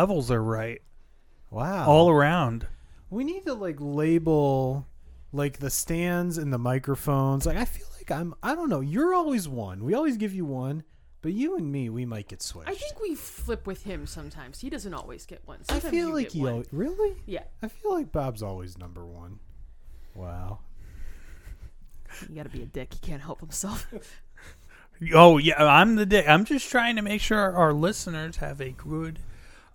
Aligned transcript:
levels 0.00 0.30
are 0.30 0.42
right 0.42 0.80
Wow. 1.50 1.86
all 1.86 2.08
around. 2.08 2.66
we 3.10 3.22
need 3.24 3.44
to 3.44 3.54
like 3.54 3.76
label 3.80 4.86
like 5.32 5.58
the 5.58 5.68
stands 5.70 6.38
and 6.38 6.52
the 6.52 6.58
microphones. 6.58 7.44
Like 7.44 7.56
I 7.58 7.64
feel 7.64 7.86
like 7.98 8.10
I'm 8.10 8.34
I 8.42 8.54
don't 8.54 8.68
know, 8.70 8.80
you're 8.80 9.14
always 9.14 9.48
one. 9.48 9.84
We 9.84 9.92
always 9.94 10.16
give 10.16 10.32
you 10.32 10.44
one, 10.44 10.84
but 11.22 11.32
you 11.32 11.56
and 11.56 11.70
me 11.70 11.90
we 11.90 12.04
might 12.06 12.28
get 12.28 12.40
switched. 12.42 12.68
I 12.70 12.74
think 12.74 12.98
we 13.00 13.14
flip 13.14 13.66
with 13.66 13.82
him 13.82 14.06
sometimes. 14.06 14.60
He 14.60 14.70
doesn't 14.70 14.94
always 14.94 15.26
get 15.26 15.42
one. 15.46 15.58
I 15.68 15.80
feel 15.80 16.08
you 16.08 16.14
like 16.14 16.26
get 16.30 16.34
you 16.36 16.64
really? 16.72 17.16
Yeah, 17.26 17.42
I 17.62 17.68
feel 17.68 17.92
like 17.92 18.10
Bob's 18.12 18.42
always 18.42 18.78
number 18.78 19.04
1. 19.04 19.38
Wow. 20.14 20.60
you 22.28 22.34
got 22.36 22.44
to 22.44 22.48
be 22.48 22.62
a 22.62 22.66
dick. 22.66 22.94
He 22.94 23.00
can't 23.00 23.22
help 23.22 23.40
himself. 23.40 23.86
Oh 25.14 25.38
yeah, 25.38 25.64
I'm 25.64 25.94
the 25.96 26.04
dick. 26.04 26.28
I'm 26.28 26.44
just 26.44 26.68
trying 26.70 26.96
to 26.96 27.02
make 27.02 27.22
sure 27.22 27.38
our 27.56 27.72
listeners 27.72 28.36
have 28.36 28.60
a 28.60 28.72
good 28.72 29.18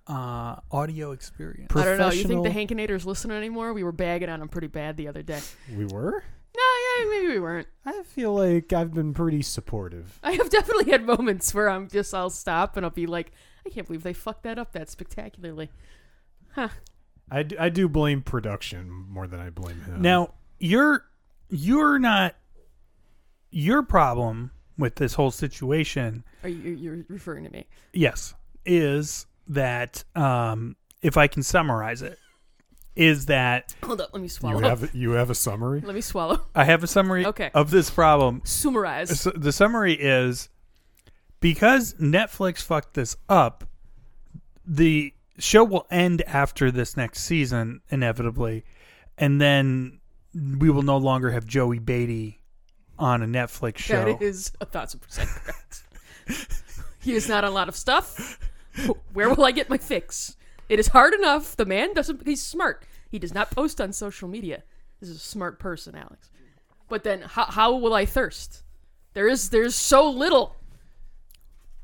uh, 0.08 0.56
audio 0.72 1.12
experience. 1.12 1.72
I 1.76 1.86
don't 1.86 1.98
know. 1.98 2.06
You 2.06 2.12
think 2.12 2.22
the 2.24 2.28
Professional- 2.36 2.52
Hankinator's 2.54 3.06
listening 3.06 3.38
anymore? 3.38 3.74
We 3.74 3.84
were 3.84 3.92
bagging 3.92 4.30
on 4.30 4.42
him 4.42 4.48
pretty 4.50 4.68
bad 4.68 4.98
the 4.98 5.08
other 5.08 5.24
day. 5.24 5.40
We 5.76 5.86
were? 5.86 6.24
No, 6.56 6.64
yeah, 7.00 7.10
maybe 7.10 7.28
we 7.34 7.40
weren't. 7.40 7.68
I 7.86 8.04
feel 8.04 8.34
like 8.34 8.72
I've 8.72 8.94
been 8.94 9.14
pretty 9.14 9.42
supportive. 9.42 10.20
I 10.24 10.34
have 10.34 10.50
definitely 10.50 10.92
had 10.92 11.06
moments 11.06 11.54
where 11.54 11.70
I'm 11.70 11.90
just 11.90 12.14
I'll 12.14 12.30
stop 12.30 12.78
and 12.78 12.86
I'll 12.86 12.92
be 12.92 13.08
like, 13.08 13.32
I 13.66 13.70
can't 13.70 13.86
believe 13.88 14.04
they 14.04 14.14
fucked 14.14 14.44
that 14.44 14.58
up 14.58 14.72
that 14.74 14.90
spectacularly. 14.90 15.70
Huh. 16.54 16.70
I, 17.30 17.44
d- 17.44 17.58
I 17.58 17.70
do 17.70 17.90
blame 17.90 18.22
production 18.22 18.90
more 19.10 19.28
than 19.28 19.40
I 19.40 19.50
blame 19.50 19.82
him. 19.82 20.02
Now 20.02 20.36
you're 20.60 21.04
you're 21.50 22.00
not 22.00 22.36
your 23.52 23.84
problem 23.84 24.52
with 24.78 24.96
this 24.96 25.16
whole 25.16 25.32
situation. 25.32 26.24
Are 26.44 26.50
you 26.50 26.72
you're 26.72 27.06
referring 27.10 27.44
to 27.46 27.50
me? 27.50 27.66
Yes, 27.94 28.34
is 28.66 29.26
that 29.48 30.04
um, 30.16 30.76
if 31.02 31.18
I 31.18 31.28
can 31.28 31.44
summarize 31.44 32.02
it, 32.02 32.18
is 32.96 33.26
that 33.26 33.76
Hold 33.84 34.00
up, 34.02 34.10
let 34.14 34.20
me 34.22 34.26
you 34.26 34.30
swallow. 34.30 34.60
have 34.62 34.96
you 34.96 35.12
have 35.12 35.30
a 35.30 35.36
summary? 35.36 35.82
Let 35.82 35.96
me 35.96 36.02
swallow. 36.02 36.42
I 36.56 36.64
have 36.64 36.84
a 36.84 36.88
summary 36.88 37.26
Okay. 37.26 37.52
of 37.54 37.70
this 37.70 37.90
problem. 37.90 38.42
Summarize. 38.46 39.20
So 39.20 39.32
the 39.32 39.52
summary 39.52 39.94
is 39.94 40.50
because 41.42 41.94
Netflix 41.96 42.62
fucked 42.62 42.94
this 42.94 43.18
up, 43.28 43.66
the 44.66 45.14
show 45.38 45.64
will 45.66 45.86
end 45.92 46.22
after 46.24 46.72
this 46.72 46.96
next 46.96 47.24
season 47.24 47.82
inevitably, 47.90 48.64
and 49.18 49.42
then 49.42 50.00
we 50.34 50.70
will 50.70 50.82
no 50.82 50.98
longer 50.98 51.32
have 51.32 51.46
Joey 51.46 51.80
Batey 51.80 52.38
on 52.98 53.22
a 53.22 53.26
Netflix 53.28 53.78
show. 53.80 54.06
That 54.06 54.22
is 54.22 54.54
a 54.62 54.66
thousand 54.66 55.02
percent 55.02 55.30
correct. 55.30 55.84
he 57.02 57.14
is 57.14 57.28
not 57.28 57.44
a 57.44 57.50
lot 57.50 57.68
of 57.68 57.76
stuff. 57.76 58.40
Where 59.14 59.30
will 59.30 59.46
I 59.46 59.52
get 59.52 59.70
my 59.70 59.78
fix? 59.78 60.36
It 60.68 60.80
is 60.80 60.88
hard 60.88 61.14
enough. 61.14 61.56
The 61.56 61.66
man 61.66 61.94
doesn't. 61.94 62.26
He's 62.26 62.44
smart. 62.44 62.86
He 63.10 63.20
does 63.20 63.34
not 63.34 63.52
post 63.52 63.80
on 63.80 63.94
social 63.94 64.28
media. 64.28 64.64
This 65.00 65.10
is 65.10 65.18
a 65.18 65.20
smart 65.20 65.60
person, 65.60 65.96
Alex. 65.96 66.32
But 66.90 67.04
then, 67.04 67.22
how, 67.22 67.46
how 67.46 67.76
will 67.76 67.94
I 67.94 68.06
thirst? 68.06 68.64
There 69.14 69.28
is 69.28 69.50
there's 69.50 69.76
so 69.76 70.10
little. 70.10 70.56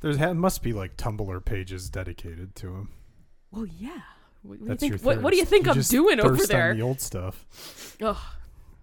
There's 0.02 0.18
ha- 0.18 0.34
must 0.34 0.64
be 0.64 0.74
like 0.74 0.98
Tumblr 0.98 1.46
pages 1.46 1.90
dedicated 1.90 2.56
to 2.56 2.68
him. 2.68 2.90
Well, 3.52 3.66
yeah. 3.66 4.02
What, 4.44 4.60
what 4.62 4.80
do 4.80 4.88
you 4.88 4.98
think? 4.98 5.06
What, 5.06 5.22
what 5.22 5.32
do 5.32 5.38
you 5.38 5.46
think 5.46 5.68
I'm 5.68 5.76
just 5.76 5.92
doing 5.92 6.20
over 6.20 6.46
there? 6.46 6.72
On 6.72 6.78
the 6.78 6.84
old 6.84 7.00
stuff. 7.00 7.96
Ugh, 8.02 8.18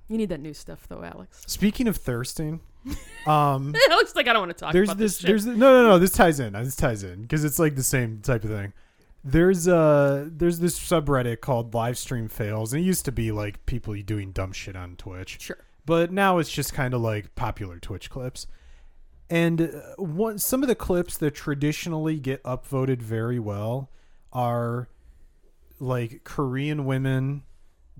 you 0.09 0.17
need 0.17 0.29
that 0.29 0.41
new 0.41 0.55
stuff 0.55 0.87
though, 0.89 1.03
Alex. 1.03 1.43
Speaking 1.47 1.89
of 1.89 1.97
thirsting, 1.97 2.61
um, 3.27 3.73
looks 3.91 4.15
like 4.17 4.29
I 4.29 4.33
don't 4.33 4.47
want 4.47 4.57
to 4.57 4.65
talk 4.65 4.73
there's 4.73 4.89
about 4.89 4.99
this. 4.99 5.19
this. 5.19 5.27
there's 5.27 5.47
no, 5.47 5.55
no, 5.55 5.83
no. 5.89 5.99
This 5.99 6.13
ties 6.13 6.41
in. 6.41 6.53
This 6.53 6.77
ties 6.77 7.03
in 7.03 7.23
because 7.23 7.45
it's 7.45 7.59
like 7.59 7.77
the 7.77 7.83
same 7.83 8.21
type 8.23 8.45
of 8.45 8.51
thing. 8.51 8.73
There's 9.25 9.67
uh 9.69 10.29
there's 10.31 10.61
this 10.61 10.79
subreddit 10.79 11.41
called 11.41 11.75
live 11.75 11.99
stream 11.99 12.29
fails, 12.29 12.73
and 12.73 12.83
it 12.83 12.87
used 12.87 13.05
to 13.07 13.13
be 13.13 13.33
like 13.33 13.65
people 13.67 13.95
doing 13.95 14.33
dumb 14.33 14.53
shit 14.53 14.77
on 14.77 14.97
Twitch. 14.97 15.41
sure. 15.41 15.59
but 15.85 16.13
now 16.13 16.39
it's 16.39 16.51
just 16.51 16.73
kind 16.73 16.95
of 16.95 17.01
like 17.01 17.35
popular 17.35 17.79
Twitch 17.79 18.11
clips. 18.11 18.47
And 19.31 19.61
uh, 19.61 19.71
one, 19.97 20.39
some 20.39 20.63
of 20.63 20.69
the 20.69 20.75
clips 20.75 21.19
that 21.19 21.35
traditionally 21.35 22.19
get 22.19 22.43
upvoted 22.45 23.03
very 23.03 23.39
well 23.39 23.91
are 24.33 24.89
like 25.81 26.25
Korean 26.25 26.87
women 26.87 27.43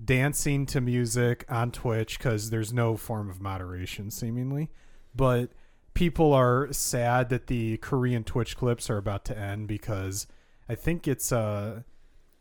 dancing 0.03 0.65
to 0.67 0.81
music 0.81 1.45
on 1.49 1.71
Twitch 1.71 2.17
because 2.17 2.49
there's 2.49 2.73
no 2.73 2.95
form 2.97 3.29
of 3.29 3.41
moderation, 3.41 4.11
seemingly. 4.11 4.69
But 5.15 5.51
people 5.93 6.33
are 6.33 6.71
sad 6.71 7.29
that 7.29 7.47
the 7.47 7.77
Korean 7.77 8.23
Twitch 8.23 8.55
clips 8.55 8.89
are 8.89 8.97
about 8.97 9.25
to 9.25 9.37
end 9.37 9.67
because 9.67 10.27
I 10.67 10.75
think 10.75 11.07
it's 11.07 11.31
uh, 11.31 11.81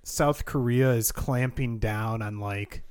South 0.03 0.45
Korea 0.45 0.93
is 0.93 1.13
clamping 1.13 1.79
down 1.79 2.23
on 2.23 2.39
like 2.39 2.83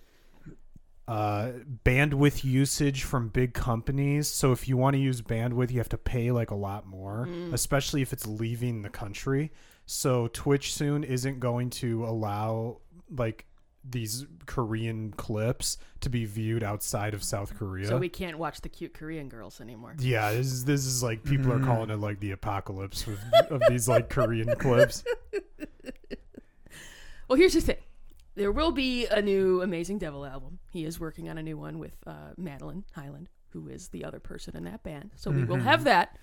uh, 1.08 1.52
bandwidth 1.86 2.44
usage 2.44 3.04
from 3.04 3.30
big 3.30 3.54
companies. 3.54 4.28
So 4.28 4.52
if 4.52 4.68
you 4.68 4.76
want 4.76 4.96
to 4.96 5.00
use 5.00 5.22
bandwidth, 5.22 5.72
you 5.72 5.78
have 5.78 5.90
to 5.90 5.98
pay 5.98 6.32
like 6.32 6.52
a 6.52 6.56
lot 6.56 6.86
more, 6.86 7.30
especially 7.54 8.02
if 8.02 8.12
it's 8.12 8.28
leaving 8.28 8.82
the 8.82 8.90
country. 8.90 9.52
So 9.86 10.28
Twitch 10.28 10.74
soon 10.74 11.06
isn't 11.06 11.40
going 11.40 11.70
to 11.72 12.04
allow 12.06 12.82
like 13.16 13.46
these 13.90 14.26
Korean 14.46 15.12
clips 15.12 15.78
to 16.02 16.10
be 16.10 16.26
viewed 16.26 16.64
outside 16.64 17.14
of 17.14 17.24
South 17.24 17.56
Korea. 17.58 17.88
So 17.88 17.98
we 17.98 18.10
can't 18.10 18.38
watch 18.38 18.62
the 18.62 18.70
cute 18.70 18.94
Korean 18.94 19.30
girls 19.30 19.62
anymore. 19.62 19.96
yeah, 20.00 20.32
this 20.32 20.48
is 20.48 20.66
this 20.66 20.86
is 20.86 21.02
like 21.04 21.24
people 21.24 21.52
are 21.52 21.60
calling 21.60 21.90
it 21.90 22.00
like 22.00 22.20
the 22.20 22.32
apocalypse 22.32 23.06
of, 23.08 23.20
of 23.50 23.62
these 23.70 23.88
like 23.88 24.10
Korean 24.10 24.56
clips. 24.56 25.04
Well, 27.28 27.38
here's 27.38 27.54
the 27.54 27.62
thing. 27.62 27.78
There 28.36 28.52
will 28.52 28.72
be 28.72 29.06
a 29.08 29.22
new 29.22 29.62
Amazing 29.62 29.98
Devil 29.98 30.26
album. 30.26 30.60
He 30.72 30.86
is 30.86 31.00
working 31.00 31.28
on 31.30 31.38
a 31.38 31.44
new 31.44 31.58
one 31.58 31.80
with 31.80 31.98
uh, 32.06 32.32
Madeleine 32.38 32.86
Hyland, 32.96 33.30
who 33.50 33.68
is 33.68 33.90
the 33.90 34.06
other 34.06 34.20
person 34.20 34.56
in 34.56 34.64
that 34.66 34.84
band. 34.84 35.12
So 35.16 35.32
we 35.32 35.44
will 35.44 35.58
have 35.58 35.84
that. 35.86 36.18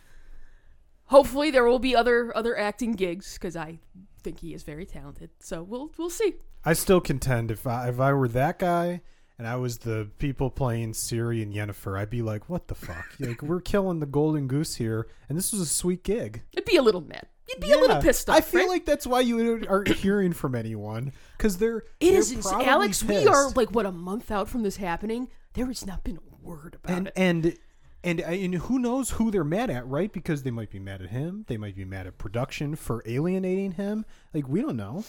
Hopefully, 1.07 1.51
there 1.51 1.65
will 1.65 1.79
be 1.79 1.95
other 1.95 2.35
other 2.35 2.57
acting 2.57 2.93
gigs 2.93 3.35
because 3.35 3.57
I 3.57 3.81
think 4.23 4.41
he 4.41 4.55
is 4.55 4.63
very 4.63 4.87
talented. 4.87 5.31
So 5.41 5.63
we'll 5.63 5.91
we'll 5.99 6.09
see. 6.09 6.37
I 6.65 6.73
still 6.73 7.01
contend 7.01 7.51
if 7.51 7.67
I 7.67 7.89
if 7.89 8.01
I 8.01 8.13
were 8.13 8.29
that 8.29 8.59
guy 8.59 9.03
and 9.39 9.47
I 9.47 9.57
was 9.57 9.79
the 9.79 10.09
people 10.19 10.51
playing 10.51 10.93
Ciri 10.93 11.43
and 11.43 11.53
Yennefer, 11.53 11.99
I'd 11.99 12.11
be 12.11 12.23
like, 12.23 12.49
"What 12.49 12.69
the 12.69 12.75
fuck? 12.75 13.07
like 13.19 13.43
we're 13.43 13.61
killing 13.61 14.01
the 14.01 14.07
golden 14.07 14.47
goose 14.47 14.77
here, 14.77 15.07
and 15.29 15.37
this 15.37 15.53
was 15.53 15.61
a 15.61 15.67
sweet 15.67 16.05
gig." 16.05 16.43
It'd 16.53 16.65
be 16.65 16.77
a 16.77 16.83
little 16.83 17.01
mad. 17.01 17.27
You'd 17.49 17.61
be 17.61 17.73
a 17.73 17.79
little 17.79 18.01
pissed 18.01 18.31
off. 18.31 18.37
I 18.37 18.41
feel 18.41 18.63
right? 18.63 18.71
like 18.71 18.87
that's 18.87 19.07
why 19.07 19.21
you 19.21 19.65
aren't 19.69 19.89
hearing 19.97 20.33
from 20.33 20.55
anyone 20.55 21.13
because 21.37 21.59
they're 21.59 21.79
it 22.01 22.11
they're 22.11 22.19
is 22.19 22.35
probably 22.35 22.67
Alex. 22.67 23.05
We 23.05 23.27
are 23.27 23.51
like 23.51 23.71
what 23.73 23.87
a 23.87 23.93
month 23.93 24.31
out 24.31 24.49
from 24.49 24.63
this 24.63 24.77
happening. 24.77 25.29
There 25.53 25.67
has 25.67 25.87
not 25.87 26.05
been 26.05 26.17
a 26.19 26.47
word 26.47 26.77
about 26.83 26.97
and 26.97 27.07
it. 27.09 27.13
and 27.17 27.59
and 28.03 28.21
uh, 28.21 28.25
and 28.25 28.55
who 28.55 28.79
knows 28.79 29.11
who 29.11 29.31
they're 29.31 29.45
mad 29.45 29.71
at, 29.71 29.87
right? 29.87 30.13
Because 30.13 30.43
they 30.43 30.51
might 30.51 30.71
be 30.71 30.79
mad 30.79 31.03
at 31.03 31.11
him. 31.11 31.45
They 31.49 31.57
might 31.57 31.77
be 31.77 31.85
mad 31.85 32.07
at 32.07 32.17
production 32.19 32.77
for 32.77 33.03
alienating 33.07 33.73
him. 33.73 34.07
Like 34.33 34.49
we 34.49 34.63
don't 34.63 34.77
know. 34.77 35.05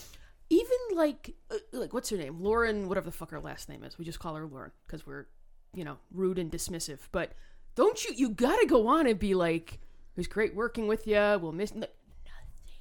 Even 0.50 0.78
like 0.94 1.36
uh, 1.52 1.58
like 1.72 1.94
what's 1.94 2.10
her 2.10 2.18
name? 2.18 2.42
Lauren 2.42 2.88
whatever 2.88 3.06
the 3.06 3.12
fuck 3.12 3.32
her 3.32 3.40
last 3.40 3.70
name 3.70 3.84
is. 3.84 3.98
We 3.98 4.06
just 4.06 4.20
call 4.20 4.36
her 4.36 4.46
lauren 4.46 4.72
because 4.86 5.06
we're 5.06 5.26
you 5.74 5.84
know 5.84 5.98
rude 6.12 6.40
and 6.40 6.52
dismissive. 6.52 7.00
But 7.12 7.34
don't 7.76 8.04
you 8.04 8.14
you 8.16 8.30
gotta 8.30 8.66
go 8.66 8.88
on 8.88 9.08
and 9.08 9.20
be 9.20 9.36
like 9.36 9.74
it 9.74 10.18
was 10.18 10.28
great 10.28 10.56
working 10.56 10.88
with 10.88 11.06
you 11.06 11.38
we'll 11.42 11.52
miss 11.52 11.76
no, 11.76 11.88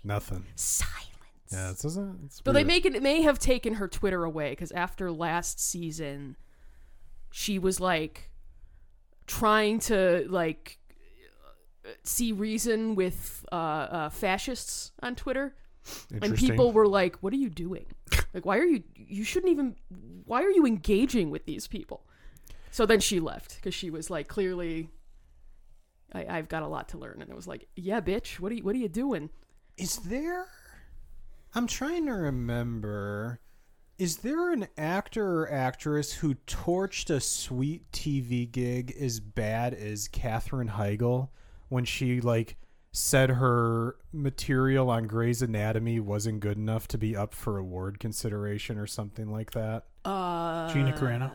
Nothing. 0.03 0.45
silence. 0.55 1.01
Yeah, 1.53 1.71
it's, 1.71 1.85
it's, 1.85 1.97
it's 2.25 2.41
but 2.41 2.53
they 2.53 2.65
make 2.65 2.87
it, 2.87 2.95
it 2.95 3.03
may 3.03 3.23
have 3.23 3.39
taken 3.39 3.75
her 3.75 3.87
twitter 3.87 4.25
away 4.25 4.51
because 4.51 4.73
after 4.73 5.13
last 5.13 5.61
season 5.61 6.37
she 7.31 7.59
was 7.59 7.81
like 7.81 8.31
trying 9.27 9.79
to 9.81 10.27
like 10.29 10.79
see 12.03 12.33
reason 12.33 12.95
with 12.95 13.45
uh, 13.53 13.55
uh 13.55 14.09
fascists 14.09 14.93
on 15.03 15.15
twitter 15.15 15.55
and 16.23 16.35
people 16.37 16.73
were 16.73 16.87
like 16.87 17.17
what 17.17 17.33
are 17.33 17.37
you 17.37 17.51
doing 17.51 17.87
like 18.33 18.45
why 18.47 18.59
are 18.59 18.65
you 18.65 18.83
you 18.95 19.25
shouldn't 19.25 19.53
even 19.53 19.77
why 20.25 20.43
are 20.43 20.51
you 20.51 20.65
engaging 20.67 21.31
with 21.31 21.45
these 21.47 21.67
people 21.67 22.05
so 22.71 22.87
then 22.87 23.01
she 23.01 23.21
left 23.21 23.57
because 23.57 23.75
she 23.75 23.91
was 23.91 24.11
like 24.11 24.27
clearly 24.29 24.89
I, 26.13 26.27
i've 26.39 26.49
got 26.49 26.63
a 26.63 26.69
lot 26.69 26.89
to 26.91 26.99
learn 26.99 27.21
and 27.21 27.31
it 27.31 27.37
was 27.37 27.47
like 27.47 27.67
yeah 27.77 28.01
bitch 28.01 28.41
what 28.41 28.51
are 28.51 28.55
you 28.55 28.63
what 28.65 28.75
are 28.75 28.79
you 28.79 28.89
doing 28.89 29.31
Is 29.77 29.97
there? 29.99 30.47
I'm 31.55 31.67
trying 31.67 32.07
to 32.07 32.13
remember. 32.13 33.41
Is 33.99 34.19
there 34.19 34.53
an 34.53 34.67
actor 34.77 35.41
or 35.43 35.53
actress 35.53 36.13
who 36.13 36.35
torched 36.47 37.11
a 37.11 37.21
sweet 37.21 37.91
TV 37.93 38.51
gig 38.51 38.95
as 39.01 39.21
bad 39.21 39.73
as 39.75 40.09
Katherine 40.09 40.69
Heigl 40.71 41.29
when 41.69 41.85
she 41.85 42.21
like 42.21 42.57
said 42.97 43.29
her 43.29 43.97
material 44.13 44.89
on 44.89 45.09
Grey's 45.09 45.43
Anatomy 45.43 45.99
wasn't 45.99 46.39
good 46.39 46.57
enough 46.57 46.87
to 46.89 46.97
be 46.97 47.17
up 47.17 47.35
for 47.35 47.59
award 47.59 47.99
consideration 47.99 48.79
or 48.79 48.87
something 48.87 49.31
like 49.33 49.51
that? 49.51 49.85
uh 50.05 50.73
Gina 50.73 50.93
Carano. 50.93 51.31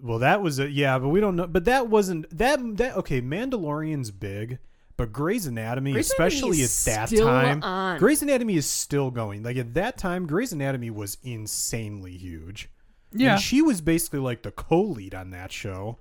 Well, 0.00 0.20
that 0.20 0.40
was 0.40 0.58
a 0.58 0.70
yeah, 0.70 0.98
but 0.98 1.08
we 1.08 1.20
don't 1.20 1.36
know. 1.36 1.46
But 1.46 1.64
that 1.66 1.88
wasn't 1.88 2.30
that 2.36 2.76
that 2.78 2.96
okay. 2.96 3.20
Mandalorian's 3.20 4.10
big, 4.10 4.58
But 4.96 5.12
Grey's 5.12 5.44
Anatomy, 5.46 5.92
Grey's 5.92 6.10
especially 6.10 6.60
Anatomy 6.60 6.64
at 6.64 6.70
that 7.10 7.16
time, 7.16 7.62
on. 7.62 7.98
Grey's 7.98 8.22
Anatomy 8.22 8.56
is 8.56 8.66
still 8.66 9.10
going. 9.10 9.42
Like 9.42 9.56
at 9.56 9.74
that 9.74 9.98
time, 9.98 10.26
Grey's 10.26 10.52
Anatomy 10.52 10.90
was 10.90 11.18
insanely 11.24 12.16
huge. 12.16 12.70
Yeah. 13.12 13.32
And 13.32 13.40
she 13.42 13.60
was 13.60 13.80
basically 13.80 14.20
like 14.20 14.42
the 14.42 14.50
co-lead 14.52 15.14
on 15.14 15.30
that 15.30 15.50
show. 15.52 15.98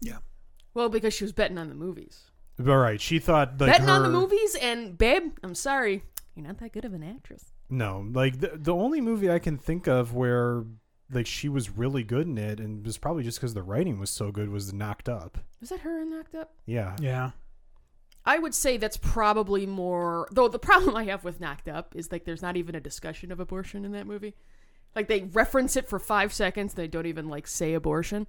yeah. 0.00 0.18
Well, 0.74 0.88
because 0.88 1.12
she 1.14 1.24
was 1.24 1.32
betting 1.32 1.58
on 1.58 1.68
the 1.70 1.74
movies. 1.74 2.30
All 2.66 2.76
right, 2.76 3.00
she 3.00 3.18
thought 3.18 3.60
like 3.60 3.70
betting 3.72 3.88
on 3.88 4.02
the 4.02 4.08
movies, 4.08 4.56
and 4.60 4.98
babe, 4.98 5.32
I'm 5.44 5.54
sorry, 5.54 6.02
you're 6.34 6.46
not 6.46 6.58
that 6.58 6.72
good 6.72 6.84
of 6.84 6.92
an 6.92 7.02
actress. 7.02 7.52
No, 7.70 8.06
like 8.12 8.40
the 8.40 8.52
the 8.54 8.74
only 8.74 9.00
movie 9.00 9.30
I 9.30 9.38
can 9.38 9.58
think 9.58 9.86
of 9.86 10.14
where 10.14 10.64
like 11.10 11.26
she 11.26 11.48
was 11.48 11.70
really 11.70 12.02
good 12.02 12.26
in 12.26 12.36
it, 12.36 12.58
and 12.60 12.80
it 12.80 12.86
was 12.86 12.98
probably 12.98 13.22
just 13.22 13.38
because 13.38 13.54
the 13.54 13.62
writing 13.62 13.98
was 13.98 14.10
so 14.10 14.30
good, 14.32 14.48
was 14.50 14.72
Knocked 14.72 15.08
Up. 15.08 15.38
Was 15.60 15.70
that 15.70 15.80
her 15.80 16.00
in 16.00 16.10
Knocked 16.10 16.34
Up? 16.34 16.52
Yeah, 16.66 16.96
Yeah. 17.00 17.30
I 18.24 18.38
would 18.38 18.54
say 18.54 18.76
that's 18.76 18.98
probably 18.98 19.64
more. 19.64 20.28
Though 20.30 20.48
the 20.48 20.58
problem 20.70 20.94
I 20.96 21.04
have 21.04 21.24
with 21.24 21.40
Knocked 21.40 21.68
Up 21.68 21.94
is 21.96 22.12
like 22.12 22.24
there's 22.24 22.42
not 22.42 22.56
even 22.58 22.74
a 22.74 22.80
discussion 22.80 23.32
of 23.32 23.40
abortion 23.40 23.84
in 23.86 23.92
that 23.92 24.06
movie. 24.06 24.34
Like 24.94 25.08
they 25.08 25.22
reference 25.22 25.76
it 25.76 25.88
for 25.88 25.98
five 25.98 26.32
seconds, 26.32 26.74
they 26.74 26.88
don't 26.88 27.06
even 27.06 27.28
like 27.28 27.46
say 27.46 27.72
abortion. 27.72 28.26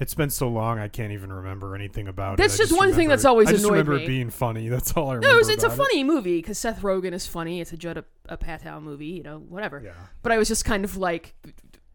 It's 0.00 0.14
been 0.14 0.30
so 0.30 0.48
long 0.48 0.78
I 0.80 0.88
can't 0.88 1.12
even 1.12 1.32
remember 1.32 1.74
anything 1.76 2.08
about 2.08 2.36
That's 2.38 2.54
it. 2.54 2.58
That's 2.58 2.70
just 2.70 2.80
one 2.80 2.92
thing 2.92 3.08
that's 3.08 3.24
always 3.24 3.48
I 3.48 3.52
just 3.52 3.64
annoyed 3.64 3.72
remember 3.86 3.96
me. 3.98 4.04
it 4.04 4.08
being 4.08 4.30
funny. 4.30 4.68
That's 4.68 4.92
all 4.94 5.10
I 5.10 5.14
remember. 5.16 5.34
No, 5.34 5.38
it's, 5.38 5.48
it's 5.48 5.62
a 5.62 5.66
about 5.66 5.74
it. 5.74 5.78
funny 5.78 6.04
movie 6.04 6.38
because 6.38 6.58
Seth 6.58 6.80
Rogen 6.82 7.12
is 7.12 7.26
funny. 7.26 7.60
It's 7.60 7.72
a 7.72 7.76
Judd 7.76 8.02
Apatow 8.28 8.82
movie, 8.82 9.06
you 9.06 9.22
know, 9.22 9.38
whatever. 9.38 9.80
Yeah, 9.84 9.92
But 10.22 10.32
I 10.32 10.38
was 10.38 10.48
just 10.48 10.64
kind 10.64 10.84
of 10.84 10.96
like, 10.96 11.34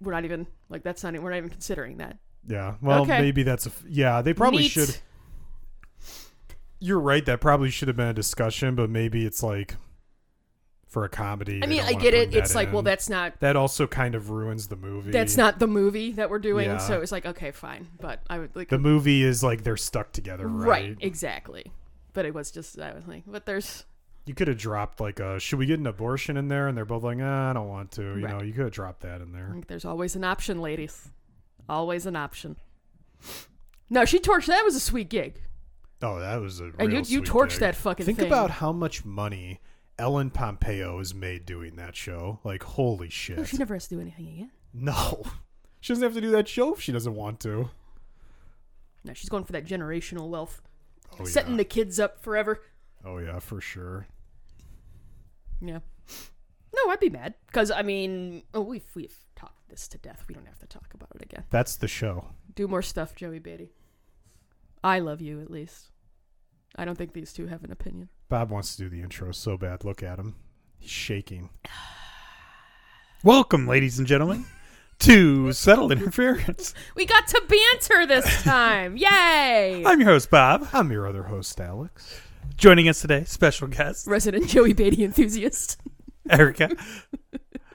we're 0.02 0.12
not 0.14 0.24
even 0.26 0.46
like 0.70 0.84
that's 0.84 1.04
not. 1.04 1.14
Even 1.14 1.24
we're 1.24 1.32
not 1.32 1.38
even 1.38 1.50
considering 1.50 1.98
that. 1.98 2.18
yeah. 2.48 2.76
Well, 2.82 3.02
Okay. 3.04 3.22
maybe 3.22 3.44
that's 3.44 3.66
a 3.66 3.72
yeah. 3.88 4.22
They 4.22 4.34
probably 4.34 4.64
Neat. 4.64 4.72
should. 4.72 4.98
You're 6.80 7.00
right. 7.00 7.26
That 7.26 7.42
probably 7.42 7.70
should 7.72 7.88
have 7.88 7.98
been 7.98 8.08
a 8.10 8.14
discussion, 8.14 8.76
but 8.76 8.90
maybe 8.90 9.26
it's 9.26 9.42
like 9.42 9.76
for 10.96 11.04
a 11.04 11.10
comedy. 11.10 11.60
I 11.62 11.66
mean, 11.66 11.82
I 11.82 11.92
get 11.92 12.14
it. 12.14 12.34
It's 12.34 12.56
like, 12.56 12.72
well, 12.72 12.82
that's 12.82 13.10
not 13.10 13.38
that 13.42 13.58
also 13.58 13.86
kind 13.86 14.16
of 14.16 14.30
ruins 14.30 14.70
the 14.70 14.78
movie. 14.78 15.12
that's 15.12 15.36
not 15.36 15.60
the 15.60 15.68
movie 15.68 16.14
that 16.14 16.30
we're 16.30 16.40
doing. 16.40 16.70
Yeah. 16.70 16.78
So 16.78 17.02
it's 17.02 17.12
like, 17.12 17.26
okay, 17.26 17.52
fine. 17.52 17.90
But 18.00 18.22
I 18.30 18.40
would 18.40 18.56
like 18.56 18.70
the 18.70 18.80
movie 18.80 19.22
is 19.22 19.44
like 19.44 19.66
they're 19.66 19.76
stuck 19.76 20.14
together, 20.14 20.48
right. 20.48 20.68
right? 20.68 20.98
exactly. 21.02 21.70
But 22.14 22.26
it 22.26 22.34
was 22.34 22.50
just 22.50 22.80
I 22.80 22.94
was 22.94 23.06
like, 23.10 23.24
but 23.28 23.46
there's 23.46 23.84
You 24.26 24.34
could 24.34 24.48
have 24.48 24.58
dropped 24.58 25.02
like 25.02 25.20
a 25.20 25.38
should 25.38 25.60
we 25.60 25.66
get 25.66 25.80
an 25.80 25.86
abortion 25.86 26.38
in 26.38 26.48
there 26.48 26.70
and 26.70 26.78
they're 26.78 26.86
both 26.86 27.04
like, 27.04 27.18
ah, 27.22 27.50
I 27.50 27.52
don't 27.52 27.68
want 27.68 27.92
to. 27.92 28.02
You 28.02 28.26
Right. 28.26 28.34
know, 28.38 28.42
you 28.42 28.54
could 28.54 28.64
have 28.64 28.72
dropped 28.72 29.02
that 29.02 29.20
in 29.20 29.34
there. 29.34 29.54
there's 29.68 29.84
always 29.84 30.16
an 30.16 30.24
option, 30.24 30.62
ladies. 30.62 31.10
Always 31.68 32.06
an 32.06 32.16
option. 32.16 32.56
No, 33.90 34.06
she 34.06 34.20
torched. 34.20 34.46
That 34.46 34.64
was 34.64 34.76
a 34.78 34.80
sweet 34.80 35.10
gig, 35.10 35.42
Oh, 36.02 36.20
that 36.22 36.38
was 36.38 36.62
a 36.62 36.72
and 36.80 36.94
you 36.94 37.02
you 37.06 37.22
torched 37.22 37.50
gig. 37.50 37.60
that 37.60 37.76
fucking 37.76 38.06
Think 38.06 38.20
thing. 38.20 38.28
about 38.28 38.50
how 38.50 38.72
much 38.72 39.04
money 39.04 39.60
Ellen 39.98 40.30
Pompeo 40.30 41.00
is 41.00 41.14
made 41.16 41.46
doing 41.46 41.76
that 41.78 41.96
show. 41.96 42.40
Like, 42.44 42.64
holy 42.64 43.10
shit. 43.10 43.38
No, 43.38 43.44
she 43.46 43.58
never 43.58 43.74
has 43.76 43.88
to 43.88 43.96
do 43.96 44.02
anything 44.02 44.28
again. 44.28 44.52
no. 44.74 45.24
She 45.82 45.94
doesn't 45.94 46.04
have 46.04 46.16
to 46.16 46.22
do 46.22 46.32
that 46.32 46.48
show 46.48 46.74
if 46.74 46.82
she 46.82 46.92
doesn't 46.92 47.14
want 47.14 47.40
to. 47.42 47.70
No, 49.04 49.14
she's 49.14 49.30
going 49.30 49.44
for 49.44 49.52
that 49.52 49.68
generational 49.68 50.30
wealth, 50.30 50.60
Oh 51.20 51.26
setting 51.26 51.52
yeah. 51.52 51.58
the 51.58 51.64
kids 51.66 52.00
up 52.00 52.24
forever. 52.24 52.60
oh 53.06 53.20
yeah, 53.20 53.38
for 53.38 53.62
sure. 53.62 54.08
Yeah. 55.62 55.80
No, 56.76 56.90
I'd 56.90 57.00
be 57.00 57.12
mad 57.12 57.36
because 57.46 57.70
I 57.70 57.84
mean, 57.84 58.42
oh, 58.56 58.62
we've 58.62 58.84
we've 58.96 59.16
talked 59.36 59.70
this 59.70 59.88
to 59.90 60.00
death. 60.00 60.26
We 60.28 60.34
don't 60.34 60.48
have 60.48 60.58
to 60.58 60.66
talk 60.66 60.92
about 60.96 61.12
it 61.18 61.22
again. 61.22 61.44
That's 61.52 61.76
the 61.76 61.88
show. 61.88 62.30
Do 62.56 62.68
more 62.68 62.82
stuff, 62.82 63.14
Joey 63.14 63.40
Batey. 63.40 63.70
I 64.84 64.98
love 64.98 65.22
you 65.22 65.40
at 65.40 65.52
least. 65.52 65.92
I 66.76 66.84
don't 66.84 66.98
think 66.98 67.14
these 67.14 67.32
two 67.32 67.46
have 67.46 67.64
an 67.64 67.72
opinion. 67.72 68.10
Bob 68.28 68.50
wants 68.50 68.76
to 68.76 68.84
do 68.84 68.90
the 68.90 69.02
intro 69.02 69.32
so 69.32 69.58
bad. 69.58 69.84
Look 69.84 70.02
at 70.02 70.18
him. 70.18 70.36
He's 70.80 70.90
shaking. 70.90 71.50
Welcome, 73.24 73.68
ladies 73.68 74.00
and 74.00 74.08
gentlemen, 74.08 74.46
to 75.00 75.52
Settled 75.52 75.92
Interference. 75.92 76.74
We 76.96 77.06
got 77.06 77.28
to 77.28 77.42
banter 77.48 78.06
this 78.08 78.44
time. 78.44 78.98
Yay! 78.98 79.84
I'm 79.86 80.00
your 80.00 80.10
host, 80.10 80.30
Bob. 80.32 80.68
I'm 80.74 80.92
your 80.92 81.08
other 81.08 81.24
host, 81.24 81.60
Alex. 81.60 82.22
Joining 82.58 82.88
us 82.90 83.02
today, 83.02 83.24
special 83.26 83.68
guest, 83.68 84.08
Resident 84.08 84.48
Joey 84.48 84.74
Batey 84.74 85.00
enthusiast. 85.00 85.80
Erica. 86.30 86.72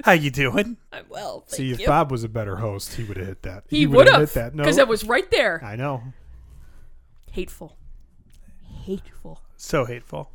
How 0.05 0.13
you 0.13 0.31
doing? 0.31 0.79
I'm 0.93 1.05
well, 1.09 1.41
thank 1.41 1.57
See, 1.57 1.71
if 1.73 1.81
you. 1.81 1.87
Bob 1.87 2.11
was 2.11 2.25
a 2.25 2.29
better 2.29 2.57
host, 2.57 2.95
he 2.95 3.05
would 3.05 3.19
have 3.19 3.27
hit 3.27 3.43
that. 3.43 3.65
he 3.69 3.87
would've 3.87 4.13
would 4.15 4.21
have 4.21 4.21
hit 4.21 4.35
that. 4.35 4.55
No, 4.55 4.63
because 4.65 4.79
it 4.79 4.89
was 4.89 5.05
right 5.05 5.31
there. 5.31 5.61
I 5.63 5.77
know. 5.77 6.03
Hateful. 7.31 7.77
Hateful. 8.85 9.43
So 9.57 9.85
hateful. 9.85 10.31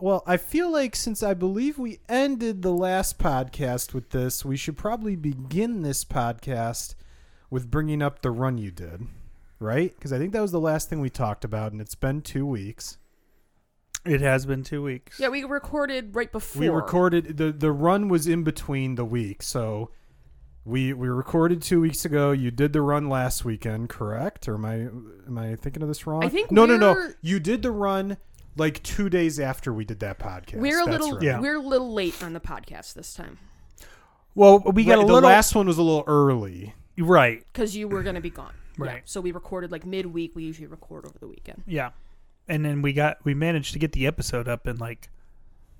Well, 0.00 0.22
I 0.26 0.36
feel 0.36 0.70
like 0.70 0.94
since 0.94 1.22
I 1.22 1.34
believe 1.34 1.76
we 1.76 1.98
ended 2.08 2.62
the 2.62 2.72
last 2.72 3.18
podcast 3.18 3.92
with 3.92 4.10
this, 4.10 4.44
we 4.44 4.56
should 4.56 4.76
probably 4.76 5.16
begin 5.16 5.82
this 5.82 6.04
podcast 6.04 6.94
with 7.50 7.70
bringing 7.70 8.00
up 8.00 8.22
the 8.22 8.30
run 8.30 8.58
you 8.58 8.70
did, 8.70 9.06
right? 9.58 9.92
Because 9.94 10.12
I 10.12 10.18
think 10.18 10.32
that 10.32 10.42
was 10.42 10.52
the 10.52 10.60
last 10.60 10.88
thing 10.88 11.00
we 11.00 11.10
talked 11.10 11.44
about, 11.44 11.72
and 11.72 11.80
it's 11.80 11.96
been 11.96 12.20
two 12.20 12.46
weeks. 12.46 12.98
It 14.04 14.20
has 14.20 14.46
been 14.46 14.62
two 14.62 14.82
weeks. 14.82 15.18
Yeah, 15.18 15.28
we 15.28 15.42
recorded 15.42 16.14
right 16.14 16.30
before. 16.30 16.60
We 16.60 16.68
recorded 16.68 17.36
the 17.36 17.50
the 17.50 17.72
run 17.72 18.08
was 18.08 18.28
in 18.28 18.44
between 18.44 18.94
the 18.94 19.04
week, 19.04 19.42
so 19.42 19.90
we 20.64 20.92
we 20.92 21.08
recorded 21.08 21.60
two 21.60 21.80
weeks 21.80 22.04
ago. 22.04 22.30
You 22.30 22.50
did 22.50 22.72
the 22.72 22.82
run 22.82 23.08
last 23.08 23.44
weekend, 23.44 23.88
correct? 23.88 24.46
Or 24.48 24.54
am 24.54 24.64
I 24.64 24.74
am 24.74 25.38
I 25.38 25.56
thinking 25.56 25.82
of 25.82 25.88
this 25.88 26.06
wrong? 26.06 26.24
I 26.24 26.28
think 26.28 26.52
no, 26.52 26.66
no, 26.66 26.76
no. 26.76 27.10
You 27.20 27.40
did 27.40 27.62
the 27.62 27.72
run 27.72 28.16
like 28.58 28.82
two 28.82 29.08
days 29.08 29.38
after 29.40 29.72
we 29.72 29.84
did 29.84 30.00
that 30.00 30.18
podcast. 30.18 30.56
We're 30.56 30.82
a 30.82 30.84
That's 30.86 30.98
little 30.98 31.14
right. 31.14 31.22
Yeah. 31.22 31.40
we're 31.40 31.56
a 31.56 31.60
little 31.60 31.92
late 31.92 32.22
on 32.22 32.32
the 32.32 32.40
podcast 32.40 32.94
this 32.94 33.14
time 33.14 33.38
Well, 34.34 34.60
we 34.60 34.84
got 34.84 34.96
Right, 34.96 35.04
a 35.04 35.06
the 35.06 35.12
little 35.14 35.28
last 35.28 35.54
one 35.54 35.66
was 35.66 35.78
a 35.78 35.82
little 35.82 36.04
early. 36.06 36.74
right. 36.98 37.44
because 37.52 37.76
you 37.76 37.88
were 37.88 38.02
gonna 38.02 38.20
be 38.20 38.30
gone. 38.30 38.52
Yeah, 38.78 38.84
Right. 38.84 39.02
so 39.06 39.20
we 39.20 39.32
recorded 39.32 39.72
like 39.72 39.84
midweek. 39.86 40.34
We 40.36 40.44
usually 40.44 40.66
record 40.68 41.04
over 41.06 41.18
the 41.18 41.26
weekend. 41.28 41.62
Yeah, 41.66 41.90
and 42.46 42.64
then 42.64 42.82
we 42.82 42.92
got 42.92 43.18
we 43.24 43.34
managed 43.34 43.72
to 43.72 43.78
get 43.78 43.92
the 43.92 44.06
episode 44.06 44.46
up 44.48 44.66
in 44.66 44.76
like 44.76 45.08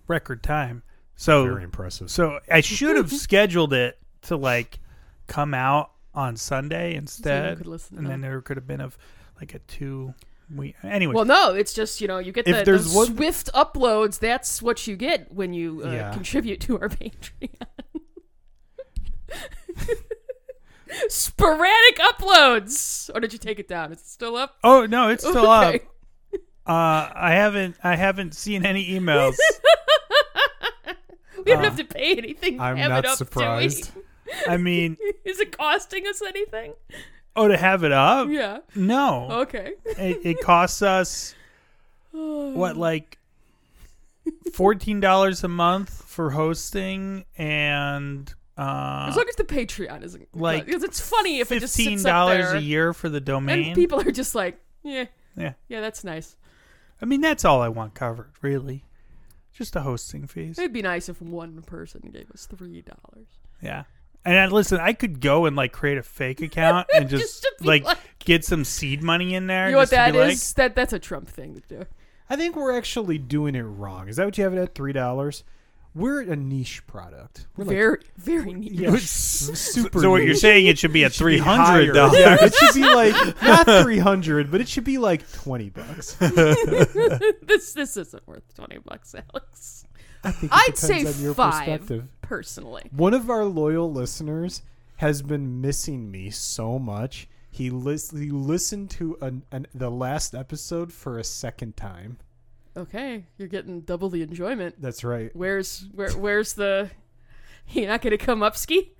record 0.09 0.43
time. 0.43 0.83
So 1.17 1.45
Very 1.45 1.65
impressive. 1.65 2.11
so 2.11 2.41
I 2.51 2.61
should 2.61 2.97
have 2.97 3.13
scheduled 3.27 3.73
it 3.73 3.99
to 4.23 4.37
like 4.37 4.79
come 5.27 5.53
out 5.55 5.91
on 6.15 6.37
Sunday 6.37 6.95
instead, 6.95 7.59
could 7.59 7.67
listen 7.67 7.99
and 7.99 8.07
to 8.07 8.11
then 8.11 8.21
there 8.21 8.41
could 8.41 8.57
have 8.57 8.67
been 8.67 8.81
a 8.81 8.91
like 9.41 9.55
a 9.55 9.59
two 9.61 10.15
week. 10.55 10.77
Anyway, 10.83 11.15
Well, 11.15 11.25
no, 11.25 11.55
it's 11.55 11.73
just 11.75 12.01
you 12.01 12.09
know 12.09 12.19
you 12.19 12.33
get 12.33 12.45
the, 12.45 12.53
the 12.65 12.91
one- 12.93 13.17
swift 13.17 13.51
uploads. 13.55 14.19
That's 14.19 14.61
what 14.63 14.87
you 14.87 14.97
get 14.97 15.33
when 15.33 15.53
you 15.53 15.83
uh, 15.85 15.91
Yeah. 15.91 16.13
contribute 16.13 16.61
to 16.63 16.79
our 16.81 16.89
Patreon. 16.89 17.49
Sporadic 21.09 21.99
uploads, 21.99 23.11
or 23.15 23.21
did 23.21 23.33
you 23.35 23.39
take 23.39 23.59
it 23.59 23.69
down? 23.69 23.93
Is 23.93 24.01
it 24.01 24.07
still 24.07 24.37
up? 24.37 24.57
oh 24.65 24.87
no, 24.87 25.09
it's 25.11 25.23
still 25.27 25.51
Okay. 25.51 25.77
up. 25.77 25.83
Uh, 26.67 27.11
I 27.15 27.33
haven't 27.33 27.77
I 27.85 27.97
haven't 27.97 28.35
seen 28.35 28.65
any 28.65 28.89
emails. 28.99 29.37
We 31.39 31.45
don't 31.55 31.61
Uh, 31.61 31.65
have 31.71 31.77
to 31.77 31.85
pay 31.85 32.17
anything. 32.17 32.61
I'm 32.61 32.77
have 32.77 32.91
not 32.91 33.05
it 33.05 33.11
up, 33.11 33.17
surprised. 33.17 33.93
I 34.49 34.57
mean. 34.57 34.97
Is 35.25 35.39
it 35.41 35.57
costing 35.57 36.05
us 36.07 36.21
anything? 36.21 36.75
Oh, 37.39 37.49
to 37.49 37.57
have 37.57 37.85
it 37.85 37.93
up? 37.93 38.29
Yeah. 38.29 38.59
No, 38.75 39.29
Okay. 39.43 39.73
it, 39.85 40.19
it 40.25 40.41
costs 40.43 40.83
us 40.83 41.35
what 42.13 42.77
like 42.77 43.19
fourteen 44.53 45.01
dollars 45.01 45.45
a 45.45 45.49
month 45.49 46.03
for 46.07 46.31
hosting 46.31 47.25
and 47.37 48.33
uh 48.57 49.07
As 49.09 49.17
long 49.17 49.27
as 49.29 49.37
the 49.37 49.45
Patreon 49.45 50.03
isn't 50.03 50.29
like 50.35 50.67
because 50.67 50.83
it's 50.83 51.01
funny 51.01 51.39
if 51.41 51.53
it 51.53 51.61
just 51.61 51.77
fifteen 51.77 52.03
dollars 52.03 52.53
a 52.53 52.61
year 52.61 52.93
for 52.93 53.09
the 53.09 53.21
domain. 53.21 53.67
and 53.69 53.75
people 53.75 54.01
are 54.01 54.11
just 54.11 54.35
like, 54.35 54.59
yeah, 54.83 55.07
yeah, 55.37 55.53
yeah, 55.69 55.81
that's 55.81 56.05
nice. 56.05 56.37
I 57.01 57.05
mean 57.07 57.21
that's 57.21 57.45
all 57.45 57.63
I 57.63 57.69
want 57.69 57.95
covered, 57.95 58.33
really. 58.43 58.85
Just 59.53 59.73
the 59.73 59.81
hosting 59.81 60.27
fees. 60.27 60.59
It'd 60.59 60.73
be 60.73 60.83
nice 60.83 61.09
if 61.09 61.21
one 61.23 61.63
person 61.63 62.11
gave 62.13 62.31
us 62.33 62.47
three 62.47 62.83
dollars. 62.83 63.29
Yeah. 63.63 63.85
And 64.25 64.37
I, 64.39 64.47
listen, 64.47 64.79
I 64.81 64.93
could 64.93 65.21
go 65.21 65.47
and 65.47 65.57
like 65.57 65.73
create 65.73 65.97
a 65.99 66.03
fake 66.03 66.43
account 66.43 66.87
and 66.95 67.09
just, 67.11 67.23
Just 67.23 67.43
to 67.43 67.53
be 67.61 67.67
like, 67.69 67.85
like- 67.85 67.99
get 68.19 68.45
some 68.45 68.65
seed 68.65 69.03
money 69.03 69.35
in 69.35 69.47
there. 69.47 69.67
You 69.67 69.73
know 69.73 69.79
what 69.79 69.83
just 69.85 69.93
to 69.93 69.97
that 69.97 70.13
be 70.13 70.19
is? 70.33 70.53
That 70.55 70.75
that's 70.75 70.93
a 70.93 70.99
Trump 70.99 71.29
thing 71.29 71.55
to 71.55 71.63
do. 71.79 71.85
I 72.29 72.37
think 72.37 72.57
we're 72.57 72.77
actually 72.77 73.17
doing 73.19 73.55
it 73.55 73.63
wrong. 73.63 74.09
Is 74.09 74.17
that 74.17 74.27
what 74.27 74.37
you 74.37 74.45
have 74.45 74.53
it 74.53 74.59
at? 74.59 74.75
Three 74.75 74.93
dollars. 74.93 75.45
We're 75.95 76.21
a 76.21 76.37
niche 76.37 76.87
product. 76.87 77.47
We're 77.57 77.65
like 77.65 77.75
very, 77.75 77.99
very 78.19 78.53
neat. 78.53 78.73
Yeah. 78.73 78.91
Like, 78.91 79.01
super. 79.05 80.01
so 80.01 80.11
what 80.11 80.19
you're 80.19 80.29
niche. 80.35 80.39
saying? 80.39 80.67
It 80.67 80.79
should 80.79 80.93
be 80.93 81.05
at 81.05 81.13
It 81.13 81.15
should 81.15 81.25
be 81.25 81.37
three 81.37 81.39
hundred 81.39 81.65
higher. 81.65 81.93
dollars. 81.93 82.19
It 82.43 82.55
should 82.55 82.75
be 82.75 82.83
like 82.95 83.43
not 83.43 83.83
three 83.83 83.99
hundred, 83.99 84.51
but 84.51 84.61
it 84.61 84.69
should 84.69 84.85
be 84.85 84.99
like 84.99 85.31
twenty 85.33 85.71
bucks. 85.71 86.13
this 86.21 87.73
this 87.73 87.97
isn't 87.97 88.29
worth 88.29 88.55
twenty 88.55 88.79
bucks, 88.79 89.15
Alex. 89.15 89.87
I 90.25 90.31
think 90.33 90.53
it 90.53 90.57
I'd 90.57 90.79
say 90.79 90.99
depends 90.99 91.19
on 91.19 91.25
your 91.25 91.35
five 91.35 91.55
perspective. 91.55 92.09
personally. 92.23 92.89
One 92.91 93.15
of 93.15 93.31
our 93.31 93.45
loyal 93.45 93.91
listeners 93.93 94.63
has 94.97 95.23
been 95.23 95.61
missing 95.61 96.11
me 96.11 96.31
so 96.31 96.79
much. 96.79 97.29
He, 97.51 97.71
lis- 97.71 98.11
he 98.11 98.31
listened 98.31 98.91
to 98.91 99.17
an, 99.21 99.45
an, 99.53 99.67
the 99.75 99.91
last 99.91 100.35
episode 100.35 100.93
for 100.93 101.19
a 101.19 101.25
second 101.25 101.77
time. 101.77 102.19
Okay, 102.77 103.25
you're 103.37 103.49
getting 103.49 103.81
double 103.81 104.09
the 104.09 104.23
enjoyment. 104.23 104.77
That's 104.81 105.03
right. 105.03 105.35
Where's 105.35 105.87
where? 105.95 106.13
Where's 106.13 106.53
the? 106.53 106.91
You're 107.71 107.89
not 107.89 108.03
gonna 108.03 108.19
come 108.19 108.43
up 108.43 108.57
ski. 108.57 108.93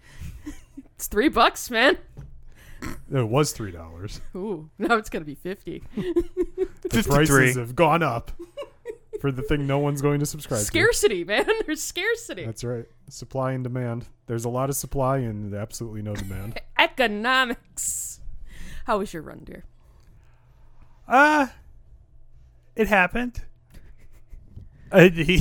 it's 0.95 1.07
three 1.07 1.29
bucks, 1.29 1.71
man. 1.71 1.97
It 3.13 3.29
was 3.29 3.53
three 3.53 3.71
dollars. 3.71 4.21
Ooh, 4.35 4.69
now 4.79 4.97
it's 4.97 5.09
gonna 5.11 5.25
be 5.25 5.35
fifty. 5.37 5.83
The 6.91 7.03
prices 7.03 7.57
have 7.57 7.77
gone 7.77 8.03
up 8.03 8.33
for 9.21 9.31
the 9.33 9.43
thing 9.43 9.67
no 9.67 9.79
one's 9.79 10.03
going 10.03 10.21
to 10.21 10.27
subscribe 10.27 10.61
to. 10.61 10.67
Scarcity, 10.67 11.25
man. 11.25 11.47
There's 11.67 11.83
scarcity. 11.83 12.45
That's 12.45 12.65
right. 12.65 12.87
Supply 13.09 13.53
and 13.53 13.65
demand. 13.65 14.07
There's 14.27 14.45
a 14.45 14.49
lot 14.49 14.71
of 14.71 14.77
supply 14.77 15.19
and 15.19 15.55
absolutely 15.55 16.03
no 16.03 16.15
demand. 16.15 16.61
Economics. 16.79 18.21
How 18.87 18.99
was 18.99 19.13
your 19.13 19.23
run, 19.23 19.43
dear? 19.45 19.65
Uh, 21.07 21.49
it 22.77 22.89
happened. 22.89 23.43
Uh, 24.91 25.09
he, 25.11 25.41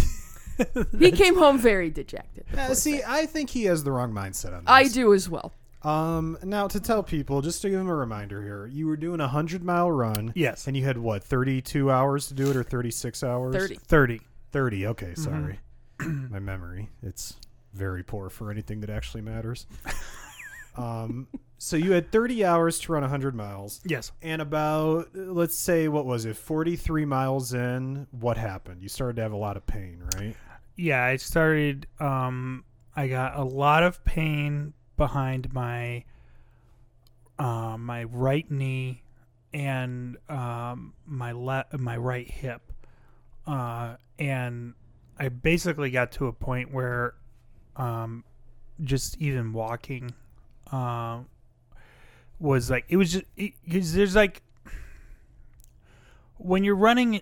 He 0.98 1.12
came 1.12 1.36
home 1.38 1.60
very 1.60 1.90
dejected. 1.90 2.46
Uh, 2.58 2.74
see, 2.74 2.94
thing. 2.94 3.04
I 3.08 3.26
think 3.26 3.50
he 3.50 3.66
has 3.66 3.84
the 3.84 3.92
wrong 3.92 4.12
mindset 4.12 4.54
on 4.58 4.64
this. 4.64 4.66
I 4.68 4.88
do 4.88 5.14
as 5.14 5.30
well. 5.30 5.54
Um, 5.84 6.38
now 6.44 6.68
to 6.68 6.80
tell 6.80 7.04
people, 7.04 7.42
just 7.42 7.62
to 7.62 7.70
give 7.70 7.78
them 7.78 7.88
a 7.90 7.96
reminder 7.96 8.42
here, 8.42 8.66
you 8.68 8.88
were 8.88 8.98
doing 8.98 9.20
a 9.22 9.28
hundred 9.28 9.64
mile 9.64 9.92
run. 9.92 10.34
Yes. 10.36 10.68
And 10.68 10.76
you 10.76 10.84
had 10.84 10.98
what, 10.98 11.24
thirty 11.24 11.62
two 11.62 11.92
hours 11.92 12.28
to 12.28 12.34
do 12.34 12.50
it 12.50 12.56
or 12.56 12.64
thirty 12.64 12.92
six 12.92 13.24
hours? 13.24 13.56
Thirty. 13.56 13.76
30. 13.76 14.22
Thirty, 14.52 14.88
okay, 14.88 15.14
sorry. 15.16 15.60
My 16.00 16.40
memory. 16.40 16.90
It's 17.04 17.36
very 17.74 18.04
poor 18.04 18.30
for 18.30 18.50
anything 18.52 18.80
that 18.82 18.90
actually 18.90 19.22
matters. 19.22 19.68
um 20.78 21.28
so 21.60 21.76
you 21.76 21.92
had 21.92 22.12
30 22.12 22.46
hours 22.46 22.78
to 22.80 22.92
run 22.92 23.02
100 23.02 23.34
miles 23.34 23.82
Yes. 23.84 24.12
and 24.22 24.42
about 24.44 25.08
let's 25.16 25.58
say 25.58 25.88
what 25.88 26.06
was 26.06 26.26
it 26.26 26.38
43 26.38 27.04
miles 27.06 27.52
in 27.52 28.06
what 28.12 28.38
happened 28.38 28.84
you 28.84 28.88
started 28.90 29.16
to 29.16 29.24
have 29.24 29.32
a 29.32 29.38
lot 29.38 29.58
of 29.58 29.66
pain 29.66 30.04
right 30.18 30.36
Yeah, 30.76 31.04
I 31.04 31.16
started. 31.16 31.88
Um, 32.00 32.64
I 32.96 33.08
got 33.08 33.36
a 33.36 33.44
lot 33.44 33.82
of 33.82 34.04
pain 34.06 34.74
behind 34.98 35.54
my, 35.54 36.04
uh, 37.40 37.78
my 37.78 38.04
right 38.06 38.50
knee, 38.52 39.04
and 39.54 40.18
um, 40.30 40.94
my 41.06 41.32
left, 41.32 41.78
my 41.78 41.96
right 41.96 42.30
hip, 42.30 42.62
uh, 43.46 43.96
and 44.20 44.74
I 45.18 45.30
basically 45.30 45.90
got 45.92 46.12
to 46.14 46.28
a 46.28 46.34
point 46.34 46.74
where, 46.74 47.16
um, 47.76 48.24
just 48.84 49.18
even 49.20 49.54
walking, 49.54 50.14
uh, 50.72 51.20
was 52.40 52.70
like 52.70 52.86
it 52.90 52.98
was 52.98 53.14
just 53.14 53.26
because 53.36 53.94
there's 53.94 54.16
like 54.16 54.44
when 56.38 56.64
you're 56.64 56.76
running 56.76 57.22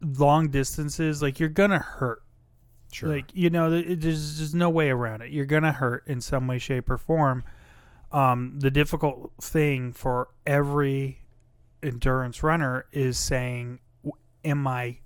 long 0.00 0.48
distances, 0.48 1.22
like 1.22 1.38
you're 1.38 1.48
gonna 1.48 1.78
hurt. 1.78 2.21
Sure 2.94 3.08
Like 3.08 3.26
you 3.34 3.50
know, 3.50 3.70
there's 3.82 4.38
just 4.38 4.54
no 4.54 4.70
way 4.70 4.90
around 4.90 5.22
it. 5.22 5.30
You're 5.30 5.46
gonna 5.46 5.72
hurt 5.72 6.04
in 6.06 6.20
some 6.20 6.46
way, 6.46 6.58
shape, 6.58 6.90
or 6.90 6.98
form. 6.98 7.44
Um, 8.10 8.58
the 8.58 8.70
difficult 8.70 9.32
thing 9.40 9.92
for 9.92 10.28
every 10.46 11.20
endurance 11.82 12.42
runner 12.42 12.84
is 12.92 13.18
saying, 13.18 13.78
"Am 14.44 14.66
I? 14.66 14.98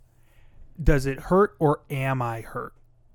Does 0.83 1.07
it 1.07 1.19
hurt 1.21 1.55
or 1.59 1.81
am 1.90 2.21
I 2.23 2.40
hurt?" 2.43 2.73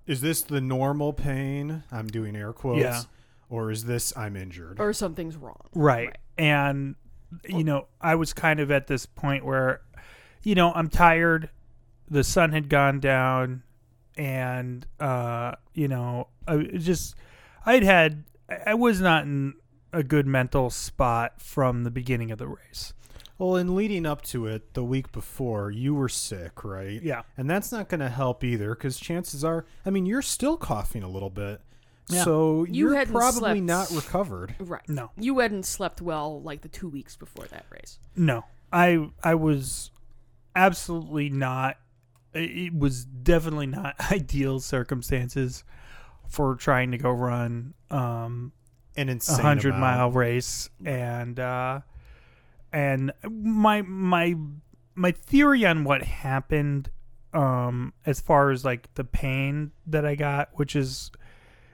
is 0.08 0.20
this 0.22 0.42
the 0.42 0.60
normal 0.60 1.14
pain 1.14 1.84
i'm 1.92 2.08
doing 2.08 2.36
air 2.36 2.52
quotes 2.52 2.82
Yeah. 2.82 3.02
or 3.50 3.70
is 3.70 3.86
this 3.86 4.12
i'm 4.18 4.36
injured 4.36 4.80
Or 4.80 4.92
something's 4.94 5.38
wrong. 5.38 5.70
Right. 5.76 6.08
Right. 6.08 6.18
And 6.40 6.96
you 7.48 7.64
know, 7.64 7.86
I 8.02 8.16
was 8.16 8.34
kind 8.34 8.60
of 8.60 8.72
at 8.72 8.88
this 8.88 9.06
point 9.06 9.46
where, 9.46 9.82
you 10.44 10.56
know, 10.56 10.74
I'm 10.74 10.90
tired. 10.90 11.50
The 12.10 12.24
sun 12.26 12.52
had 12.52 12.68
gone 12.68 13.00
down, 13.00 13.62
and 14.22 14.86
uh, 15.00 15.54
you 15.74 15.88
know, 15.88 16.28
I 16.48 16.58
just 16.78 17.16
I'd 17.66 17.84
had 17.84 18.24
I- 18.50 18.60
I 18.68 18.74
was 18.76 19.02
not 19.02 19.24
in 19.24 19.54
a 19.92 20.04
good 20.04 20.28
mental 20.28 20.70
spot 20.70 21.42
from 21.42 21.84
the 21.84 21.92
beginning 21.92 22.32
of 22.32 22.38
the 22.38 22.48
race. 22.48 22.94
well 23.40 23.56
in 23.56 23.76
leading 23.76 24.06
up 24.06 24.22
to 24.22 24.46
it 24.46 24.74
the 24.76 24.84
week 24.84 25.12
before 25.12 25.72
you 25.72 25.96
were 25.96 26.08
sick 26.10 26.64
right 26.64 27.02
Yeah. 27.02 27.24
And 27.38 27.50
that's 27.50 27.72
not 27.72 27.90
going 27.90 28.00
to 28.02 28.10
help 28.10 28.44
either 28.44 28.70
because 28.76 29.00
chances 29.00 29.44
are, 29.44 29.66
I 29.86 29.90
mean, 29.90 30.06
you're 30.06 30.22
still 30.22 30.56
coughing 30.58 31.04
a 31.04 31.10
little 31.10 31.30
bit. 31.32 31.60
Yeah. 32.08 32.24
So 32.24 32.66
You 32.66 32.74
you're 32.90 32.96
hadn't 32.96 33.14
probably 33.14 33.40
slept. 33.60 33.62
not 33.62 33.92
recovered. 33.92 34.56
Right. 34.60 34.88
No. 34.88 35.10
You 35.18 35.40
hadn't 35.40 35.66
slept 35.66 36.02
well 36.02 36.42
like 36.42 36.62
the 36.62 36.70
two 36.70 36.88
weeks 36.90 37.16
before 37.18 37.46
that 37.48 37.66
race. 37.72 37.98
No, 38.16 38.46
I 38.72 39.10
I 39.24 39.36
was 39.36 39.92
absolutely 40.56 41.30
not. 41.30 41.78
It 42.34 42.74
was 42.74 43.06
definitely 43.06 43.68
not 43.68 43.96
ideal 44.12 44.60
circumstances 44.60 45.64
for 46.28 46.56
trying 46.56 46.92
to 46.92 46.98
go 46.98 47.12
run 47.12 47.74
um, 47.90 48.54
An 48.96 49.10
insane 49.10 49.42
hundred 49.42 49.76
mile 49.76 50.12
race, 50.12 50.70
and 50.86 51.40
uh, 51.40 51.82
and 52.72 53.12
my 53.30 53.82
my 53.82 54.36
my 54.96 55.12
theory 55.12 55.66
on 55.66 55.84
what 55.84 56.04
happened, 56.04 56.90
um, 57.34 57.94
as 58.06 58.22
far 58.22 58.52
as 58.52 58.64
like 58.64 58.94
the 58.96 59.04
pain 59.04 59.72
that 59.88 60.06
I 60.06 60.16
got, 60.16 60.50
which 60.54 60.76
is, 60.76 61.12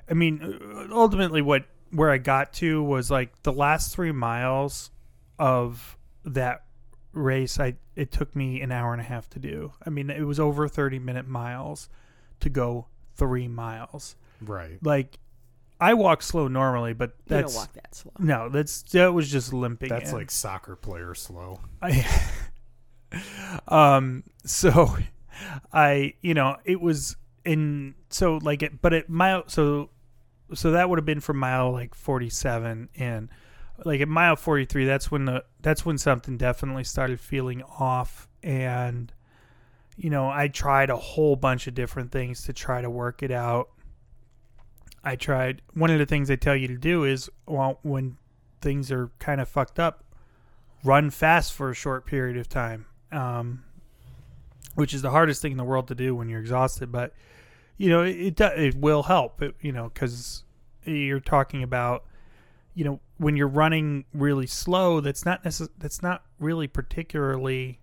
I 0.09 0.13
mean, 0.13 0.87
ultimately 0.91 1.41
what 1.41 1.65
where 1.91 2.11
I 2.11 2.17
got 2.17 2.53
to 2.53 2.83
was 2.83 3.09
like 3.09 3.43
the 3.43 3.53
last 3.53 3.93
three 3.93 4.11
miles 4.11 4.91
of 5.39 5.97
that 6.25 6.63
race. 7.17 7.59
I 7.59 7.75
it 7.95 8.11
took 8.11 8.35
me 8.35 8.61
an 8.61 8.71
hour 8.71 8.93
and 8.93 9.01
a 9.01 9.05
half 9.05 9.29
to 9.31 9.39
do. 9.39 9.73
I 9.85 9.89
mean, 9.89 10.09
it 10.09 10.23
was 10.23 10.39
over 10.39 10.67
thirty 10.67 10.99
minute 10.99 11.27
miles 11.27 11.89
to 12.39 12.49
go 12.49 12.87
three 13.15 13.47
miles. 13.47 14.15
Right. 14.39 14.77
like 14.83 15.17
I 15.79 15.93
walk 15.93 16.21
slow 16.21 16.47
normally, 16.47 16.93
but 16.93 17.15
You 17.25 17.29
don't 17.29 17.41
that's 17.41 17.55
walk 17.55 17.73
that 17.73 17.95
slow. 17.95 18.11
no, 18.19 18.49
that's 18.49 18.81
that 18.93 19.13
was 19.13 19.29
just 19.31 19.53
limping. 19.53 19.89
That's 19.89 20.11
in. 20.11 20.15
like 20.17 20.31
soccer 20.31 20.75
player 20.75 21.13
slow. 21.13 21.59
I, 21.81 22.05
um, 23.67 24.23
so 24.45 24.95
I, 25.73 26.13
you 26.21 26.33
know, 26.33 26.57
it 26.65 26.81
was 26.81 27.15
in 27.45 27.95
so 28.09 28.39
like 28.41 28.63
it, 28.63 28.81
but 28.81 28.93
it 28.93 29.09
mile 29.09 29.43
so 29.47 29.89
so 30.53 30.71
that 30.71 30.89
would 30.89 30.97
have 30.97 31.05
been 31.05 31.19
from 31.19 31.37
mile 31.37 31.71
like 31.71 31.93
forty 31.93 32.29
seven 32.29 32.89
in 32.95 33.29
like 33.85 34.01
at 34.01 34.07
mile 34.07 34.35
forty 34.35 34.65
three. 34.65 34.85
That's 34.85 35.11
when 35.11 35.25
the 35.25 35.43
that's 35.61 35.85
when 35.85 35.97
something 35.97 36.37
definitely 36.37 36.83
started 36.83 37.19
feeling 37.19 37.63
off, 37.63 38.27
and 38.43 39.11
you 39.95 40.09
know, 40.09 40.29
I 40.29 40.47
tried 40.47 40.89
a 40.89 40.97
whole 40.97 41.35
bunch 41.35 41.67
of 41.67 41.73
different 41.73 42.11
things 42.11 42.43
to 42.43 42.53
try 42.53 42.81
to 42.81 42.89
work 42.89 43.23
it 43.23 43.31
out. 43.31 43.69
I 45.03 45.15
tried 45.15 45.61
one 45.73 45.89
of 45.89 45.99
the 45.99 46.05
things 46.05 46.27
they 46.27 46.37
tell 46.37 46.55
you 46.55 46.67
to 46.67 46.77
do 46.77 47.03
is 47.03 47.29
well 47.45 47.79
when 47.81 48.17
things 48.61 48.91
are 48.91 49.11
kind 49.19 49.39
of 49.39 49.47
fucked 49.47 49.79
up 49.79 50.03
run 50.83 51.09
fast 51.09 51.53
for 51.53 51.69
a 51.69 51.73
short 51.73 52.05
period 52.05 52.37
of 52.37 52.47
time, 52.47 52.85
um, 53.11 53.63
which 54.75 54.93
is 54.93 55.01
the 55.01 55.11
hardest 55.11 55.41
thing 55.41 55.51
in 55.51 55.57
the 55.57 55.63
world 55.63 55.87
to 55.87 55.95
do 55.95 56.15
when 56.15 56.29
you're 56.29 56.39
exhausted. 56.39 56.91
But 56.91 57.13
you 57.77 57.89
know, 57.89 58.01
it 58.03 58.39
it, 58.39 58.41
it 58.41 58.75
will 58.75 59.03
help. 59.03 59.41
It, 59.41 59.55
you 59.61 59.71
know, 59.71 59.89
because 59.93 60.43
you're 60.83 61.19
talking 61.19 61.63
about, 61.63 62.05
you 62.73 62.85
know, 62.85 62.99
when 63.17 63.35
you're 63.35 63.47
running 63.47 64.05
really 64.13 64.47
slow, 64.47 64.99
that's 64.99 65.25
not 65.25 65.43
necess- 65.43 65.69
that's 65.77 66.01
not 66.01 66.23
really 66.39 66.67
particularly 66.67 67.79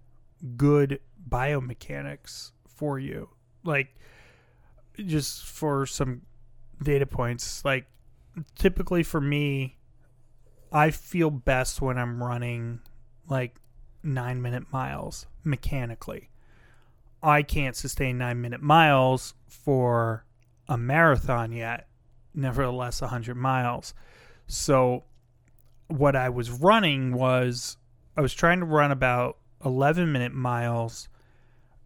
good 0.56 1.00
biomechanics 1.28 2.52
for 2.66 2.98
you. 2.98 3.30
Like, 3.64 3.96
just 4.96 5.46
for 5.46 5.86
some 5.86 6.22
data 6.82 7.06
points, 7.06 7.64
like 7.64 7.86
typically 8.54 9.02
for 9.02 9.20
me, 9.20 9.76
I 10.72 10.90
feel 10.90 11.30
best 11.30 11.80
when 11.80 11.98
I'm 11.98 12.22
running 12.22 12.80
like 13.28 13.56
nine 14.02 14.42
minute 14.42 14.72
miles 14.72 15.26
mechanically. 15.42 16.30
I 17.22 17.42
can't 17.42 17.74
sustain 17.74 18.18
nine 18.18 18.40
minute 18.40 18.60
miles 18.60 19.34
for 19.46 20.26
a 20.68 20.76
marathon 20.76 21.52
yet, 21.52 21.88
nevertheless, 22.34 23.00
100 23.00 23.34
miles. 23.34 23.94
So, 24.46 25.04
what 25.88 26.16
I 26.16 26.28
was 26.28 26.50
running 26.50 27.12
was 27.14 27.76
I 28.16 28.20
was 28.20 28.34
trying 28.34 28.60
to 28.60 28.66
run 28.66 28.90
about 28.90 29.38
11 29.64 30.10
minute 30.12 30.32
miles 30.32 31.08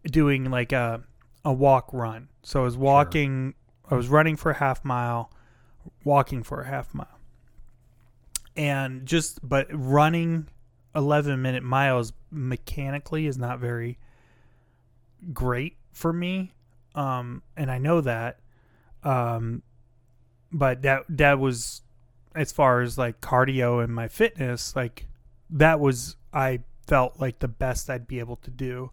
doing 0.05 0.49
like 0.49 0.71
a, 0.71 1.03
a 1.43 1.53
walk 1.53 1.89
run. 1.93 2.29
So, 2.43 2.61
I 2.61 2.63
was 2.63 2.77
walking, 2.77 3.53
I 3.89 3.95
was 3.95 4.07
running 4.07 4.35
for 4.35 4.51
a 4.51 4.55
half 4.55 4.85
mile, 4.85 5.31
walking 6.03 6.43
for 6.43 6.61
a 6.61 6.67
half 6.67 6.93
mile. 6.93 7.19
And 8.55 9.05
just 9.05 9.47
but 9.47 9.67
running 9.71 10.47
11 10.95 11.41
minute 11.41 11.63
miles 11.63 12.13
mechanically 12.31 13.25
is 13.25 13.37
not 13.37 13.59
very 13.59 13.97
great 15.33 15.77
for 15.91 16.11
me. 16.11 16.53
Um 16.95 17.43
and 17.55 17.71
i 17.71 17.77
know 17.77 18.01
that. 18.01 18.39
Um 19.03 19.61
but 20.51 20.81
that 20.81 21.03
that 21.09 21.39
was 21.39 21.81
as 22.35 22.51
far 22.51 22.81
as 22.81 22.97
like 22.97 23.21
cardio 23.21 23.83
and 23.83 23.93
my 23.93 24.07
fitness 24.07 24.75
like 24.75 25.05
that 25.49 25.79
was 25.79 26.15
I 26.33 26.59
felt 26.87 27.19
like 27.19 27.39
the 27.39 27.47
best 27.47 27.89
I'd 27.89 28.07
be 28.07 28.19
able 28.19 28.37
to 28.37 28.51
do, 28.51 28.91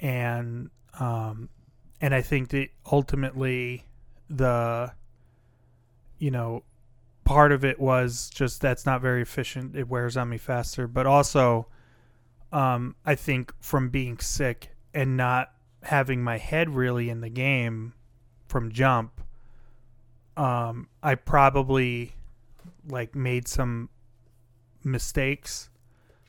and 0.00 0.70
um, 0.98 1.48
and 2.00 2.14
I 2.14 2.22
think 2.22 2.50
that 2.50 2.68
ultimately 2.90 3.84
the 4.28 4.92
you 6.18 6.30
know 6.30 6.62
part 7.24 7.52
of 7.52 7.64
it 7.64 7.78
was 7.78 8.30
just 8.30 8.60
that's 8.60 8.86
not 8.86 9.00
very 9.00 9.22
efficient. 9.22 9.76
It 9.76 9.88
wears 9.88 10.16
on 10.16 10.28
me 10.28 10.38
faster, 10.38 10.86
but 10.86 11.06
also 11.06 11.68
um, 12.52 12.96
I 13.04 13.14
think 13.14 13.52
from 13.60 13.88
being 13.88 14.18
sick 14.18 14.70
and 14.92 15.16
not 15.16 15.52
having 15.82 16.22
my 16.22 16.38
head 16.38 16.70
really 16.70 17.08
in 17.08 17.20
the 17.20 17.30
game 17.30 17.94
from 18.46 18.70
jump, 18.70 19.20
um, 20.36 20.88
I 21.02 21.14
probably 21.14 22.14
like 22.88 23.14
made 23.14 23.46
some 23.48 23.88
mistakes 24.84 25.70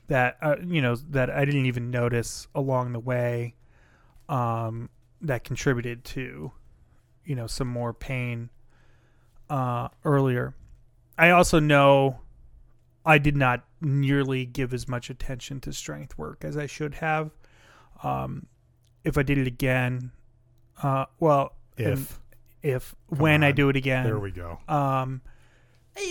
that 0.06 0.36
uh, 0.42 0.56
you 0.64 0.80
know 0.82 0.94
that 0.96 1.30
I 1.30 1.44
didn't 1.44 1.66
even 1.66 1.90
notice 1.90 2.46
along 2.54 2.92
the 2.92 3.00
way 3.00 3.54
um, 4.28 4.88
that 5.20 5.44
contributed 5.44 6.04
to 6.04 6.52
you 7.24 7.34
know 7.34 7.46
some 7.46 7.68
more 7.68 7.92
pain 7.94 8.50
uh, 9.50 9.88
earlier. 10.04 10.54
I 11.16 11.30
also 11.30 11.58
know 11.60 12.20
I 13.06 13.18
did 13.18 13.36
not 13.36 13.64
nearly 13.80 14.46
give 14.46 14.74
as 14.74 14.88
much 14.88 15.10
attention 15.10 15.60
to 15.60 15.72
strength 15.72 16.16
work 16.18 16.44
as 16.44 16.56
I 16.56 16.66
should 16.66 16.94
have. 16.94 17.30
Um, 18.02 18.46
if 19.04 19.16
I 19.18 19.22
did 19.22 19.38
it 19.38 19.46
again, 19.46 20.10
uh, 20.82 21.06
well, 21.20 21.52
If 21.76 22.18
if 22.62 22.94
when 23.08 23.44
I 23.44 23.52
do 23.52 23.68
it 23.68 23.76
again, 23.76 24.04
there 24.04 24.18
we 24.18 24.30
go. 24.30 24.58
um, 24.68 25.20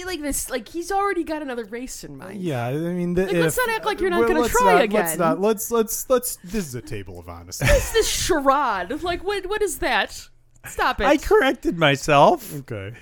like 0.06 0.22
this, 0.22 0.50
like 0.50 0.68
he's 0.70 0.92
already 0.92 1.24
got 1.24 1.42
another 1.42 1.66
race 1.66 2.04
in 2.04 2.18
mind. 2.18 2.42
Yeah, 2.42 2.68
I 2.68 2.74
mean, 2.74 3.14
the, 3.14 3.26
Like, 3.26 3.34
let's 3.36 3.58
not 3.58 3.70
act 3.70 3.86
like 3.86 4.00
you're 4.00 4.10
not 4.10 4.20
well, 4.20 4.28
gonna 4.30 4.42
let's 4.42 4.54
try 4.58 4.74
not- 4.76 4.84
again. 4.84 5.02
Let's 5.06 5.18
not. 5.18 5.40
Let's 5.42 5.72
let's 5.72 6.10
let's. 6.10 6.38
This 6.44 6.68
is 6.68 6.76
a 6.76 6.82
table 6.82 7.20
of 7.20 7.28
honesty. 7.30 7.66
What's 7.66 7.92
this 7.94 8.08
charade? 8.08 9.02
Like, 9.04 9.24
what? 9.24 9.46
What 9.48 9.62
is 9.62 9.80
that? 9.80 10.28
Stop 10.66 11.02
it. 11.02 11.06
I 11.06 11.18
corrected 11.18 11.78
myself. 11.78 12.54
okay. 12.60 12.94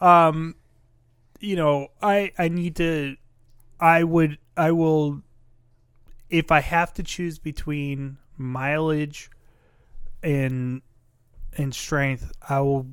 um 0.00 0.54
you 1.40 1.56
know 1.56 1.88
i 2.02 2.30
i 2.38 2.48
need 2.48 2.76
to 2.76 3.16
i 3.80 4.04
would 4.04 4.36
i 4.58 4.70
will 4.70 5.22
if 6.28 6.52
i 6.52 6.60
have 6.60 6.92
to 6.92 7.02
choose 7.02 7.38
between 7.38 8.18
mileage 8.36 9.30
and 10.22 10.82
and 11.56 11.74
strength 11.74 12.30
i 12.48 12.60
will 12.60 12.86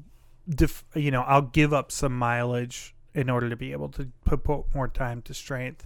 def, 0.50 0.86
you 0.96 1.12
know 1.12 1.22
i'll 1.24 1.42
give 1.42 1.74
up 1.74 1.92
some 1.92 2.18
mileage 2.18 2.96
in 3.18 3.30
order 3.30 3.50
to 3.50 3.56
be 3.56 3.72
able 3.74 3.90
to 3.90 4.08
put, 4.26 4.46
more 4.74 4.88
time 4.88 5.22
to 5.24 5.34
strength 5.34 5.86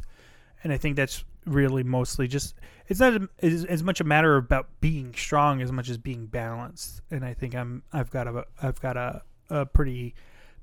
and 0.64 0.72
i 0.72 0.78
think 0.78 0.96
that's 0.96 1.24
really 1.46 1.84
mostly 1.84 2.28
just 2.28 2.54
it's 2.88 3.00
not 3.00 3.20
as, 3.42 3.66
as 3.66 3.82
much 3.82 4.00
a 4.00 4.04
matter 4.04 4.38
about 4.38 4.68
being 4.80 5.12
strong 5.16 5.62
as 5.62 5.72
much 5.72 5.90
as 5.90 5.98
being 5.98 6.28
balanced 6.28 7.02
and 7.10 7.26
i 7.26 7.34
think 7.34 7.56
i'm 7.56 7.82
i've 7.94 8.12
got 8.12 8.28
a 8.28 8.46
i've 8.62 8.80
got 8.82 8.96
a, 8.98 9.22
a 9.50 9.66
pretty 9.66 10.14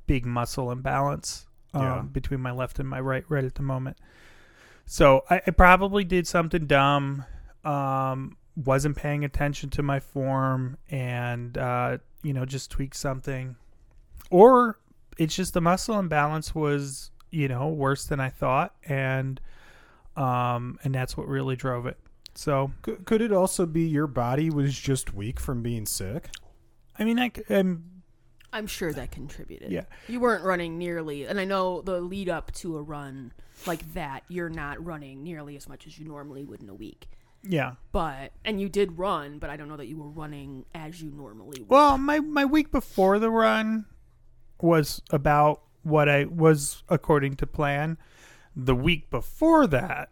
big 0.07 0.25
muscle 0.25 0.71
imbalance 0.71 1.47
um, 1.75 1.83
Yeah. 1.83 2.03
between 2.03 2.41
my 2.41 2.53
left 2.53 2.79
and 2.79 2.89
my 2.89 3.01
right 3.01 3.25
right 3.29 3.45
at 3.45 3.55
the 3.57 3.63
moment. 3.63 3.99
So 4.87 5.23
I, 5.29 5.43
I 5.47 5.51
probably 5.51 6.03
did 6.03 6.27
something 6.27 6.67
dumb. 6.67 7.27
Um, 7.63 8.39
wasn't 8.57 8.97
paying 8.97 9.23
attention 9.23 9.69
to 9.71 9.83
my 9.83 10.01
form, 10.01 10.79
and 10.91 11.59
uh, 11.59 11.99
you 12.23 12.33
know 12.33 12.47
just 12.47 12.71
tweaked 12.71 12.97
something, 12.97 13.57
or 14.31 14.79
it's 15.19 15.35
just 15.37 15.53
the 15.55 15.61
muscle 15.61 15.99
imbalance 15.99 16.55
was 16.55 17.11
you 17.31 17.49
know 17.49 17.69
worse 17.69 18.07
than 18.07 18.21
I 18.21 18.31
thought, 18.31 18.75
and 18.85 19.41
um, 20.17 20.79
and 20.83 20.95
that's 20.95 21.17
what 21.17 21.29
really 21.29 21.57
drove 21.57 21.87
it. 21.87 21.99
So 22.35 22.73
Could, 22.83 23.05
could 23.05 23.21
it 23.21 23.33
also 23.33 23.67
be 23.67 23.83
your 23.83 24.07
body 24.07 24.49
was 24.51 24.79
just 24.79 25.13
weak 25.13 25.39
from 25.41 25.63
being 25.63 25.87
sick? 25.87 26.31
I 26.99 27.05
mean 27.05 27.19
I, 27.19 27.31
c- 27.35 27.43
I'm 27.55 28.03
I'm 28.53 28.67
sure 28.67 28.93
that 28.93 29.11
contributed. 29.11 29.71
Yeah. 29.71 29.85
You 30.09 30.21
weren't 30.21 30.43
running 30.45 30.79
nearly, 30.79 31.25
and 31.27 31.39
I 31.39 31.45
know 31.45 31.83
the 31.83 32.01
lead 32.01 32.29
up 32.29 32.51
to 32.53 32.77
a 32.79 32.83
run 32.83 33.33
like 33.67 33.93
that, 33.95 34.23
you're 34.29 34.49
not 34.49 34.83
running 34.85 35.23
nearly 35.25 35.57
as 35.57 35.69
much 35.69 35.87
as 35.87 35.99
you 35.99 36.07
normally 36.07 36.45
would 36.45 36.63
in 36.63 36.69
a 36.69 36.75
week. 36.75 37.09
yeah. 37.43 37.73
But 37.93 38.33
and 38.45 38.61
you 38.61 38.69
did 38.69 38.99
run, 38.99 39.39
but 39.39 39.51
I 39.51 39.57
don't 39.57 39.69
know 39.69 39.77
that 39.77 39.87
you 39.89 39.99
were 39.99 40.09
running 40.09 40.65
as 40.75 41.03
you 41.03 41.11
normally 41.11 41.61
would. 41.61 41.69
Well, 41.69 41.99
my 41.99 42.21
my 42.21 42.45
week 42.45 42.71
before 42.71 43.19
the 43.19 43.31
run 43.31 43.85
was 44.61 45.03
about 45.11 45.63
what 45.83 46.09
I 46.09 46.25
was 46.25 46.83
according 46.89 47.37
to 47.37 47.47
plan. 47.47 47.99
The 48.55 48.75
week 48.75 49.11
before 49.11 49.67
that 49.69 50.11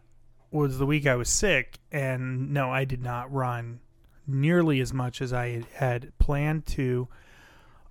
was 0.51 0.77
the 0.77 0.85
week 0.85 1.05
I 1.05 1.15
was 1.15 1.29
sick, 1.29 1.79
and 1.91 2.53
no, 2.53 2.71
I 2.71 2.85
did 2.85 3.01
not 3.01 3.31
run 3.31 3.79
nearly 4.25 4.81
as 4.81 4.93
much 4.93 5.21
as 5.21 5.33
I 5.33 5.63
had 5.75 6.17
planned 6.19 6.65
to. 6.67 7.07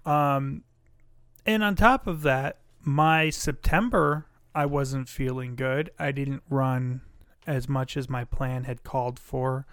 Um, 0.05 0.65
and 1.45 1.63
on 1.63 1.77
top 1.77 2.07
of 2.07 2.23
that, 2.23 2.59
my 2.83 3.31
September 3.31 4.27
I 4.55 4.67
wasn't 4.67 5.09
feeling 5.09 5.55
good. 5.55 5.91
I 5.99 6.13
didn't 6.13 6.43
run 6.49 7.03
as 7.47 7.69
much 7.69 7.97
as 7.97 8.09
my 8.09 8.25
plan 8.25 8.65
had 8.65 8.83
called 8.83 9.19
for, 9.19 9.67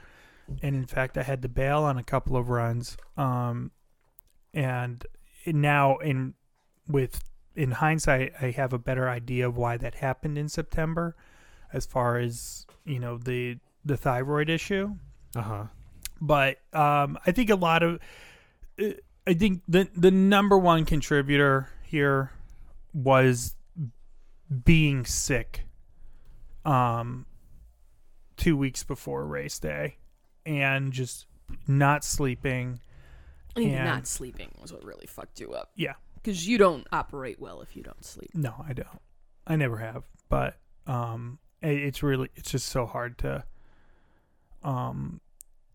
and 0.62 0.76
in 0.76 0.86
fact, 0.86 1.18
I 1.18 1.24
had 1.24 1.42
to 1.42 1.50
bail 1.50 1.84
on 1.84 1.98
a 1.98 2.04
couple 2.04 2.36
of 2.36 2.50
runs. 2.50 2.98
Um, 3.16 3.72
and 4.54 5.06
now 5.46 5.98
in 5.98 6.34
with 6.88 7.24
in 7.56 7.72
hindsight, 7.72 8.34
I 8.42 8.50
have 8.52 8.74
a 8.74 8.80
better 8.80 9.08
idea 9.10 9.48
of 9.48 9.56
why 9.58 9.78
that 9.78 9.96
happened 9.96 10.38
in 10.38 10.50
September, 10.50 11.16
as 11.72 11.86
far 11.86 12.18
as 12.18 12.66
you 12.86 13.00
know 13.00 13.18
the 13.18 13.58
the 13.86 13.98
thyroid 13.98 14.50
issue 14.50 14.96
Uh 15.36 15.42
huh. 15.42 15.64
but 16.22 16.58
um, 16.74 17.18
I 17.26 17.32
think 17.32 17.50
a 17.50 17.56
lot 17.56 17.84
of 17.84 18.00
uh, 18.82 18.92
I 19.28 19.34
think 19.34 19.62
the 19.68 19.88
the 19.96 20.12
number 20.12 20.58
one 20.58 20.86
contributor 20.86 21.70
here 21.84 22.32
was 22.94 23.56
being 24.66 25.04
sick 25.06 25.66
um 26.66 27.26
two 28.38 28.56
weeks 28.56 28.84
before 28.84 29.26
race 29.26 29.58
day 29.60 29.98
and 30.46 30.92
just 30.94 31.26
not 31.68 32.04
sleeping 32.04 32.80
I 33.56 33.60
think 33.60 33.74
and- 33.74 33.86
not 33.86 34.08
sleeping 34.08 34.52
was 34.62 34.72
what 34.74 34.84
really 34.84 35.06
fucked 35.08 35.40
you 35.40 35.54
up. 35.54 35.72
Yeah. 35.76 35.94
Because 36.24 36.48
you 36.48 36.58
don't 36.58 36.88
operate 36.92 37.40
well 37.40 37.62
if 37.62 37.76
you 37.76 37.84
don't 37.84 38.04
sleep. 38.06 38.32
no 38.34 38.54
i 38.68 38.72
don't 38.74 39.02
i 39.46 39.56
never 39.56 39.78
have 39.78 40.04
but 40.30 40.58
um 40.88 41.38
it, 41.62 41.78
it's 41.78 42.02
really 42.02 42.30
it's 42.36 42.52
just 42.52 42.68
so 42.70 42.86
hard 42.86 43.18
to 43.20 43.44
um 44.64 45.20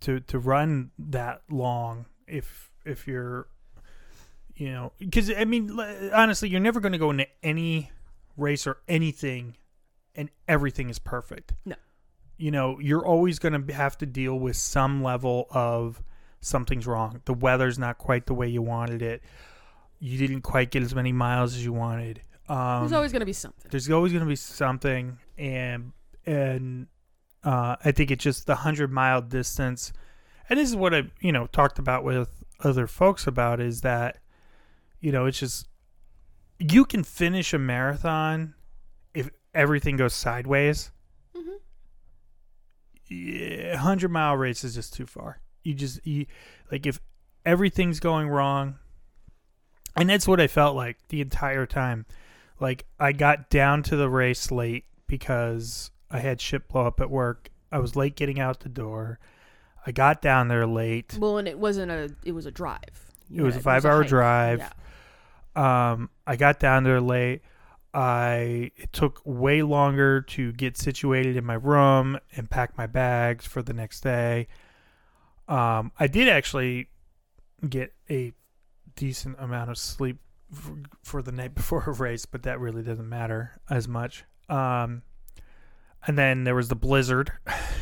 to 0.00 0.20
to 0.20 0.38
run 0.38 0.90
that 0.98 1.42
long 1.50 2.06
if 2.26 2.70
if 2.84 3.06
you're 3.06 3.48
you 4.56 4.70
know 4.72 4.92
because 4.98 5.30
i 5.36 5.44
mean 5.44 5.78
honestly 6.12 6.48
you're 6.48 6.60
never 6.60 6.80
going 6.80 6.92
to 6.92 6.98
go 6.98 7.10
into 7.10 7.26
any 7.42 7.90
race 8.36 8.66
or 8.66 8.78
anything 8.88 9.56
and 10.14 10.30
everything 10.46 10.88
is 10.90 10.98
perfect 10.98 11.52
No. 11.64 11.74
you 12.38 12.50
know 12.50 12.78
you're 12.80 13.06
always 13.06 13.38
going 13.38 13.66
to 13.66 13.74
have 13.74 13.98
to 13.98 14.06
deal 14.06 14.38
with 14.38 14.56
some 14.56 15.02
level 15.02 15.46
of 15.50 16.02
something's 16.40 16.86
wrong 16.86 17.20
the 17.24 17.34
weather's 17.34 17.78
not 17.78 17.98
quite 17.98 18.26
the 18.26 18.34
way 18.34 18.48
you 18.48 18.62
wanted 18.62 19.02
it 19.02 19.22
you 20.00 20.18
didn't 20.18 20.42
quite 20.42 20.70
get 20.70 20.82
as 20.82 20.94
many 20.94 21.12
miles 21.12 21.54
as 21.54 21.64
you 21.64 21.72
wanted 21.72 22.20
um, 22.48 22.80
There's 22.80 22.92
always 22.92 23.12
going 23.12 23.20
to 23.20 23.26
be 23.26 23.32
something. 23.32 23.68
there's 23.70 23.90
always 23.90 24.12
going 24.12 24.24
to 24.24 24.28
be 24.28 24.36
something 24.36 25.18
and 25.36 25.92
and 26.26 26.86
uh, 27.44 27.76
i 27.84 27.92
think 27.92 28.10
it's 28.10 28.22
just 28.24 28.46
the 28.46 28.54
100 28.54 28.90
mile 28.92 29.20
distance 29.22 29.92
and 30.48 30.58
this 30.58 30.68
is 30.68 30.76
what 30.76 30.94
i 30.94 31.02
you 31.20 31.32
know 31.32 31.46
talked 31.48 31.78
about 31.78 32.04
with 32.04 32.28
other 32.64 32.86
folks 32.86 33.26
about 33.26 33.60
is 33.60 33.80
that 33.82 34.18
you 35.00 35.12
know 35.12 35.26
it's 35.26 35.38
just 35.38 35.68
you 36.58 36.84
can 36.84 37.04
finish 37.04 37.52
a 37.54 37.58
marathon 37.58 38.54
if 39.14 39.30
everything 39.54 39.96
goes 39.96 40.14
sideways 40.14 40.90
Mhm. 41.36 41.58
yeah, 43.06 43.70
100 43.74 44.10
mile 44.10 44.36
race 44.36 44.64
is 44.64 44.74
just 44.74 44.92
too 44.94 45.06
far 45.06 45.40
you 45.62 45.74
just 45.74 46.04
you 46.06 46.26
like 46.70 46.86
if 46.86 47.00
everything's 47.46 48.00
going 48.00 48.28
wrong 48.28 48.76
and 49.98 50.08
that's 50.08 50.26
what 50.28 50.40
i 50.40 50.46
felt 50.46 50.74
like 50.76 50.96
the 51.08 51.20
entire 51.20 51.66
time 51.66 52.06
like 52.60 52.86
I 52.98 53.12
got 53.12 53.50
down 53.50 53.84
to 53.84 53.94
the 53.94 54.08
race 54.10 54.50
late 54.50 54.84
because 55.06 55.92
I 56.10 56.18
had 56.18 56.40
shit 56.40 56.66
blow 56.66 56.86
up 56.88 57.00
at 57.00 57.08
work. 57.08 57.50
I 57.70 57.78
was 57.78 57.94
late 57.94 58.16
getting 58.16 58.40
out 58.40 58.58
the 58.58 58.68
door. 58.68 59.20
I 59.86 59.92
got 59.92 60.20
down 60.20 60.48
there 60.48 60.66
late. 60.66 61.16
Well, 61.20 61.38
and 61.38 61.46
it 61.46 61.56
wasn't 61.56 61.92
a. 61.92 62.10
It 62.24 62.32
was 62.32 62.46
a 62.46 62.50
drive. 62.50 63.12
You 63.30 63.42
It 63.42 63.44
was 63.44 63.54
had- 63.54 63.60
a 63.60 63.62
five-hour 63.62 64.00
hike. 64.02 64.08
drive. 64.08 64.58
Yeah. 65.56 65.92
Um, 65.92 66.10
I 66.26 66.34
got 66.34 66.58
down 66.58 66.82
there 66.82 67.00
late. 67.00 67.42
I 67.94 68.72
it 68.76 68.92
took 68.92 69.22
way 69.24 69.62
longer 69.62 70.22
to 70.22 70.50
get 70.54 70.76
situated 70.76 71.36
in 71.36 71.44
my 71.44 71.54
room 71.54 72.18
and 72.36 72.50
pack 72.50 72.76
my 72.76 72.88
bags 72.88 73.46
for 73.46 73.62
the 73.62 73.72
next 73.72 74.00
day. 74.00 74.48
Um, 75.46 75.92
I 75.96 76.08
did 76.08 76.26
actually 76.28 76.88
get 77.68 77.92
a 78.10 78.32
decent 78.98 79.36
amount 79.38 79.70
of 79.70 79.78
sleep 79.78 80.18
for, 80.52 80.76
for 81.02 81.22
the 81.22 81.32
night 81.32 81.54
before 81.54 81.84
a 81.86 81.92
race, 81.92 82.26
but 82.26 82.42
that 82.42 82.60
really 82.60 82.82
doesn't 82.82 83.08
matter 83.08 83.60
as 83.70 83.88
much. 83.88 84.24
Um, 84.48 85.02
and 86.06 86.18
then 86.18 86.44
there 86.44 86.54
was 86.54 86.68
the 86.68 86.76
blizzard, 86.76 87.32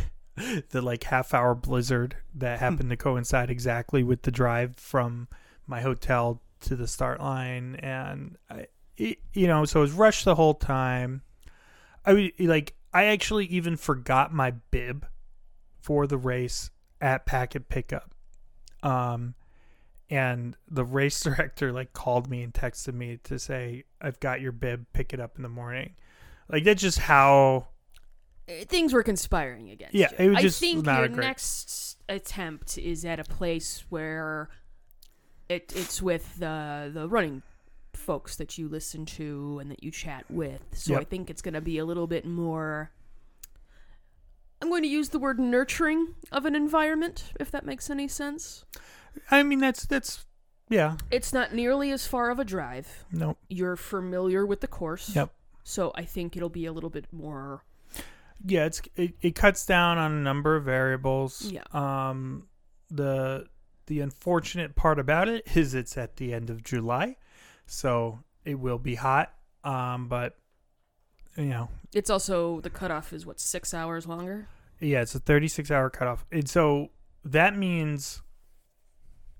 the 0.70 0.82
like 0.82 1.04
half 1.04 1.32
hour 1.34 1.54
blizzard 1.54 2.16
that 2.34 2.58
happened 2.58 2.90
to 2.90 2.96
coincide 2.96 3.50
exactly 3.50 4.02
with 4.02 4.22
the 4.22 4.30
drive 4.30 4.76
from 4.76 5.28
my 5.66 5.80
hotel 5.80 6.42
to 6.60 6.76
the 6.76 6.86
start 6.86 7.20
line, 7.20 7.76
and 7.76 8.36
I, 8.50 8.66
it, 8.96 9.18
you 9.32 9.46
know, 9.46 9.64
so 9.64 9.80
it 9.80 9.82
was 9.82 9.92
rushed 9.92 10.24
the 10.24 10.34
whole 10.34 10.54
time. 10.54 11.22
I 12.04 12.32
like 12.38 12.74
I 12.92 13.06
actually 13.06 13.46
even 13.46 13.76
forgot 13.76 14.32
my 14.32 14.52
bib 14.70 15.06
for 15.80 16.06
the 16.06 16.16
race 16.16 16.70
at 17.00 17.26
packet 17.26 17.68
pickup. 17.68 18.14
Um 18.82 19.34
and 20.10 20.56
the 20.70 20.84
race 20.84 21.20
director 21.24 21.72
like 21.72 21.92
called 21.92 22.28
me 22.30 22.42
and 22.42 22.52
texted 22.54 22.94
me 22.94 23.18
to 23.24 23.38
say 23.38 23.84
I've 24.00 24.20
got 24.20 24.40
your 24.40 24.52
bib, 24.52 24.86
pick 24.92 25.12
it 25.12 25.20
up 25.20 25.36
in 25.36 25.42
the 25.42 25.48
morning. 25.48 25.94
Like 26.48 26.64
that's 26.64 26.80
just 26.82 26.98
how 27.00 27.68
Uh, 28.48 28.64
Things 28.66 28.92
were 28.92 29.02
conspiring 29.02 29.70
against 29.70 29.94
Yeah, 29.94 30.10
you. 30.18 30.26
it 30.26 30.28
was 30.28 30.38
I 30.38 30.42
just 30.42 30.60
think 30.60 30.84
not 30.84 31.00
your 31.00 31.08
great- 31.08 31.26
next 31.26 31.98
attempt 32.08 32.78
is 32.78 33.04
at 33.04 33.18
a 33.18 33.24
place 33.24 33.84
where 33.88 34.48
it 35.48 35.72
it's 35.76 36.00
with 36.02 36.38
the 36.38 36.90
the 36.92 37.08
running 37.08 37.42
folks 37.94 38.36
that 38.36 38.58
you 38.58 38.68
listen 38.68 39.06
to 39.06 39.58
and 39.60 39.70
that 39.70 39.82
you 39.82 39.90
chat 39.90 40.24
with. 40.30 40.60
So 40.72 40.96
I 40.96 41.02
think 41.04 41.30
it's 41.30 41.40
going 41.42 41.54
to 41.54 41.60
be 41.60 41.78
a 41.78 41.84
little 41.84 42.06
bit 42.06 42.24
more. 42.26 42.90
I'm 44.62 44.68
going 44.68 44.82
to 44.82 44.88
use 44.88 45.08
the 45.10 45.18
word 45.18 45.38
nurturing 45.38 46.14
of 46.32 46.44
an 46.46 46.54
environment, 46.54 47.32
if 47.40 47.50
that 47.50 47.64
makes 47.66 47.90
any 47.90 48.06
sense. 48.08 48.64
I 49.30 49.42
mean 49.42 49.58
that's 49.60 49.86
that's 49.86 50.24
yeah. 50.68 50.96
It's 51.10 51.32
not 51.32 51.54
nearly 51.54 51.90
as 51.92 52.06
far 52.06 52.30
of 52.30 52.38
a 52.38 52.44
drive. 52.44 53.04
No. 53.12 53.36
You're 53.48 53.76
familiar 53.76 54.44
with 54.44 54.60
the 54.60 54.66
course. 54.66 55.14
Yep. 55.14 55.30
So 55.64 55.92
I 55.94 56.04
think 56.04 56.36
it'll 56.36 56.48
be 56.48 56.66
a 56.66 56.72
little 56.72 56.90
bit 56.90 57.06
more. 57.12 57.64
Yeah, 58.44 58.66
it's 58.66 58.82
it, 58.96 59.14
it 59.22 59.34
cuts 59.34 59.64
down 59.66 59.98
on 59.98 60.12
a 60.12 60.20
number 60.20 60.56
of 60.56 60.64
variables. 60.64 61.50
Yeah. 61.52 61.62
Um 61.72 62.48
the 62.90 63.46
the 63.86 64.00
unfortunate 64.00 64.74
part 64.74 64.98
about 64.98 65.28
it 65.28 65.46
is 65.56 65.74
it's 65.74 65.96
at 65.96 66.16
the 66.16 66.32
end 66.34 66.50
of 66.50 66.62
July. 66.62 67.16
So 67.66 68.20
it 68.44 68.58
will 68.58 68.78
be 68.78 68.96
hot. 68.96 69.32
Um 69.64 70.08
but 70.08 70.36
you 71.36 71.44
know, 71.46 71.68
It's 71.92 72.08
also 72.08 72.60
the 72.60 72.70
cutoff 72.70 73.12
is 73.12 73.26
what 73.26 73.40
six 73.40 73.74
hours 73.74 74.06
longer. 74.06 74.48
Yeah, 74.80 75.02
it's 75.02 75.14
a 75.14 75.20
36 75.20 75.70
hour 75.70 75.90
cutoff. 75.90 76.24
And 76.32 76.48
so 76.48 76.90
that 77.24 77.56
means 77.56 78.22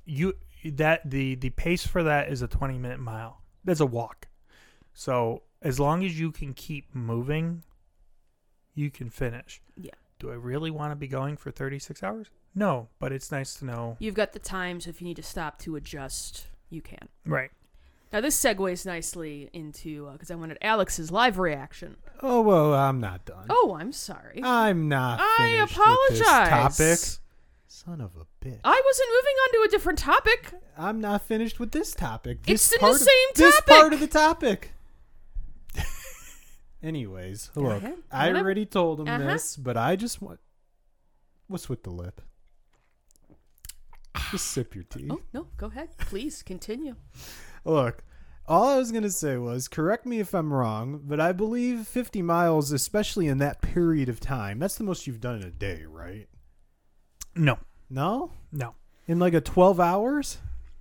you 0.07 0.35
that 0.65 1.09
the 1.09 1.35
the 1.35 1.51
pace 1.51 1.87
for 1.87 2.03
that 2.03 2.29
is 2.29 2.43
a 2.43 2.49
20 2.49 2.79
minute 2.79 3.01
mile. 3.01 3.43
That's 3.65 3.81
a 3.81 3.87
walk. 3.87 4.29
So 4.95 5.43
as 5.61 5.79
long 5.79 6.05
as 6.05 6.19
you 6.19 6.33
can 6.33 6.55
keep 6.55 6.95
moving, 6.95 7.63
you 8.75 8.91
can 8.91 9.11
finish. 9.11 9.61
Yeah. 9.77 9.91
Do 10.19 10.31
I 10.31 10.35
really 10.35 10.71
want 10.71 10.93
to 10.93 10.97
be 10.97 11.09
going 11.09 11.37
for 11.37 11.51
36 11.51 12.03
hours? 12.03 12.29
No, 12.55 12.89
but 12.99 13.13
it's 13.13 13.31
nice 13.31 13.55
to 13.57 13.67
know. 13.67 13.97
You've 13.99 14.15
got 14.15 14.33
the 14.33 14.39
time, 14.39 14.81
so 14.81 14.89
if 14.89 15.03
you 15.03 15.07
need 15.07 15.17
to 15.17 15.23
stop 15.23 15.59
to 15.61 15.77
adjust, 15.77 16.47
you 16.71 16.81
can. 16.81 17.09
Right. 17.27 17.51
Now 18.13 18.21
this 18.23 18.41
segues 18.41 18.87
nicely 18.87 19.51
into 19.53 20.07
uh, 20.09 20.13
because 20.13 20.31
I 20.31 20.37
wanted 20.37 20.59
Alex's 20.63 21.11
live 21.11 21.39
reaction. 21.39 21.97
Oh 22.23 22.41
well, 22.41 22.73
I'm 22.73 23.01
not 23.01 23.25
done. 23.25 23.47
Oh, 23.51 23.77
I'm 23.79 23.93
sorry. 23.93 24.41
I'm 24.43 24.89
not. 24.89 25.19
I 25.21 25.67
finished 25.67 25.79
with 25.79 26.19
this 26.19 26.21
apologize. 26.21 26.77
topic. 27.19 27.26
Son 27.85 28.01
of 28.01 28.17
a 28.17 28.25
bitch. 28.43 28.59
I 28.65 28.83
wasn't 28.87 29.09
moving 29.11 29.35
on 29.45 29.53
to 29.53 29.69
a 29.69 29.71
different 29.71 29.99
topic. 29.99 30.53
I'm 30.79 30.99
not 30.99 31.21
finished 31.27 31.61
with 31.61 31.73
this 31.73 31.93
topic. 31.95 32.39
It's 32.47 32.73
in 32.73 32.77
the 32.77 32.81
part 32.81 32.95
of- 32.95 33.01
same 33.03 33.29
This 33.35 33.61
part 33.67 33.93
of 33.93 34.01
the 34.01 34.07
topic. 34.07 34.73
Anyways, 36.83 37.51
look. 37.55 37.83
I 38.11 38.31
already 38.33 38.65
told 38.65 39.01
him 39.01 39.09
Uh-huh. 39.09 39.25
this, 39.31 39.57
but 39.59 39.77
I 39.77 39.95
just 39.95 40.23
want. 40.23 40.41
What's 41.49 41.69
with 41.69 41.83
the 41.83 41.91
lip? 41.91 42.23
Just 44.31 44.47
sip 44.53 44.75
your 44.75 44.85
tea. 44.85 45.09
Oh 45.11 45.21
no, 45.35 45.49
go 45.59 45.67
ahead, 45.67 45.99
please 45.99 46.43
continue. 46.43 46.97
Look, 47.67 48.03
all 48.47 48.69
I 48.71 48.77
was 48.79 48.91
gonna 48.91 49.11
say 49.11 49.37
was, 49.37 49.69
correct 49.69 50.07
me 50.07 50.19
if 50.19 50.35
I'm 50.35 50.51
wrong, 50.51 51.03
but 51.05 51.21
I 51.21 51.33
believe 51.33 51.87
50 51.87 52.23
miles, 52.23 52.73
especially 52.73 53.27
in 53.29 53.37
that 53.39 53.61
period 53.61 54.09
of 54.09 54.19
time, 54.19 54.61
that's 54.61 54.77
the 54.77 54.85
most 54.85 55.07
you've 55.07 55.21
done 55.21 55.37
in 55.37 55.43
a 55.43 55.51
day, 55.51 55.85
right? 55.87 56.27
No. 57.37 57.59
No, 57.89 58.33
No. 58.51 58.75
in 59.07 59.19
like 59.21 59.35
a 59.35 59.41
12 59.41 59.79
hours. 59.79 60.39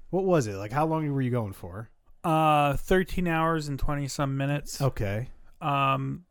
What 0.09 0.23
was 0.25 0.47
it? 0.47 0.55
Like, 0.55 0.71
how 0.71 0.85
long 0.87 1.11
were 1.11 1.21
you 1.21 1.29
going 1.31 1.53
for? 1.53 1.89
Uh 2.23 2.75
13 2.77 3.27
hours 3.27 3.67
and 3.67 3.77
20 3.77 4.07
some 4.07 4.35
minutes. 4.37 4.81
Okay. 4.81 5.29
Um, 5.61 6.25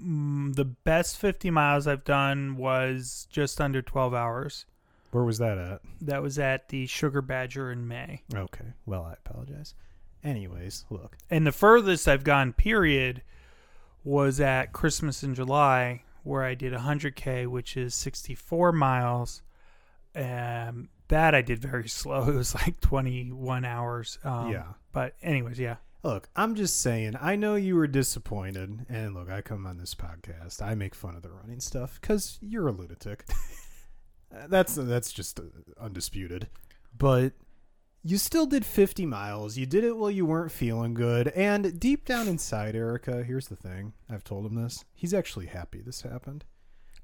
mm, 0.00 0.54
the 0.54 0.64
best 0.64 1.18
50 1.18 1.50
miles 1.50 1.86
I've 1.86 2.04
done 2.04 2.56
was 2.56 3.26
just 3.30 3.60
under 3.60 3.82
12 3.82 4.14
hours. 4.14 4.64
Where 5.10 5.24
was 5.24 5.38
that 5.38 5.58
at? 5.58 5.80
That 6.02 6.22
was 6.22 6.38
at 6.38 6.68
the 6.68 6.86
Sugar 6.86 7.22
Badger 7.22 7.70
in 7.72 7.86
May. 7.88 8.22
Okay. 8.34 8.66
Well, 8.86 9.02
I 9.04 9.14
apologize. 9.14 9.74
Anyways, 10.24 10.84
look. 10.90 11.16
And 11.30 11.46
the 11.46 11.52
furthest 11.52 12.06
I've 12.08 12.24
gone, 12.24 12.52
period, 12.52 13.22
was 14.04 14.40
at 14.40 14.72
Christmas 14.72 15.22
in 15.22 15.34
July, 15.34 16.02
where 16.28 16.44
I 16.44 16.54
did 16.54 16.72
100K, 16.72 17.46
which 17.46 17.76
is 17.76 17.94
64 17.94 18.72
miles. 18.72 19.42
Um, 20.14 20.90
that 21.08 21.34
I 21.34 21.42
did 21.42 21.58
very 21.58 21.88
slow. 21.88 22.28
It 22.28 22.34
was 22.34 22.54
like 22.54 22.80
21 22.80 23.64
hours. 23.64 24.18
Um, 24.22 24.50
Yeah. 24.52 24.64
But, 24.92 25.14
anyways, 25.22 25.58
yeah. 25.58 25.76
Look, 26.02 26.28
I'm 26.36 26.54
just 26.54 26.80
saying, 26.80 27.14
I 27.20 27.34
know 27.36 27.54
you 27.54 27.74
were 27.76 27.86
disappointed. 27.86 28.86
And 28.88 29.14
look, 29.14 29.30
I 29.30 29.40
come 29.40 29.66
on 29.66 29.78
this 29.78 29.94
podcast, 29.94 30.62
I 30.62 30.74
make 30.74 30.94
fun 30.94 31.16
of 31.16 31.22
the 31.22 31.30
running 31.30 31.60
stuff 31.60 31.98
because 32.00 32.38
you're 32.40 32.68
a 32.68 32.72
lunatic. 32.72 33.24
That's 34.48 34.74
that's 34.74 35.10
just 35.10 35.40
uh, 35.40 35.44
undisputed. 35.80 36.48
But 36.96 37.32
you 38.08 38.16
still 38.16 38.46
did 38.46 38.64
50 38.64 39.04
miles. 39.04 39.58
You 39.58 39.66
did 39.66 39.84
it 39.84 39.94
while 39.94 40.10
you 40.10 40.24
weren't 40.24 40.50
feeling 40.50 40.94
good. 40.94 41.28
And 41.28 41.78
deep 41.78 42.06
down 42.06 42.26
inside, 42.26 42.74
Erica, 42.74 43.22
here's 43.22 43.48
the 43.48 43.56
thing. 43.56 43.92
I've 44.08 44.24
told 44.24 44.46
him 44.46 44.54
this. 44.54 44.82
He's 44.94 45.12
actually 45.12 45.44
happy 45.46 45.82
this 45.84 46.00
happened 46.00 46.46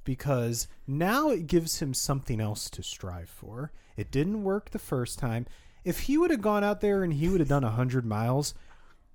because 0.05 0.67
now 0.87 1.29
it 1.29 1.47
gives 1.47 1.81
him 1.81 1.93
something 1.93 2.41
else 2.41 2.71
to 2.71 2.83
strive 2.83 3.29
for. 3.29 3.71
It 3.99 4.11
didn't 4.11 4.45
work 4.45 4.71
the 4.71 4.79
first 4.79 5.19
time. 5.19 5.47
If 5.85 6.01
he 6.01 6.17
would 6.17 6.31
have 6.31 6.41
gone 6.41 6.65
out 6.65 6.81
there 6.81 7.03
and 7.05 7.13
he 7.13 7.29
would 7.29 7.41
have 7.41 7.51
done 7.51 7.65
100 7.65 8.07
miles, 8.07 8.55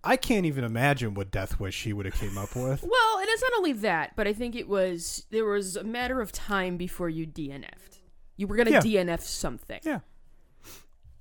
I 0.03 0.15
can't 0.15 0.45
even 0.45 0.63
imagine 0.63 1.15
what 1.15 1.31
death 1.31 1.59
wish 1.59 1.83
he 1.83 1.93
would 1.93 2.05
have 2.05 2.15
came 2.15 2.37
up 2.37 2.55
with. 2.55 2.83
Well, 2.87 3.19
and 3.19 3.27
it's 3.29 3.41
not 3.41 3.53
only 3.57 3.73
that, 3.73 4.15
but 4.15 4.27
I 4.27 4.33
think 4.33 4.55
it 4.55 4.67
was 4.67 5.25
there 5.31 5.45
was 5.45 5.75
a 5.75 5.83
matter 5.83 6.21
of 6.21 6.31
time 6.31 6.77
before 6.77 7.09
you 7.09 7.25
DNF'd. 7.25 7.97
You 8.37 8.45
were 8.45 8.55
gonna 8.57 8.69
Yeah. 8.71 8.81
DNF 8.81 9.21
something. 9.21 9.79
Yeah. 9.83 9.99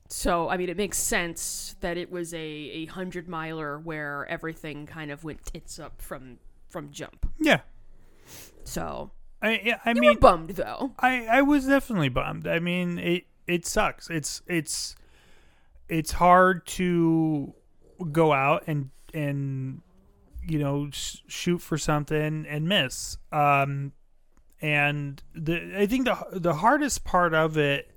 So 0.08 0.48
I 0.48 0.56
mean, 0.56 0.70
it 0.70 0.76
makes 0.76 0.98
sense 0.98 1.76
that 1.80 1.96
it 1.98 2.10
was 2.10 2.32
a 2.32 2.38
a 2.38 2.86
hundred 2.86 3.28
miler 3.28 3.78
where 3.78 4.26
everything 4.28 4.86
kind 4.86 5.10
of 5.10 5.22
went 5.22 5.44
tits 5.44 5.78
up 5.78 6.00
from 6.00 6.38
from 6.68 6.90
jump. 6.90 7.26
Yeah. 7.38 7.60
So 8.64 9.10
I, 9.40 9.60
yeah, 9.62 9.78
I 9.84 9.90
you 9.92 10.00
mean, 10.00 10.14
were 10.14 10.18
bummed 10.20 10.50
though. 10.50 10.92
I 10.98 11.26
I 11.26 11.42
was 11.42 11.66
definitely 11.66 12.08
bummed. 12.08 12.46
I 12.46 12.58
mean, 12.58 12.98
it 12.98 13.24
it 13.46 13.66
sucks. 13.66 14.08
It's 14.08 14.42
it's 14.46 14.96
it's 15.88 16.12
hard 16.12 16.66
to 16.66 17.54
go 18.10 18.32
out 18.32 18.64
and 18.66 18.90
and 19.12 19.82
you 20.46 20.58
know 20.58 20.88
sh- 20.90 21.18
shoot 21.26 21.58
for 21.58 21.76
something 21.76 22.46
and 22.48 22.66
miss. 22.68 23.18
Um 23.30 23.92
and 24.60 25.22
the 25.34 25.78
I 25.78 25.86
think 25.86 26.06
the 26.06 26.16
the 26.32 26.54
hardest 26.54 27.04
part 27.04 27.34
of 27.34 27.56
it 27.58 27.90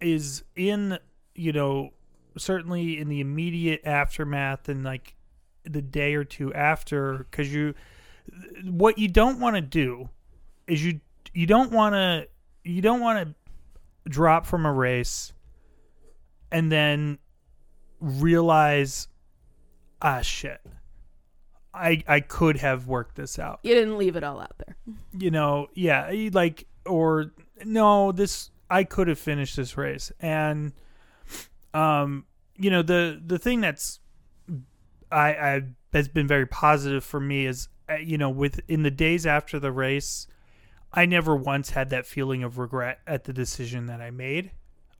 is 0.00 0.44
in 0.56 0.98
you 1.40 1.52
know 1.52 1.90
certainly 2.36 2.98
in 2.98 3.08
the 3.08 3.20
immediate 3.20 3.80
aftermath 3.84 4.68
and 4.68 4.84
like 4.84 5.14
the 5.64 5.82
day 5.82 6.14
or 6.14 6.24
two 6.24 6.52
after 6.54 7.26
cuz 7.30 7.52
you 7.52 7.74
what 8.64 8.98
you 8.98 9.08
don't 9.08 9.40
want 9.40 9.56
to 9.56 9.62
do 9.62 10.08
is 10.66 10.84
you 10.84 11.00
you 11.34 11.46
don't 11.46 11.72
want 11.72 11.94
to 11.94 12.28
you 12.64 12.80
don't 12.80 13.00
want 13.00 13.26
to 13.26 14.10
drop 14.10 14.46
from 14.46 14.66
a 14.66 14.72
race 14.72 15.32
and 16.50 16.70
then 16.70 17.18
realize 18.00 19.08
ah 20.02 20.20
shit. 20.20 20.60
I 21.72 22.02
i 22.08 22.20
could 22.20 22.56
have 22.56 22.86
worked 22.86 23.16
this 23.16 23.38
out. 23.38 23.60
You 23.62 23.74
didn't 23.74 23.98
leave 23.98 24.16
it 24.16 24.24
all 24.24 24.40
out 24.40 24.56
there. 24.58 24.76
you 25.18 25.30
know 25.30 25.68
yeah 25.74 26.10
like 26.32 26.66
or 26.86 27.32
no 27.64 28.10
this 28.12 28.50
i 28.70 28.84
could 28.84 29.08
have 29.08 29.18
finished 29.18 29.56
this 29.56 29.76
race. 29.76 30.10
And 30.20 30.72
um 31.74 32.24
you 32.56 32.70
know 32.70 32.82
the 32.82 33.20
the 33.24 33.38
thing 33.38 33.60
that's 33.60 34.00
i 35.10 35.32
i 35.32 35.62
has 35.92 36.08
been 36.08 36.26
very 36.26 36.46
positive 36.46 37.04
for 37.04 37.20
me 37.20 37.46
is 37.46 37.68
uh, 37.88 37.94
you 37.94 38.18
know 38.18 38.30
with 38.30 38.60
in 38.68 38.82
the 38.82 38.90
days 38.90 39.26
after 39.26 39.58
the 39.58 39.72
race 39.72 40.26
i 40.92 41.06
never 41.06 41.36
once 41.36 41.70
had 41.70 41.90
that 41.90 42.06
feeling 42.06 42.42
of 42.42 42.58
regret 42.58 43.00
at 43.06 43.24
the 43.24 43.32
decision 43.32 43.86
that 43.86 44.00
i 44.00 44.10
made 44.10 44.50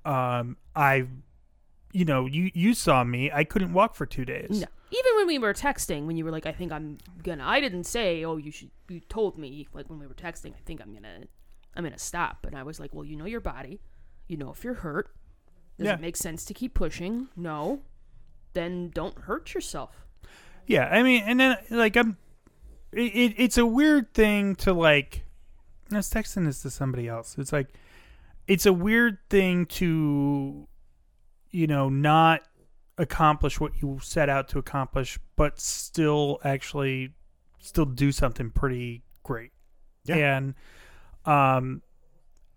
um 0.04 0.56
i 0.74 1.06
you 1.92 2.04
know, 2.04 2.26
you 2.26 2.50
you 2.54 2.74
saw 2.74 3.02
me. 3.04 3.30
I 3.32 3.44
couldn't 3.44 3.72
walk 3.72 3.94
for 3.94 4.06
two 4.06 4.24
days. 4.24 4.60
No. 4.60 4.66
Even 4.92 5.16
when 5.16 5.26
we 5.26 5.38
were 5.38 5.54
texting, 5.54 6.06
when 6.06 6.16
you 6.16 6.24
were 6.24 6.30
like, 6.30 6.46
"I 6.46 6.52
think 6.52 6.72
I'm 6.72 6.98
gonna," 7.22 7.44
I 7.44 7.60
didn't 7.60 7.84
say, 7.84 8.24
"Oh, 8.24 8.36
you 8.36 8.50
should." 8.50 8.70
You 8.88 9.00
told 9.00 9.38
me 9.38 9.68
like 9.72 9.88
when 9.88 9.98
we 9.98 10.06
were 10.06 10.14
texting, 10.14 10.52
"I 10.54 10.60
think 10.64 10.80
I'm 10.80 10.92
gonna, 10.92 11.24
I'm 11.76 11.84
gonna 11.84 11.98
stop." 11.98 12.44
And 12.46 12.56
I 12.56 12.62
was 12.62 12.80
like, 12.80 12.94
"Well, 12.94 13.04
you 13.04 13.16
know 13.16 13.24
your 13.24 13.40
body, 13.40 13.80
you 14.28 14.36
know 14.36 14.50
if 14.50 14.64
you're 14.64 14.74
hurt. 14.74 15.10
Does 15.80 15.86
Yeah. 15.86 15.94
it 15.94 16.00
make 16.00 16.16
sense 16.16 16.44
to 16.44 16.52
keep 16.54 16.74
pushing? 16.74 17.28
No. 17.34 17.80
Then 18.52 18.90
don't 18.90 19.18
hurt 19.20 19.54
yourself." 19.54 20.06
Yeah, 20.66 20.84
I 20.86 21.02
mean, 21.02 21.22
and 21.24 21.40
then 21.40 21.56
like 21.70 21.96
I'm, 21.96 22.18
it, 22.92 23.00
it 23.14 23.34
it's 23.38 23.56
a 23.56 23.64
weird 23.64 24.12
thing 24.12 24.54
to 24.56 24.74
like. 24.74 25.24
I 25.90 25.96
was 25.96 26.10
texting 26.10 26.44
this 26.44 26.60
to 26.62 26.70
somebody 26.70 27.08
else. 27.08 27.36
It's 27.38 27.52
like, 27.52 27.72
it's 28.46 28.66
a 28.66 28.72
weird 28.72 29.18
thing 29.30 29.66
to, 29.66 30.68
you 31.50 31.66
know, 31.66 31.88
not 31.88 32.42
accomplish 32.98 33.58
what 33.58 33.80
you 33.82 33.98
set 34.02 34.28
out 34.28 34.46
to 34.50 34.58
accomplish, 34.58 35.18
but 35.34 35.58
still 35.58 36.38
actually, 36.44 37.14
still 37.58 37.86
do 37.86 38.12
something 38.12 38.50
pretty 38.50 39.02
great. 39.24 39.50
Yeah. 40.04 40.36
And, 40.36 40.54
um, 41.24 41.82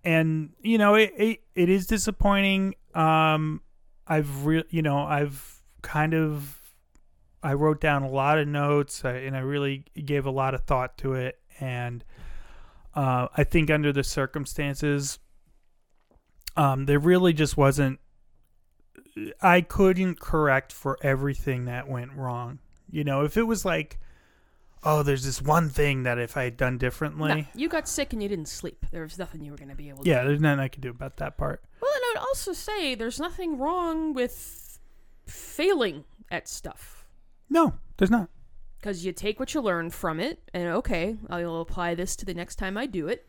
and 0.03 0.49
you 0.61 0.77
know, 0.77 0.95
it 0.95 1.13
it, 1.17 1.39
it 1.55 1.69
is 1.69 1.87
disappointing. 1.87 2.75
Um, 2.93 3.61
I've 4.07 4.45
re- 4.45 4.65
you 4.69 4.81
know, 4.81 4.99
I've 4.99 5.61
kind 5.81 6.13
of 6.13 6.59
I 7.43 7.53
wrote 7.53 7.81
down 7.81 8.03
a 8.03 8.09
lot 8.09 8.39
of 8.39 8.47
notes 8.47 9.03
and 9.03 9.35
I 9.35 9.39
really 9.39 9.85
gave 10.05 10.25
a 10.25 10.31
lot 10.31 10.53
of 10.53 10.61
thought 10.63 10.97
to 10.99 11.13
it. 11.13 11.39
And 11.59 12.03
uh, 12.95 13.27
I 13.35 13.43
think 13.43 13.69
under 13.69 13.91
the 13.91 14.03
circumstances, 14.03 15.19
um, 16.55 16.85
there 16.85 16.99
really 16.99 17.33
just 17.33 17.57
wasn't. 17.57 17.99
I 19.41 19.61
couldn't 19.61 20.19
correct 20.19 20.71
for 20.71 20.97
everything 21.03 21.65
that 21.65 21.87
went 21.87 22.13
wrong. 22.13 22.59
You 22.89 23.03
know, 23.03 23.23
if 23.23 23.37
it 23.37 23.43
was 23.43 23.63
like, 23.63 23.99
oh, 24.85 25.03
there's 25.03 25.23
this 25.23 25.41
one 25.41 25.69
thing 25.69 26.03
that 26.03 26.17
if 26.19 26.35
I 26.37 26.43
had 26.43 26.57
done 26.57 26.77
differently, 26.77 27.33
No, 27.33 27.45
you 27.55 27.69
got 27.69 27.87
sick 27.87 28.13
and 28.13 28.21
you 28.21 28.29
didn't 28.29 28.47
sleep. 28.47 28.85
There 28.91 29.03
was 29.03 29.17
nothing 29.17 29.43
you 29.43 29.51
were 29.51 29.57
gonna 29.57 29.75
be 29.75 29.89
able 29.89 30.03
to. 30.03 30.09
yeah, 30.09 30.23
there's 30.23 30.41
nothing 30.41 30.59
I 30.59 30.67
could 30.67 30.81
do 30.81 30.89
about 30.89 31.17
that 31.17 31.37
part. 31.37 31.63
Well, 31.81 31.91
and 31.93 32.01
I 32.03 32.11
would 32.19 32.27
also 32.27 32.53
say 32.53 32.95
there's 32.95 33.19
nothing 33.19 33.57
wrong 33.57 34.13
with 34.13 34.79
failing 35.25 36.03
at 36.31 36.47
stuff. 36.47 37.05
No, 37.49 37.73
there's 37.97 38.11
not. 38.11 38.29
Because 38.79 39.05
you 39.05 39.13
take 39.13 39.39
what 39.39 39.53
you 39.53 39.61
learn 39.61 39.89
from 39.89 40.19
it, 40.19 40.49
and 40.53 40.67
okay, 40.69 41.15
I'll 41.29 41.61
apply 41.61 41.95
this 41.95 42.15
to 42.17 42.25
the 42.25 42.33
next 42.33 42.55
time 42.55 42.77
I 42.77 42.85
do 42.85 43.07
it. 43.07 43.25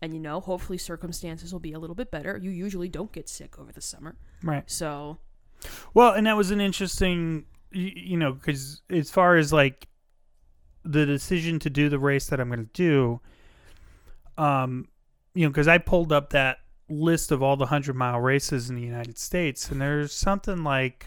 And 0.00 0.14
you 0.14 0.20
know, 0.20 0.38
hopefully 0.38 0.78
circumstances 0.78 1.52
will 1.52 1.58
be 1.58 1.72
a 1.72 1.78
little 1.80 1.96
bit 1.96 2.12
better. 2.12 2.38
You 2.40 2.50
usually 2.50 2.88
don't 2.88 3.10
get 3.10 3.28
sick 3.28 3.58
over 3.58 3.72
the 3.72 3.80
summer. 3.80 4.14
Right. 4.44 4.62
So, 4.70 5.18
Well, 5.92 6.12
and 6.12 6.28
that 6.28 6.36
was 6.36 6.52
an 6.52 6.60
interesting, 6.60 7.46
you, 7.72 7.90
you 7.96 8.16
know, 8.16 8.32
because 8.32 8.80
as 8.90 9.10
far 9.10 9.34
as 9.36 9.52
like 9.52 9.88
the 10.88 11.04
decision 11.04 11.58
to 11.60 11.70
do 11.70 11.88
the 11.88 11.98
race 11.98 12.26
that 12.28 12.40
I'm 12.40 12.48
going 12.48 12.66
to 12.66 12.72
do, 12.72 13.20
um, 14.42 14.88
you 15.34 15.44
know, 15.44 15.50
because 15.50 15.68
I 15.68 15.78
pulled 15.78 16.12
up 16.12 16.30
that 16.30 16.58
list 16.88 17.30
of 17.30 17.42
all 17.42 17.56
the 17.56 17.66
hundred 17.66 17.94
mile 17.94 18.18
races 18.18 18.70
in 18.70 18.76
the 18.76 18.82
United 18.82 19.18
States, 19.18 19.70
and 19.70 19.80
there's 19.80 20.12
something 20.12 20.64
like 20.64 21.06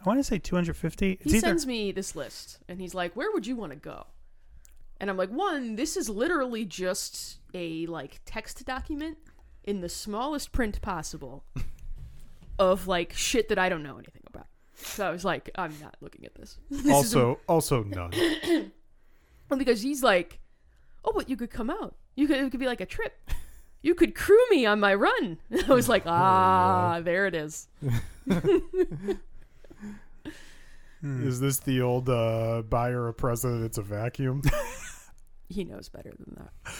I 0.00 0.08
want 0.08 0.18
to 0.18 0.24
say 0.24 0.38
250. 0.38 1.12
It's 1.12 1.24
he 1.24 1.38
either 1.38 1.46
sends 1.46 1.66
me 1.66 1.92
this 1.92 2.16
list, 2.16 2.58
and 2.68 2.80
he's 2.80 2.94
like, 2.94 3.14
"Where 3.14 3.30
would 3.32 3.46
you 3.46 3.54
want 3.54 3.70
to 3.70 3.78
go?" 3.78 4.06
And 5.00 5.08
I'm 5.08 5.16
like, 5.16 5.30
"One, 5.30 5.76
this 5.76 5.96
is 5.96 6.08
literally 6.08 6.64
just 6.64 7.38
a 7.54 7.86
like 7.86 8.20
text 8.24 8.64
document 8.66 9.18
in 9.62 9.80
the 9.80 9.88
smallest 9.88 10.50
print 10.50 10.82
possible 10.82 11.44
of 12.58 12.88
like 12.88 13.12
shit 13.12 13.48
that 13.48 13.58
I 13.58 13.68
don't 13.68 13.84
know 13.84 13.94
anything 13.94 14.22
about." 14.26 14.48
So 14.74 15.06
I 15.06 15.10
was 15.10 15.24
like, 15.24 15.50
"I'm 15.56 15.74
not 15.80 15.96
looking 16.00 16.24
at 16.24 16.34
this." 16.34 16.58
This 16.70 16.86
is 16.86 16.90
also, 16.90 17.38
also 17.48 17.82
none. 17.84 18.12
Well, 19.48 19.58
because 19.58 19.82
he's 19.82 20.02
like, 20.02 20.40
oh, 21.04 21.12
but 21.14 21.28
you 21.28 21.36
could 21.36 21.50
come 21.50 21.68
out. 21.68 21.94
You 22.14 22.26
could 22.26 22.38
it 22.38 22.50
could 22.50 22.60
be 22.60 22.64
like 22.64 22.80
a 22.80 22.86
trip. 22.86 23.12
You 23.82 23.94
could 23.94 24.14
crew 24.14 24.40
me 24.48 24.64
on 24.64 24.80
my 24.80 24.94
run. 24.94 25.38
I 25.68 25.74
was 25.74 25.90
like, 25.90 26.04
ah, 26.06 27.00
there 27.04 27.26
it 27.26 27.34
is. 27.34 27.68
Is 31.02 31.40
this 31.40 31.58
the 31.58 31.82
old 31.82 32.08
uh, 32.08 32.62
buyer 32.62 33.08
a 33.08 33.12
present? 33.12 33.62
It's 33.64 33.76
a 33.76 33.82
vacuum. 33.82 34.40
He 35.48 35.64
knows 35.64 35.90
better 35.90 36.14
than 36.18 36.36
that. 36.38 36.72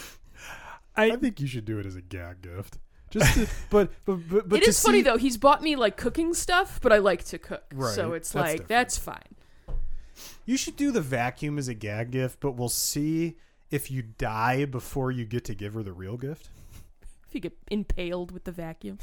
I 0.95 1.15
think 1.17 1.39
you 1.39 1.45
should 1.45 1.65
do 1.65 1.77
it 1.77 1.85
as 1.85 1.95
a 1.95 2.01
gag 2.01 2.41
gift. 2.41 2.79
Just, 3.13 3.33
to, 3.35 3.47
but 3.69 3.91
but 4.05 4.27
but, 4.27 4.49
but 4.49 4.57
it 4.57 4.63
to 4.63 4.69
is 4.69 4.81
funny 4.81 5.03
though. 5.03 5.17
He's 5.17 5.37
bought 5.37 5.61
me 5.61 5.75
like 5.75 5.97
cooking 5.97 6.33
stuff, 6.33 6.79
but 6.81 6.91
I 6.91 6.97
like 6.97 7.23
to 7.25 7.37
cook, 7.37 7.63
Right, 7.73 7.93
so 7.93 8.13
it's 8.13 8.31
that's 8.31 8.41
like 8.41 8.51
different. 8.51 8.67
that's 8.69 8.97
fine. 8.97 9.35
You 10.45 10.57
should 10.57 10.75
do 10.75 10.91
the 10.91 11.01
vacuum 11.01 11.59
as 11.59 11.67
a 11.67 11.75
gag 11.75 12.11
gift, 12.11 12.39
but 12.39 12.53
we'll 12.53 12.69
see 12.69 13.37
if 13.69 13.91
you 13.91 14.01
die 14.01 14.65
before 14.65 15.11
you 15.11 15.25
get 15.25 15.45
to 15.45 15.53
give 15.53 15.75
her 15.75 15.83
the 15.83 15.93
real 15.93 16.17
gift. 16.17 16.49
If 17.27 17.35
you 17.35 17.39
get 17.39 17.57
impaled 17.69 18.31
with 18.31 18.45
the 18.45 18.51
vacuum, 18.51 18.97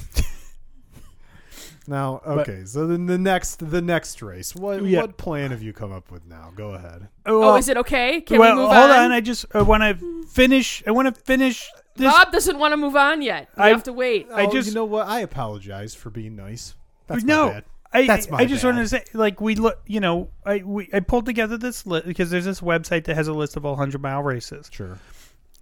Now, 1.87 2.21
okay, 2.27 2.65
so 2.65 2.87
then 2.87 3.07
the 3.07 3.19
next 3.19 3.71
the 3.71 3.83
next 3.83 4.23
race. 4.23 4.55
What 4.55 4.85
Yeah. 4.85 5.01
what 5.01 5.17
plan 5.17 5.51
have 5.51 5.63
you 5.63 5.73
come 5.73 5.93
up 5.93 6.11
with 6.11 6.27
now? 6.27 6.53
Go 6.55 6.71
ahead. 6.71 7.09
oh, 7.27 7.57
is 7.57 7.69
it 7.69 7.77
okay? 7.79 8.21
Can 8.21 8.39
well, 8.39 8.55
we 8.55 8.63
move 8.63 8.73
hold 8.73 8.91
on? 8.91 9.07
on. 9.07 9.13
I 9.13 9.21
just 9.21 9.47
I 9.55 9.63
want 9.63 9.83
to 9.83 9.95
hmm. 9.95 10.23
finish. 10.23 10.83
I 10.87 10.91
want 10.91 11.13
to 11.13 11.21
finish 11.21 11.69
this. 11.97 12.07
Rob 12.13 12.33
doesn't 12.33 12.59
want 12.59 12.73
to 12.73 12.77
move 12.77 12.97
on 12.97 13.23
yet. 13.23 13.49
We 13.57 13.65
I- 13.65 13.69
have 13.71 13.83
to 13.85 13.93
wait. 13.93 14.27
Oh, 14.31 14.35
I 14.35 14.47
oh, 14.47 14.53
just- 14.53 14.69
you 14.69 14.75
know 14.75 14.85
what? 14.85 15.07
I 15.07 15.21
apologize 15.21 15.95
for 15.95 16.11
being 16.11 16.37
nice. 16.37 16.75
That's 17.07 17.25
no, 17.25 17.47
my 17.47 17.53
bad. 17.53 17.65
I, 17.93 18.07
That's 18.07 18.31
my 18.31 18.39
I 18.39 18.45
just 18.45 18.63
bad. 18.63 18.69
wanted 18.69 18.83
to 18.83 18.89
say, 18.89 19.05
like, 19.15 19.41
we 19.41 19.57
look, 19.57 19.81
you 19.85 19.99
know, 19.99 20.29
I 20.47 20.59
we, 20.59 20.89
I 20.93 21.01
pulled 21.01 21.27
together 21.27 21.57
this 21.59 21.85
list 21.85 22.07
because 22.07 22.31
there's 22.31 22.45
this 22.45 22.61
website 22.61 23.05
that 23.07 23.17
has 23.17 23.27
a 23.27 23.33
list 23.33 23.57
of 23.57 23.67
all 23.67 23.75
hundred 23.75 24.01
mile 24.01 24.23
races, 24.23 24.71
Sure. 24.73 24.99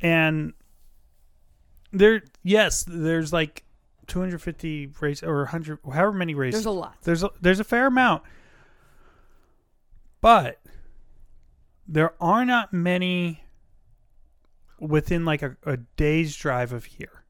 and 0.03 0.53
there, 1.91 2.23
yes, 2.43 2.85
there's 2.87 3.33
like 3.33 3.65
250 4.09 4.91
race 5.01 5.23
or 5.23 5.39
100, 5.45 5.79
however 5.91 6.13
many 6.13 6.35
races. 6.35 6.61
There's 6.65 6.67
a 6.67 6.79
lot. 6.79 6.97
There's 7.03 7.23
a, 7.23 7.31
there's 7.41 7.61
a 7.61 7.65
fair 7.65 7.87
amount, 7.87 8.25
but 10.21 10.61
there 11.87 12.13
are 12.21 12.45
not 12.45 12.75
many 12.75 13.43
within 14.81 15.25
like 15.25 15.43
a, 15.43 15.57
a 15.65 15.77
day's 15.97 16.35
drive 16.37 16.73
of 16.73 16.85
here. 16.85 17.25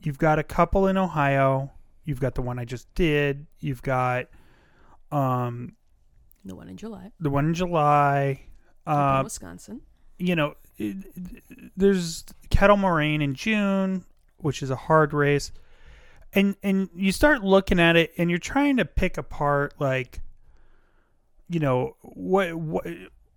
You've 0.00 0.18
got 0.18 0.38
a 0.38 0.42
couple 0.42 0.86
in 0.86 0.96
Ohio. 0.96 1.72
You've 2.04 2.20
got 2.20 2.34
the 2.34 2.42
one 2.42 2.58
I 2.58 2.64
just 2.64 2.92
did. 2.94 3.46
You've 3.60 3.82
got 3.82 4.26
um 5.10 5.76
The 6.44 6.54
one 6.54 6.68
in 6.68 6.76
July, 6.76 7.10
the 7.20 7.30
one 7.30 7.46
in 7.46 7.54
July. 7.54 8.40
up 8.86 8.92
in 9.12 9.16
Uh, 9.20 9.22
Wisconsin. 9.24 9.80
you 10.18 10.36
know, 10.36 10.54
it, 10.78 10.96
it- 11.16 11.72
there's 11.76 12.24
Kettle 12.50 12.76
Moraine 12.76 13.22
in 13.22 13.34
June, 13.34 14.04
which 14.38 14.62
is 14.62 14.70
a 14.70 14.76
hard 14.76 15.12
race, 15.14 15.50
and 16.32 16.56
and 16.62 16.88
you 16.94 17.12
start 17.12 17.42
looking 17.42 17.80
at 17.80 17.96
it, 17.96 18.12
and 18.18 18.28
you're 18.28 18.38
trying 18.38 18.76
to 18.76 18.84
pick 18.84 19.16
apart 19.16 19.74
like, 19.80 20.20
you 21.48 21.60
know, 21.60 21.96
what 22.02 22.54
what 22.54 22.86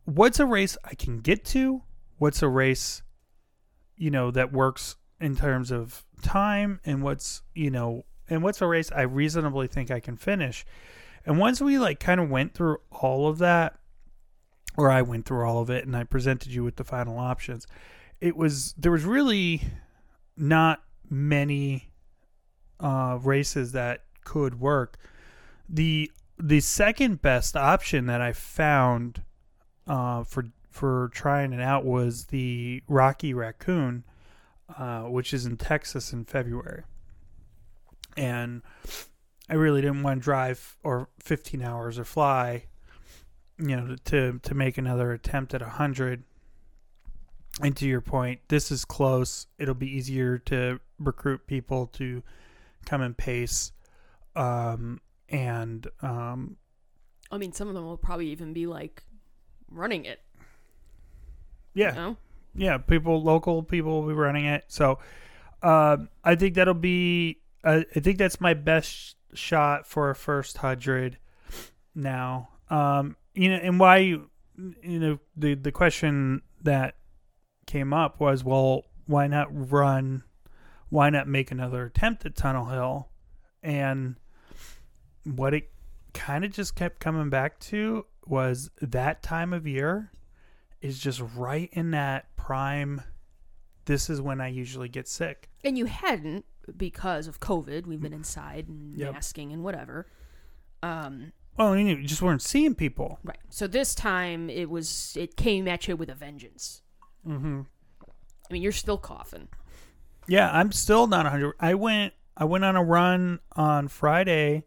what's 0.06 0.40
a 0.40 0.46
race 0.46 0.78
I 0.84 0.96
can 0.96 1.20
get 1.22 1.46
to, 1.46 1.82
what's 2.18 2.42
a 2.42 2.48
race, 2.50 3.02
you 3.98 4.12
know, 4.12 4.32
that 4.32 4.54
works 4.54 4.96
in 5.20 5.36
terms 5.36 5.72
of 5.72 6.06
time, 6.22 6.80
and 6.86 7.02
what's 7.02 7.42
you 7.54 7.72
know, 7.72 8.06
and 8.30 8.44
what's 8.44 8.62
a 8.62 8.68
race 8.68 8.92
I 8.92 9.02
reasonably 9.02 9.68
think 9.68 9.92
I 9.92 10.00
can 10.00 10.18
finish, 10.18 10.66
and 11.26 11.40
once 11.40 11.60
we 11.62 11.78
like 11.80 12.00
kind 12.00 12.20
of 12.20 12.30
went 12.30 12.54
through 12.54 12.78
all 12.92 13.28
of 13.28 13.38
that 13.40 13.80
or 14.78 14.92
I 14.92 15.02
went 15.02 15.26
through 15.26 15.46
all 15.46 15.60
of 15.60 15.70
it 15.70 15.86
and 15.86 15.98
I 15.98 16.04
presented 16.04 16.54
you 16.54 16.64
with 16.64 16.76
the 16.76 16.84
final 16.84 17.18
options. 17.18 17.68
It 18.22 18.38
was 18.38 18.74
there 18.78 18.92
was 18.92 19.04
really 19.04 19.64
not 20.38 20.84
many 21.10 21.92
uh, 22.80 23.18
races 23.22 23.72
that 23.72 24.04
could 24.24 24.60
work. 24.60 24.98
The 25.68 26.12
the 26.40 26.60
second 26.60 27.22
best 27.22 27.56
option 27.56 28.06
that 28.06 28.22
I 28.22 28.32
found 28.32 29.24
uh, 29.88 30.24
for 30.24 30.46
for 30.78 31.10
trying 31.14 31.54
it 31.54 31.62
out 31.62 31.86
was 31.86 32.26
the 32.26 32.84
Rocky 32.88 33.34
Raccoon, 33.34 34.04
uh, 34.78 35.04
which 35.04 35.34
is 35.34 35.46
in 35.46 35.58
Texas 35.58 36.14
in 36.14 36.26
February, 36.26 36.84
and 38.16 38.62
I 39.50 39.56
really 39.56 39.82
didn't 39.82 40.04
want 40.04 40.22
to 40.22 40.24
drive 40.24 40.78
or 40.84 41.10
15 41.20 41.62
hours 41.62 41.98
or 42.00 42.06
fly 42.06 42.66
you 43.60 43.76
know 43.76 43.96
to 44.06 44.40
to 44.44 44.56
make 44.56 44.78
another 44.78 45.12
attempt 45.12 45.54
at 45.54 45.62
a 45.62 45.70
hundred. 45.70 46.24
And 47.62 47.76
to 47.78 47.88
your 47.88 48.02
point 48.02 48.42
this 48.48 48.72
is 48.72 48.86
close. 48.86 49.48
It'll 49.58 49.74
be 49.74 49.90
easier 49.90 50.38
to 50.40 50.80
recruit 51.00 51.48
people 51.48 51.88
to 51.94 52.24
come 52.86 53.02
and 53.02 53.18
pace. 53.18 53.72
Um 54.36 55.02
and 55.30 55.88
um 56.02 56.58
I 57.32 57.38
mean, 57.38 57.52
some 57.52 57.68
of 57.68 57.74
them 57.74 57.84
will 57.84 57.98
probably 57.98 58.28
even 58.28 58.54
be 58.54 58.68
like 58.68 59.04
running 59.70 60.06
it. 60.06 60.22
Yeah 61.78 61.90
You 61.94 61.96
know? 61.96 62.18
yeah 62.56 62.78
people 62.78 63.22
local 63.24 63.64
people 63.64 64.02
will 64.02 64.08
be 64.08 64.14
running 64.14 64.46
it 64.46 64.66
so 64.68 65.00
um 65.64 66.10
i 66.24 66.36
think 66.36 66.56
that'll 66.56 66.74
be 66.74 67.40
uh, 67.64 67.82
i 67.96 68.00
think 68.00 68.18
that's 68.18 68.42
my 68.42 68.54
best 68.54 69.16
shot 69.34 69.88
for 69.88 70.10
a 70.10 70.16
first 70.16 70.58
hundred 70.58 71.18
now. 71.96 72.50
Um, 72.70 73.16
you 73.34 73.50
know, 73.50 73.58
and 73.58 73.80
why 73.80 73.98
you 73.98 74.30
you 74.82 75.00
know 75.00 75.20
the 75.36 75.56
the 75.56 75.72
question 75.72 76.42
that 76.64 76.96
came 77.66 77.94
up 77.94 78.20
was, 78.20 78.44
well, 78.44 78.84
why 79.06 79.28
not 79.28 79.48
run? 79.72 80.24
Why 80.90 81.10
not 81.10 81.28
make 81.28 81.52
another 81.52 81.86
attempt 81.86 82.26
at 82.26 82.36
Tunnel 82.36 82.66
Hill? 82.66 83.10
And 83.62 84.16
what 85.24 85.54
it 85.54 85.70
kind 86.14 86.46
of 86.46 86.52
just 86.52 86.76
kept 86.76 87.00
coming 87.00 87.30
back 87.30 87.60
to 87.60 88.06
was 88.26 88.70
that 88.82 89.22
time 89.22 89.54
of 89.54 89.68
year 89.68 90.12
is 90.82 91.00
just 91.00 91.22
right 91.36 91.70
in 91.74 91.92
that 91.92 92.36
prime. 92.36 93.02
This 93.86 94.10
is 94.10 94.22
when 94.22 94.42
I 94.42 94.48
usually 94.50 94.90
get 94.90 95.08
sick. 95.08 95.50
And 95.64 95.78
you 95.78 95.86
hadn't 95.86 96.46
because 96.76 97.28
of 97.28 97.40
COVID. 97.40 97.86
We've 97.86 98.02
been 98.02 98.14
inside 98.14 98.68
and 98.68 98.98
Yep. 98.98 99.14
masking 99.14 99.52
and 99.54 99.64
whatever. 99.64 100.08
Um, 100.84 101.32
Well, 101.58 101.76
you 101.76 101.84
know, 101.86 101.92
you 102.00 102.06
just 102.08 102.22
weren't 102.22 102.42
seeing 102.42 102.76
people. 102.76 103.20
right. 103.24 103.38
So 103.50 103.66
this 103.68 103.96
time 103.96 104.50
it 104.50 104.70
was 104.70 105.16
it 105.18 105.36
came 105.38 105.68
at 105.68 105.88
you 105.88 105.96
with 105.96 106.10
a 106.10 106.16
vengeance. 106.16 106.82
Mm-hmm. 107.26 107.62
I 108.50 108.54
mean, 108.54 108.62
you're 108.62 108.72
still 108.72 108.98
coughing. 108.98 109.48
Yeah, 110.28 110.52
I'm 110.52 110.72
still 110.72 111.08
not 111.08 111.26
100. 111.26 111.56
I 111.60 111.74
went 111.74 112.14
I 112.36 112.44
went 112.46 112.64
on 112.66 112.76
a 112.76 112.84
run 112.84 113.40
on 113.54 113.88
Friday 113.88 114.66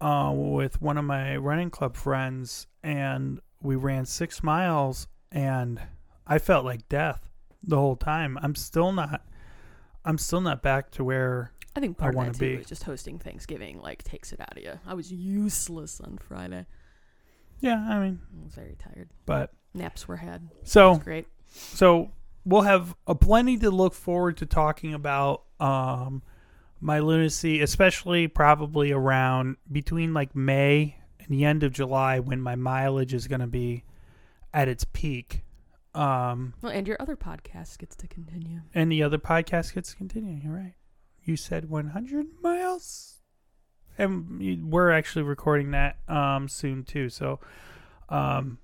uh, 0.00 0.32
with 0.34 0.80
one 0.80 0.96
of 0.96 1.04
my 1.04 1.36
running 1.36 1.68
club 1.70 1.96
friends, 1.96 2.66
and 2.82 3.40
we 3.60 3.76
ran 3.76 4.06
six 4.06 4.42
miles, 4.42 5.06
and 5.32 5.80
I 6.26 6.38
felt 6.38 6.64
like 6.64 6.88
death 6.88 7.28
the 7.62 7.76
whole 7.76 7.96
time. 7.96 8.38
I'm 8.42 8.54
still 8.54 8.92
not. 8.92 9.24
I'm 10.04 10.18
still 10.18 10.40
not 10.40 10.62
back 10.62 10.90
to 10.92 11.04
where. 11.04 11.52
I 11.76 11.80
think 11.80 11.96
I 11.98 12.02
part 12.02 12.14
of 12.14 12.16
wanna 12.16 12.32
that 12.32 12.38
too 12.38 12.56
be. 12.56 12.60
is 12.62 12.66
just 12.66 12.82
hosting 12.84 13.18
Thanksgiving 13.18 13.80
like 13.80 14.02
takes 14.02 14.32
it 14.32 14.40
out 14.40 14.56
of 14.56 14.62
you. 14.62 14.78
I 14.86 14.94
was 14.94 15.12
useless 15.12 16.00
on 16.00 16.18
Friday. 16.18 16.66
Yeah, 17.60 17.84
I 17.88 17.98
mean, 18.00 18.20
I 18.40 18.44
was 18.44 18.54
very 18.54 18.76
tired. 18.78 19.10
but 19.26 19.52
Naps 19.74 20.08
were 20.08 20.16
had. 20.16 20.48
So 20.64 20.96
great. 20.96 21.26
so 21.52 22.10
we'll 22.44 22.62
have 22.62 22.96
a 23.06 23.14
plenty 23.14 23.58
to 23.58 23.70
look 23.70 23.94
forward 23.94 24.36
to 24.38 24.46
talking 24.46 24.94
about 24.94 25.42
um 25.60 26.22
my 26.80 27.00
lunacy 27.00 27.60
especially 27.60 28.28
probably 28.28 28.92
around 28.92 29.56
between 29.70 30.14
like 30.14 30.34
may 30.36 30.96
and 31.18 31.28
the 31.28 31.44
end 31.44 31.64
of 31.64 31.72
july 31.72 32.20
when 32.20 32.40
my 32.40 32.54
mileage 32.54 33.12
is 33.12 33.26
going 33.26 33.40
to 33.40 33.46
be 33.48 33.82
at 34.54 34.68
its 34.68 34.84
peak 34.92 35.42
um 35.94 36.54
Well, 36.62 36.72
and 36.72 36.86
your 36.86 36.96
other 37.00 37.16
podcast 37.16 37.78
gets 37.78 37.96
to 37.96 38.06
continue. 38.06 38.60
and 38.74 38.90
the 38.92 39.02
other 39.02 39.18
podcast 39.18 39.74
gets 39.74 39.90
to 39.90 39.96
continue 39.96 40.40
you're 40.42 40.52
right 40.54 40.74
you 41.24 41.36
said 41.36 41.68
100 41.68 42.26
miles 42.42 43.16
and 43.98 44.70
we're 44.70 44.90
actually 44.90 45.22
recording 45.22 45.70
that 45.72 45.96
um 46.08 46.48
soon 46.48 46.84
too 46.84 47.08
so 47.08 47.40
um 48.08 48.58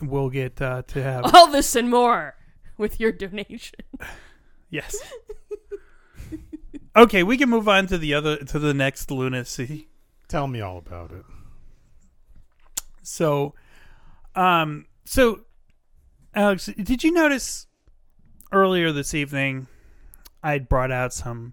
we'll 0.00 0.30
get 0.30 0.60
uh, 0.60 0.82
to 0.88 1.02
have 1.02 1.24
All 1.34 1.46
this 1.50 1.76
and 1.76 1.88
more 1.88 2.34
with 2.76 2.98
your 3.00 3.12
donation. 3.12 3.78
Yes. 4.70 4.96
okay, 6.96 7.22
we 7.22 7.36
can 7.36 7.50
move 7.50 7.68
on 7.68 7.86
to 7.88 7.98
the 7.98 8.14
other 8.14 8.38
to 8.38 8.58
the 8.58 8.72
next 8.72 9.10
lunacy. 9.10 9.88
Tell 10.28 10.46
me 10.48 10.62
all 10.62 10.78
about 10.78 11.12
it. 11.12 11.24
So, 13.02 13.54
um, 14.34 14.86
so 15.04 15.40
Alex, 16.34 16.66
did 16.66 17.04
you 17.04 17.12
notice 17.12 17.66
earlier 18.52 18.92
this 18.92 19.14
evening 19.14 19.66
I 20.42 20.52
had 20.52 20.68
brought 20.68 20.90
out 20.92 21.12
some 21.12 21.52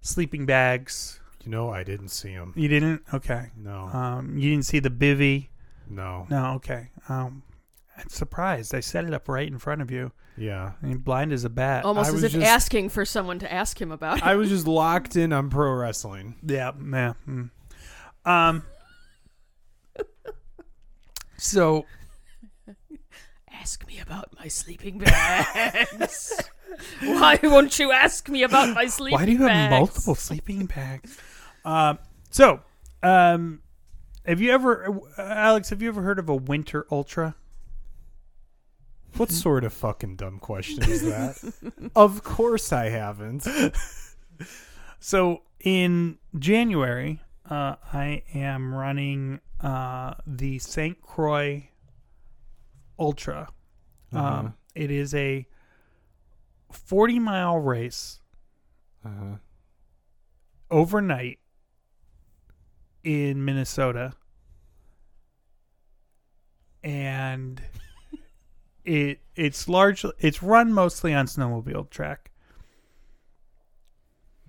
sleeping 0.00 0.46
bags? 0.46 1.20
You 1.44 1.50
know, 1.50 1.70
I 1.70 1.82
didn't 1.84 2.08
see 2.08 2.30
him. 2.30 2.52
You 2.56 2.68
didn't? 2.68 3.02
Okay. 3.14 3.50
No, 3.56 3.84
Um, 3.92 4.36
you 4.36 4.50
didn't 4.50 4.66
see 4.66 4.78
the 4.78 4.90
bivy? 4.90 5.48
no. 5.88 6.26
No. 6.30 6.52
Okay. 6.56 6.90
Um, 7.08 7.42
I'm 7.96 8.08
surprised. 8.08 8.74
I 8.74 8.80
set 8.80 9.04
it 9.04 9.12
up 9.12 9.28
right 9.28 9.46
in 9.48 9.58
front 9.58 9.82
of 9.82 9.90
you. 9.90 10.12
Yeah. 10.36 10.72
I 10.82 10.86
mean, 10.86 10.98
blind 10.98 11.32
as 11.32 11.44
a 11.44 11.50
bat. 11.50 11.84
Almost 11.84 12.10
I 12.12 12.14
as 12.14 12.22
if 12.24 12.32
just- 12.32 12.46
asking 12.46 12.88
for 12.90 13.04
someone 13.04 13.38
to 13.40 13.52
ask 13.52 13.78
him 13.80 13.90
about 13.92 14.18
it. 14.18 14.22
I 14.22 14.36
was 14.36 14.48
just 14.48 14.66
locked 14.66 15.16
in 15.16 15.32
on 15.32 15.50
pro 15.50 15.72
wrestling. 15.74 16.36
Yeah, 16.46 16.72
yeah. 16.78 17.12
mm. 17.28 17.50
Um. 18.24 18.62
So 21.40 21.86
Ask 23.52 23.86
me 23.86 23.98
about 23.98 24.28
my 24.38 24.48
sleeping 24.48 24.98
bags. 24.98 26.40
Why 27.02 27.38
won't 27.42 27.78
you 27.78 27.92
ask 27.92 28.28
me 28.28 28.42
about 28.42 28.74
my 28.74 28.86
sleeping 28.86 29.18
bags? 29.18 29.20
why 29.20 29.26
do 29.26 29.32
you 29.32 29.38
have 29.38 29.48
bags? 29.48 29.80
multiple 29.80 30.14
sleeping 30.14 30.66
bags? 30.66 31.18
Um. 31.64 31.98
So, 32.30 32.60
um, 33.02 33.60
have 34.24 34.40
you 34.40 34.52
ever, 34.52 35.00
uh, 35.18 35.22
Alex? 35.22 35.70
Have 35.70 35.82
you 35.82 35.88
ever 35.88 36.02
heard 36.02 36.18
of 36.18 36.28
a 36.28 36.34
winter 36.36 36.86
ultra? 36.90 37.34
What 39.16 39.30
sort 39.30 39.64
of 39.64 39.72
fucking 39.72 40.16
dumb 40.16 40.38
question 40.38 40.88
is 40.88 41.02
that? 41.02 41.90
of 41.96 42.22
course 42.22 42.72
I 42.72 42.88
haven't. 42.88 43.46
So 45.00 45.42
in 45.60 46.18
January, 46.38 47.20
uh, 47.50 47.76
I 47.92 48.22
am 48.34 48.72
running 48.74 49.40
uh, 49.60 50.14
the 50.26 50.58
St. 50.58 51.00
Croix 51.02 51.68
Ultra. 52.98 53.48
Uh-huh. 54.12 54.24
Um, 54.24 54.54
it 54.74 54.90
is 54.90 55.14
a 55.14 55.46
40 56.72 57.18
mile 57.18 57.58
race 57.58 58.20
Uh-huh. 59.04 59.36
overnight 60.70 61.38
in 63.02 63.44
Minnesota. 63.44 64.14
And 66.82 67.60
it 68.84 69.20
it's 69.36 69.68
largely 69.68 70.12
it's 70.18 70.42
run 70.42 70.72
mostly 70.72 71.12
on 71.14 71.26
snowmobile 71.26 71.90
track. 71.90 72.29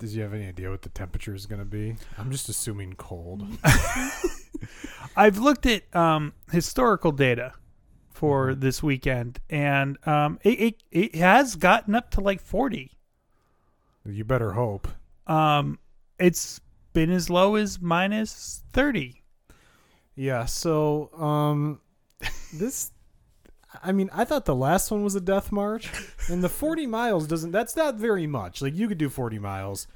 Does 0.02 0.16
you 0.16 0.24
have 0.24 0.34
any 0.34 0.48
idea 0.48 0.72
what 0.72 0.82
the 0.82 0.90
temperature 0.90 1.36
is 1.36 1.46
going 1.46 1.60
to 1.60 1.66
be? 1.66 1.96
I'm 2.18 2.32
just 2.32 2.50
assuming 2.50 2.94
cold. 2.94 3.44
I've 5.16 5.38
looked 5.38 5.68
at 5.68 5.96
um, 5.96 6.34
historical 6.52 7.12
data 7.12 7.54
for 8.10 8.56
this 8.56 8.82
weekend, 8.82 9.42
and 9.48 10.00
um, 10.08 10.40
it, 10.42 10.60
it 10.60 10.84
it 10.90 11.16
has 11.16 11.56
gotten 11.56 11.94
up 11.94 12.10
to 12.12 12.22
like 12.22 12.42
forty. 12.42 12.94
You 14.04 14.24
better 14.24 14.54
hope. 14.54 14.88
Um, 15.28 15.78
it's 16.18 16.62
been 16.94 17.12
as 17.12 17.30
low 17.30 17.54
as 17.54 17.80
minus 17.80 18.64
thirty. 18.74 19.22
Yeah, 20.16 20.46
so 20.46 21.12
um 21.16 21.80
this 22.52 22.92
I 23.84 23.92
mean, 23.92 24.10
I 24.14 24.26
thought 24.26 24.46
the 24.46 24.56
last 24.56 24.92
one 24.92 25.04
was 25.04 25.16
a 25.16 25.22
death 25.22 25.52
march, 25.52 25.90
and 26.30 26.44
the 26.44 26.50
40 26.50 26.88
miles 26.88 27.26
doesn't 27.26 27.52
that's 27.52 27.76
not 27.76 27.96
very 27.96 28.28
much. 28.28 28.62
Like 28.62 28.76
you 28.76 28.88
could 28.88 28.98
do 28.98 29.10
40 29.10 29.40
miles. 29.40 29.88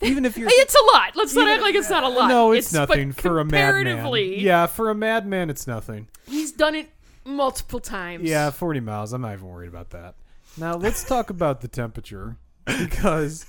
Even 0.00 0.24
if 0.24 0.36
you're. 0.38 0.48
it's 0.50 0.74
a 0.74 0.96
lot. 0.96 1.14
Let's 1.14 1.34
not 1.34 1.48
act 1.48 1.62
like 1.62 1.74
it's 1.74 1.90
not 1.90 2.02
a 2.02 2.08
lot. 2.08 2.28
No, 2.28 2.52
it's, 2.52 2.72
but 2.72 2.88
nothing 2.88 3.12
for 3.12 3.38
a 3.38 3.44
madman. 3.44 4.34
Yeah, 4.38 4.66
for 4.66 4.90
a 4.90 4.94
madman 4.94 5.50
it's 5.50 5.66
nothing. 5.66 6.08
he's 6.26 6.52
done 6.52 6.74
it 6.74 6.90
multiple 7.24 7.80
times. 7.80 8.28
Yeah, 8.28 8.50
40 8.50 8.80
miles. 8.80 9.12
I'm 9.12 9.22
not 9.22 9.34
even 9.34 9.46
worried 9.48 9.68
about 9.68 9.90
that. 9.90 10.16
Now, 10.56 10.74
let's 10.74 11.04
talk 11.04 11.30
about 11.30 11.60
the 11.60 11.68
temperature 11.68 12.36
because 12.66 13.46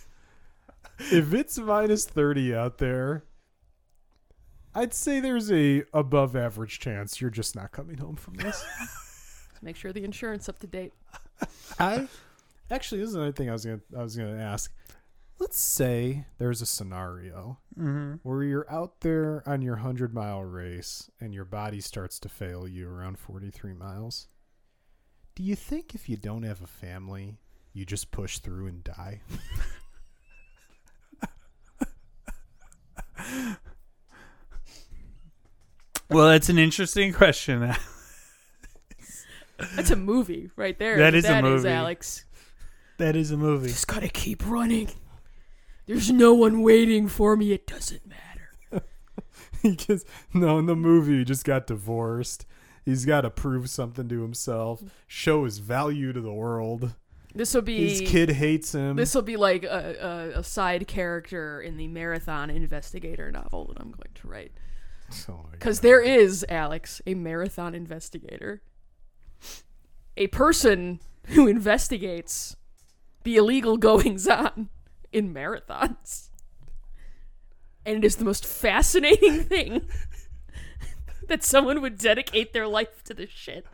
if 1.11 1.33
it's 1.33 1.57
minus 1.57 2.05
30 2.05 2.53
out 2.53 2.77
there, 2.77 3.23
I'd 4.75 4.93
say 4.93 5.19
there's 5.19 5.51
a 5.51 5.83
above 5.93 6.35
average 6.35 6.79
chance 6.79 7.19
you're 7.19 7.31
just 7.31 7.55
not 7.55 7.71
coming 7.71 7.97
home 7.97 8.15
from 8.15 8.35
this. 8.35 8.63
Make 9.61 9.75
sure 9.75 9.93
the 9.93 10.03
insurance 10.03 10.49
up 10.49 10.59
to 10.59 10.67
date. 10.67 10.93
I 11.79 12.07
actually 12.69 13.01
this 13.01 13.09
is 13.09 13.15
another 13.15 13.31
thing 13.31 13.49
I 13.49 13.53
was 13.53 13.65
gonna 13.65 13.81
I 13.97 14.01
was 14.03 14.15
gonna 14.15 14.41
ask. 14.41 14.71
Let's 15.39 15.59
say 15.59 16.25
there's 16.37 16.61
a 16.61 16.65
scenario 16.67 17.57
Mm-hmm. 17.79 18.15
where 18.23 18.43
you're 18.43 18.69
out 18.71 18.99
there 19.01 19.41
on 19.47 19.61
your 19.61 19.77
hundred 19.77 20.13
mile 20.13 20.43
race 20.43 21.09
and 21.19 21.33
your 21.33 21.45
body 21.45 21.79
starts 21.81 22.19
to 22.19 22.29
fail 22.29 22.67
you 22.67 22.89
around 22.89 23.17
forty 23.17 23.49
three 23.49 23.73
miles. 23.73 24.27
Do 25.35 25.43
you 25.43 25.55
think 25.55 25.95
if 25.95 26.09
you 26.09 26.17
don't 26.17 26.43
have 26.43 26.61
a 26.61 26.67
family, 26.67 27.37
you 27.73 27.85
just 27.85 28.11
push 28.11 28.39
through 28.39 28.67
and 28.67 28.83
die? 28.83 29.21
Well, 36.09 36.27
that's 36.27 36.49
an 36.49 36.57
interesting 36.57 37.13
question. 37.13 37.73
That's 39.75 39.91
a 39.91 39.95
movie 39.95 40.49
right 40.55 40.77
there. 40.77 40.97
That 40.97 41.13
is 41.15 41.25
a 41.25 41.29
That 41.29 41.43
movie. 41.43 41.69
Alex. 41.69 42.25
that 42.97 43.15
is 43.15 43.31
a 43.31 43.37
movie. 43.37 43.67
Just 43.69 43.87
gotta 43.87 44.09
keep 44.09 44.47
running. 44.47 44.89
There's 45.87 46.11
no 46.11 46.33
one 46.33 46.61
waiting 46.61 47.07
for 47.07 47.35
me. 47.35 47.51
It 47.53 47.67
doesn't 47.67 48.01
matter. 48.07 48.85
he 49.61 49.75
just 49.75 50.05
no 50.33 50.59
in 50.59 50.65
the 50.67 50.75
movie 50.75 51.19
he 51.19 51.23
just 51.25 51.45
got 51.45 51.67
divorced. 51.67 52.45
He's 52.85 53.05
got 53.05 53.21
to 53.21 53.29
prove 53.29 53.69
something 53.69 54.09
to 54.09 54.21
himself, 54.23 54.81
show 55.05 55.45
his 55.45 55.59
value 55.59 56.13
to 56.13 56.19
the 56.21 56.33
world. 56.33 56.93
This 57.33 57.53
will 57.53 57.61
be 57.61 57.87
His 57.87 58.01
kid 58.09 58.29
hates 58.31 58.73
him. 58.73 58.95
This 58.95 59.13
will 59.13 59.21
be 59.21 59.37
like 59.37 59.63
a, 59.63 60.33
a, 60.35 60.39
a 60.39 60.43
side 60.43 60.87
character 60.87 61.61
in 61.61 61.77
the 61.77 61.87
marathon 61.87 62.49
investigator 62.49 63.31
novel 63.31 63.65
that 63.67 63.79
I'm 63.79 63.91
going 63.91 64.13
to 64.15 64.27
write. 64.27 64.51
Oh 65.29 65.45
Because 65.51 65.79
God. 65.79 65.83
there 65.87 66.01
is, 66.01 66.45
Alex, 66.49 67.01
a 67.05 67.13
marathon 67.15 67.75
investigator. 67.75 68.61
A 70.17 70.27
person 70.27 70.99
who 71.27 71.47
investigates 71.47 72.55
the 73.23 73.35
illegal 73.37 73.77
goings 73.77 74.27
on 74.27 74.69
in 75.11 75.33
marathons. 75.33 76.29
And 77.85 77.97
it 77.97 78.05
is 78.05 78.17
the 78.17 78.25
most 78.25 78.45
fascinating 78.45 79.43
thing 79.43 79.87
that 81.27 81.43
someone 81.43 81.81
would 81.81 81.97
dedicate 81.97 82.53
their 82.53 82.67
life 82.67 83.03
to 83.05 83.13
this 83.13 83.29
shit 83.29 83.65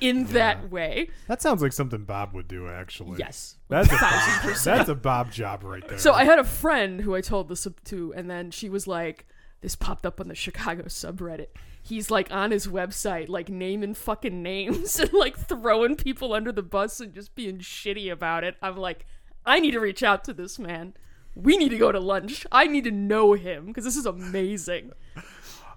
in 0.00 0.26
that 0.26 0.70
way. 0.70 1.08
that 1.26 1.42
sounds 1.42 1.62
like 1.62 1.72
something 1.72 2.04
Bob 2.04 2.34
would 2.34 2.46
do. 2.46 2.68
Actually, 2.68 3.18
Yes. 3.18 3.56
That's 3.68 3.88
a 3.88 3.96
Bob, 3.96 4.54
that's 4.64 4.88
a 4.88 4.94
Bob 4.94 5.32
job 5.32 5.64
right 5.64 5.86
there. 5.88 5.98
So 5.98 6.12
I 6.12 6.24
had 6.24 6.38
a 6.38 6.44
friend 6.44 7.00
who 7.00 7.14
I 7.14 7.20
told 7.20 7.48
this 7.48 7.66
to, 7.86 8.14
and 8.14 8.30
then 8.30 8.50
she 8.50 8.68
was 8.68 8.86
like, 8.86 9.26
"This 9.62 9.74
popped 9.74 10.06
up 10.06 10.20
on 10.20 10.28
the 10.28 10.34
Chicago 10.34 10.84
subreddit. 10.84 11.48
He's 11.86 12.10
like 12.10 12.32
on 12.32 12.50
his 12.50 12.66
website, 12.66 13.28
like 13.28 13.48
naming 13.48 13.94
fucking 13.94 14.42
names 14.42 14.98
and 15.00 15.12
like 15.12 15.38
throwing 15.38 15.94
people 15.96 16.32
under 16.32 16.52
the 16.52 16.62
bus 16.62 17.00
and 17.00 17.14
just 17.14 17.34
being 17.34 17.58
shitty 17.58 18.10
about 18.10 18.42
it." 18.44 18.56
I'm 18.60 18.76
like, 18.76 19.06
I 19.44 19.60
need 19.60 19.70
to 19.72 19.80
reach 19.80 20.02
out 20.02 20.24
to 20.24 20.32
this 20.32 20.58
man. 20.58 20.94
We 21.34 21.56
need 21.56 21.68
to 21.68 21.78
go 21.78 21.92
to 21.92 22.00
lunch. 22.00 22.46
I 22.50 22.66
need 22.66 22.84
to 22.84 22.90
know 22.90 23.34
him 23.34 23.66
because 23.66 23.84
this 23.84 23.96
is 23.96 24.06
amazing. 24.06 24.92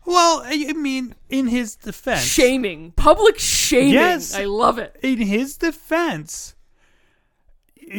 Well, 0.05 0.41
I 0.45 0.71
mean, 0.73 1.13
in 1.29 1.47
his 1.47 1.75
defense, 1.75 2.23
Shaming, 2.23 2.93
public 2.93 3.37
shaming. 3.37 3.93
Yes. 3.93 4.33
I 4.33 4.45
love 4.45 4.79
it. 4.79 4.95
in 5.03 5.17
his 5.19 5.57
defense, 5.57 6.55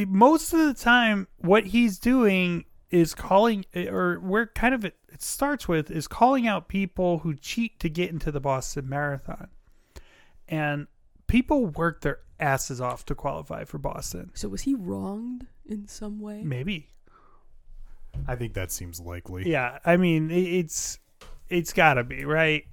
most 0.09 0.53
of 0.53 0.59
the 0.61 0.75
time, 0.75 1.29
what 1.39 1.67
he's 1.67 1.99
doing 1.99 2.65
is 2.91 3.15
calling, 3.15 3.65
eh, 3.75 3.89
or 3.89 4.19
we're 4.21 4.47
kind 4.47 4.75
of 4.75 4.91
it, 5.21 5.25
it 5.25 5.27
starts 5.27 5.68
with, 5.68 5.91
is 5.91 6.09
calling 6.09 6.47
out 6.47 6.68
people 6.68 7.18
who 7.21 7.35
cheat 7.35 7.79
to 7.81 7.89
get 7.89 8.11
into 8.11 8.31
the 8.31 8.41
Boston 8.41 8.89
Marathon. 8.89 9.49
And 10.49 10.87
people 11.27 11.66
work 11.66 12.01
their 12.01 12.18
asses 12.39 12.81
off 12.81 13.05
to 13.07 13.14
qualify 13.14 13.64
for 13.64 13.79
Boston. 13.79 14.31
So 14.35 14.49
was 14.49 14.62
he 14.62 14.75
wronged 14.75 15.47
in 15.68 15.87
some 15.87 16.21
way? 16.21 16.43
Maybe. 16.43 16.89
I 18.27 18.35
think 18.35 18.55
that 18.55 18.73
seems 18.73 19.01
likely. 19.01 19.49
Yeah, 19.49 19.79
I 19.85 19.97
mean, 19.97 20.31
it's 20.33 20.99
it's 21.49 21.73
got 21.73 21.95
to 21.95 22.05
be, 22.05 22.25
right? 22.25 22.64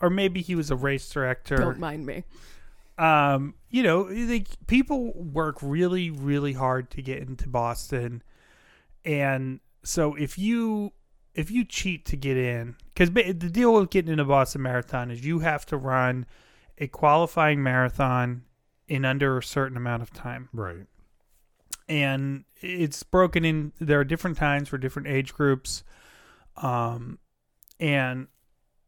Or 0.00 0.10
maybe 0.10 0.42
he 0.42 0.54
was 0.54 0.70
a 0.70 0.76
race 0.76 1.08
director. 1.10 1.56
Don't 1.56 1.80
mind 1.80 2.06
me. 2.06 2.24
um, 2.98 3.54
you 3.70 3.82
know, 3.82 4.02
like 4.02 4.46
people 4.68 5.12
work 5.12 5.58
really, 5.60 6.10
really 6.10 6.52
hard 6.52 6.90
to 6.90 7.02
get 7.02 7.18
into 7.18 7.48
Boston, 7.48 8.22
and 9.04 9.60
so 9.82 10.14
if 10.14 10.38
you 10.38 10.92
if 11.34 11.50
you 11.50 11.64
cheat 11.64 12.04
to 12.06 12.16
get 12.16 12.36
in, 12.36 12.76
because 12.94 13.10
the 13.10 13.32
deal 13.50 13.74
with 13.74 13.90
getting 13.90 14.12
into 14.12 14.24
Boston 14.24 14.62
Marathon 14.62 15.10
is 15.10 15.24
you 15.24 15.40
have 15.40 15.66
to 15.66 15.76
run 15.76 16.26
a 16.78 16.86
qualifying 16.86 17.62
marathon 17.62 18.42
in 18.88 19.04
under 19.04 19.38
a 19.38 19.42
certain 19.42 19.76
amount 19.76 20.02
of 20.02 20.12
time, 20.12 20.48
Right. 20.52 20.86
and 21.88 22.44
it's 22.60 23.02
broken 23.02 23.44
in. 23.44 23.72
There 23.80 24.00
are 24.00 24.04
different 24.04 24.36
times 24.36 24.68
for 24.68 24.78
different 24.78 25.08
age 25.08 25.32
groups, 25.34 25.82
um, 26.56 27.18
and 27.80 28.28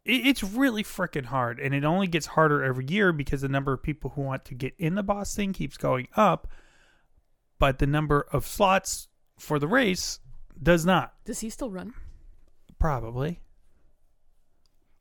it, 0.04 0.26
it's 0.26 0.42
really 0.44 0.82
freaking 0.82 1.26
hard, 1.26 1.58
and 1.58 1.74
it 1.74 1.84
only 1.84 2.06
gets 2.06 2.26
harder 2.26 2.62
every 2.62 2.86
year 2.86 3.12
because 3.12 3.40
the 3.40 3.48
number 3.48 3.72
of 3.72 3.82
people 3.82 4.10
who 4.10 4.22
want 4.22 4.44
to 4.46 4.54
get 4.54 4.74
in 4.78 4.94
the 4.94 5.02
Boston 5.02 5.52
keeps 5.52 5.76
going 5.76 6.08
up, 6.16 6.48
but 7.58 7.78
the 7.78 7.86
number 7.86 8.26
of 8.32 8.46
slots 8.46 9.08
for 9.38 9.58
the 9.58 9.68
race 9.68 10.20
does 10.62 10.84
not. 10.86 11.14
Does 11.24 11.40
he 11.40 11.50
still 11.50 11.70
run? 11.70 11.94
Probably. 12.86 13.40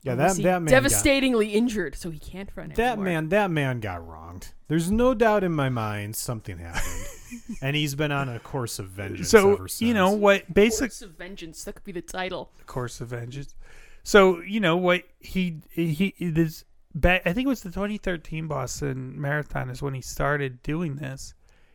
Yeah, 0.02 0.16
that 0.16 0.28
was 0.28 0.36
he 0.38 0.42
that 0.44 0.60
man 0.62 0.64
got- 0.64 0.70
devastatingly 0.70 1.50
injured, 1.50 1.94
so 1.94 2.10
he 2.10 2.18
can't 2.18 2.50
run 2.56 2.70
that 2.70 2.78
anymore? 2.80 3.04
man 3.04 3.28
that 3.30 3.50
man 3.50 3.78
got 3.80 4.04
wronged. 4.06 4.52
There's 4.68 4.90
no 4.90 5.14
doubt 5.14 5.44
in 5.44 5.52
my 5.52 5.68
mind 5.68 6.16
something 6.16 6.58
happened, 6.58 7.06
and 7.62 7.76
he's 7.76 7.94
been 7.94 8.10
on 8.12 8.28
a 8.28 8.40
course 8.40 8.78
of 8.80 8.88
vengeance 8.88 9.28
So 9.30 9.54
ever 9.54 9.68
since. 9.68 9.82
you 9.82 9.94
know 9.94 10.10
what? 10.12 10.52
Basic 10.52 10.90
Course 10.90 11.02
of 11.02 11.12
Vengeance. 11.12 11.62
That 11.64 11.74
could 11.76 11.84
be 11.84 11.92
the 11.92 12.02
title. 12.02 12.50
course 12.66 13.00
of 13.00 13.08
vengeance. 13.08 13.54
So 14.02 14.40
you 14.42 14.58
know 14.60 14.76
what 14.76 15.04
he 15.20 15.60
he 15.70 16.12
this 16.20 16.64
back. 16.94 17.22
I 17.24 17.32
think 17.32 17.46
it 17.46 17.48
was 17.48 17.62
the 17.62 17.70
2013 17.70 18.48
Boston 18.48 19.20
Marathon 19.20 19.70
is 19.70 19.80
when 19.80 19.94
he 19.94 20.00
started 20.00 20.60
doing 20.64 20.96
this. 20.96 21.34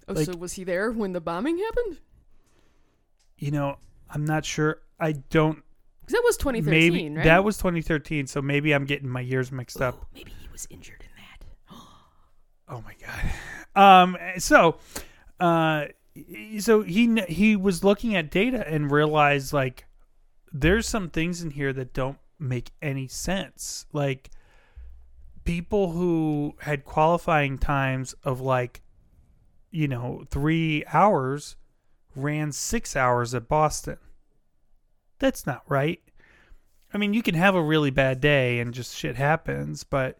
Oh, 0.10 0.14
Like- 0.14 0.26
so 0.26 0.36
was 0.38 0.54
he 0.54 0.64
there 0.66 0.92
when 0.92 1.14
the 1.14 1.22
bombing 1.22 1.58
happened? 1.58 2.00
You 3.38 3.52
know, 3.52 3.78
I'm 4.10 4.24
not 4.26 4.46
sure. 4.46 4.82
I 5.00 5.14
don't. 5.14 5.64
'Cause 6.12 6.20
that 6.20 6.24
was 6.26 6.38
2013, 6.38 6.94
maybe 6.94 7.16
right? 7.18 7.24
that 7.24 7.44
was 7.44 7.58
2013. 7.58 8.28
So 8.28 8.42
maybe 8.42 8.74
I'm 8.74 8.86
getting 8.86 9.08
my 9.08 9.22
years 9.22 9.52
mixed 9.52 9.82
up. 9.82 10.08
Maybe 10.14 10.32
he 10.32 10.48
was 10.52 10.68
injured 10.70 11.02
in 11.02 11.10
that. 11.18 11.78
Oh 12.68 12.82
my 12.82 12.96
god. 13.00 13.32
Um. 13.76 14.18
So, 14.38 14.78
uh, 15.40 15.86
so 16.60 16.82
he 16.84 17.22
he 17.30 17.56
was 17.56 17.84
looking 17.84 18.16
at 18.16 18.30
data 18.30 18.68
and 18.68 18.92
realized 18.92 19.54
like 19.54 19.86
there's 20.52 20.88
some 20.88 21.10
things 21.10 21.42
in 21.42 21.52
here 21.52 21.72
that 21.74 21.94
don't 21.94 22.18
make 22.40 22.72
any 22.82 23.08
sense. 23.08 23.86
Like 23.94 24.30
people 25.46 25.92
who 25.92 26.56
had 26.62 26.84
qualifying 26.84 27.58
times 27.58 28.14
of 28.24 28.42
like 28.42 28.82
you 29.70 29.88
know 29.88 30.26
three 30.30 30.84
hours 30.92 31.56
ran 32.16 32.52
six 32.52 32.96
hours 32.96 33.34
at 33.34 33.48
Boston. 33.48 33.98
That's 35.22 35.46
not 35.46 35.62
right. 35.70 36.02
I 36.92 36.98
mean, 36.98 37.14
you 37.14 37.22
can 37.22 37.36
have 37.36 37.54
a 37.54 37.62
really 37.62 37.92
bad 37.92 38.20
day 38.20 38.60
and 38.60 38.74
just 38.74 38.98
shit 38.98 39.16
happens, 39.16 39.84
but 39.84 40.18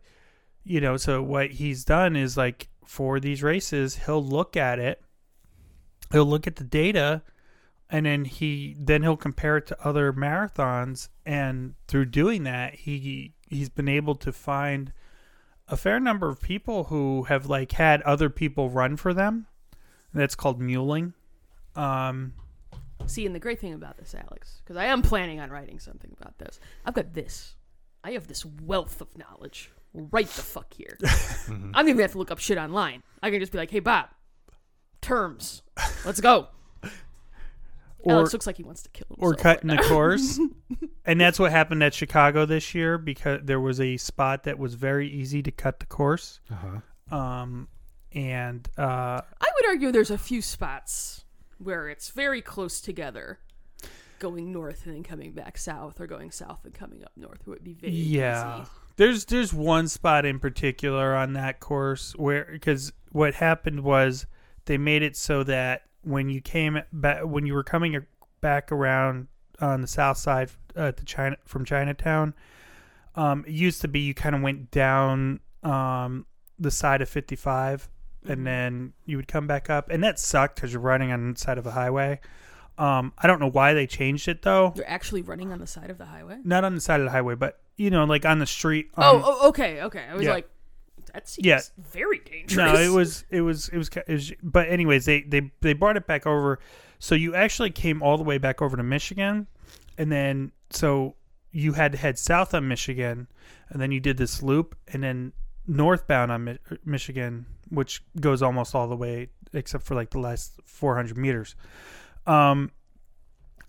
you 0.64 0.80
know, 0.80 0.96
so 0.96 1.24
what 1.24 1.50
he's 1.50 1.84
done 1.84 2.16
is 2.16 2.38
like 2.38 2.70
for 2.86 3.20
these 3.20 3.42
races, 3.42 3.96
he'll 4.06 4.24
look 4.24 4.56
at 4.56 4.78
it, 4.78 5.02
he'll 6.12 6.28
look 6.28 6.46
at 6.46 6.58
the 6.58 6.64
data, 6.64 7.24
and 7.90 8.06
then 8.06 8.26
he 8.26 8.76
then 8.80 9.02
he'll 9.02 9.18
compare 9.18 9.58
it 9.58 9.66
to 9.68 9.86
other 9.86 10.14
marathons, 10.14 11.10
and 11.26 11.74
through 11.88 12.06
doing 12.06 12.44
that, 12.44 12.76
he 12.76 13.34
he's 13.50 13.70
been 13.70 13.90
able 13.90 14.14
to 14.16 14.32
find 14.32 14.94
a 15.68 15.76
fair 15.76 16.00
number 16.00 16.30
of 16.30 16.40
people 16.40 16.86
who 16.86 17.24
have 17.24 17.48
like 17.48 17.72
had 17.72 18.04
other 18.04 18.30
people 18.30 18.70
run 18.70 18.98
for 18.98 19.16
them. 19.16 19.48
That's 20.14 20.36
called 20.36 20.62
muling. 20.62 21.16
Um, 21.76 22.34
See, 23.12 23.26
and 23.26 23.36
the 23.36 23.40
great 23.40 23.60
thing 23.60 23.74
about 23.74 23.98
this, 23.98 24.16
Alex, 24.16 24.62
because 24.64 24.78
I 24.78 24.86
am 24.86 25.02
planning 25.02 25.42
on 25.42 25.50
writing 25.50 25.80
something 25.80 26.16
about 26.20 26.38
this. 26.38 26.62
I've 26.86 26.94
got 26.94 27.14
this. 27.14 27.56
I 28.06 28.12
have 28.12 28.28
this 28.28 28.46
wealth 28.46 29.02
of 29.02 29.18
knowledge 29.18 29.70
right 29.94 30.28
the 30.28 30.42
fuck 30.42 30.74
here. 30.74 30.98
Mm-hmm. 31.02 31.72
I 31.74 31.80
don't 31.80 31.90
even 31.90 32.02
have 32.02 32.14
to 32.14 32.18
look 32.18 32.32
up 32.32 32.40
shit 32.40 32.58
online. 32.58 33.04
I 33.22 33.30
can 33.30 33.40
just 33.40 33.52
be 33.52 33.58
like, 33.58 33.70
"Hey, 33.70 33.80
Bob, 33.80 34.10
terms, 35.02 35.64
let's 36.06 36.22
go." 36.22 36.48
or 38.04 38.14
Alex 38.14 38.32
looks 38.32 38.48
like 38.48 38.58
he 38.58 38.64
wants 38.64 38.84
to 38.84 38.90
kill 38.90 39.08
himself. 39.10 39.34
or 39.34 39.36
cutting 39.36 39.70
right 39.70 39.82
the 39.82 39.90
course. 39.90 40.40
and 41.06 41.20
that's 41.20 41.38
what 41.40 41.52
happened 41.52 41.84
at 41.84 41.94
Chicago 41.94 42.46
this 42.46 42.74
year 42.74 42.98
because 42.98 43.42
there 43.44 43.60
was 43.60 43.82
a 43.82 43.98
spot 43.98 44.44
that 44.44 44.58
was 44.58 44.76
very 44.76 45.10
easy 45.10 45.44
to 45.44 45.52
cut 45.52 45.80
the 45.80 45.86
course. 45.86 46.40
Uh-huh. 46.50 47.16
Um, 47.16 47.68
and 48.14 48.68
uh, 48.78 49.22
I 49.42 49.48
would 49.56 49.66
argue 49.68 49.92
there's 49.92 50.12
a 50.12 50.18
few 50.18 50.42
spots 50.42 51.21
where 51.62 51.90
it's 51.90 52.10
very 52.10 52.42
close 52.42 52.82
together, 52.82 53.40
going 54.20 54.52
north 54.52 54.86
and 54.86 54.96
then 54.96 55.04
coming 55.04 55.32
back 55.32 55.58
south, 55.58 56.00
or 56.00 56.08
going 56.08 56.32
south 56.32 56.66
and 56.66 56.74
coming 56.74 57.04
up 57.04 57.12
north. 57.16 57.46
Would 57.48 57.64
be 57.64 57.74
very 57.74 57.94
yeah, 57.94 58.62
easy. 58.62 58.70
there's 58.98 59.26
there's 59.26 59.54
one 59.54 59.88
spot 59.88 60.26
in 60.26 60.40
particular 60.40 61.16
on 61.16 61.34
that 61.34 61.60
course 61.60 62.14
where 62.16 62.48
because 62.52 62.92
what 63.12 63.36
happened 63.36 63.82
was 63.82 64.26
they 64.66 64.78
made 64.78 65.04
it 65.04 65.16
so 65.16 65.44
that 65.44 65.84
when 66.04 66.30
you 66.30 66.42
came 66.42 66.82
back 66.92 67.26
when 67.26 67.46
you 67.46 67.54
were 67.54 67.64
coming 67.64 68.06
back 68.42 68.72
around 68.72 69.28
on 69.60 69.82
the 69.82 69.88
south 69.88 70.18
side 70.18 70.50
uh, 70.76 70.92
to 70.92 71.06
China 71.06 71.38
from 71.46 71.66
Chinatown, 71.66 72.34
um, 73.16 73.44
it 73.48 73.54
used 73.54 73.82
to 73.82 73.88
be 73.88 74.00
you 74.00 74.14
kind 74.14 74.36
of 74.36 74.42
went 74.42 74.72
down 74.72 75.40
um, 75.64 76.26
the 76.58 76.72
side 76.72 77.02
of 77.02 77.10
55 77.10 77.82
Mm-hmm. 77.82 78.01
And 78.28 78.46
then 78.46 78.94
you 79.06 79.18
would 79.18 79.28
come 79.28 79.48
back 79.48 79.70
up 79.70 79.90
and 79.90 80.04
that 80.04 80.20
sucked 80.20 80.56
because 80.56 80.72
you're 80.72 80.82
running 80.82 81.12
on 81.12 81.34
the 81.34 81.40
side 81.40 81.58
of 81.58 81.66
a 81.66 81.72
highway 81.72 82.20
um, 82.78 83.12
i 83.18 83.28
don't 83.28 83.40
know 83.40 83.50
why 83.50 83.74
they 83.74 83.88
changed 83.88 84.28
it 84.28 84.42
though 84.44 84.74
You're 84.76 84.88
actually 84.88 85.22
running 85.22 85.52
on 85.52 85.60
the 85.60 85.68
side 85.68 85.90
of 85.90 85.98
the 85.98 86.06
highway. 86.06 86.38
not 86.44 86.64
on 86.64 86.76
the 86.76 86.82
side 86.82 87.00
of 87.00 87.06
the 87.06 87.12
highway 87.12 87.36
but 87.36 87.60
you 87.78 87.90
know 87.90 88.04
like 88.06 88.26
on 88.26 88.40
the 88.40 88.46
street 88.46 88.90
oh, 88.98 89.18
um, 89.18 89.24
oh, 89.26 89.50
okay, 89.50 89.82
okay. 89.82 90.06
I 90.10 90.14
was 90.16 90.24
yeah. 90.24 90.34
like, 90.34 90.50
that 91.14 91.28
seems 91.28 91.46
Yeah. 91.46 91.62
very 91.78 92.20
dangerous. 92.20 92.56
no 92.56 92.76
it 92.76 92.90
was 92.90 93.26
it 93.30 93.42
was 93.42 93.70
it 93.70 93.78
was, 93.78 93.90
it 93.90 94.08
was 94.14 94.34
but 94.44 94.68
anyways 94.70 95.06
they, 95.06 95.22
they 95.22 95.52
they 95.62 95.74
brought 95.74 95.98
it 95.98 96.06
back 96.08 96.26
over 96.28 96.60
so 97.00 97.16
you 97.16 97.34
actually 97.36 97.72
came 97.72 98.02
all 98.04 98.18
the 98.18 98.24
way 98.24 98.38
back 98.38 98.62
over 98.62 98.78
to 98.78 98.84
michigan 98.84 99.48
and 99.98 100.12
then 100.12 100.52
so 100.70 101.16
you 101.52 101.74
had 101.74 101.92
to 101.92 101.98
head 101.98 102.18
south 102.20 102.54
on 102.54 102.68
michigan 102.68 103.28
and 103.70 103.82
then 103.82 103.92
you 103.92 104.00
did 104.00 104.18
this 104.18 104.42
loop 104.44 104.76
and 104.94 105.04
then 105.04 105.34
northbound 105.68 106.32
on 106.32 106.44
Mi- 106.44 106.58
Michigan, 106.84 107.46
which 107.72 108.04
goes 108.20 108.42
almost 108.44 108.76
all 108.76 108.88
the 108.88 108.96
way 108.96 109.30
except 109.54 109.84
for 109.84 109.96
like 109.96 110.12
the 110.12 110.20
last 110.20 110.60
400 110.66 111.18
meters. 111.18 111.56
Um, 112.28 112.72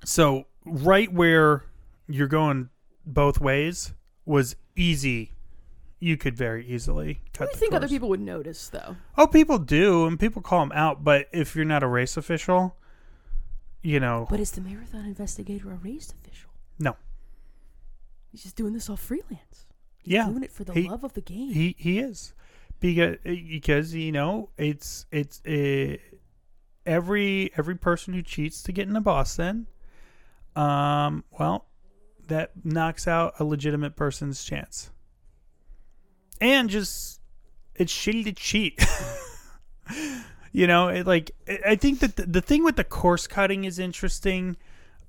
so 0.05 0.47
right 0.67 1.11
where 1.13 1.65
you're 2.09 2.27
going 2.29 2.69
both 3.07 3.41
ways 3.41 3.95
was 4.27 4.57
easy. 4.77 5.33
You 5.99 6.17
could 6.17 6.37
very 6.37 6.67
easily 6.67 7.21
cut. 7.33 7.49
I 7.49 7.57
think 7.57 7.73
other 7.75 7.87
people 7.89 8.09
would 8.09 8.21
notice, 8.21 8.69
though. 8.69 8.97
Oh, 9.17 9.29
people 9.29 9.59
do, 9.59 10.05
and 10.07 10.19
people 10.19 10.43
call 10.43 10.59
them 10.61 10.73
out. 10.75 11.05
But 11.05 11.29
if 11.33 11.55
you're 11.55 11.65
not 11.65 11.85
a 11.85 11.87
race 11.87 12.17
official, 12.17 12.77
you 13.83 14.01
know, 14.01 14.27
But 14.29 14.41
is 14.41 14.51
the 14.51 14.61
marathon 14.61 15.05
investigator 15.05 15.71
a 15.71 15.77
race 15.77 16.13
official? 16.13 16.51
no, 16.79 16.97
He's 18.33 18.43
just 18.43 18.57
doing 18.57 18.73
this 18.73 18.89
all 18.91 18.97
freelance. 18.97 19.67
yeah, 20.05 20.27
Doing 20.27 20.43
it 20.43 20.51
for 20.53 20.65
the 20.65 20.73
He- 20.73 20.89
love 20.89 21.05
of 21.05 21.13
the 21.15 21.21
game. 21.21 21.53
he 21.53 21.77
he 21.79 21.99
is 22.01 22.33
because 22.83 23.17
because 23.25 23.95
you 23.95 24.13
know 24.13 24.51
it's 24.59 25.07
it's 25.11 25.41
uh, 25.47 25.97
every 26.85 27.51
every 27.57 27.77
person 27.77 28.13
who 28.13 28.21
cheats 28.23 28.63
to 28.65 28.73
get 28.73 28.89
into 28.89 29.01
Boston, 29.01 29.69
um, 30.55 31.25
well, 31.39 31.67
that 32.29 32.51
knocks 32.65 33.09
out 33.09 33.35
a 33.39 33.45
legitimate 33.45 33.97
person's 33.97 34.45
chance, 34.45 34.91
and 36.41 36.69
just 36.69 37.21
it's 37.77 37.93
shitty 37.93 38.25
to 38.25 38.33
cheat. 38.33 38.85
you 40.53 40.67
know, 40.67 40.89
it, 40.89 41.07
like 41.07 41.31
I- 41.49 41.61
I 41.69 41.77
think 41.77 42.01
that 42.01 42.17
the, 42.17 42.27
the 42.27 42.43
thing 42.43 42.65
with 42.65 42.77
the 42.77 42.85
course 42.85 43.27
cutting 43.27 43.65
is 43.65 43.79
interesting, 43.79 44.57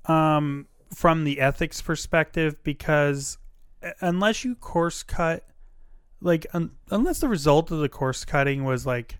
um, 0.06 0.66
from 0.94 1.24
the 1.24 1.40
ethics 1.40 1.82
perspective 1.82 2.62
because 2.62 3.36
uh, 3.82 3.90
unless 4.00 4.44
you 4.44 4.54
course 4.54 5.02
cut 5.02 5.44
like 6.20 6.46
un- 6.52 6.72
unless 6.90 7.20
the 7.20 7.28
result 7.28 7.70
of 7.70 7.78
the 7.80 7.88
course 7.88 8.24
cutting 8.24 8.64
was 8.64 8.86
like 8.86 9.18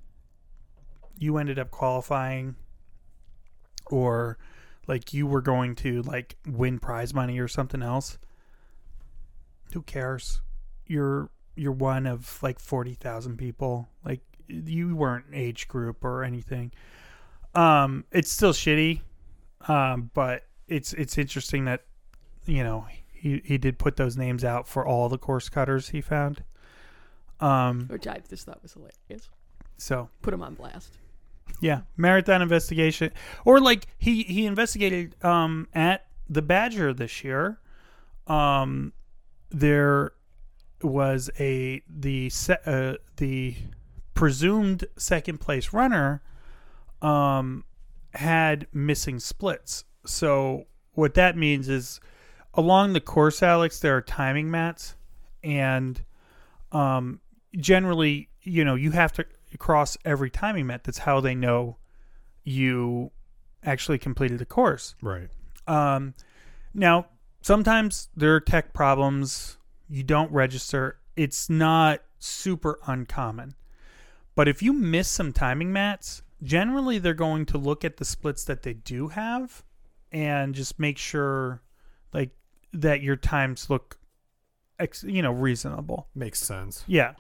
you 1.18 1.38
ended 1.38 1.59
up 1.59 1.70
qualifying 1.70 2.57
or 3.86 4.38
like 4.86 5.12
you 5.12 5.26
were 5.26 5.40
going 5.40 5.74
to 5.74 6.03
like 6.03 6.36
win 6.47 6.78
prize 6.78 7.14
money 7.14 7.38
or 7.38 7.49
something 7.49 7.82
else 7.82 8.18
who 9.74 9.82
cares? 9.82 10.40
You're 10.86 11.30
you're 11.57 11.72
one 11.72 12.07
of 12.07 12.42
like 12.42 12.59
40,000 12.59 13.36
people. 13.36 13.88
Like 14.05 14.20
you 14.49 14.97
weren't 14.97 15.26
age 15.32 15.68
group 15.68 16.05
or 16.05 16.24
anything. 16.24 16.72
Um 17.55 18.05
it's 18.11 18.32
still 18.32 18.53
shitty 18.53 19.03
um 19.68 20.11
but 20.14 20.45
it's 20.66 20.92
it's 20.95 21.16
interesting 21.16 21.64
that 21.66 21.84
you 22.47 22.64
know 22.64 22.86
he 23.12 23.40
he 23.45 23.59
did 23.59 23.78
put 23.78 23.97
those 23.97 24.16
names 24.16 24.45
out 24.45 24.66
for 24.66 24.86
all 24.86 25.09
the 25.09 25.18
course 25.18 25.49
cutters 25.49 25.90
he 25.90 26.01
found 26.01 26.42
um 27.41 27.87
Which 27.89 28.07
I 28.07 28.20
just 28.28 28.47
thought 28.47 28.62
was 28.62 28.72
hilarious. 28.72 29.28
so 29.76 30.09
Put 30.22 30.32
him 30.35 30.43
on 30.43 30.55
blast. 30.55 30.99
yeah, 31.61 31.82
marathon 31.97 32.43
investigation, 32.43 33.11
or 33.45 33.61
like 33.61 33.87
he 33.99 34.22
he 34.24 34.47
investigated 34.47 35.16
um 35.24 35.68
at 35.74 36.07
the 36.28 36.43
Badger 36.43 36.93
this 36.95 37.22
year. 37.24 37.59
Um, 38.26 38.93
there 39.51 40.12
was 40.82 41.30
a 41.39 41.82
the 41.89 42.30
se- 42.30 42.59
uh, 42.66 42.95
the 43.18 43.57
presumed 44.14 44.85
second 44.97 45.39
place 45.41 45.72
runner 45.72 46.22
um 47.03 47.64
had 48.14 48.66
missing 48.72 49.18
splits. 49.18 49.85
So 50.07 50.64
what 50.93 51.14
that 51.14 51.37
means 51.37 51.68
is 51.68 52.01
along 52.55 52.93
the 52.93 53.01
course, 53.01 53.43
Alex, 53.43 53.80
there 53.80 53.97
are 53.97 54.01
timing 54.03 54.51
mats, 54.51 54.95
and 55.43 56.01
um 56.72 57.20
generally, 57.57 58.28
you 58.42 58.64
know, 58.64 58.74
you 58.74 58.90
have 58.92 59.12
to 59.14 59.26
cross 59.59 59.96
every 60.05 60.30
timing 60.30 60.66
mat. 60.66 60.84
That's 60.84 60.98
how 60.98 61.20
they 61.20 61.34
know 61.34 61.76
you 62.42 63.11
actually 63.62 63.98
completed 63.98 64.38
the 64.38 64.46
course. 64.46 64.94
Right. 65.00 65.28
Um, 65.66 66.14
now, 66.74 67.07
sometimes 67.40 68.09
there 68.16 68.34
are 68.34 68.40
tech 68.40 68.72
problems. 68.72 69.57
You 69.88 70.02
don't 70.02 70.30
register. 70.32 70.98
It's 71.16 71.48
not 71.48 72.00
super 72.18 72.78
uncommon. 72.86 73.55
But 74.34 74.48
if 74.48 74.62
you 74.62 74.72
miss 74.72 75.09
some 75.09 75.32
timing 75.32 75.72
mats, 75.72 76.22
generally 76.42 76.98
they're 76.98 77.14
going 77.14 77.46
to 77.46 77.59
look 77.59 77.84
at 77.84 77.98
the 77.98 78.05
splits 78.05 78.44
that 78.44 78.62
they 78.62 78.74
do 78.74 79.09
have 79.09 79.62
and 80.11 80.55
just 80.55 80.78
make 80.78 80.98
sure 80.98 81.62
like 82.12 82.30
that 82.72 83.02
your 83.02 83.16
times 83.16 83.70
look 83.70 83.98
ex- 84.78 85.05
you 85.05 85.22
know 85.22 85.32
reasonable. 85.32 86.09
Makes 86.14 86.40
sense. 86.40 86.84
Yeah. 86.86 87.14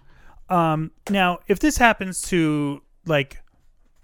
Um, 0.48 0.90
now, 1.08 1.38
if 1.48 1.58
this 1.58 1.78
happens 1.78 2.20
to 2.22 2.82
like 3.06 3.42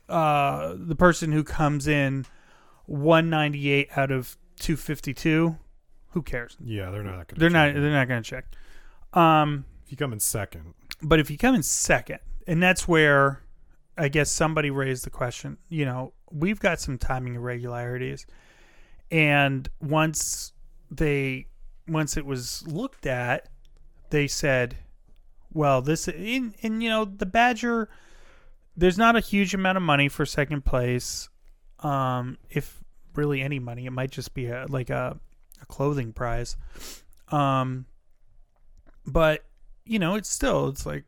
uh, 0.09 0.75
the 0.77 0.97
person 0.97 1.33
who 1.33 1.45
comes 1.45 1.87
in 1.87 2.27
198 2.87 3.89
out 3.97 4.11
of 4.11 4.37
252, 4.59 5.57
who 6.11 6.23
cares? 6.23 6.57
Yeah, 6.63 6.91
they're 6.91 7.05
not 7.05 7.29
to. 7.29 7.35
They're 7.37 7.51
not. 7.51 7.75
They're 7.75 7.93
not 7.93 8.09
going 8.09 8.23
to 8.23 8.29
check. 8.29 8.47
Um, 9.13 9.65
If 9.85 9.93
you 9.93 9.97
come 9.97 10.13
in 10.13 10.21
second, 10.21 10.75
but 11.03 11.21
if 11.21 11.31
you 11.31 11.39
come 11.39 11.55
in 11.55 11.63
second, 11.63 12.19
and 12.47 12.63
that's 12.63 12.89
where 12.89 13.43
I 13.97 14.09
guess 14.09 14.31
somebody 14.31 14.71
raised 14.71 15.05
the 15.05 15.11
question. 15.11 15.59
You 15.69 15.85
know, 15.85 16.13
we've 16.31 16.59
got 16.61 16.81
some 16.81 16.99
timing 16.99 17.37
irregularities, 17.37 18.27
and 19.11 19.69
once 19.81 20.53
they 20.91 21.47
once 21.87 22.17
it 22.17 22.27
was 22.27 22.67
looked 22.67 23.07
at, 23.07 23.49
they 24.11 24.27
said, 24.27 24.77
"Well, 25.53 25.83
this 25.83 26.09
in 26.09 26.55
and 26.63 26.83
you 26.83 26.89
know 26.89 27.05
the 27.05 27.27
Badger." 27.27 27.89
There's 28.77 28.97
not 28.97 29.17
a 29.17 29.21
huge 29.21 29.53
amount 29.53 29.77
of 29.77 29.83
money 29.83 30.09
for 30.09 30.25
second 30.25 30.65
place. 30.65 31.29
Um, 31.81 32.39
if 32.49 32.83
really 33.15 33.41
any 33.41 33.59
money, 33.59 33.87
it 33.87 33.91
might 33.91 34.11
just 34.11 34.33
be 34.33 34.47
a, 34.47 34.67
like 34.69 34.91
a, 34.91 35.19
a 35.61 35.67
clothing 35.67 36.13
prize. 36.13 36.57
Um, 37.29 37.87
but 39.07 39.45
you 39.85 39.99
know, 39.99 40.15
it's 40.15 40.31
still 40.31 40.69
it's 40.69 40.87
like 40.87 41.05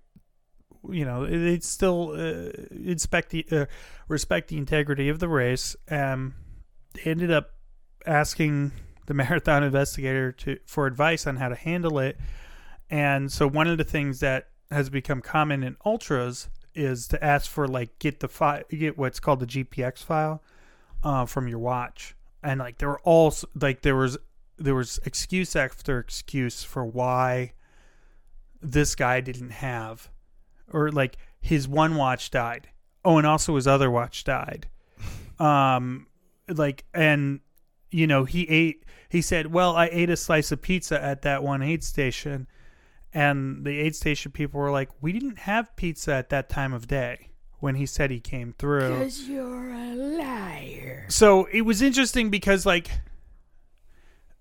you 0.91 1.05
know 1.05 1.25
it, 1.25 1.35
it's 1.35 1.69
still 1.69 2.13
uh, 2.13 2.51
inspect 2.71 3.31
the 3.31 3.47
uh, 3.51 3.67
respect 4.09 4.49
the 4.49 4.59
integrity 4.59 5.09
of 5.09 5.19
the 5.19 5.29
race. 5.29 5.77
Um, 5.91 6.35
ended 7.05 7.31
up 7.31 7.51
asking 8.07 8.73
the 9.07 9.15
marathon 9.15 9.63
investigator 9.63 10.33
to 10.33 10.59
for 10.67 10.87
advice 10.87 11.27
on 11.27 11.37
how 11.37 11.49
to 11.49 11.55
handle 11.55 11.99
it, 11.99 12.19
and 12.93 13.33
so 13.33 13.49
one 13.49 13.67
of 13.67 13.79
the 13.79 13.85
things 13.85 14.21
that 14.21 14.49
has 14.71 14.91
become 14.91 15.23
common 15.23 15.63
in 15.63 15.77
ultras 15.85 16.49
is 16.75 17.09
to 17.09 17.23
ask 17.25 17.51
for 17.51 17.67
like 17.67 17.99
get 17.99 18.21
the 18.21 18.29
file 18.29 18.63
get 18.71 18.99
what's 18.99 19.19
called 19.19 19.41
the 19.41 19.47
GPX 19.47 20.05
file 20.05 20.43
uh, 21.03 21.25
from 21.25 21.49
your 21.49 21.59
watch, 21.59 22.15
and 22.43 22.61
like 22.61 22.79
there 22.79 22.89
were 22.89 23.01
all 23.01 23.35
like 23.55 23.81
there 23.81 23.97
was 23.97 24.19
there 24.59 24.75
was 24.75 25.01
excuse 25.05 25.57
after 25.57 25.99
excuse 25.99 26.63
for 26.63 26.85
why 26.85 27.53
this 28.61 28.95
guy 28.95 29.21
didn't 29.21 29.51
have 29.51 30.11
or 30.71 30.93
like 30.93 31.17
his 31.41 31.67
one 31.67 31.97
watch 31.97 32.31
died. 32.31 32.69
Oh 33.05 33.19
and 33.19 33.27
also 33.27 33.57
his 33.57 33.67
other 33.67 33.91
watch 33.91 34.23
died. 34.25 34.69
Um 35.39 36.07
like 36.47 36.85
and 36.95 37.41
you 37.91 38.07
know 38.07 38.25
he 38.25 38.49
ate 38.49 38.85
he 39.09 39.21
said 39.21 39.53
well 39.53 39.75
i 39.75 39.89
ate 39.91 40.11
a 40.11 40.17
slice 40.17 40.53
of 40.53 40.63
pizza 40.63 41.03
at 41.03 41.23
that 41.23 41.43
one 41.43 41.63
aid 41.63 41.83
station 41.83 42.47
and 43.15 43.65
the 43.65 43.79
aid 43.79 43.95
station 43.95 44.33
people 44.33 44.61
were 44.61 44.71
like 44.71 44.89
we 45.01 45.13
didn't 45.13 45.41
have 45.41 45.75
pizza 45.77 46.13
at 46.15 46.31
that 46.31 46.49
time 46.49 46.73
of 46.73 46.87
day 46.87 47.29
when 47.61 47.77
he 47.77 47.87
said 47.87 48.11
he 48.11 48.19
came 48.21 48.53
through. 48.59 48.99
Because 48.99 49.29
you're 49.29 49.71
a 49.71 49.95
liar. 49.95 51.07
so 51.09 51.45
it 51.53 51.63
was 51.63 51.81
interesting 51.83 52.31
because 52.31 52.67
like 52.67 52.91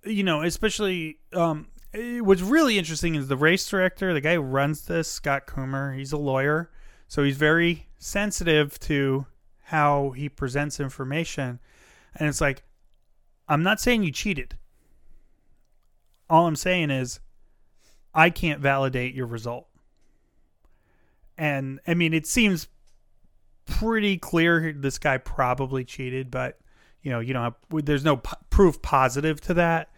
you 0.04 0.24
know 0.24 0.42
especially 0.42 1.20
um 1.34 1.68
what's 1.94 2.42
really 2.42 2.80
interesting 2.80 3.16
is 3.16 3.28
the 3.28 3.38
race 3.38 3.68
director 3.70 4.14
the 4.14 4.22
guy 4.22 4.36
who 4.36 4.42
runs 4.42 4.86
this 4.86 5.08
scott 5.08 5.46
coomer 5.46 5.96
he's 5.98 6.12
a 6.12 6.18
lawyer. 6.18 6.72
So 7.08 7.24
he's 7.24 7.36
very 7.38 7.88
sensitive 7.98 8.80
to 8.82 9.26
how 9.64 10.12
he 10.12 10.30
presents 10.30 10.80
information. 10.80 11.60
And 12.16 12.30
it's 12.30 12.42
like 12.42 12.64
i'm 13.48 13.64
not 13.64 13.80
saying 13.82 14.04
you 14.04 14.12
cheated. 14.12 14.58
All 16.30 16.48
i'm 16.48 16.56
saying 16.56 16.90
is 16.90 17.20
i 18.14 18.30
can't 18.30 18.60
validate 18.60 19.14
your 19.14 19.26
result 19.28 19.68
and 21.38 21.80
i 21.88 21.94
mean 21.94 22.14
it 22.14 22.26
seems 22.28 22.68
pretty 23.66 24.18
clear 24.18 24.74
this 24.74 24.98
guy 24.98 25.18
probably 25.18 25.86
cheated, 25.86 26.30
but 26.30 26.60
you 27.04 27.12
know, 27.12 27.20
you 27.20 27.34
don't 27.34 27.44
have, 27.44 27.56
there's 27.86 28.04
no 28.04 28.18
p- 28.18 28.32
proof 28.50 28.82
positive 28.82 29.40
to 29.42 29.54
that. 29.54 29.90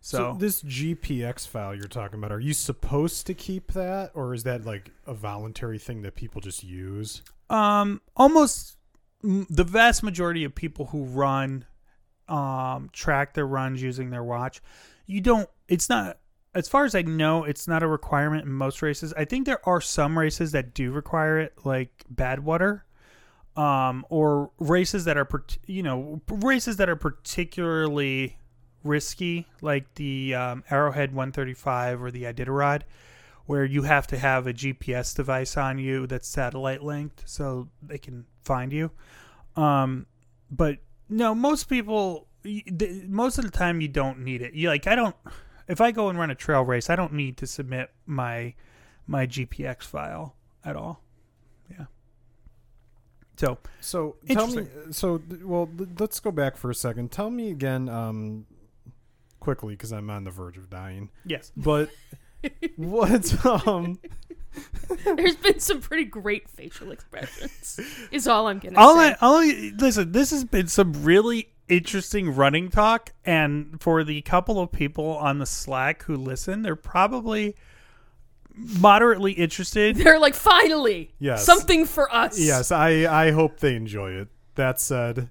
so, 0.00 0.16
So, 0.18 0.36
this 0.38 0.62
GPX 0.62 1.46
file 1.48 1.74
you're 1.74 1.88
talking 1.88 2.18
about, 2.18 2.30
are 2.30 2.38
you 2.40 2.52
supposed 2.54 3.26
to 3.26 3.34
keep 3.34 3.72
that, 3.72 4.12
or 4.14 4.32
is 4.32 4.44
that 4.44 4.64
like 4.64 4.90
a 5.06 5.12
voluntary 5.14 5.78
thing 5.78 6.02
that 6.02 6.14
people 6.14 6.40
just 6.40 6.62
use? 6.62 7.22
um, 7.50 8.00
almost 8.16 8.76
m- 9.24 9.46
the 9.50 9.64
vast 9.64 10.02
majority 10.02 10.44
of 10.44 10.54
people 10.54 10.86
who 10.86 11.04
run, 11.04 11.64
um, 12.28 12.88
track 12.92 13.34
their 13.34 13.46
runs 13.46 13.82
using 13.82 14.10
their 14.10 14.24
watch, 14.24 14.60
you 15.06 15.20
don't. 15.20 15.48
It's 15.68 15.88
not. 15.88 16.18
As 16.56 16.68
far 16.68 16.84
as 16.86 16.94
I 16.94 17.02
know, 17.02 17.44
it's 17.44 17.68
not 17.68 17.82
a 17.82 17.86
requirement 17.86 18.46
in 18.46 18.52
most 18.52 18.80
races. 18.82 19.12
I 19.16 19.26
think 19.26 19.46
there 19.46 19.60
are 19.68 19.80
some 19.80 20.18
races 20.18 20.52
that 20.52 20.74
do 20.74 20.90
require 20.90 21.38
it, 21.38 21.52
like 21.64 22.04
Badwater. 22.12 22.82
um, 23.56 24.04
or 24.10 24.50
races 24.58 25.04
that 25.06 25.16
are 25.16 25.28
you 25.66 25.82
know 25.82 26.20
races 26.28 26.76
that 26.76 26.88
are 26.88 26.96
particularly 26.96 28.38
risky, 28.84 29.46
like 29.62 29.94
the 29.94 30.34
um, 30.34 30.64
Arrowhead 30.70 31.10
135 31.14 32.02
or 32.02 32.10
the 32.10 32.24
Iditarod, 32.24 32.82
where 33.46 33.64
you 33.64 33.82
have 33.82 34.06
to 34.08 34.18
have 34.18 34.46
a 34.46 34.52
GPS 34.52 35.14
device 35.14 35.56
on 35.56 35.78
you 35.78 36.06
that's 36.06 36.28
satellite 36.28 36.82
linked 36.82 37.22
so 37.26 37.68
they 37.82 37.98
can 37.98 38.26
find 38.42 38.72
you. 38.72 38.90
Um, 39.56 40.06
but 40.50 40.78
no, 41.08 41.34
most 41.34 41.64
people, 41.68 42.28
most 43.08 43.38
of 43.38 43.44
the 43.44 43.50
time, 43.50 43.80
you 43.80 43.88
don't 43.88 44.20
need 44.20 44.42
it. 44.42 44.54
You 44.54 44.68
like, 44.68 44.86
I 44.86 44.94
don't. 44.96 45.16
If 45.68 45.80
I 45.80 45.90
go 45.90 46.08
and 46.08 46.18
run 46.18 46.30
a 46.30 46.34
trail 46.34 46.62
race, 46.62 46.88
I 46.90 46.96
don't 46.96 47.12
need 47.12 47.36
to 47.38 47.46
submit 47.46 47.90
my 48.06 48.54
my 49.06 49.26
GPX 49.26 49.82
file 49.82 50.34
at 50.64 50.76
all. 50.76 51.02
Yeah. 51.70 51.86
So 53.36 53.58
So 53.80 54.16
tell 54.28 54.46
me. 54.48 54.66
So 54.90 55.20
well, 55.42 55.68
let's 55.98 56.20
go 56.20 56.30
back 56.30 56.56
for 56.56 56.70
a 56.70 56.74
second. 56.74 57.12
Tell 57.12 57.30
me 57.30 57.50
again, 57.50 57.88
um, 57.88 58.46
quickly, 59.40 59.74
because 59.74 59.92
I'm 59.92 60.10
on 60.10 60.24
the 60.24 60.30
verge 60.30 60.56
of 60.56 60.70
dying. 60.70 61.10
yes, 61.24 61.52
But 61.56 61.90
what? 62.76 63.46
Um, 63.66 63.98
There's 65.04 65.36
been 65.36 65.60
some 65.60 65.80
pretty 65.80 66.04
great 66.04 66.48
facial 66.48 66.90
expressions. 66.90 67.78
Is 68.10 68.26
all 68.26 68.46
I'm 68.48 68.58
gonna 68.58 68.78
all 68.78 68.96
say. 68.96 69.10
I, 69.10 69.16
all 69.20 69.36
I, 69.36 69.72
listen. 69.76 70.12
This 70.12 70.30
has 70.30 70.44
been 70.44 70.68
some 70.68 71.04
really 71.04 71.50
interesting 71.68 72.34
running 72.34 72.68
talk, 72.70 73.12
and 73.24 73.80
for 73.80 74.04
the 74.04 74.22
couple 74.22 74.60
of 74.60 74.70
people 74.72 75.06
on 75.16 75.38
the 75.38 75.46
Slack 75.46 76.02
who 76.04 76.16
listen, 76.16 76.62
they're 76.62 76.76
probably 76.76 77.56
moderately 78.54 79.32
interested. 79.32 79.96
They're 79.96 80.18
like, 80.18 80.34
finally, 80.34 81.12
Yes. 81.18 81.44
something 81.44 81.84
for 81.84 82.12
us. 82.14 82.38
yes, 82.38 82.72
I 82.72 83.26
I 83.26 83.30
hope 83.32 83.60
they 83.60 83.74
enjoy 83.76 84.12
it. 84.12 84.28
That 84.54 84.80
said, 84.80 85.28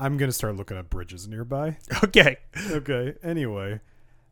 I'm 0.00 0.16
gonna 0.16 0.32
start 0.32 0.56
looking 0.56 0.76
at 0.78 0.88
bridges 0.90 1.28
nearby. 1.28 1.76
Okay. 2.04 2.38
okay. 2.70 3.14
Anyway, 3.22 3.80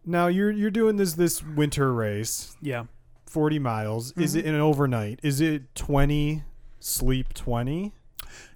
now 0.06 0.26
you're 0.28 0.50
you're 0.50 0.70
doing 0.70 0.96
this 0.96 1.14
this 1.14 1.42
winter 1.42 1.92
race, 1.92 2.56
Yeah. 2.62 2.84
40 3.26 3.58
miles. 3.58 4.12
Is 4.12 4.30
Mm-hmm. 4.32 4.38
it 4.40 4.44
in 4.46 4.54
an 4.54 4.60
overnight? 4.60 5.20
Is 5.22 5.40
it 5.40 5.74
20 5.74 6.42
sleep 6.80 7.34
20? 7.34 7.92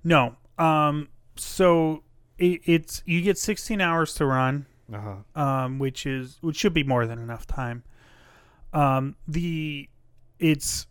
No. 0.05 0.37
Um. 0.59 1.09
So 1.37 2.03
it, 2.39 2.61
it's 2.65 3.03
you 3.07 3.23
get 3.23 3.39
16 3.39 3.81
hours 3.81 4.15
to 4.15 4.27
run. 4.27 4.67
Uh 4.93 5.01
huh. 5.35 5.43
um, 5.43 5.81
which 5.81 6.07
is 6.07 6.39
which 6.43 6.57
should 6.57 6.73
be 6.73 6.85
more 6.85 7.07
than 7.09 7.19
enough 7.19 7.45
time. 7.45 7.83
Um, 8.73 9.17
the 9.27 9.89
it's 10.39 10.87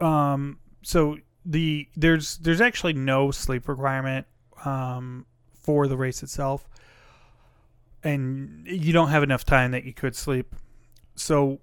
um, 0.00 0.58
so 0.82 1.18
the 1.44 1.86
there's 1.96 2.38
there's 2.38 2.62
actually 2.62 2.94
no 2.94 3.30
sleep 3.30 3.68
requirement 3.68 4.26
um, 4.64 5.26
for 5.52 5.86
the 5.86 5.98
race 5.98 6.22
itself, 6.22 6.66
and 8.02 8.66
you 8.66 8.94
don't 8.94 9.08
have 9.08 9.22
enough 9.22 9.44
time 9.44 9.72
that 9.72 9.84
you 9.84 9.92
could 9.92 10.16
sleep. 10.16 10.54
So 11.14 11.60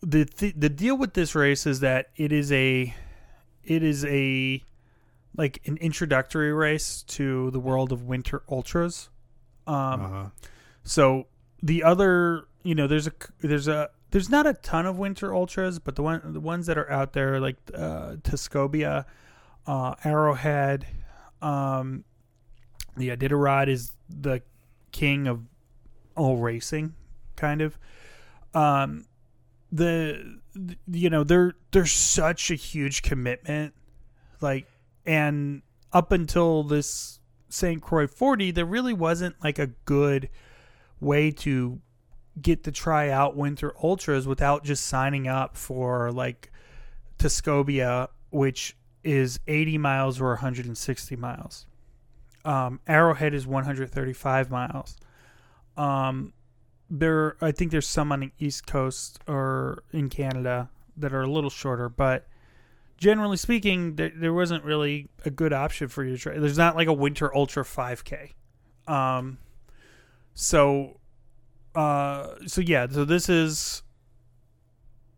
the 0.00 0.24
th- 0.24 0.54
the 0.56 0.68
deal 0.68 0.96
with 0.96 1.14
this 1.14 1.34
race 1.34 1.66
is 1.66 1.80
that 1.80 2.10
it 2.16 2.30
is 2.30 2.52
a 2.52 2.94
it 3.64 3.82
is 3.82 4.04
a 4.04 4.62
like 5.36 5.60
an 5.66 5.76
introductory 5.78 6.52
race 6.52 7.02
to 7.04 7.50
the 7.50 7.60
world 7.60 7.92
of 7.92 8.02
winter 8.04 8.42
ultras. 8.48 9.08
Um, 9.66 9.74
Uh 9.76 10.08
huh. 10.08 10.26
so 10.84 11.26
the 11.62 11.82
other, 11.84 12.46
you 12.64 12.74
know, 12.74 12.86
there's 12.86 13.06
a 13.06 13.12
there's 13.40 13.68
a 13.68 13.90
there's 14.10 14.28
not 14.28 14.46
a 14.46 14.54
ton 14.54 14.84
of 14.86 14.98
winter 14.98 15.34
ultras, 15.34 15.78
but 15.78 15.96
the 15.96 16.02
one 16.02 16.20
the 16.32 16.40
ones 16.40 16.66
that 16.66 16.76
are 16.76 16.90
out 16.90 17.12
there 17.14 17.40
like 17.40 17.56
uh, 17.74 18.16
Tuscobia, 18.22 19.06
uh, 19.66 19.94
Arrowhead, 20.04 20.86
um, 21.40 22.04
the 22.96 23.08
Iditarod 23.08 23.68
is 23.68 23.92
the 24.10 24.42
king 24.90 25.26
of 25.26 25.40
all 26.14 26.36
racing, 26.36 26.94
kind 27.36 27.62
of. 27.62 27.78
Um, 28.54 29.06
the, 29.70 30.38
the 30.54 30.76
you 30.90 31.08
know 31.08 31.24
they're 31.24 31.54
they're 31.70 31.86
such 31.86 32.50
a 32.50 32.54
huge 32.54 33.00
commitment, 33.00 33.72
like 34.42 34.66
and 35.06 35.62
up 35.92 36.12
until 36.12 36.62
this 36.62 37.20
St. 37.48 37.82
Croix 37.82 38.06
40, 38.06 38.50
there 38.52 38.64
really 38.64 38.94
wasn't 38.94 39.36
like 39.42 39.58
a 39.58 39.68
good 39.84 40.28
way 41.00 41.30
to 41.30 41.80
get 42.40 42.64
to 42.64 42.72
try 42.72 43.10
out 43.10 43.36
winter 43.36 43.74
ultras 43.82 44.26
without 44.26 44.64
just 44.64 44.86
signing 44.86 45.28
up 45.28 45.56
for 45.56 46.10
like 46.10 46.50
Tuscobia, 47.18 48.08
which 48.30 48.76
is 49.04 49.38
80 49.46 49.78
miles 49.78 50.20
or 50.20 50.28
160 50.28 51.16
miles. 51.16 51.66
Um, 52.44 52.80
Arrowhead 52.86 53.34
is 53.34 53.46
135 53.46 54.50
miles. 54.50 54.96
Um, 55.76 56.32
there, 56.88 57.36
I 57.40 57.52
think 57.52 57.70
there's 57.70 57.86
some 57.86 58.12
on 58.12 58.20
the 58.20 58.32
East 58.38 58.66
Coast 58.66 59.20
or 59.26 59.82
in 59.92 60.08
Canada 60.08 60.70
that 60.96 61.12
are 61.12 61.22
a 61.22 61.30
little 61.30 61.50
shorter, 61.50 61.88
but 61.88 62.26
generally 63.02 63.36
speaking, 63.36 63.96
there, 63.96 64.12
there 64.14 64.32
wasn't 64.32 64.62
really 64.62 65.08
a 65.24 65.30
good 65.30 65.52
option 65.52 65.88
for 65.88 66.04
you 66.04 66.12
to 66.12 66.18
try. 66.18 66.38
There's 66.38 66.56
not 66.56 66.76
like 66.76 66.86
a 66.86 66.92
winter 66.92 67.34
ultra 67.34 67.64
5K. 67.64 68.30
Um, 68.86 69.38
so, 70.34 71.00
uh, 71.74 72.34
so 72.46 72.60
yeah, 72.60 72.86
so 72.88 73.04
this 73.04 73.28
is, 73.28 73.82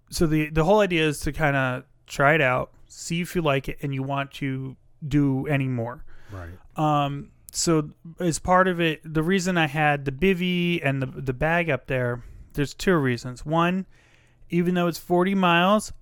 so 0.09 0.26
the 0.26 0.49
the 0.49 0.64
whole 0.64 0.80
idea 0.80 1.07
is 1.07 1.20
to 1.20 1.32
kind 1.32 1.57
of 1.57 1.85
try 2.07 2.35
it 2.35 2.41
out, 2.41 2.72
see 2.87 3.20
if 3.20 3.37
you 3.37 3.43
like 3.43 3.68
it, 3.68 3.76
and 3.82 3.93
you 3.93 4.03
want 4.03 4.32
to 4.32 4.76
do 5.07 5.47
any 5.47 5.68
more. 5.68 6.05
Right. 6.32 6.57
Um, 6.76 7.32
so 7.53 7.91
as 8.18 8.39
part 8.39 8.66
of 8.66 8.80
it, 8.80 9.01
the 9.05 9.22
reason 9.22 9.59
I 9.59 9.66
had 9.66 10.07
the 10.07 10.12
bivy 10.12 10.80
and 10.82 11.03
the 11.03 11.07
the 11.07 11.35
bag 11.35 11.68
up 11.68 11.87
there, 11.87 12.24
there's 12.55 12.72
two 12.72 12.97
reasons. 12.97 13.45
One, 13.45 13.85
even 14.49 14.74
though 14.74 14.87
it's 14.87 14.99
40 14.99 15.35
miles, 15.35 15.93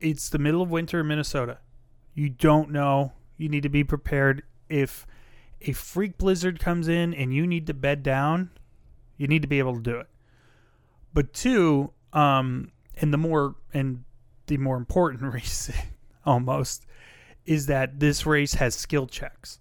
it's 0.00 0.28
the 0.28 0.38
middle 0.38 0.62
of 0.62 0.70
winter 0.70 1.00
in 1.00 1.08
Minnesota. 1.08 1.58
You 2.14 2.28
don't 2.28 2.70
know. 2.70 3.12
You 3.36 3.48
need 3.48 3.62
to 3.62 3.68
be 3.68 3.84
prepared 3.84 4.42
if 4.68 5.06
a 5.60 5.72
freak 5.72 6.18
blizzard 6.18 6.60
comes 6.60 6.88
in 6.88 7.14
and 7.14 7.34
you 7.34 7.46
need 7.46 7.66
to 7.66 7.74
bed 7.74 8.02
down. 8.02 8.50
You 9.16 9.26
need 9.26 9.42
to 9.42 9.48
be 9.48 9.58
able 9.58 9.74
to 9.74 9.80
do 9.80 9.98
it. 9.98 10.08
But 11.12 11.32
two, 11.32 11.92
um, 12.12 12.70
and 12.96 13.12
the 13.12 13.18
more 13.18 13.56
and 13.72 14.04
the 14.46 14.56
more 14.56 14.76
important 14.76 15.22
reason, 15.34 15.74
almost, 16.24 16.86
is 17.44 17.66
that 17.66 18.00
this 18.00 18.26
race 18.26 18.54
has 18.54 18.74
skill 18.74 19.06
checks. 19.06 19.60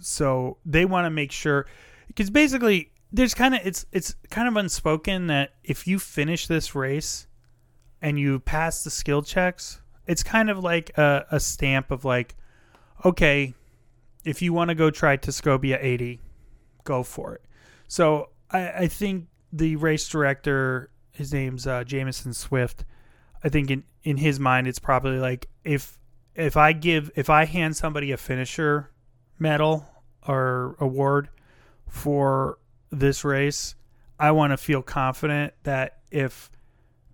So 0.00 0.58
they 0.64 0.84
want 0.84 1.06
to 1.06 1.10
make 1.10 1.32
sure 1.32 1.66
because 2.06 2.30
basically 2.30 2.90
there's 3.12 3.34
kind 3.34 3.54
of 3.54 3.60
it's 3.64 3.86
it's 3.92 4.14
kind 4.30 4.48
of 4.48 4.56
unspoken 4.56 5.26
that 5.28 5.54
if 5.62 5.86
you 5.86 5.98
finish 5.98 6.46
this 6.46 6.74
race 6.74 7.26
and 8.02 8.18
you 8.18 8.40
pass 8.40 8.84
the 8.84 8.90
skill 8.90 9.22
checks, 9.22 9.80
it's 10.06 10.22
kind 10.22 10.50
of 10.50 10.58
like 10.58 10.90
a, 10.98 11.24
a 11.30 11.40
stamp 11.40 11.90
of 11.90 12.04
like, 12.04 12.34
okay, 13.04 13.54
if 14.24 14.42
you 14.42 14.52
want 14.52 14.68
to 14.68 14.74
go 14.74 14.90
try 14.90 15.16
Tuscobia 15.16 15.78
80, 15.80 16.20
go 16.84 17.02
for 17.02 17.34
it. 17.34 17.42
So 17.88 18.30
I, 18.50 18.68
I 18.70 18.86
think 18.88 19.28
the 19.52 19.76
race 19.76 20.08
director, 20.08 20.90
his 21.12 21.32
name's 21.32 21.66
uh, 21.66 21.84
Jameson 21.84 22.34
Swift. 22.34 22.84
I 23.44 23.48
think 23.48 23.70
in 23.70 23.84
in 24.04 24.16
his 24.16 24.40
mind, 24.40 24.66
it's 24.66 24.78
probably 24.78 25.18
like 25.18 25.48
if 25.64 25.98
if 26.34 26.56
I 26.56 26.72
give 26.72 27.10
if 27.14 27.28
I 27.30 27.44
hand 27.44 27.76
somebody 27.76 28.12
a 28.12 28.16
finisher 28.16 28.90
medal 29.38 29.86
or 30.26 30.76
award 30.78 31.28
for 31.88 32.58
this 32.90 33.24
race, 33.24 33.74
I 34.18 34.30
want 34.30 34.52
to 34.52 34.56
feel 34.56 34.82
confident 34.82 35.54
that 35.64 35.98
if 36.10 36.50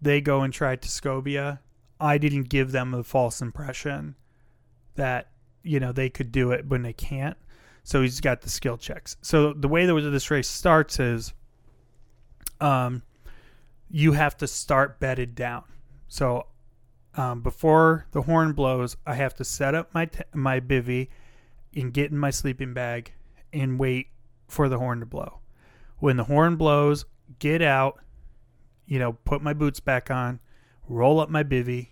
they 0.01 0.21
go 0.21 0.43
and 0.43 0.53
try 0.53 0.77
Tuscobia, 0.77 1.61
I 2.01 2.19
didn't 2.19 2.45
give 2.45 2.73
them 2.73 2.95
a 2.95 3.03
false 3.03 3.41
impression 3.41 4.15
that 4.95 5.31
you 5.63 5.81
know 5.81 5.93
they 5.93 6.09
could 6.09 6.33
do 6.33 6.53
it 6.53 6.67
when 6.67 6.83
they 6.83 6.93
can't. 6.93 7.37
So 7.83 8.03
he's 8.03 8.21
got 8.21 8.43
the 8.43 8.51
skill 8.51 8.77
checks. 8.77 9.17
So 9.23 9.53
the 9.53 9.69
way 9.69 9.87
that 9.87 10.11
this 10.11 10.31
race 10.31 10.49
starts 10.49 11.01
is, 11.01 11.33
um, 12.61 13.03
you 13.91 14.13
have 14.13 14.37
to 14.39 14.47
start 14.47 15.01
bedded 15.01 15.35
down. 15.35 15.65
So 16.09 16.47
um, 17.15 17.41
before 17.41 18.07
the 18.13 18.23
horn 18.23 18.53
blows, 18.53 18.97
I 19.07 19.15
have 19.15 19.35
to 19.37 19.45
set 19.45 19.75
up 19.75 19.95
my 19.95 20.07
t- 20.07 20.23
my 20.35 20.61
bivy 20.61 21.09
and 21.75 21.93
get 21.93 22.11
in 22.11 22.19
my 22.19 22.31
sleeping 22.31 22.75
bag 22.75 23.13
and 23.53 23.79
wait 23.79 24.09
for 24.47 24.69
the 24.69 24.79
horn 24.79 25.01
to 25.01 25.07
blow. 25.07 25.41
When 25.99 26.17
the 26.17 26.25
horn 26.25 26.57
blows, 26.57 27.05
get 27.39 27.63
out, 27.63 27.99
you 28.89 28.99
know, 28.99 29.13
put 29.13 29.43
my 29.43 29.53
boots 29.53 29.79
back 29.79 30.11
on, 30.11 30.41
roll 30.89 31.21
up 31.21 31.29
my 31.29 31.45
bivy, 31.45 31.89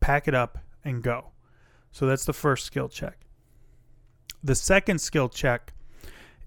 pack 0.00 0.28
it 0.28 0.34
up, 0.34 0.58
and 0.84 1.02
go. 1.02 1.32
So 1.90 2.06
that's 2.06 2.24
the 2.24 2.32
first 2.32 2.64
skill 2.64 2.88
check. 2.88 3.18
The 4.44 4.54
second 4.54 5.00
skill 5.00 5.28
check 5.28 5.72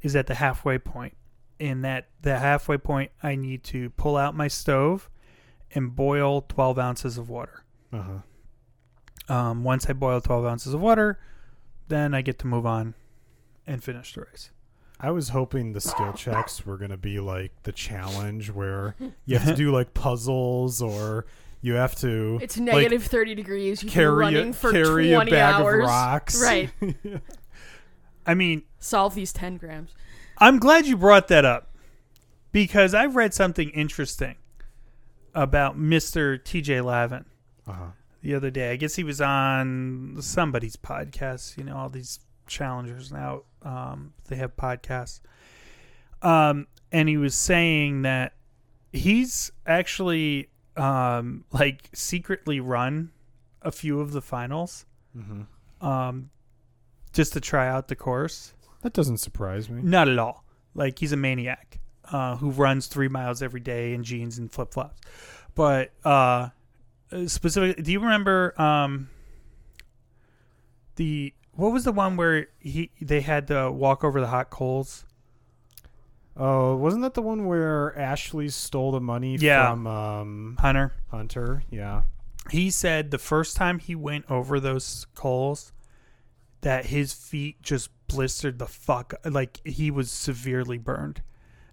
is 0.01 0.16
at 0.16 0.28
the 0.28 0.36
halfway 0.36 0.78
point. 0.78 1.18
In 1.57 1.82
that 1.82 2.09
the 2.22 2.38
halfway 2.38 2.78
point, 2.78 3.11
I 3.24 3.36
need 3.36 3.63
to 3.66 3.89
pull 3.91 4.18
out 4.18 4.36
my 4.36 4.47
stove 4.47 5.09
and 5.74 5.95
boil 5.95 6.41
12 6.41 6.78
ounces 6.78 7.18
of 7.18 7.30
water. 7.30 7.63
Uh 7.91 8.03
huh. 9.28 9.34
Um, 9.34 9.63
once 9.63 9.89
I 9.89 9.93
boil 9.93 10.22
12 10.22 10.45
ounces 10.45 10.74
of 10.74 10.82
water, 10.82 11.20
then 11.88 12.13
I 12.13 12.22
get 12.22 12.38
to 12.39 12.47
move 12.47 12.66
on 12.66 12.93
and 13.66 13.84
finish 13.84 14.13
the 14.13 14.22
race. 14.22 14.51
I 15.06 15.12
was 15.12 15.30
hoping 15.30 15.74
the 15.74 15.82
skill 15.82 16.14
checks 16.14 16.66
were 16.66 16.78
going 16.78 16.89
to 16.89 16.97
be 16.97 17.20
like 17.20 17.51
the 17.62 17.72
challenge 17.72 18.49
where 18.49 18.95
you 19.26 19.38
have 19.38 19.47
to 19.47 19.56
do 19.56 19.72
like 19.72 19.93
puzzles 19.93 20.82
or 20.82 21.28
you 21.62 21.74
have 21.74 21.95
to 21.97 22.39
It's 22.41 22.58
like, 22.58 22.66
negative 22.66 23.03
30 23.06 23.36
degrees. 23.36 23.84
You've 23.84 23.91
been 23.93 24.01
carry 24.01 24.16
running 24.16 24.49
a, 24.49 24.53
for 24.53 24.72
carry 24.72 25.12
20 25.12 25.30
a 25.30 25.34
bag 25.34 25.62
hours. 25.62 25.84
of 25.84 25.88
rocks. 25.89 26.41
Right. 26.41 26.70
I 28.26 28.34
mean, 28.34 28.64
Solve 28.80 29.14
these 29.14 29.32
10 29.32 29.58
grams. 29.58 29.91
I'm 30.39 30.58
glad 30.58 30.88
you 30.88 30.97
brought 30.97 31.28
that 31.28 31.45
up 31.45 31.76
because 32.51 32.93
I've 32.95 33.16
read 33.16 33.34
something 33.34 33.70
interesting 33.70 34.36
about 35.36 35.78
Mr. 35.78 36.39
TJ 36.39 36.84
Lavin 36.84 37.26
Uh-huh. 37.68 37.86
the 38.22 38.34
other 38.34 38.49
day. 38.49 38.72
I 38.72 38.76
guess 38.76 38.95
he 38.95 39.03
was 39.03 39.22
on 39.22 40.18
somebody's 40.22 40.76
podcast. 40.76 41.58
You 41.58 41.64
know, 41.66 41.78
all 41.78 41.89
these 41.89 42.20
challengers 42.48 43.12
now 43.12 43.43
um, 43.64 44.14
they 44.28 44.36
have 44.36 44.56
podcasts. 44.56 45.22
Um, 46.22 46.68
and 46.91 47.10
he 47.10 47.18
was 47.18 47.36
saying 47.36 48.04
that 48.04 48.34
he's 48.93 49.52
actually 49.66 50.50
um, 50.78 51.46
like 51.52 51.89
secretly 51.93 52.60
run 52.60 53.12
a 53.62 53.72
few 53.72 54.00
of 54.00 54.12
the 54.12 54.22
finals 54.22 54.86
hmm 55.14 55.43
um, 55.82 56.30
just 57.14 57.34
to 57.34 57.39
try 57.39 57.68
out 57.68 57.89
the 57.89 57.96
course. 57.96 58.54
That 58.82 58.93
doesn't 58.93 59.18
surprise 59.18 59.70
me. 59.70 59.82
Not 59.82 60.08
at 60.08 60.18
all. 60.18 60.46
Like 60.74 61.00
he's 61.00 61.12
a 61.12 61.18
maniac 61.18 61.80
uh, 62.12 62.38
who 62.38 62.52
runs 62.52 62.88
three 62.88 63.08
miles 63.08 63.41
every 63.41 63.60
day 63.60 63.93
in 63.93 64.04
jeans 64.04 64.38
and 64.38 64.52
flip 64.52 64.74
flops. 64.74 65.02
But 65.54 65.91
uh, 66.04 66.50
specifically, 67.28 67.82
do 67.82 67.91
you 67.91 68.00
remember 68.00 68.60
um, 68.62 69.10
the 70.96 71.34
what 71.56 71.72
was 71.72 71.84
the 71.86 71.91
one 71.91 72.16
where 72.18 72.47
he 72.60 72.91
they 73.01 73.22
had 73.22 73.47
to 73.47 73.72
walk 73.72 74.03
over 74.03 74.20
the 74.22 74.28
hot 74.28 74.49
coals? 74.49 75.06
Oh, 76.38 76.76
wasn't 76.76 77.03
that 77.03 77.14
the 77.14 77.22
one 77.22 77.45
where 77.45 77.97
Ashley 77.97 78.49
stole 78.49 78.91
the 78.91 78.99
money 78.99 79.38
Yeah. 79.38 79.70
from 79.72 79.88
um, 79.88 80.58
Hunter. 80.60 80.91
Hunter? 81.10 81.64
Yeah. 81.72 82.03
He 82.51 82.70
said 82.70 83.10
the 83.12 83.18
first 83.18 83.56
time 83.56 83.80
he 83.80 83.95
went 83.95 84.30
over 84.30 84.60
those 84.60 85.08
coals, 85.16 85.72
that 86.62 86.88
his 86.88 87.14
feet 87.14 87.62
just 87.62 87.89
blistered 88.08 88.60
the 88.60 88.68
fuck. 88.68 89.14
Like 89.24 89.62
he 89.66 89.89
was 89.91 90.12
severely 90.12 90.78
burned, 90.78 91.22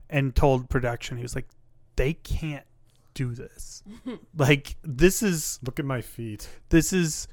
and 0.09 0.35
told 0.35 0.71
production 0.71 1.17
he 1.17 1.23
was 1.25 1.35
like, 1.35 1.49
they 1.97 2.15
can't 2.15 2.65
do 3.15 3.35
this. 3.35 3.83
like 4.37 4.77
this 4.83 5.23
is 5.25 5.59
Look 5.63 5.79
at 5.81 5.85
my 5.85 6.01
feet. 6.03 6.49
this 6.69 6.93
is, 6.93 7.27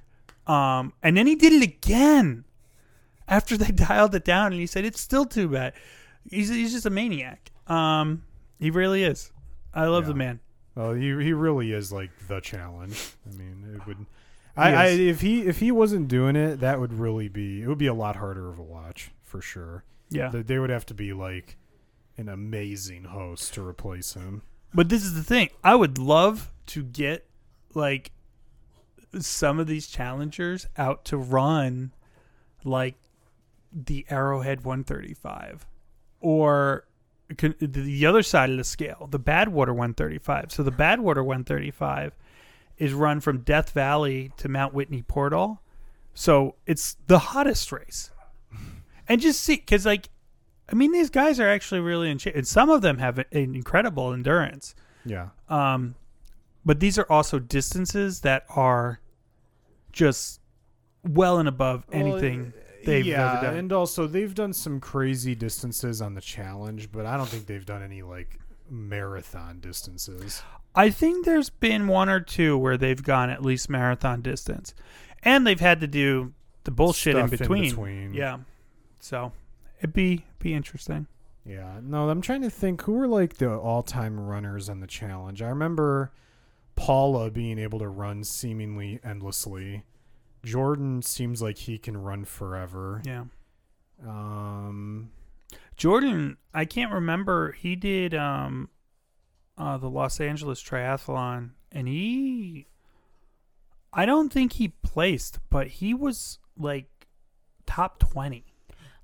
um, 0.49 0.93
and 1.03 1.15
then 1.15 1.27
he 1.27 1.35
did 1.35 1.53
it 1.53 1.63
again 1.63 2.43
after 3.27 3.55
they 3.57 3.71
dialed 3.71 4.15
it 4.15 4.25
down, 4.25 4.47
and 4.51 4.59
he 4.59 4.67
said 4.67 4.85
it's 4.85 4.99
still 5.01 5.25
too 5.25 5.47
bad. 5.49 5.73
He's 6.29 6.49
he's 6.49 6.71
just 6.73 6.85
a 6.85 6.89
maniac. 6.89 7.51
Um, 7.67 8.23
he 8.59 8.71
really 8.71 9.03
is. 9.03 9.31
I 9.73 9.85
love 9.85 10.05
the 10.07 10.13
man. 10.15 10.39
Well, 10.75 10.93
he 10.93 11.07
he 11.23 11.33
really 11.33 11.71
is 11.71 11.91
like 11.91 12.09
the 12.27 12.39
challenge. 12.41 13.13
I 13.31 13.35
mean, 13.37 13.75
it 13.75 13.85
would. 13.87 14.05
I, 14.57 14.73
I 14.73 14.85
if 14.87 15.21
he 15.21 15.43
if 15.43 15.59
he 15.59 15.71
wasn't 15.71 16.07
doing 16.07 16.35
it, 16.35 16.57
that 16.61 16.79
would 16.79 16.93
really 16.93 17.29
be 17.29 17.61
it 17.61 17.67
would 17.67 17.77
be 17.77 17.87
a 17.87 17.93
lot 17.93 18.15
harder 18.17 18.49
of 18.49 18.59
a 18.59 18.63
watch 18.63 19.11
for 19.23 19.41
sure. 19.41 19.83
Yeah. 20.09 20.29
They- 20.29 20.41
They 20.41 20.59
would 20.59 20.69
have 20.71 20.85
to 20.87 20.93
be 20.93 21.13
like 21.13 21.57
an 22.17 22.27
amazing 22.27 23.05
host 23.05 23.53
to 23.53 23.65
replace 23.65 24.13
him. 24.15 24.41
But 24.73 24.89
this 24.89 25.03
is 25.05 25.13
the 25.13 25.23
thing. 25.23 25.49
I 25.63 25.75
would 25.75 25.97
love 25.97 26.51
to 26.67 26.83
get 26.83 27.25
like 27.73 28.11
some 29.19 29.59
of 29.59 29.67
these 29.67 29.87
challengers 29.87 30.67
out 30.77 31.05
to 31.05 31.17
run 31.17 31.93
like 32.63 32.95
the 33.71 34.05
Arrowhead 34.09 34.63
135 34.63 35.65
or 36.19 36.85
con- 37.37 37.55
the 37.59 38.05
other 38.05 38.23
side 38.23 38.49
of 38.49 38.57
the 38.57 38.63
scale, 38.63 39.07
the 39.09 39.19
Badwater 39.19 39.69
135. 39.69 40.51
So 40.51 40.63
the 40.63 40.71
Badwater 40.71 41.23
135 41.23 42.13
is 42.77 42.93
run 42.93 43.19
from 43.19 43.39
Death 43.39 43.71
Valley 43.71 44.31
to 44.37 44.47
Mount 44.47 44.73
Whitney 44.73 45.01
Portal. 45.01 45.61
So 46.13 46.55
it's 46.65 46.97
the 47.07 47.19
hottest 47.19 47.71
race. 47.71 48.11
And 49.07 49.19
just 49.19 49.41
see 49.41 49.57
cuz 49.57 49.85
like 49.85 50.09
I 50.71 50.75
mean 50.75 50.91
these 50.91 51.09
guys 51.09 51.39
are 51.39 51.49
actually 51.49 51.81
really 51.81 52.11
in 52.11 52.19
shape 52.19 52.35
and 52.35 52.47
some 52.47 52.69
of 52.69 52.81
them 52.81 52.99
have 52.99 53.17
an 53.17 53.25
incredible 53.31 54.13
endurance. 54.13 54.75
Yeah. 55.05 55.29
Um, 55.47 55.95
but 56.69 56.79
these 56.79 56.99
are 56.99 57.11
also 57.11 57.39
distances 57.39 58.19
that 58.19 58.45
are 58.55 58.99
just 59.91 60.39
well 61.03 61.39
and 61.39 61.49
above 61.49 61.83
anything 61.91 62.53
uh, 62.55 62.61
they've 62.85 63.07
yeah, 63.07 63.31
ever 63.31 63.47
done. 63.47 63.55
and 63.55 63.73
also 63.73 64.05
they've 64.05 64.35
done 64.35 64.53
some 64.53 64.79
crazy 64.79 65.33
distances 65.33 65.99
on 65.99 66.13
the 66.13 66.21
challenge, 66.21 66.91
but 66.91 67.07
I 67.07 67.17
don't 67.17 67.25
think 67.25 67.47
they've 67.47 67.65
done 67.65 67.81
any 67.81 68.03
like 68.03 68.37
marathon 68.69 69.59
distances. 69.61 70.43
I 70.75 70.91
think 70.91 71.25
there's 71.25 71.49
been 71.49 71.87
one 71.87 72.07
or 72.07 72.19
two 72.19 72.55
where 72.55 72.77
they've 72.77 73.01
gone 73.01 73.31
at 73.31 73.41
least 73.41 73.67
marathon 73.67 74.21
distance, 74.21 74.75
and 75.23 75.47
they've 75.47 75.59
had 75.59 75.79
to 75.79 75.87
do 75.87 76.33
the 76.65 76.71
bullshit 76.71 77.15
in 77.15 77.29
Stuff 77.29 77.31
in 77.31 77.37
between. 77.39 77.69
between. 77.71 78.13
Yeah, 78.13 78.37
so 78.99 79.31
it'd 79.79 79.91
be 79.91 80.23
be 80.37 80.53
interesting. 80.53 81.07
Yeah, 81.47 81.79
no, 81.81 82.07
I'm 82.11 82.21
trying 82.21 82.43
to 82.43 82.51
think 82.51 82.83
who 82.83 82.91
were 82.91 83.07
like 83.07 83.37
the 83.37 83.55
all-time 83.55 84.19
runners 84.19 84.69
on 84.69 84.81
the 84.81 84.87
challenge. 84.87 85.41
I 85.41 85.49
remember 85.49 86.11
Paula 86.79 87.29
being 87.29 87.59
able 87.59 87.79
to 87.79 87.87
run 87.89 88.23
seemingly 88.23 88.99
endlessly. 89.03 89.83
Jordan 90.45 91.01
seems 91.01 91.41
like 91.41 91.57
he 91.57 91.77
can 91.77 91.97
run 91.97 92.23
forever. 92.23 93.01
Yeah, 93.05 93.25
Um, 94.01 95.11
Jordan, 95.75 96.37
I 96.53 96.63
can't 96.63 96.93
remember. 96.93 97.51
He 97.51 97.75
did 97.75 98.13
um, 98.15 98.69
uh, 99.57 99.77
the 99.77 99.89
Los 99.89 100.21
Angeles 100.21 100.63
Triathlon, 100.63 101.51
and 101.71 101.87
he, 101.89 102.67
I 103.91 104.05
don't 104.05 104.31
think 104.31 104.53
he 104.53 104.69
placed, 104.69 105.39
but 105.49 105.67
he 105.67 105.93
was 105.93 106.39
like 106.57 106.87
top 107.65 107.99
twenty. 107.99 108.45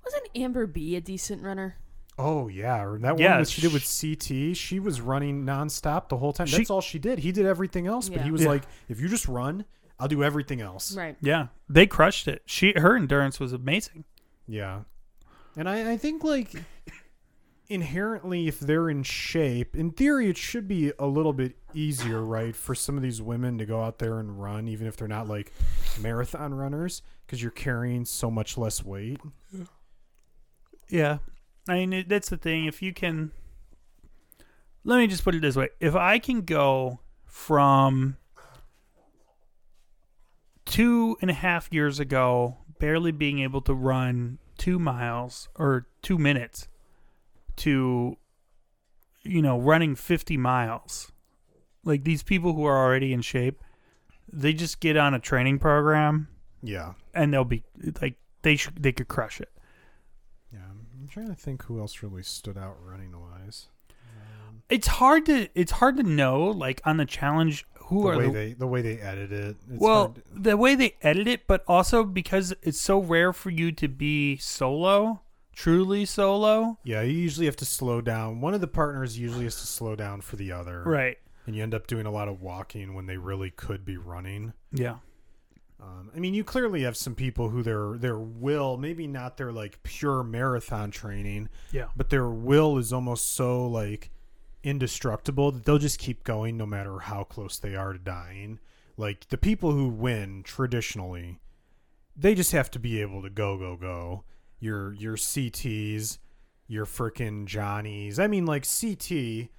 Wasn't 0.02 0.28
Amber 0.34 0.66
B 0.66 0.96
a 0.96 1.00
decent 1.02 1.42
runner? 1.42 1.76
Oh 2.18 2.48
yeah, 2.48 2.82
or 2.82 2.98
that 2.98 3.18
Yeah, 3.18 3.32
one 3.32 3.40
that 3.42 3.48
she 3.48 3.60
did 3.60 3.72
with 3.72 3.82
CT. 3.84 4.56
She 4.56 4.80
was 4.80 5.00
running 5.00 5.44
nonstop 5.44 6.08
the 6.08 6.16
whole 6.16 6.32
time. 6.32 6.46
She- 6.46 6.56
That's 6.58 6.70
all 6.70 6.80
she 6.80 6.98
did. 6.98 7.18
He 7.20 7.32
did 7.32 7.46
everything 7.46 7.86
else, 7.86 8.08
but 8.08 8.20
he 8.22 8.30
was 8.30 8.42
Yeah. 8.42 8.48
like, 8.48 8.62
"If 8.88 9.00
you 9.00 9.08
just 9.08 9.26
run, 9.28 9.64
I'll 9.98 10.08
do 10.08 10.22
everything 10.24 10.60
else." 10.60 10.96
Right. 10.96 11.16
Yeah, 11.20 11.48
they 11.68 11.86
crushed 11.86 12.28
it. 12.28 12.42
She 12.46 12.72
her 12.76 12.96
endurance 12.96 13.38
was 13.40 13.52
amazing. 13.52 14.04
Yeah. 14.46 14.82
And 15.56 15.68
I, 15.68 15.92
I 15.92 15.96
think 15.96 16.22
like 16.22 16.52
inherently 17.68 18.46
if 18.46 18.60
they're 18.60 18.88
in 18.88 19.02
shape, 19.02 19.74
in 19.74 19.90
theory 19.90 20.28
it 20.30 20.36
should 20.36 20.68
be 20.68 20.92
a 20.98 21.06
little 21.06 21.32
bit 21.32 21.56
easier, 21.74 22.22
right, 22.22 22.54
for 22.54 22.74
some 22.74 22.96
of 22.96 23.02
these 23.02 23.20
women 23.20 23.58
to 23.58 23.66
go 23.66 23.82
out 23.82 23.98
there 23.98 24.20
and 24.20 24.40
run 24.40 24.68
even 24.68 24.86
if 24.86 24.96
they're 24.96 25.08
not 25.08 25.26
like 25.28 25.52
marathon 26.00 26.54
runners 26.54 27.02
because 27.26 27.42
you're 27.42 27.50
carrying 27.50 28.04
so 28.04 28.30
much 28.30 28.56
less 28.56 28.84
weight. 28.84 29.18
Yeah, 30.88 31.18
I 31.68 31.74
mean 31.74 31.92
it, 31.92 32.08
that's 32.08 32.28
the 32.30 32.36
thing. 32.36 32.66
If 32.66 32.80
you 32.82 32.92
can, 32.92 33.32
let 34.84 34.98
me 34.98 35.06
just 35.06 35.24
put 35.24 35.34
it 35.34 35.42
this 35.42 35.56
way: 35.56 35.68
if 35.80 35.94
I 35.94 36.18
can 36.18 36.42
go 36.42 37.00
from 37.24 38.16
two 40.64 41.16
and 41.20 41.30
a 41.30 41.34
half 41.34 41.68
years 41.72 42.00
ago, 42.00 42.58
barely 42.78 43.12
being 43.12 43.40
able 43.40 43.60
to 43.62 43.74
run 43.74 44.38
two 44.58 44.78
miles 44.78 45.48
or 45.56 45.86
two 46.02 46.18
minutes, 46.18 46.68
to 47.56 48.16
you 49.22 49.42
know 49.42 49.58
running 49.58 49.94
fifty 49.94 50.36
miles, 50.36 51.12
like 51.84 52.04
these 52.04 52.22
people 52.22 52.52
who 52.54 52.64
are 52.64 52.76
already 52.84 53.12
in 53.12 53.22
shape, 53.22 53.60
they 54.32 54.52
just 54.52 54.80
get 54.80 54.96
on 54.96 55.14
a 55.14 55.18
training 55.18 55.58
program 55.58 56.28
Yeah. 56.62 56.94
and 57.14 57.32
they'll 57.32 57.44
be 57.44 57.64
like 58.00 58.16
they 58.42 58.56
should 58.56 58.82
they 58.82 58.92
could 58.92 59.08
crush 59.08 59.40
it. 59.40 59.50
I'm 61.06 61.10
trying 61.10 61.28
to 61.28 61.40
think 61.40 61.62
who 61.66 61.78
else 61.78 62.02
really 62.02 62.24
stood 62.24 62.58
out 62.58 62.76
running 62.84 63.12
wise. 63.12 63.68
Um, 64.48 64.62
it's 64.68 64.88
hard 64.88 65.24
to 65.26 65.48
it's 65.54 65.70
hard 65.70 65.96
to 65.98 66.02
know 66.02 66.46
like 66.46 66.80
on 66.84 66.96
the 66.96 67.04
challenge 67.04 67.64
who 67.84 68.02
The 68.02 68.08
are 68.08 68.18
way 68.18 68.26
the 68.26 68.32
they 68.32 68.52
the 68.54 68.66
way 68.66 68.82
they 68.82 68.98
edit 68.98 69.30
it. 69.30 69.56
It's 69.70 69.80
well 69.80 70.08
to- 70.08 70.22
the 70.34 70.56
way 70.56 70.74
they 70.74 70.96
edit 71.02 71.28
it 71.28 71.46
but 71.46 71.62
also 71.68 72.02
because 72.02 72.52
it's 72.62 72.80
so 72.80 72.98
rare 72.98 73.32
for 73.32 73.50
you 73.50 73.70
to 73.70 73.86
be 73.86 74.36
solo 74.38 75.20
truly 75.52 76.04
solo 76.04 76.76
yeah, 76.82 77.02
you 77.02 77.12
usually 77.16 77.46
have 77.46 77.54
to 77.56 77.64
slow 77.64 78.00
down. 78.00 78.40
One 78.40 78.52
of 78.54 78.60
the 78.60 78.66
partners 78.66 79.16
usually 79.16 79.44
has 79.44 79.60
to 79.60 79.66
slow 79.68 79.94
down 79.94 80.22
for 80.22 80.34
the 80.34 80.50
other. 80.50 80.82
right 80.84 81.18
And 81.46 81.54
you 81.54 81.62
end 81.62 81.72
up 81.72 81.86
doing 81.86 82.04
a 82.06 82.10
lot 82.10 82.26
of 82.26 82.42
walking 82.42 82.94
when 82.94 83.06
they 83.06 83.16
really 83.16 83.50
could 83.50 83.84
be 83.84 83.96
running. 83.96 84.54
yeah 84.72 84.96
Um, 85.80 86.10
I 86.14 86.18
mean, 86.18 86.32
you 86.32 86.42
clearly 86.42 86.82
have 86.82 86.96
some 86.96 87.14
people 87.14 87.50
who 87.50 87.62
their 87.62 87.98
their 87.98 88.18
will, 88.18 88.76
maybe 88.76 89.06
not 89.06 89.36
their 89.36 89.52
like 89.52 89.82
pure 89.82 90.22
marathon 90.22 90.90
training, 90.90 91.48
yeah 91.70 91.88
but 91.94 92.10
their 92.10 92.28
will 92.28 92.78
is 92.78 92.92
almost 92.92 93.34
so 93.34 93.66
like 93.66 94.10
indestructible 94.62 95.52
that 95.52 95.64
they'll 95.64 95.78
just 95.78 95.98
keep 95.98 96.24
going 96.24 96.56
no 96.56 96.66
matter 96.66 96.98
how 96.98 97.24
close 97.24 97.58
they 97.58 97.76
are 97.76 97.92
to 97.92 97.98
dying. 97.98 98.58
Like 98.96 99.28
the 99.28 99.36
people 99.36 99.72
who 99.72 99.88
win 99.88 100.42
traditionally, 100.42 101.40
they 102.16 102.34
just 102.34 102.52
have 102.52 102.70
to 102.72 102.78
be 102.78 103.00
able 103.02 103.22
to 103.22 103.30
go 103.30 103.58
go 103.58 103.76
go. 103.76 104.24
Your 104.58 104.94
your 104.94 105.16
CTs, 105.16 106.16
your 106.66 106.86
frickin' 106.86 107.44
Johnnies. 107.44 108.18
I 108.18 108.26
mean, 108.26 108.46
like 108.46 108.66
CT 108.66 109.50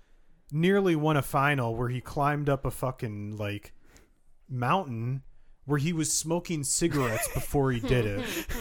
nearly 0.51 0.95
won 0.95 1.17
a 1.17 1.21
final 1.21 1.75
where 1.75 1.89
he 1.89 2.01
climbed 2.01 2.49
up 2.49 2.65
a 2.65 2.71
fucking 2.71 3.37
like 3.37 3.73
mountain 4.49 5.21
where 5.67 5.77
he 5.77 5.93
was 5.93 6.11
smoking 6.11 6.63
cigarettes 6.63 7.27
before 7.33 7.71
he 7.71 7.79
did 7.79 8.05
it. 8.05 8.25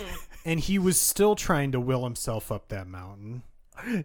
And 0.44 0.60
he 0.60 0.78
was 0.78 0.96
still 1.00 1.34
trying 1.34 1.72
to 1.72 1.80
will 1.80 2.04
himself 2.04 2.52
up 2.52 2.68
that 2.68 2.86
mountain, 2.86 3.42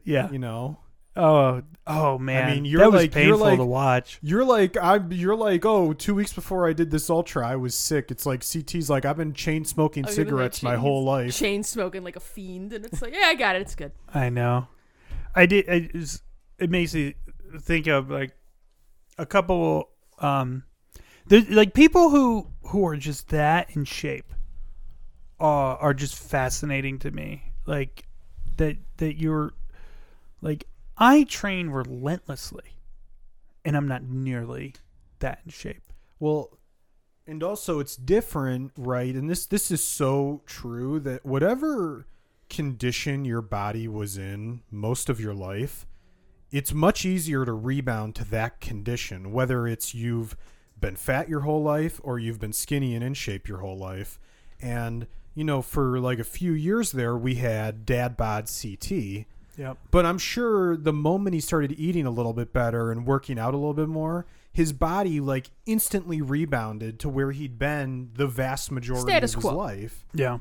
Yeah. 0.04 0.32
you 0.32 0.40
know. 0.40 0.80
Oh, 1.16 1.62
oh 1.86 2.18
man. 2.18 2.50
I 2.50 2.54
mean, 2.56 2.66
you're 2.66 2.80
that 2.80 2.92
was 2.92 3.02
like- 3.04 3.14
you're 3.14 3.24
painful 3.36 3.40
like- 3.42 3.58
to 3.60 3.64
watch. 3.66 4.18
You're 4.24 4.44
like 4.44 4.76
I'm. 4.76 5.12
You're 5.12 5.36
like 5.36 5.66
oh, 5.68 5.94
two 5.94 6.16
weeks 6.16 6.34
before 6.34 6.68
I 6.68 6.74
did 6.74 6.90
this 6.90 7.12
ultra, 7.12 7.48
I 7.48 7.58
was 7.58 7.76
sick. 7.76 8.10
It's 8.10 8.26
like 8.26 8.42
CT's 8.42 8.90
like 8.90 9.06
I've 9.06 9.18
been 9.18 9.34
chain 9.36 9.66
smoking 9.66 10.04
I 10.04 10.08
was 10.08 10.16
gonna 10.16 10.24
like, 10.26 10.30
cigarettes 10.32 10.64
my 10.64 10.78
whole 10.78 11.04
life. 11.04 11.36
Chain 11.38 11.62
smoking 11.62 12.04
like 12.04 12.16
a 12.16 12.20
fiend, 12.22 12.74
and 12.74 12.86
it's 12.86 13.04
like, 13.04 13.14
yeah, 13.14 13.26
I 13.28 13.36
got 13.36 13.56
it. 13.56 13.62
It's 13.62 13.76
good. 13.76 13.92
I 14.12 14.30
know. 14.30 14.68
I 15.36 15.46
did. 15.46 15.68
It, 15.68 15.92
is- 15.94 16.24
it 16.58 16.72
makes 16.72 16.96
me 16.96 17.14
think 17.60 17.86
of 17.86 18.10
like 18.10 18.32
a 19.20 19.28
couple. 19.28 19.90
Um, 20.18 20.64
there's 21.28 21.48
like 21.52 21.76
people 21.76 22.10
who 22.10 22.48
who 22.64 22.86
are 22.86 22.96
just 22.96 23.30
that 23.30 23.76
in 23.76 23.86
shape. 23.86 24.32
Uh, 25.40 25.76
are 25.76 25.94
just 25.94 26.16
fascinating 26.16 27.00
to 27.00 27.12
me. 27.12 27.52
Like 27.66 28.06
that 28.58 28.78
that 28.98 29.20
you're 29.20 29.54
like 30.42 30.68
I 30.98 31.24
train 31.24 31.70
relentlessly, 31.70 32.78
and 33.66 33.76
I'm 33.76 33.88
not 33.88 34.04
nearly 34.04 34.76
that 35.20 35.40
in 35.46 35.52
shape. 35.52 35.82
Well, 36.20 36.58
and 37.26 37.42
also 37.42 37.80
it's 37.80 37.96
different, 37.96 38.72
right? 38.78 39.16
And 39.16 39.30
this 39.30 39.46
this 39.46 39.72
is 39.72 39.84
so 39.84 40.42
true 40.46 41.00
that 41.00 41.26
whatever 41.26 42.06
condition 42.50 43.26
your 43.26 43.42
body 43.42 43.88
was 43.88 44.18
in 44.18 44.62
most 44.70 45.10
of 45.10 45.20
your 45.20 45.34
life, 45.34 45.88
it's 46.52 46.74
much 46.74 47.06
easier 47.06 47.46
to 47.46 47.54
rebound 47.54 48.14
to 48.16 48.26
that 48.26 48.60
condition, 48.60 49.32
whether 49.32 49.66
it's 49.68 49.96
you've 49.96 50.36
been 50.82 50.96
fat 50.96 51.30
your 51.30 51.42
whole 51.42 51.62
life 51.64 52.02
or 52.04 52.20
you've 52.20 52.40
been 52.40 52.54
skinny 52.54 52.96
and 52.96 53.04
in 53.04 53.14
shape 53.14 53.48
your 53.48 53.60
whole 53.60 53.78
life. 53.78 54.20
And 54.62 55.08
you 55.34 55.44
know, 55.46 55.62
for 55.62 56.00
like 56.00 56.20
a 56.20 56.24
few 56.26 56.52
years 56.52 56.92
there, 56.92 57.16
we 57.16 57.36
had 57.36 57.86
dad 57.86 58.18
bod 58.18 58.50
CT. 58.50 59.26
Yep. 59.58 59.78
But 59.92 60.06
I'm 60.06 60.18
sure 60.18 60.76
the 60.76 60.92
moment 60.94 61.34
he 61.36 61.40
started 61.40 61.74
eating 61.80 62.06
a 62.06 62.12
little 62.12 62.34
bit 62.34 62.52
better 62.52 62.92
and 62.92 63.06
working 63.06 63.38
out 63.40 63.54
a 63.54 63.58
little 63.58 63.74
bit 63.74 63.88
more, 63.88 64.26
his 64.52 64.74
body 64.74 65.20
like 65.22 65.52
instantly 65.66 66.22
rebounded 66.22 67.00
to 67.00 67.10
where 67.10 67.32
he'd 67.32 67.58
been 67.60 68.10
the 68.16 68.28
vast 68.28 68.72
majority 68.72 69.10
Status 69.12 69.32
of 69.36 69.42
his 69.42 69.50
quo. 69.50 69.56
life. 69.58 70.06
Yeah. 70.14 70.40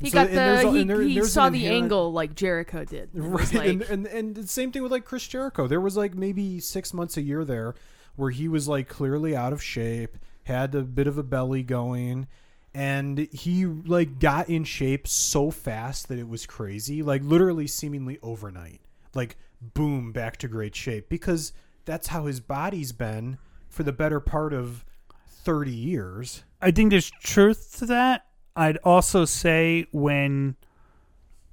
He 0.00 0.08
So- 0.08 0.14
got 0.14 0.30
the 0.30 0.68
a- 0.68 0.72
he, 0.72 0.84
there- 0.84 1.02
he 1.02 1.22
saw 1.24 1.46
an 1.46 1.52
the 1.52 1.64
inherent- 1.66 1.84
angle 1.84 2.12
like 2.12 2.34
Jericho 2.34 2.84
did. 2.84 3.10
It 3.14 3.20
Right. 3.20 3.52
like- 3.54 3.68
and, 3.68 3.82
and 3.82 4.06
and 4.06 4.34
the 4.34 4.46
same 4.46 4.72
thing 4.72 4.82
with 4.82 4.92
like 4.92 5.04
Chris 5.04 5.26
Jericho. 5.28 5.66
There 5.66 5.80
was 5.80 5.96
like 5.96 6.14
maybe 6.14 6.58
six 6.58 6.94
months 6.94 7.16
a 7.18 7.22
year 7.22 7.44
there 7.44 7.74
where 8.20 8.30
he 8.30 8.46
was 8.46 8.68
like 8.68 8.88
clearly 8.88 9.34
out 9.34 9.52
of 9.52 9.62
shape, 9.62 10.16
had 10.44 10.74
a 10.74 10.82
bit 10.82 11.06
of 11.06 11.18
a 11.18 11.22
belly 11.22 11.62
going, 11.62 12.28
and 12.74 13.28
he 13.32 13.64
like 13.64 14.18
got 14.18 14.48
in 14.48 14.62
shape 14.62 15.08
so 15.08 15.50
fast 15.50 16.08
that 16.08 16.18
it 16.18 16.28
was 16.28 16.46
crazy. 16.46 17.02
Like 17.02 17.22
literally 17.24 17.66
seemingly 17.66 18.18
overnight. 18.22 18.80
Like 19.14 19.36
boom, 19.60 20.12
back 20.12 20.36
to 20.38 20.48
great 20.48 20.76
shape. 20.76 21.08
Because 21.08 21.52
that's 21.84 22.08
how 22.08 22.26
his 22.26 22.40
body's 22.40 22.92
been 22.92 23.38
for 23.68 23.82
the 23.82 23.92
better 23.92 24.20
part 24.20 24.52
of 24.52 24.84
thirty 25.26 25.74
years. 25.74 26.44
I 26.60 26.70
think 26.70 26.90
there's 26.90 27.10
truth 27.22 27.76
to 27.78 27.86
that. 27.86 28.26
I'd 28.54 28.76
also 28.78 29.24
say 29.24 29.86
when 29.92 30.56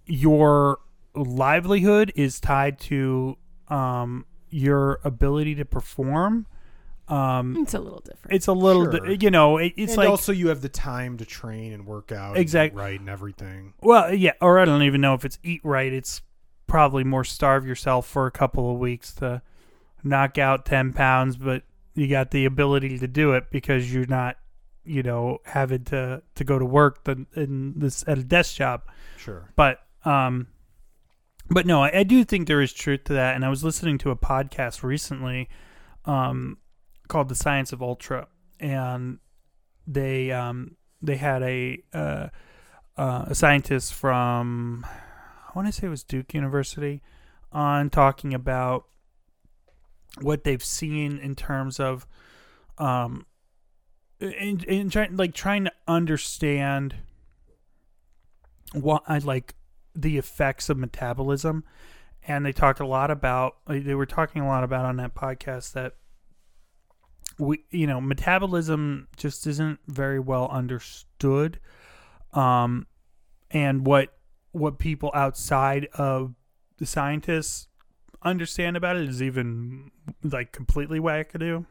your 0.05 0.79
livelihood 1.15 2.11
is 2.15 2.39
tied 2.39 2.79
to 2.79 3.37
um, 3.69 4.25
your 4.49 4.99
ability 5.03 5.55
to 5.55 5.65
perform, 5.65 6.47
um, 7.09 7.55
it's 7.57 7.73
a 7.73 7.79
little 7.79 7.99
different. 8.01 8.35
it's 8.35 8.47
a 8.47 8.53
little, 8.53 8.91
Sure. 8.91 9.11
you 9.11 9.31
know, 9.31 9.57
it, 9.57 9.73
it's 9.77 9.93
and 9.93 9.97
like 9.99 10.09
also 10.09 10.31
you 10.31 10.49
have 10.49 10.61
the 10.61 10.69
time 10.69 11.17
to 11.17 11.25
train 11.25 11.71
and 11.73 11.85
work 11.85 12.11
out, 12.11 12.31
and 12.31 12.39
Exact- 12.41 12.75
right, 12.75 12.99
and 12.99 13.09
everything. 13.09 13.73
Well, 13.81 14.13
yeah, 14.13 14.33
or 14.41 14.59
I 14.59 14.65
don't 14.65 14.83
even 14.83 15.01
know 15.01 15.13
if 15.13 15.23
it's 15.25 15.39
eat 15.43 15.61
right. 15.63 15.91
It's 15.93 16.21
probably 16.67 17.03
more 17.05 17.23
starve 17.23 17.65
yourself 17.65 18.07
for 18.07 18.27
a 18.27 18.31
couple 18.31 18.69
of 18.71 18.77
weeks 18.77 19.13
to 19.15 19.41
knock 20.03 20.37
out 20.37 20.65
10 20.65 20.91
pounds, 20.93 21.37
but 21.37 21.63
you 21.95 22.07
got 22.07 22.31
the 22.31 22.45
ability 22.45 22.99
to 22.99 23.07
do 23.07 23.33
it 23.33 23.45
because 23.51 23.91
you're 23.93 24.05
not, 24.05 24.35
you 24.83 25.01
know, 25.01 25.39
having 25.45 25.83
to, 25.85 26.21
to 26.35 26.43
go 26.43 26.59
to 26.59 26.65
work 26.65 27.05
the, 27.05 27.25
in 27.35 27.73
this 27.77 28.03
at 28.07 28.17
a 28.17 28.23
desk 28.23 28.55
job. 28.55 28.81
Sure. 29.17 29.49
But, 29.55 29.79
um, 30.03 30.47
but 31.49 31.65
no, 31.65 31.83
I, 31.83 31.99
I 31.99 32.03
do 32.03 32.23
think 32.25 32.47
there 32.47 32.61
is 32.61 32.73
truth 32.73 33.05
to 33.05 33.13
that. 33.13 33.35
And 33.35 33.45
I 33.45 33.49
was 33.49 33.63
listening 33.63 33.97
to 33.99 34.11
a 34.11 34.15
podcast 34.17 34.83
recently, 34.83 35.49
um, 36.05 36.57
called 37.07 37.29
The 37.29 37.35
Science 37.35 37.73
of 37.73 37.81
Ultra, 37.81 38.27
and 38.59 39.19
they, 39.85 40.31
um, 40.31 40.75
they 41.01 41.17
had 41.17 41.43
a, 41.43 41.79
uh, 41.93 42.27
uh, 42.97 43.25
a 43.27 43.35
scientist 43.35 43.93
from 43.93 44.85
I 44.85 45.51
want 45.55 45.67
to 45.67 45.71
say 45.71 45.87
it 45.87 45.89
was 45.89 46.03
Duke 46.03 46.33
University 46.33 47.01
on 47.51 47.89
talking 47.89 48.33
about 48.33 48.85
what 50.21 50.43
they've 50.43 50.63
seen 50.63 51.19
in 51.19 51.35
terms 51.35 51.79
of 51.79 52.07
um 52.77 53.25
in, 54.19 54.63
in 54.67 54.89
trying 54.89 55.15
like 55.15 55.33
trying 55.33 55.65
to 55.65 55.71
understand 55.87 56.95
what 58.73 59.03
I 59.07 59.19
like 59.19 59.53
the 59.95 60.17
effects 60.17 60.69
of 60.69 60.77
metabolism 60.77 61.63
and 62.27 62.45
they 62.45 62.51
talked 62.51 62.79
a 62.79 62.85
lot 62.85 63.11
about 63.11 63.57
they 63.67 63.95
were 63.95 64.05
talking 64.05 64.41
a 64.41 64.47
lot 64.47 64.63
about 64.63 64.85
on 64.85 64.97
that 64.97 65.15
podcast 65.15 65.73
that 65.73 65.95
we 67.39 67.63
you 67.69 67.87
know 67.87 68.01
metabolism 68.01 69.07
just 69.15 69.45
isn't 69.45 69.79
very 69.87 70.19
well 70.19 70.47
understood 70.49 71.59
um 72.33 72.87
and 73.51 73.85
what 73.85 74.17
what 74.51 74.79
people 74.79 75.11
outside 75.13 75.87
of 75.93 76.33
the 76.77 76.85
scientists 76.85 77.67
understand 78.23 78.77
about 78.77 78.97
it 78.97 79.07
is 79.07 79.21
even 79.21 79.91
like 80.23 80.51
completely 80.51 80.99
wackadoo. 80.99 81.65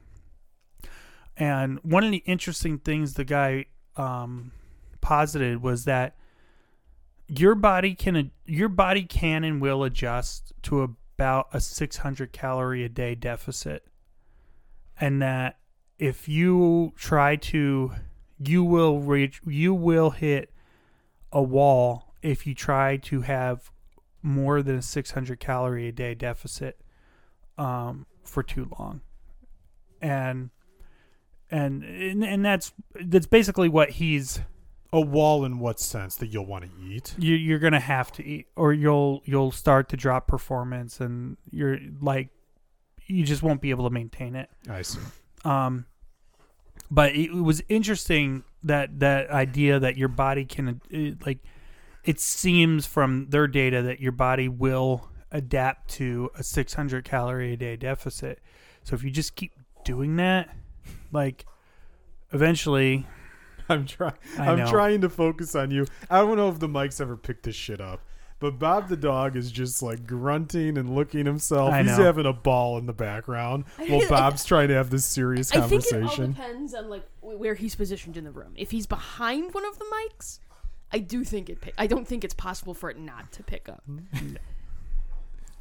And 1.36 1.78
one 1.82 2.04
of 2.04 2.10
the 2.10 2.22
interesting 2.26 2.78
things 2.78 3.14
the 3.14 3.24
guy 3.24 3.66
um, 3.96 4.52
posited 5.00 5.62
was 5.62 5.84
that 5.84 6.16
your 7.28 7.54
body 7.54 7.94
can 7.94 8.30
your 8.46 8.68
body 8.68 9.02
can 9.02 9.44
and 9.44 9.60
will 9.60 9.82
adjust 9.82 10.52
to 10.62 10.82
about 10.82 11.48
a 11.52 11.60
600 11.60 12.32
calorie 12.32 12.84
a 12.84 12.88
day 12.88 13.14
deficit, 13.14 13.86
and 15.00 15.20
that 15.22 15.58
if 15.98 16.28
you 16.28 16.92
try 16.96 17.36
to, 17.36 17.92
you 18.38 18.64
will 18.64 19.00
reach 19.00 19.40
you 19.46 19.74
will 19.74 20.10
hit 20.10 20.52
a 21.32 21.42
wall 21.42 22.14
if 22.22 22.46
you 22.46 22.54
try 22.54 22.96
to 22.96 23.22
have 23.22 23.70
more 24.22 24.62
than 24.62 24.76
a 24.76 24.82
600 24.82 25.38
calorie 25.38 25.88
a 25.88 25.92
day 25.92 26.14
deficit 26.14 26.80
um, 27.56 28.06
for 28.24 28.42
too 28.42 28.68
long 28.78 29.00
and 30.02 30.50
and 31.50 31.84
and 31.84 32.44
that's 32.44 32.72
that's 33.04 33.26
basically 33.26 33.68
what 33.68 33.90
he's 33.90 34.40
A 34.92 35.00
wall 35.00 35.44
in 35.44 35.58
what 35.58 35.78
sense 35.78 36.16
that 36.16 36.28
you'll 36.28 36.46
want 36.46 36.64
to 36.64 36.70
eat? 36.84 37.14
you, 37.18 37.34
you're 37.34 37.58
gonna 37.58 37.80
have 37.80 38.10
to 38.12 38.24
eat 38.24 38.48
or 38.56 38.72
you'll 38.72 39.22
you'll 39.24 39.52
start 39.52 39.88
to 39.90 39.96
drop 39.96 40.26
performance 40.26 41.00
and 41.00 41.36
you're 41.50 41.78
like 42.00 42.30
you 43.06 43.24
just 43.24 43.42
won't 43.42 43.60
be 43.60 43.70
able 43.70 43.84
to 43.88 43.92
maintain 43.92 44.34
it 44.34 44.48
I 44.68 44.82
see. 44.82 45.00
um 45.44 45.86
but 46.90 47.14
it, 47.14 47.30
it 47.30 47.42
was 47.42 47.62
interesting 47.68 48.44
that 48.62 49.00
that 49.00 49.30
idea 49.30 49.78
that 49.80 49.96
your 49.96 50.08
body 50.08 50.44
can 50.44 50.80
it, 50.90 51.24
like 51.26 51.38
it 52.04 52.20
seems 52.20 52.86
from 52.86 53.28
their 53.30 53.46
data 53.46 53.82
that 53.82 54.00
your 54.00 54.12
body 54.12 54.48
will 54.48 55.08
adapt 55.32 55.90
to 55.90 56.30
a 56.36 56.42
600 56.42 57.04
calorie 57.04 57.54
a 57.54 57.56
day 57.56 57.76
deficit 57.76 58.40
so 58.84 58.94
if 58.94 59.02
you 59.02 59.10
just 59.10 59.34
keep 59.34 59.52
doing 59.84 60.16
that 60.16 60.54
like 61.12 61.44
eventually 62.32 63.06
I'm 63.68 63.86
trying. 63.86 64.14
I'm 64.38 64.68
trying 64.68 65.00
to 65.00 65.08
focus 65.08 65.54
on 65.54 65.70
you. 65.70 65.86
I 66.08 66.18
don't 66.18 66.36
know 66.36 66.48
if 66.48 66.58
the 66.58 66.68
mics 66.68 67.00
ever 67.00 67.16
picked 67.16 67.44
this 67.44 67.56
shit 67.56 67.80
up, 67.80 68.00
but 68.38 68.58
Bob 68.58 68.88
the 68.88 68.96
dog 68.96 69.36
is 69.36 69.50
just 69.50 69.82
like 69.82 70.06
grunting 70.06 70.76
and 70.78 70.94
looking 70.94 71.24
himself. 71.26 71.72
I 71.72 71.82
He's 71.82 71.96
know. 71.96 72.04
having 72.04 72.26
a 72.26 72.32
ball 72.32 72.78
in 72.78 72.86
the 72.86 72.92
background 72.92 73.64
while 73.86 74.08
Bob's 74.08 74.44
trying 74.44 74.68
to 74.68 74.74
have 74.74 74.90
this 74.90 75.04
serious 75.04 75.52
I 75.52 75.60
think 75.62 75.84
it 75.84 75.92
all 75.92 76.00
conversation. 76.00 76.32
depends 76.32 76.74
on 76.74 76.88
like 76.88 77.06
wh- 77.20 77.38
where 77.40 77.54
he's 77.54 77.74
positioned 77.74 78.16
in 78.16 78.24
the 78.24 78.30
room. 78.30 78.52
If 78.56 78.70
he's 78.70 78.86
behind 78.86 79.54
one 79.54 79.64
of 79.64 79.78
the 79.78 79.84
mics, 79.86 80.38
I 80.92 80.98
do 80.98 81.24
think 81.24 81.48
it. 81.50 81.60
Pick, 81.60 81.74
I 81.78 81.86
don't 81.86 82.06
think 82.06 82.24
it's 82.24 82.34
possible 82.34 82.74
for 82.74 82.90
it 82.90 82.98
not 82.98 83.32
to 83.32 83.42
pick 83.42 83.68
up. 83.68 83.82
Mm-hmm. 83.90 84.34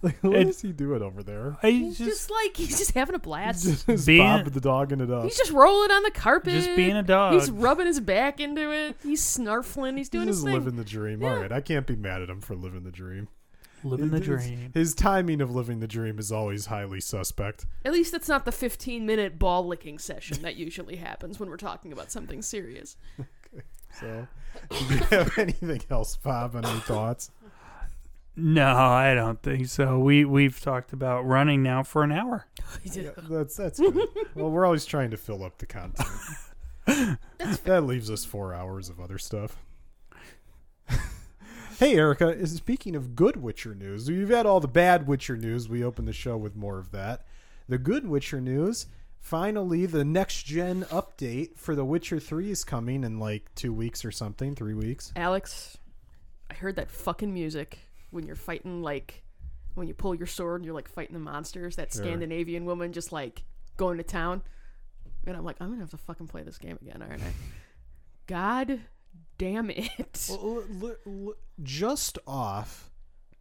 Like, 0.02 0.18
what 0.24 0.36
It- 0.36 0.48
is 0.50 0.62
he 0.62 0.72
doing 0.72 1.02
over 1.02 1.24
there? 1.24 1.58
I 1.64 1.72
He's 1.72 1.98
just 1.98 2.10
just, 2.10 2.32
like 2.32 2.56
he's 2.58 2.78
just 2.78 2.92
having 2.92 3.16
a 3.16 3.20
blast. 3.20 3.64
Just 3.88 4.06
Being- 4.06 4.20
Bob 4.20 4.46
the 4.52 4.62
dog 4.62 4.92
in 4.92 5.02
it 5.02 5.10
up. 5.10 5.24
He's 5.24 5.38
just 5.38 5.52
rolling 5.52 5.90
on 5.90 6.04
the 6.04 6.12
carpet. 6.12 6.54
just 6.54 6.76
being 6.76 6.96
a 6.96 7.02
dog. 7.04 7.34
He's 7.34 7.50
rubbing 7.50 7.88
his 7.88 8.00
back 8.00 8.40
into 8.40 8.72
it. 8.72 8.98
He's 9.02 9.22
snarfling. 9.24 9.98
He's 9.98 10.10
doing 10.10 10.28
He's 10.28 10.36
his 10.38 10.44
just 10.44 10.46
thing. 10.46 10.54
living 10.54 10.76
the 10.76 10.84
dream. 10.84 11.24
All 11.24 11.36
right, 11.36 11.52
I 11.52 11.62
can't 11.62 11.88
be 11.88 11.96
mad 11.96 12.22
at 12.22 12.30
him 12.30 12.42
for 12.42 12.56
living 12.56 12.84
the 12.84 12.92
dream. 12.92 13.30
living 13.84 14.10
the 14.10 14.20
dream. 14.20 14.72
His 14.74 14.94
timing 14.96 15.42
of 15.42 15.50
living 15.54 15.80
the 15.80 15.88
dream 15.88 16.18
is 16.20 16.32
always 16.32 16.68
highly 16.68 17.00
suspect. 17.02 17.66
At 17.84 17.94
least 17.94 18.14
it's 18.14 18.28
not 18.30 18.46
the 18.46 18.52
15 18.52 19.06
minute 19.06 19.38
ball 19.40 19.66
licking 19.66 19.98
session 20.00 20.42
that 20.44 20.56
usually 20.56 20.96
happens 20.98 21.40
when 21.40 21.50
we're 21.50 21.58
talking 21.58 21.92
about 21.94 22.12
something 22.12 22.42
serious. 22.42 22.96
So, 24.02 24.28
do 24.70 24.94
you 24.94 24.98
have 25.06 25.32
anything 25.38 25.82
else, 25.90 26.18
Bob? 26.18 26.54
Any 26.58 26.68
thoughts? 26.82 27.32
No, 28.38 28.68
I 28.68 29.14
don't 29.14 29.42
think 29.42 29.68
so. 29.68 29.98
We 30.00 30.26
we've 30.26 30.60
talked 30.60 30.92
about 30.94 31.26
running 31.26 31.64
now 31.64 31.84
for 31.84 32.04
an 32.04 32.12
hour. 32.12 32.46
Yeah, 32.84 33.12
that's 33.30 33.56
that's 33.56 33.80
good. 33.80 33.98
well, 34.36 34.50
we're 34.52 34.66
always 34.66 34.86
trying 34.86 35.12
to 35.12 35.18
fill 35.18 35.44
up 35.44 35.58
the 35.60 35.66
content. 35.66 36.08
that 36.86 37.84
leaves 37.86 38.12
us 38.12 38.26
four 38.26 38.54
hours 38.54 38.90
of 38.90 39.00
other 39.00 39.18
stuff. 39.18 39.56
hey, 41.80 41.96
Erica. 41.96 42.30
is- 42.30 42.56
Speaking 42.58 42.96
of 42.96 43.16
good 43.16 43.38
Witcher 43.38 43.74
news, 43.76 44.10
we've 44.10 44.30
had 44.30 44.46
all 44.46 44.60
the 44.60 44.68
bad 44.68 45.08
Witcher 45.08 45.38
news. 45.38 45.70
We 45.70 45.84
open 45.84 46.06
the 46.06 46.14
show 46.14 46.38
with 46.38 46.56
more 46.56 46.78
of 46.78 46.92
that. 46.92 47.26
The 47.68 47.78
good 47.78 48.08
Witcher 48.08 48.42
news. 48.42 48.88
Finally, 49.20 49.88
the 49.88 50.06
next 50.06 50.44
gen 50.44 50.84
update 50.86 51.58
for 51.58 51.74
The 51.76 51.84
Witcher 51.86 52.20
3 52.20 52.52
is 52.52 52.64
coming 52.64 53.04
in 53.04 53.20
like 53.20 53.54
two 53.56 53.74
weeks 53.74 54.06
or 54.06 54.12
something, 54.12 54.54
three 54.54 54.76
weeks. 54.76 55.12
Alex, 55.16 55.78
I 56.52 56.54
heard 56.54 56.76
that 56.76 56.92
fucking 56.92 57.34
music 57.34 57.80
when 58.16 58.26
you're 58.26 58.36
fighting, 58.36 58.82
like, 58.82 59.24
when 59.76 59.88
you 59.88 59.94
pull 59.94 60.16
your 60.16 60.26
sword 60.28 60.62
and 60.62 60.66
you're, 60.66 60.74
like, 60.74 60.90
fighting 60.90 61.14
the 61.14 61.20
monsters. 61.20 61.76
That 61.76 61.94
Sure. 61.94 62.04
Scandinavian 62.04 62.66
woman 62.66 62.92
just, 62.94 63.12
like, 63.12 63.44
going 63.78 63.98
to 63.98 64.04
town. 64.04 64.42
And 65.28 65.36
I'm 65.38 65.44
like, 65.44 65.58
I'm 65.60 65.70
gonna 65.70 65.82
have 65.82 65.90
to 65.92 65.98
fucking 65.98 66.28
play 66.28 66.44
this 66.44 66.58
game 66.58 66.78
again, 66.82 67.02
aren't 67.02 67.22
I? 67.22 67.32
God 68.28 68.80
damn 69.38 69.70
it. 69.70 70.28
Well, 70.30 70.64
l- 70.82 70.96
l- 71.06 71.34
just 71.62 72.18
off 72.26 72.90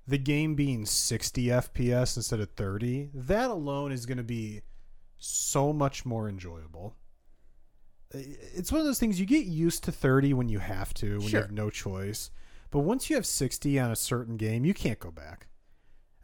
the 0.07 0.19
game 0.19 0.55
being 0.55 0.85
60 0.87 1.47
FPS 1.47 2.17
instead 2.17 2.41
of 2.41 2.51
30, 2.51 3.11
that 3.15 3.49
alone 3.51 3.93
is 3.93 4.05
going 4.07 4.19
to 4.19 4.25
be 4.25 4.61
so 5.19 5.73
much 5.73 6.05
more 6.05 6.29
enjoyable. 6.29 6.95
It's 8.13 8.71
one 8.71 8.81
of 8.81 8.87
those 8.87 8.99
things 9.01 9.19
you 9.19 9.27
get 9.27 9.47
used 9.47 9.83
to 9.85 9.93
30 9.93 10.35
when 10.35 10.49
you 10.49 10.59
have 10.59 10.93
to, 10.95 11.19
when 11.19 11.29
Sure. 11.29 11.41
you 11.41 11.43
have 11.47 11.53
no 11.53 11.71
choice. 11.71 12.31
But 12.75 12.81
once 12.81 13.09
you 13.09 13.15
have 13.15 13.25
60 13.25 13.79
on 13.79 13.93
a 13.93 13.97
certain 13.97 14.37
game, 14.37 14.65
you 14.65 14.75
can't 14.75 14.99
go 14.99 15.13
back. 15.13 15.47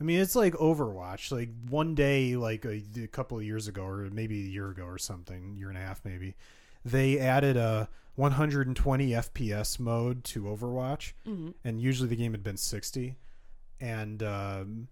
I 0.01 0.03
mean, 0.05 0.18
it's 0.18 0.34
like 0.34 0.55
Overwatch. 0.55 1.30
Like 1.30 1.51
one 1.68 1.94
day, 1.94 2.34
like 2.34 2.64
a, 2.64 2.82
a 3.01 3.07
couple 3.07 3.38
of 3.38 3.44
years 3.44 3.68
ago, 3.68 3.84
or 3.84 4.11
maybe 4.11 4.40
a 4.40 4.48
year 4.51 4.68
ago, 4.68 4.82
or 4.82 4.98
something, 4.98 5.55
year 5.57 5.68
and 5.68 5.78
a 5.78 5.80
half, 5.80 6.05
maybe, 6.05 6.34
they 6.84 7.20
added 7.20 7.57
a 7.57 7.88
120 8.16 9.11
FPS 9.11 9.78
mode 9.78 10.24
to 10.24 10.42
Overwatch, 10.42 11.12
Mhm. 11.24 11.55
and 11.62 11.80
usually 11.80 12.09
the 12.09 12.16
game 12.16 12.32
had 12.32 12.42
been 12.42 12.57
60. 12.57 13.14
And 13.80 14.20
um, 14.24 14.88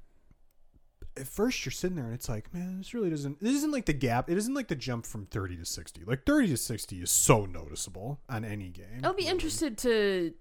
at 1.16 1.26
first, 1.26 1.64
you're 1.66 1.72
sitting 1.72 1.96
there, 1.96 2.04
and 2.04 2.14
it's 2.14 2.28
like, 2.28 2.54
man, 2.54 2.78
this 2.78 2.94
really 2.94 3.10
doesn't. 3.10 3.40
This 3.40 3.56
isn't 3.56 3.72
like 3.72 3.86
the 3.86 3.92
gap. 3.94 4.30
It 4.30 4.38
isn't 4.38 4.54
like 4.54 4.68
the 4.68 4.76
jump 4.76 5.06
from 5.06 5.26
30 5.26 5.56
to 5.56 5.64
60. 5.64 6.04
Like 6.04 6.24
30 6.24 6.48
to 6.50 6.56
60 6.56 7.02
is 7.02 7.10
so 7.10 7.46
noticeable 7.46 8.20
on 8.28 8.44
any 8.44 8.68
game. 8.68 9.00
I'll 9.02 9.12
be 9.12 9.26
interested 9.26 9.76
to. 9.78 10.34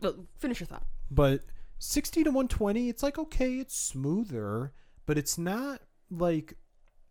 Well, 0.00 0.14
finish 0.38 0.60
your 0.60 0.66
thought. 0.66 0.86
But 1.10 1.42
60 1.78 2.24
to 2.24 2.30
120, 2.30 2.88
it's 2.88 3.02
like 3.02 3.18
okay, 3.18 3.54
it's 3.58 3.76
smoother, 3.76 4.72
but 5.06 5.18
it's 5.18 5.38
not 5.38 5.80
like 6.10 6.54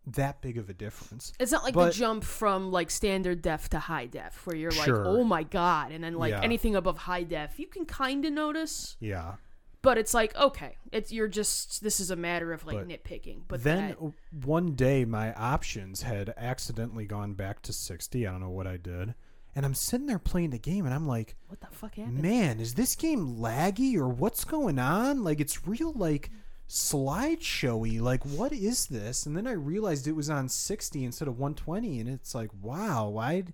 that 0.06 0.42
big 0.42 0.58
of 0.58 0.70
a 0.70 0.74
difference. 0.74 1.34
It's 1.40 1.52
not 1.52 1.64
like 1.64 1.74
But- 1.74 1.88
the 1.88 1.92
jump 1.94 2.24
from 2.24 2.72
like 2.72 2.90
standard 2.90 3.42
def 3.42 3.70
to 3.70 3.80
high 3.80 4.06
def, 4.06 4.46
where 4.48 4.56
you're 4.56 4.72
like, 4.72 4.88
oh 4.90 5.24
my 5.24 5.44
god, 5.44 5.92
and 5.92 6.04
then 6.04 6.14
like 6.16 6.32
Yeah. 6.32 6.42
anything 6.42 6.76
above 6.76 6.98
high 7.00 7.24
def, 7.24 7.60
you 7.60 7.68
can 7.68 7.86
kind 7.86 8.24
of 8.24 8.32
notice, 8.32 8.96
Yeah. 9.02 9.36
but 9.82 9.98
it's 9.98 10.14
like 10.14 10.34
okay, 10.38 10.78
it's 10.94 11.12
you're 11.12 11.28
just 11.28 11.84
this 11.84 12.00
is 12.00 12.10
a 12.10 12.16
matter 12.16 12.54
of 12.54 12.66
like 12.66 12.78
But 12.78 12.88
nitpicking. 12.88 13.42
But 13.50 13.64
then 13.64 13.90
that, 13.90 14.14
one 14.46 14.76
day 14.76 15.04
my 15.04 15.34
options 15.34 16.04
had 16.04 16.34
accidentally 16.38 17.06
gone 17.06 17.34
back 17.34 17.62
to 17.64 17.74
60. 17.74 18.26
I 18.26 18.32
don't 18.32 18.40
know 18.40 18.50
what 18.50 18.68
I 18.68 18.78
did. 18.78 19.14
And 19.58 19.66
I'm 19.66 19.74
sitting 19.74 20.06
there 20.06 20.20
playing 20.20 20.52
the 20.52 20.60
game 20.60 20.86
and 20.86 20.94
I'm 20.94 21.08
like, 21.08 21.36
what 21.48 21.60
the 21.62 21.68
fuck 21.72 21.96
happened? 21.96 22.22
man, 22.22 22.60
is 22.60 22.76
this 22.76 22.96
game 22.96 23.38
laggy 23.38 23.96
or 23.96 24.08
what's 24.08 24.44
going 24.44 24.78
on? 24.78 25.24
Like 25.24 25.40
it's 25.40 25.68
real 25.68 25.94
like 25.94 26.30
slideshowy. 26.70 28.00
Like 28.00 28.24
what 28.24 28.54
is 28.54 28.86
this? 28.86 29.26
And 29.26 29.36
then 29.36 29.48
I 29.48 29.54
realized 29.54 30.08
it 30.08 30.12
was 30.12 30.30
on 30.30 30.48
60 30.48 31.04
instead 31.04 31.28
of 31.28 31.40
120 31.40 32.00
and 32.00 32.08
it's 32.08 32.36
like, 32.36 32.52
wow, 32.62 33.18
I 33.18 33.46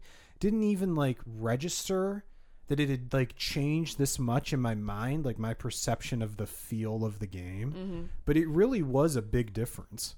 didn't 0.41 0.63
even 0.63 0.93
like 0.93 1.19
register 1.25 2.25
that 2.67 2.81
it 2.81 2.89
had 2.89 3.13
like 3.13 3.37
changed 3.37 3.97
this 3.97 4.19
much 4.19 4.51
in 4.51 4.59
my 4.59 4.75
mind, 4.75 5.23
like 5.23 5.39
my 5.39 5.53
perception 5.53 6.21
of 6.21 6.35
the 6.35 6.45
feel 6.45 7.05
of 7.05 7.19
the 7.19 7.27
game. 7.27 7.71
Mm-hmm. 7.71 8.01
But 8.25 8.35
it 8.35 8.49
really 8.49 8.81
was 8.81 9.15
a 9.15 9.21
big 9.21 9.53
difference. 9.53 10.15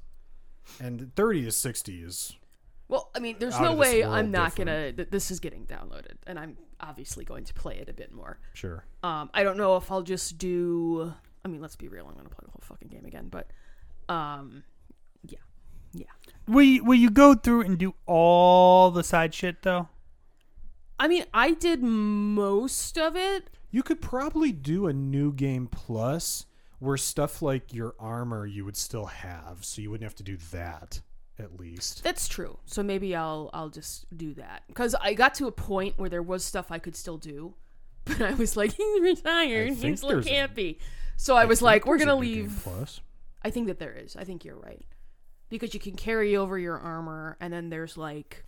And 0.80 1.14
30 1.16 1.44
to 1.44 1.52
60 1.52 2.02
is 2.02 2.34
Well, 2.88 3.10
I 3.16 3.20
mean, 3.20 3.38
there's 3.40 3.56
out 3.56 3.62
no 3.64 3.72
of 3.74 3.78
this 3.80 3.88
way 3.88 4.02
world 4.04 4.14
I'm 4.16 4.32
not 4.32 4.52
different. 4.52 4.70
gonna. 4.70 4.92
Th- 4.94 5.10
this 5.10 5.32
is 5.32 5.40
getting 5.40 5.66
downloaded, 5.66 6.16
and 6.28 6.38
I'm 6.38 6.58
obviously 6.80 7.26
going 7.26 7.44
to 7.46 7.54
play 7.54 7.78
it 7.78 7.90
a 7.90 7.94
bit 7.94 8.12
more. 8.14 8.40
sure. 8.54 8.86
Um, 9.04 9.30
I 9.34 9.44
don't 9.44 9.58
know 9.58 9.76
if 9.78 9.92
I'll 9.92 10.04
just 10.04 10.38
do. 10.38 11.14
I 11.44 11.48
mean, 11.48 11.62
let's 11.62 11.76
be 11.76 11.88
real. 11.88 12.08
I'm 12.08 12.16
gonna 12.16 12.30
play 12.30 12.44
the 12.44 12.52
whole 12.52 12.62
fucking 12.64 12.90
game 12.90 13.06
again, 13.06 13.28
but, 13.30 13.50
um, 14.10 14.64
yeah, 15.24 15.38
yeah. 15.94 16.06
Will 16.48 16.64
you, 16.64 16.84
will 16.84 16.96
you 16.96 17.10
go 17.10 17.34
through 17.36 17.62
and 17.62 17.78
do 17.78 17.96
all 18.06 18.92
the 18.92 19.04
side 19.04 19.34
shit 19.34 19.62
though? 19.64 19.90
I 21.00 21.08
mean, 21.08 21.26
I 21.34 21.52
did 21.52 21.84
most 21.84 22.98
of 22.98 23.16
it. 23.16 23.50
You 23.72 23.84
could 23.84 24.02
probably 24.02 24.52
do 24.52 24.88
a 24.88 24.94
new 24.94 25.34
game 25.34 25.68
plus 25.68 26.46
where 26.80 26.98
stuff 26.98 27.42
like 27.42 27.74
your 27.74 27.96
armor 28.00 28.46
you 28.46 28.64
would 28.64 28.78
still 28.78 29.06
have, 29.08 29.66
so 29.66 29.82
you 29.82 29.90
wouldn't 29.92 30.06
have 30.06 30.16
to 30.16 30.24
do 30.24 30.38
that 30.52 31.02
at 31.40 31.60
least. 31.60 32.04
That's 32.04 32.28
true. 32.28 32.58
So 32.66 32.82
maybe 32.84 33.16
I'll 33.16 33.50
I'll 33.54 33.70
just 33.70 34.06
do 34.18 34.34
that 34.36 34.64
because 34.68 34.96
I 34.96 35.14
got 35.14 35.34
to 35.36 35.48
a 35.48 35.52
point 35.52 35.98
where 35.98 36.10
there 36.10 36.24
was 36.24 36.44
stuff 36.44 36.72
I 36.72 36.80
could 36.80 36.96
still 36.96 37.18
do, 37.18 37.56
but 38.06 38.22
I 38.22 38.34
was 38.34 38.56
like, 38.56 38.74
he's 38.78 39.02
retired. 39.02 39.72
I 39.72 39.74
He's 39.74 40.04
a- 40.04 40.22
can't 40.22 40.56
be. 40.56 40.80
So 41.18 41.36
I 41.36 41.46
was 41.46 41.62
like, 41.62 41.86
we're 41.86 41.98
gonna 41.98 42.16
leave. 42.16 42.60
plus. 42.64 43.00
I 43.44 43.50
think 43.52 43.68
that 43.68 43.80
there 43.80 43.94
is. 43.94 44.16
I 44.16 44.24
think 44.24 44.44
you're 44.44 44.58
right 44.58 44.86
because 45.50 45.74
you 45.74 45.80
can 45.80 45.96
carry 45.96 46.36
over 46.36 46.58
your 46.58 46.78
armor, 46.78 47.38
and 47.40 47.54
then 47.54 47.70
there's 47.70 47.96
like 47.98 48.44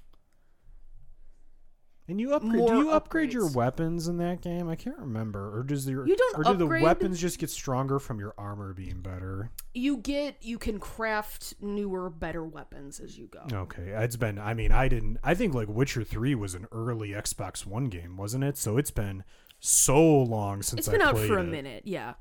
And 2.09 2.21
you 2.21 2.33
upgrade? 2.33 2.55
More 2.55 2.69
do 2.69 2.77
you 2.77 2.91
upgrade 2.91 3.33
your 3.33 3.49
weapons 3.51 4.07
in 4.07 4.17
that 4.19 4.41
game? 4.41 4.69
I 4.69 4.75
can't 4.75 4.97
remember. 4.97 5.57
Or 5.57 5.63
does 5.63 5.87
your 5.89 6.07
You 6.07 6.15
don't 6.15 6.37
or 6.37 6.43
do 6.53 6.57
the 6.57 6.65
weapons 6.65 7.19
just 7.19 7.37
get 7.37 7.49
stronger 7.49 7.99
from 7.99 8.17
your 8.19 8.33
armor 8.37 8.73
being 8.73 9.01
better? 9.01 9.51
you 9.73 9.97
get 9.97 10.37
you 10.41 10.57
can 10.57 10.79
craft 10.79 11.53
newer, 11.59 12.09
better 12.09 12.43
weapons 12.45 12.99
as 13.01 13.17
you 13.17 13.27
go. 13.27 13.41
Okay, 13.51 13.89
it's 13.89 14.15
been. 14.15 14.39
I 14.39 14.53
mean, 14.53 14.71
I 14.71 14.87
didn't. 14.87 15.17
I 15.23 15.33
think 15.35 15.53
like 15.53 15.67
Witcher 15.67 16.03
Three 16.05 16.33
was 16.33 16.55
an 16.55 16.65
early 16.71 17.09
Xbox 17.09 17.65
One 17.65 17.85
game, 17.85 18.15
wasn't 18.15 18.43
it? 18.45 18.57
So 18.57 18.77
it's 18.77 18.91
been 18.91 19.23
so 19.59 20.01
long 20.21 20.61
since 20.61 20.79
it's 20.79 20.87
been 20.89 21.01
out 21.01 21.15
played 21.15 21.27
for 21.27 21.39
a 21.39 21.43
it. 21.43 21.47
minute 21.49 21.81
yeah 21.85 22.13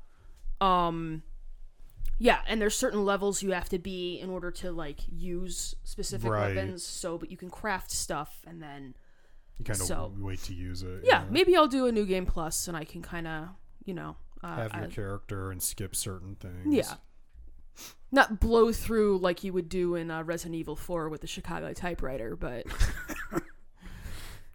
um 0.59 1.21
yeah 2.17 2.39
and 2.47 2.59
there's 2.59 2.75
certain 2.75 3.05
levels 3.05 3.43
you 3.43 3.51
have 3.51 3.69
to 3.69 3.77
be 3.77 4.19
in 4.19 4.27
order 4.31 4.49
to 4.49 4.71
like 4.71 5.01
use 5.07 5.75
specific 5.83 6.31
Right. 6.31 6.55
weapons 6.55 6.83
so 6.83 7.15
but 7.19 7.29
you 7.29 7.37
can 7.37 7.51
craft 7.51 7.91
stuff 7.91 8.39
and 8.47 8.59
then 8.59 8.95
You 9.59 9.65
kind 9.65 9.79
of 9.81 9.87
So- 9.87 10.13
wait 10.19 10.41
to 10.43 10.53
use 10.53 10.83
it. 10.83 11.01
yeah 11.03 11.23
maybe 11.29 11.55
i'll 11.55 11.67
do 11.67 11.87
a 11.87 11.91
new 11.91 12.05
game 12.05 12.25
plus 12.25 12.67
and 12.67 12.77
i 12.77 12.83
can 12.83 13.01
kind 13.01 13.27
of 13.27 13.47
you 13.85 13.93
know 13.93 14.15
uh, 14.43 14.55
have 14.55 14.73
your 14.73 14.83
I- 14.83 14.87
character 14.87 15.51
and 15.51 15.61
skip 15.61 15.95
certain 15.95 16.35
things. 16.35 16.73
yeah 16.73 16.95
not 18.11 18.39
blow 18.39 18.71
through 18.71 19.17
like 19.19 19.43
you 19.43 19.51
would 19.53 19.67
do 19.69 19.95
in 19.95 20.09
uh, 20.11 20.23
resident 20.23 20.55
evil 20.55 20.75
4 20.75 21.09
with 21.09 21.21
the 21.21 21.27
chicago 21.27 21.73
typewriter 21.73 22.35
but 22.35 22.65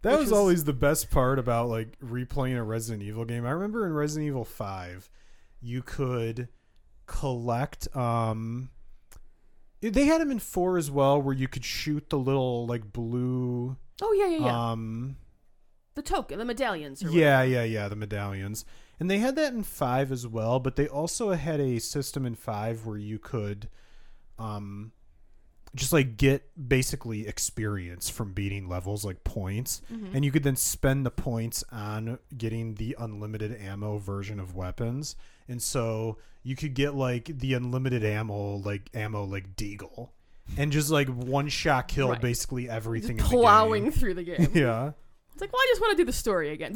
That 0.01 0.19
was 0.19 0.29
was- 0.29 0.31
always 0.33 0.63
the 0.65 0.73
best 0.73 1.09
part 1.11 1.39
about 1.39 1.69
like 1.69 1.97
replaying 2.01 2.57
a 2.57 2.63
Resident 2.63 3.01
Evil 3.03 3.23
game. 3.23 3.45
I 3.45 3.51
remember 3.51 3.85
in 3.85 3.93
Resident 3.93 4.27
Evil 4.27 4.43
5, 4.43 5.09
you 5.61 5.81
could 5.81 6.49
collect 7.05 7.87
um 7.95 8.69
they 9.81 10.05
had 10.05 10.19
them 10.21 10.29
in 10.31 10.39
4 10.39 10.77
as 10.77 10.91
well 10.91 11.21
where 11.21 11.33
you 11.33 11.47
could 11.47 11.63
shoot 11.65 12.09
the 12.09 12.17
little 12.17 12.65
like 12.67 12.91
blue 12.91 13.77
oh 14.01 14.13
yeah 14.13 14.27
yeah 14.27 14.45
yeah. 14.45 14.71
Um 14.71 15.17
the 15.95 16.01
token 16.01 16.39
the 16.39 16.45
medallions 16.45 17.03
or 17.03 17.09
yeah, 17.09 17.43
yeah, 17.43 17.63
yeah, 17.63 17.87
the 17.87 17.95
medallions. 17.95 18.65
And 18.99 19.09
they 19.09 19.17
had 19.17 19.35
that 19.35 19.53
in 19.53 19.63
5 19.63 20.11
as 20.11 20.25
well, 20.27 20.59
but 20.59 20.75
they 20.75 20.87
also 20.87 21.31
had 21.31 21.59
a 21.59 21.79
system 21.79 22.25
in 22.25 22.35
5 22.35 22.85
where 22.85 22.97
you 22.97 23.19
could 23.19 23.69
um 24.39 24.91
just 25.75 25.91
like 25.91 26.17
get 26.17 26.43
basically 26.69 27.27
experience 27.27 28.07
from 28.09 28.31
beating 28.31 28.69
levels 28.69 29.03
like 29.03 29.23
points. 29.23 29.81
And 30.15 30.23
you 30.23 30.31
could 30.31 30.43
then 30.43 30.55
spend 30.55 31.03
the 31.05 31.11
points 31.11 31.63
on 31.71 32.19
getting 32.37 32.75
the 32.75 32.95
unlimited 32.99 33.59
ammo 33.59 33.97
version 33.97 34.39
of 34.39 34.55
weapons. 34.55 35.15
And 35.47 35.59
so 35.61 36.19
you 36.43 36.55
could 36.55 36.75
get 36.75 36.93
like 36.93 37.25
the 37.39 37.55
unlimited 37.55 38.03
ammo 38.03 38.57
like 38.57 38.89
ammo 38.93 39.23
like 39.23 39.55
deagle 39.55 40.09
and 40.57 40.71
just 40.71 40.89
like 40.89 41.07
one 41.07 41.47
shot 41.49 41.87
kill 41.87 42.09
Right. 42.09 42.21
basically 42.21 42.69
everything 42.69 43.17
in 43.17 43.23
plowing 43.23 43.85
the 43.85 43.91
through 43.91 44.13
the 44.15 44.23
game. 44.23 44.37
game. 44.45 44.49
yeah 44.53 44.91
It's 45.33 45.41
like, 45.41 45.51
well, 45.51 45.61
I 45.61 45.67
just 45.69 45.81
want 45.81 45.91
to 45.91 45.97
do 45.97 46.05
the 46.05 46.13
story 46.13 46.49
again. 46.51 46.75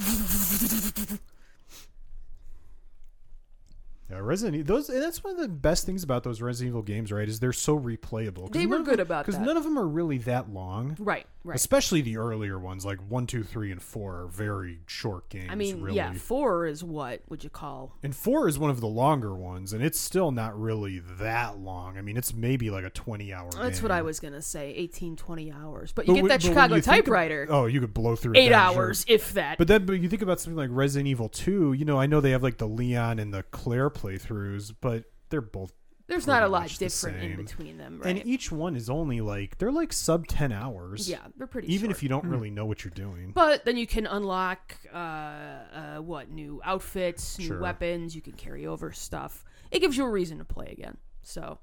Yeah, 4.10 4.20
Resident 4.20 4.56
Evil. 4.56 4.76
Those 4.78 4.90
and 4.90 5.02
that's 5.04 5.22
one 5.22 5.34
of 5.34 5.40
the 5.42 5.50
best 5.50 5.86
things 5.86 6.02
about 6.02 6.24
those 6.24 6.42
Resident 6.42 6.70
Evil 6.72 6.82
games, 6.82 7.12
right? 7.12 7.28
Is 7.28 7.42
they're 7.42 7.52
so 7.52 7.78
replayable. 7.78 8.44
'Cause 8.44 8.52
They 8.52 8.66
were 8.66 8.76
none 8.76 8.82
of 8.82 8.86
good 8.86 9.00
them- 9.00 9.08
about 9.08 9.26
because 9.26 9.38
that. 9.38 9.46
none 9.46 9.58
of 9.58 9.64
them 9.66 9.78
are 9.78 9.86
really 9.88 10.18
that 10.20 10.50
long. 10.50 10.96
right, 10.98 11.28
right. 11.48 11.56
Especially 11.56 12.02
the 12.02 12.18
earlier 12.18 12.60
ones, 12.60 12.86
like 12.86 13.00
one, 13.10 13.26
two, 13.26 13.44
three, 13.44 13.72
and 13.72 13.82
four, 13.82 14.22
are 14.22 14.28
very 14.28 14.80
short 14.86 15.30
games. 15.30 15.48
I 15.50 15.56
mean, 15.56 15.82
really. 15.82 15.98
yeah, 15.98 16.14
four 16.14 16.66
is 16.66 16.84
what 16.84 17.22
would 17.30 17.44
you 17.44 17.50
call? 17.50 17.96
and 18.04 18.16
four 18.16 18.48
is 18.48 18.60
one 18.60 18.70
of 18.70 18.82
the 18.82 18.88
longer 18.88 19.34
ones, 19.36 19.74
and 19.74 19.84
it's 19.84 20.00
still 20.00 20.32
not 20.32 20.60
really 20.60 21.00
that 21.20 21.58
long. 21.60 21.98
I 21.98 22.02
mean, 22.02 22.18
it's 22.18 22.34
maybe 22.34 22.70
like 22.70 22.84
a 22.84 22.90
twenty-hour. 22.90 23.52
That's 23.52 23.80
game. 23.80 23.84
what 23.84 23.92
I 23.92 24.02
was 24.02 24.20
gonna 24.20 24.42
say, 24.42 24.74
18, 24.76 25.16
20 25.16 25.52
hours. 25.52 25.92
But 25.92 26.08
you 26.08 26.14
But 26.16 26.22
get 26.22 26.28
that 26.30 26.42
Chicago 26.42 26.76
think 26.76 26.86
of- 26.88 26.94
typewriter, 26.94 27.48
oh, 27.50 27.66
you 27.66 27.80
could 27.80 27.94
blow 27.94 28.16
through 28.16 28.34
eight 28.36 28.48
sure. 28.48 28.56
hours, 28.56 29.06
if 29.08 29.34
that. 29.34 29.58
But 29.58 29.68
then, 29.68 29.86
but 29.86 29.94
you 29.94 30.10
think 30.10 30.22
about 30.22 30.40
something 30.40 30.58
like 30.58 30.70
Resident 30.72 31.08
Evil 31.08 31.30
Two. 31.30 31.74
You 31.74 31.86
know, 31.86 32.00
I 32.00 32.06
know 32.06 32.22
they 32.22 32.32
have 32.32 32.44
like 32.44 32.58
the 32.58 32.68
Leon 32.68 33.20
and 33.20 33.34
the 33.34 33.44
Claire 33.44 33.90
playthroughs, 33.90 34.74
but 34.80 35.06
they're 35.30 35.42
both 35.42 35.74
There's 36.08 36.26
not 36.26 36.42
a 36.44 36.48
lot 36.48 36.70
different 36.70 37.22
in 37.22 37.36
between 37.36 37.78
them, 37.78 38.00
right? 38.00 38.16
And 38.16 38.26
each 38.26 38.50
one 38.52 38.76
is 38.78 38.90
only 38.90 39.20
like 39.22 39.58
they're 39.58 39.72
like 39.72 39.92
sub 39.92 40.26
ten 40.28 40.52
hours. 40.54 41.10
yeah, 41.10 41.20
they're 41.38 41.48
pretty. 41.48 41.74
Even 41.74 41.90
short. 41.90 41.98
if 41.98 42.04
you 42.04 42.10
don't 42.10 42.26
really 42.26 42.50
know 42.50 42.66
what 42.66 42.84
you're 42.86 42.92
doing. 42.92 43.32
But 43.36 43.66
then 43.66 43.76
you 43.76 43.86
can 43.86 44.08
unlock 44.08 44.78
uh, 44.94 44.98
uh, 44.98 45.98
what 45.98 46.30
new 46.32 46.62
outfits, 46.64 47.38
new 47.40 47.48
Sure. 47.48 47.60
weapons. 47.60 48.16
You 48.16 48.22
can 48.22 48.34
carry 48.34 48.66
over 48.66 48.92
stuff. 48.94 49.44
It 49.70 49.80
gives 49.80 49.98
you 49.98 50.06
a 50.06 50.10
reason 50.10 50.38
to 50.38 50.46
play 50.46 50.68
again. 50.72 50.98
So, 51.24 51.60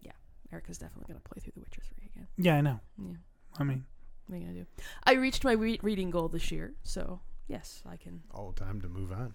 yeah, 0.00 0.12
Erica's 0.52 0.78
definitely 0.78 1.06
gonna 1.06 1.20
play 1.20 1.40
through 1.40 1.52
The 1.54 1.60
Witcher 1.60 1.82
Three 1.94 2.10
again. 2.14 2.26
Yeah, 2.36 2.56
I 2.56 2.60
know. 2.62 2.80
Yeah, 2.98 3.14
I 3.58 3.62
mean, 3.64 3.84
what 4.26 4.34
are 4.34 4.38
you 4.40 4.46
gonna 4.46 4.58
do? 4.58 4.66
I 5.04 5.12
reached 5.12 5.44
my 5.44 5.52
re- 5.52 5.78
reading 5.82 6.10
goal 6.10 6.28
this 6.28 6.50
year, 6.50 6.74
so 6.82 7.20
yes, 7.46 7.82
I 7.88 7.96
can. 7.96 8.22
oh, 8.34 8.50
time 8.52 8.80
to 8.80 8.88
move 8.88 9.12
on. 9.12 9.34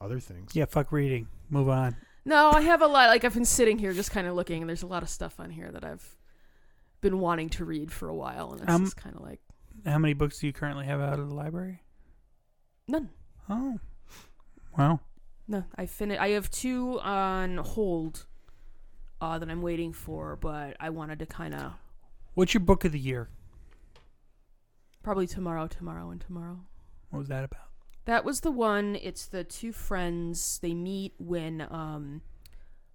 Other 0.00 0.20
things. 0.20 0.54
yeah, 0.54 0.66
fuck 0.66 0.92
reading. 0.92 1.26
Move 1.50 1.68
on. 1.70 1.96
No, 2.28 2.50
I 2.50 2.60
have 2.60 2.82
a 2.82 2.86
lot. 2.86 3.08
Like 3.08 3.24
I've 3.24 3.32
been 3.32 3.44
sitting 3.46 3.78
here 3.78 3.94
just 3.94 4.10
kind 4.10 4.26
of 4.26 4.34
looking, 4.34 4.60
and 4.62 4.68
there's 4.68 4.82
a 4.82 4.86
lot 4.86 5.02
of 5.02 5.08
stuff 5.08 5.40
on 5.40 5.48
here 5.50 5.70
that 5.72 5.82
I've 5.82 6.16
been 7.00 7.20
wanting 7.20 7.48
to 7.50 7.64
read 7.64 7.90
for 7.90 8.08
a 8.08 8.14
while, 8.14 8.52
and 8.52 8.60
it's 8.60 8.70
Um, 8.70 8.84
just 8.84 8.96
kind 8.98 9.16
of 9.16 9.22
like 9.22 9.40
How 9.86 9.98
many 9.98 10.12
books 10.12 10.38
do 10.38 10.46
you 10.46 10.52
currently 10.52 10.84
have 10.84 11.00
out 11.00 11.18
of 11.18 11.28
the 11.28 11.34
library? 11.34 11.82
none. 12.86 13.08
Oh, 13.48 13.78
wow. 14.76 15.00
No, 15.46 15.64
I 15.76 15.86
finished. 15.86 16.20
I 16.20 16.28
have 16.30 16.50
two 16.50 17.00
on 17.00 17.56
hold 17.56 18.26
uh, 19.22 19.38
that 19.38 19.48
I'm 19.48 19.62
waiting 19.62 19.94
for, 19.94 20.36
but 20.36 20.76
I 20.78 20.90
wanted 20.90 21.18
to 21.20 21.26
kind 21.26 21.54
of 21.54 21.72
what's 22.34 22.52
your 22.52 22.60
book 22.60 22.84
of 22.84 22.92
the 22.92 23.00
year? 23.00 23.30
probably 25.02 25.26
tomorrow, 25.26 25.66
tomorrow, 25.66 26.10
and 26.10 26.20
tomorrow. 26.20 26.60
What 27.08 27.20
was 27.20 27.28
that 27.28 27.44
about? 27.44 27.67
That 28.08 28.24
was 28.24 28.40
the 28.40 28.50
one. 28.50 28.96
It's 29.02 29.26
the 29.26 29.44
two 29.44 29.70
friends. 29.70 30.60
They 30.62 30.72
meet 30.72 31.12
when 31.18 31.60
um, 31.70 32.22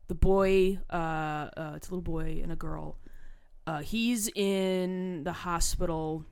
the 0.07 0.15
boy, 0.15 0.79
uh, 0.91 1.49
uh, 1.55 1.73
it's 1.75 1.89
a 1.89 1.91
little 1.91 2.01
boy 2.01 2.39
and 2.41 2.51
a 2.51 2.55
girl. 2.55 2.97
Uh, 3.67 3.81
he's 3.81 4.27
in 4.29 5.23
the 5.23 5.31
hospital 5.31 6.25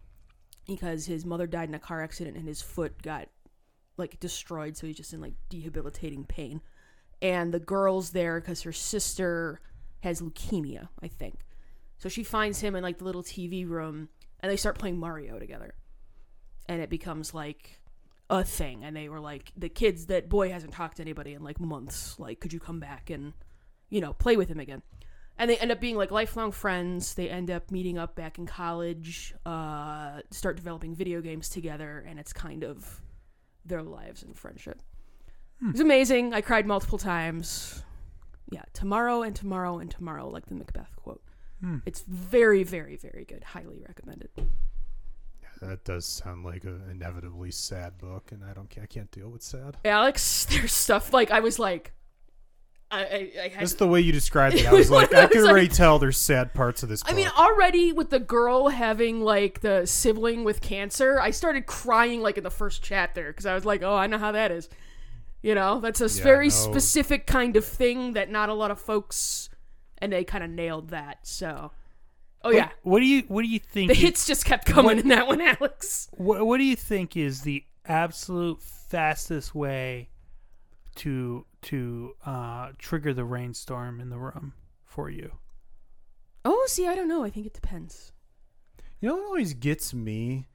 because 0.65 1.05
his 1.05 1.27
mother 1.27 1.45
died 1.45 1.69
in 1.69 1.75
a 1.75 1.79
car 1.79 2.01
accident 2.01 2.35
and 2.35 2.47
his 2.47 2.63
foot 2.63 3.03
got 3.03 3.27
like 3.97 4.19
destroyed, 4.19 4.75
so 4.75 4.87
he's 4.87 4.97
just 4.97 5.13
in 5.13 5.21
like 5.21 5.35
debilitating 5.47 6.25
pain. 6.25 6.59
And 7.21 7.53
the 7.53 7.59
girl's 7.59 8.09
there 8.09 8.41
because 8.41 8.63
her 8.63 8.73
sister 8.73 9.61
has 9.99 10.23
leukemia, 10.23 10.89
I 11.03 11.07
think. 11.07 11.41
So 11.99 12.09
she 12.09 12.23
finds 12.23 12.61
him 12.61 12.75
in 12.75 12.81
like 12.81 12.97
the 12.97 13.05
little 13.05 13.21
TV 13.21 13.69
room, 13.69 14.09
and 14.39 14.51
they 14.51 14.57
start 14.57 14.79
playing 14.79 14.97
Mario 14.97 15.37
together, 15.37 15.75
and 16.67 16.81
it 16.81 16.89
becomes 16.89 17.31
like 17.35 17.77
a 18.31 18.45
thing 18.45 18.83
and 18.85 18.95
they 18.95 19.09
were 19.09 19.19
like 19.19 19.51
the 19.57 19.67
kids 19.67 20.05
that 20.05 20.29
boy 20.29 20.49
hasn't 20.49 20.71
talked 20.71 20.97
to 20.97 21.03
anybody 21.03 21.33
in 21.33 21.43
like 21.43 21.59
months. 21.59 22.17
Like 22.17 22.39
could 22.39 22.53
you 22.53 22.59
come 22.59 22.79
back 22.79 23.09
and 23.09 23.33
you 23.89 23.99
know 23.99 24.13
play 24.13 24.37
with 24.37 24.47
him 24.47 24.59
again? 24.59 24.81
And 25.37 25.49
they 25.49 25.57
end 25.57 25.71
up 25.71 25.81
being 25.81 25.97
like 25.97 26.11
lifelong 26.11 26.51
friends. 26.51 27.13
They 27.13 27.29
end 27.29 27.51
up 27.51 27.71
meeting 27.71 27.97
up 27.97 28.15
back 28.15 28.37
in 28.37 28.45
college 28.45 29.33
uh, 29.45 30.21
start 30.31 30.55
developing 30.55 30.95
video 30.95 31.21
games 31.21 31.49
together 31.49 32.05
and 32.07 32.17
it's 32.17 32.31
kind 32.31 32.63
of 32.63 33.01
their 33.65 33.83
lives 33.83 34.23
and 34.23 34.35
friendship. 34.37 34.81
It 35.61 35.73
was 35.73 35.81
amazing. 35.81 36.33
I 36.33 36.41
cried 36.41 36.65
multiple 36.65 36.97
times. 36.97 37.83
Yeah 38.49 38.63
tomorrow 38.73 39.23
and 39.23 39.35
tomorrow 39.35 39.79
and 39.79 39.91
tomorrow 39.91 40.29
like 40.29 40.45
the 40.45 40.55
macbeth 40.55 40.95
quote. 40.95 41.21
Hmm. 41.59 41.77
it's 41.85 42.01
very 42.07 42.63
very 42.63 42.95
very 42.95 43.25
good. 43.25 43.43
Highly 43.43 43.83
recommended 43.85 44.29
That 45.61 45.83
does 45.85 46.05
sound 46.05 46.43
like 46.43 46.63
an 46.63 46.81
inevitably 46.91 47.51
sad 47.51 47.97
book, 47.97 48.31
and 48.31 48.43
I 48.43 48.53
don't. 48.53 48.67
I 48.81 48.85
can't 48.87 49.11
deal 49.11 49.29
with 49.29 49.43
sad. 49.43 49.77
alex 49.85 50.45
there's 50.49 50.73
stuff 50.73 51.13
like 51.13 51.29
i 51.31 51.39
was 51.39 51.59
like 51.59 51.93
i 52.89 52.99
i, 53.03 53.31
I 53.43 53.47
had 53.49 53.61
That's 53.61 53.75
the 53.75 53.87
way 53.87 54.01
you 54.01 54.11
described 54.11 54.55
it. 54.55 54.65
I 54.71 54.73
was 54.73 54.89
like, 54.91 55.13
I 55.13 55.27
can 55.27 55.43
already 55.43 55.67
like- 55.67 55.77
tell 55.77 55.99
there's 55.99 56.17
sad 56.17 56.53
parts 56.53 56.83
of 56.83 56.89
this. 56.89 57.03
Book. 57.03 57.11
I 57.13 57.15
mean, 57.15 57.29
already 57.37 57.93
with 57.93 58.09
the 58.09 58.19
girl 58.19 58.67
having 58.69 59.21
like 59.21 59.61
the 59.61 59.85
sibling 59.85 60.43
with 60.43 60.59
cancer, 60.61 61.19
I 61.19 61.31
started 61.31 61.65
crying 61.67 62.21
like 62.21 62.37
in 62.37 62.43
the 62.43 62.51
first 62.51 62.81
chapter 62.83 63.27
because 63.27 63.45
I 63.45 63.53
was 63.53 63.63
like, 63.63 63.81
"Oh, 63.83 63.95
I 63.95 64.07
know 64.07 64.17
how 64.17 64.31
that 64.33 64.51
is." 64.51 64.67
You 65.43 65.55
know, 65.55 65.79
that's 65.79 66.01
a 66.01 66.07
Yeah, 66.07 66.23
very 66.23 66.47
no. 66.47 66.51
specific 66.51 67.25
kind 67.27 67.55
of 67.55 67.63
thing 67.65 68.13
that 68.13 68.29
not 68.29 68.49
a 68.49 68.53
lot 68.53 68.71
of 68.71 68.79
folks, 68.79 69.49
and 69.99 70.11
they 70.11 70.23
kind 70.25 70.43
of 70.43 70.49
nailed 70.49 70.89
that. 70.89 71.19
So, 71.25 71.71
oh 72.43 72.49
What- 72.49 72.55
yeah, 72.55 72.69
What, 72.83 72.99
do 72.99 73.05
you 73.05 73.23
What 73.27 73.41
do 73.43 73.47
you 73.47 73.59
think? 73.59 73.89
the 73.89 73.95
hits 73.95 74.25
just 74.27 74.45
kept 74.45 74.65
coming 74.65 74.99
in 74.99 75.07
that 75.09 75.27
one, 75.27 75.41
Alex. 75.41 76.07
What, 76.11 76.45
what 76.45 76.57
do 76.57 76.63
you 76.63 76.75
think 76.75 77.15
is 77.17 77.41
the 77.41 77.63
absolute 77.85 78.61
fastest 78.61 79.53
way 79.55 80.09
to 80.95 81.45
to 81.63 82.15
uh, 82.25 82.71
trigger 82.77 83.13
the 83.13 83.23
rainstorm 83.25 83.99
in 83.99 84.09
the 84.09 84.17
room 84.17 84.53
for 84.85 85.09
you? 85.09 85.33
Oh, 86.43 86.65
see, 86.67 86.87
I 86.87 86.95
don't 86.95 87.07
know. 87.07 87.23
I 87.23 87.29
think 87.29 87.45
it 87.45 87.53
depends. 87.53 88.11
You 88.99 89.09
know 89.09 89.15
what 89.15 89.25
always 89.25 89.53
gets 89.53 89.93
me? 89.93 90.47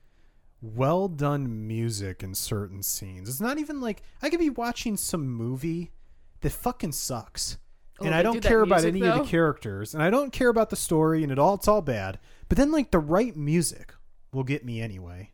Well 0.61 1.07
done 1.09 1.67
music 1.67 2.23
in 2.23 2.35
certain 2.35 2.83
scenes. 2.83 3.29
It's 3.29 3.41
not 3.41 3.59
even 3.59 3.81
like 3.81 4.03
I 4.23 4.31
could 4.31 4.41
be 4.41 4.51
watching 4.51 4.97
some 4.97 5.29
movie 5.29 5.93
that 6.41 6.51
fucking 6.51 6.93
sucks. 6.93 7.59
Oh, 8.01 8.05
and 8.05 8.15
I 8.15 8.19
do 8.19 8.25
don't 8.25 8.43
that 8.43 8.49
care 8.49 8.63
about 8.63 8.83
music, 8.83 9.03
any 9.03 9.07
of 9.07 9.19
the 9.19 9.25
characters, 9.31 9.95
and 9.95 10.03
I 10.03 10.11
don't 10.11 10.33
care 10.33 10.49
about 10.51 10.71
the 10.71 10.77
story, 10.77 11.23
and 11.23 11.33
it 11.33 11.39
all 11.39 11.55
it's 11.55 11.67
all 11.69 11.81
bad. 11.83 12.19
But 12.49 12.59
then 12.59 12.71
like 12.71 12.91
the 12.91 12.99
right 12.99 13.35
music 13.37 13.95
will 14.33 14.45
get 14.45 14.65
me 14.65 14.81
anyway. 14.83 15.33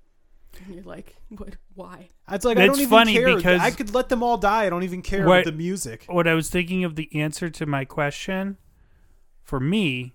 And 0.64 0.74
you're 0.76 0.84
like, 0.84 1.16
what? 1.30 1.56
Why? 1.74 2.10
It's 2.30 2.44
like 2.44 2.59
I 2.59 2.66
don't 2.66 2.76
even 2.78 2.89
funny 2.90 3.14
care. 3.14 3.34
because- 3.36 3.60
I 3.60 3.70
could 3.72 3.93
let 3.94 4.09
them 4.10 4.22
all 4.22 4.36
die. 4.36 4.64
I 4.66 4.70
don't 4.70 4.82
even 4.84 5.02
care 5.02 5.26
What- 5.26 5.44
with 5.44 5.55
the 5.55 5.59
music. 5.59 6.05
What 6.09 6.28
I 6.28 6.34
was 6.34 6.51
thinking 6.51 6.84
of 6.84 6.94
the 6.94 7.09
answer 7.20 7.51
to 7.51 7.66
my 7.66 7.84
question 7.84 8.59
for 9.43 9.59
me 9.59 10.12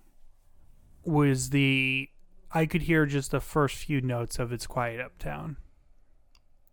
was 1.04 1.50
the 1.50 2.10
I 2.52 2.66
could 2.66 2.84
hear 2.84 3.06
just 3.06 3.32
the 3.32 3.42
first 3.42 3.76
few 3.76 4.00
notes 4.00 4.40
of 4.40 4.54
"It's 4.54 4.68
Quiet 4.68 5.02
Uptown," 5.02 5.58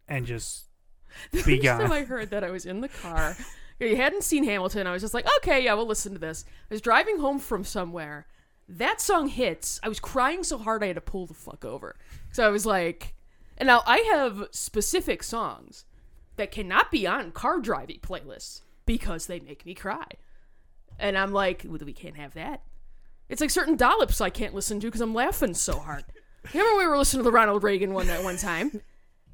and 0.06 0.24
just 0.26 0.66
The 1.32 1.42
Be 1.42 1.56
first 1.58 1.64
time 1.66 1.78
gone. 1.80 1.92
I 1.92 2.04
heard 2.04 2.30
that, 2.30 2.44
I 2.44 2.50
was 2.50 2.64
in 2.66 2.80
the 2.80 2.88
car. 2.88 3.36
You 3.80 3.96
hadn't 3.96 4.24
seen 4.24 4.44
Hamilton. 4.44 4.86
I 4.86 4.92
was 4.92 5.02
just 5.02 5.14
like, 5.14 5.26
okay, 5.38 5.64
yeah, 5.64 5.74
we'll 5.74 5.86
listen 5.86 6.12
to 6.12 6.18
this. 6.18 6.44
I 6.70 6.74
was 6.74 6.80
driving 6.80 7.18
home 7.18 7.38
from 7.38 7.64
somewhere. 7.64 8.26
That 8.68 9.00
song 9.00 9.28
hits. 9.28 9.80
I 9.82 9.88
was 9.88 10.00
crying 10.00 10.44
so 10.44 10.58
hard 10.58 10.82
I 10.82 10.88
had 10.88 10.96
to 10.96 11.02
pull 11.02 11.26
the 11.26 11.34
fuck 11.34 11.64
over. 11.64 11.96
So 12.32 12.46
I 12.46 12.50
was 12.50 12.64
like, 12.64 13.14
and 13.58 13.66
now 13.66 13.82
I 13.86 13.98
have 14.12 14.48
specific 14.52 15.22
songs 15.22 15.84
that 16.36 16.50
cannot 16.50 16.90
be 16.90 17.06
on 17.06 17.32
car 17.32 17.60
driving 17.60 17.98
playlists 18.00 18.62
because 18.86 19.26
they 19.26 19.40
make 19.40 19.66
me 19.66 19.74
cry. 19.74 20.06
And 20.98 21.18
I'm 21.18 21.32
like, 21.32 21.64
we 21.68 21.92
can't 21.92 22.16
have 22.16 22.34
that. 22.34 22.62
It's 23.28 23.40
like 23.40 23.50
certain 23.50 23.76
dollops 23.76 24.20
I 24.20 24.30
can't 24.30 24.54
listen 24.54 24.80
to 24.80 24.86
because 24.86 25.00
I'm 25.00 25.14
laughing 25.14 25.54
so 25.54 25.78
hard. 25.78 26.04
Remember 26.52 26.78
we 26.78 26.86
were 26.86 26.98
listening 26.98 27.20
to 27.20 27.24
the 27.24 27.32
Ronald 27.32 27.62
Reagan 27.62 27.94
one 27.94 28.06
that 28.06 28.22
one 28.22 28.36
time? 28.36 28.80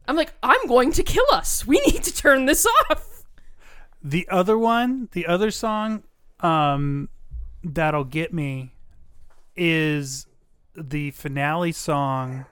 I'm 0.08 0.16
like, 0.16 0.32
I'm 0.42 0.66
going 0.66 0.92
to 0.92 1.02
kill 1.02 1.26
us. 1.32 1.66
We 1.66 1.80
need 1.86 2.02
to 2.04 2.14
turn 2.14 2.46
this 2.46 2.66
off. 2.66 3.06
The 4.02 4.26
other 4.30 4.56
one, 4.58 5.08
the 5.12 5.26
other 5.26 5.50
song 5.50 6.02
um, 6.40 7.08
that'll 7.62 8.04
get 8.04 8.32
me 8.32 8.72
is 9.56 10.26
the 10.74 11.10
finale 11.10 11.72
song 11.72 12.46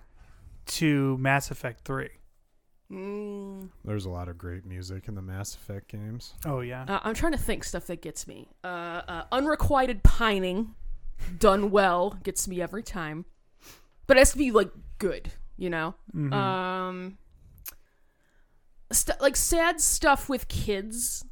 to 0.67 1.17
Mass 1.19 1.51
Effect 1.51 1.85
Three. 1.85 2.11
Mm, 2.91 3.69
There's 3.85 4.07
a 4.07 4.11
lot 4.11 4.29
of 4.29 4.39
great 4.39 4.65
music 4.65 5.09
in 5.09 5.15
the 5.15 5.21
Mass 5.23 5.55
Effect 5.55 5.89
games. 5.89 6.35
Oh 6.47 6.61
yeah, 6.61 6.85
uh, 6.89 7.01
I'm 7.03 7.15
trying 7.15 7.33
to 7.33 7.39
think 7.39 7.65
stuff 7.65 7.87
that 7.87 8.01
gets 8.03 8.27
me. 8.27 8.49
Uh, 8.65 9.03
uh, 9.09 9.23
unrequited 9.33 10.03
pining. 10.03 10.75
done 11.39 11.71
well 11.71 12.17
gets 12.23 12.47
me 12.49 12.63
every 12.63 12.83
time. 12.83 13.25
But 14.07 14.17
it 14.17 14.21
has 14.21 14.33
to 14.33 14.39
be 14.39 14.51
like 14.53 14.71
good, 14.99 15.33
you 15.59 15.69
know. 15.69 15.95
Um, 16.15 17.19
st- 18.91 19.21
like 19.21 19.37
sad 19.37 19.81
stuff 19.81 20.29
with 20.29 20.49
kids, 20.49 21.25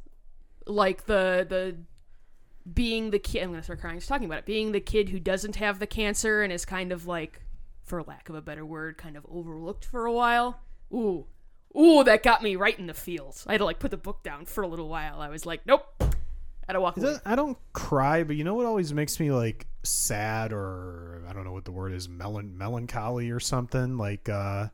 like 0.67 1.05
the 1.05 1.45
the 1.47 1.77
being 2.71 3.11
the 3.11 3.19
kid. 3.19 3.43
I'm 3.43 3.51
gonna 3.51 3.63
start 3.63 3.81
crying 3.81 3.97
just 3.97 4.09
talking 4.09 4.25
about 4.25 4.39
it. 4.39 4.45
Being 4.45 4.71
the 4.71 4.79
kid 4.79 5.09
who 5.09 5.19
doesn't 5.19 5.55
have 5.57 5.79
the 5.79 5.87
cancer 5.87 6.41
and 6.43 6.51
is 6.51 6.65
kind 6.65 6.91
of 6.91 7.07
like, 7.07 7.41
for 7.83 8.03
lack 8.03 8.29
of 8.29 8.35
a 8.35 8.41
better 8.41 8.65
word, 8.65 8.97
kind 8.97 9.15
of 9.15 9.25
overlooked 9.29 9.85
for 9.85 10.05
a 10.05 10.11
while. 10.11 10.59
Ooh, 10.93 11.25
ooh, 11.77 12.03
that 12.03 12.23
got 12.23 12.43
me 12.43 12.55
right 12.55 12.77
in 12.77 12.87
the 12.87 12.93
feels. 12.93 13.45
I 13.47 13.53
had 13.53 13.59
to 13.59 13.65
like 13.65 13.79
put 13.79 13.91
the 13.91 13.97
book 13.97 14.23
down 14.23 14.45
for 14.45 14.63
a 14.63 14.67
little 14.67 14.89
while. 14.89 15.21
I 15.21 15.29
was 15.29 15.45
like, 15.45 15.65
nope. 15.65 15.85
I 15.99 16.05
had 16.67 16.73
to 16.73 16.81
walk 16.81 16.97
away. 16.97 17.15
I 17.25 17.35
don't 17.35 17.57
cry, 17.71 18.23
but 18.23 18.35
you 18.35 18.43
know 18.43 18.53
what 18.53 18.65
always 18.65 18.93
makes 18.93 19.19
me 19.21 19.31
like 19.31 19.67
sad 19.83 20.51
or 20.51 21.23
I 21.27 21.31
don't 21.31 21.45
know 21.45 21.53
what 21.53 21.63
the 21.63 21.71
word 21.71 21.93
is, 21.93 22.09
melon 22.09 22.57
melancholy 22.57 23.29
or 23.29 23.39
something 23.39 23.97
like 23.97 24.27
uh 24.27 24.67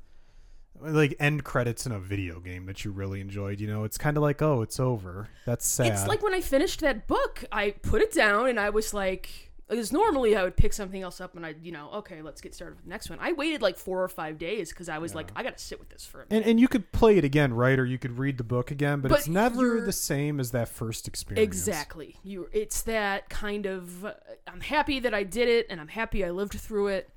like 0.80 1.16
end 1.20 1.44
credits 1.44 1.86
in 1.86 1.92
a 1.92 2.00
video 2.00 2.40
game 2.40 2.66
that 2.66 2.84
you 2.84 2.92
really 2.92 3.22
enjoyed. 3.22 3.60
You 3.60 3.68
know, 3.68 3.84
it's 3.84 3.98
kind 3.98 4.18
of 4.18 4.24
like 4.24 4.42
oh, 4.42 4.62
it's 4.62 4.80
over. 4.80 5.30
That's 5.46 5.66
sad. 5.66 5.88
It's 5.88 6.08
like 6.08 6.22
when 6.24 6.34
I 6.34 6.42
finished 6.42 6.80
that 6.82 7.08
book, 7.08 7.44
I 7.52 7.72
put 7.72 8.02
it 8.02 8.14
down 8.14 8.50
and 8.50 8.60
I 8.60 8.70
was 8.70 8.94
like, 8.94 9.52
because 9.70 9.92
normally 9.92 10.36
I 10.36 10.44
would 10.44 10.58
pick 10.58 10.74
something 10.74 11.02
else 11.02 11.22
up 11.22 11.36
and 11.36 11.46
I, 11.46 11.56
you 11.62 11.72
know, 11.72 11.90
okay, 11.96 12.22
let's 12.22 12.42
get 12.42 12.54
started 12.54 12.76
with 12.76 12.84
the 12.84 12.90
next 12.90 13.10
one. 13.10 13.18
I 13.22 13.32
waited 13.32 13.62
like 13.62 13.78
four 13.78 14.04
or 14.04 14.08
five 14.08 14.38
days 14.38 14.70
because 14.70 14.90
I 14.90 14.98
was 14.98 15.16
like, 15.16 15.32
I 15.36 15.44
got 15.44 15.58
to 15.58 15.64
sit 15.64 15.80
with 15.80 15.90
this 15.90 16.06
for 16.06 16.22
a 16.22 16.26
minute. 16.26 16.44
and 16.44 16.52
and 16.52 16.60
you 16.60 16.68
could 16.68 16.92
play 16.92 17.18
it 17.18 17.24
again, 17.24 17.54
right? 17.54 17.80
Or 17.80 17.86
you 17.86 17.98
could 17.98 18.18
read 18.18 18.38
the 18.38 18.44
book 18.44 18.72
again, 18.72 19.00
but, 19.00 19.10
But 19.10 19.20
it's 19.20 19.28
never 19.28 19.82
the 19.82 19.92
same 19.92 20.40
as 20.40 20.52
that 20.52 20.70
first 20.70 21.08
experience. 21.08 21.44
Exactly. 21.44 22.18
You. 22.24 22.50
It's 22.52 22.82
that 22.84 23.30
kind 23.30 23.66
of. 23.66 24.06
Uh, 24.06 24.14
I'm 24.48 24.62
happy 24.62 25.00
that 25.00 25.14
I 25.14 25.24
did 25.24 25.48
it, 25.48 25.68
and 25.70 25.80
I'm 25.80 25.88
happy 25.88 26.24
I 26.26 26.32
lived 26.32 26.54
through 26.54 26.88
it. 26.88 27.10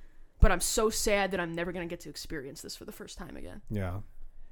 But 0.47 0.53
I'm 0.53 0.61
so 0.61 0.91
sad 0.91 1.33
that 1.33 1.41
I'm 1.41 1.53
never 1.53 1.73
gonna 1.73 1.87
get 1.87 1.99
to 2.03 2.09
experience 2.09 2.61
this 2.63 2.77
for 2.77 2.85
the 2.85 2.93
first 2.93 3.19
time 3.19 3.37
again. 3.37 3.63
Yeah. 3.69 3.99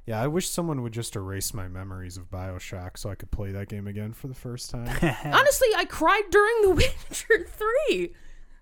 Yeah, 0.07 0.21
I 0.21 0.27
wish 0.27 0.49
someone 0.49 0.83
would 0.83 0.93
just 0.93 1.15
erase 1.15 1.55
my 1.55 1.69
memories 1.69 2.17
of 2.17 2.33
BioShock 2.33 2.99
so 2.99 3.11
I 3.11 3.15
could 3.15 3.31
play 3.31 3.53
that 3.53 3.69
game 3.69 3.87
again 3.87 4.13
for 4.13 4.27
the 4.27 4.35
first 4.35 4.73
time. 4.73 4.89
Honestly, 5.25 5.69
I 5.77 5.85
cried 5.89 6.25
during 6.33 6.63
The 6.63 6.71
Witcher 6.75 7.47
Three, 7.47 8.13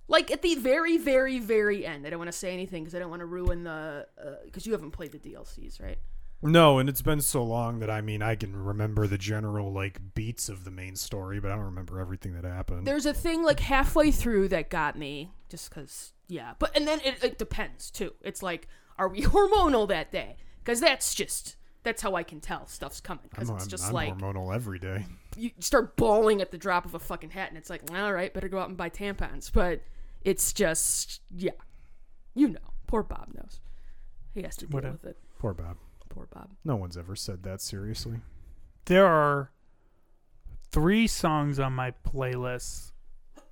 like 0.09 0.31
at 0.31 0.43
the 0.43 0.57
very, 0.57 0.99
very, 0.99 1.39
very 1.39 1.87
end. 1.87 2.07
I 2.07 2.11
don't 2.11 2.19
want 2.19 2.31
to 2.31 2.37
say 2.37 2.53
anything 2.53 2.85
because 2.85 2.95
I 2.95 2.99
don't 2.99 3.09
want 3.09 3.21
to 3.21 3.27
ruin 3.27 3.65
the. 3.65 4.09
Uh, 4.23 4.33
because 4.45 4.67
you 4.67 4.73
haven't 4.73 4.91
played 4.91 5.13
the 5.13 5.19
DLCs, 5.19 5.81
right? 5.81 5.97
No, 6.43 6.79
and 6.79 6.87
it's 6.87 7.03
been 7.03 7.23
so 7.23 7.43
long 7.43 7.79
that 7.79 7.89
I 7.89 8.03
mean 8.03 8.21
I 8.21 8.35
can 8.35 8.55
remember 8.55 9.07
the 9.07 9.17
general 9.17 9.73
like 9.73 10.15
beats 10.15 10.51
of 10.51 10.65
the 10.65 10.71
main 10.71 10.97
story, 10.97 11.41
but 11.41 11.51
I 11.51 11.55
don't 11.55 11.65
remember 11.65 11.99
everything 11.99 12.35
that 12.35 12.45
happened. 12.45 12.87
There's 12.87 13.07
a 13.07 13.15
thing 13.15 13.43
like 13.43 13.61
halfway 13.61 14.11
through 14.11 14.49
that 14.49 14.69
got 14.69 14.99
me, 14.99 15.33
just 15.49 15.71
because, 15.71 16.12
yeah. 16.33 16.55
But 16.59 16.75
and 16.75 16.89
then 16.89 17.01
it, 17.05 17.23
it 17.23 17.39
depends 17.39 17.91
too. 17.91 18.15
It's 18.23 18.43
like, 18.43 18.67
are 18.99 19.09
we 19.09 19.23
hormonal 19.23 19.87
that 19.89 20.11
day? 20.11 20.37
Because 20.65 20.81
that's 20.81 21.15
just 21.15 21.57
that's 21.83 22.01
how 22.01 22.15
I 22.15 22.23
can 22.23 22.41
tell 22.41 22.67
stuff's 22.67 23.01
coming. 23.01 23.27
Because 23.29 23.51
it's 23.51 23.67
just 23.67 23.89
I'm 23.89 23.93
like 23.93 24.17
hormonal 24.17 24.55
every 24.55 24.79
day. 24.79 25.05
you 25.37 25.51
start 25.59 25.97
bawling 25.97 26.41
at 26.41 26.51
the 26.51 26.59
drop 26.59 26.87
of 26.87 26.95
a 26.95 26.99
fucking 26.99 27.31
hat, 27.31 27.51
and 27.51 27.59
it's 27.59 27.69
like, 27.69 27.83
all 27.95 28.13
right, 28.13 28.33
better 28.33 28.49
go 28.49 28.59
out 28.59 28.69
and 28.69 28.77
buy 28.77 28.89
tampons. 28.89 29.53
But 29.53 29.83
it's 30.23 30.53
just, 30.53 31.21
yeah, 31.37 31.51
you 32.35 32.49
know, 32.49 32.59
poor 32.87 33.03
Bob 33.03 33.35
knows. 33.35 33.61
He 34.35 34.43
has 34.43 34.57
to 34.57 34.67
deal 34.67 34.77
Whatever. 34.77 34.99
with 35.03 35.11
it. 35.11 35.19
Poor 35.39 35.53
Bob. 35.53 35.77
Poor 36.09 36.29
Bob. 36.33 36.49
No 36.65 36.77
one's 36.77 36.97
ever 36.97 37.15
said 37.15 37.43
that 37.43 37.61
seriously. 37.61 38.21
There 38.87 39.07
are 39.07 39.51
three 40.71 41.07
songs 41.07 41.59
on 41.61 41.75
my 41.75 41.93
playlist 42.07 42.93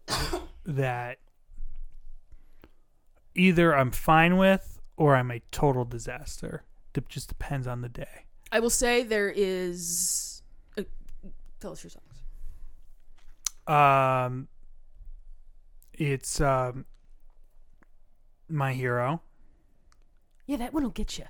that 0.65 1.19
either 3.35 3.75
I'm 3.77 3.91
fine 3.91 4.37
with 4.37 4.81
or 4.97 5.17
I'm 5.17 5.31
a 5.31 5.41
total 5.51 5.85
disaster. 5.85 6.65
It 6.95 7.09
just 7.09 7.29
depends 7.29 7.67
on 7.67 7.81
the 7.81 7.89
day. 7.89 8.27
I 8.53 8.61
will 8.61 8.71
say 8.71 9.03
there 9.05 9.31
is. 9.35 10.43
Uh, 10.77 10.83
tell 11.61 11.73
us 11.73 11.85
your 11.85 11.91
songs. 11.91 12.07
Um, 13.67 14.49
it's 15.95 16.41
um, 16.41 16.85
my 18.49 18.73
hero. 18.73 19.23
Yeah, 20.47 20.57
that 20.57 20.75
one 20.75 20.83
will 20.83 20.91
get 20.91 21.19
you. 21.19 21.27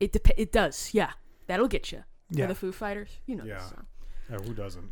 It 0.00 0.12
dep- 0.12 0.38
It 0.38 0.52
does. 0.52 0.90
Yeah, 0.94 1.10
that'll 1.46 1.68
get 1.68 1.92
you. 1.92 2.04
Yeah. 2.30 2.46
the 2.46 2.54
Foo 2.54 2.72
Fighters. 2.72 3.10
You 3.26 3.36
know 3.36 3.44
Yeah. 3.44 3.58
this 3.58 3.68
song. 3.68 3.86
Yeah, 4.30 4.38
who 4.38 4.54
doesn't? 4.54 4.90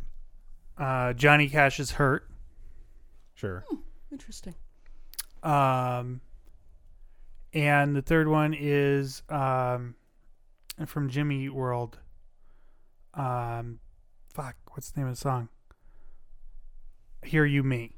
Uh, 0.77 1.13
Johnny 1.13 1.49
Cash's 1.49 1.91
"Hurt." 1.91 2.29
Sure. 3.33 3.65
Interesting. 4.11 4.53
Um, 5.43 6.21
and 7.53 7.95
the 7.95 8.01
third 8.01 8.27
one 8.27 8.55
is 8.57 9.23
um, 9.29 9.95
from 10.85 11.09
Jimmy 11.09 11.45
Eat 11.45 11.53
World. 11.53 11.97
Um, 13.13 13.79
fuck, 14.33 14.55
what's 14.71 14.91
the 14.91 15.01
name 15.01 15.07
of 15.07 15.15
the 15.15 15.21
song? 15.21 15.49
Hear 17.23 17.45
You 17.45 17.63
Me. 17.63 17.95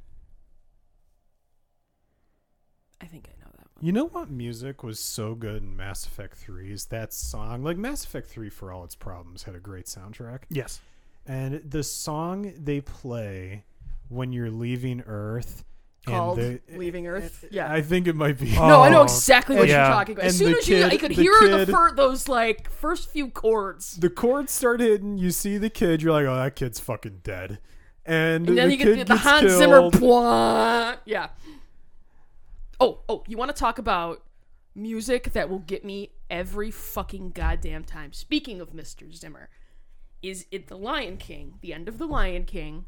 I 2.99 3.05
think 3.05 3.27
I 3.27 3.39
know 3.43 3.51
that 3.51 3.67
one. 3.75 3.85
You 3.85 3.91
know 3.91 4.07
what 4.07 4.29
music 4.29 4.83
was 4.83 4.99
so 4.99 5.35
good 5.35 5.61
in 5.61 5.75
Mass 5.75 6.05
Effect 6.05 6.35
3 6.35 6.71
is 6.71 6.85
that 6.85 7.13
song. 7.13 7.63
Like 7.63 7.77
Mass 7.77 8.05
Effect 8.05 8.27
3 8.27 8.49
for 8.49 8.71
all 8.71 8.83
its 8.83 8.95
problems 8.95 9.43
had 9.43 9.55
a 9.55 9.59
great 9.59 9.85
soundtrack. 9.85 10.39
Yes. 10.49 10.81
And 11.25 11.61
the 11.69 11.83
song 11.83 12.53
they 12.57 12.81
play 12.81 13.65
when 14.09 14.33
you're 14.33 14.51
leaving 14.51 15.01
Earth 15.05 15.63
and 15.63 15.72
Called 16.05 16.37
the- 16.37 16.59
Leaving 16.75 17.05
eh, 17.07 17.09
Earth. 17.09 17.45
Eh, 17.45 17.47
yeah. 17.51 17.71
I 17.71 17.81
think 17.81 18.07
it 18.07 18.15
might 18.15 18.37
be. 18.37 18.55
Oh, 18.57 18.67
no, 18.67 18.81
I 18.81 18.89
know 18.89 19.01
oh. 19.01 19.03
exactly 19.03 19.55
what 19.55 19.67
yeah. 19.67 19.87
you're 19.87 19.95
talking 19.95 20.15
about. 20.15 20.25
As 20.25 20.33
And 20.33 20.47
soon 20.47 20.51
the 20.51 20.57
as 20.57 20.69
you, 20.69 20.83
I 20.83 20.97
could 20.97 21.11
the 21.11 21.15
hear 21.21 21.33
the 21.41 21.65
kid- 21.65 21.69
fir- 21.69 21.95
those 21.95 22.27
like 22.27 22.69
first 22.69 23.09
few 23.09 23.29
chords, 23.29 23.95
the 23.95 24.09
chords 24.09 24.51
start 24.51 24.81
hitting, 24.81 25.17
you 25.17 25.31
see 25.31 25.57
the 25.57 25.69
kid, 25.69 26.01
you're 26.01 26.11
like, 26.11 26.25
oh, 26.25 26.35
that 26.35 26.55
kid's 26.55 26.79
fucking 26.79 27.21
dead. 27.23 27.59
And, 28.05 28.49
and 28.49 28.57
then 28.57 28.67
the 28.67 28.75
you 28.75 28.77
get 28.83 28.97
the, 28.97 29.03
the 29.05 29.15
Hans 29.15 29.41
killed. 29.47 29.59
Zimmer. 29.59 29.89
Blah, 29.91 30.95
yeah. 31.05 31.29
Oh, 32.79 32.99
oh, 33.07 33.23
you 33.27 33.37
want 33.37 33.49
to 33.49 33.57
talk 33.57 33.77
about 33.79 34.23
music 34.75 35.31
that 35.33 35.49
will 35.49 35.59
get 35.59 35.85
me 35.85 36.11
every 36.29 36.69
fucking 36.69 37.31
goddamn 37.31 37.85
time? 37.85 38.11
Speaking 38.11 38.59
of 38.59 38.73
Mr. 38.73 39.13
Zimmer, 39.15 39.47
is 40.21 40.47
it 40.51 40.67
The 40.67 40.77
Lion 40.77 41.15
King? 41.15 41.59
The 41.61 41.73
end 41.73 41.87
of 41.87 41.97
The 41.97 42.05
Lion 42.07 42.43
King, 42.43 42.85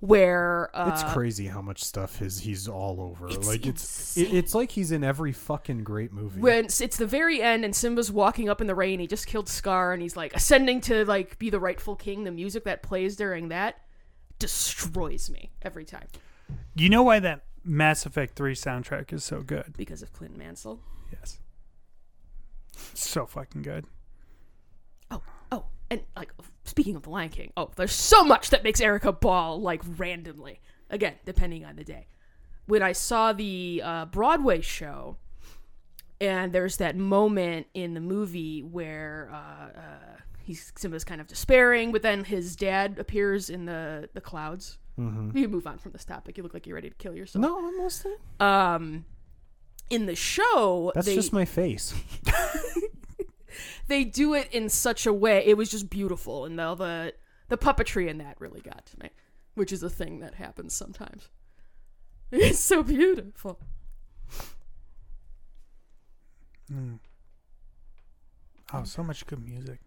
where 0.00 0.70
uh, 0.74 0.90
It's 0.92 1.12
crazy 1.12 1.46
how 1.46 1.60
much 1.60 1.84
stuff 1.84 2.20
is 2.22 2.40
he's 2.40 2.66
all 2.68 3.00
over. 3.00 3.28
It's 3.28 3.46
like 3.46 3.66
it's 3.66 4.16
it, 4.16 4.34
it's 4.34 4.54
like 4.54 4.70
he's 4.70 4.92
in 4.92 5.04
every 5.04 5.32
fucking 5.32 5.84
great 5.84 6.12
movie. 6.12 6.40
when 6.40 6.64
it's, 6.64 6.80
it's 6.80 6.96
the 6.96 7.06
very 7.06 7.42
end 7.42 7.64
and 7.64 7.76
Simba's 7.76 8.10
walking 8.10 8.48
up 8.48 8.60
in 8.60 8.66
the 8.66 8.74
rain. 8.74 8.98
He 8.98 9.06
just 9.06 9.26
killed 9.26 9.48
Scar 9.48 9.92
and 9.92 10.00
he's 10.02 10.16
like 10.16 10.34
ascending 10.34 10.80
to 10.82 11.04
like 11.04 11.38
be 11.38 11.50
the 11.50 11.60
rightful 11.60 11.96
king. 11.96 12.24
The 12.24 12.30
music 12.30 12.64
that 12.64 12.82
plays 12.82 13.14
during 13.16 13.48
that 13.48 13.76
destroys 14.38 15.28
me 15.30 15.50
every 15.62 15.84
time 15.84 16.08
You 16.74 16.88
know 16.88 17.02
why 17.02 17.18
that 17.20 17.42
Mass 17.62 18.06
Effect 18.06 18.36
3 18.36 18.54
soundtrack 18.54 19.12
is 19.12 19.22
so 19.22 19.42
good? 19.42 19.74
because 19.76 20.00
of 20.02 20.12
Clint 20.14 20.36
Mansell. 20.36 20.80
Yes. 21.12 21.38
So 22.94 23.26
fucking 23.26 23.60
good. 23.62 23.84
Oh, 25.10 25.22
oh, 25.52 25.64
and 25.90 26.00
like 26.16 26.32
speaking 26.64 26.96
of 26.96 27.02
the 27.02 27.10
Lion 27.10 27.30
King, 27.30 27.52
oh, 27.56 27.70
there's 27.76 27.92
so 27.92 28.24
much 28.24 28.50
that 28.50 28.62
makes 28.64 28.80
Erica 28.80 29.12
bawl 29.12 29.60
like 29.60 29.82
randomly. 29.98 30.60
Again, 30.90 31.14
depending 31.24 31.64
on 31.64 31.76
the 31.76 31.84
day. 31.84 32.06
When 32.66 32.82
I 32.82 32.92
saw 32.92 33.32
the 33.32 33.80
uh, 33.84 34.04
Broadway 34.06 34.60
show, 34.60 35.16
and 36.20 36.52
there's 36.52 36.76
that 36.78 36.96
moment 36.96 37.66
in 37.74 37.94
the 37.94 38.00
movie 38.00 38.62
where 38.62 39.30
uh, 39.32 39.78
uh, 39.78 40.20
he's 40.42 40.72
Simba's 40.76 41.04
kind 41.04 41.20
of 41.20 41.26
despairing, 41.26 41.92
but 41.92 42.02
then 42.02 42.24
his 42.24 42.56
dad 42.56 42.98
appears 42.98 43.50
in 43.50 43.64
the 43.64 44.08
the 44.14 44.20
clouds. 44.20 44.78
Mhm. 44.98 45.34
You 45.34 45.48
move 45.48 45.66
on 45.66 45.78
from 45.78 45.92
this 45.92 46.04
topic. 46.04 46.36
You 46.36 46.42
look 46.42 46.52
like 46.52 46.66
you're 46.66 46.74
ready 46.74 46.90
to 46.90 46.96
kill 46.96 47.14
yourself. 47.14 47.40
No, 47.40 47.56
I'm 47.66 47.78
listening. 47.78 48.16
Um, 48.38 49.04
in 49.88 50.06
the 50.06 50.14
show, 50.14 50.92
That's 50.94 51.06
they, 51.06 51.14
just 51.14 51.32
my 51.32 51.44
face. 51.46 51.94
they 53.88 54.04
do 54.04 54.34
it 54.34 54.48
in 54.52 54.68
such 54.68 55.06
a 55.06 55.12
way 55.12 55.44
it 55.46 55.56
was 55.56 55.70
just 55.70 55.88
beautiful 55.90 56.44
and 56.44 56.58
the 56.58 56.74
the, 56.74 57.14
the 57.48 57.58
puppetry 57.58 58.08
in 58.08 58.18
that 58.18 58.36
really 58.40 58.60
got 58.60 58.84
to 58.86 58.98
me 59.00 59.10
which 59.54 59.72
is 59.72 59.82
a 59.82 59.90
thing 59.90 60.20
that 60.20 60.34
happens 60.34 60.74
sometimes 60.74 61.28
it's 62.32 62.58
so 62.58 62.82
beautiful 62.82 63.58
Oh, 68.72 68.84
so 68.84 69.02
much 69.02 69.26
good 69.26 69.44
music. 69.44 69.80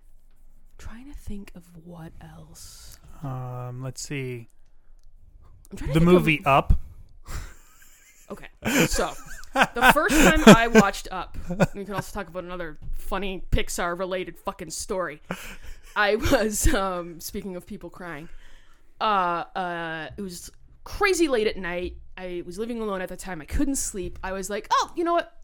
trying 0.77 1.09
to 1.11 1.17
think 1.17 1.51
of 1.55 1.63
what 1.85 2.11
else 2.21 2.99
Um, 3.23 3.81
let's 3.81 4.01
see. 4.01 4.49
I'm 5.71 5.77
trying 5.77 5.93
to 5.93 5.93
The 5.93 5.99
think 6.05 6.07
of- 6.09 6.21
movie 6.21 6.41
Up. 6.45 6.73
Okay 8.29 8.47
so 8.87 9.11
the 9.53 9.91
first 9.93 10.15
time 10.15 10.41
i 10.55 10.67
watched 10.67 11.07
up 11.11 11.37
we 11.75 11.85
can 11.85 11.93
also 11.93 12.13
talk 12.13 12.27
about 12.27 12.43
another 12.43 12.77
funny 12.93 13.43
pixar 13.51 13.97
related 13.97 14.37
fucking 14.37 14.69
story 14.69 15.21
i 15.95 16.15
was 16.15 16.73
um 16.73 17.19
speaking 17.19 17.55
of 17.55 17.65
people 17.65 17.89
crying 17.89 18.27
uh 19.01 19.43
uh 19.55 20.09
it 20.17 20.21
was 20.21 20.51
crazy 20.83 21.27
late 21.27 21.47
at 21.47 21.57
night 21.57 21.95
I 22.17 22.43
was 22.45 22.59
living 22.59 22.79
alone 22.79 23.01
at 23.01 23.09
the 23.09 23.17
time. 23.17 23.41
I 23.41 23.45
couldn't 23.45 23.77
sleep. 23.77 24.19
I 24.23 24.33
was 24.33 24.49
like, 24.49 24.67
oh, 24.71 24.91
you 24.95 25.03
know 25.03 25.13
what? 25.13 25.35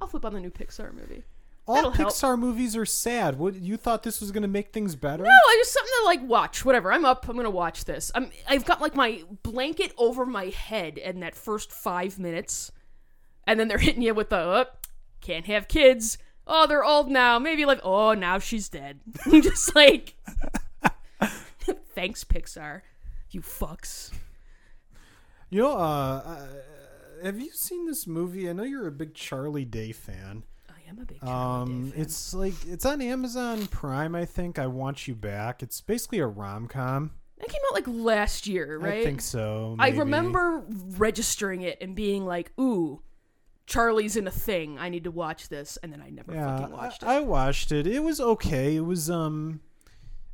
I'll 0.00 0.08
flip 0.08 0.24
on 0.24 0.32
the 0.32 0.40
new 0.40 0.50
Pixar 0.50 0.92
movie. 0.92 1.22
All 1.68 1.74
That'll 1.74 1.90
help. 1.90 2.12
Pixar 2.12 2.38
movies 2.38 2.76
are 2.76 2.86
sad. 2.86 3.38
What 3.38 3.54
you 3.54 3.76
thought 3.76 4.04
this 4.04 4.20
was 4.20 4.30
going 4.30 4.42
to 4.42 4.48
make 4.48 4.72
things 4.72 4.94
better? 4.94 5.24
No, 5.24 5.30
I 5.30 5.56
just 5.58 5.72
something 5.72 5.92
to 6.00 6.04
like 6.04 6.22
watch. 6.22 6.64
Whatever. 6.64 6.92
I'm 6.92 7.04
up. 7.04 7.28
I'm 7.28 7.34
gonna 7.34 7.50
watch 7.50 7.86
this. 7.86 8.12
I'm. 8.14 8.30
I've 8.48 8.64
got 8.64 8.80
like 8.80 8.94
my 8.94 9.24
blanket 9.42 9.92
over 9.98 10.24
my 10.24 10.46
head 10.46 10.96
in 10.96 11.20
that 11.20 11.34
first 11.34 11.72
five 11.72 12.20
minutes, 12.20 12.70
and 13.48 13.58
then 13.58 13.66
they're 13.66 13.78
hitting 13.86 14.02
you 14.02 14.14
with 14.14 14.30
the 14.30 14.36
uh, 14.36 14.64
can't 15.20 15.46
have 15.46 15.66
kids. 15.66 16.18
Oh, 16.46 16.68
they're 16.68 16.84
old 16.84 17.10
now. 17.10 17.40
Maybe 17.40 17.64
like 17.64 17.80
oh 17.82 18.14
now 18.14 18.38
she's 18.38 18.68
dead. 18.68 19.00
I'm 19.26 19.42
just 19.42 19.74
like, 19.74 20.14
thanks 21.96 22.22
Pixar, 22.22 22.82
you 23.30 23.40
fucks. 23.40 24.12
You 25.50 25.62
know, 25.62 25.72
uh, 25.72 26.22
uh, 26.24 26.46
have 27.24 27.40
you 27.40 27.50
seen 27.50 27.86
this 27.86 28.06
movie? 28.06 28.48
I 28.48 28.52
know 28.52 28.62
you're 28.62 28.86
a 28.86 28.92
big 28.92 29.14
Charlie 29.14 29.64
Day 29.64 29.90
fan. 29.90 30.44
Am 30.88 30.98
a 30.98 31.04
big. 31.04 31.22
Um, 31.24 31.92
it's 31.96 32.32
like 32.34 32.54
it's 32.66 32.84
on 32.86 33.00
Amazon 33.02 33.66
Prime. 33.66 34.14
I 34.14 34.24
think 34.24 34.58
I 34.58 34.66
Want 34.66 35.06
You 35.08 35.14
Back. 35.14 35.62
It's 35.62 35.80
basically 35.80 36.18
a 36.20 36.26
rom 36.26 36.68
com. 36.68 37.10
that 37.38 37.48
came 37.48 37.60
out 37.68 37.74
like 37.74 37.86
last 37.88 38.46
year, 38.46 38.78
right? 38.78 39.00
I 39.00 39.04
think 39.04 39.20
so. 39.20 39.76
I 39.78 39.90
remember 39.90 40.64
registering 40.68 41.62
it 41.62 41.78
and 41.80 41.94
being 41.94 42.24
like, 42.24 42.52
ooh. 42.60 43.02
Charlie's 43.66 44.14
in 44.16 44.28
a 44.28 44.30
thing. 44.30 44.78
I 44.78 44.88
need 44.90 45.02
to 45.04 45.10
watch 45.10 45.48
this, 45.48 45.76
and 45.82 45.92
then 45.92 46.00
I 46.00 46.08
never 46.10 46.32
Yeah, 46.32 46.56
fucking 46.56 46.76
watched 46.76 47.02
it. 47.02 47.06
I, 47.06 47.16
I 47.16 47.20
watched 47.22 47.72
it. 47.72 47.84
It 47.88 47.98
was 47.98 48.20
okay. 48.20 48.76
It 48.76 48.84
was 48.84 49.10
um, 49.10 49.60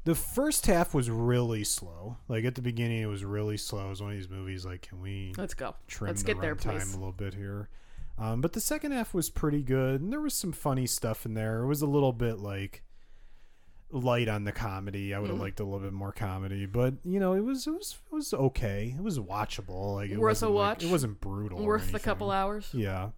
the 0.04 0.14
first 0.14 0.66
half 0.66 0.92
was 0.92 1.08
really 1.08 1.64
slow. 1.64 2.18
Like 2.28 2.44
at 2.44 2.56
the 2.56 2.60
beginning, 2.60 3.00
it 3.00 3.06
was 3.06 3.24
really 3.24 3.56
slow. 3.56 3.86
It 3.86 3.88
was 3.88 4.02
one 4.02 4.10
of 4.10 4.18
these 4.18 4.28
movies. 4.28 4.66
Like, 4.66 4.82
can 4.82 5.00
we 5.00 5.32
Let's 5.38 5.54
go. 5.54 5.74
trim 5.88 6.08
Let's 6.08 6.22
the 6.22 6.26
get 6.26 6.42
there, 6.42 6.54
runtime 6.54 6.78
please. 6.80 6.92
a 6.92 6.98
little 6.98 7.12
bit 7.12 7.32
here? 7.32 7.70
Um, 8.18 8.40
but 8.40 8.52
the 8.52 8.60
second 8.60 8.92
half 8.92 9.14
was 9.14 9.30
pretty 9.30 9.62
good, 9.62 10.00
and 10.00 10.12
there 10.12 10.20
was 10.20 10.34
some 10.34 10.52
funny 10.52 10.86
stuff 10.86 11.24
in 11.26 11.34
there. 11.34 11.60
It 11.62 11.66
was 11.66 11.82
a 11.82 11.86
little 11.86 12.12
bit 12.12 12.38
like 12.38 12.82
light 13.90 14.28
on 14.28 14.44
the 14.44 14.52
comedy. 14.52 15.12
I 15.14 15.18
would 15.18 15.28
have 15.28 15.34
Mm-hmm. 15.34 15.42
liked 15.42 15.60
a 15.60 15.64
little 15.64 15.80
bit 15.80 15.92
more 15.92 16.12
comedy, 16.12 16.66
but 16.66 16.94
you 17.04 17.18
know, 17.20 17.32
it 17.34 17.40
was 17.40 17.66
it 17.66 17.72
was 17.72 17.96
it 18.10 18.14
was 18.14 18.32
okay. 18.34 18.94
It 18.96 19.02
was 19.02 19.18
watchable. 19.18 19.94
Like 19.96 20.10
it 20.10 20.18
Worth 20.18 20.42
a 20.42 20.46
wasn't, 20.46 20.50
like- 20.52 20.56
watch? 20.76 20.84
it 20.84 20.90
wasn't 20.90 21.20
brutal. 21.20 21.58
Worth 21.64 21.90
the 21.92 22.00
couple 22.00 22.30
hours. 22.30 22.68
Yeah. 22.72 23.08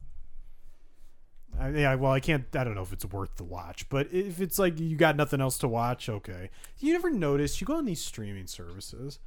I, 1.58 1.68
yeah, 1.70 1.94
well, 1.94 2.10
I 2.10 2.18
can't. 2.18 2.44
I 2.56 2.64
don't 2.64 2.74
know 2.74 2.82
if 2.82 2.92
it's 2.92 3.04
worth 3.04 3.36
the 3.36 3.44
watch, 3.44 3.88
but 3.88 4.08
if 4.12 4.40
it's 4.40 4.58
like 4.58 4.80
you 4.80 4.96
got 4.96 5.14
nothing 5.16 5.40
else 5.40 5.56
to 5.58 5.68
watch, 5.68 6.08
okay. 6.08 6.50
You 6.80 6.92
never 6.92 7.10
notice 7.10 7.60
you 7.60 7.66
go 7.66 7.76
on 7.76 7.84
these 7.84 8.00
streaming 8.04 8.48
services, 8.48 9.20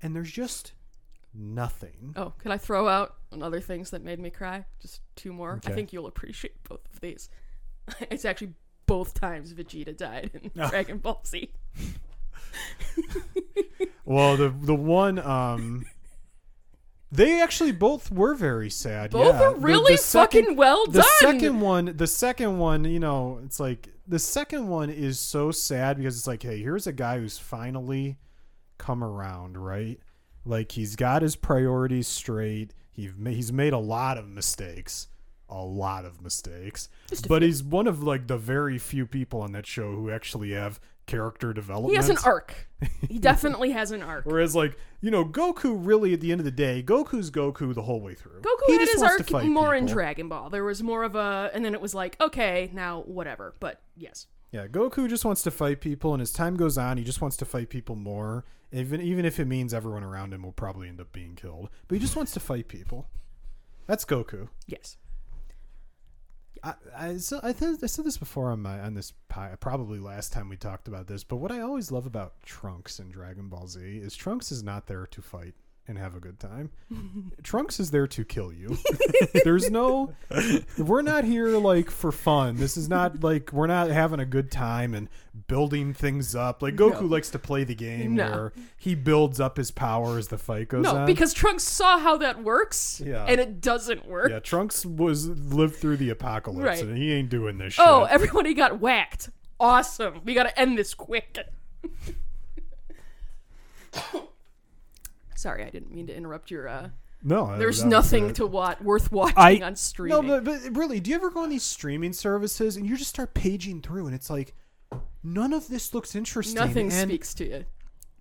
and 0.00 0.14
there's 0.14 0.30
just 0.30 0.74
nothing. 1.36 2.14
Oh, 2.16 2.32
can 2.38 2.50
I 2.52 2.58
throw 2.58 2.88
out 2.88 3.16
on 3.32 3.42
other 3.42 3.60
things 3.60 3.90
that 3.90 4.02
made 4.02 4.18
me 4.18 4.30
cry? 4.30 4.64
Just 4.80 5.00
two 5.14 5.32
more. 5.32 5.60
I 5.66 5.70
think 5.70 5.92
you'll 5.92 6.06
appreciate 6.06 6.62
both 6.64 6.80
of 6.92 7.00
these. 7.00 7.28
it's 8.10 8.24
actually 8.24 8.54
both 8.86 9.14
times 9.14 9.52
Vegeta 9.52 9.96
died 9.96 10.30
in 10.34 10.50
Dragon 10.68 10.98
Ball 10.98 11.22
Z. 11.26 11.50
Well, 14.06 14.36
the 14.36 14.48
the 14.50 14.74
one, 14.74 15.18
um, 15.18 15.84
they 17.10 17.42
actually 17.42 17.72
both 17.72 18.10
were 18.10 18.34
very 18.34 18.70
sad. 18.70 19.10
Both 19.10 19.34
yeah. 19.34 19.48
are 19.48 19.54
really 19.54 19.94
the 19.94 19.98
second- 19.98 20.42
fucking 20.44 20.56
well 20.56 20.86
the 20.86 21.00
done. 21.00 21.08
second 21.18 21.60
one 21.60 21.96
the 21.96 22.06
second 22.06 22.58
one 22.58 22.84
you 22.84 23.00
know 23.00 23.40
it's 23.44 23.58
like 23.58 23.88
the 24.06 24.18
second 24.18 24.68
one 24.68 24.90
is 24.90 25.18
so 25.18 25.50
sad 25.50 25.96
because 25.96 26.16
it's 26.16 26.26
like 26.26 26.42
hey 26.42 26.60
here's 26.60 26.86
a 26.86 26.92
guy 26.92 27.18
who's 27.18 27.38
finally 27.38 28.18
come 28.78 29.02
around 29.02 29.56
right 29.56 29.98
like 30.46 30.72
he's 30.72 30.96
got 30.96 31.22
his 31.22 31.36
priorities 31.36 32.08
straight 32.08 32.72
he 32.92 33.10
he's 33.26 33.52
made 33.52 33.72
a 33.72 33.78
lot 33.78 34.16
of 34.18 34.28
mistakes 34.28 35.08
a 35.48 35.62
lot 35.62 36.04
of 36.04 36.20
mistakes 36.22 36.88
but 37.28 37.42
he's 37.42 37.62
one 37.62 37.86
of 37.86 38.02
like 38.02 38.26
the 38.26 38.36
very 38.36 38.78
few 38.78 39.06
people 39.06 39.40
on 39.40 39.52
that 39.52 39.66
show 39.66 39.92
who 39.92 40.10
actually 40.10 40.52
have 40.52 40.80
character 41.06 41.52
development 41.52 41.92
he 41.92 41.96
has 41.96 42.08
an 42.08 42.18
arc. 42.24 42.68
He 43.08 43.18
definitely 43.18 43.70
has 43.70 43.92
an 43.92 44.02
arc. 44.02 44.26
whereas 44.26 44.56
like 44.56 44.76
you 45.00 45.10
know 45.10 45.24
goku 45.24 45.74
really 45.78 46.12
at 46.12 46.20
the 46.20 46.32
end 46.32 46.40
of 46.40 46.44
the 46.44 46.50
day 46.50 46.82
goku's 46.82 47.30
goku 47.30 47.72
the 47.72 47.82
whole 47.82 48.00
way 48.00 48.14
through 48.14 48.40
Goku 48.40 48.66
He 48.66 48.78
had 48.78 48.88
his 48.88 49.02
arc 49.02 49.30
more 49.44 49.74
in. 49.74 49.86
Dragon 49.86 50.28
Ball. 50.28 50.50
There 50.50 50.64
was 50.64 50.82
more 50.82 51.04
of 51.04 51.14
a, 51.14 51.50
and 51.54 51.64
then 51.64 51.74
it 51.74 51.80
was 51.80 51.94
like, 51.94 52.20
okay, 52.20 52.70
now 52.72 53.02
whatever. 53.02 53.54
But 53.60 53.80
yes, 53.96 54.26
Yeah, 54.56 54.68
Goku 54.68 55.06
just 55.06 55.26
wants 55.26 55.42
to 55.42 55.50
fight 55.50 55.82
people, 55.82 56.14
and 56.14 56.22
as 56.22 56.32
time 56.32 56.56
goes 56.56 56.78
on, 56.78 56.96
he 56.96 57.04
just 57.04 57.20
wants 57.20 57.36
to 57.36 57.44
fight 57.44 57.68
people 57.68 57.94
more. 57.94 58.46
Even 58.72 59.02
even 59.02 59.26
if 59.26 59.38
it 59.38 59.44
means 59.44 59.74
everyone 59.74 60.02
around 60.02 60.32
him 60.32 60.42
will 60.42 60.50
probably 60.50 60.88
end 60.88 60.98
up 60.98 61.12
being 61.12 61.34
killed, 61.34 61.68
but 61.86 61.96
he 61.96 62.00
just 62.00 62.16
wants 62.16 62.32
to 62.32 62.40
fight 62.40 62.66
people. 62.66 63.06
That's 63.86 64.06
Goku. 64.06 64.48
yes. 64.66 64.96
I 66.64 66.72
I, 66.96 67.16
so 67.18 67.38
I, 67.42 67.52
th- 67.52 67.80
I 67.82 67.86
said 67.86 68.06
this 68.06 68.16
before 68.16 68.50
on 68.50 68.62
my 68.62 68.80
on 68.80 68.94
this 68.94 69.12
probably 69.60 69.98
last 69.98 70.32
time 70.32 70.48
we 70.48 70.56
talked 70.56 70.88
about 70.88 71.06
this, 71.06 71.22
but 71.22 71.36
what 71.36 71.52
I 71.52 71.60
always 71.60 71.92
love 71.92 72.06
about 72.06 72.42
Trunks 72.42 72.98
in 72.98 73.10
Dragon 73.10 73.50
Ball 73.50 73.68
Z 73.68 73.80
is 73.82 74.16
Trunks 74.16 74.50
is 74.50 74.62
not 74.62 74.86
there 74.86 75.06
to 75.06 75.20
fight 75.20 75.54
and 75.88 75.98
have 75.98 76.16
a 76.16 76.20
good 76.20 76.40
time. 76.40 76.70
Trunks 77.42 77.78
is 77.78 77.90
there 77.90 78.06
to 78.08 78.24
kill 78.24 78.52
you. 78.52 78.76
There's 79.44 79.70
no 79.70 80.12
we're 80.78 81.02
not 81.02 81.24
here 81.24 81.48
like 81.58 81.90
for 81.90 82.10
fun. 82.12 82.56
This 82.56 82.76
is 82.76 82.88
not 82.88 83.22
like 83.22 83.52
we're 83.52 83.66
not 83.66 83.90
having 83.90 84.18
a 84.20 84.24
good 84.26 84.50
time 84.50 84.94
and 84.94 85.08
building 85.46 85.94
things 85.94 86.34
up. 86.34 86.62
Like 86.62 86.74
Goku 86.76 87.02
No. 87.02 87.06
likes 87.06 87.30
to 87.30 87.38
play 87.38 87.62
the 87.64 87.74
game 87.74 88.14
No. 88.16 88.30
where 88.30 88.52
he 88.76 88.94
builds 88.94 89.38
up 89.40 89.56
his 89.56 89.70
power 89.70 90.18
as 90.18 90.28
the 90.28 90.38
fight 90.38 90.68
goes 90.68 90.84
No, 90.84 90.96
on. 90.96 91.06
because 91.06 91.32
Trunks 91.32 91.62
saw 91.64 91.98
how 91.98 92.16
that 92.16 92.42
works, 92.42 93.00
Yeah. 93.04 93.24
and 93.26 93.40
it 93.40 93.60
doesn't 93.60 94.06
work. 94.06 94.30
yeah, 94.30 94.40
Trunks 94.40 94.84
was 94.84 95.28
lived 95.28 95.76
through 95.76 95.98
the 95.98 96.10
apocalypse 96.10 96.64
Right. 96.64 96.82
and 96.82 96.96
he 96.98 97.12
ain't 97.12 97.28
doing 97.28 97.58
this 97.58 97.76
oh, 97.78 97.82
shit. 97.82 97.88
Oh, 97.88 98.04
everybody 98.04 98.54
got 98.54 98.80
whacked. 98.80 99.30
Awesome. 99.60 100.20
We 100.24 100.34
got 100.34 100.44
to 100.44 100.58
end 100.60 100.76
this 100.78 100.94
quick. 100.94 101.38
Sorry, 105.36 105.64
I 105.64 105.70
didn't 105.70 105.92
mean 105.92 106.06
to 106.08 106.16
interrupt 106.16 106.50
your. 106.50 106.68
uh 106.68 106.88
no, 107.22 107.56
There's 107.58 107.82
that 107.82 107.88
nothing 107.88 108.34
to 108.34 108.46
watch 108.46 108.80
worth 108.80 109.10
watching 109.10 109.36
I- 109.38 109.54
on 109.54 109.72
No, 109.72 109.74
streaming. 109.74 110.26
but, 110.28 110.44
but 110.44 110.76
really, 110.76 111.00
do 111.00 111.10
you 111.10 111.16
ever 111.16 111.30
go 111.30 111.42
on 111.42 111.48
these 111.48 111.62
streaming 111.64 112.12
services 112.12 112.76
and 112.76 112.86
you 112.86 112.96
just 112.96 113.10
start 113.10 113.34
paging 113.34 113.80
through 113.82 114.06
and 114.06 114.14
it's 114.14 114.30
like 114.30 114.54
none 115.24 115.52
of 115.52 115.66
this 115.68 115.92
looks 115.94 116.14
interesting. 116.14 116.54
Nothing 116.54 116.92
and, 116.92 117.08
speaks 117.10 117.34
to 117.34 117.48
you. 117.48 117.64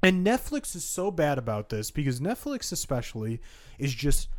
And 0.01 0.25
Netflix 0.25 0.75
is 0.75 0.85
so 0.85 1.11
bad 1.11 1.37
about 1.37 1.69
this 1.69 1.91
because 1.91 2.19
Netflix, 2.19 2.71
especially, 2.71 3.41
is 3.77 3.93
just 3.93 4.29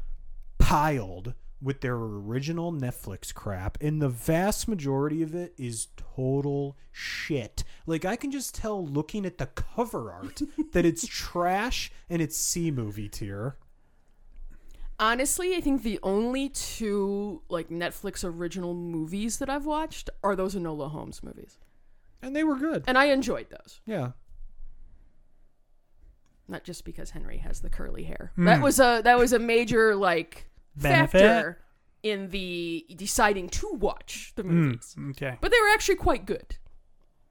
piled 0.58 1.34
with 1.66 1.80
their 1.80 1.96
original 1.96 2.72
Netflix 2.72 3.34
crap, 3.34 3.76
and 3.82 4.00
the 4.00 4.08
vast 4.08 4.68
majority 4.68 5.20
of 5.22 5.34
it 5.34 5.52
is 5.58 5.88
total 6.14 6.76
shit. 6.92 7.64
Like 7.86 8.04
I 8.04 8.14
can 8.16 8.30
just 8.30 8.54
tell 8.54 8.86
looking 8.86 9.26
at 9.26 9.38
the 9.38 9.46
cover 9.46 10.12
art 10.12 10.40
that 10.72 10.86
it's 10.86 11.06
trash 11.06 11.90
and 12.08 12.22
it's 12.22 12.36
C 12.38 12.70
movie 12.70 13.08
tier. 13.08 13.56
Honestly, 14.98 15.54
I 15.56 15.60
think 15.60 15.82
the 15.82 15.98
only 16.02 16.48
two 16.48 17.42
like 17.50 17.68
Netflix 17.68 18.24
original 18.24 18.72
movies 18.72 19.38
that 19.38 19.50
I've 19.50 19.66
watched 19.66 20.08
are 20.22 20.36
those 20.36 20.54
Enola 20.54 20.90
Holmes 20.90 21.22
movies, 21.22 21.58
And 22.22 22.34
they 22.34 22.44
were 22.44 22.56
good. 22.56 22.84
and 22.86 22.96
I 22.96 23.06
enjoyed 23.06 23.50
those. 23.50 23.80
Yeah. 23.84 24.12
Not 26.48 26.62
just 26.62 26.84
because 26.84 27.10
Henry 27.10 27.38
has 27.38 27.60
the 27.60 27.68
curly 27.68 28.04
hair. 28.04 28.30
Hmm. 28.36 28.44
That 28.44 28.62
was 28.62 28.78
a 28.78 29.00
that 29.02 29.18
was 29.18 29.32
a 29.32 29.38
major 29.40 29.96
like 29.96 30.46
Benefit? 30.76 31.20
factor 31.20 31.58
in 32.02 32.30
the 32.30 32.86
deciding 32.96 33.48
to 33.48 33.72
watch 33.72 34.32
the 34.36 34.44
movies. 34.44 34.94
Okay. 35.10 35.36
But 35.40 35.50
they 35.50 35.60
were 35.60 35.72
actually 35.72 35.96
quite 35.96 36.24
good. 36.26 36.56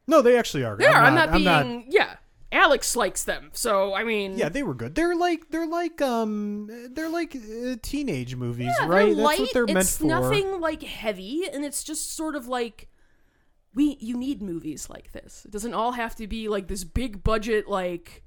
No, 0.08 0.22
they 0.22 0.38
actually 0.38 0.64
are. 0.64 0.76
They 0.76 0.86
are. 0.86 1.04
I'm 1.04 1.16
not, 1.16 1.32
being. 1.34 1.86
yeah, 1.90 2.18
Alex 2.52 2.96
likes 2.96 3.24
them, 3.24 3.50
so 3.54 3.94
I 3.94 4.04
mean. 4.04 4.38
Yeah, 4.38 4.50
they 4.50 4.64
were 4.64 4.74
good. 4.76 4.96
They're 4.96 5.16
like 5.16 5.50
they're 5.50 5.68
like 5.68 6.02
um 6.02 6.70
they're 6.92 7.10
like 7.10 7.36
uh, 7.36 7.76
teenage 7.82 8.36
movies, 8.36 8.74
Yeah, 8.80 8.88
right? 8.88 9.06
They're 9.06 9.16
That's 9.16 9.20
light. 9.20 9.40
what 9.40 9.54
they're 9.54 9.66
meant 9.66 9.78
for. 9.78 9.82
it's 9.82 10.02
nothing 10.02 10.60
like 10.62 10.84
heavy, 10.84 11.44
and 11.52 11.66
it's 11.66 11.84
just 11.84 12.16
sort 12.16 12.36
of 12.36 12.48
like 12.48 12.88
we. 13.74 13.98
You 14.00 14.16
need 14.18 14.42
movies 14.42 14.90
like 14.90 15.12
this. 15.12 15.44
It 15.46 15.52
doesn't 15.52 15.74
all 15.74 15.94
have 15.94 16.16
to 16.18 16.28
be 16.28 16.48
like 16.50 16.68
this 16.68 16.84
big 16.84 17.24
budget 17.24 17.68
like 17.68 18.24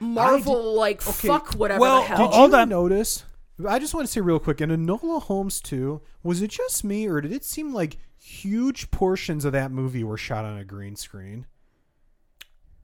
Marvel 0.00 0.74
like 0.74 1.06
okay, 1.06 1.28
fuck 1.28 1.52
whatever 1.54 1.80
well, 1.80 2.00
the 2.00 2.06
hell. 2.08 2.16
Did 2.28 2.34
Hold 2.34 2.50
you 2.52 2.56
on. 2.58 2.68
notice? 2.68 3.24
I 3.68 3.78
just 3.78 3.94
want 3.94 4.06
to 4.06 4.12
say 4.12 4.20
real 4.20 4.38
quick. 4.38 4.60
In 4.60 4.70
Enola 4.70 5.22
Holmes 5.22 5.60
2, 5.60 6.00
was 6.22 6.42
it 6.42 6.50
just 6.50 6.84
me, 6.84 7.06
or 7.06 7.20
did 7.20 7.32
it 7.32 7.44
seem 7.44 7.72
like 7.72 7.98
huge 8.18 8.90
portions 8.90 9.44
of 9.44 9.52
that 9.52 9.70
movie 9.70 10.04
were 10.04 10.16
shot 10.16 10.44
on 10.44 10.58
a 10.58 10.64
green 10.64 10.96
screen? 10.96 11.46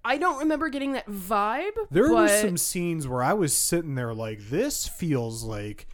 I 0.04 0.16
don't 0.18 0.38
remember 0.38 0.68
getting 0.68 0.92
that 0.92 1.06
vibe. 1.06 1.74
There 1.90 2.08
but 2.08 2.14
were 2.14 2.28
some 2.28 2.56
scenes 2.56 3.06
where 3.06 3.22
I 3.22 3.34
was 3.34 3.54
sitting 3.54 3.94
there 3.94 4.14
like, 4.14 4.48
this 4.48 4.86
feels 4.88 5.44
like 5.44 5.86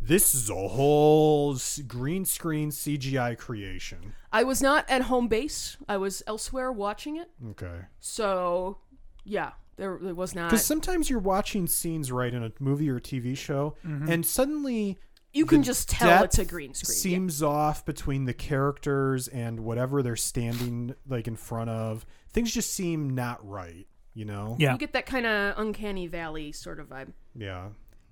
this 0.00 0.34
is 0.34 0.50
a 0.50 0.68
whole 0.68 1.56
green 1.86 2.24
screen 2.24 2.70
CGI 2.70 3.38
creation. 3.38 4.14
I 4.32 4.42
was 4.42 4.60
not 4.60 4.88
at 4.90 5.02
home 5.02 5.28
base. 5.28 5.76
I 5.88 5.96
was 5.96 6.22
elsewhere 6.26 6.72
watching 6.72 7.16
it. 7.16 7.30
Okay. 7.50 7.86
So, 8.00 8.78
yeah, 9.24 9.52
There, 9.76 9.98
there 10.00 10.14
was 10.14 10.34
not. 10.34 10.50
Because 10.50 10.64
sometimes 10.66 11.08
you're 11.10 11.18
watching 11.18 11.66
scenes 11.66 12.12
right 12.12 12.32
in 12.32 12.42
a 12.44 12.52
movie 12.60 12.88
or 12.90 13.00
TV 13.00 13.36
show, 13.36 13.74
Mm-hmm. 13.86 14.10
and 14.10 14.26
suddenly 14.26 14.98
You 15.32 15.46
can 15.46 15.62
just 15.62 15.88
tell 15.88 16.22
it's 16.24 16.38
a 16.38 16.44
green 16.44 16.74
screen. 16.74 16.94
yeah. 16.96 17.00
Seems 17.00 17.42
off 17.42 17.84
between 17.86 18.26
the 18.26 18.34
characters 18.34 19.28
and 19.28 19.60
whatever 19.60 20.02
they're 20.02 20.14
standing 20.16 20.94
like 21.08 21.26
in 21.26 21.36
front 21.36 21.70
of. 21.70 22.04
Things 22.30 22.52
just 22.52 22.72
seem 22.74 23.14
not 23.14 23.46
right. 23.48 23.86
You 24.14 24.26
know? 24.26 24.56
Yeah. 24.58 24.72
You 24.72 24.78
get 24.78 24.92
that 24.92 25.06
kind 25.06 25.24
of 25.26 25.58
uncanny 25.58 26.06
valley 26.06 26.52
sort 26.52 26.78
of 26.80 26.88
vibe. 26.90 27.12
Yeah. 27.34 27.68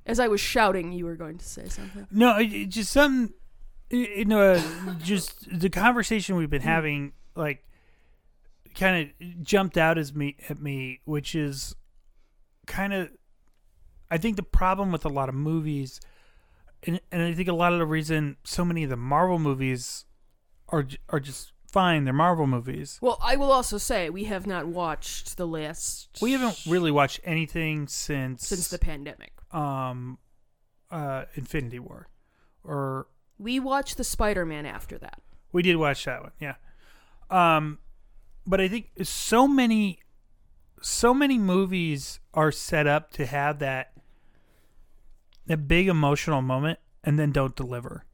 As 0.06 0.18
I 0.18 0.28
was 0.28 0.40
shouting, 0.40 0.92
you 0.92 1.04
were 1.04 1.14
going 1.16 1.36
to 1.36 1.44
say 1.44 1.68
something. 1.68 2.06
No, 2.10 2.38
it, 2.38 2.52
it 2.54 2.68
just 2.70 2.90
some, 2.90 3.34
you 3.90 4.24
know, 4.24 4.52
uh, 4.54 4.62
just 5.02 5.46
the 5.60 5.68
conversation 5.68 6.36
we've 6.36 6.48
been 6.48 6.62
having, 6.62 7.12
like, 7.36 7.64
kind 8.80 9.12
of 9.20 9.42
jumped 9.42 9.76
out 9.76 9.98
as 9.98 10.14
me 10.14 10.36
at 10.48 10.60
me, 10.60 11.00
which 11.04 11.34
is 11.34 11.76
kind 12.66 12.92
of, 12.94 13.10
I 14.10 14.16
think 14.16 14.36
the 14.36 14.42
problem 14.42 14.90
with 14.90 15.04
a 15.04 15.08
lot 15.08 15.28
of 15.28 15.34
movies, 15.34 16.00
and 16.82 16.98
and 17.12 17.22
I 17.22 17.34
think 17.34 17.48
a 17.48 17.52
lot 17.52 17.72
of 17.74 17.78
the 17.78 17.86
reason 17.86 18.36
so 18.42 18.64
many 18.64 18.82
of 18.84 18.90
the 18.90 18.96
Marvel 18.96 19.38
movies 19.38 20.06
are 20.70 20.86
are 21.10 21.20
just 21.20 21.52
fine. 21.70 22.04
They're 22.04 22.14
Marvel 22.14 22.46
movies. 22.46 22.98
Well, 23.02 23.18
I 23.22 23.36
will 23.36 23.52
also 23.52 23.76
say 23.78 24.08
we 24.08 24.24
have 24.24 24.46
not 24.46 24.66
watched 24.66 25.36
the 25.36 25.46
last. 25.46 26.18
We 26.22 26.32
haven't 26.32 26.58
really 26.66 26.90
watched 26.90 27.20
anything 27.22 27.86
since 27.86 28.48
since 28.48 28.68
the 28.68 28.78
pandemic. 28.78 29.32
um, 29.52 30.18
uh, 30.90 31.26
Infinity 31.34 31.78
War, 31.78 32.08
or 32.64 33.06
We 33.38 33.60
watched 33.60 33.96
the 33.96 34.04
Spider-Man 34.04 34.66
after 34.66 34.98
that. 34.98 35.20
We 35.52 35.62
did 35.62 35.76
watch 35.76 36.04
that 36.04 36.22
one, 36.22 36.32
yeah. 36.40 36.54
Um, 37.30 37.78
but 38.50 38.60
I 38.60 38.66
think 38.66 38.90
so 39.02 39.46
many, 39.46 40.00
so 40.82 41.14
many 41.14 41.38
movies 41.38 42.18
are 42.34 42.50
set 42.50 42.86
up 42.86 43.12
to 43.12 43.24
have 43.24 43.60
that 43.60 43.92
that 45.46 45.68
big 45.68 45.88
emotional 45.88 46.42
moment 46.42 46.78
and 47.04 47.18
then 47.18 47.30
don't 47.30 47.54
deliver, 47.54 48.04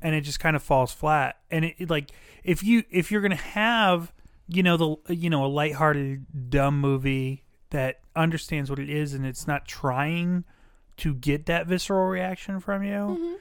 and 0.00 0.14
it 0.14 0.22
just 0.22 0.40
kind 0.40 0.56
of 0.56 0.62
falls 0.62 0.92
flat. 0.92 1.36
And 1.50 1.66
it, 1.66 1.74
it, 1.78 1.90
like 1.90 2.10
if 2.42 2.62
you 2.62 2.84
if 2.90 3.12
you're 3.12 3.20
gonna 3.20 3.36
have 3.36 4.12
you 4.46 4.62
know 4.62 4.76
the 5.04 5.14
you 5.14 5.28
know 5.28 5.44
a 5.44 5.46
lighthearted 5.46 6.50
dumb 6.50 6.80
movie 6.80 7.44
that 7.70 8.00
understands 8.16 8.70
what 8.70 8.78
it 8.78 8.88
is 8.88 9.12
and 9.12 9.26
it's 9.26 9.46
not 9.46 9.68
trying 9.68 10.44
to 10.96 11.14
get 11.14 11.44
that 11.44 11.66
visceral 11.66 12.06
reaction 12.06 12.58
from 12.58 12.82
you. 12.82 12.90
Mm-hmm. 12.90 13.34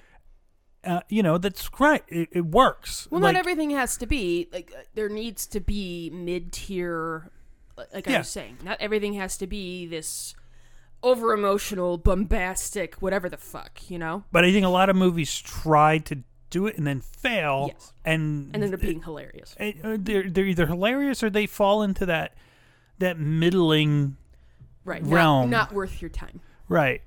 Uh, 0.88 1.02
you 1.10 1.22
know 1.22 1.38
that's 1.38 1.68
great. 1.70 2.02
It, 2.08 2.30
it 2.32 2.46
works. 2.46 3.08
Well, 3.12 3.22
Like- 3.22 3.34
not 3.34 3.40
everything 3.40 3.72
has 3.72 3.98
to 3.98 4.06
be 4.08 4.48
like 4.54 4.72
uh, 4.76 4.82
there 4.96 5.10
needs 5.10 5.46
to 5.48 5.60
be 5.60 6.10
mid-tier. 6.12 7.30
li- 7.78 7.86
Like 7.94 8.08
I 8.08 8.20
was 8.20 8.30
saying, 8.30 8.58
not 8.64 8.78
everything 8.80 9.14
has 9.16 9.38
to 9.38 9.48
be 9.48 9.86
this 9.86 10.34
over 11.04 11.34
emotional, 11.34 11.98
bombastic, 11.98 12.96
whatever 12.96 13.30
the 13.30 13.38
fuck, 13.38 13.90
you 13.90 14.00
know. 14.00 14.24
But 14.32 14.46
I 14.46 14.52
think 14.52 14.66
a 14.66 14.70
lot 14.70 14.90
of 14.90 14.96
movies 14.96 15.40
try 15.40 16.00
to 16.00 16.24
do 16.50 16.66
it 16.66 16.78
and 16.78 16.88
then 16.88 17.02
fail, 17.02 17.72
Yes. 17.74 17.94
and 18.06 18.50
And 18.54 18.64
end 18.64 18.74
up 18.74 18.80
being 18.82 19.04
hilarious. 19.04 19.56
uh, 19.60 19.98
they're 20.00 20.30
they're 20.30 20.46
either 20.46 20.66
hilarious 20.68 21.22
or 21.22 21.30
they 21.30 21.46
fall 21.46 21.84
into 21.84 22.06
that 22.06 22.34
that 23.00 23.20
middling 23.20 24.18
Right. 24.86 25.04
realm. 25.04 25.50
Not, 25.50 25.70
not 25.70 25.74
worth 25.74 26.02
your 26.02 26.10
time. 26.10 26.40
right. 26.70 27.02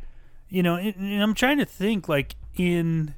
You 0.53 0.63
know, 0.65 0.75
and, 0.77 0.95
and 0.97 1.23
I'm 1.23 1.33
trying 1.35 1.59
to 1.59 1.65
think 1.65 2.09
like 2.09 2.35
in 2.57 3.15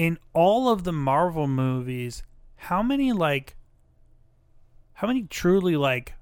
in 0.00 0.18
all 0.32 0.70
of 0.70 0.84
the 0.84 0.92
Marvel 0.92 1.46
movies, 1.46 2.22
how 2.56 2.82
many 2.82 3.12
like 3.12 3.54
how 4.94 5.06
many 5.06 5.24
truly 5.24 5.76
like 5.76 6.14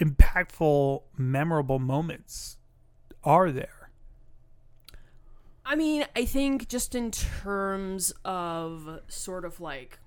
impactful, 0.00 1.02
memorable 1.16 1.78
moments 1.78 2.56
are 3.22 3.52
there? 3.52 3.90
I 5.64 5.76
mean, 5.76 6.04
I 6.16 6.24
think 6.24 6.68
just 6.68 6.96
in 6.96 7.12
terms 7.12 8.12
of 8.24 9.02
sort 9.06 9.44
of 9.44 9.60
like, 9.60 10.00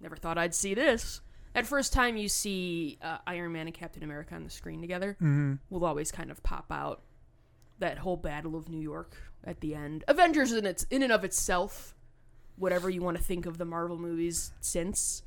never 0.00 0.16
thought 0.16 0.38
I'd 0.38 0.54
see 0.54 0.72
this. 0.72 1.20
At 1.54 1.66
first 1.66 1.92
time 1.92 2.16
you 2.16 2.28
see 2.30 2.98
uh, 3.02 3.18
Iron 3.26 3.52
Man 3.52 3.66
and 3.66 3.74
Captain 3.74 4.02
America 4.02 4.34
on 4.34 4.44
the 4.44 4.50
screen 4.50 4.80
together, 4.80 5.12
Mm-hmm. 5.20 5.54
will 5.68 5.84
always 5.84 6.10
kind 6.10 6.30
of 6.30 6.42
pop 6.42 6.66
out. 6.70 7.02
That 7.80 7.98
whole 7.98 8.16
Battle 8.16 8.56
of 8.56 8.68
New 8.70 8.80
York 8.80 9.14
at 9.44 9.60
the 9.60 9.74
end. 9.74 10.02
Avengers 10.08 10.52
in 10.52 10.64
its 10.66 10.84
in 10.84 11.02
and 11.02 11.12
of 11.12 11.22
itself, 11.22 11.94
whatever 12.58 12.90
you 12.90 13.00
want 13.02 13.16
to 13.16 13.22
think 13.22 13.46
of 13.46 13.58
the 13.58 13.64
Marvel 13.64 13.98
movies 13.98 14.52
since, 14.60 15.22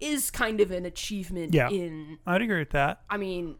is 0.00 0.30
kind 0.30 0.60
of 0.60 0.70
an 0.70 0.86
achievement 0.86 1.52
Yeah. 1.54 1.68
in 1.68 2.18
I'd 2.26 2.42
agree 2.42 2.60
with 2.60 2.70
that. 2.70 3.02
I 3.10 3.16
mean, 3.16 3.56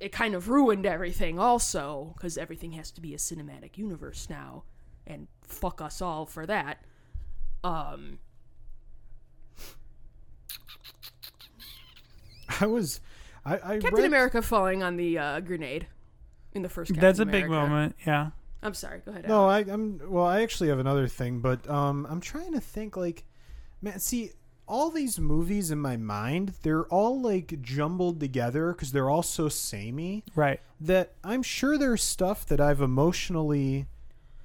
it 0.00 0.10
kind 0.10 0.34
of 0.34 0.48
ruined 0.48 0.86
everything 0.86 1.38
also 1.38 2.12
because 2.16 2.38
everything 2.38 2.72
has 2.72 2.90
to 2.92 3.00
be 3.00 3.14
a 3.14 3.18
cinematic 3.18 3.76
universe 3.76 4.28
now, 4.30 4.64
and 5.06 5.28
fuck 5.42 5.80
us 5.82 6.00
all 6.00 6.24
for 6.26 6.46
that. 6.46 6.84
Um, 7.62 8.18
I 12.60 12.66
was 12.66 13.00
I, 13.44 13.54
I 13.54 13.58
Captain 13.78 13.94
read, 13.94 14.04
America 14.06 14.42
falling 14.42 14.82
on 14.82 14.96
the 14.96 15.18
uh, 15.18 15.40
grenade 15.40 15.86
in 16.52 16.62
the 16.62 16.68
first. 16.68 16.88
Captain 16.90 17.00
That's 17.02 17.18
a 17.18 17.26
big 17.26 17.48
moment. 17.48 17.96
Yeah. 18.06 18.30
I'm 18.62 18.74
sorry. 18.74 19.00
Go 19.04 19.10
ahead. 19.10 19.26
No, 19.28 19.50
Alan. 19.50 19.68
I, 19.70 19.72
I'm 19.72 20.00
well. 20.08 20.24
I 20.26 20.42
actually 20.42 20.68
have 20.68 20.78
another 20.78 21.08
thing, 21.08 21.40
but 21.40 21.68
um, 21.68 22.06
I'm 22.08 22.20
trying 22.20 22.52
to 22.52 22.60
think. 22.60 22.96
Like, 22.96 23.24
man, 23.80 23.98
see, 23.98 24.30
all 24.68 24.90
these 24.90 25.18
movies 25.18 25.70
in 25.72 25.78
my 25.80 25.96
mind, 25.96 26.54
they're 26.62 26.84
all 26.84 27.20
like 27.20 27.60
jumbled 27.60 28.20
together 28.20 28.72
because 28.72 28.92
they're 28.92 29.10
all 29.10 29.22
so 29.24 29.48
samey 29.48 30.22
Right. 30.36 30.60
that 30.80 31.12
I'm 31.24 31.42
sure 31.42 31.76
there's 31.76 32.02
stuff 32.02 32.46
that 32.46 32.60
I've 32.60 32.80
emotionally 32.80 33.86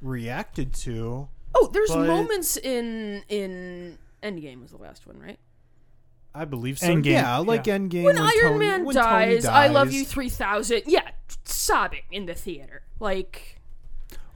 reacted 0.02 0.74
to. 0.74 1.30
oh, 1.56 1.70
there's 1.74 1.90
but- 1.92 2.08
moments 2.08 2.58
in 2.58 3.24
in 3.30 3.98
Endgame 4.24 4.62
was 4.62 4.72
the 4.72 4.78
last 4.78 5.06
one, 5.06 5.20
right? 5.20 5.40
I 6.34 6.46
believe 6.46 6.78
so. 6.78 6.88
Endgame, 6.88 7.06
Yeah, 7.06 7.38
like 7.38 7.66
yeah. 7.68 7.78
Endgame. 7.78 8.04
When, 8.04 8.16
when 8.16 8.24
Iron 8.24 8.34
Tony- 8.54 8.60
Man 8.60 8.86
when 8.86 8.96
Tony 8.96 9.36
dies, 9.36 9.46
I 9.46 9.68
love 9.68 9.92
you 9.92 10.06
three 10.06 10.30
thousand. 10.30 10.84
Yeah, 10.88 11.10
sobbing 11.46 12.02
in 12.12 12.26
the 12.26 12.34
theater, 12.36 12.82
like. 13.00 13.54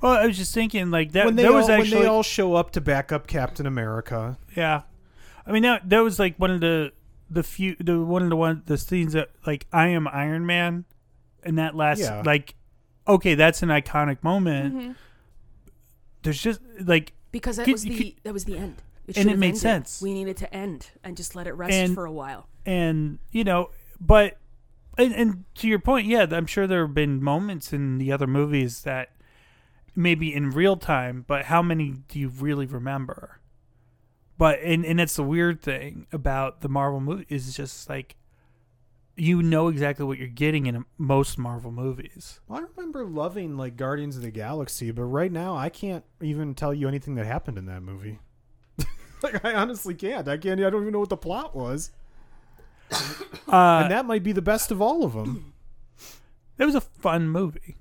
Well, 0.02 0.14
I 0.14 0.26
was 0.26 0.38
just 0.38 0.54
thinking 0.54 0.90
like 0.92 1.12
that. 1.14 1.26
When 1.26 1.36
they, 1.36 1.44
that 1.44 1.50
all, 1.52 1.58
was 1.58 1.70
actually 1.70 1.96
when 1.98 2.02
they 2.04 2.08
all 2.10 2.24
show 2.24 2.56
up 2.56 2.72
to 2.72 2.82
back 2.82 3.12
up 3.12 3.28
Captain 3.28 3.66
America. 3.66 4.38
yeah. 4.56 4.82
I 5.46 5.52
mean 5.52 5.64
that 5.64 5.90
that 5.90 6.00
was 6.00 6.20
like 6.20 6.36
one 6.38 6.52
of 6.52 6.62
the 6.62 6.92
the 7.30 7.44
few 7.44 7.76
the 7.80 8.00
one 8.00 8.22
of 8.24 8.30
the 8.30 8.36
one 8.36 8.62
the 8.66 8.78
scenes 8.78 9.14
that 9.14 9.30
like 9.46 9.66
I 9.74 9.88
am 9.88 10.08
Iron 10.08 10.46
Man, 10.46 10.86
and 11.44 11.58
that 11.58 11.76
last 11.76 12.00
Yeah. 12.00 12.22
like 12.26 12.56
okay 13.08 13.36
that's 13.36 13.64
an 13.64 13.70
iconic 13.70 14.24
moment. 14.24 14.76
Mm-hmm. 14.76 14.92
There's 16.24 16.42
just 16.42 16.60
like 16.80 17.14
Because 17.32 17.58
that 17.58 17.66
Could- 17.66 17.72
was 17.74 17.84
the 17.84 17.98
could- 17.98 18.24
that 18.24 18.34
was 18.34 18.46
the 18.46 18.58
end. 18.58 18.82
And 19.16 19.30
it 19.30 19.38
made 19.40 19.48
ended. 19.48 19.62
sense. 19.62 20.02
We 20.02 20.14
needed 20.14 20.38
to 20.38 20.54
end 20.54 20.92
and 21.04 21.18
just 21.18 21.36
let 21.36 21.48
it 21.48 21.54
rest 21.54 21.74
And- 21.74 21.96
for 21.96 22.06
a 22.06 22.12
while. 22.12 22.48
and 22.66 23.18
you 23.32 23.44
know 23.44 23.72
but 24.00 24.38
and, 24.98 25.14
and 25.16 25.46
to 25.56 25.68
your 25.68 25.80
point 25.80 26.06
yeah 26.06 26.28
i'm 26.32 26.46
sure 26.46 26.68
there 26.68 26.86
have 26.86 26.94
been 26.94 27.22
moments 27.24 27.74
in 27.74 27.98
the 27.98 28.12
other 28.12 28.28
movies 28.28 28.84
that 28.84 29.10
maybe 29.96 30.34
in 30.34 30.50
real 30.50 30.78
time 30.78 31.24
but 31.28 31.46
how 31.46 31.62
many 31.62 31.96
do 32.08 32.20
you 32.20 32.30
really 32.30 32.66
remember 32.66 33.40
but 34.38 34.60
and, 34.62 34.86
and 34.86 35.00
it's 35.00 35.16
the 35.16 35.24
weird 35.24 35.62
thing 35.62 36.08
about 36.12 36.62
the 36.62 36.70
marvel 36.70 37.00
movie 37.00 37.26
is 37.30 37.56
just 37.56 37.90
like 37.90 38.16
you 39.18 39.44
know 39.44 39.68
exactly 39.68 40.06
what 40.06 40.18
you're 40.18 40.28
getting 40.28 40.66
in 40.66 40.86
most 40.98 41.38
marvel 41.38 41.72
movies 41.72 42.40
Well, 42.48 42.60
I 42.60 42.64
remember 42.76 43.06
loving 43.06 43.58
like 43.58 43.76
Guardians 43.76 44.16
of 44.16 44.22
the 44.24 44.32
Galaxy, 44.32 44.92
but 44.92 45.04
right 45.04 45.32
now 45.32 45.56
I 45.56 45.70
can't 45.70 46.04
even 46.22 46.56
tell 46.56 46.74
you 46.74 46.88
anything 46.88 47.16
that 47.16 47.26
happened 47.26 47.58
in 47.58 47.66
that 47.66 47.82
movie. 47.84 48.20
like 49.22 49.44
I 49.46 49.54
honestly 49.54 49.94
can't. 49.94 50.28
I 50.28 50.38
can't. 50.38 50.60
I 50.62 50.70
don't 50.70 50.82
even 50.82 50.94
know 50.94 51.00
what 51.00 51.10
the 51.10 51.18
plot 51.18 51.56
was, 51.56 51.92
uh 52.92 53.82
and 53.84 53.92
that 53.92 54.06
might 54.06 54.24
be 54.24 54.32
the 54.32 54.42
best 54.42 54.72
of 54.72 54.82
all 54.82 55.04
of 55.04 55.14
them. 55.14 55.54
It 56.58 56.66
was 56.66 56.76
a 56.76 56.82
fun 56.82 57.30
movie 57.30 57.76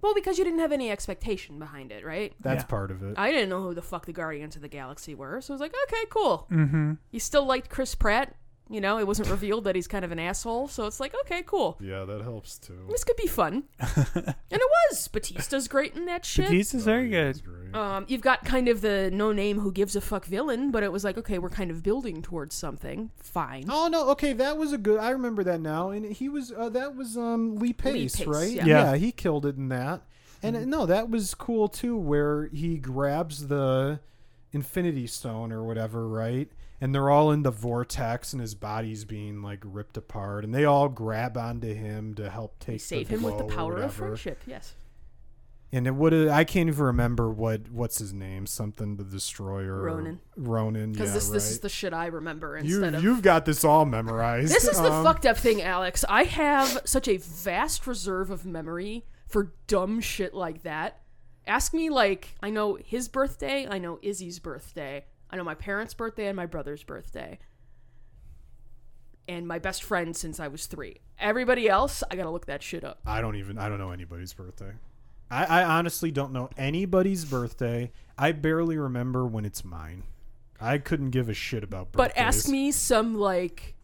Well, 0.00 0.14
because 0.14 0.38
you 0.38 0.44
didn't 0.44 0.60
have 0.60 0.70
any 0.72 0.90
expectation 0.90 1.58
behind 1.58 1.90
it, 1.90 2.04
right? 2.04 2.32
That's 2.40 2.62
Yeah. 2.62 2.66
part 2.68 2.90
of 2.90 3.02
it. 3.02 3.18
I 3.18 3.30
didn't 3.32 3.48
know 3.48 3.62
who 3.62 3.74
the 3.74 3.82
fuck 3.82 4.06
the 4.06 4.12
Guardians 4.12 4.54
of 4.56 4.62
the 4.62 4.68
Galaxy 4.68 5.14
were, 5.14 5.40
so 5.40 5.52
I 5.52 5.54
was 5.54 5.60
like, 5.60 5.74
okay, 5.88 6.04
cool. 6.10 6.46
mm-hmm 6.50 6.92
You 7.10 7.20
still 7.20 7.44
liked 7.44 7.68
Chris 7.68 7.94
Pratt. 7.94 8.34
You 8.70 8.80
know, 8.82 8.98
it 8.98 9.06
wasn't 9.06 9.30
revealed 9.30 9.64
that 9.64 9.74
he's 9.74 9.86
kind 9.86 10.04
of 10.04 10.12
an 10.12 10.18
asshole, 10.18 10.68
so 10.68 10.86
it's 10.86 11.00
like, 11.00 11.14
okay, 11.24 11.42
cool. 11.46 11.78
yeah, 11.80 12.04
that 12.04 12.20
helps 12.20 12.58
too. 12.58 12.86
This 12.90 13.02
could 13.02 13.16
be 13.16 13.26
fun. 13.26 13.64
and 13.80 14.34
it 14.50 14.70
was. 14.90 15.08
Batista's 15.08 15.68
great 15.68 15.96
in 15.96 16.04
that 16.06 16.24
shit. 16.24 16.50
Batista's 16.50 16.84
very 16.84 17.08
good 17.08 17.40
Um, 17.72 18.04
you've 18.08 18.20
got 18.20 18.44
kind 18.44 18.68
of 18.68 18.80
the 18.82 19.10
no 19.10 19.32
name 19.32 19.60
who 19.60 19.72
gives 19.72 19.96
a 19.96 20.00
fuck 20.00 20.26
villain, 20.26 20.70
but 20.70 20.82
it 20.82 20.92
was 20.92 21.02
like, 21.04 21.16
okay, 21.18 21.38
we're 21.38 21.48
kind 21.48 21.70
of 21.70 21.82
building 21.82 22.20
towards 22.22 22.54
something. 22.54 23.10
Fine. 23.16 23.66
Oh 23.70 23.88
no, 23.88 24.10
okay, 24.10 24.32
that 24.34 24.58
was 24.58 24.72
a 24.72 24.78
good. 24.78 24.98
I 25.00 25.10
remember 25.10 25.42
that 25.44 25.60
now, 25.60 25.90
and 25.90 26.04
he 26.04 26.28
was 26.28 26.52
uh, 26.52 26.68
that 26.70 26.94
was 26.94 27.16
um 27.16 27.56
Lee 27.56 27.72
Pace, 27.72 28.16
Pace, 28.16 28.26
right? 28.26 28.52
yeah. 28.52 28.66
Yeah. 28.66 28.96
he 28.96 29.12
killed 29.12 29.46
it 29.46 29.56
in 29.56 29.68
that, 29.68 30.02
and 30.42 30.56
uh, 30.56 30.64
no, 30.64 30.86
that 30.86 31.08
was 31.08 31.34
cool 31.34 31.68
too, 31.68 31.96
where 31.96 32.48
he 32.52 32.76
grabs 32.76 33.48
the 33.48 34.00
Infinity 34.52 35.06
Stone 35.06 35.52
or 35.52 35.62
whatever, 35.64 36.08
right? 36.08 36.50
And 36.80 36.94
they're 36.94 37.10
all 37.10 37.30
in 37.32 37.42
the 37.42 37.50
vortex, 37.50 38.32
and 38.32 38.40
his 38.40 38.54
body's 38.54 39.04
being 39.04 39.42
like 39.42 39.60
ripped 39.64 39.96
apart, 39.96 40.44
and 40.44 40.54
they 40.54 40.64
all 40.64 40.88
grab 40.88 41.36
onto 41.36 41.74
him 41.74 42.14
to 42.14 42.30
help 42.30 42.58
take 42.58 42.74
They 42.74 42.78
save 42.78 43.08
the 43.08 43.14
him 43.14 43.22
with 43.22 43.38
the 43.38 43.44
power 43.44 43.76
of 43.78 43.94
friendship. 43.94 44.42
Yes. 44.46 44.74
And 45.70 45.86
it 45.86 45.94
would 45.94 46.14
I 46.28 46.44
can't 46.44 46.68
even 46.68 46.82
remember 46.82 47.30
what 47.30 47.70
what's 47.70 47.98
his 47.98 48.14
name, 48.14 48.46
something 48.46 48.96
the 48.96 49.04
destroyer, 49.04 49.82
Ronan. 49.82 50.20
Ronan. 50.34 50.92
Because 50.92 51.10
yeah, 51.10 51.14
this 51.14 51.28
this 51.28 51.44
right. 51.44 51.50
is 51.50 51.60
the 51.60 51.68
shit 51.68 51.92
I 51.92 52.06
remember 52.06 52.58
you 52.62 52.76
instead 52.76 52.94
of 52.94 53.04
you've 53.04 53.20
got 53.20 53.44
this 53.44 53.64
all 53.64 53.84
memorized. 53.84 54.50
This 54.50 54.66
is 54.66 54.80
the 54.80 54.90
Um, 54.90 55.04
fucked 55.04 55.26
up 55.26 55.36
thing, 55.36 55.60
Alex. 55.60 56.06
I 56.08 56.24
have 56.24 56.80
such 56.86 57.06
a 57.06 57.18
vast 57.18 57.86
reserve 57.86 58.30
of 58.30 58.46
memory 58.46 59.04
for 59.26 59.52
dumb 59.66 60.00
shit 60.00 60.32
like 60.32 60.62
that. 60.62 61.02
Ask 61.46 61.74
me, 61.74 61.90
like, 61.90 62.34
I 62.42 62.50
know 62.50 62.76
his 62.82 63.08
birthday, 63.08 63.66
I 63.68 63.78
know 63.78 63.98
Izzy's 64.02 64.38
birthday, 64.38 65.04
I 65.30 65.36
know 65.36 65.44
my 65.44 65.54
parents' 65.54 65.94
birthday 65.94 66.26
and 66.26 66.36
my 66.36 66.46
brother's 66.46 66.82
birthday, 66.82 67.38
and 69.28 69.46
my 69.46 69.58
best 69.58 69.82
friend 69.82 70.16
since 70.16 70.40
I 70.40 70.48
was 70.48 70.66
three. 70.66 70.98
Everybody 71.18 71.68
else, 71.68 72.02
I 72.10 72.16
gotta 72.16 72.30
look 72.30 72.46
that 72.46 72.62
shit 72.62 72.84
up. 72.84 73.00
I 73.06 73.20
don't 73.20 73.36
even 73.36 73.58
I 73.58 73.68
don't 73.68 73.78
know 73.78 73.90
anybody's 73.90 74.32
birthday. 74.32 74.72
I, 75.30 75.44
I 75.44 75.64
honestly 75.64 76.10
don't 76.10 76.32
know 76.32 76.48
anybody's 76.56 77.24
birthday. 77.24 77.92
I 78.16 78.32
barely 78.32 78.78
remember 78.78 79.26
when 79.26 79.44
it's 79.44 79.64
mine. 79.64 80.04
I 80.60 80.78
couldn't 80.78 81.10
give 81.10 81.28
a 81.28 81.34
shit 81.34 81.62
about 81.62 81.92
birthdays. 81.92 82.14
But 82.14 82.18
ask 82.20 82.48
me 82.48 82.72
some, 82.72 83.14
like, 83.14 83.74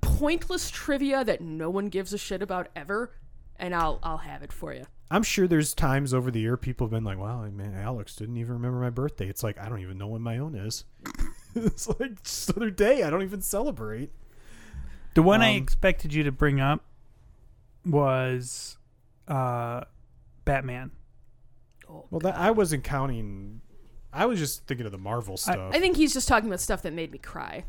pointless 0.00 0.70
trivia 0.70 1.24
that 1.24 1.40
no 1.40 1.70
one 1.70 1.88
gives 1.88 2.12
a 2.12 2.18
shit 2.18 2.42
about 2.42 2.68
ever, 2.74 3.12
and 3.56 3.74
I'll 3.74 3.98
I'll 4.02 4.18
have 4.18 4.42
it 4.42 4.52
for 4.52 4.74
you. 4.74 4.84
I'm 5.12 5.22
sure 5.22 5.46
there's 5.46 5.74
times 5.74 6.14
over 6.14 6.30
the 6.30 6.40
year 6.40 6.56
people 6.56 6.86
have 6.86 6.90
been 6.92 7.04
like, 7.04 7.18
"Wow, 7.18 7.42
man, 7.50 7.74
Alex 7.74 8.16
didn't 8.16 8.36
even 8.38 8.54
remember 8.54 8.78
my 8.80 8.90
birthday." 8.90 9.28
It's 9.28 9.42
like 9.42 9.58
I 9.58 9.68
don't 9.68 9.80
even 9.80 9.98
know 9.98 10.06
when 10.08 10.22
my 10.22 10.38
own 10.38 10.54
is. 10.54 10.84
it's 11.54 11.86
like 12.00 12.22
just 12.22 12.50
other 12.56 12.70
day. 12.70 13.02
I 13.02 13.10
don't 13.10 13.22
even 13.22 13.42
celebrate. 13.42 14.10
The 15.14 15.22
one 15.22 15.42
I 15.42 15.50
Um, 15.50 15.62
expected 15.62 16.14
you 16.14 16.22
to 16.22 16.32
bring 16.32 16.60
up 16.60 16.82
was 17.84 18.78
uh, 19.28 19.82
Batman. 20.44 20.90
Oh, 21.88 22.06
Well, 22.10 22.20
that 22.20 22.36
I 22.36 22.50
wasn't 22.50 22.84
counting. 22.84 23.60
I 24.12 24.26
was 24.26 24.38
just 24.38 24.66
thinking 24.66 24.86
of 24.86 24.92
the 24.92 24.98
Marvel 24.98 25.34
I- 25.34 25.52
stuff. 25.52 25.74
I 25.74 25.80
think 25.80 25.96
he's 25.96 26.12
just 26.12 26.28
talking 26.28 26.48
about 26.48 26.60
stuff 26.60 26.82
that 26.82 26.92
made 26.92 27.12
me 27.12 27.18
cry. 27.18 27.64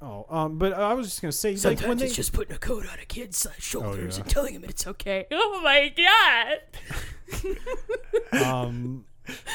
Oh, 0.00 0.26
um, 0.28 0.58
but 0.58 0.72
I 0.72 0.94
was 0.94 1.06
just 1.06 1.22
gonna 1.22 1.32
say, 1.32 1.56
like 1.56 1.80
when 1.80 1.98
they, 1.98 2.08
just 2.08 2.32
putting 2.32 2.54
a 2.54 2.58
coat 2.58 2.86
on 2.90 2.98
a 3.00 3.04
kid's 3.04 3.46
uh, 3.46 3.50
shoulders 3.58 4.16
yeah. 4.16 4.22
and 4.22 4.30
telling 4.30 4.54
him 4.54 4.64
it's 4.64 4.86
okay. 4.86 5.26
Oh 5.32 5.60
my 5.62 5.92
god! 5.96 6.60
um 8.44 9.04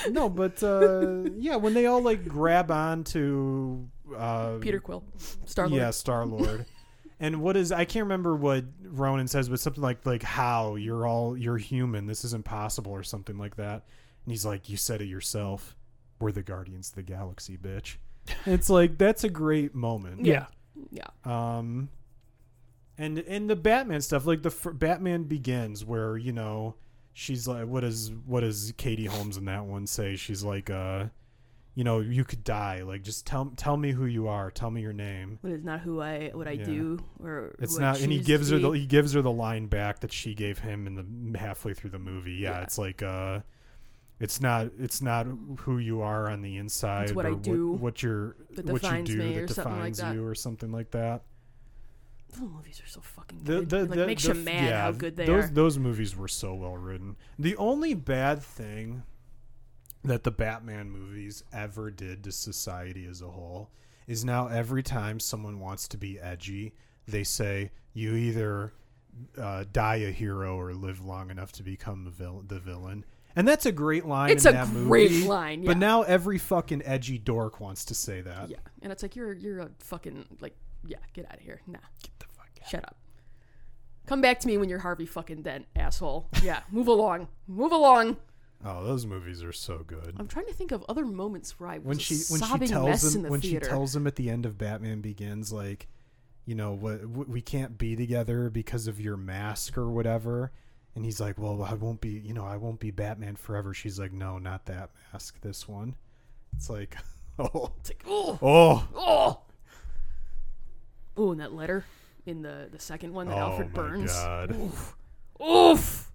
no 0.09 0.29
but 0.29 0.61
uh 0.63 1.23
yeah 1.35 1.55
when 1.55 1.73
they 1.73 1.85
all 1.85 2.01
like 2.01 2.27
grab 2.27 2.71
on 2.71 3.03
to 3.03 3.87
uh 4.15 4.57
Peter 4.59 4.79
Quill, 4.79 5.03
Star 5.45 5.67
Lord. 5.67 5.81
yeah 5.81 5.91
star 5.91 6.25
lord 6.25 6.65
and 7.19 7.41
what 7.41 7.57
is 7.57 7.71
i 7.71 7.85
can't 7.85 8.03
remember 8.03 8.35
what 8.35 8.65
ronan 8.83 9.27
says 9.27 9.49
but 9.49 9.59
something 9.59 9.81
like 9.81 10.05
like 10.05 10.23
how 10.23 10.75
you're 10.75 11.07
all 11.07 11.37
you're 11.37 11.57
human 11.57 12.05
this 12.05 12.23
is 12.23 12.33
impossible 12.33 12.91
or 12.91 13.03
something 13.03 13.37
like 13.37 13.55
that 13.55 13.83
and 14.25 14.31
he's 14.31 14.45
like 14.45 14.69
you 14.69 14.77
said 14.77 15.01
it 15.01 15.07
yourself 15.07 15.75
we're 16.19 16.31
the 16.31 16.43
guardians 16.43 16.89
of 16.89 16.95
the 16.95 17.03
galaxy 17.03 17.57
bitch 17.57 17.97
it's 18.45 18.69
like 18.69 18.97
that's 18.97 19.23
a 19.23 19.29
great 19.29 19.73
moment 19.75 20.25
Yeah. 20.25 20.45
Yeah. 20.91 21.07
um 21.25 21.89
and 22.97 23.17
and 23.19 23.49
the 23.49 23.55
batman 23.55 24.01
stuff 24.01 24.25
like 24.25 24.43
the 24.43 24.51
fir- 24.51 24.73
batman 24.73 25.23
begins 25.23 25.83
where 25.83 26.17
you 26.17 26.31
know 26.31 26.75
she's 27.13 27.47
like 27.47 27.67
what 27.67 27.83
is 27.83 28.11
what 28.25 28.41
does 28.41 28.73
katie 28.77 29.05
holmes 29.05 29.37
in 29.37 29.45
that 29.45 29.65
one 29.65 29.87
say 29.87 30.15
she's 30.15 30.43
like 30.43 30.69
uh 30.69 31.05
you 31.75 31.83
know 31.83 31.99
you 31.99 32.23
could 32.23 32.43
die 32.43 32.83
like 32.83 33.01
just 33.01 33.25
tell 33.25 33.51
tell 33.57 33.77
me 33.77 33.91
who 33.91 34.05
you 34.05 34.27
are 34.27 34.51
tell 34.51 34.69
me 34.69 34.79
your 34.81 34.93
name 34.93 35.39
What 35.41 35.53
is 35.53 35.63
not 35.63 35.81
who 35.81 35.99
I 36.01 36.29
what 36.33 36.47
I 36.47 36.51
Yeah. 36.51 36.65
do 36.65 36.99
or 37.19 37.55
it's 37.59 37.77
who 37.77 37.83
I 37.83 37.87
not 37.87 37.99
and 38.01 38.11
he 38.11 38.19
gives 38.19 38.51
her 38.51 38.59
the 38.59 38.69
he 38.71 38.85
gives 38.85 39.13
her 39.13 39.23
the 39.23 39.31
line 39.31 39.65
back 39.65 39.99
that 40.01 40.13
she 40.13 40.35
gave 40.35 40.59
him 40.59 40.85
in 40.85 41.31
the 41.33 41.39
halfway 41.39 41.73
through 41.73 41.89
the 41.89 41.99
movie 41.99 42.33
yeah, 42.33 42.51
Yeah. 42.51 42.61
it's 42.61 42.77
like 42.77 43.01
uh 43.01 43.39
it's 44.23 44.39
not 44.41 44.69
it's 44.79 45.01
not 45.01 45.27
who 45.59 45.77
you 45.77 46.01
are 46.01 46.29
on 46.29 46.41
the 46.41 46.57
inside 46.57 47.11
what 47.11 47.25
I 47.25 47.29
or 47.29 47.35
do 47.35 47.71
what, 47.71 47.81
what 47.81 48.03
you're 48.03 48.35
what 48.55 48.83
you 48.83 49.03
do 49.03 49.17
that 49.45 49.49
something 49.49 49.79
like 49.79 49.93
defines 49.93 49.97
that. 49.99 50.13
you 50.15 50.25
or 50.25 50.33
something 50.35 50.71
like 50.71 50.91
that 50.91 51.21
The 52.33 52.41
movies 52.41 52.81
are 52.83 52.87
so 52.89 53.01
fucking 53.01 53.41
good. 53.43 53.69
the, 53.69 53.79
It, 53.81 53.89
like 53.89 53.99
the- 53.99 54.07
makes 54.07 54.23
the 54.23 54.29
you 54.35 54.43
mad 54.43 54.63
yeah, 54.69 54.81
how 54.81 54.91
good 54.91 55.15
they 55.15 55.25
those, 55.25 55.45
are. 55.45 55.53
Those 55.53 55.77
movies 55.77 56.15
were 56.15 56.27
so 56.27 56.53
well 56.55 56.77
written. 56.77 57.15
The 57.37 57.55
only 57.57 57.93
bad 57.93 58.41
thing 58.41 59.03
that 60.03 60.23
the 60.23 60.31
Batman 60.31 60.89
movies 60.89 61.43
ever 61.53 61.91
did 61.91 62.23
to 62.23 62.31
society 62.31 63.05
as 63.05 63.21
a 63.21 63.29
whole 63.29 63.69
is 64.07 64.25
now 64.25 64.47
every 64.47 64.83
time 64.83 65.19
someone 65.19 65.59
wants 65.59 65.87
to 65.89 65.97
be 65.97 66.19
edgy, 66.19 66.73
they 67.07 67.23
say 67.23 67.71
you 67.93 68.15
either 68.15 68.73
uh, 69.37 69.63
die 69.71 69.97
a 69.97 70.11
hero 70.11 70.57
or 70.59 70.73
live 70.73 71.05
long 71.05 71.29
enough 71.29 71.51
to 71.53 71.63
become 71.63 72.03
the, 72.03 72.09
vil- 72.11 72.43
the 72.47 72.59
villain. 72.59 73.05
And 73.35 73.47
that's 73.47 73.65
a 73.65 73.71
great 73.71 74.05
line 74.05 74.29
It's 74.31 74.45
in 74.45 74.55
a 74.55 74.57
that 74.65 74.67
great 74.71 75.11
movie. 75.11 75.27
line, 75.27 75.63
yeah. 75.63 75.67
But 75.69 75.77
now 75.77 76.03
every 76.03 76.37
fucking 76.37 76.83
edgy 76.85 77.17
dork 77.17 77.59
wants 77.59 77.85
to 77.85 77.95
say 77.95 78.21
that. 78.21 78.49
yeah, 78.49 78.57
and 78.81 78.91
it's 78.91 79.01
like 79.01 79.15
you're 79.15 79.33
you're 79.33 79.59
a 79.59 79.69
fucking 79.79 80.25
like 80.39 80.55
yeah, 80.85 80.97
get 81.13 81.25
out 81.25 81.35
of 81.37 81.39
here. 81.41 81.61
Nah, 81.65 81.79
Get 82.01 82.11
the 82.19 82.25
fuck 82.35 82.49
out. 82.61 82.69
shut 82.69 82.83
up. 82.83 82.95
Come 84.05 84.19
back 84.21 84.39
to 84.41 84.47
me 84.47 84.57
when 84.57 84.67
you're 84.69 84.79
Harvey 84.79 85.05
fucking 85.05 85.41
Dent, 85.43 85.65
asshole. 85.75 86.27
Yeah, 86.43 86.59
move 86.71 86.87
along, 86.87 87.27
move 87.47 87.71
along. 87.71 88.17
Oh, 88.65 88.83
those 88.85 89.05
movies 89.05 89.43
are 89.43 89.51
so 89.53 89.79
good. 89.79 90.13
I'm 90.17 90.27
trying 90.27 90.45
to 90.47 90.53
think 90.53 90.71
of 90.71 90.85
other 90.87 91.05
moments 91.05 91.59
where 91.59 91.69
I 91.69 91.77
was 91.79 91.85
when 91.85 91.97
she 91.99 92.15
when 92.29 92.41
she 92.41 92.67
tells 92.67 93.15
him 93.15 93.23
the 93.23 93.29
when 93.29 93.41
theater. 93.41 93.65
she 93.65 93.69
tells 93.69 93.95
him 93.95 94.05
at 94.07 94.15
the 94.15 94.29
end 94.29 94.45
of 94.45 94.57
Batman 94.57 95.01
Begins 95.01 95.51
like 95.51 95.87
you 96.45 96.53
know 96.55 96.73
what 96.73 97.07
we 97.29 97.41
can't 97.41 97.77
be 97.77 97.95
together 97.95 98.49
because 98.49 98.87
of 98.87 98.99
your 99.01 99.15
mask 99.17 99.77
or 99.77 99.89
whatever 99.89 100.51
and 100.95 101.03
he's 101.05 101.19
like 101.19 101.37
well 101.39 101.63
I 101.63 101.73
won't 101.73 102.01
be 102.01 102.09
you 102.09 102.33
know 102.33 102.45
I 102.45 102.57
won't 102.57 102.79
be 102.79 102.91
Batman 102.91 103.35
forever 103.35 103.73
she's 103.73 103.99
like 103.99 104.11
no 104.13 104.37
not 104.37 104.65
that 104.67 104.89
mask 105.11 105.39
this 105.41 105.67
one 105.67 105.95
it's 106.55 106.69
like 106.69 106.95
oh 107.39 107.71
it's 107.79 107.89
like 107.89 108.03
oh 108.07 108.39
oh 108.41 108.87
oh 108.95 109.39
oh, 111.17 111.31
and 111.31 111.41
that 111.41 111.53
letter 111.53 111.85
in 112.25 112.41
the 112.41 112.69
the 112.71 112.79
second 112.79 113.13
one 113.13 113.27
that 113.27 113.35
oh 113.35 113.39
Alfred 113.39 113.69
my 113.75 113.81
Burns. 113.81 114.13
god 114.13 114.51
Oof, 114.55 114.95
oof. 115.45 116.11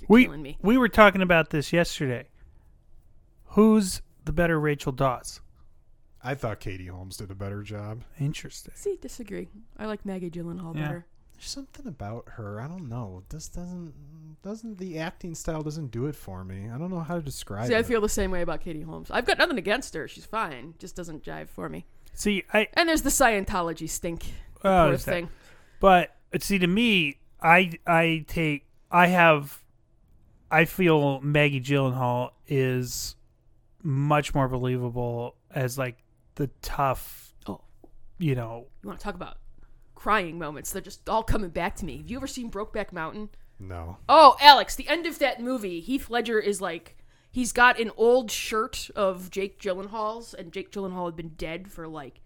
You're 0.00 0.06
We 0.08 0.24
killing 0.24 0.42
me. 0.42 0.56
we 0.62 0.78
were 0.78 0.88
talking 0.88 1.20
about 1.22 1.50
this 1.50 1.72
yesterday. 1.72 2.26
Who's 3.54 4.00
the 4.24 4.32
better 4.32 4.58
Rachel 4.58 4.92
Dawes? 4.92 5.40
I 6.22 6.34
thought 6.34 6.60
Katie 6.60 6.86
Holmes 6.86 7.16
did 7.16 7.30
a 7.30 7.34
better 7.34 7.62
job 7.62 8.02
Interesting. 8.18 8.72
See, 8.76 8.96
disagree. 9.00 9.48
I 9.78 9.86
like 9.86 10.04
Maggie 10.06 10.30
Gyllenhaal 10.30 10.74
Yeah. 10.74 10.82
better. 10.82 11.06
There's 11.40 11.48
something 11.50 11.86
about 11.86 12.24
her 12.36 12.60
I 12.60 12.68
don't 12.68 12.88
know 12.88 13.22
this 13.30 13.48
doesn't 13.48 13.94
doesn't 14.42 14.78
the 14.78 14.98
acting 14.98 15.34
style 15.34 15.62
doesn't 15.62 15.90
do 15.90 16.06
it 16.06 16.14
for 16.14 16.44
me 16.44 16.68
I 16.72 16.76
don't 16.78 16.90
know 16.90 17.00
how 17.00 17.16
to 17.16 17.22
describe 17.22 17.64
it. 17.64 17.68
See, 17.68 17.76
I 17.76 17.82
feel 17.82 18.00
the 18.00 18.08
same 18.08 18.30
way 18.30 18.42
about 18.42 18.60
Katie 18.60 18.82
Holmes. 18.82 19.10
I've 19.10 19.24
got 19.26 19.38
nothing 19.38 19.58
against 19.58 19.94
her. 19.94 20.06
She's 20.08 20.24
fine. 20.26 20.74
Just 20.78 20.96
doesn't 20.96 21.24
jive 21.24 21.48
for 21.48 21.68
me. 21.68 21.86
See, 22.14 22.44
I 22.52 22.68
And 22.74 22.88
there's 22.88 23.02
the 23.02 23.10
Scientology 23.10 23.88
stink. 23.88 24.24
oh, 24.58 24.60
poor 24.88 24.90
that- 24.92 24.98
thing. 25.00 25.28
But 25.80 26.14
uh, 26.34 26.38
see, 26.40 26.58
to 26.58 26.66
me, 26.66 27.18
I 27.40 27.72
I 27.86 28.24
take 28.28 28.66
I 28.90 29.06
have 29.06 29.62
I 30.50 30.64
feel 30.66 31.20
Maggie 31.22 31.60
Gyllenhaal 31.60 32.30
is 32.48 33.16
much 33.82 34.34
more 34.34 34.48
believable 34.48 35.36
as 35.54 35.78
like 35.78 35.96
the 36.34 36.48
tough, 36.60 37.32
Oh. 37.46 37.60
you 38.18 38.34
know. 38.34 38.66
You 38.82 38.88
want 38.88 38.98
to 39.00 39.04
talk 39.04 39.14
about 39.14 39.38
crying 40.00 40.38
moments? 40.38 40.72
They're 40.72 40.80
just 40.80 41.06
all 41.08 41.22
coming 41.22 41.50
back 41.50 41.76
to 41.76 41.84
me. 41.84 41.98
Have 41.98 42.10
you 42.10 42.16
ever 42.16 42.26
seen 42.26 42.50
Brokeback 42.50 42.90
Mountain? 42.92 43.28
no 43.58 43.98
Oh, 44.08 44.36
Alex, 44.40 44.74
the 44.74 44.88
end 44.88 45.04
of 45.06 45.18
that 45.18 45.40
movie, 45.42 45.80
Heath 45.80 46.08
Ledger 46.08 46.38
is 46.40 46.60
like 46.60 46.96
he's 47.30 47.52
got 47.52 47.78
an 47.78 47.90
old 47.96 48.30
shirt 48.30 48.88
of 48.96 49.30
Jake 49.30 49.60
Gyllenhaal's, 49.60 50.32
and 50.32 50.52
Jake 50.52 50.72
Gyllenhaal 50.72 51.06
had 51.06 51.16
been 51.16 51.34
dead 51.36 51.70
for 51.70 51.86
like 51.86 52.22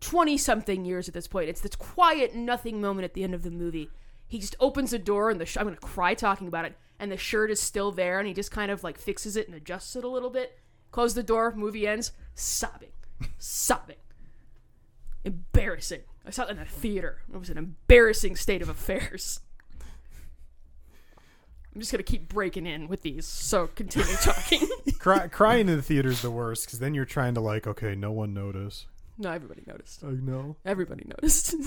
twenty 0.00 0.38
something 0.38 0.84
years 0.86 1.06
at 1.06 1.14
this 1.14 1.28
point. 1.28 1.50
It's 1.50 1.60
this 1.60 1.76
quiet 1.76 2.34
nothing 2.34 2.80
moment 2.80 3.04
at 3.04 3.12
the 3.14 3.22
end 3.22 3.34
of 3.34 3.42
the 3.42 3.50
movie. 3.50 3.90
He 4.26 4.38
just 4.38 4.56
opens 4.58 4.94
a 4.94 4.98
door, 4.98 5.28
and 5.30 5.38
the 5.38 5.44
sh- 5.46 5.58
I'm 5.58 5.64
gonna 5.64 5.76
cry 5.76 6.14
talking 6.14 6.48
about 6.48 6.64
it, 6.64 6.74
and 6.98 7.12
the 7.12 7.18
shirt 7.18 7.50
is 7.50 7.60
still 7.60 7.92
there, 7.92 8.18
and 8.18 8.26
he 8.26 8.32
just 8.32 8.50
kind 8.50 8.70
of 8.70 8.82
like 8.82 8.96
fixes 8.98 9.36
it 9.36 9.46
and 9.46 9.54
adjusts 9.54 9.94
it 9.94 10.04
a 10.04 10.08
little 10.08 10.30
bit. 10.30 10.58
Close 10.90 11.12
the 11.14 11.22
door, 11.22 11.52
movie 11.54 11.86
ends, 11.86 12.12
sobbing, 12.34 12.92
sobbing. 13.38 13.96
Embarrassing. 15.24 16.00
I 16.26 16.30
saw 16.30 16.44
it 16.44 16.50
in 16.50 16.58
a 16.58 16.64
theater. 16.64 17.22
It 17.32 17.38
was 17.38 17.50
an 17.50 17.58
embarrassing 17.58 18.36
state 18.36 18.62
of 18.62 18.68
affairs. 18.68 19.40
I'm 21.74 21.80
just 21.80 21.90
gonna 21.90 22.04
keep 22.04 22.28
breaking 22.28 22.66
in 22.66 22.86
with 22.88 23.02
these, 23.02 23.26
so 23.26 23.66
continue 23.68 24.14
talking. 24.22 24.68
Cry, 24.98 25.26
crying 25.28 25.68
in 25.68 25.76
the 25.76 25.82
theater 25.82 26.08
is 26.08 26.22
the 26.22 26.30
worst 26.30 26.66
because 26.66 26.78
then 26.78 26.94
you're 26.94 27.04
trying 27.04 27.34
to 27.34 27.40
like, 27.40 27.66
okay, 27.66 27.94
no 27.96 28.12
one 28.12 28.32
noticed. 28.32 28.86
no, 29.18 29.30
everybody 29.32 29.62
noticed. 29.66 30.04
I 30.04 30.10
know. 30.10 30.56
Everybody 30.64 31.04
noticed. 31.06 31.54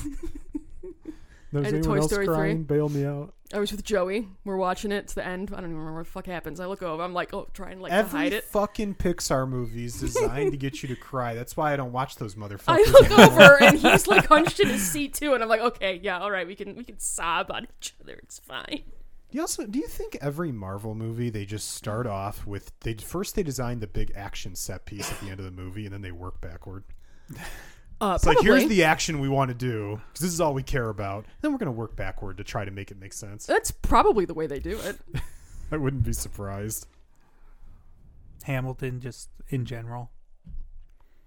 There's 1.52 1.66
And 1.68 1.76
the 1.76 1.78
anyone 1.80 1.98
Toy 1.98 2.02
else 2.02 2.12
Story 2.12 2.28
crying? 2.28 2.64
Bail 2.64 2.90
me 2.90 3.06
out. 3.06 3.34
I 3.54 3.60
was 3.60 3.72
with 3.72 3.84
Joey. 3.86 4.28
We're 4.44 4.58
watching 4.58 4.92
it 4.92 5.08
to 5.08 5.16
the 5.16 5.26
end. 5.26 5.52
I 5.54 5.62
don't 5.62 5.66
even 5.66 5.78
remember 5.78 6.00
what 6.00 6.06
the 6.06 6.12
fuck 6.12 6.26
happens. 6.26 6.60
I 6.60 6.66
look 6.66 6.84
over. 6.84 7.02
I'm 7.02 7.14
like, 7.14 7.34
oh, 7.34 7.48
trying 7.54 7.80
like 7.80 7.92
to 7.92 7.98
Every 7.98 8.20
hide 8.20 8.34
it. 8.34 8.44
fucking 8.44 8.96
Pixar 8.96 9.48
movie 9.48 9.86
is 9.86 10.02
designed 10.02 10.52
to 10.52 10.58
get 10.58 10.84
you 10.84 10.90
to 10.90 10.96
cry. 10.98 11.34
That's 11.34 11.56
why 11.56 11.72
I 11.72 11.78
don't 11.78 11.94
watch 11.94 12.18
those 12.18 12.36
motherfuckers. 12.36 12.64
I 12.68 12.92
look 12.92 13.06
anymore. 13.10 13.42
over 13.42 13.64
and 13.64 13.80
he's 13.80 14.06
like 14.06 14.26
hunched 14.28 14.60
in 14.60 14.68
his 14.68 14.82
seat 14.82 15.14
too, 15.14 15.34
and 15.34 15.42
I'm 15.42 15.48
like, 15.48 15.62
okay, 15.62 15.98
yeah, 16.04 16.20
all 16.20 16.30
right, 16.30 16.46
we 16.46 16.56
can 16.56 16.76
we 16.76 16.84
can 16.84 17.00
sob 17.00 17.50
on 17.50 17.68
each 17.80 17.96
other. 18.04 18.20
It's 18.22 18.40
fine. 18.40 18.84
You 19.32 19.42
also 19.42 19.66
do 19.66 19.80
you 19.80 19.88
think 19.88 20.18
every 20.20 20.52
Marvel 20.52 20.96
movie 20.96 21.30
they 21.30 21.46
just 21.46 21.72
start 21.72 22.06
off 22.08 22.46
with 22.46 22.78
they 22.82 22.96
first 22.96 23.36
they 23.36 23.44
design 23.44 23.80
the 23.80 23.88
big 23.88 24.12
action 24.16 24.56
set 24.56 24.86
piece 24.86 25.10
at 25.12 25.20
the 25.22 25.30
end 25.30 25.40
of 25.40 25.46
the 25.46 25.52
movie 25.52 25.86
and 25.86 25.94
then 25.94 26.02
they 26.02 26.12
work 26.12 26.42
backward. 26.42 26.84
Uh, 28.00 28.14
It's 28.16 28.26
like 28.26 28.40
here's 28.42 28.68
the 28.68 28.84
action 28.84 29.20
we 29.20 29.28
want 29.30 29.50
to 29.50 29.56
do 29.56 30.00
because 30.08 30.22
this 30.22 30.32
is 30.34 30.40
all 30.40 30.54
we 30.54 30.64
care 30.64 30.90
about. 30.90 31.26
Then 31.42 31.52
we're 31.52 31.58
gonna 31.58 31.72
work 31.72 31.96
backward 31.96 32.38
to 32.38 32.44
try 32.44 32.64
to 32.64 32.72
make 32.72 32.92
it 32.92 33.00
make 33.00 33.14
sense. 33.14 33.46
That's 33.46 33.72
probably 33.72 34.26
the 34.26 34.34
way 34.36 34.46
they 34.48 34.60
do 34.60 34.78
it. 34.80 34.98
I 35.72 35.78
wouldn't 35.78 36.04
be 36.04 36.14
surprised. 36.14 36.86
Hamilton, 38.44 39.00
just 39.02 39.30
in 39.50 39.66
general. 39.66 40.12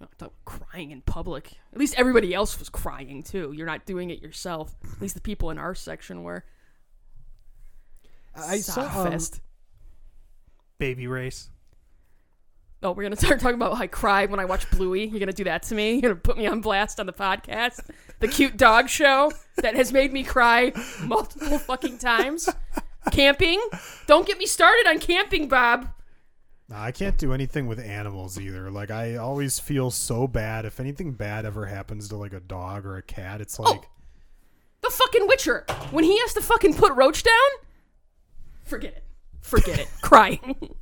Oh, 0.03 0.07
don't- 0.17 0.33
crying 0.45 0.93
in 0.93 1.03
public. 1.03 1.53
At 1.73 1.79
least 1.79 1.95
everybody 1.99 2.33
else 2.33 2.59
was 2.59 2.69
crying 2.69 3.23
too. 3.23 3.53
You're 3.55 3.67
not 3.67 3.85
doing 3.85 4.11
it 4.11 4.23
yourself. 4.23 4.75
At 4.95 5.01
least 5.03 5.15
the 5.15 5.21
people 5.21 5.51
in 5.51 5.59
our 5.59 5.75
section 5.75 6.23
were. 6.23 6.45
I 8.35 8.59
saw 8.61 8.83
um, 8.83 8.89
Sobbfest. 9.13 9.41
Baby 10.79 11.07
race. 11.09 11.51
Oh, 12.83 12.93
we're 12.93 13.03
gonna 13.03 13.17
start 13.17 13.41
talking 13.41 13.57
about 13.57 13.77
how 13.77 13.83
I 13.83 13.87
cry 13.87 14.25
when 14.27 14.41
I 14.41 14.47
watch 14.47 14.71
Bluey. 14.71 15.07
You're 15.07 15.21
gonna 15.21 15.33
do 15.33 15.45
that 15.45 15.63
to 15.65 15.75
me. 15.75 15.93
You're 15.93 16.03
gonna 16.03 16.15
put 16.17 16.39
me 16.39 16.47
on 16.47 16.61
blast 16.61 16.99
on 16.99 17.07
the 17.07 17.13
podcast. 17.13 17.91
The 18.21 18.29
cute 18.29 18.57
dog 18.57 18.89
show 18.89 19.33
that 19.57 19.75
has 19.75 19.93
made 19.93 20.13
me 20.13 20.23
cry 20.23 20.73
multiple 21.03 21.59
fucking 21.59 21.99
times. 21.99 22.49
Camping. 23.13 23.61
Don't 24.07 24.27
get 24.27 24.39
me 24.39 24.47
started 24.47 24.87
on 24.89 24.99
camping, 24.99 25.49
Bob. 25.49 25.89
I 26.73 26.93
can't 26.93 27.19
do 27.19 27.33
anything 27.33 27.67
with 27.67 27.81
animals 27.81 28.39
either. 28.39 28.71
Like 28.71 28.91
I 28.91 29.17
always 29.17 29.59
feel 29.59 29.91
so 29.91 30.27
bad 30.27 30.65
if 30.65 30.81
anything 30.81 31.13
bad 31.13 31.45
ever 31.45 31.67
happens 31.67 32.09
to 32.09 32.17
like 32.17 32.33
a 32.33 32.41
dog 32.41 32.87
or 32.87 32.97
a 32.97 33.03
cat. 33.03 33.41
It's 33.43 33.59
oh, 33.61 33.65
like 33.65 33.83
The 34.81 34.91
fucking 34.91 35.27
Witcher. 35.27 35.67
When 35.91 36.05
he 36.05 36.19
has 36.21 36.33
to 36.35 36.41
fucking 36.41 36.75
put 36.75 36.95
Roach 36.95 37.25
down, 37.25 37.35
forget 38.65 38.95
it. 38.95 39.05
Forget 39.43 39.81
it. 39.81 39.89
Crying. 40.01 40.77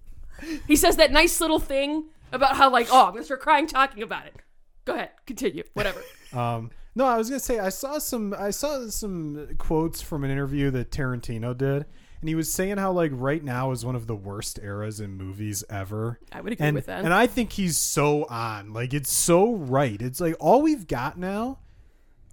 he 0.66 0.77
says 0.77 0.97
that 0.97 1.12
nice 1.12 1.40
little 1.40 1.59
thing 1.59 2.05
about 2.32 2.56
how 2.56 2.70
like, 2.70 2.89
oh, 2.90 3.06
I'm 3.06 3.12
gonna 3.12 3.24
start 3.24 3.40
crying 3.40 3.66
talking 3.66 4.02
about 4.02 4.27
it. 4.27 4.36
Go 4.85 4.94
ahead, 4.94 5.10
continue. 5.27 5.65
Whatever. 5.74 6.02
Um, 6.31 6.70
no, 6.94 7.06
I 7.06 7.16
was 7.16 7.31
gonna 7.31 7.40
say 7.40 7.59
I 7.59 7.70
saw 7.70 7.98
some 7.98 8.35
I 8.39 8.51
saw 8.51 8.86
some 8.89 9.55
quotes 9.56 10.02
from 10.02 10.24
an 10.24 10.31
interview 10.31 10.70
that 10.73 10.90
Tarantino 10.90 11.56
did, 11.56 11.86
and 12.20 12.28
he 12.28 12.35
was 12.35 12.52
saying 12.52 12.77
how 12.77 12.93
like 12.93 13.12
right 13.15 13.43
now 13.43 13.70
is 13.70 13.85
one 13.85 13.94
of 13.94 14.06
the 14.06 14.15
worst 14.15 14.59
eras 14.62 15.01
in 15.01 15.12
movies 15.12 15.65
ever. 15.70 16.19
I 16.32 16.43
would 16.43 16.52
agree 16.52 16.66
and, 16.66 16.74
with 16.74 16.85
that. 16.85 17.05
And 17.05 17.15
I 17.15 17.27
think 17.27 17.52
he's 17.52 17.78
so 17.78 18.24
on. 18.24 18.74
Like 18.74 18.93
it's 18.93 19.10
so 19.10 19.55
right. 19.55 20.02
It's 20.02 20.20
like 20.20 20.35
all 20.40 20.60
we've 20.60 20.86
got 20.86 21.16
now 21.16 21.60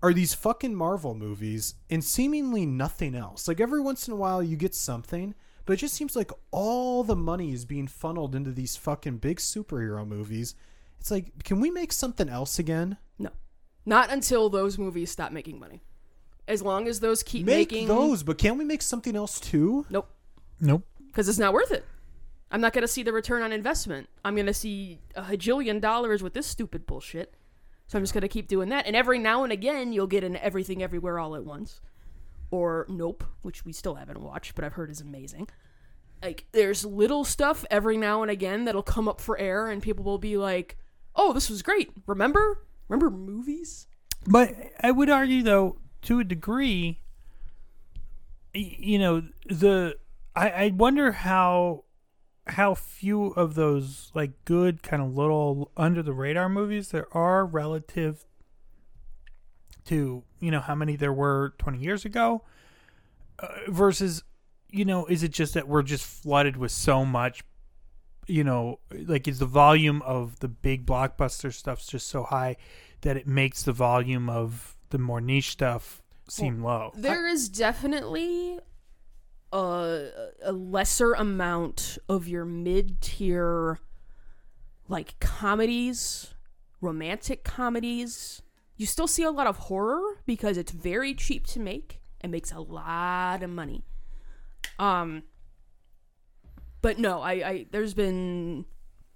are 0.01 0.13
these 0.13 0.33
fucking 0.33 0.75
Marvel 0.75 1.15
movies 1.15 1.75
and 1.89 2.03
seemingly 2.03 2.65
nothing 2.65 3.15
else. 3.15 3.47
Like 3.47 3.59
every 3.59 3.79
once 3.79 4.07
in 4.07 4.13
a 4.13 4.17
while 4.17 4.41
you 4.43 4.57
get 4.57 4.75
something, 4.75 5.35
but 5.65 5.73
it 5.73 5.77
just 5.77 5.95
seems 5.95 6.15
like 6.15 6.31
all 6.51 7.03
the 7.03 7.15
money 7.15 7.51
is 7.51 7.65
being 7.65 7.87
funneled 7.87 8.35
into 8.35 8.51
these 8.51 8.75
fucking 8.75 9.17
big 9.17 9.37
superhero 9.37 10.07
movies. 10.07 10.55
It's 10.99 11.11
like, 11.11 11.43
can 11.43 11.59
we 11.59 11.69
make 11.69 11.91
something 11.91 12.29
else 12.29 12.59
again? 12.59 12.97
No. 13.19 13.31
Not 13.85 14.11
until 14.11 14.49
those 14.49 14.77
movies 14.77 15.11
stop 15.11 15.31
making 15.31 15.59
money. 15.59 15.81
As 16.47 16.61
long 16.61 16.87
as 16.87 16.99
those 16.99 17.23
keep 17.23 17.45
make 17.45 17.71
making 17.71 17.87
those, 17.87 18.21
but 18.21 18.37
can't 18.37 18.57
we 18.57 18.65
make 18.65 18.83
something 18.83 19.15
else 19.15 19.39
too? 19.39 19.85
Nope. 19.89 20.09
Nope. 20.61 20.83
Because 21.07 21.27
it's 21.27 21.39
not 21.39 21.53
worth 21.53 21.71
it. 21.71 21.85
I'm 22.51 22.61
not 22.61 22.73
gonna 22.73 22.87
see 22.87 23.03
the 23.03 23.11
return 23.11 23.41
on 23.41 23.51
investment. 23.51 24.07
I'm 24.23 24.35
gonna 24.35 24.53
see 24.53 24.99
a 25.15 25.23
hajillion 25.23 25.81
dollars 25.81 26.21
with 26.21 26.33
this 26.33 26.45
stupid 26.45 26.85
bullshit. 26.85 27.33
So 27.87 27.97
I'm 27.97 28.03
just 28.03 28.13
gonna 28.13 28.27
keep 28.27 28.47
doing 28.47 28.69
that. 28.69 28.85
And 28.85 28.95
every 28.95 29.17
now 29.17 29.43
and 29.43 29.51
again 29.51 29.91
you'll 29.91 30.07
get 30.07 30.23
an 30.23 30.37
everything 30.37 30.83
everywhere 30.83 31.17
all 31.19 31.35
at 31.35 31.43
once. 31.43 31.81
Or 32.51 32.85
Nope, 32.89 33.23
which 33.41 33.65
we 33.65 33.73
still 33.73 33.95
haven't 33.95 34.21
watched, 34.21 34.55
but 34.55 34.63
I've 34.63 34.73
heard 34.73 34.89
is 34.89 35.01
amazing. 35.01 35.49
Like 36.23 36.45
there's 36.51 36.85
little 36.85 37.23
stuff 37.23 37.65
every 37.69 37.97
now 37.97 38.21
and 38.21 38.31
again 38.31 38.65
that'll 38.65 38.83
come 38.83 39.07
up 39.07 39.19
for 39.19 39.37
air 39.37 39.67
and 39.67 39.81
people 39.81 40.03
will 40.03 40.17
be 40.17 40.37
like, 40.37 40.77
Oh, 41.15 41.33
this 41.33 41.49
was 41.49 41.61
great. 41.61 41.91
Remember? 42.07 42.65
Remember 42.87 43.09
movies? 43.09 43.87
But 44.27 44.53
I 44.81 44.91
would 44.91 45.09
argue, 45.09 45.43
though, 45.43 45.77
to 46.03 46.19
a 46.19 46.23
degree, 46.23 46.99
you 48.53 48.99
know, 48.99 49.23
the 49.47 49.97
I, 50.35 50.49
I 50.49 50.71
wonder 50.75 51.11
how 51.11 51.85
how 52.47 52.75
few 52.75 53.27
of 53.27 53.55
those 53.55 54.11
like 54.13 54.45
good 54.45 54.83
kind 54.83 55.01
of 55.01 55.15
little 55.15 55.71
under 55.75 56.03
the 56.03 56.13
radar 56.13 56.47
movies 56.47 56.89
there 56.89 57.07
are 57.11 57.43
relative 57.43 58.23
to 59.85 60.23
you 60.39 60.51
know 60.51 60.59
how 60.59 60.75
many 60.75 60.95
there 60.95 61.13
were 61.13 61.53
20 61.59 61.77
years 61.79 62.05
ago 62.05 62.43
uh, 63.39 63.47
versus 63.67 64.23
you 64.69 64.85
know 64.85 65.05
is 65.05 65.23
it 65.23 65.31
just 65.31 65.53
that 65.53 65.67
we're 65.67 65.83
just 65.83 66.05
flooded 66.05 66.57
with 66.57 66.71
so 66.71 67.05
much 67.05 67.43
you 68.27 68.43
know 68.43 68.79
like 69.05 69.27
is 69.27 69.39
the 69.39 69.45
volume 69.45 70.01
of 70.01 70.39
the 70.39 70.47
big 70.47 70.85
blockbuster 70.85 71.53
stuff's 71.53 71.87
just 71.87 72.07
so 72.07 72.23
high 72.23 72.55
that 73.01 73.15
it 73.17 73.27
makes 73.27 73.63
the 73.63 73.73
volume 73.73 74.29
of 74.29 74.75
the 74.89 74.97
more 74.97 75.21
niche 75.21 75.51
stuff 75.51 76.01
seem 76.27 76.63
low 76.63 76.91
There 76.95 77.27
is 77.27 77.49
definitely 77.49 78.59
a, 79.51 80.09
a 80.43 80.51
lesser 80.51 81.13
amount 81.13 81.97
of 82.09 82.27
your 82.27 82.45
mid 82.45 82.99
tier, 83.01 83.79
like 84.87 85.19
comedies, 85.19 86.33
romantic 86.81 87.43
comedies. 87.43 88.41
You 88.77 88.85
still 88.85 89.07
see 89.07 89.23
a 89.23 89.31
lot 89.31 89.47
of 89.47 89.57
horror 89.57 90.01
because 90.25 90.57
it's 90.57 90.71
very 90.71 91.13
cheap 91.13 91.47
to 91.47 91.59
make 91.59 92.01
and 92.21 92.31
makes 92.31 92.51
a 92.51 92.59
lot 92.59 93.41
of 93.43 93.49
money. 93.49 93.83
Um, 94.79 95.23
but 96.81 96.99
no, 96.99 97.21
I, 97.21 97.31
I 97.31 97.65
there's 97.71 97.93
been 97.93 98.65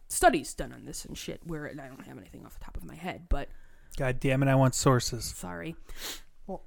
studies 0.07 0.53
done 0.53 0.73
on 0.73 0.85
this 0.85 1.05
and 1.05 1.17
shit 1.17 1.41
where 1.45 1.65
and 1.65 1.79
I 1.79 1.87
don't 1.87 2.05
have 2.07 2.17
anything 2.17 2.45
off 2.45 2.57
the 2.57 2.65
top 2.65 2.77
of 2.77 2.83
my 2.83 2.95
head, 2.95 3.27
but 3.29 3.49
god 3.97 4.19
damn 4.19 4.41
it 4.41 4.47
i 4.47 4.55
want 4.55 4.75
sources 4.75 5.25
sorry. 5.25 5.75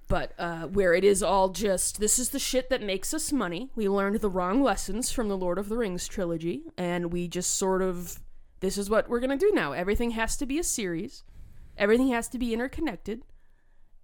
But 0.06 0.32
uh, 0.38 0.68
where 0.68 0.94
it 0.94 1.02
is 1.02 1.24
all 1.24 1.48
just 1.48 1.98
this 1.98 2.20
is 2.20 2.30
the 2.30 2.38
shit 2.38 2.70
that 2.70 2.82
makes 2.82 3.12
us 3.12 3.32
money. 3.32 3.70
We 3.74 3.88
learned 3.88 4.20
the 4.20 4.30
wrong 4.30 4.62
lessons 4.62 5.10
from 5.10 5.28
the 5.28 5.36
Lord 5.36 5.58
of 5.58 5.68
the 5.68 5.76
Rings 5.76 6.06
trilogy, 6.06 6.62
and 6.78 7.12
we 7.12 7.26
just 7.26 7.56
sort 7.56 7.82
of 7.82 8.20
this 8.60 8.78
is 8.78 8.88
what 8.88 9.08
we're 9.08 9.18
gonna 9.18 9.36
do 9.36 9.50
now. 9.52 9.72
Everything 9.72 10.12
has 10.12 10.36
to 10.36 10.46
be 10.46 10.60
a 10.60 10.64
series, 10.64 11.24
everything 11.82 12.08
has 12.10 12.28
to 12.28 12.38
be 12.38 12.54
interconnected, 12.54 13.24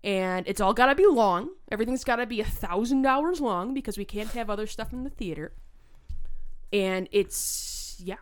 and 0.03 0.47
it's 0.49 0.61
all 0.61 0.75
gotta 0.75 0.97
be 0.97 1.07
long. 1.07 1.51
Everything's 1.71 2.03
gotta 2.03 2.27
be 2.27 2.41
a 2.41 2.45
thousand 2.45 3.07
hours 3.07 3.41
long 3.41 3.73
because 3.73 3.97
we 3.97 4.05
can't 4.05 4.31
have 4.33 4.51
other 4.51 4.67
stuff 4.67 4.93
in 4.93 5.05
the 5.05 5.11
theater. 5.11 5.53
And 6.73 7.09
it's 7.13 7.97
yeah, 8.05 8.17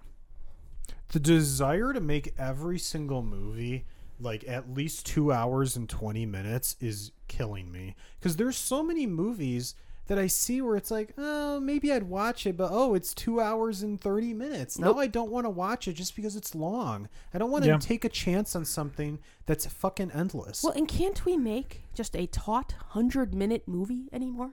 The 1.09 1.19
desire 1.21 1.93
to 1.95 2.01
make 2.01 2.35
every 2.39 2.79
single 2.79 3.23
movie 3.23 3.87
like 4.21 4.45
at 4.47 4.73
least 4.73 5.07
two 5.07 5.33
hours 5.33 5.77
and 5.77 5.89
20 5.89 6.25
minutes 6.27 6.77
is 6.81 7.13
killing 7.29 7.71
me 7.73 7.95
because 8.19 8.37
there's 8.37 8.57
so 8.57 8.83
many 8.83 9.07
movies 9.07 9.75
that 10.09 10.19
I 10.19 10.27
see 10.29 10.61
where 10.63 10.77
it's 10.77 10.91
like, 10.91 11.13
oh, 11.19 11.59
maybe 11.59 11.93
I'd 11.93 12.05
watch 12.05 12.47
it, 12.47 12.57
but 12.57 12.69
oh, 12.73 12.95
it's 12.95 13.13
two 13.13 13.41
hours 13.41 13.83
and 13.83 14.01
30 14.01 14.35
minutes. 14.35 14.79
Now 14.79 14.89
Nope. 14.89 14.99
I 14.99 15.07
don't 15.09 15.31
want 15.31 15.47
to 15.47 15.51
watch 15.51 15.89
it 15.89 15.95
just 15.95 16.15
because 16.15 16.37
it's 16.37 16.55
long. 16.55 17.09
I 17.35 17.39
don't 17.39 17.51
want 17.51 17.65
to 17.65 17.71
Yeah. 17.71 17.79
take 17.79 18.05
a 18.05 18.09
chance 18.09 18.55
on 18.55 18.65
something 18.65 19.19
that's 19.47 19.67
fucking 19.67 20.13
endless. 20.13 20.63
Well, 20.63 20.73
and 20.75 20.87
can't 20.87 21.25
we 21.25 21.37
make 21.37 21.83
just 21.95 22.15
a 22.15 22.27
taut 22.27 22.73
100 22.93 23.35
minute 23.35 23.65
movie 23.67 24.09
anymore? 24.13 24.53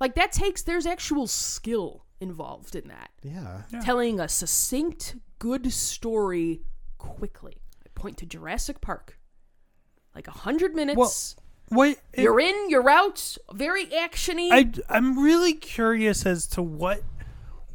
Like, 0.00 0.14
that 0.16 0.32
takes, 0.32 0.62
there's 0.62 0.84
actual 0.86 1.26
skill 1.26 2.04
involved 2.20 2.74
in 2.74 2.88
that. 2.88 3.10
yeah. 3.22 3.62
Telling 3.82 4.20
a 4.20 4.28
succinct, 4.28 5.16
good 5.38 5.72
story 5.72 6.62
quickly. 6.98 7.56
I 7.84 7.88
point 7.94 8.18
to 8.18 8.26
Jurassic 8.26 8.80
Park. 8.80 9.18
Like, 10.14 10.26
a 10.28 10.32
100 10.32 10.74
minutes. 10.74 11.36
Wait, 11.72 11.98
it- 12.12 12.22
you're 12.22 12.38
in, 12.38 12.68
you're 12.70 12.88
out, 12.88 13.36
very 13.52 13.86
actiony. 13.86 14.48
I 14.52 14.70
I'm 14.88 15.18
really 15.22 15.54
curious 15.54 16.26
as 16.26 16.46
to 16.48 16.62
what 16.62 17.02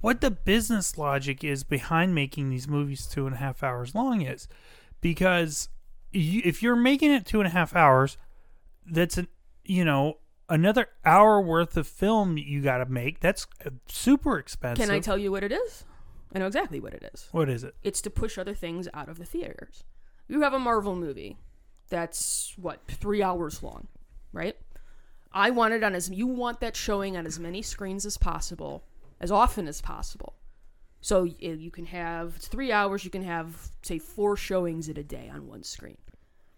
what 0.01 0.21
the 0.21 0.29
business 0.31 0.97
logic 0.97 1.43
is 1.43 1.63
behind 1.63 2.13
making 2.13 2.49
these 2.49 2.67
movies 2.67 3.07
two 3.07 3.25
and 3.25 3.35
a 3.35 3.39
half 3.39 3.63
hours 3.63 3.95
long 3.95 4.21
is, 4.21 4.47
because 5.01 5.69
you, 6.11 6.41
if 6.45 6.61
you're 6.61 6.75
making 6.75 7.11
it 7.11 7.25
two 7.25 7.39
and 7.39 7.47
a 7.47 7.51
half 7.51 7.75
hours, 7.75 8.17
that's 8.89 9.17
an 9.17 9.27
you 9.65 9.83
know 9.83 10.19
another 10.49 10.87
hour 11.03 11.41
worth 11.41 11.75
of 11.75 11.87
film 11.87 12.37
you 12.37 12.61
got 12.61 12.77
to 12.77 12.85
make. 12.85 13.19
That's 13.19 13.47
super 13.87 14.37
expensive. 14.37 14.85
Can 14.85 14.93
I 14.95 14.99
tell 14.99 15.17
you 15.17 15.31
what 15.31 15.43
it 15.43 15.51
is? 15.51 15.83
I 16.35 16.39
know 16.39 16.47
exactly 16.47 16.79
what 16.79 16.93
it 16.93 17.09
is. 17.13 17.27
What 17.31 17.49
is 17.49 17.63
it? 17.63 17.73
It's 17.83 18.01
to 18.01 18.09
push 18.09 18.37
other 18.37 18.53
things 18.53 18.87
out 18.93 19.09
of 19.09 19.17
the 19.17 19.25
theaters. 19.25 19.83
You 20.27 20.41
have 20.41 20.53
a 20.53 20.59
Marvel 20.59 20.95
movie 20.95 21.37
that's 21.89 22.53
what 22.57 22.85
three 22.87 23.21
hours 23.21 23.63
long, 23.63 23.87
right? 24.33 24.55
I 25.31 25.49
want 25.51 25.73
it 25.73 25.83
on 25.83 25.93
as 25.93 26.09
you 26.09 26.27
want 26.27 26.59
that 26.61 26.75
showing 26.75 27.17
on 27.17 27.25
as 27.25 27.39
many 27.39 27.61
screens 27.61 28.05
as 28.05 28.17
possible, 28.17 28.83
as 29.19 29.31
often 29.31 29.67
as 29.67 29.81
possible. 29.81 30.33
So 31.01 31.25
eh, 31.25 31.53
you 31.53 31.71
can 31.71 31.85
have 31.85 32.35
three 32.35 32.71
hours. 32.71 33.05
You 33.05 33.11
can 33.11 33.23
have 33.23 33.69
say 33.81 33.99
four 33.99 34.35
showings 34.35 34.89
at 34.89 34.97
a 34.97 35.03
day 35.03 35.29
on 35.33 35.47
one 35.47 35.63
screen. 35.63 35.97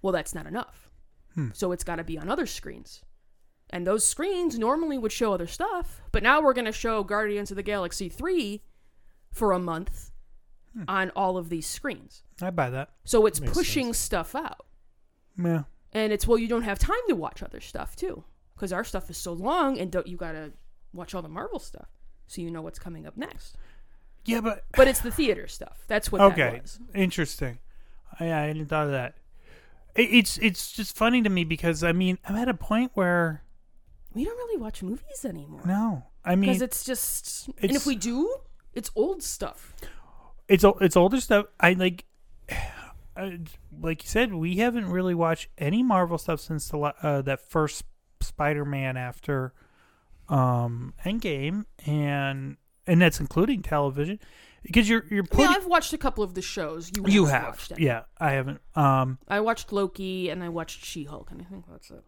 Well, 0.01 0.13
that's 0.13 0.33
not 0.33 0.47
enough. 0.47 0.89
Hmm. 1.35 1.49
So 1.53 1.71
it's 1.71 1.83
got 1.83 1.97
to 1.97 2.03
be 2.03 2.17
on 2.17 2.29
other 2.29 2.45
screens, 2.45 3.01
and 3.69 3.85
those 3.85 4.05
screens 4.05 4.57
normally 4.57 4.97
would 4.97 5.11
show 5.11 5.33
other 5.33 5.47
stuff. 5.47 6.01
But 6.11 6.23
now 6.23 6.41
we're 6.41 6.53
going 6.53 6.65
to 6.65 6.71
show 6.71 7.03
Guardians 7.03 7.51
of 7.51 7.57
the 7.57 7.63
Galaxy 7.63 8.09
three 8.09 8.63
for 9.31 9.51
a 9.51 9.59
month 9.59 10.11
hmm. 10.73 10.83
on 10.87 11.11
all 11.15 11.37
of 11.37 11.49
these 11.49 11.67
screens. 11.67 12.23
I 12.41 12.49
buy 12.49 12.69
that. 12.69 12.89
So 13.03 13.25
it's 13.25 13.41
Makes 13.41 13.53
pushing 13.53 13.93
stuff 13.93 14.35
out. 14.35 14.65
Yeah. 15.41 15.63
And 15.93 16.13
it's 16.13 16.27
well, 16.27 16.37
you 16.37 16.47
don't 16.47 16.63
have 16.63 16.77
time 16.79 16.99
to 17.07 17.15
watch 17.15 17.41
other 17.41 17.59
stuff 17.59 17.95
too, 17.95 18.23
because 18.55 18.71
our 18.71 18.83
stuff 18.83 19.09
is 19.09 19.17
so 19.17 19.33
long, 19.33 19.79
and 19.79 19.91
don't 19.91 20.07
you 20.07 20.17
gotta 20.17 20.51
watch 20.93 21.15
all 21.15 21.21
the 21.21 21.29
Marvel 21.29 21.59
stuff, 21.59 21.87
so 22.27 22.41
you 22.41 22.51
know 22.51 22.61
what's 22.61 22.79
coming 22.79 23.05
up 23.07 23.17
next. 23.17 23.55
Yeah, 24.25 24.41
but 24.41 24.65
But 24.75 24.87
it's 24.87 24.99
the 24.99 25.11
theater 25.11 25.47
stuff. 25.47 25.83
That's 25.87 26.11
what 26.11 26.21
okay, 26.21 26.61
that 26.63 26.77
interesting. 26.93 27.59
I, 28.19 28.25
I 28.25 28.41
hadn't 28.47 28.67
thought 28.67 28.85
of 28.85 28.91
that. 28.91 29.15
It, 29.95 30.09
it's 30.13 30.37
it's 30.37 30.71
just 30.71 30.95
funny 30.95 31.21
to 31.23 31.29
me 31.29 31.43
because 31.43 31.83
I 31.83 31.91
mean 31.91 32.19
I'm 32.27 32.35
at 32.35 32.47
a 32.47 32.53
point 32.53 32.91
where 32.93 33.43
We 34.13 34.25
don't 34.25 34.37
really 34.37 34.61
watch 34.61 34.83
movies 34.83 35.25
anymore 35.25 35.61
no, 35.65 36.03
I 36.23 36.35
mean 36.35 36.49
because 36.49 36.61
it's 36.61 36.83
just. 36.83 37.49
and 37.61 37.71
if 37.71 37.85
we 37.87 37.95
do, 37.95 38.35
it's 38.73 38.91
old 38.95 39.23
stuff. 39.23 39.73
it's 40.47 40.63
it's 40.81 40.95
older 40.95 41.19
stuff. 41.19 41.47
I 41.59 41.73
like, 41.73 42.05
I, 43.19 43.39
like 43.81 44.03
you 44.03 44.09
said, 44.09 44.33
we 44.33 44.57
haven't 44.57 44.89
really 44.89 45.15
watched 45.15 45.47
any 45.57 45.83
Marvel 45.83 46.17
stuff 46.17 46.39
since 46.39 46.69
the 46.69 46.77
uh, 46.79 47.21
that 47.23 47.41
first 47.41 47.83
Spider-Man 48.21 48.97
after 48.97 49.53
um 50.27 50.93
Endgame, 51.05 51.65
and 51.85 52.57
and 52.85 53.01
that's 53.01 53.19
including 53.19 53.61
television 53.61 54.19
because 54.63 54.87
you're 54.89 55.05
you're 55.09 55.23
putting 55.23 55.47
I've 55.47 55.65
watched 55.65 55.93
a 55.93 55.97
couple 55.97 56.23
of 56.23 56.33
the 56.33 56.41
shows. 56.41 56.91
You 56.95 57.05
you 57.07 57.25
have 57.25 57.43
watched 57.55 57.71
any. 57.73 57.85
yeah 57.85 58.03
I 58.17 58.31
haven't 58.31 58.61
um 58.75 59.17
I 59.27 59.39
watched 59.39 59.71
Loki 59.71 60.29
and 60.29 60.43
I 60.43 60.49
watched 60.49 60.85
She 60.85 61.05
Hulk, 61.05 61.31
and 61.31 61.41
I 61.41 61.45
think 61.45 61.65
that's 61.69 61.89
it. 61.91 62.03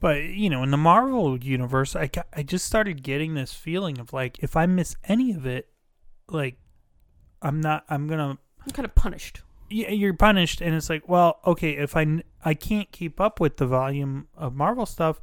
but 0.00 0.22
you 0.24 0.50
know 0.50 0.62
in 0.62 0.70
the 0.70 0.76
Marvel 0.76 1.38
universe 1.38 1.94
I 1.96 2.08
got, 2.08 2.26
I 2.32 2.42
just 2.42 2.66
started 2.66 3.02
getting 3.02 3.34
this 3.34 3.52
feeling 3.54 3.98
of 3.98 4.12
like 4.12 4.38
if 4.40 4.56
I 4.56 4.66
miss 4.66 4.96
any 5.04 5.32
of 5.32 5.46
it 5.46 5.68
like 6.28 6.56
I'm 7.40 7.60
not 7.60 7.84
I'm 7.88 8.06
gonna 8.08 8.38
I'm 8.64 8.72
kind 8.72 8.84
of 8.84 8.94
punished. 8.94 9.42
Yeah, 9.72 9.90
you're 9.90 10.14
punished 10.14 10.60
and 10.60 10.74
it's 10.74 10.88
like 10.90 11.08
well 11.08 11.40
okay 11.46 11.70
if 11.76 11.96
i 11.96 12.22
i 12.44 12.54
can't 12.54 12.90
keep 12.92 13.20
up 13.20 13.40
with 13.40 13.56
the 13.56 13.66
volume 13.66 14.28
of 14.36 14.54
marvel 14.54 14.86
stuff 14.86 15.20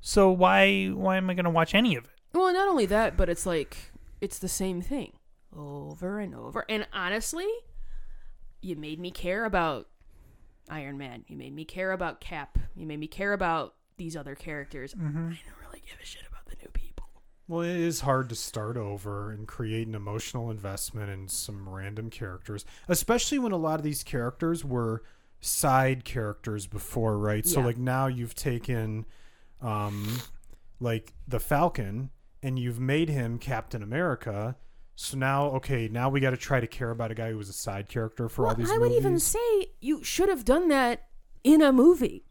so 0.00 0.30
why 0.30 0.86
why 0.88 1.16
am 1.16 1.28
i 1.28 1.34
going 1.34 1.44
to 1.44 1.50
watch 1.50 1.74
any 1.74 1.94
of 1.96 2.04
it 2.04 2.10
Well, 2.32 2.52
not 2.52 2.68
only 2.68 2.86
that, 2.86 3.16
but 3.16 3.28
it's 3.28 3.44
like 3.44 3.76
it's 4.20 4.38
the 4.38 4.48
same 4.48 4.80
thing 4.82 5.12
over 5.56 6.20
and 6.20 6.34
over. 6.34 6.64
And 6.68 6.86
honestly, 6.92 7.48
you 8.60 8.76
made 8.76 9.00
me 9.00 9.10
care 9.10 9.44
about 9.44 9.88
Iron 10.68 10.96
Man. 10.96 11.24
You 11.26 11.36
made 11.36 11.54
me 11.54 11.64
care 11.64 11.92
about 11.92 12.20
Cap. 12.20 12.58
You 12.76 12.86
made 12.86 13.00
me 13.00 13.08
care 13.08 13.32
about 13.32 13.74
these 13.96 14.16
other 14.16 14.34
characters. 14.34 14.94
Mm-hmm. 14.94 15.18
I 15.18 15.40
don't 15.44 15.60
really 15.66 15.82
give 15.86 15.98
a 16.00 16.06
shit 16.06 16.22
about 16.28 16.46
the 16.46 16.56
new 16.62 16.70
people. 16.72 17.06
Well, 17.50 17.62
it 17.62 17.80
is 17.80 18.02
hard 18.02 18.28
to 18.28 18.36
start 18.36 18.76
over 18.76 19.32
and 19.32 19.44
create 19.44 19.88
an 19.88 19.96
emotional 19.96 20.52
investment 20.52 21.10
in 21.10 21.26
some 21.26 21.68
random 21.68 22.08
characters, 22.08 22.64
especially 22.86 23.40
when 23.40 23.50
a 23.50 23.56
lot 23.56 23.80
of 23.80 23.82
these 23.82 24.04
characters 24.04 24.64
were 24.64 25.02
side 25.40 26.04
characters 26.04 26.68
before, 26.68 27.18
right? 27.18 27.44
So 27.44 27.60
like 27.60 27.76
now 27.76 28.06
you've 28.06 28.36
taken 28.36 29.04
um 29.60 30.20
like 30.78 31.12
the 31.26 31.40
Falcon 31.40 32.10
and 32.40 32.56
you've 32.56 32.78
made 32.78 33.08
him 33.08 33.36
Captain 33.36 33.82
America. 33.82 34.54
So 34.94 35.18
now 35.18 35.46
okay, 35.46 35.88
now 35.88 36.08
we 36.08 36.20
got 36.20 36.30
to 36.30 36.36
try 36.36 36.60
to 36.60 36.68
care 36.68 36.90
about 36.90 37.10
a 37.10 37.16
guy 37.16 37.30
who 37.30 37.36
was 37.36 37.48
a 37.48 37.52
side 37.52 37.88
character 37.88 38.28
for 38.28 38.46
all 38.46 38.54
these 38.54 38.70
I 38.70 38.78
would 38.78 38.92
even 38.92 39.18
say 39.18 39.72
you 39.80 40.04
should 40.04 40.28
have 40.28 40.44
done 40.44 40.68
that 40.68 41.08
in 41.42 41.62
a 41.62 41.72
movie. 41.72 42.29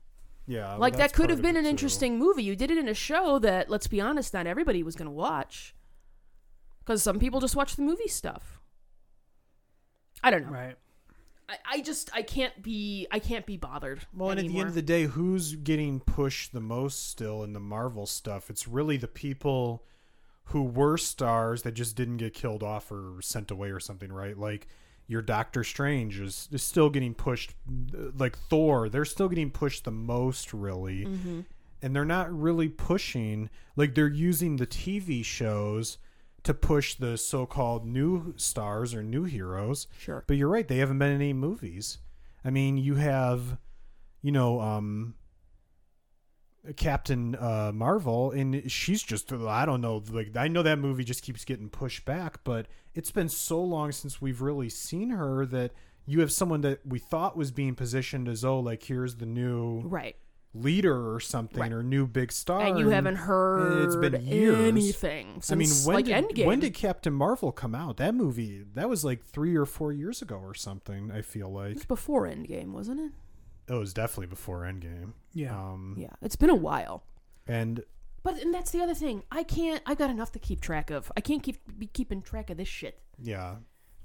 Yeah, 0.50 0.72
well, 0.72 0.80
like 0.80 0.98
that 0.98 1.14
could 1.14 1.30
have 1.30 1.42
been 1.42 1.56
an 1.56 1.64
too. 1.64 1.70
interesting 1.70 2.18
movie. 2.18 2.44
You 2.44 2.56
did 2.56 2.72
it 2.72 2.78
in 2.80 2.88
a 2.88 2.94
show 2.96 3.38
that, 3.40 3.70
let's 3.70 3.86
be 3.88 4.02
honest, 4.02 4.34
not 4.34 4.48
everybody 4.48 4.82
was 4.82 4.96
going 4.96 5.06
to 5.06 5.12
watch. 5.12 5.76
Because 6.80 7.04
some 7.04 7.20
people 7.20 7.40
just 7.40 7.56
watch 7.56 7.76
the 7.76 7.84
movie 7.84 8.08
stuff. 8.08 8.60
I 10.24 10.32
don't 10.32 10.48
know. 10.48 10.52
right 10.52 10.76
I, 11.48 11.58
I 11.66 11.82
just 11.82 12.10
I 12.14 12.22
can't 12.22 12.62
be 12.62 13.08
I 13.12 13.20
can't 13.20 13.46
be 13.46 13.58
bothered. 13.58 14.02
Well, 14.14 14.30
and 14.30 14.40
at 14.40 14.48
the 14.48 14.60
end 14.60 14.70
of 14.70 14.76
the 14.76 14.82
day, 14.82 15.04
who's 15.04 15.56
getting 15.56 16.00
pushed 16.00 16.54
the 16.54 16.62
most 16.62 17.10
still 17.10 17.44
in 17.44 17.54
the 17.54 17.60
Marvel 17.60 18.06
stuff? 18.06 18.50
It's 18.50 18.68
really 18.68 18.98
the 18.98 19.08
people 19.08 19.84
who 20.46 20.64
were 20.64 20.98
stars 20.98 21.64
that 21.64 21.74
just 21.74 21.96
didn't 21.96 22.18
get 22.18 22.34
killed 22.34 22.64
off 22.64 22.92
or 22.92 23.20
sent 23.22 23.52
away 23.52 23.70
or 23.70 23.80
something, 23.80 24.12
right? 24.12 24.38
Like 24.38 24.68
your 25.10 25.24
Doctor 25.24 25.64
Strange 25.64 26.20
is, 26.20 26.48
is 26.52 26.62
still 26.62 26.92
getting 26.92 27.16
pushed, 27.16 27.56
like 28.16 28.38
Thor, 28.38 28.90
they're 28.90 29.06
still 29.06 29.28
getting 29.28 29.50
pushed 29.50 29.84
the 29.84 29.92
most, 29.92 30.54
really. 30.54 31.06
Mm-hmm. 31.06 31.42
And 31.82 31.96
they're 31.96 32.06
not 32.06 32.32
really 32.32 32.70
pushing, 32.70 33.50
like, 33.76 33.96
they're 33.96 34.08
using 34.08 34.58
the 34.58 34.68
TV 34.68 35.26
shows 35.26 35.98
to 36.44 36.54
push 36.54 36.94
the 36.94 37.18
so 37.18 37.48
called 37.48 37.88
new 37.88 38.36
stars 38.38 38.94
or 38.94 39.02
new 39.02 39.24
heroes. 39.24 39.88
Sure. 39.98 40.24
But 40.28 40.38
you're 40.38 40.48
right, 40.48 40.68
they 40.68 40.78
haven't 40.78 41.00
been 41.00 41.10
in 41.10 41.22
any 41.22 41.34
movies. 41.34 41.98
I 42.46 42.52
mean, 42.52 42.78
you 42.78 42.96
have, 42.96 43.58
you 44.22 44.32
know, 44.32 44.62
um, 44.62 45.16
Captain 46.76 47.36
uh, 47.36 47.72
Marvel, 47.74 48.32
and 48.32 48.70
she's 48.72 49.02
just, 49.02 49.32
I 49.32 49.66
don't 49.66 49.82
know, 49.82 50.04
like, 50.12 50.36
I 50.36 50.48
know 50.48 50.62
that 50.64 50.78
movie 50.80 51.04
just 51.04 51.24
keeps 51.24 51.46
getting 51.46 51.70
pushed 51.70 52.06
back, 52.06 52.44
but 52.44 52.68
it's 52.94 53.12
been 53.12 53.30
so 53.30 53.62
long 53.64 53.92
since 53.92 54.22
we've 54.22 54.42
really 54.42 54.70
seen 54.70 55.10
her 55.12 55.46
that 55.48 55.72
you 56.06 56.20
have 56.22 56.32
someone 56.32 56.62
that 56.62 56.86
we 56.86 57.00
thought 57.00 57.38
was 57.38 57.52
being 57.52 57.76
positioned 57.76 58.28
as, 58.28 58.44
oh, 58.44 58.60
like, 58.60 58.84
here's 58.84 59.16
the 59.16 59.26
new 59.26 59.82
right. 59.86 60.16
leader 60.54 61.14
or 61.14 61.20
something, 61.20 61.62
Right. 61.62 61.72
or 61.72 61.84
new 61.84 62.08
big 62.08 62.32
star. 62.32 62.62
And 62.62 62.78
you 62.80 62.90
haven't 62.90 63.16
heard 63.18 63.84
it's 63.86 63.96
been 63.96 64.26
years. 64.26 64.58
anything 64.58 65.42
since 65.42 65.52
I 65.52 65.56
mean, 65.56 65.70
when 65.86 65.96
like 65.96 66.06
did, 66.06 66.26
Endgame. 66.26 66.46
when 66.46 66.60
did 66.60 66.74
Captain 66.74 67.14
Marvel 67.14 67.52
come 67.52 67.76
out? 67.76 67.98
That 67.98 68.16
movie, 68.16 68.66
that 68.74 68.90
was 68.90 69.06
like 69.06 69.24
three 69.24 69.56
or 69.56 69.66
four 69.66 69.94
years 69.94 70.22
ago 70.22 70.38
or 70.38 70.54
something. 70.56 71.12
I 71.12 71.22
feel 71.22 71.48
it 71.48 71.52
like 71.52 71.74
was 71.76 71.86
before 71.86 72.28
Endgame, 72.28 72.72
wasn't 72.72 73.00
it? 73.02 73.12
It 73.70 73.74
was 73.74 73.94
definitely 73.94 74.28
before 74.28 74.62
Endgame. 74.62 75.14
yeah 75.34 75.56
Um, 75.58 75.96
Yeah, 75.98 76.14
it's 76.22 76.36
been 76.36 76.50
a 76.50 76.56
while. 76.56 77.04
and 77.48 77.84
But 78.24 78.42
and 78.42 78.54
that's 78.54 78.72
the 78.72 78.82
other 78.82 78.94
thing. 78.96 79.24
I 79.32 79.44
can't. 79.44 79.82
I've 79.86 79.98
got 79.98 80.10
enough 80.10 80.32
to 80.34 80.40
keep 80.40 80.60
track 80.62 80.90
of. 80.92 81.12
I 81.16 81.22
can't 81.22 81.42
keep 81.44 81.58
be 81.78 81.88
keeping 81.88 82.22
track 82.22 82.50
of 82.50 82.58
this 82.58 82.68
shit. 82.68 83.00
yeah, 83.22 83.56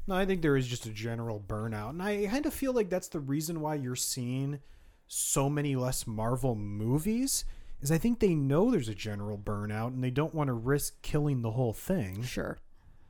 no, 0.06 0.14
I 0.14 0.26
think 0.26 0.42
there 0.42 0.56
is 0.56 0.66
just 0.68 0.86
a 0.86 0.90
general 0.90 1.40
burnout, 1.40 1.90
and 1.90 2.02
I 2.02 2.26
kind 2.26 2.46
of 2.46 2.52
feel 2.54 2.72
like 2.72 2.90
that's 2.90 3.08
the 3.08 3.20
reason 3.20 3.60
why 3.60 3.74
you're 3.76 3.96
seeing 3.96 4.60
so 5.06 5.48
many 5.50 5.76
less 5.76 6.06
Marvel 6.06 6.54
movies. 6.54 7.44
Is 7.80 7.90
I 7.92 7.98
think 7.98 8.20
they 8.20 8.34
know 8.34 8.70
there's 8.70 8.88
a 8.88 8.94
general 8.94 9.36
burnout, 9.36 9.88
and 9.88 10.02
they 10.02 10.10
don't 10.10 10.34
want 10.34 10.48
to 10.48 10.54
risk 10.54 11.02
killing 11.02 11.42
the 11.42 11.50
whole 11.52 11.72
thing. 11.74 12.22
Sure, 12.22 12.58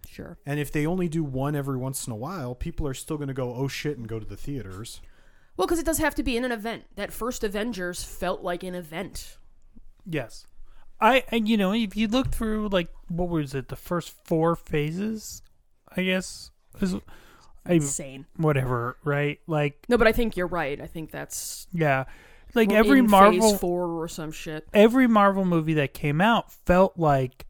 sure. 0.09 0.39
And 0.47 0.59
if 0.59 0.73
they 0.73 0.87
only 0.87 1.09
do 1.09 1.23
one 1.23 1.55
every 1.55 1.77
once 1.77 2.07
in 2.07 2.13
a 2.13 2.17
while, 2.17 2.55
people 2.55 2.87
are 2.89 2.95
still 2.95 3.17
going 3.17 3.29
to 3.29 3.35
go, 3.35 3.55
oh 3.55 3.69
shit, 3.69 3.99
and 3.99 4.09
go 4.09 4.19
to 4.19 4.27
the 4.27 4.37
theaters. 4.37 5.01
Well, 5.57 5.67
because 5.67 5.79
it 5.79 5.87
does 5.87 5.99
have 5.99 6.15
to 6.17 6.23
be 6.23 6.37
in 6.37 6.45
an 6.45 6.53
event. 6.53 6.85
That 6.97 7.13
first 7.13 7.45
Avengers 7.45 8.03
felt 8.03 8.43
like 8.43 8.63
an 8.63 8.75
event. 8.75 9.39
yes 10.07 10.47
i 11.01 11.25
and 11.31 11.49
you 11.49 11.57
know 11.57 11.73
if 11.73 11.97
you 11.97 12.07
look 12.07 12.31
through 12.31 12.69
like 12.69 12.89
what 13.09 13.29
was 13.29 13.53
it 13.53 13.67
the 13.69 13.75
first 13.77 14.15
four 14.25 14.55
phases 14.55 15.43
i 15.97 16.03
guess 16.05 16.53
is 16.81 16.95
I, 17.67 17.75
Insane. 17.75 18.27
whatever 18.37 18.97
right 19.03 19.41
like 19.49 19.85
No, 19.89 19.97
but 19.99 20.07
I 20.07 20.13
think 20.13 20.37
you're 20.37 20.47
right. 20.47 20.81
I 20.81 20.87
think 20.87 21.11
that's 21.11 21.67
yeah 21.73 22.05
like 22.55 22.71
every 22.73 23.01
marvel 23.03 23.51
phase 23.53 23.59
four 23.61 23.89
or 24.03 24.07
some 24.07 24.31
shit. 24.31 24.69
every 24.73 25.07
Marvel 25.09 25.45
movie 25.45 25.75
that 25.75 25.95
came 25.95 26.21
out 26.21 26.53
felt 26.53 26.97
like 26.99 27.47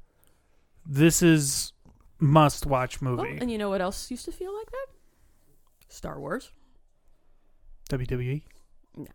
this 0.86 1.20
is 1.20 1.72
must 2.20 2.64
watch 2.64 3.02
Well, 3.02 3.16
movie. 3.16 3.36
and 3.40 3.50
you 3.50 3.58
know 3.58 3.68
what 3.68 3.80
else 3.82 4.10
used 4.10 4.24
to 4.26 4.32
feel 4.32 4.56
like 4.56 4.70
that? 4.70 4.86
Star 5.88 6.18
Wars. 6.20 6.50
WWE. 7.98 8.42
No. 8.96 9.06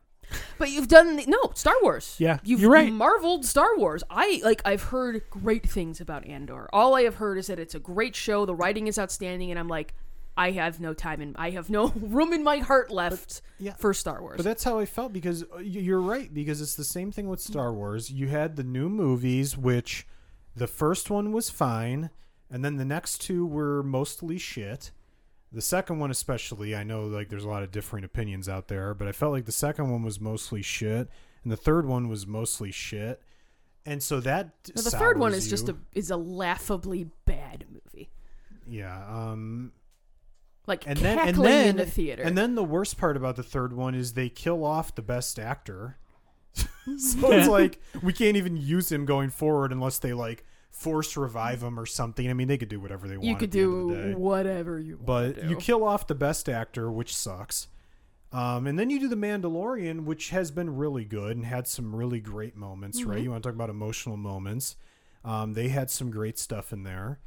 But 0.57 0.69
you've 0.69 0.87
done 0.87 1.15
the, 1.15 1.25
no 1.25 1.51
Star 1.55 1.75
Wars. 1.81 2.15
Yeah, 2.19 2.39
you've 2.43 2.61
you're 2.61 2.71
right. 2.71 2.91
Marveled 2.91 3.45
Star 3.45 3.77
Wars. 3.77 4.03
I 4.09 4.41
like. 4.43 4.61
I've 4.65 4.83
heard 4.83 5.23
great 5.29 5.67
things 5.67 6.01
about 6.01 6.25
Andor. 6.25 6.69
All 6.71 6.95
I 6.95 7.03
have 7.03 7.15
heard 7.15 7.37
is 7.37 7.47
that 7.47 7.59
it's 7.59 7.75
a 7.75 7.79
great 7.79 8.15
show. 8.15 8.45
The 8.45 8.55
writing 8.55 8.87
is 8.87 8.99
outstanding, 8.99 9.49
and 9.49 9.59
I'm 9.59 9.67
like, 9.67 9.93
I 10.39 10.51
have 10.51 10.79
no 10.79 10.93
time 10.93 11.19
and 11.19 11.35
I 11.37 11.49
have 11.49 11.69
no 11.69 11.87
room 11.95 12.31
in 12.31 12.45
my 12.45 12.59
heart 12.59 12.91
left 12.91 13.41
yeah. 13.59 13.73
for 13.73 13.93
Star 13.93 14.21
Wars. 14.21 14.37
But 14.37 14.45
that's 14.45 14.63
how 14.63 14.79
I 14.79 14.85
felt 14.85 15.11
because 15.11 15.43
uh, 15.43 15.57
you're 15.57 15.99
right 15.99 16.33
because 16.33 16.61
it's 16.61 16.75
the 16.75 16.85
same 16.85 17.11
thing 17.11 17.27
with 17.27 17.41
Star 17.41 17.73
Wars. 17.73 18.09
You 18.09 18.29
had 18.29 18.55
the 18.55 18.63
new 18.63 18.87
movies, 18.87 19.57
which 19.57 20.07
the 20.55 20.65
first 20.65 21.09
one 21.09 21.33
was 21.33 21.49
fine, 21.49 22.09
and 22.49 22.63
then 22.63 22.77
the 22.77 22.85
next 22.85 23.19
two 23.19 23.45
were 23.45 23.83
mostly 23.83 24.37
shit. 24.37 24.91
The 25.51 25.61
second 25.61 25.97
one, 25.99 26.11
especially, 26.11 26.75
I 26.75 26.83
know 26.83 27.05
like 27.05 27.29
there's 27.29 27.43
a 27.43 27.49
lot 27.49 27.63
of 27.63 27.71
differing 27.71 28.03
opinions 28.03 28.47
out 28.47 28.67
there, 28.67 28.93
but 28.93 29.07
I 29.07 29.11
felt 29.11 29.31
like 29.31 29.45
the 29.45 29.51
second 29.51 29.89
one 29.89 30.03
was 30.03 30.19
mostly 30.19 30.61
shit, 30.61 31.09
and 31.43 31.51
the 31.51 31.57
third 31.57 31.85
one 31.87 32.07
was 32.07 32.27
mostly 32.27 32.71
shit. 32.71 33.21
and 33.85 34.03
so 34.03 34.19
that 34.19 34.51
Now, 34.75 34.81
the 34.83 34.91
third 34.91 35.17
one 35.17 35.33
is 35.33 35.49
just 35.49 35.69
a 35.69 35.75
is 35.93 36.11
a 36.11 36.17
laughably 36.17 37.07
bad 37.25 37.65
movie. 37.71 38.09
yeah. 38.67 39.03
Um, 39.07 39.71
Like 40.67 40.85
and 40.85 40.99
then 40.99 41.17
and 41.17 41.37
then 41.37 41.69
in 41.69 41.75
the 41.77 41.85
theater. 41.87 42.21
and 42.21 42.37
then 42.37 42.53
the 42.53 42.63
worst 42.63 42.97
part 42.99 43.17
about 43.17 43.35
the 43.35 43.41
third 43.43 43.73
one 43.73 43.95
is 43.95 44.13
they 44.13 44.29
kill 44.29 44.63
off 44.63 44.93
the 44.93 45.01
best 45.01 45.39
actor. 45.39 45.97
so 46.53 46.67
it's 47.31 47.47
like 47.47 47.81
we 48.03 48.13
can't 48.13 48.37
even 48.37 48.55
use 48.55 48.91
him 48.91 49.05
going 49.05 49.31
forward 49.31 49.71
unless 49.71 49.97
they 49.97 50.13
like 50.13 50.45
force 50.79 51.17
revive 51.17 51.61
him 51.61 51.77
or 51.77 51.85
something. 51.85 52.29
I 52.29 52.33
mean, 52.33 52.47
they 52.47 52.57
could 52.57 52.69
do 52.69 52.79
whatever 52.79 53.07
they 53.07 53.17
want. 53.17 53.27
you 53.27 53.35
could 53.35 53.51
the 53.51 53.59
end 53.59 53.91
of 53.91 53.97
the 53.97 54.03
do 54.13 54.17
whatever 54.17 54.79
you 54.79 54.95
want. 54.95 55.05
but 55.05 55.43
you 55.43 55.57
kill 55.57 55.83
off 55.83 56.07
the 56.07 56.15
best 56.15 56.47
actor, 56.47 56.89
which 56.89 57.13
sucks. 57.13 57.67
Um, 58.31 58.65
and 58.65 58.79
then 58.79 58.89
you 58.89 58.97
do 58.97 59.09
the 59.09 59.17
Mandalorian, 59.17 60.05
which 60.05 60.29
has 60.29 60.51
been 60.51 60.77
really 60.77 61.03
good 61.03 61.35
and 61.35 61.45
had 61.45 61.67
some 61.67 61.93
really 61.93 62.21
great 62.21 62.55
moments. 62.55 63.01
Mm-hmm. 63.01 63.09
Right? 63.09 63.21
You 63.21 63.31
want 63.31 63.43
to 63.43 63.49
talk 63.49 63.55
about 63.55 63.69
emotional 63.69 64.15
moments? 64.15 64.77
Um, 65.25 65.53
they 65.53 65.67
had 65.67 65.91
some 65.91 66.11
great 66.11 66.39
stuff 66.39 66.71
in 66.71 66.83
there. 66.83 67.19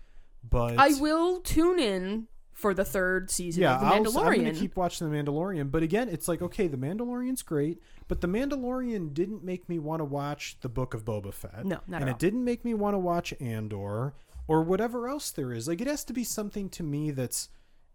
But 0.49 0.79
I 0.79 0.95
will 0.95 1.41
tune 1.41 1.79
in 1.79 2.29
for 2.63 2.73
the 2.73 2.85
third 2.85 3.29
season 3.29 3.65
yeah, 3.65 3.75
of 3.75 3.81
The 3.81 3.87
I'll, 3.89 4.19
I'm 4.21 4.35
going 4.37 4.45
to 4.45 4.59
keep 4.59 4.77
watching 4.77 5.11
The 5.11 5.15
Mandalorian. 5.15 5.71
But 5.73 5.83
again, 5.83 6.09
it's 6.09 6.29
like, 6.29 6.41
okay, 6.41 6.69
The 6.69 6.77
Mandalorian's 6.77 7.43
great, 7.43 7.83
but 8.07 8.21
The 8.21 8.29
Mandalorian 8.29 9.13
didn't 9.13 9.43
make 9.43 9.69
me 9.69 9.81
want 9.81 10.01
to 10.01 10.05
watch 10.05 10.57
The 10.61 10.69
Book 10.69 10.95
of 10.95 11.05
Boba 11.05 11.35
Fett. 11.35 11.67
No, 11.67 11.81
not 11.89 12.01
And 12.01 12.09
it 12.09 12.21
didn't 12.21 12.45
make 12.45 12.65
me 12.65 12.73
want 12.73 12.95
to 12.95 12.99
watch 12.99 13.35
Andor 13.41 14.15
or 14.47 14.63
whatever 14.63 15.09
else 15.09 15.33
there 15.33 15.53
is. 15.53 15.67
Like, 15.67 15.81
it 15.81 15.89
has 15.89 16.05
to 16.05 16.13
be 16.13 16.23
something 16.23 16.71
to 16.71 16.85
me 16.85 17.11
that's 17.11 17.49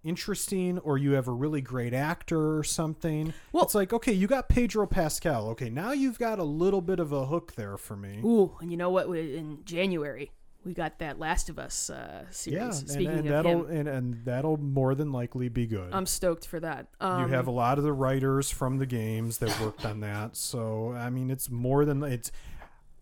interesting 0.03 0.77
or 0.79 0.97
you 0.97 1.13
have 1.13 1.27
a 1.27 1.33
really 1.33 1.61
great 1.61 1.93
actor 1.93 2.57
or 2.57 2.63
something. 2.63 3.33
Well- 3.53 3.63
it's 3.63 3.75
like, 3.75 3.93
okay, 3.93 4.13
you 4.13 4.27
got 4.27 4.49
Pedro 4.49 4.85
Pascal. 4.85 5.47
Okay, 5.51 5.69
now 5.69 5.93
you've 5.93 6.19
got 6.19 6.39
a 6.39 6.43
little 6.43 6.81
bit 6.81 6.99
of 6.99 7.13
a 7.13 7.25
hook 7.27 7.53
there 7.55 7.77
for 7.77 7.95
me. 7.95 8.19
Ooh, 8.23 8.57
and 8.59 8.69
you 8.69 8.77
know 8.77 8.89
what? 8.89 9.07
In 9.07 9.59
January, 9.63 10.31
we 10.67 10.73
got 10.73 10.99
that 10.99 11.17
Last 11.17 11.49
of 11.49 11.57
Us 11.57 11.89
uh, 11.89 12.25
series. 12.29 12.55
yeah, 12.55 12.65
and, 12.65 12.89
Speaking 12.89 13.07
and 13.07 13.19
of 13.19 13.25
that'll 13.25 13.65
him, 13.65 13.77
and, 13.77 13.87
and 13.87 14.25
that'll 14.25 14.57
more 14.57 14.93
than 14.93 15.11
likely 15.11 15.49
be 15.49 15.65
good. 15.65 15.89
I'm 15.93 16.05
stoked 16.05 16.45
for 16.45 16.59
that. 16.59 16.87
Um, 16.99 17.23
you 17.23 17.27
have 17.29 17.47
a 17.47 17.51
lot 17.51 17.77
of 17.77 17.83
the 17.83 17.93
writers 17.93 18.51
from 18.51 18.77
the 18.77 18.85
games 18.85 19.37
that 19.39 19.59
worked 19.61 19.85
on 19.85 19.99
that 20.01 20.35
so 20.35 20.93
i 20.93 21.09
mean 21.09 21.29
it's 21.29 21.49
more 21.49 21.85
than 21.85 22.03
it's 22.03 22.31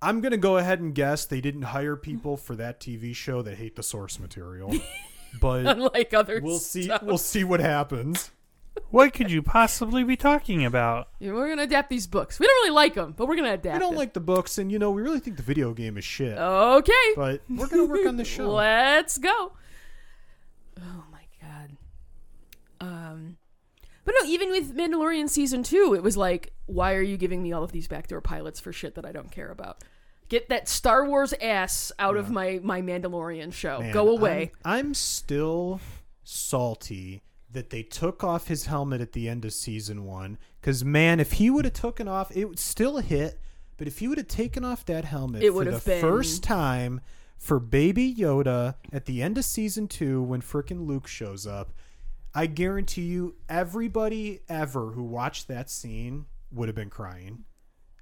i'm 0.02 0.22
gonna 0.22 0.38
go 0.38 0.58
ahead 0.58 0.80
and 0.80 0.94
guess 0.94 1.26
they 1.26 1.42
didn't 1.42 1.64
hire 1.64 1.96
people 1.96 2.38
for 2.38 2.56
that 2.56 2.80
tv 2.80 3.16
show 3.16 3.42
that 3.42 3.58
hate 3.58 3.76
the 3.76 3.84
source 3.84 4.20
material 4.20 4.74
but 5.42 5.66
unlike 5.66 6.14
other 6.14 6.40
we'll 6.42 6.60
see 6.60 6.84
stuff. 6.84 7.04
we'll 7.04 7.18
see 7.18 7.44
what 7.44 7.60
happens 7.60 8.32
What 8.90 9.14
could 9.14 9.30
you 9.30 9.42
possibly 9.42 10.04
be 10.04 10.16
talking 10.16 10.64
about? 10.64 11.10
Yeah, 11.20 11.34
we're 11.34 11.50
gonna 11.50 11.64
adapt 11.64 11.90
these 11.90 12.08
books. 12.08 12.40
We 12.40 12.46
don't 12.48 12.56
really 12.64 12.76
like 12.76 12.94
them, 12.94 13.14
but 13.18 13.28
we're 13.28 13.36
gonna 13.36 13.54
adapt. 13.54 13.76
we 13.76 13.80
don't 13.80 13.92
them. 13.92 13.98
like 13.98 14.14
the 14.14 14.20
books 14.20 14.58
and 14.58 14.72
you 14.72 14.80
know 14.80 14.92
we 14.92 15.02
really 15.02 15.20
think 15.20 15.38
the 15.38 15.44
video 15.44 15.74
game 15.74 15.98
is 15.98 16.06
shit 16.06 16.38
Okay, 16.38 17.14
but 17.16 17.42
we're 17.50 17.68
gonna 17.68 17.86
work 17.86 18.06
on 18.06 18.18
the 18.18 18.24
show 18.26 18.52
Let's 18.52 19.18
go. 19.18 19.54
Oh 20.80 21.04
my 21.12 21.24
god. 21.42 21.78
Um 22.80 23.38
but 24.04 24.14
no, 24.22 24.28
even 24.28 24.52
with 24.52 24.76
Mandalorian 24.76 25.30
season 25.30 25.64
2, 25.64 25.96
it 25.96 26.04
was 26.04 26.16
like 26.16 26.54
why 26.68 26.94
are 26.94 27.02
you 27.02 27.18
giving 27.18 27.44
me 27.44 27.52
all 27.52 27.64
of 27.64 27.72
these 27.72 27.88
backdoor 27.88 28.22
pilots 28.22 28.60
for 28.60 28.72
shit 28.72 28.96
that 28.96 29.06
I 29.06 29.12
don't 29.12 29.32
care 29.32 29.52
about? 29.52 29.84
Get 30.30 30.50
that 30.50 30.68
Star 30.68 31.06
Wars 31.06 31.34
ass 31.42 31.92
out 32.00 32.16
of 32.18 32.32
my 32.32 32.60
my 32.64 32.82
Mandalorian 32.82 33.52
show. 33.52 33.82
Man, 33.82 33.92
Go 33.92 34.10
away. 34.10 34.52
I'm, 34.64 34.78
I'm 34.88 34.94
still 34.94 35.82
salty 36.24 37.22
that 37.56 37.72
they 37.72 37.84
took 37.84 38.24
off 38.24 38.48
his 38.48 38.68
helmet 38.68 39.02
at 39.02 39.14
the 39.14 39.28
end 39.28 39.44
of 39.44 39.54
season 39.54 40.06
one. 40.06 40.38
Because 40.62 40.86
man, 40.86 41.20
if 41.20 41.34
he 41.34 41.50
would 41.50 41.66
have 41.66 41.74
taken 41.74 42.08
off, 42.08 42.36
it 42.36 42.46
would 42.46 42.60
still 42.60 42.98
hit. 42.98 43.40
But 43.78 43.88
if 43.88 44.00
he 44.00 44.08
would 44.08 44.18
have 44.18 44.28
taken 44.28 44.64
off 44.64 44.86
that 44.86 45.06
helmet 45.06 45.44
It 45.44 45.52
for 45.52 45.66
the 45.66 45.80
been- 45.80 46.02
first 46.02 46.44
time 46.44 47.02
for 47.38 47.60
Baby 47.60 48.14
Yoda 48.14 48.76
at 48.94 49.06
the 49.06 49.22
end 49.22 49.38
of 49.38 49.46
season 49.46 49.88
two, 49.88 50.22
when 50.22 50.42
frickin' 50.42 50.86
Luke 50.88 51.08
shows 51.08 51.46
up, 51.46 51.74
I 52.34 52.46
guarantee 52.46 53.04
you, 53.04 53.36
everybody 53.50 54.42
ever 54.48 54.92
who 54.92 55.04
watched 55.04 55.48
that 55.48 55.70
scene 55.70 56.26
would 56.52 56.70
have 56.70 56.76
been 56.76 56.90
crying. 56.90 57.46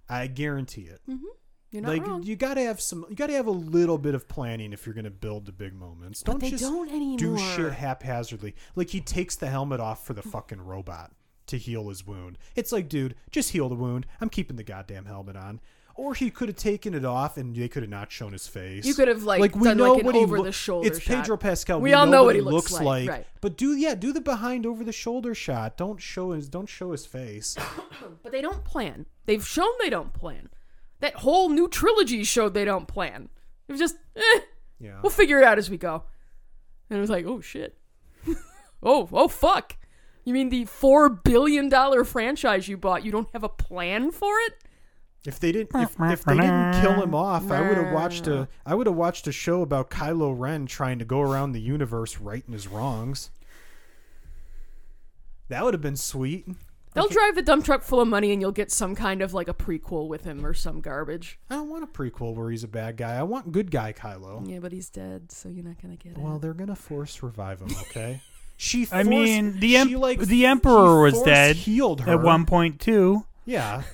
I 0.09 0.27
guarantee 0.27 0.81
it 0.81 1.01
mm-hmm. 1.09 1.25
You're 1.73 1.81
not 1.81 1.91
like 1.91 2.07
wrong. 2.07 2.21
you 2.23 2.35
got 2.35 2.53
to 2.53 2.61
have 2.61 2.79
some 2.79 3.03
you 3.09 3.15
got 3.15 3.27
to 3.27 3.33
have 3.33 3.47
a 3.47 3.51
little 3.51 3.97
bit 3.97 4.13
of 4.13 4.27
planning 4.27 4.73
if 4.73 4.85
you're 4.85 4.93
going 4.93 5.05
to 5.05 5.11
build 5.11 5.47
the 5.47 5.51
big 5.51 5.73
moments. 5.73 6.21
Don't 6.21 6.39
they 6.39 6.51
just 6.51 6.63
don't 6.63 7.17
do 7.17 7.35
shit 7.37 7.73
haphazardly. 7.73 8.55
Like 8.75 8.91
he 8.91 9.01
takes 9.01 9.35
the 9.35 9.47
helmet 9.47 9.79
off 9.79 10.05
for 10.05 10.13
the 10.13 10.21
fucking 10.21 10.61
robot 10.61 11.11
to 11.47 11.57
heal 11.57 11.89
his 11.89 12.05
wound. 12.05 12.37
It's 12.55 12.71
like 12.71 12.87
dude 12.87 13.15
just 13.31 13.49
heal 13.49 13.69
the 13.69 13.75
wound. 13.75 14.05
I'm 14.21 14.29
keeping 14.29 14.55
the 14.55 14.63
goddamn 14.63 15.05
helmet 15.05 15.35
on. 15.35 15.59
Or 15.95 16.15
he 16.15 16.31
could 16.31 16.47
have 16.49 16.57
taken 16.57 16.95
it 16.95 17.05
off 17.05 17.37
and 17.37 17.55
they 17.55 17.67
could 17.67 17.83
have 17.83 17.89
not 17.89 18.11
shown 18.11 18.33
his 18.33 18.47
face. 18.47 18.83
You 18.83 18.95
could 18.95 19.07
have, 19.07 19.21
like, 19.21 19.55
we 19.55 19.67
done, 19.67 19.77
know 19.77 19.91
like, 19.91 19.99
an 19.99 20.05
what 20.07 20.15
he 20.15 20.25
loo- 20.25 20.37
over-the-shoulder 20.39 20.87
it's 20.87 20.99
pedro 20.99 21.37
pascal. 21.37 21.79
We 21.81 21.93
all 21.93 22.07
know 22.07 22.11
know 22.13 22.23
what 22.23 22.33
he 22.33 22.41
he 22.41 22.45
looks 22.45 22.71
looks 22.71 22.83
like, 22.83 22.83
like, 22.83 23.09
right. 23.09 23.27
but 23.41 23.57
do 23.57 23.75
yeah 23.75 23.93
do 23.93 24.11
the 24.11 24.19
behind 24.19 24.65
over 24.65 24.83
the 24.83 24.91
shoulder 24.91 25.35
shot. 25.35 25.77
Don't 25.77 26.01
show 26.01 26.31
his 26.31 26.49
don't 26.49 26.67
show 26.67 26.91
his 26.93 27.05
face. 27.05 27.55
But 28.23 28.31
they 28.31 28.41
don't 28.41 28.63
plan. 28.65 29.05
They've 29.27 29.45
shown 29.45 29.69
they 29.79 29.89
don't 29.89 30.13
plan. 30.13 30.49
That 30.99 31.15
whole 31.15 31.49
new 31.49 31.67
trilogy 31.67 32.23
showed 32.23 32.53
they 32.53 32.65
don't 32.65 32.87
plan. 32.87 33.29
It 33.67 33.71
was 33.71 33.79
just, 33.79 33.97
eh, 34.15 34.39
yeah 34.79 34.99
we'll 35.01 35.09
figure 35.09 35.37
it 35.37 35.43
out 35.43 35.57
as 35.57 35.69
we 35.69 35.77
go. 35.77 36.03
And 36.89 36.97
it 36.97 37.01
was 37.01 37.09
like, 37.09 37.25
oh 37.25 37.41
shit. 37.41 37.77
oh, 38.83 39.09
oh 39.11 39.27
fuck. 39.27 39.77
You 40.23 40.33
mean 40.33 40.49
the 40.49 40.65
four 40.65 41.09
billion 41.09 41.69
dollar 41.69 42.03
franchise 42.03 42.67
you 42.67 42.77
bought? 42.77 43.03
You 43.03 43.11
don't 43.11 43.29
have 43.33 43.43
a 43.43 43.49
plan 43.49 44.11
for 44.11 44.33
it? 44.47 44.53
If 45.25 45.39
they 45.39 45.53
didn't, 45.53 45.69
if, 45.81 45.95
if 45.99 46.23
they 46.25 46.35
didn't 46.35 46.81
kill 46.81 47.01
him 47.01 47.15
off, 47.15 47.49
I 47.49 47.61
would 47.61 47.77
have 47.77 47.93
watched 47.93 48.27
a, 48.27 48.49
I 48.65 48.75
would 48.75 48.87
have 48.87 48.95
watched 48.95 49.25
a 49.25 49.31
show 49.31 49.61
about 49.61 49.89
Kylo 49.89 50.37
Ren 50.37 50.65
trying 50.65 50.99
to 50.99 51.05
go 51.05 51.21
around 51.21 51.53
the 51.53 51.61
universe 51.61 52.17
righting 52.17 52.53
his 52.53 52.67
wrongs. 52.67 53.31
That 55.47 55.63
would 55.63 55.73
have 55.73 55.81
been 55.81 55.95
sweet. 55.95 56.45
They'll 56.93 57.07
drive 57.07 57.35
the 57.35 57.41
dump 57.41 57.65
truck 57.65 57.83
full 57.83 58.01
of 58.01 58.07
money, 58.07 58.31
and 58.31 58.41
you'll 58.41 58.51
get 58.51 58.71
some 58.71 58.95
kind 58.95 59.21
of 59.21 59.33
like 59.33 59.47
a 59.47 59.53
prequel 59.53 60.07
with 60.07 60.23
him 60.23 60.45
or 60.45 60.53
some 60.53 60.79
garbage. 60.81 61.39
I 61.49 61.55
don't 61.55 61.69
want 61.69 61.83
a 61.83 61.87
prequel 61.87 62.35
where 62.35 62.51
he's 62.51 62.63
a 62.63 62.67
bad 62.67 62.97
guy. 62.97 63.15
I 63.15 63.23
want 63.23 63.51
good 63.51 63.71
guy 63.71 63.93
Kylo. 63.93 64.47
Yeah, 64.49 64.59
but 64.59 64.71
he's 64.71 64.89
dead, 64.89 65.31
so 65.31 65.49
you're 65.49 65.63
not 65.63 65.81
gonna 65.81 65.95
get 65.95 66.13
it. 66.13 66.17
Well, 66.17 66.39
they're 66.39 66.53
gonna 66.53 66.75
force 66.75 67.23
revive 67.23 67.61
him. 67.61 67.69
Okay. 67.89 68.21
She. 68.55 68.87
I 68.91 69.01
mean, 69.01 69.59
the 69.59 69.69
she, 69.69 69.75
em- 69.77 69.93
like, 69.93 70.19
the 70.19 70.45
emperor 70.45 71.07
he 71.07 71.11
was 71.11 71.23
dead 71.23 71.55
Healed 71.55 72.01
her 72.01 72.13
at 72.13 72.21
one 72.21 72.45
point 72.45 72.79
too. 72.79 73.25
Yeah. 73.45 73.81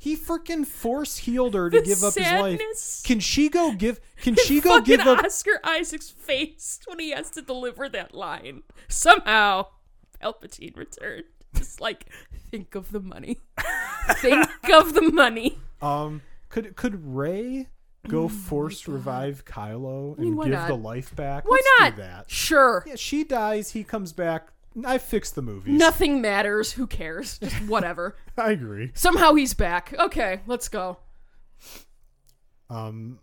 He 0.00 0.16
freaking 0.16 0.66
force 0.66 1.18
healed 1.18 1.52
her 1.52 1.68
to 1.68 1.78
The 1.78 1.84
give 1.84 2.02
up 2.02 2.14
his 2.14 2.26
life. 2.26 3.02
Can 3.04 3.20
she 3.20 3.50
go 3.50 3.72
give? 3.72 4.00
Can 4.22 4.34
she 4.46 4.62
go 4.62 4.80
give 4.80 5.00
up? 5.00 5.22
Oscar 5.22 5.60
Isaac's 5.62 6.08
face 6.08 6.80
when 6.86 6.98
he 6.98 7.10
has 7.10 7.28
to 7.32 7.42
deliver 7.42 7.86
that 7.90 8.14
line. 8.14 8.62
Somehow, 8.88 9.66
Palpatine 10.18 10.74
returned. 10.74 11.24
Just 11.54 11.80
like, 11.80 12.06
think 12.50 12.74
of 12.74 12.92
the 12.92 13.00
money. 13.00 13.38
think 14.16 14.48
of 14.72 14.94
the 14.94 15.10
money. 15.12 15.58
Um, 15.82 16.22
could 16.48 16.76
could 16.76 17.14
Rey 17.14 17.68
go 18.08 18.28
force 18.28 18.88
revive 18.88 19.44
Kylo 19.44 20.16
and 20.16 20.24
mean, 20.24 20.36
why 20.36 20.44
give 20.44 20.54
not? 20.54 20.68
the 20.68 20.76
life 20.76 21.14
back? 21.14 21.48
Why 21.48 21.56
Let's 21.56 21.80
not? 21.80 21.96
do 21.96 22.02
that? 22.02 22.30
Sure. 22.30 22.84
Yeah, 22.86 22.96
she 22.96 23.24
dies. 23.24 23.72
He 23.72 23.84
comes 23.84 24.12
back. 24.12 24.48
I 24.84 24.98
fixed 24.98 25.34
the 25.34 25.42
movies. 25.42 25.78
Nothing 25.78 26.20
matters. 26.20 26.72
Who 26.72 26.86
cares? 26.86 27.38
Just 27.38 27.56
whatever. 27.66 28.16
I 28.36 28.52
agree. 28.52 28.92
Somehow 28.94 29.34
he's 29.34 29.54
back. 29.54 29.94
Okay, 29.98 30.40
let's 30.46 30.68
go. 30.68 30.98
Um, 32.68 33.18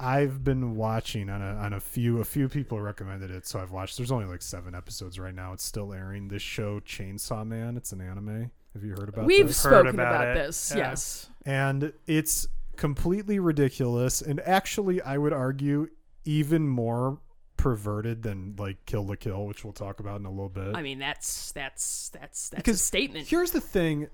I've 0.00 0.42
been 0.44 0.76
watching 0.76 1.28
on 1.30 1.42
a 1.42 1.54
on 1.56 1.72
a 1.72 1.80
few 1.80 2.18
a 2.20 2.24
few 2.24 2.48
people 2.48 2.80
recommended 2.80 3.30
it, 3.30 3.46
so 3.46 3.60
I've 3.60 3.70
watched. 3.70 3.96
There's 3.96 4.10
only 4.12 4.26
like 4.26 4.42
seven 4.42 4.74
episodes 4.74 5.18
right 5.18 5.34
now. 5.34 5.52
It's 5.52 5.64
still 5.64 5.92
airing. 5.92 6.28
This 6.28 6.42
show, 6.42 6.80
Chainsaw 6.80 7.46
Man. 7.46 7.76
It's 7.76 7.92
an 7.92 8.00
anime. 8.00 8.50
Have 8.74 8.84
you 8.84 8.90
heard 8.90 9.08
about 9.08 9.22
it? 9.24 9.26
We've 9.26 9.48
this? 9.48 9.62
Heard 9.62 9.70
spoken 9.84 10.00
about 10.00 10.22
about, 10.28 10.34
this. 10.34 10.72
Yeah. 10.74 10.90
Yes. 10.90 11.28
and 11.44 11.92
it's 12.06 12.48
completely 12.76 13.38
ridiculous 13.38 14.22
and 14.22 14.40
actually 14.40 15.00
i 15.02 15.18
would 15.18 15.32
argue 15.34 15.86
even 16.24 16.66
more 16.66 17.18
perverted 17.58 18.22
than 18.22 18.54
like 18.58 18.84
Kill 18.86 19.06
la 19.06 19.14
Kill 19.14 19.46
which 19.46 19.62
we'll 19.62 19.74
talk 19.74 20.00
about 20.00 20.18
in 20.18 20.26
a 20.26 20.30
little 20.30 20.48
bit 20.48 20.74
I 20.74 20.80
mean, 20.82 20.98
that's 20.98 21.52
that's 21.52 22.08
that's 22.08 22.48
that's 22.48 22.56
Because 22.62 22.80
a 22.80 22.82
statement. 22.82 23.28
here's 23.28 23.50
the 23.52 23.60
thing 23.60 24.08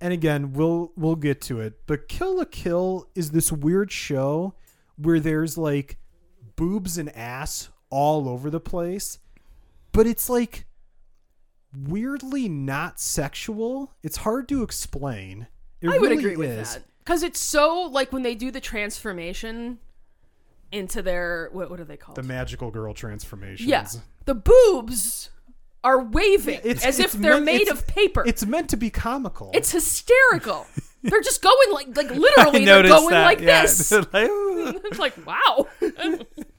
and 0.00 0.12
again 0.12 0.52
we'll 0.52 0.92
we'll 0.94 1.16
get 1.16 1.40
to 1.42 1.60
it 1.60 1.80
but 1.86 2.06
Kill 2.06 2.36
la 2.36 2.44
Kill 2.44 3.08
is 3.14 3.30
this 3.30 3.50
weird 3.50 3.90
show 3.90 4.54
where 4.96 5.20
there's 5.20 5.56
like 5.58 5.98
boobs 6.56 6.98
and 6.98 7.14
ass 7.16 7.68
all 7.90 8.28
over 8.28 8.50
the 8.50 8.60
place 8.60 9.18
but 9.92 10.06
it's 10.06 10.28
like 10.28 10.64
weirdly 11.76 12.48
not 12.48 13.00
sexual. 13.00 13.92
It's 14.02 14.18
hard 14.18 14.48
to 14.48 14.62
explain. 14.62 15.46
It 15.80 15.88
I 15.88 15.98
would 15.98 16.10
really 16.10 16.24
agree 16.24 16.36
with 16.36 16.50
is. 16.50 16.74
that. 16.74 16.84
Because 17.04 17.22
it's 17.22 17.40
so 17.40 17.88
like 17.90 18.12
when 18.12 18.22
they 18.22 18.34
do 18.34 18.50
the 18.50 18.60
transformation 18.60 19.78
into 20.70 21.02
their 21.02 21.50
what 21.52 21.70
what 21.70 21.80
are 21.80 21.84
they 21.84 21.96
called? 21.96 22.16
the 22.16 22.22
magical 22.22 22.70
girl 22.70 22.94
transformations. 22.94 23.68
Yeah, 23.68 23.86
the 24.24 24.34
boobs 24.34 25.30
are 25.84 26.02
waving 26.02 26.60
It's- 26.64 26.84
as 26.84 26.98
if 27.00 27.12
they're 27.12 27.34
meant- 27.34 27.44
made 27.44 27.68
of 27.68 27.86
paper. 27.86 28.22
It's 28.26 28.44
meant 28.46 28.70
to 28.70 28.76
be 28.76 28.90
comical. 28.90 29.50
It's 29.54 29.72
hysterical. 29.72 30.66
they're 31.02 31.20
just 31.20 31.42
going 31.42 31.72
like 31.72 31.96
like 31.96 32.10
literally 32.14 32.64
they're 32.64 32.82
going 32.84 33.10
that. 33.10 33.24
like 33.24 33.40
yeah. 33.40 33.62
this. 33.62 33.90
Like, 33.92 34.06
it's 34.12 34.98
like 34.98 35.14
wow. 35.26 35.66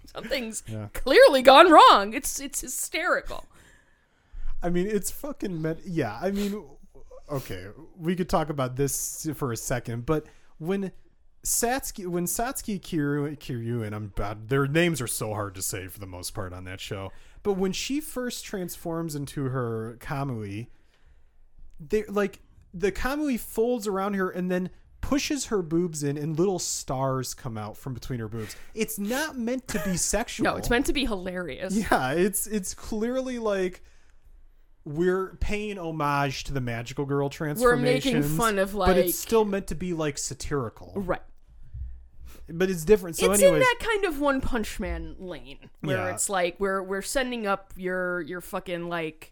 Something's 0.05 0.63
Yeah. 0.67 0.87
clearly 0.93 1.41
gone 1.41 1.71
wrong. 1.71 2.13
It's 2.13 2.39
it's 2.39 2.61
hysterical. 2.61 3.45
I 4.61 4.69
mean, 4.69 4.87
it's 4.87 5.11
fucking 5.11 5.61
meant. 5.61 5.79
Yeah, 5.85 6.17
I 6.21 6.31
mean, 6.31 6.63
okay, 7.29 7.67
we 7.97 8.15
could 8.15 8.29
talk 8.29 8.49
about 8.49 8.75
this 8.75 9.27
for 9.35 9.51
a 9.51 9.57
second, 9.57 10.05
but 10.05 10.25
when 10.57 10.91
Satsuki, 11.43 12.07
when 12.07 12.25
Satsuki 12.25 12.79
Kiryu, 12.79 13.37
Kiryu, 13.37 13.85
and 13.85 13.93
I'm 13.93 14.07
bad, 14.15 14.47
their 14.47 14.65
names 14.67 15.01
are 15.01 15.07
so 15.07 15.33
hard 15.33 15.55
to 15.55 15.61
say 15.61 15.87
for 15.87 15.99
the 15.99 16.05
most 16.05 16.31
part 16.33 16.53
on 16.53 16.63
that 16.65 16.79
show. 16.79 17.11
But 17.43 17.53
when 17.53 17.73
she 17.73 17.99
first 17.99 18.45
transforms 18.45 19.15
into 19.15 19.49
her 19.49 19.97
Kamui, 19.99 20.67
they 21.79 22.03
like 22.05 22.39
the 22.73 22.91
Kamui 22.91 23.39
folds 23.39 23.85
around 23.87 24.13
her 24.15 24.29
and 24.29 24.49
then 24.49 24.69
pushes 25.01 25.47
her 25.47 25.61
boobs 25.61 26.01
in, 26.01 26.17
and 26.17 26.39
little 26.39 26.59
stars 26.59 27.33
come 27.33 27.57
out 27.57 27.75
from 27.75 27.93
between 27.93 28.19
her 28.19 28.29
boobs. 28.29 28.55
It's 28.73 28.97
not 28.97 29.37
meant 29.37 29.67
to 29.69 29.81
be 29.83 29.97
sexual. 29.97 30.43
No, 30.51 30.55
it's 30.55 30.69
meant 30.69 30.85
to 30.85 30.93
be 30.93 31.05
hilarious. 31.05 31.75
Yeah, 31.75 32.13
it's 32.13 32.47
it's 32.47 32.73
clearly 32.73 33.37
like 33.39 33.83
we're 34.85 35.35
paying 35.39 35.77
homage 35.77 36.45
to 36.45 36.53
the 36.53 36.61
magical 36.61 37.05
girl 37.05 37.25
We're 37.25 37.29
transformation. 37.31 38.13
making 38.19 38.37
fun 38.37 38.59
of 38.59 38.73
like, 38.73 38.87
but 38.87 38.97
it's 38.97 39.17
still 39.17 39.45
meant 39.45 39.67
to 39.67 39.75
be 39.75 39.93
like 39.93 40.17
satirical. 40.17 40.93
right. 40.95 41.21
But 42.49 42.69
it's 42.69 42.83
different. 42.83 43.15
So, 43.15 43.31
it's 43.31 43.41
anyways, 43.41 43.55
in 43.55 43.59
that 43.61 43.77
kind 43.79 44.05
of 44.05 44.19
One 44.19 44.41
Punch 44.41 44.79
Man 44.79 45.15
lane 45.19 45.69
where 45.81 45.97
Yeah. 45.97 46.13
it's 46.13 46.29
like 46.29 46.59
we're 46.59 46.83
we're 46.83 47.01
sending 47.01 47.47
up 47.47 47.73
your 47.77 48.21
your 48.21 48.41
fucking 48.41 48.89
like 48.89 49.31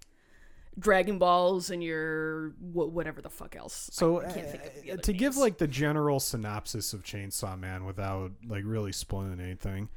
Dragon 0.79 1.19
Balls 1.19 1.69
and 1.69 1.83
your 1.83 2.51
wh- 2.51 2.93
whatever 2.93 3.21
the 3.21 3.29
fuck 3.29 3.55
else. 3.57 3.89
so 3.91 4.21
I, 4.21 4.29
I 4.29 4.31
can't 4.31 4.47
think 4.49 4.63
of 4.65 4.81
the 4.83 4.91
uh, 4.93 4.97
to 4.97 5.13
give 5.13 5.35
like 5.35 5.57
the 5.57 5.67
general 5.67 6.19
synopsis 6.21 6.93
of 6.93 7.03
Chainsaw 7.03 7.59
Man 7.59 7.83
without 7.85 8.31
like 8.47 8.63
really 8.65 8.93
spoiling 8.93 9.41
anything, 9.41 9.89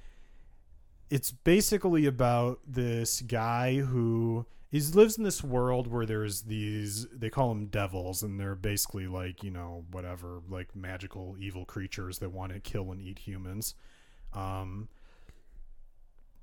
it's 1.11 1.31
basically 1.31 2.07
about 2.07 2.59
this 2.67 3.21
guy 3.23 3.77
who 3.77 4.47
is 4.75 4.97
lives 4.97 5.17
in 5.17 5.23
this 5.23 5.43
world 5.43 5.87
where 5.87 6.05
there's 6.05 6.43
these 6.43 7.07
they 7.13 7.31
call 7.31 7.49
them 7.51 7.67
devils 7.67 8.25
and 8.25 8.41
they're 8.41 8.57
basically 8.57 9.07
like 9.07 9.45
you 9.45 9.51
know 9.51 9.85
whatever 9.93 10.41
like 10.49 10.75
magical 10.75 11.37
evil 11.39 11.65
creatures 11.65 12.19
that 12.19 12.33
want 12.33 12.53
to 12.53 12.59
kill 12.59 12.91
and 12.91 13.01
eat 13.01 13.21
humans. 13.21 13.75
Um 14.33 14.89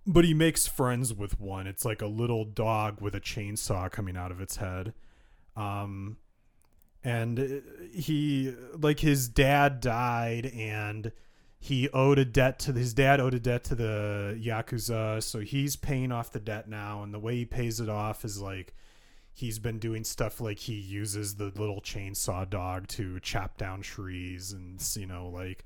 but 0.08 0.24
he 0.24 0.34
makes 0.34 0.66
friends 0.66 1.14
with 1.14 1.40
one. 1.40 1.68
It's 1.68 1.84
like 1.84 2.02
a 2.02 2.08
little 2.08 2.46
dog 2.46 3.02
with 3.02 3.16
a 3.16 3.20
chainsaw 3.20 3.92
coming 3.92 4.16
out 4.16 4.32
of 4.32 4.40
its 4.40 4.56
head. 4.56 4.94
Um 5.58 6.16
and 7.04 7.38
uh, 7.38 7.46
he 7.94 8.56
like 8.78 9.02
his 9.02 9.28
dad 9.28 9.82
died 9.82 10.46
and 10.46 11.12
he 11.64 11.88
owed 11.90 12.18
a 12.18 12.26
debt 12.26 12.58
to 12.58 12.74
his 12.74 12.92
dad 12.92 13.20
owed 13.20 13.36
a 13.36 13.40
debt 13.40 13.64
to 13.64 13.76
the 13.76 14.36
yakuza 14.42 15.22
so 15.22 15.40
he's 15.40 15.76
paying 15.76 16.12
off 16.12 16.32
the 16.32 16.40
debt 16.40 16.68
now 16.68 17.04
and 17.04 17.14
the 17.14 17.20
way 17.20 17.36
he 17.36 17.46
pays 17.46 17.80
it 17.80 17.88
off 17.88 18.26
is 18.26 18.42
like 18.42 18.74
he's 19.32 19.60
been 19.60 19.78
doing 19.78 20.04
stuff 20.04 20.42
like 20.42 20.58
he 20.58 20.74
uses 20.74 21.36
the 21.36 21.52
little 21.56 21.80
chainsaw 21.80 22.50
dog 22.50 22.88
to 22.88 23.20
chop 23.20 23.58
down 23.58 23.82
trees 23.82 24.52
and 24.52 24.82
you 24.96 25.06
know 25.06 25.30
like 25.30 25.64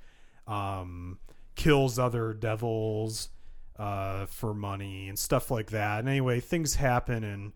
um 0.48 1.18
kills 1.56 1.98
other 1.98 2.34
devils 2.34 3.30
uh 3.80 4.26
for 4.26 4.54
money 4.54 5.08
and 5.10 5.18
stuff 5.18 5.50
like 5.50 5.72
that. 5.72 6.00
And 6.00 6.10
anyway 6.10 6.42
things 6.42 6.76
happen 6.76 7.24
and 7.24 7.54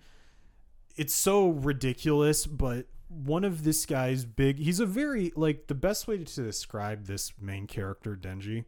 it's 0.96 1.14
so 1.14 1.50
ridiculous 1.50 2.46
but 2.46 2.88
one 3.10 3.44
of 3.44 3.64
this 3.64 3.86
guy's 3.86 4.24
big 4.24 4.58
he's 4.60 4.80
a 4.80 4.86
very 4.86 5.34
like 5.36 5.68
the 5.68 5.76
best 5.76 6.08
way 6.08 6.18
to 6.18 6.44
describe 6.44 7.06
this 7.06 7.34
main 7.42 7.66
character 7.66 8.16
denji 8.16 8.66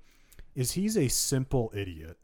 is 0.56 0.74
he's 0.74 0.98
a 0.98 1.08
simple 1.08 1.72
idiot. 1.74 2.18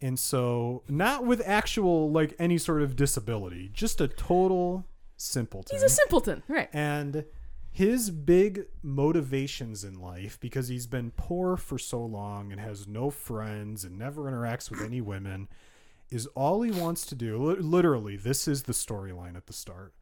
And 0.00 0.18
so 0.18 0.84
not 0.88 1.26
with 1.26 1.42
actual 1.44 2.10
like 2.10 2.34
any 2.38 2.58
sort 2.58 2.82
of 2.82 2.96
disability 2.96 3.70
just 3.72 4.00
a 4.00 4.08
total 4.08 4.86
simpleton. 5.16 5.76
He's 5.76 5.82
a 5.82 5.88
simpleton, 5.88 6.42
right? 6.48 6.68
and 6.72 7.24
his 7.70 8.10
big 8.10 8.66
motivations 8.82 9.84
in 9.84 10.00
life 10.00 10.38
because 10.40 10.68
he's 10.68 10.86
been 10.86 11.12
poor 11.16 11.56
for 11.56 11.78
so 11.78 12.04
long 12.04 12.50
and 12.50 12.60
has 12.60 12.88
no 12.88 13.10
friends 13.10 13.84
and 13.84 13.98
never 13.98 14.22
interacts 14.22 14.70
with 14.70 14.80
any 14.80 15.00
women 15.00 15.48
is 16.10 16.26
all 16.28 16.62
he 16.62 16.70
wants 16.70 17.04
to 17.06 17.14
do 17.14 17.36
literally 17.60 18.16
this 18.16 18.48
is 18.48 18.64
the 18.64 18.72
storyline 18.72 19.36
at 19.36 19.46
the 19.46 19.52
start 19.52 19.92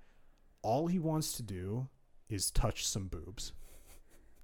all 0.62 0.86
he 0.86 0.98
wants 0.98 1.32
to 1.32 1.42
do 1.42 1.88
is 2.28 2.50
touch 2.50 2.86
some 2.86 3.06
boobs 3.06 3.52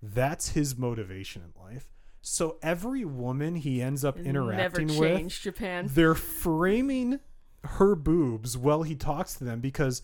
that's 0.03 0.51
his 0.51 0.77
motivation 0.77 1.43
in 1.43 1.63
life 1.63 1.93
so 2.21 2.57
every 2.63 3.05
woman 3.05 3.57
he 3.57 3.83
ends 3.83 4.05
up 4.05 4.17
Never 4.17 4.29
interacting 4.29 4.97
with, 4.99 5.29
Japan. 5.29 5.89
they're 5.93 6.15
framing 6.15 7.19
her 7.65 7.95
boobs 7.97 8.57
while 8.57 8.83
he 8.85 8.95
talks 8.95 9.35
to 9.35 9.45
them 9.45 9.61
because 9.61 10.03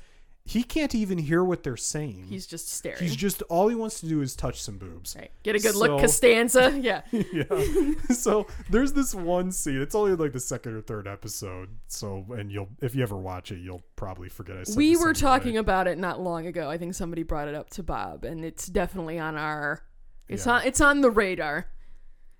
he 0.49 0.63
can't 0.63 0.95
even 0.95 1.19
hear 1.19 1.45
what 1.45 1.63
they're 1.63 1.77
saying. 1.77 2.27
He's 2.29 2.47
just 2.47 2.69
staring. 2.69 2.99
He's 3.01 3.15
just 3.15 3.43
all 3.43 3.69
he 3.69 3.75
wants 3.75 4.01
to 4.01 4.07
do 4.09 4.23
is 4.23 4.35
touch 4.35 4.63
some 4.63 4.79
boobs. 4.79 5.15
right. 5.17 5.31
Get 5.43 5.55
a 5.55 5.59
good 5.59 5.75
So- 5.75 5.79
look, 5.79 6.01
Costanza. 6.01 6.79
Yeah. 6.81 7.03
yeah. 7.13 7.93
so 8.15 8.47
there's 8.71 8.93
this 8.95 9.15
one 9.15 9.53
scene. 9.53 9.81
It's 9.83 9.95
only 9.95 10.15
like 10.15 10.33
the 10.33 10.41
second 10.41 10.75
or 10.75 10.81
third 10.81 11.07
episode. 11.07 11.69
So 11.89 12.25
and 12.31 12.51
you'll 12.51 12.69
if 12.81 12.95
you 12.95 13.03
ever 13.03 13.17
watch 13.17 13.53
it, 13.53 13.59
you'll 13.59 13.83
probably 13.97 14.29
forget 14.29 14.57
I 14.57 14.63
said 14.65 14.77
we 14.77 14.97
were 14.97 15.13
talking 15.15 15.57
about 15.59 15.87
it 15.87 15.99
not 15.99 16.21
long 16.21 16.47
ago. 16.47 16.71
I 16.71 16.79
think 16.79 16.95
somebody 16.95 17.23
brought 17.23 17.49
it 17.49 17.55
up 17.55 17.71
to 17.71 17.83
Bob, 17.83 18.25
and 18.25 18.45
it's 18.45 18.67
definitely 18.67 19.19
on 19.19 19.37
our. 19.37 19.83
It's 20.29 20.47
Yeah. 20.47 20.53
on. 20.53 20.63
It's 20.67 20.81
on 20.81 21.01
the 21.03 21.11
radar. 21.11 21.67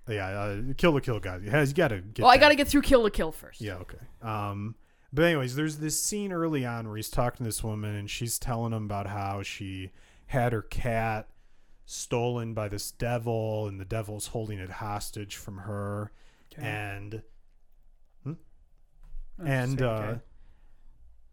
Yeah, 0.07 0.25
uh, 0.27 0.57
Kill 0.77 0.93
la 0.93 0.99
Kill 0.99 1.19
guys. 1.19 1.41
You 1.43 1.51
has 1.51 1.69
you 1.69 1.75
got 1.75 1.89
to 1.89 2.01
Well, 2.17 2.29
I 2.31 2.37
got 2.37 2.49
to 2.49 2.55
get 2.55 2.67
through 2.67 2.81
Kill 2.81 3.03
la 3.03 3.09
Kill 3.09 3.31
first. 3.31 3.61
Yeah, 3.61 3.75
okay. 3.75 3.97
Um, 4.23 4.73
but 5.11 5.25
anyways, 5.25 5.55
there's 5.55 5.77
this 5.77 6.01
scene 6.01 6.31
early 6.31 6.65
on 6.65 6.87
where 6.87 6.97
he's 6.97 7.09
talking 7.09 7.37
to 7.39 7.43
this 7.43 7.63
woman 7.63 7.95
and 7.95 8.09
she's 8.09 8.37
telling 8.39 8.73
him 8.73 8.85
about 8.85 9.07
how 9.07 9.41
she 9.43 9.91
had 10.27 10.53
her 10.53 10.61
cat 10.61 11.29
stolen 11.85 12.53
by 12.53 12.67
this 12.67 12.91
devil 12.91 13.67
and 13.67 13.79
the 13.79 13.85
devil's 13.85 14.27
holding 14.27 14.59
it 14.59 14.69
hostage 14.69 15.35
from 15.35 15.57
her 15.59 16.11
and 16.57 17.23
Oh, 19.41 19.45
and 19.45 19.81
uh 19.81 19.85
okay. 19.85 20.19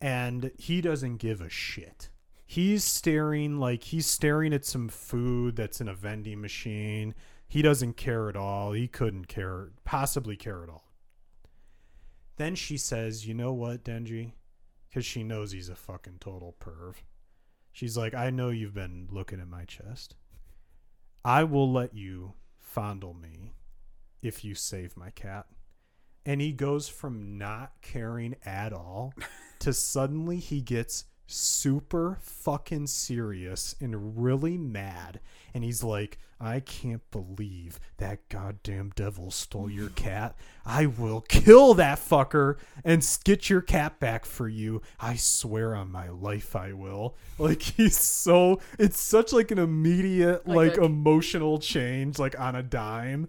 and 0.01 0.51
he 0.57 0.81
doesn't 0.81 1.17
give 1.17 1.41
a 1.41 1.49
shit. 1.49 2.09
He's 2.47 2.85
staring 2.85 3.59
like 3.59 3.83
he's 3.83 4.07
staring 4.07 4.53
at 4.53 4.65
some 4.65 4.89
food 4.89 5.57
that's 5.57 5.81
in 5.81 5.89
a 5.89 5.95
vending 5.95 6.41
machine. 6.41 7.15
He 7.49 7.63
doesn't 7.63 7.97
care 7.97 8.29
at 8.29 8.37
all. 8.37 8.73
He 8.73 8.87
couldn't 8.89 9.27
care, 9.27 9.71
possibly 9.85 10.37
care 10.37 10.63
at 10.63 10.69
all. 10.69 10.85
Then 12.37 12.55
she 12.55 12.77
says, 12.77 13.27
"You 13.27 13.35
know 13.35 13.53
what, 13.53 13.85
Denji?" 13.85 14.33
Because 14.89 15.05
she 15.05 15.23
knows 15.23 15.53
he's 15.53 15.69
a 15.69 15.77
fucking 15.77 16.19
total 16.21 16.57
perv. 16.61 16.97
She's 17.73 17.97
like, 17.97 18.15
"I 18.15 18.31
know 18.31 18.51
you've 18.51 18.75
been 18.75 19.09
looking 19.11 19.41
at 19.41 19.49
my 19.49 19.65
chest. 19.65 20.15
I 21.25 21.45
will 21.45 21.71
let 21.71 21.95
you 21.95 22.35
fondle 22.59 23.15
me 23.15 23.53
if 24.23 24.45
you 24.45 24.55
save 24.55 24.97
my 24.97 25.11
cat." 25.11 25.47
And 26.25 26.41
he 26.41 26.53
goes 26.53 26.89
from 26.89 27.39
not 27.39 27.81
caring 27.83 28.37
at 28.45 28.73
all 28.73 29.15
to 29.61 29.73
suddenly 29.73 30.39
he 30.39 30.61
gets 30.61 31.05
super 31.27 32.19
fucking 32.21 32.87
serious 32.87 33.75
and 33.81 34.23
really 34.23 34.57
mad. 34.57 35.21
And 35.55 35.65
he's 35.65 35.83
like, 35.83 36.19
I 36.39 36.61
can't 36.61 37.09
believe 37.11 37.81
that 37.97 38.29
goddamn 38.29 38.93
devil 38.95 39.31
stole 39.31 39.71
your 39.71 39.89
cat. 39.97 40.37
I 40.65 40.87
will 40.87 41.23
kill 41.23 41.75
that 41.75 41.99
fucker 41.99 42.57
and 42.85 43.07
get 43.25 43.49
your 43.49 43.63
cat 43.63 43.99
back 43.99 44.25
for 44.27 44.49
you. 44.49 44.83
I 45.01 45.17
swear 45.17 45.75
on 45.75 45.91
my 45.91 46.09
life 46.11 46.55
I 46.55 46.73
will. 46.73 47.17
Like 47.39 47.61
he's 47.61 47.99
so 47.99 48.61
it's 48.79 48.99
such 48.99 49.33
like 49.33 49.51
an 49.51 49.59
immediate 49.59 50.47
Like 50.49 50.71
like, 50.71 50.79
a- 50.79 50.85
emotional 50.85 51.59
change 51.59 52.19
like 52.19 52.39
on 52.41 52.55
a 52.57 52.63
dime. 52.63 53.29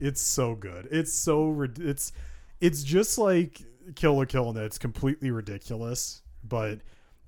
It's 0.00 0.20
so 0.20 0.54
good. 0.54 0.86
It's 0.92 1.12
so 1.12 1.66
it's 1.78 2.12
it's 2.60 2.82
just 2.84 3.18
like 3.18 3.60
Kill 3.96 4.16
la 4.16 4.24
Kill 4.26 4.50
and 4.50 4.58
it's 4.58 4.78
completely 4.78 5.30
ridiculous, 5.32 6.22
but 6.44 6.80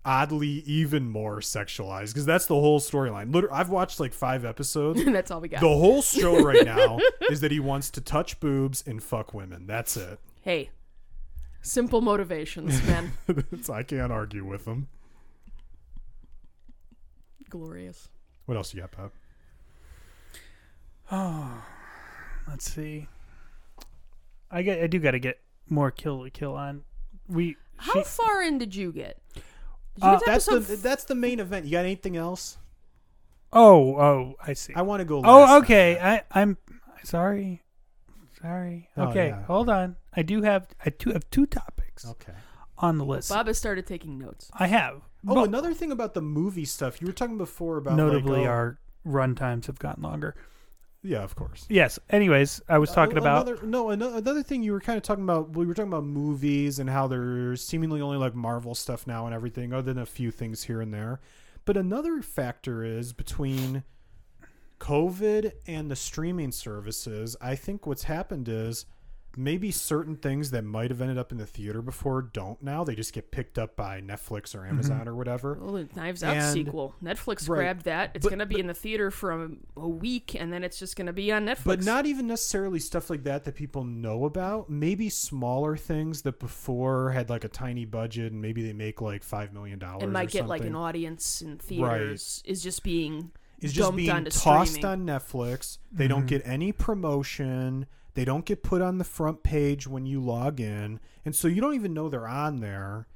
oddly 0.04 0.48
even 0.66 1.08
more 1.10 1.40
sexualized 1.40 2.08
because 2.08 2.24
that's 2.24 2.46
the 2.46 2.54
whole 2.54 2.80
storyline. 2.80 3.32
Literally, 3.34 3.54
I've 3.54 3.68
watched 3.68 4.00
like 4.00 4.12
five 4.14 4.44
episodes. 4.44 5.04
that's 5.06 5.30
all 5.30 5.40
we 5.40 5.48
got. 5.48 5.60
The 5.60 5.68
whole 5.68 6.02
show 6.02 6.42
right 6.42 6.64
now 6.64 6.98
is 7.30 7.40
that 7.40 7.50
he 7.50 7.60
wants 7.60 7.90
to 7.90 8.00
touch 8.00 8.40
boobs 8.40 8.82
and 8.86 9.02
fuck 9.02 9.34
women. 9.34 9.66
That's 9.66 9.96
it. 9.96 10.18
Hey, 10.42 10.70
simple 11.60 12.00
motivations, 12.00 12.82
man. 12.86 13.12
I 13.72 13.82
can't 13.82 14.10
argue 14.12 14.44
with 14.44 14.64
them. 14.64 14.88
Glorious. 17.48 18.08
What 18.46 18.56
else 18.56 18.72
you 18.74 18.80
got, 18.80 18.92
Pop? 18.92 19.12
Oh, 21.12 21.62
let's 22.48 22.70
see. 22.72 23.08
I 24.50 24.62
get. 24.62 24.80
I 24.82 24.86
do 24.86 24.98
got 24.98 25.10
to 25.12 25.18
get 25.18 25.40
more 25.68 25.90
Kill 25.90 26.20
la 26.22 26.28
Kill 26.32 26.54
on. 26.54 26.82
We 27.28 27.56
How 27.76 27.94
She- 28.02 28.04
far 28.04 28.42
in 28.42 28.58
did 28.58 28.74
you 28.74 28.92
get? 28.92 29.18
Did 30.00 30.06
you 30.06 30.12
Uh, 30.12 30.18
get 30.18 30.26
That's 30.26 30.44
the 30.46 30.52
episode 30.56 30.72
f- 30.74 30.82
that's 30.82 31.04
the 31.04 31.14
main 31.14 31.40
event. 31.40 31.66
You 31.66 31.72
got 31.72 31.84
anything 31.84 32.16
else? 32.16 32.58
Oh, 33.52 33.96
oh, 33.96 34.34
I 34.46 34.52
see. 34.54 34.72
I 34.74 34.82
want 34.82 35.00
to 35.00 35.04
go. 35.04 35.20
last 35.20 35.28
Oh, 35.50 35.58
okay. 35.58 35.98
I, 36.00 36.22
I'm 36.30 36.56
sorry. 37.04 37.62
Sorry. 38.40 38.88
Oh, 38.96 39.08
Okay, 39.08 39.28
yeah. 39.28 39.42
hold 39.44 39.68
on. 39.68 39.96
I 40.14 40.22
do 40.22 40.42
have 40.42 40.68
I 40.84 40.90
do 40.90 41.10
have 41.12 41.28
two 41.30 41.46
topics 41.46 42.06
Okay. 42.06 42.32
on 42.78 42.98
the 42.98 43.04
list. 43.04 43.28
Bob 43.28 43.46
has 43.48 43.58
started 43.58 43.86
taking 43.86 44.18
notes. 44.18 44.50
I 44.54 44.66
have. 44.68 45.02
Oh, 45.26 45.34
But 45.34 45.48
another 45.48 45.74
thing 45.74 45.92
about 45.92 46.14
the 46.14 46.22
movie 46.22 46.64
stuff. 46.64 47.00
You 47.00 47.06
were 47.06 47.12
talking 47.12 47.36
before 47.38 47.76
about 47.76 47.96
notably 47.96 48.40
like, 48.40 48.48
oh, 48.48 48.50
our 48.52 48.78
run 49.04 49.34
times 49.34 49.66
have 49.66 49.78
gotten 49.78 50.02
longer. 50.02 50.34
Yeah, 51.02 51.22
of 51.22 51.34
course. 51.34 51.66
Yes. 51.68 51.98
Anyways, 52.10 52.60
I 52.68 52.78
was 52.78 52.90
talking 52.92 53.16
Uh, 53.16 53.20
about 53.20 53.48
another, 53.48 53.66
no 53.66 53.90
another 53.90 54.42
thing 54.42 54.62
you 54.62 54.72
were 54.72 54.80
kind 54.80 54.96
of 54.96 55.02
talking 55.02 55.24
about. 55.24 55.56
We 55.56 55.66
were 55.66 55.74
talking 55.74 55.92
about 55.92 56.04
movies 56.04 56.78
and 56.78 56.90
how 56.90 57.06
there's 57.06 57.62
seemingly 57.62 58.00
only 58.00 58.18
like 58.18 58.34
Marvel 58.34 58.74
stuff 58.74 59.06
now 59.06 59.26
and 59.26 59.34
everything, 59.34 59.72
other 59.72 59.92
than 59.92 60.02
a 60.02 60.06
few 60.06 60.30
things 60.30 60.64
here 60.64 60.80
and 60.80 60.92
there. 60.92 61.20
But 61.64 61.76
another 61.76 62.22
factor 62.22 62.82
is 62.84 63.12
between 63.12 63.84
COVID 64.78 65.52
and 65.66 65.90
the 65.90 65.96
streaming 65.96 66.52
services. 66.52 67.36
I 67.40 67.54
think 67.54 67.86
what's 67.86 68.04
happened 68.04 68.48
is 68.48 68.86
maybe 69.36 69.70
certain 69.70 70.16
things 70.16 70.50
that 70.50 70.64
might 70.64 70.90
have 70.90 71.00
ended 71.00 71.18
up 71.18 71.32
in 71.32 71.38
the 71.38 71.46
theater 71.46 71.82
before 71.82 72.22
don't 72.22 72.62
now. 72.62 72.84
They 72.84 72.94
just 72.94 73.12
get 73.12 73.30
picked 73.30 73.58
up 73.58 73.76
by 73.76 74.00
Netflix 74.00 74.54
or 74.54 74.60
mm-hmm. 74.60 74.70
Amazon 74.70 75.08
or 75.08 75.14
whatever. 75.14 75.58
Well, 75.60 75.72
the 75.72 75.88
Knives 75.94 76.22
Out 76.22 76.36
And- 76.36 76.52
sequel. 76.52 76.94
Netflix 77.02 77.48
right. 77.48 77.58
grabbed 77.58 77.84
that. 77.84 78.12
It's 78.14 78.26
going 78.26 78.40
to 78.40 78.46
be 78.46 78.58
in 78.58 78.66
the 78.66 78.74
theater 78.74 79.10
for 79.10 79.32
a, 79.32 79.50
a 79.76 79.88
week, 79.88 80.34
and 80.34 80.52
then 80.52 80.64
it's 80.64 80.78
just 80.78 80.96
going 80.96 81.06
to 81.06 81.12
be 81.12 81.32
on 81.32 81.46
Netflix. 81.46 81.64
But 81.64 81.82
not 81.84 82.06
even 82.06 82.26
necessarily 82.26 82.80
stuff 82.80 83.10
like 83.10 83.24
that 83.24 83.44
that 83.44 83.54
people 83.54 83.84
know 83.84 84.24
about. 84.24 84.68
Maybe 84.70 85.08
smaller 85.08 85.76
things 85.76 86.22
that 86.22 86.38
before 86.38 87.10
had 87.10 87.30
like 87.30 87.44
a 87.44 87.48
tiny 87.48 87.84
budget 87.84 88.32
and 88.32 88.40
maybe 88.40 88.62
they 88.62 88.72
make 88.72 89.00
like 89.00 89.22
five 89.22 89.52
million 89.52 89.78
dollars. 89.78 90.02
and 90.02 90.12
might 90.12 90.28
or 90.28 90.32
get 90.32 90.46
like 90.46 90.64
an 90.64 90.74
audience 90.74 91.42
in 91.42 91.58
theaters 91.58 92.42
is 92.44 92.62
just 92.62 92.82
being 92.82 93.30
is 93.60 93.72
just 93.72 93.94
being 93.94 94.24
tossed 94.26 94.74
streaming. 94.74 94.86
on 94.86 95.06
Netflix. 95.06 95.78
They 95.92 96.08
don't 96.08 96.20
mm-hmm. 96.20 96.26
get 96.26 96.42
any 96.44 96.72
promotion. 96.72 97.86
They 98.14 98.24
don't 98.24 98.44
get 98.44 98.62
put 98.62 98.82
on 98.82 98.98
the 98.98 99.04
front 99.04 99.42
page 99.42 99.86
when 99.86 100.04
you 100.06 100.20
log 100.20 100.60
in, 100.60 101.00
and 101.24 101.34
so 101.34 101.48
you 101.48 101.60
don't 101.60 101.74
even 101.74 101.94
know 101.94 102.08
they're 102.08 102.26
on 102.28 102.60
there. 102.60 103.06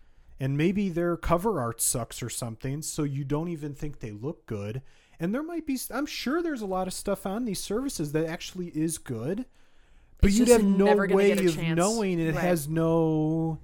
And 0.40 0.56
maybe 0.58 0.88
their 0.88 1.16
cover 1.16 1.60
art 1.60 1.80
sucks 1.80 2.22
or 2.22 2.28
something, 2.28 2.82
so 2.82 3.04
you 3.04 3.24
don't 3.24 3.48
even 3.48 3.72
think 3.74 4.00
they 4.00 4.10
look 4.10 4.46
good. 4.46 4.82
And 5.20 5.32
there 5.32 5.44
might 5.44 5.64
be, 5.64 5.78
I'm 5.92 6.06
sure 6.06 6.42
there's 6.42 6.60
a 6.60 6.66
lot 6.66 6.88
of 6.88 6.92
stuff 6.92 7.24
on 7.24 7.44
these 7.44 7.60
services 7.60 8.10
that 8.12 8.26
actually 8.26 8.66
is 8.68 8.98
good, 8.98 9.46
but 10.20 10.28
It's 10.30 10.38
you'd 10.38 10.48
have 10.48 10.64
no 10.64 10.96
way 10.96 11.30
of 11.32 11.54
chance. 11.54 11.76
knowing 11.76 12.18
it 12.18 12.34
Right. 12.34 12.42
has 12.44 12.68
no 12.68 13.58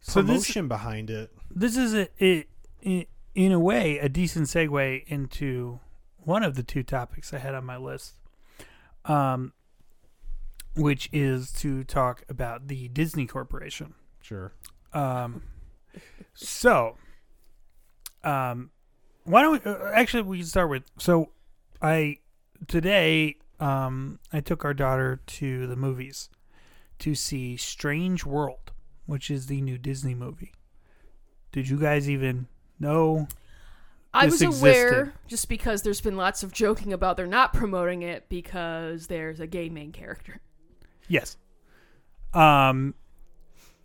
so 0.00 0.22
this 0.22 0.28
promotion 0.30 0.66
behind 0.68 1.10
it. 1.10 1.30
this 1.50 1.76
is 1.76 1.92
a, 1.94 2.08
it, 2.18 2.48
i 2.84 3.06
in 3.34 3.52
a 3.52 3.60
way 3.60 3.98
a 3.98 4.08
decent 4.08 4.46
segue 4.46 5.04
into 5.08 5.78
one 6.18 6.42
of 6.42 6.54
the 6.56 6.62
two 6.62 6.82
topics 6.82 7.34
I 7.34 7.38
had 7.38 7.54
on 7.54 7.64
my 7.66 7.76
list, 7.76 8.14
um, 9.04 9.52
which 10.76 11.08
is 11.12 11.50
to 11.52 11.84
talk 11.84 12.22
about 12.28 12.68
the 12.68 12.88
Disney 12.88 13.26
Corporation. 13.26 13.94
Sure. 14.20 14.52
Um, 14.92 15.42
so, 16.34 16.96
um, 18.22 18.70
why 19.24 19.42
don't 19.42 19.64
we, 19.64 19.70
uh, 19.70 19.90
actually 19.92 20.22
we 20.22 20.38
can 20.38 20.46
start 20.46 20.70
with 20.70 20.84
so 20.98 21.30
I 21.82 22.18
today 22.68 23.36
um 23.60 24.18
I 24.32 24.40
took 24.40 24.64
our 24.64 24.74
daughter 24.74 25.20
to 25.26 25.66
the 25.66 25.76
movies 25.76 26.30
to 27.00 27.14
see 27.14 27.56
Strange 27.56 28.24
World, 28.24 28.72
which 29.04 29.30
is 29.30 29.46
the 29.46 29.60
new 29.60 29.78
Disney 29.78 30.14
movie. 30.14 30.52
Did 31.52 31.68
you 31.68 31.78
guys 31.78 32.08
even 32.08 32.46
know? 32.80 33.28
I 34.14 34.26
this 34.26 34.42
was 34.42 34.60
aware 34.62 35.12
just 35.26 35.48
because 35.48 35.82
there's 35.82 36.00
been 36.00 36.16
lots 36.16 36.42
of 36.42 36.52
joking 36.52 36.92
about 36.92 37.18
they're 37.18 37.26
not 37.26 37.52
promoting 37.52 38.00
it 38.02 38.28
because 38.30 39.08
there's 39.08 39.40
a 39.40 39.46
gay 39.46 39.68
main 39.68 39.92
character. 39.92 40.40
Yes. 41.08 41.36
Um, 42.34 42.94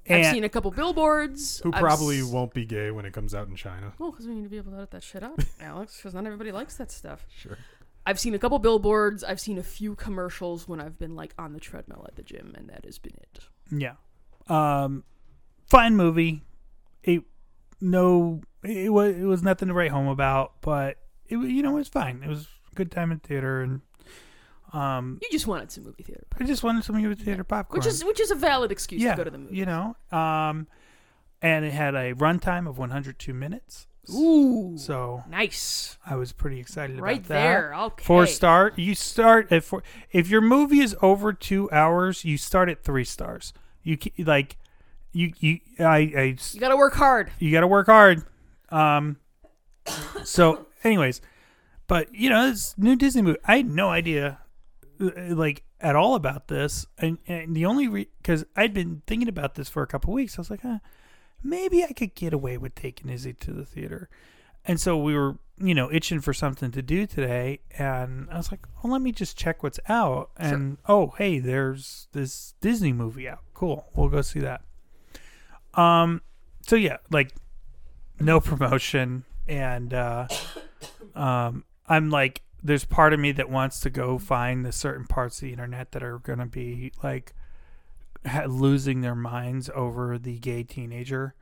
I've 0.09 0.17
and 0.17 0.25
seen 0.35 0.43
a 0.43 0.49
couple 0.49 0.71
billboards. 0.71 1.59
Who 1.63 1.71
I've 1.73 1.79
probably 1.79 2.19
s- 2.19 2.25
won't 2.25 2.53
be 2.53 2.65
gay 2.65 2.91
when 2.91 3.05
it 3.05 3.13
comes 3.13 3.33
out 3.35 3.47
in 3.47 3.55
China. 3.55 3.93
Well, 3.99 4.11
because 4.11 4.27
we 4.27 4.33
need 4.35 4.43
to 4.43 4.49
be 4.49 4.57
able 4.57 4.71
to 4.71 4.77
let 4.79 4.91
that 4.91 5.03
shit 5.03 5.23
out, 5.23 5.39
Alex. 5.61 5.97
Because 5.97 6.13
not 6.13 6.25
everybody 6.25 6.51
likes 6.51 6.75
that 6.77 6.91
stuff. 6.91 7.25
Sure. 7.29 7.57
I've 8.05 8.19
seen 8.19 8.33
a 8.33 8.39
couple 8.39 8.57
billboards. 8.59 9.23
I've 9.23 9.39
seen 9.39 9.57
a 9.59 9.63
few 9.63 9.95
commercials 9.95 10.67
when 10.67 10.81
I've 10.81 10.97
been 10.97 11.15
like 11.15 11.33
on 11.37 11.53
the 11.53 11.59
treadmill 11.59 12.03
at 12.07 12.15
the 12.15 12.23
gym, 12.23 12.53
and 12.57 12.67
that 12.69 12.83
has 12.85 12.97
been 12.97 13.13
it. 13.21 13.39
Yeah. 13.71 13.93
Um, 14.49 15.03
fine 15.67 15.95
movie. 15.95 16.41
It 17.03 17.21
no, 17.79 18.41
it 18.63 18.91
was 18.91 19.15
it 19.15 19.23
was 19.25 19.43
nothing 19.43 19.67
to 19.67 19.73
write 19.75 19.91
home 19.91 20.07
about, 20.07 20.53
but 20.61 20.97
it 21.27 21.37
you 21.37 21.61
know 21.61 21.71
it 21.71 21.79
was 21.79 21.87
fine. 21.89 22.21
It 22.23 22.27
was 22.27 22.47
a 22.71 22.75
good 22.75 22.91
time 22.91 23.11
in 23.11 23.19
theater, 23.19 23.61
and 23.61 23.81
um, 24.73 25.19
You 25.21 25.29
just 25.31 25.47
wanted 25.47 25.71
some 25.71 25.83
movie 25.83 26.03
theater, 26.03 26.23
I 26.39 26.43
just 26.45 26.63
wanted 26.63 26.83
some 26.83 26.95
movie 27.01 27.15
theater 27.21 27.43
popcorn, 27.43 27.79
which 27.79 27.85
is 27.87 28.03
which 28.05 28.19
is 28.19 28.31
a 28.31 28.35
valid 28.35 28.71
excuse 28.71 29.01
yeah, 29.01 29.11
to 29.11 29.17
go 29.17 29.23
to 29.25 29.29
the 29.31 29.37
movie. 29.37 29.55
you 29.55 29.65
know. 29.65 29.95
Um, 30.11 30.67
and 31.41 31.65
it 31.65 31.73
had 31.73 31.95
a 31.95 32.13
runtime 32.13 32.67
of 32.69 32.77
102 32.77 33.33
minutes, 33.33 33.87
Ooh, 34.13 34.77
so 34.77 35.23
nice. 35.29 35.97
I 36.05 36.15
was 36.15 36.31
pretty 36.33 36.59
excited 36.59 36.99
Right 36.99 37.17
about 37.17 37.27
that. 37.29 37.41
there. 37.41 37.73
Okay. 37.75 38.03
Four 38.05 38.25
star. 38.27 38.71
You 38.75 38.93
start 38.95 39.51
at 39.51 39.63
four. 39.63 39.83
If 40.11 40.29
your 40.29 40.41
movie 40.41 40.79
is 40.81 40.95
over 41.01 41.33
two 41.33 41.69
hours, 41.71 42.23
you 42.25 42.37
start 42.37 42.69
at 42.69 42.83
three 42.83 43.03
stars. 43.05 43.53
You 43.83 43.97
like, 44.19 44.57
you 45.11 45.33
you 45.39 45.59
I 45.79 45.97
I 46.15 46.35
You 46.53 46.59
got 46.59 46.69
to 46.69 46.77
work 46.77 46.93
hard. 46.93 47.31
you 47.39 47.51
got 47.51 47.61
to 47.61 47.67
work 47.67 47.87
hard. 47.87 48.23
Um. 48.69 49.17
So, 50.23 50.67
anyways, 50.83 51.19
but 51.87 52.13
you 52.13 52.29
know, 52.29 52.49
this 52.51 52.75
new 52.77 52.95
Disney 52.95 53.23
movie. 53.23 53.39
I 53.45 53.57
had 53.57 53.69
no 53.69 53.89
idea, 53.89 54.39
like 55.01 55.63
at 55.79 55.95
all 55.95 56.15
about 56.15 56.47
this, 56.47 56.85
and, 56.97 57.17
and 57.27 57.55
the 57.55 57.65
only 57.65 58.07
because 58.21 58.45
I'd 58.55 58.73
been 58.73 59.01
thinking 59.07 59.27
about 59.27 59.55
this 59.55 59.69
for 59.69 59.83
a 59.83 59.87
couple 59.87 60.13
weeks. 60.13 60.37
I 60.37 60.41
was 60.41 60.49
like, 60.49 60.61
huh, 60.61 60.79
maybe 61.43 61.83
I 61.83 61.93
could 61.93 62.15
get 62.15 62.33
away 62.33 62.57
with 62.57 62.75
taking 62.75 63.09
Izzy 63.09 63.33
to 63.33 63.51
the 63.51 63.65
theater, 63.65 64.09
and 64.65 64.79
so 64.79 64.97
we 64.97 65.15
were, 65.15 65.37
you 65.57 65.73
know, 65.73 65.91
itching 65.91 66.21
for 66.21 66.33
something 66.33 66.71
to 66.71 66.81
do 66.81 67.05
today, 67.05 67.59
and 67.77 68.29
I 68.31 68.37
was 68.37 68.51
like, 68.51 68.65
well, 68.83 68.93
let 68.93 69.01
me 69.01 69.11
just 69.11 69.37
check 69.37 69.63
what's 69.63 69.79
out, 69.89 70.29
and 70.37 70.77
oh, 70.87 71.13
hey, 71.17 71.39
there's 71.39 72.07
this 72.11 72.53
Disney 72.61 72.93
movie 72.93 73.27
out. 73.27 73.39
Cool, 73.53 73.87
we'll 73.95 74.09
go 74.09 74.21
see 74.21 74.39
that. 74.39 74.61
Um, 75.73 76.21
so 76.67 76.75
yeah, 76.75 76.97
like 77.09 77.33
no 78.21 78.39
promotion 78.39 79.23
and 79.47 79.93
uh 79.93 80.27
um 81.15 81.63
i'm 81.87 82.09
like 82.09 82.41
there's 82.63 82.85
part 82.85 83.13
of 83.13 83.19
me 83.19 83.31
that 83.31 83.49
wants 83.49 83.79
to 83.81 83.89
go 83.89 84.17
find 84.17 84.65
the 84.65 84.71
certain 84.71 85.05
parts 85.05 85.37
of 85.37 85.47
the 85.47 85.51
internet 85.51 85.91
that 85.91 86.03
are 86.03 86.19
going 86.19 86.39
to 86.39 86.45
be 86.45 86.91
like 87.03 87.33
ha- 88.25 88.45
losing 88.47 89.01
their 89.01 89.15
minds 89.15 89.69
over 89.73 90.17
the 90.17 90.37
gay 90.39 90.63
teenager 90.63 91.33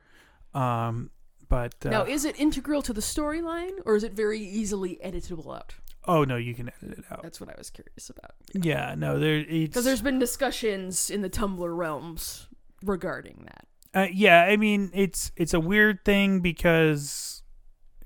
um 0.54 1.10
but 1.48 1.74
uh, 1.84 1.90
now, 1.90 2.04
is 2.04 2.24
it 2.24 2.38
integral 2.38 2.80
to 2.82 2.92
the 2.92 3.00
storyline, 3.00 3.72
or 3.84 3.96
is 3.96 4.04
it 4.04 4.12
very 4.12 4.38
easily 4.38 5.00
editable 5.04 5.54
out? 5.54 5.74
oh 6.06 6.24
no 6.24 6.36
you 6.36 6.54
can 6.54 6.70
edit 6.82 6.98
it 6.98 7.04
out 7.10 7.22
That's 7.22 7.40
what 7.40 7.50
I 7.50 7.54
was 7.58 7.70
curious 7.70 8.08
about. 8.10 8.32
yeah 8.54 8.94
no 8.96 9.18
there 9.18 9.44
because 9.44 9.84
there's 9.84 10.00
been 10.02 10.18
discussions 10.18 11.10
in 11.10 11.22
the 11.22 11.30
Tumblr 11.30 11.76
realms 11.76 12.46
regarding 12.84 13.44
that. 13.46 13.66
Uh, 13.92 14.06
yeah, 14.12 14.44
I 14.44 14.56
mean 14.56 14.90
it's 14.94 15.32
it's 15.36 15.52
a 15.52 15.60
weird 15.60 16.04
thing 16.04 16.40
because 16.40 17.42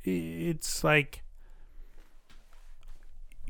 it's 0.02 0.82
like 0.82 1.22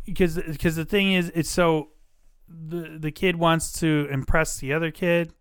because 0.05 0.37
because 0.37 0.77
the 0.77 0.85
thing 0.85 1.13
is 1.13 1.31
it's 1.35 1.51
so 1.51 1.89
the 2.49 2.97
the 2.99 3.11
kid 3.11 3.37
wants 3.37 3.73
to 3.81 4.07
impress 4.11 4.59
the 4.59 4.73
other 4.73 4.91
kid 4.91 5.33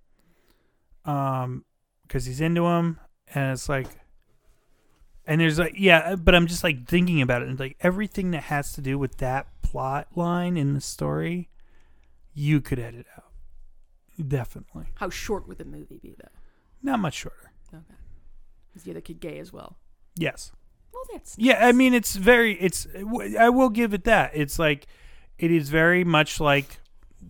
um 1.06 1.66
because 2.04 2.26
he's 2.26 2.40
into 2.42 2.66
him 2.66 3.00
and 3.34 3.52
it's 3.52 3.68
like 3.68 3.88
and 5.26 5.42
there's 5.42 5.60
like 5.60 5.74
yeah 5.78 6.16
but 6.16 6.34
i'm 6.34 6.48
just 6.48 6.64
like 6.64 6.88
thinking 6.88 7.22
about 7.22 7.42
it 7.42 7.50
and 7.50 7.60
like 7.60 7.76
everything 7.82 8.32
that 8.32 8.44
has 8.44 8.72
to 8.74 8.82
do 8.82 8.98
with 8.98 9.18
that 9.18 9.48
plot 9.62 10.08
line 10.16 10.56
in 10.56 10.74
the 10.74 10.82
story 10.82 11.50
you 12.34 12.62
could 12.62 12.80
edit 12.80 13.06
out 13.18 13.32
definitely 14.28 14.86
How 14.96 15.10
short 15.10 15.48
would 15.48 15.58
the 15.58 15.66
movie 15.66 16.00
be, 16.02 16.16
though? 16.18 16.30
not 16.82 17.00
much 17.00 17.16
shorter 17.16 17.52
Okay. 17.74 17.96
Is 18.76 18.84
the 18.84 18.92
other 18.92 19.02
kid 19.02 19.20
gay 19.20 19.40
as 19.40 19.52
well? 19.52 19.78
yes 20.16 20.52
Well, 20.94 21.04
that's 21.12 21.36
Yeah, 21.38 21.66
I 21.66 21.72
mean 21.72 21.94
it's 21.94 22.16
very 22.16 22.54
it's 22.62 22.88
I 23.40 23.50
will 23.50 23.70
give 23.70 23.94
it 23.94 24.04
that. 24.06 24.32
It's 24.34 24.60
like 24.60 24.88
it 25.38 25.52
is 25.52 25.70
very 25.70 26.04
much 26.04 26.40
like 26.40 26.80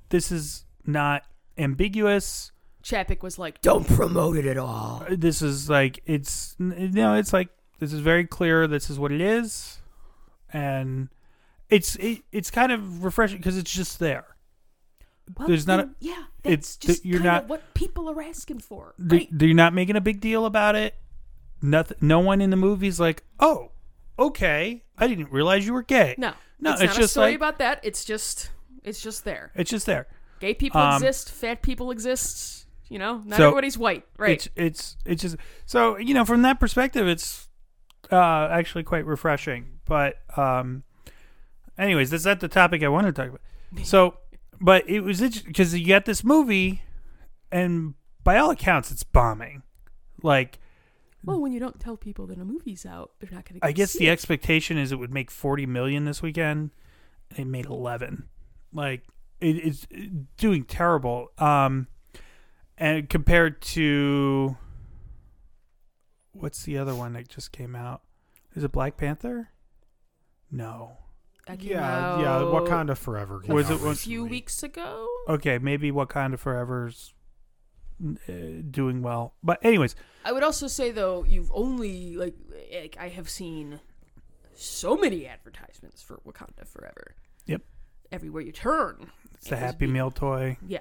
this 0.10 0.32
is 0.32 0.66
not 0.86 1.24
ambiguous. 1.58 2.52
Chapek 2.84 3.24
was 3.24 3.40
like, 3.40 3.62
"Don't 3.62 3.88
promote 3.88 4.36
it 4.36 4.46
at 4.46 4.58
all." 4.58 5.04
Uh, 5.10 5.16
this 5.18 5.42
is 5.42 5.70
like 5.70 6.02
it's 6.06 6.56
you 6.60 6.90
know, 6.90 7.16
it's 7.16 7.32
like 7.32 7.50
this 7.80 7.94
is 7.94 8.02
very 8.02 8.26
clear 8.26 8.68
this 8.68 8.90
is 8.90 9.00
what 9.00 9.12
it 9.12 9.22
is 9.22 9.80
and 10.52 11.10
it's 11.70 11.96
it, 11.96 12.22
it's 12.32 12.52
kind 12.52 12.72
of 12.72 13.04
refreshing 13.04 13.42
cuz 13.42 13.58
it's 13.58 13.72
just 13.72 14.00
there. 14.00 14.26
Well, 15.38 15.48
there's 15.48 15.66
not. 15.66 15.80
A, 15.80 15.84
then, 15.84 15.96
yeah, 16.02 16.12
it's- 16.44 16.76
that's 16.76 16.78
just 16.78 17.06
you're 17.06 17.22
not- 17.22 17.48
what 17.48 17.74
people 17.74 18.10
are 18.10 18.22
asking 18.22 18.60
for. 18.60 18.94
they- 19.00 19.18
Right. 19.20 19.30
they're 19.32 19.54
not 19.54 19.74
making 19.74 19.96
a 19.96 20.02
big 20.02 20.20
deal 20.20 20.46
about 20.46 20.76
it. 20.76 20.96
Nothing. 21.64 21.98
No 22.02 22.20
one 22.20 22.42
in 22.42 22.50
the 22.52 22.56
movie's 22.58 23.00
like, 23.00 23.24
oh, 23.40 23.72
okay, 24.20 24.84
I 24.98 25.08
didn't 25.08 25.32
realize 25.32 25.66
you 25.66 25.74
were 25.74 25.82
gay. 25.82 26.14
No, 26.18 26.34
No, 26.60 26.74
it's, 26.74 26.82
it's 26.82 26.92
not 26.92 26.96
just 26.98 27.06
a 27.06 27.08
story 27.08 27.28
like- 27.32 27.36
about 27.38 27.58
that. 27.60 27.80
It's 27.84 28.04
just, 28.06 28.52
it's 28.84 29.02
just 29.02 29.24
there. 29.24 29.52
It's 29.56 29.72
just 29.72 29.86
there. 29.86 30.08
Gay 30.40 30.54
people 30.54 30.82
Um, 30.82 30.96
exist. 30.96 31.32
Fat 31.32 31.62
people 31.62 31.90
exist. 31.90 32.66
You 32.90 33.00
know, 33.00 33.22
not 33.26 33.38
So- 33.38 33.44
everybody's 33.48 33.78
white, 33.78 34.06
right? 34.18 34.32
It's 34.34 34.50
it's 34.56 34.98
it's 35.06 35.22
just 35.24 35.38
so 35.66 35.98
you 35.98 36.14
know 36.14 36.26
from 36.26 36.42
that 36.44 36.60
perspective, 36.60 37.08
it's 37.08 37.48
uh, 38.12 38.50
actually 38.52 38.84
quite 38.84 39.06
refreshing. 39.06 39.80
But 39.86 40.18
um, 40.38 40.84
anyways, 41.78 42.10
that's 42.12 42.26
not 42.26 42.40
the 42.42 42.48
topic 42.50 42.84
I 42.84 42.90
wanted 42.90 43.16
to 43.16 43.22
talk 43.22 43.30
about. 43.30 43.42
So, 43.86 44.18
but 44.62 44.88
it 44.88 45.00
was 45.00 45.22
because 45.22 45.74
you 45.74 45.88
got 45.88 46.06
this 46.06 46.24
movie, 46.24 46.84
and 47.52 47.96
by 48.24 48.38
all 48.38 48.52
accounts, 48.52 48.92
it's 48.92 49.02
bombing. 49.04 49.64
Like 50.22 50.60
well, 51.24 51.40
when 51.40 51.52
you 51.54 51.60
don't 51.60 51.80
tell 51.80 51.98
people 51.98 52.28
that 52.28 52.38
a 52.38 52.46
movie's 52.46 52.86
out, 52.86 53.12
they're 53.20 53.32
not 53.32 53.46
going 53.48 53.60
to. 53.60 53.66
I 53.66 53.72
guess 53.72 53.92
see 53.92 54.00
the 54.00 54.08
it. 54.08 54.12
expectation 54.12 54.78
is 54.78 54.92
it 54.92 54.98
would 55.00 55.14
make 55.14 55.32
forty 55.32 55.66
million 55.66 56.06
this 56.06 56.22
weekend, 56.22 56.72
and 57.30 57.40
it 57.40 57.46
made 57.48 57.66
eleven. 57.66 58.28
Like 58.74 59.04
it, 59.40 59.56
it's 59.58 59.88
doing 60.38 60.64
terrible. 60.66 61.32
Um, 61.38 61.88
and 62.78 63.08
compared 63.10 63.62
to 63.62 64.58
what's 66.32 66.64
the 66.64 66.78
other 66.78 66.96
one 66.96 67.14
that 67.14 67.28
just 67.30 67.52
came 67.52 67.76
out? 67.76 68.02
Is 68.56 68.64
it 68.64 68.72
Black 68.72 68.98
Panther? 68.98 69.50
No. 70.52 70.98
That 71.48 71.60
came 71.60 71.72
Yeah, 71.72 72.20
yeah. 72.22 72.36
out 72.38 72.54
Wakanda 72.54 72.96
Forever. 72.98 73.42
Was 73.48 73.70
it 73.70 73.76
a 73.76 73.78
few 73.80 73.88
recently. 74.24 74.30
weeks 74.30 74.64
ago. 74.64 75.08
Okay, 75.28 75.58
maybe 75.58 75.92
Wakanda 75.92 76.38
Forever's 76.40 77.14
uh, 77.14 77.23
doing 78.72 79.02
well. 79.02 79.34
But 79.44 79.60
anyways, 79.64 79.96
I 80.26 80.32
would 80.32 80.44
also 80.44 80.68
say 80.68 80.92
though, 80.92 81.24
you've 81.24 81.52
only 81.54 82.16
like, 82.16 82.36
like 82.74 82.98
I 83.00 83.10
have 83.10 83.30
seen 83.30 83.80
so 84.56 84.96
many 84.96 85.26
advertisements 85.28 86.02
for 86.02 86.20
Wakanda 86.26 86.68
Forever. 86.68 87.16
Yep. 87.48 87.62
Everywhere 88.12 88.44
you 88.44 88.52
turn. 88.52 89.08
it's 89.36 89.48
the 89.50 89.56
It 89.56 89.60
was 89.62 89.72
Happy 89.72 89.86
be- 89.88 89.92
Meal 89.94 90.12
toy. 90.12 90.58
Yeah. 90.68 90.80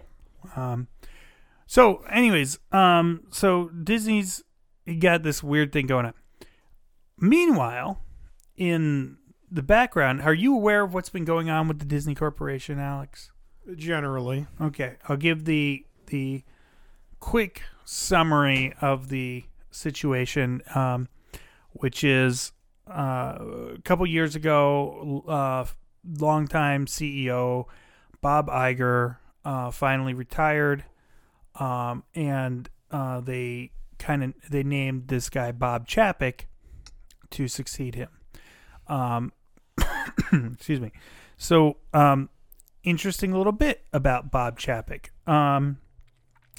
Um, 0.56 0.88
so, 1.66 2.02
anyways, 2.10 2.58
um, 2.72 3.22
so 3.30 3.68
Disney's 3.68 4.42
got 4.98 5.22
this 5.22 5.42
weird 5.42 5.72
thing 5.72 5.86
going 5.86 6.06
on. 6.06 6.14
Meanwhile, 7.18 8.00
in 8.56 9.16
the 9.50 9.62
background, 9.62 10.22
are 10.22 10.34
you 10.34 10.54
aware 10.54 10.82
of 10.82 10.92
what's 10.94 11.08
been 11.08 11.24
going 11.24 11.48
on 11.50 11.68
with 11.68 11.78
the 11.78 11.84
Disney 11.84 12.14
Corporation, 12.14 12.78
Alex? 12.78 13.30
Generally, 13.76 14.46
Okay, 14.60 14.96
I'll 15.08 15.16
give 15.16 15.44
the 15.44 15.86
the 16.06 16.42
quick 17.22 17.62
summary 17.84 18.74
of 18.80 19.08
the 19.08 19.44
situation, 19.70 20.60
um, 20.74 21.08
which 21.70 22.02
is 22.02 22.50
uh, 22.90 23.38
a 23.74 23.80
couple 23.84 24.04
years 24.06 24.34
ago, 24.34 25.24
uh, 25.28 25.64
longtime 26.18 26.84
CEO 26.86 27.66
Bob 28.20 28.48
Iger 28.48 29.18
uh, 29.44 29.70
finally 29.70 30.14
retired, 30.14 30.84
um, 31.54 32.02
and 32.14 32.68
uh, 32.90 33.20
they 33.20 33.70
kind 34.00 34.24
of 34.24 34.34
they 34.50 34.64
named 34.64 35.06
this 35.06 35.30
guy 35.30 35.52
Bob 35.52 35.86
Chapek 35.86 36.46
to 37.30 37.46
succeed 37.46 37.94
him. 37.94 38.08
Um, 38.88 39.32
excuse 40.54 40.80
me. 40.80 40.90
So, 41.36 41.76
um, 41.94 42.30
interesting 42.82 43.32
little 43.32 43.52
bit 43.52 43.84
about 43.92 44.32
Bob 44.32 44.58
Chapek. 44.58 45.06
Um, 45.26 45.78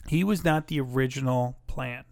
he 0.07 0.23
was 0.23 0.43
not 0.43 0.67
the 0.67 0.79
original 0.79 1.57
plan. 1.67 2.03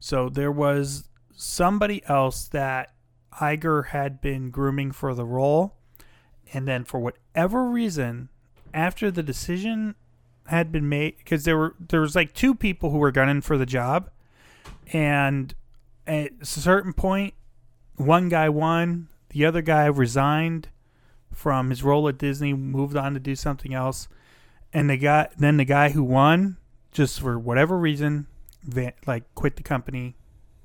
So 0.00 0.28
there 0.28 0.52
was 0.52 1.08
somebody 1.34 2.02
else 2.06 2.48
that 2.48 2.92
Iger 3.34 3.88
had 3.88 4.20
been 4.20 4.50
grooming 4.50 4.92
for 4.92 5.14
the 5.14 5.24
role, 5.24 5.76
and 6.52 6.66
then 6.66 6.84
for 6.84 6.98
whatever 6.98 7.68
reason, 7.68 8.28
after 8.74 9.10
the 9.10 9.22
decision 9.22 9.94
had 10.46 10.72
been 10.72 10.88
made, 10.88 11.18
because 11.18 11.44
there 11.44 11.56
were 11.56 11.74
there 11.78 12.00
was 12.00 12.16
like 12.16 12.34
two 12.34 12.54
people 12.54 12.90
who 12.90 12.98
were 12.98 13.12
gunning 13.12 13.40
for 13.40 13.58
the 13.58 13.66
job, 13.66 14.10
and 14.92 15.54
at 16.06 16.32
a 16.40 16.46
certain 16.46 16.92
point, 16.92 17.34
one 17.96 18.28
guy 18.28 18.48
won, 18.48 19.08
the 19.30 19.44
other 19.44 19.62
guy 19.62 19.86
resigned 19.86 20.68
from 21.32 21.70
his 21.70 21.82
role 21.82 22.08
at 22.08 22.18
Disney, 22.18 22.52
moved 22.52 22.96
on 22.96 23.14
to 23.14 23.20
do 23.20 23.36
something 23.36 23.74
else, 23.74 24.08
and 24.72 24.88
the 24.88 24.96
guy 24.96 25.28
then 25.36 25.58
the 25.58 25.64
guy 25.64 25.90
who 25.90 26.02
won, 26.02 26.56
just 26.92 27.20
for 27.20 27.38
whatever 27.38 27.78
reason, 27.78 28.26
van, 28.62 28.92
like 29.06 29.24
quit 29.34 29.56
the 29.56 29.62
company, 29.62 30.16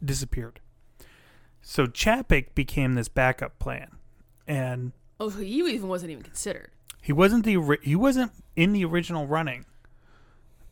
disappeared. 0.04 0.60
So 1.62 1.88
Chapek 1.88 2.56
became 2.56 2.96
this 2.96 3.08
backup 3.08 3.58
plan, 3.60 3.92
and 4.48 4.92
Oh, 5.20 5.30
so 5.30 5.40
he 5.40 5.60
even 5.60 5.88
wasn't 5.88 6.12
even 6.12 6.24
considered. 6.24 6.72
he 7.02 7.14
wasn't 7.14 7.46
the 7.46 7.78
he 7.84 7.96
wasn't 7.96 8.32
in 8.56 8.74
the 8.74 8.84
original 8.86 9.28
running. 9.28 9.66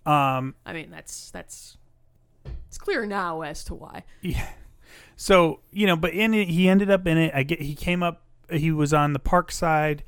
Um, 0.06 0.56
I 0.65 0.73
mean, 0.73 0.90
that's 0.90 1.30
that's 1.32 1.78
it's 2.68 2.78
clear 2.78 3.06
now 3.06 3.41
as 3.41 3.64
to 3.65 3.76
why. 3.76 4.03
Yeah. 4.22 4.49
So 5.15 5.60
you 5.72 5.86
know, 5.88 5.95
but 5.95 6.11
in 6.14 6.34
it, 6.34 6.48
he 6.49 6.68
ended 6.68 6.90
up 6.90 7.06
in 7.07 7.18
it. 7.18 7.32
I 7.36 7.44
get 7.44 7.61
he 7.61 7.76
came 7.76 8.02
up. 8.03 8.23
He 8.52 8.72
was 8.72 8.94
on 8.94 9.14
the 9.14 9.19
park 9.19 9.52
side 9.52 10.03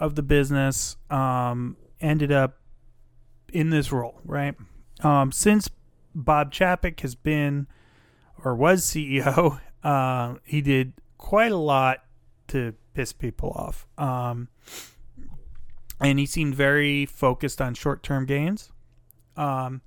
of 0.00 0.14
the 0.16 0.22
business. 0.22 0.96
Um, 1.10 1.76
ended 2.00 2.32
up 2.32 2.58
in 3.52 3.70
this 3.70 3.92
role, 3.92 4.20
right? 4.24 4.54
Um, 5.04 5.30
since 5.30 5.68
Bob 6.14 6.50
Chapek 6.50 7.00
has 7.00 7.14
been 7.14 7.66
or 8.42 8.54
was 8.54 8.82
CEO, 8.84 9.60
uh, 9.84 10.34
he 10.44 10.60
did 10.60 10.94
quite 11.18 11.52
a 11.52 11.56
lot 11.56 12.02
to 12.48 12.74
piss 12.94 13.12
people 13.12 13.50
off. 13.50 13.86
Um, 13.98 14.48
and 16.00 16.18
he 16.18 16.26
seemed 16.26 16.54
very 16.54 17.06
focused 17.06 17.60
on 17.60 17.74
short-term 17.74 18.26
gains. 18.26 18.72
Um, 19.36 19.82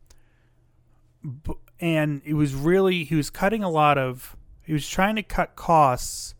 and 1.80 2.22
it 2.26 2.34
was 2.34 2.54
really 2.54 3.04
he 3.04 3.16
was 3.16 3.30
cutting 3.30 3.64
a 3.64 3.70
lot 3.70 3.98
of 3.98 4.36
he 4.62 4.74
was 4.74 4.88
trying 4.88 5.16
to 5.16 5.24
cut 5.24 5.56
costs 5.56 6.36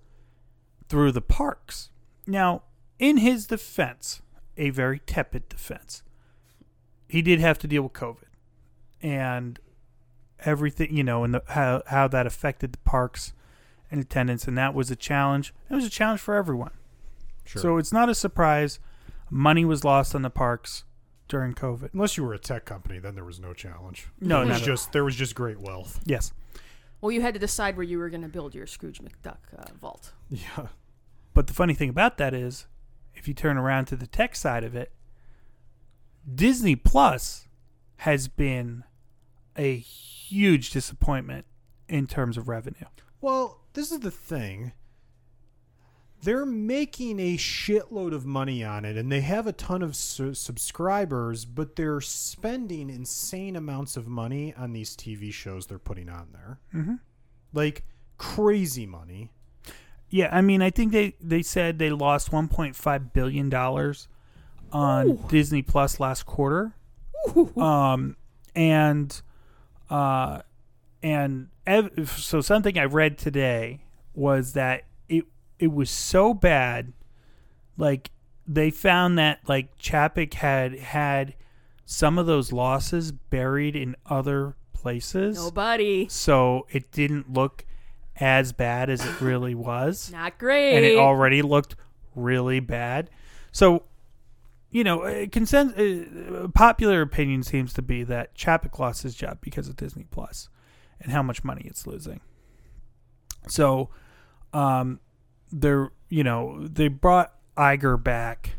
through 0.90 1.12
the 1.12 1.22
parks. 1.22 1.90
Now, 2.26 2.64
in 3.00 3.18
his 3.18 3.48
defense, 3.48 4.22
a 4.58 4.70
very 4.70 5.00
tepid 5.00 5.48
defense, 5.48 6.04
he 7.08 7.22
did 7.22 7.40
have 7.40 7.58
to 7.60 7.68
deal 7.68 7.84
with 7.84 7.94
COVID 7.94 8.27
and 9.02 9.60
everything, 10.46 10.96
you 10.96 11.04
know, 11.04 11.24
and 11.24 11.34
the, 11.34 11.44
how 11.48 11.84
how 11.88 12.08
that 12.08 12.26
affected 12.28 12.74
the 12.74 12.80
parks 12.80 13.34
and 13.90 14.02
attendance, 14.02 14.48
and 14.48 14.58
that 14.58 14.74
was 14.74 14.92
a 14.92 14.96
challenge. 14.96 15.54
It 15.70 15.76
was 15.76 15.86
a 15.86 15.90
challenge 15.90 16.20
for 16.20 16.36
everyone. 16.36 16.72
sure. 17.46 17.62
So 17.62 17.78
it's 17.78 17.92
not 17.92 18.10
a 18.10 18.16
surprise. 18.16 18.80
Money 19.30 19.66
was 19.66 19.84
lost 19.84 20.16
on 20.16 20.22
the 20.22 20.30
parks 20.30 20.84
during 21.28 21.54
COVID. 21.54 21.90
unless 21.94 22.18
you 22.18 22.24
were 22.24 22.34
a 22.34 22.40
tech 22.40 22.66
company, 22.66 23.00
then 23.00 23.16
there 23.16 23.26
was 23.26 23.40
no 23.40 23.54
challenge. 23.54 24.08
No, 24.20 24.42
it 24.42 24.48
was 24.48 24.62
just 24.62 24.92
there 24.92 25.04
was 25.04 25.16
just 25.16 25.36
great 25.36 25.60
wealth. 25.60 26.00
Yes. 26.06 26.34
Well, 27.02 27.12
you 27.12 27.22
had 27.22 27.34
to 27.36 27.40
decide 27.40 27.78
where 27.78 27.84
you 27.84 28.00
were 28.00 28.10
going 28.10 28.24
to 28.24 28.28
build 28.28 28.56
your 28.56 28.66
Scrooge 28.66 29.00
McDuck 29.02 29.38
uh, 29.56 29.66
vault. 29.80 30.14
Yeah, 30.30 30.68
But 31.34 31.46
the 31.48 31.54
funny 31.54 31.76
thing 31.76 31.90
about 31.90 32.18
that 32.18 32.34
is, 32.34 32.66
if 33.14 33.28
you 33.28 33.36
turn 33.36 33.56
around 33.56 33.86
to 33.86 33.96
the 33.96 34.08
tech 34.08 34.36
side 34.36 34.64
of 34.64 34.76
it, 34.76 34.92
Disney 36.34 36.76
Plus 36.76 37.48
has 37.98 38.28
been 38.28 38.84
a 39.58 39.78
huge 39.78 40.72
disappointment 40.72 41.46
in 41.88 42.08
terms 42.08 42.38
of 42.38 42.48
revenue. 42.48 42.86
Well, 43.22 43.62
this 43.74 43.92
is 43.92 44.00
the 44.00 44.12
thing. 44.12 44.74
They're 46.24 46.46
making 46.46 47.20
a 47.20 47.38
shitload 47.38 48.14
of 48.14 48.26
money 48.26 48.64
on 48.64 48.86
it, 48.86 48.98
and 48.98 49.12
they 49.12 49.22
have 49.22 49.46
a 49.46 49.54
ton 49.54 49.84
of 49.84 49.96
su- 49.96 50.34
subscribers, 50.34 51.46
but 51.46 51.76
they're 51.76 52.02
spending 52.02 52.90
insane 52.90 53.56
amounts 53.56 53.98
of 53.98 54.08
money 54.08 54.54
on 54.58 54.74
these 54.74 54.96
TV 54.96 55.32
shows 55.32 55.68
they're 55.68 55.78
putting 55.78 56.10
on 56.10 56.30
there. 56.34 56.60
Mm-hmm. 56.74 56.96
Like 57.54 57.84
crazy 58.18 58.88
money. 58.88 59.32
Yeah, 60.10 60.30
I 60.32 60.42
mean, 60.42 60.62
I 60.62 60.70
think 60.72 60.92
they, 60.92 61.16
they 61.22 61.42
said 61.44 61.78
they 61.78 61.90
lost 61.92 62.32
1.5 62.32 63.14
billion 63.14 63.50
dollars 63.50 64.08
on 64.72 65.10
Ooh. 65.10 65.26
Disney 65.30 65.62
Plus 65.62 66.00
last 66.00 66.26
quarter. 66.26 66.74
Um, 67.58 68.16
and 68.56 69.22
uh, 69.90 70.42
and 71.04 71.48
ev- 71.66 72.10
so 72.18 72.42
something 72.42 72.78
I 72.78 72.86
read 72.86 73.18
today 73.18 73.82
was 74.14 74.54
that 74.54 74.84
it 75.10 75.26
it 75.60 75.72
was 75.72 75.90
so 75.90 76.34
bad, 76.34 76.94
like 77.78 78.12
they 78.48 78.70
found 78.72 79.18
that 79.18 79.40
like 79.48 79.78
Chapek 79.78 80.34
had 80.36 80.78
had 80.80 81.36
some 81.86 82.18
of 82.18 82.26
those 82.26 82.52
losses 82.52 83.12
buried 83.12 83.76
in 83.76 83.96
other 84.08 84.56
places, 84.74 85.38
Nobody. 85.38 86.08
so 86.10 86.68
it 86.72 86.92
didn't 86.92 87.32
look 87.34 87.66
as 88.20 88.52
bad 88.52 88.90
as 88.90 89.06
it 89.06 89.22
really 89.22 89.54
was 89.56 90.12
Not 90.12 90.38
great. 90.38 90.76
and 90.76 90.86
it 90.86 90.98
already 90.98 91.42
looked 91.42 91.76
really 92.16 92.60
bad. 92.60 93.10
So, 93.52 93.84
you 94.78 94.84
know, 94.84 95.02
uh, 95.02 95.26
consent, 95.32 95.74
uh, 95.76 96.48
popular 96.50 97.02
opinion 97.02 97.42
seems 97.42 97.74
to 97.74 97.82
be 97.82 98.04
that 98.04 98.36
Chapek 98.36 98.78
lost 98.78 99.02
his 99.02 99.16
job 99.16 99.40
because 99.42 99.68
of 99.68 99.76
Disney 99.76 100.06
Plus 100.12 100.50
and 101.02 101.12
how 101.12 101.24
much 101.24 101.44
money 101.44 101.64
it's 101.66 101.88
losing. 101.88 102.22
So, 103.48 103.90
um, 104.54 105.00
they're 105.52 105.90
you 106.10 106.24
know 106.24 106.68
they 106.68 106.90
brought 106.90 107.34
Iger 107.58 108.02
back 108.02 108.52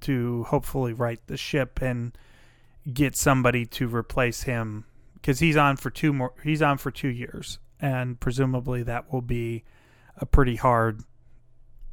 to 0.00 0.44
hopefully 0.44 0.94
right 0.94 1.20
the 1.26 1.36
ship 1.36 1.82
and 1.82 2.16
get 2.90 3.14
somebody 3.14 3.66
to 3.66 3.94
replace 3.94 4.44
him 4.44 4.86
because 5.16 5.40
he's 5.40 5.58
on 5.58 5.76
for 5.76 5.90
two 5.90 6.14
more. 6.14 6.32
He's 6.42 6.62
on 6.62 6.78
for 6.78 6.90
two 6.90 7.08
years, 7.08 7.58
and 7.78 8.18
presumably 8.18 8.82
that 8.84 9.12
will 9.12 9.20
be 9.20 9.64
a 10.16 10.24
pretty 10.24 10.56
hard 10.56 11.02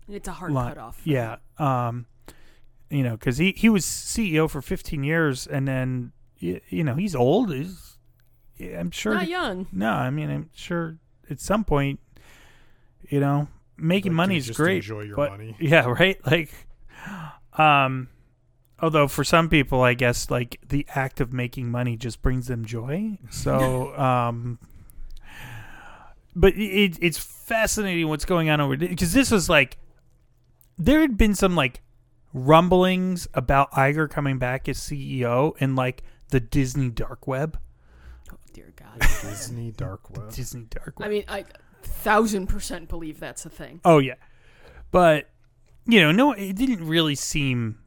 It's 0.08 0.30
a 0.30 0.32
hard 0.32 0.54
line. 0.54 0.70
cutoff. 0.70 1.02
Yeah. 1.04 1.38
Um, 1.58 2.06
you 2.90 3.04
know, 3.04 3.12
because 3.12 3.38
he 3.38 3.54
he 3.56 3.70
was 3.70 3.86
CEO 3.86 4.50
for 4.50 4.62
15 4.62 5.04
years, 5.04 5.46
and 5.48 5.68
then 5.68 6.12
y- 6.42 6.62
you 6.70 6.84
know 6.84 6.96
he's 6.96 7.16
old. 7.16 7.54
He's 7.54 7.98
I'm 8.60 8.92
sure. 8.92 9.14
Not 9.14 9.28
young. 9.30 9.68
no, 9.72 9.92
I 9.92 10.10
mean 10.10 10.30
I'm 10.30 10.50
sure 10.54 10.98
at 11.30 11.40
some 11.40 11.64
point, 11.64 12.00
you 13.10 13.20
know, 13.20 13.48
making 13.78 14.12
Like, 14.14 14.18
money 14.18 14.38
is 14.38 14.50
great. 14.52 14.78
Enjoy 14.78 15.02
your 15.04 15.16
but- 15.16 15.32
money. 15.32 15.56
Yeah, 15.60 15.86
right. 15.86 16.20
Like, 16.26 16.52
um, 17.58 18.10
although 18.82 19.08
for 19.08 19.24
some 19.24 19.48
people, 19.50 19.82
I 19.82 19.94
guess 19.94 20.30
like 20.32 20.60
the 20.68 20.86
act 20.96 21.22
of 21.22 21.32
making 21.32 21.70
money 21.70 21.96
just 21.96 22.22
brings 22.22 22.48
them 22.48 22.66
joy. 22.66 23.18
So, 23.30 23.96
um, 24.00 24.60
but 26.36 26.56
it, 26.56 26.98
it's 27.02 27.18
fascinating 27.18 28.08
what's 28.08 28.26
going 28.26 28.50
on 28.50 28.60
over 28.62 28.76
because 28.78 29.14
this 29.14 29.32
was 29.32 29.50
like 29.50 29.78
there 30.78 31.02
had 31.02 31.18
been 31.18 31.36
some 31.36 31.56
like 31.56 31.82
rumblings 32.34 33.28
about 33.34 33.72
Iger 33.72 34.10
coming 34.10 34.38
back 34.38 34.70
as 34.70 34.78
CEO 34.78 35.58
in 35.58 35.76
like 35.76 36.04
the 36.30 36.40
Disney 36.40 36.90
dark 36.90 37.28
web. 37.28 37.60
Oh, 38.32 38.38
dear 38.54 38.74
God. 38.76 39.00
Disney 39.00 39.72
dark 39.78 40.10
web. 40.10 40.32
Disney 40.34 40.66
dark 40.70 41.00
web. 41.00 41.08
I 41.08 41.10
mean, 41.10 41.24
I 41.28 41.46
thousand 41.82 42.48
percent 42.48 42.90
believe 42.90 43.20
that's 43.20 43.46
a 43.46 43.50
thing. 43.50 43.82
Oh 43.86 44.00
yeah, 44.00 44.16
but 44.92 45.30
you 45.86 46.00
know, 46.02 46.12
no, 46.12 46.34
it 46.34 46.56
didn't 46.56 46.86
really 46.88 47.16
seem 47.16 47.80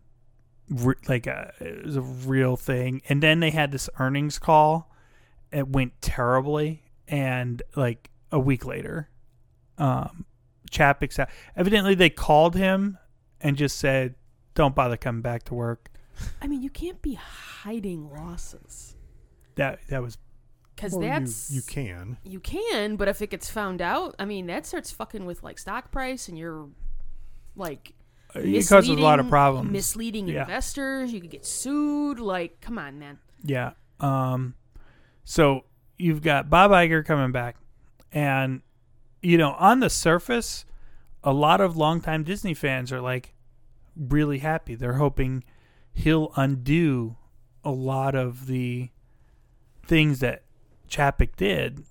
re- 0.69 0.94
like 1.09 1.27
a 1.27 1.52
it 1.60 1.85
was 1.85 1.97
a 1.97 2.01
real 2.01 2.56
thing. 2.56 3.02
And 3.09 3.23
then 3.23 3.40
they 3.40 3.51
had 3.51 3.73
this 3.73 3.89
earnings 3.98 4.39
call. 4.39 4.90
It 5.52 5.69
went 5.69 6.01
terribly, 6.01 6.82
and 7.06 7.62
like 7.77 8.10
a 8.31 8.39
week 8.39 8.64
later, 8.64 9.10
um, 9.78 10.24
Chapek's 10.70 11.19
out. 11.19 11.28
Evidently, 11.56 11.94
they 11.94 12.10
called 12.10 12.56
him 12.56 12.98
and 13.40 13.56
just 13.56 13.78
said, 13.78 14.14
"Don't 14.54 14.74
bother 14.74 14.96
coming 14.96 15.22
back 15.22 15.44
to 15.44 15.54
work." 15.54 15.90
I 16.40 16.46
mean, 16.46 16.62
you 16.62 16.70
can't 16.70 17.00
be 17.02 17.14
hiding 17.14 18.10
losses 18.10 18.94
That 19.56 19.80
that 19.88 20.02
was 20.02 20.18
because 20.74 20.92
Well, 20.92 21.02
you- 21.02 21.08
that's 21.10 21.50
you, 21.50 21.62
can. 21.62 22.16
You 22.24 22.40
can, 22.40 22.96
but 22.96 23.08
if 23.08 23.20
it 23.22 23.30
gets 23.30 23.50
found 23.50 23.80
out, 23.82 24.14
I 24.18 24.24
mean, 24.24 24.46
that 24.46 24.66
starts 24.66 24.90
fucking 24.90 25.24
with 25.26 25.42
like 25.42 25.58
stock 25.58 25.90
price 25.90 26.28
and 26.28 26.38
you're 26.38 26.68
like 27.56 27.94
it 28.34 28.66
causes 28.66 28.88
a 28.88 28.94
lot 28.94 29.20
of 29.20 29.28
problems. 29.28 29.70
Misleading 29.70 30.26
Yeah. 30.28 30.42
investors, 30.42 31.12
you 31.12 31.20
could 31.20 31.30
get 31.30 31.44
sued. 31.44 32.18
Like, 32.18 32.60
come 32.62 32.78
on, 32.78 32.98
man. 32.98 33.18
Yeah. 33.44 33.72
Um 34.00 34.54
so 35.24 35.64
you've 35.98 36.22
got 36.22 36.48
Bob 36.50 36.70
Iger 36.70 37.04
coming 37.04 37.32
back 37.32 37.56
and 38.10 38.62
you 39.22 39.38
know, 39.38 39.52
on 39.52 39.80
the 39.80 39.90
surface, 39.90 40.64
a 41.22 41.32
lot 41.32 41.60
of 41.60 41.76
longtime 41.76 42.24
Disney 42.24 42.54
fans 42.54 42.90
are 42.92 43.00
like 43.00 43.31
really 43.97 44.39
happy. 44.39 44.74
They're 44.74 44.94
hoping 44.94 45.44
he'll 45.93 46.32
undo 46.36 47.16
a 47.64 47.70
lot 47.70 48.14
of 48.14 48.47
the 48.47 48.90
things 49.85 50.20
that 50.20 50.44
Chapek 50.89 51.36
did 51.36 51.85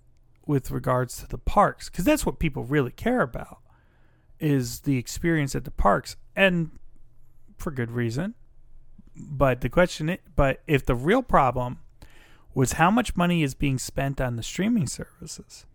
with 0.45 0.71
regards 0.71 1.17
to 1.17 1.27
the 1.27 1.37
parks 1.37 1.87
cuz 1.87 2.03
that's 2.03 2.25
what 2.25 2.39
people 2.39 2.63
really 2.63 2.91
care 2.91 3.21
about 3.21 3.59
is 4.39 4.81
the 4.81 4.97
experience 4.97 5.55
at 5.55 5.63
the 5.63 5.71
parks 5.71 6.15
and 6.35 6.71
for 7.57 7.71
good 7.71 7.91
reason. 7.91 8.33
But 9.15 9.61
the 9.61 9.69
question, 9.69 10.17
but 10.35 10.61
if 10.67 10.85
the 10.85 10.95
real 10.95 11.21
problem 11.21 11.79
was 12.53 12.73
how 12.73 12.91
much 12.91 13.15
money 13.15 13.43
is 13.43 13.53
being 13.53 13.77
spent 13.77 14.19
on 14.19 14.35
the 14.35 14.43
streaming 14.43 14.87
services, 14.87 15.65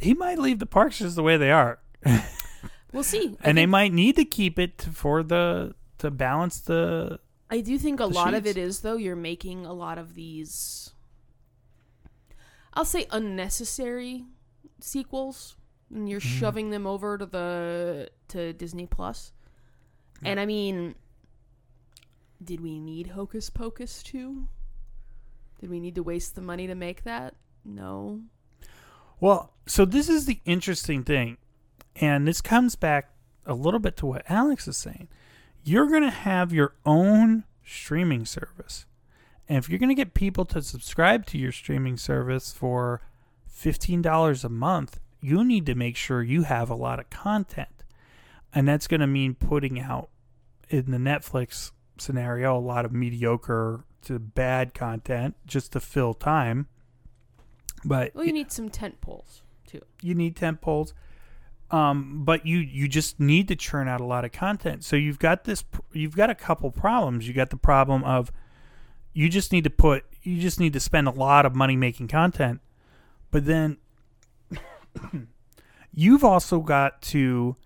he 0.00 0.14
might 0.14 0.38
leave 0.38 0.58
the 0.58 0.66
parks 0.66 0.98
just 0.98 1.16
the 1.16 1.22
way 1.22 1.36
they 1.36 1.50
are, 1.50 1.80
We'll 2.92 3.02
see. 3.02 3.36
I, 3.42 3.48
and 3.50 3.58
they 3.58 3.66
might 3.66 3.92
need 3.92 4.16
to 4.16 4.24
keep 4.24 4.58
it 4.58 4.80
for 4.92 5.22
the 5.22 5.74
to 5.98 6.10
balance 6.10 6.60
the. 6.60 7.20
I 7.50 7.60
do 7.60 7.78
think 7.78 8.00
a 8.00 8.06
lot 8.06 8.34
of 8.34 8.46
it 8.46 8.56
is 8.56 8.80
though. 8.80 8.96
You're 8.96 9.16
making 9.16 9.66
a 9.66 9.72
lot 9.72 9.98
of 9.98 10.14
these. 10.14 10.90
I'll 12.74 12.84
say 12.84 13.06
unnecessary 13.10 14.24
sequels, 14.80 15.56
and 15.92 16.08
you're 16.08 16.20
Mm-hmm. 16.20 16.38
shoving 16.38 16.70
them 16.70 16.86
over 16.86 17.18
to 17.18 17.26
the 17.26 18.10
to 18.28 18.52
Disney 18.52 18.86
Plus. 18.86 19.32
And 20.24 20.38
I 20.40 20.46
mean, 20.46 20.94
did 22.42 22.60
we 22.60 22.78
need 22.78 23.08
Hocus 23.08 23.50
Pocus 23.50 24.02
two? 24.02 24.46
Did 25.60 25.70
we 25.70 25.80
need 25.80 25.94
to 25.96 26.02
waste 26.02 26.34
the 26.34 26.40
money 26.40 26.66
to 26.66 26.74
make 26.74 27.04
that? 27.04 27.34
No. 27.64 28.20
Well, 29.20 29.52
so 29.66 29.84
this 29.84 30.08
is 30.08 30.26
the 30.26 30.40
interesting 30.44 31.02
thing, 31.02 31.36
and 32.00 32.26
this 32.26 32.40
comes 32.40 32.76
back 32.76 33.10
a 33.46 33.54
little 33.54 33.80
bit 33.80 33.96
to 33.98 34.06
what 34.06 34.22
Alex 34.28 34.68
is 34.68 34.76
saying. 34.76 35.08
You're 35.64 35.88
going 35.88 36.02
to 36.02 36.10
have 36.10 36.52
your 36.52 36.74
own 36.86 37.44
streaming 37.64 38.24
service. 38.24 38.86
And 39.48 39.58
if 39.58 39.68
you're 39.68 39.78
going 39.78 39.88
to 39.88 39.94
get 39.94 40.14
people 40.14 40.44
to 40.46 40.62
subscribe 40.62 41.26
to 41.26 41.38
your 41.38 41.52
streaming 41.52 41.96
service 41.96 42.52
for 42.52 43.00
$15 43.50 44.44
a 44.44 44.48
month, 44.48 45.00
you 45.20 45.42
need 45.44 45.66
to 45.66 45.74
make 45.74 45.96
sure 45.96 46.22
you 46.22 46.42
have 46.42 46.70
a 46.70 46.74
lot 46.74 47.00
of 47.00 47.10
content. 47.10 47.84
And 48.54 48.68
that's 48.68 48.86
going 48.86 49.00
to 49.00 49.06
mean 49.06 49.34
putting 49.34 49.80
out, 49.80 50.10
in 50.68 50.90
the 50.90 50.98
Netflix 50.98 51.72
scenario, 51.98 52.56
a 52.56 52.60
lot 52.60 52.84
of 52.84 52.92
mediocre 52.92 53.84
to 54.02 54.18
bad 54.18 54.74
content 54.74 55.34
just 55.46 55.72
to 55.72 55.80
fill 55.80 56.14
time. 56.14 56.68
But 57.84 58.14
Well, 58.14 58.24
you 58.24 58.32
need 58.32 58.52
some 58.52 58.68
tent 58.68 59.00
poles 59.00 59.42
too. 59.66 59.82
you 60.02 60.14
need 60.14 60.36
tent 60.36 60.60
poles 60.60 60.94
um, 61.70 62.24
but 62.24 62.46
you 62.46 62.58
you 62.58 62.88
just 62.88 63.20
need 63.20 63.48
to 63.48 63.56
churn 63.56 63.88
out 63.88 64.00
a 64.00 64.04
lot 64.04 64.24
of 64.24 64.32
content. 64.32 64.84
So 64.84 64.96
you've 64.96 65.18
got 65.18 65.44
this 65.44 65.64
you've 65.92 66.16
got 66.16 66.30
a 66.30 66.34
couple 66.34 66.70
problems. 66.70 67.28
You 67.28 67.34
got 67.34 67.50
the 67.50 67.56
problem 67.56 68.04
of 68.04 68.32
you 69.12 69.28
just 69.28 69.52
need 69.52 69.64
to 69.64 69.70
put 69.70 70.04
you 70.22 70.40
just 70.40 70.58
need 70.58 70.72
to 70.72 70.80
spend 70.80 71.08
a 71.08 71.12
lot 71.12 71.44
of 71.44 71.54
money 71.54 71.76
making 71.76 72.08
content. 72.08 72.60
But 73.30 73.44
then 73.44 73.76
you've 75.92 76.24
also 76.24 76.60
got 76.60 77.02
to 77.02 77.56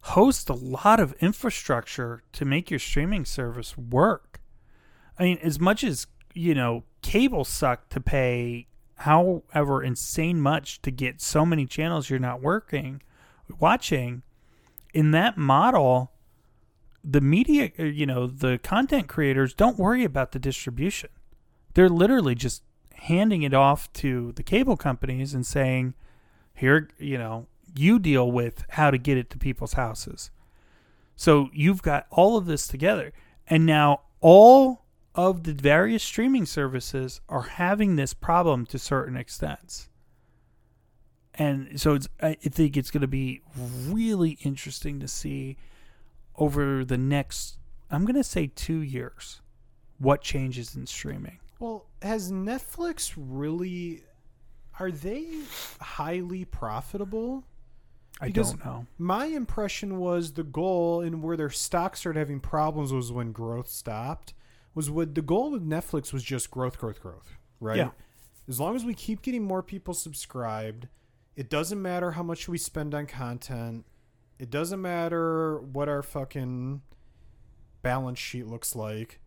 host 0.00 0.48
a 0.48 0.54
lot 0.54 0.98
of 0.98 1.12
infrastructure 1.20 2.22
to 2.32 2.44
make 2.44 2.70
your 2.70 2.78
streaming 2.78 3.26
service 3.26 3.76
work. 3.76 4.40
I 5.18 5.24
mean 5.24 5.38
as 5.42 5.60
much 5.60 5.84
as 5.84 6.06
you 6.32 6.54
know 6.54 6.84
cable 7.02 7.44
suck 7.44 7.90
to 7.90 8.00
pay 8.00 8.66
however 9.00 9.82
insane 9.82 10.40
much 10.40 10.80
to 10.80 10.90
get 10.90 11.20
so 11.20 11.44
many 11.44 11.66
channels 11.66 12.08
you're 12.08 12.18
not 12.18 12.40
working 12.40 13.02
watching 13.58 14.22
in 14.92 15.10
that 15.12 15.36
model 15.36 16.12
the 17.04 17.20
media 17.20 17.70
uh, 17.78 17.84
you 17.84 18.06
know 18.06 18.26
the 18.26 18.58
content 18.58 19.08
creators 19.08 19.54
don't 19.54 19.78
worry 19.78 20.04
about 20.04 20.32
the 20.32 20.38
distribution. 20.38 21.10
They're 21.74 21.88
literally 21.88 22.34
just 22.34 22.62
handing 22.94 23.42
it 23.42 23.54
off 23.54 23.92
to 23.92 24.32
the 24.32 24.42
cable 24.42 24.76
companies 24.76 25.34
and 25.34 25.46
saying 25.46 25.94
here 26.54 26.88
you 26.98 27.18
know 27.18 27.46
you 27.76 27.98
deal 27.98 28.30
with 28.30 28.64
how 28.70 28.90
to 28.90 28.98
get 28.98 29.18
it 29.18 29.30
to 29.30 29.38
people's 29.38 29.74
houses. 29.74 30.30
So 31.14 31.48
you've 31.52 31.82
got 31.82 32.06
all 32.10 32.36
of 32.36 32.46
this 32.46 32.66
together. 32.66 33.12
And 33.46 33.64
now 33.64 34.02
all 34.20 34.84
of 35.14 35.44
the 35.44 35.52
various 35.52 36.02
streaming 36.02 36.46
services 36.46 37.20
are 37.28 37.42
having 37.42 37.96
this 37.96 38.12
problem 38.12 38.66
to 38.66 38.78
certain 38.78 39.16
extents 39.16 39.88
and 41.38 41.80
so 41.80 41.94
it's 41.94 42.08
i 42.22 42.34
think 42.34 42.76
it's 42.76 42.90
going 42.90 43.00
to 43.00 43.06
be 43.06 43.40
really 43.88 44.38
interesting 44.42 45.00
to 45.00 45.08
see 45.08 45.56
over 46.36 46.84
the 46.84 46.98
next 46.98 47.58
i'm 47.90 48.04
going 48.04 48.14
to 48.16 48.24
say 48.24 48.46
two 48.54 48.78
years 48.80 49.40
what 49.98 50.20
changes 50.20 50.74
in 50.76 50.86
streaming 50.86 51.38
Well, 51.58 51.86
has 52.02 52.30
Netflix 52.30 53.14
really? 53.16 54.02
Are 54.78 54.90
they 54.90 55.26
highly 55.80 56.44
profitable? 56.44 57.44
i 58.20 58.28
don't 58.28 58.62
know 58.64 58.86
My 58.98 59.26
impression 59.26 59.98
was 59.98 60.32
the 60.32 60.42
goal 60.44 61.00
and 61.00 61.22
where 61.22 61.36
their 61.36 61.50
stock 61.50 61.96
started 61.96 62.18
having 62.18 62.40
problems 62.40 62.92
was 62.92 63.10
when 63.12 63.32
growth 63.32 63.68
stopped. 63.68 64.34
Was 64.74 64.90
what 64.90 65.14
the 65.14 65.22
goal 65.22 65.50
with 65.52 65.66
Netflix 65.66 66.12
was 66.12 66.22
just 66.22 66.50
growth, 66.50 66.78
growth, 66.78 67.00
growth, 67.00 67.38
right? 67.60 67.78
Yeah. 67.78 67.90
As 68.48 68.60
long 68.60 68.76
as 68.76 68.84
we 68.84 68.92
keep 68.92 69.22
getting 69.22 69.42
more 69.42 69.62
people 69.62 69.94
subscribed, 69.94 70.88
it 71.36 71.50
doesn't 71.50 71.80
matter 71.80 72.12
how 72.12 72.22
much 72.22 72.48
we 72.48 72.58
spend 72.58 72.94
on 72.94 73.06
content. 73.06 73.84
It 74.38 74.50
doesn't 74.50 74.80
matter 74.82 75.58
what 75.60 75.88
our 75.88 76.02
fucking 76.02 76.82
balance 77.82 78.18
sheet 78.18 78.46
looks 78.46 78.74
like. 78.74 79.20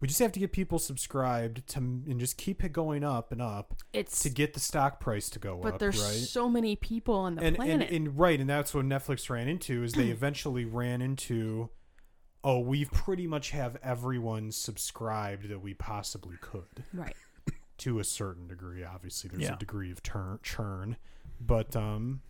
We 0.00 0.08
just 0.08 0.20
have 0.20 0.32
to 0.32 0.40
get 0.40 0.52
people 0.52 0.78
subscribed 0.78 1.66
to 1.68 1.78
and 1.78 2.20
just 2.20 2.36
keep 2.36 2.62
it 2.62 2.72
going 2.74 3.02
up 3.04 3.32
and 3.32 3.40
up 3.40 3.74
It's 3.94 4.20
to 4.22 4.28
get 4.28 4.52
the 4.52 4.60
stock 4.60 5.00
price 5.00 5.30
to 5.30 5.38
go 5.38 5.56
but 5.56 5.68
up, 5.68 5.72
But 5.74 5.78
there's 5.80 6.02
right? 6.02 6.12
so 6.12 6.48
many 6.48 6.76
people 6.76 7.14
on 7.14 7.36
the 7.36 7.40
and, 7.42 7.56
and 7.56 7.56
planet. 7.56 7.90
and 7.90 8.18
right, 8.18 8.38
and 8.38 8.48
that's 8.50 8.74
what 8.74 8.84
Netflix 8.84 9.30
ran 9.30 9.48
into 9.48 9.82
is 9.82 9.92
they 9.94 10.08
eventually 10.10 10.64
ran 10.66 11.00
into 11.00 11.70
oh, 12.46 12.58
we've 12.58 12.90
pretty 12.92 13.26
much 13.26 13.52
have 13.52 13.78
everyone 13.82 14.52
subscribed 14.52 15.48
that 15.48 15.60
we 15.62 15.72
possibly 15.72 16.36
could 16.42 16.84
right. 16.92 17.16
to 17.78 17.98
a 17.98 18.04
certain 18.04 18.46
degree. 18.46 18.84
Obviously, 18.84 19.30
there's 19.30 19.44
Yeah. 19.44 19.54
a 19.54 19.58
degree 19.58 19.90
of 19.90 20.02
turn, 20.02 20.38
churn, 20.42 20.98
but 21.40 21.74
um, 21.76 22.20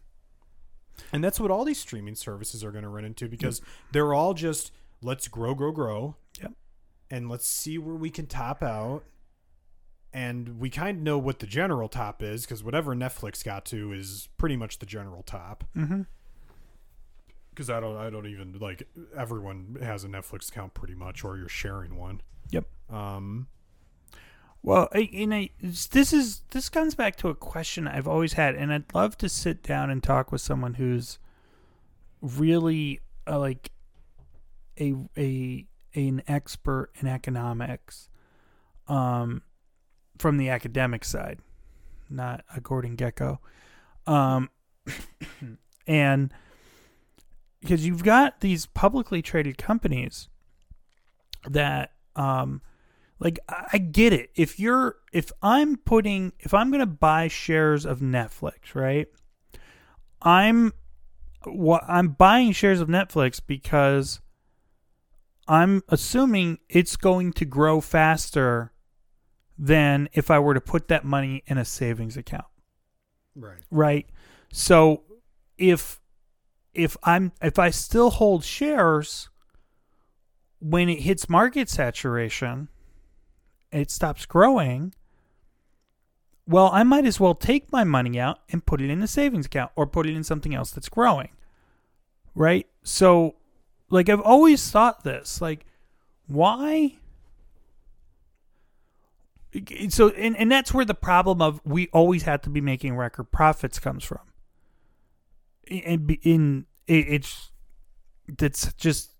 and 1.13 1.23
that's 1.23 1.41
what 1.41 1.51
all 1.51 1.65
these 1.65 1.81
streaming 1.81 2.15
services 2.15 2.65
are 2.65 2.71
going 2.71 2.85
to 2.85 2.89
run 2.89 3.05
into 3.05 3.29
because 3.29 3.61
they're 3.93 4.15
all 4.15 4.35
just 4.35 4.73
let's 5.03 5.29
grow, 5.29 5.55
grow, 5.55 5.73
grow. 5.73 6.17
Yep. 6.41 6.53
And 7.11 7.29
let's 7.29 7.47
see 7.47 7.79
where 7.79 7.95
we 7.95 8.11
can 8.11 8.27
top 8.27 8.63
out. 8.63 9.05
And 10.13 10.61
we 10.61 10.71
kind 10.71 10.99
of 10.99 11.03
know 11.03 11.19
what 11.19 11.41
the 11.41 11.47
general 11.47 11.89
top 11.89 12.23
is 12.23 12.45
because 12.45 12.63
whatever 12.63 12.95
Netflix 12.95 13.45
got 13.45 13.65
to 13.67 13.93
is 13.93 14.29
pretty 14.39 14.57
much 14.57 14.79
the 14.79 14.87
general 14.87 15.23
top. 15.25 15.65
Mm-hmm. 15.77 16.03
Because 17.51 17.69
I 17.69 17.81
don't, 17.81 17.97
I 17.97 18.11
don't 18.11 18.27
even 18.27 18.59
like 18.61 18.89
everyone 19.17 19.77
has 19.83 20.05
a 20.05 20.09
Netflix 20.09 20.49
account 20.49 20.75
pretty 20.75 20.95
much, 20.95 21.25
or 21.25 21.37
you're 21.37 21.49
sharing 21.49 21.97
one. 21.97 22.21
Yep. 22.51 22.67
Um, 22.91 23.49
Well, 24.65 24.89
I, 24.95 25.11
it's- 25.61 25.89
this 25.89 26.15
is 26.15 26.41
this 26.53 26.71
comes 26.71 26.95
back 26.95 27.17
to 27.17 27.29
a 27.29 27.35
question 27.35 27.87
I've 27.87 28.09
always 28.09 28.33
had, 28.33 28.55
and 28.55 28.73
I'd 28.73 28.95
love 28.95 29.15
to 29.19 29.29
sit 29.29 29.63
down 29.63 29.91
and 29.91 30.03
talk 30.03 30.33
with 30.33 30.41
someone 30.41 30.75
who's 30.75 31.19
really 32.23 33.01
uh, 33.27 33.39
like 33.39 33.71
a 34.81 34.95
a 35.19 35.67
an 35.95 36.23
expert 36.27 36.89
in 36.99 37.07
economics, 37.07 38.09
um, 38.89 39.43
from 40.17 40.39
the 40.39 40.49
academic 40.49 41.05
side, 41.05 41.41
not 42.09 42.43
a 42.57 42.61
Gordon 42.63 42.97
Gekko, 42.97 43.41
um, 44.07 44.49
and 45.87 46.33
because 47.61 47.87
you've 47.87 48.03
got 48.03 48.41
these 48.41 48.65
publicly 48.65 49.21
traded 49.21 49.59
companies 49.59 50.31
that 51.47 51.93
um 52.17 52.63
like 53.19 53.39
I 53.49 53.79
get 53.79 54.13
it. 54.13 54.31
If 54.35 54.59
you're 54.59 54.97
if 55.13 55.33
I'm 55.43 55.77
putting 55.77 56.33
if 56.41 56.53
I'm 56.55 56.71
going 56.71 56.81
to 56.81 56.87
buy 56.87 57.29
shares 57.29 57.85
of 57.85 58.01
Netflix, 58.01 58.75
right? 58.75 59.07
I'm 60.23 60.73
what 61.45 61.85
I'm 61.89 62.09
buying 62.09 62.53
shares 62.53 62.81
of 62.81 62.89
Netflix 62.89 63.41
because 63.45 64.21
I'm 65.47 65.83
assuming 65.89 66.59
it's 66.69 66.97
going 66.97 67.33
to 67.35 67.45
grow 67.45 67.81
faster 67.81 68.73
than 69.59 70.09
if 70.13 70.31
I 70.31 70.39
were 70.39 70.55
to 70.55 70.61
put 70.61 70.89
that 70.89 71.05
money 71.05 71.43
in 71.47 71.59
a 71.59 71.65
savings 71.65 72.17
account 72.17 72.47
right. 73.37 73.61
right 73.71 74.07
so 74.53 75.03
if 75.59 76.01
if 76.73 76.97
i'm 77.03 77.33
if 77.43 77.59
i 77.59 77.71
still 77.71 78.11
hold 78.11 78.45
shares 78.45 79.29
when 80.61 80.89
it 80.89 81.01
hits 81.01 81.29
market 81.29 81.69
saturation 81.69 82.69
it 83.81 83.91
stops 83.91 84.27
growing 84.27 84.95
well 86.47 86.71
i 86.73 86.83
might 86.83 87.07
as 87.07 87.19
well 87.19 87.35
take 87.35 87.71
my 87.73 87.85
money 87.85 88.19
out 88.19 88.39
and 88.51 88.67
put 88.67 88.81
it 88.81 88.91
in 88.91 89.03
a 89.03 89.07
savings 89.07 89.47
account 89.47 89.71
or 89.77 89.87
put 89.87 90.07
it 90.07 90.15
in 90.15 90.25
something 90.25 90.55
else 90.55 90.71
that's 90.71 90.89
growing 90.89 91.31
right? 92.35 92.67
So 92.83 93.37
like 93.91 94.09
i've 94.09 94.21
always 94.21 94.71
thought 94.71 95.05
this 95.05 95.41
like 95.41 95.67
why? 96.27 96.97
So 99.89 100.09
and, 100.09 100.37
and 100.37 100.51
that's 100.51 100.75
where 100.75 100.85
the 100.85 100.95
problem 100.95 101.41
of 101.41 101.61
we 101.65 101.89
always 101.89 102.25
have 102.25 102.43
to 102.43 102.51
be 102.51 102.61
making 102.61 102.97
record 102.97 103.31
profits 103.31 103.79
comes 103.79 104.03
from. 104.03 104.21
And 105.71 106.11
in 106.23 106.67
it, 106.87 107.07
it's 107.09 107.51
that's 108.27 108.73
just 108.75 109.14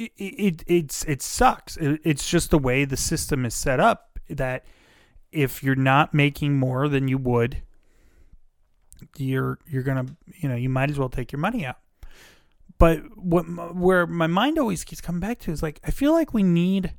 it, 0.00 0.12
it 0.18 0.64
it's 0.66 1.04
it 1.04 1.22
sucks. 1.22 1.76
It, 1.76 2.00
it's 2.04 2.28
just 2.28 2.50
the 2.50 2.58
way 2.58 2.84
the 2.84 2.96
system 2.96 3.44
is 3.44 3.54
set 3.54 3.80
up 3.80 4.18
that 4.28 4.64
if 5.32 5.62
you're 5.62 5.74
not 5.74 6.14
making 6.14 6.56
more 6.56 6.88
than 6.88 7.08
you 7.08 7.18
would 7.18 7.62
you're 9.16 9.58
you're 9.66 9.82
gonna 9.82 10.06
you 10.26 10.48
know 10.48 10.56
you 10.56 10.68
might 10.68 10.90
as 10.90 10.98
well 10.98 11.08
take 11.08 11.32
your 11.32 11.40
money 11.40 11.64
out. 11.64 11.78
But 12.78 13.02
what 13.16 13.42
where 13.74 14.06
my 14.06 14.26
mind 14.26 14.58
always 14.58 14.84
keeps 14.84 15.00
coming 15.00 15.20
back 15.20 15.38
to 15.40 15.52
is 15.52 15.62
like 15.62 15.80
i 15.84 15.90
feel 15.90 16.12
like 16.12 16.32
we 16.32 16.42
need 16.42 16.94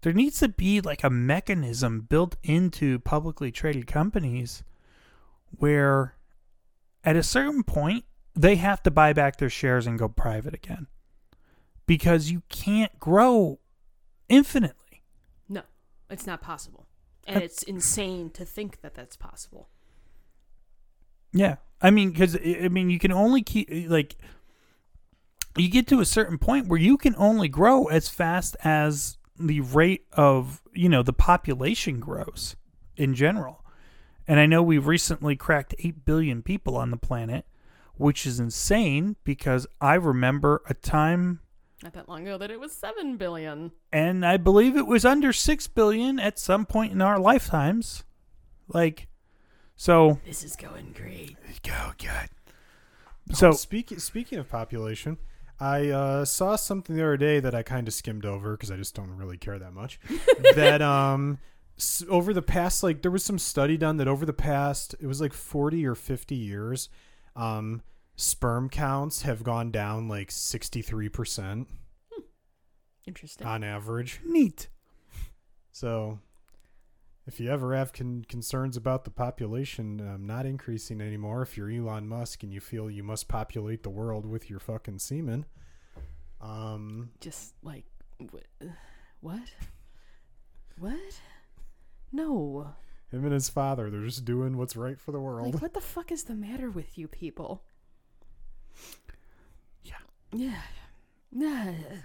there 0.00 0.12
needs 0.12 0.38
to 0.38 0.48
be 0.48 0.80
like 0.80 1.04
a 1.04 1.10
mechanism 1.10 2.00
built 2.08 2.36
into 2.42 2.98
publicly 3.00 3.50
traded 3.50 3.86
companies 3.86 4.62
where 5.50 6.14
at 7.04 7.16
a 7.16 7.22
certain 7.22 7.62
point 7.62 8.04
they 8.34 8.56
have 8.56 8.82
to 8.84 8.90
buy 8.90 9.12
back 9.12 9.36
their 9.36 9.50
shares 9.50 9.86
and 9.86 9.98
go 9.98 10.08
private 10.08 10.54
again 10.54 10.86
because 11.86 12.30
you 12.30 12.42
can't 12.48 12.98
grow 12.98 13.58
infinitely. 14.28 15.02
No, 15.48 15.62
it's 16.10 16.26
not 16.26 16.40
possible, 16.40 16.86
and 17.26 17.42
it's 17.42 17.62
insane 17.62 18.30
to 18.30 18.44
think 18.44 18.80
that 18.82 18.94
that's 18.94 19.16
possible. 19.16 19.68
yeah 21.32 21.56
i 21.82 21.90
mean 21.90 22.10
because 22.10 22.36
i 22.36 22.68
mean 22.68 22.88
you 22.88 22.98
can 22.98 23.12
only 23.12 23.42
keep 23.42 23.68
like 23.88 24.16
you 25.56 25.68
get 25.68 25.86
to 25.86 26.00
a 26.00 26.04
certain 26.04 26.38
point 26.38 26.68
where 26.68 26.78
you 26.80 26.96
can 26.96 27.14
only 27.18 27.48
grow 27.48 27.86
as 27.86 28.08
fast 28.08 28.56
as 28.64 29.18
the 29.38 29.60
rate 29.60 30.06
of 30.12 30.62
you 30.72 30.88
know 30.88 31.02
the 31.02 31.12
population 31.12 32.00
grows 32.00 32.56
in 32.96 33.14
general. 33.14 33.62
And 34.28 34.40
i 34.40 34.46
know 34.46 34.62
we've 34.62 34.86
recently 34.86 35.36
cracked 35.36 35.74
8 35.78 36.04
billion 36.04 36.42
people 36.42 36.76
on 36.76 36.90
the 36.90 36.96
planet 36.96 37.44
which 37.96 38.26
is 38.26 38.40
insane 38.40 39.16
because 39.24 39.66
i 39.80 39.94
remember 39.94 40.62
a 40.68 40.74
time 40.74 41.40
Not 41.82 41.92
that 41.92 42.08
long 42.08 42.22
ago 42.22 42.38
that 42.38 42.50
it 42.50 42.58
was 42.58 42.72
seven 42.72 43.16
billion. 43.16 43.70
and 43.92 44.24
i 44.24 44.36
believe 44.38 44.76
it 44.76 44.86
was 44.86 45.04
under 45.04 45.32
6 45.32 45.66
billion 45.68 46.18
at 46.18 46.38
some 46.38 46.64
point 46.66 46.92
in 46.92 47.02
our 47.02 47.18
lifetimes 47.18 48.02
like 48.68 49.08
so 49.76 50.18
This 50.24 50.42
is 50.42 50.56
going 50.56 50.94
great. 50.96 51.36
go 51.62 51.92
good 51.98 52.30
so 53.32 53.50
speaking 53.52 53.98
speaking 53.98 54.38
of 54.38 54.48
population, 54.48 55.18
I 55.58 55.88
uh, 55.88 56.24
saw 56.24 56.54
something 56.56 56.94
the 56.94 57.02
other 57.02 57.16
day 57.16 57.40
that 57.40 57.54
I 57.56 57.62
kind 57.64 57.88
of 57.88 57.94
skimmed 57.94 58.24
over 58.24 58.52
because 58.56 58.70
I 58.70 58.76
just 58.76 58.94
don't 58.94 59.10
really 59.16 59.36
care 59.36 59.58
that 59.58 59.72
much. 59.72 59.98
that 60.54 60.80
um, 60.80 61.38
s- 61.76 62.04
over 62.08 62.32
the 62.32 62.40
past 62.42 62.82
like 62.84 63.02
there 63.02 63.10
was 63.10 63.24
some 63.24 63.38
study 63.40 63.76
done 63.76 63.96
that 63.96 64.06
over 64.06 64.24
the 64.24 64.32
past 64.32 64.94
it 65.00 65.06
was 65.08 65.20
like 65.20 65.32
forty 65.32 65.84
or 65.84 65.96
fifty 65.96 66.36
years, 66.36 66.88
um, 67.34 67.82
sperm 68.16 68.68
counts 68.68 69.22
have 69.22 69.42
gone 69.44 69.70
down 69.70 70.08
like 70.08 70.30
sixty 70.30 70.82
three 70.82 71.08
percent 71.08 71.68
Interesting. 73.06 73.46
on 73.46 73.62
average. 73.62 74.20
neat 74.24 74.68
So. 75.72 76.18
If 77.28 77.40
you 77.40 77.50
ever 77.50 77.74
have 77.74 77.92
con- 77.92 78.24
concerns 78.28 78.76
about 78.76 79.02
the 79.02 79.10
population 79.10 80.00
um, 80.00 80.28
not 80.28 80.46
increasing 80.46 81.00
anymore, 81.00 81.42
if 81.42 81.56
you're 81.56 81.68
Elon 81.68 82.06
Musk 82.06 82.44
and 82.44 82.52
you 82.52 82.60
feel 82.60 82.88
you 82.88 83.02
must 83.02 83.26
populate 83.26 83.82
the 83.82 83.90
world 83.90 84.24
with 84.24 84.48
your 84.48 84.60
fucking 84.60 85.00
semen, 85.00 85.44
um, 86.40 87.10
Just 87.20 87.54
like 87.64 87.84
wh- 88.32 88.64
what? 89.20 89.40
What? 90.78 91.20
No. 92.12 92.68
him 93.10 93.24
and 93.24 93.32
his 93.32 93.48
father, 93.48 93.90
they're 93.90 94.04
just 94.04 94.24
doing 94.24 94.56
what's 94.56 94.76
right 94.76 95.00
for 95.00 95.10
the 95.10 95.18
world. 95.18 95.54
Like, 95.54 95.62
what 95.62 95.74
the 95.74 95.80
fuck 95.80 96.12
is 96.12 96.22
the 96.22 96.34
matter 96.36 96.70
with 96.70 96.96
you 96.96 97.08
people? 97.08 97.64
Yeah. 100.36 100.60
Yeah. 101.32 101.70
Yeah. 101.70 101.96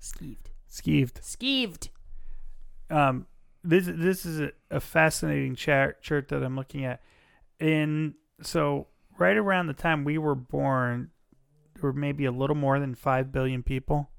Skeeved. 0.00 0.46
skeeved 0.70 1.20
Skeeved. 1.20 1.88
um 2.90 3.26
this 3.64 3.86
this 3.86 4.24
is 4.24 4.40
a, 4.40 4.52
a 4.70 4.80
fascinating 4.80 5.54
chart 5.54 6.00
chart 6.02 6.28
that 6.28 6.42
I'm 6.42 6.56
looking 6.56 6.84
at, 6.84 7.02
and 7.58 8.14
so 8.40 8.86
right 9.18 9.36
around 9.36 9.66
the 9.66 9.74
time 9.74 10.04
we 10.04 10.16
were 10.16 10.36
born, 10.36 11.10
there 11.74 11.82
were 11.82 11.92
maybe 11.92 12.24
a 12.24 12.30
little 12.30 12.56
more 12.56 12.78
than 12.78 12.94
five 12.94 13.32
billion 13.32 13.62
people. 13.62 14.10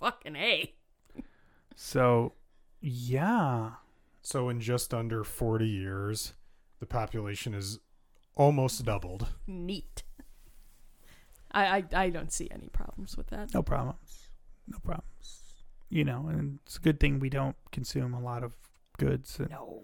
Fucking 0.00 0.36
A. 0.36 0.74
So, 1.76 2.32
yeah, 2.80 3.70
so 4.20 4.48
in 4.48 4.60
just 4.60 4.92
under 4.92 5.24
40 5.24 5.66
years, 5.66 6.34
the 6.78 6.86
population 6.86 7.54
is 7.54 7.78
almost 8.34 8.84
doubled. 8.84 9.28
Neat. 9.46 10.02
I, 11.52 11.78
I 11.78 11.84
I 12.04 12.10
don't 12.10 12.32
see 12.32 12.48
any 12.50 12.68
problems 12.68 13.16
with 13.16 13.28
that. 13.28 13.52
no 13.54 13.62
problems, 13.62 14.28
no 14.68 14.78
problems. 14.78 15.06
You 15.88 16.04
know, 16.04 16.26
and 16.28 16.58
it's 16.64 16.76
a 16.76 16.80
good 16.80 17.00
thing 17.00 17.18
we 17.18 17.30
don't 17.30 17.56
consume 17.72 18.14
a 18.14 18.20
lot 18.20 18.44
of 18.44 18.54
goods 18.98 19.38
and 19.40 19.50
No. 19.50 19.82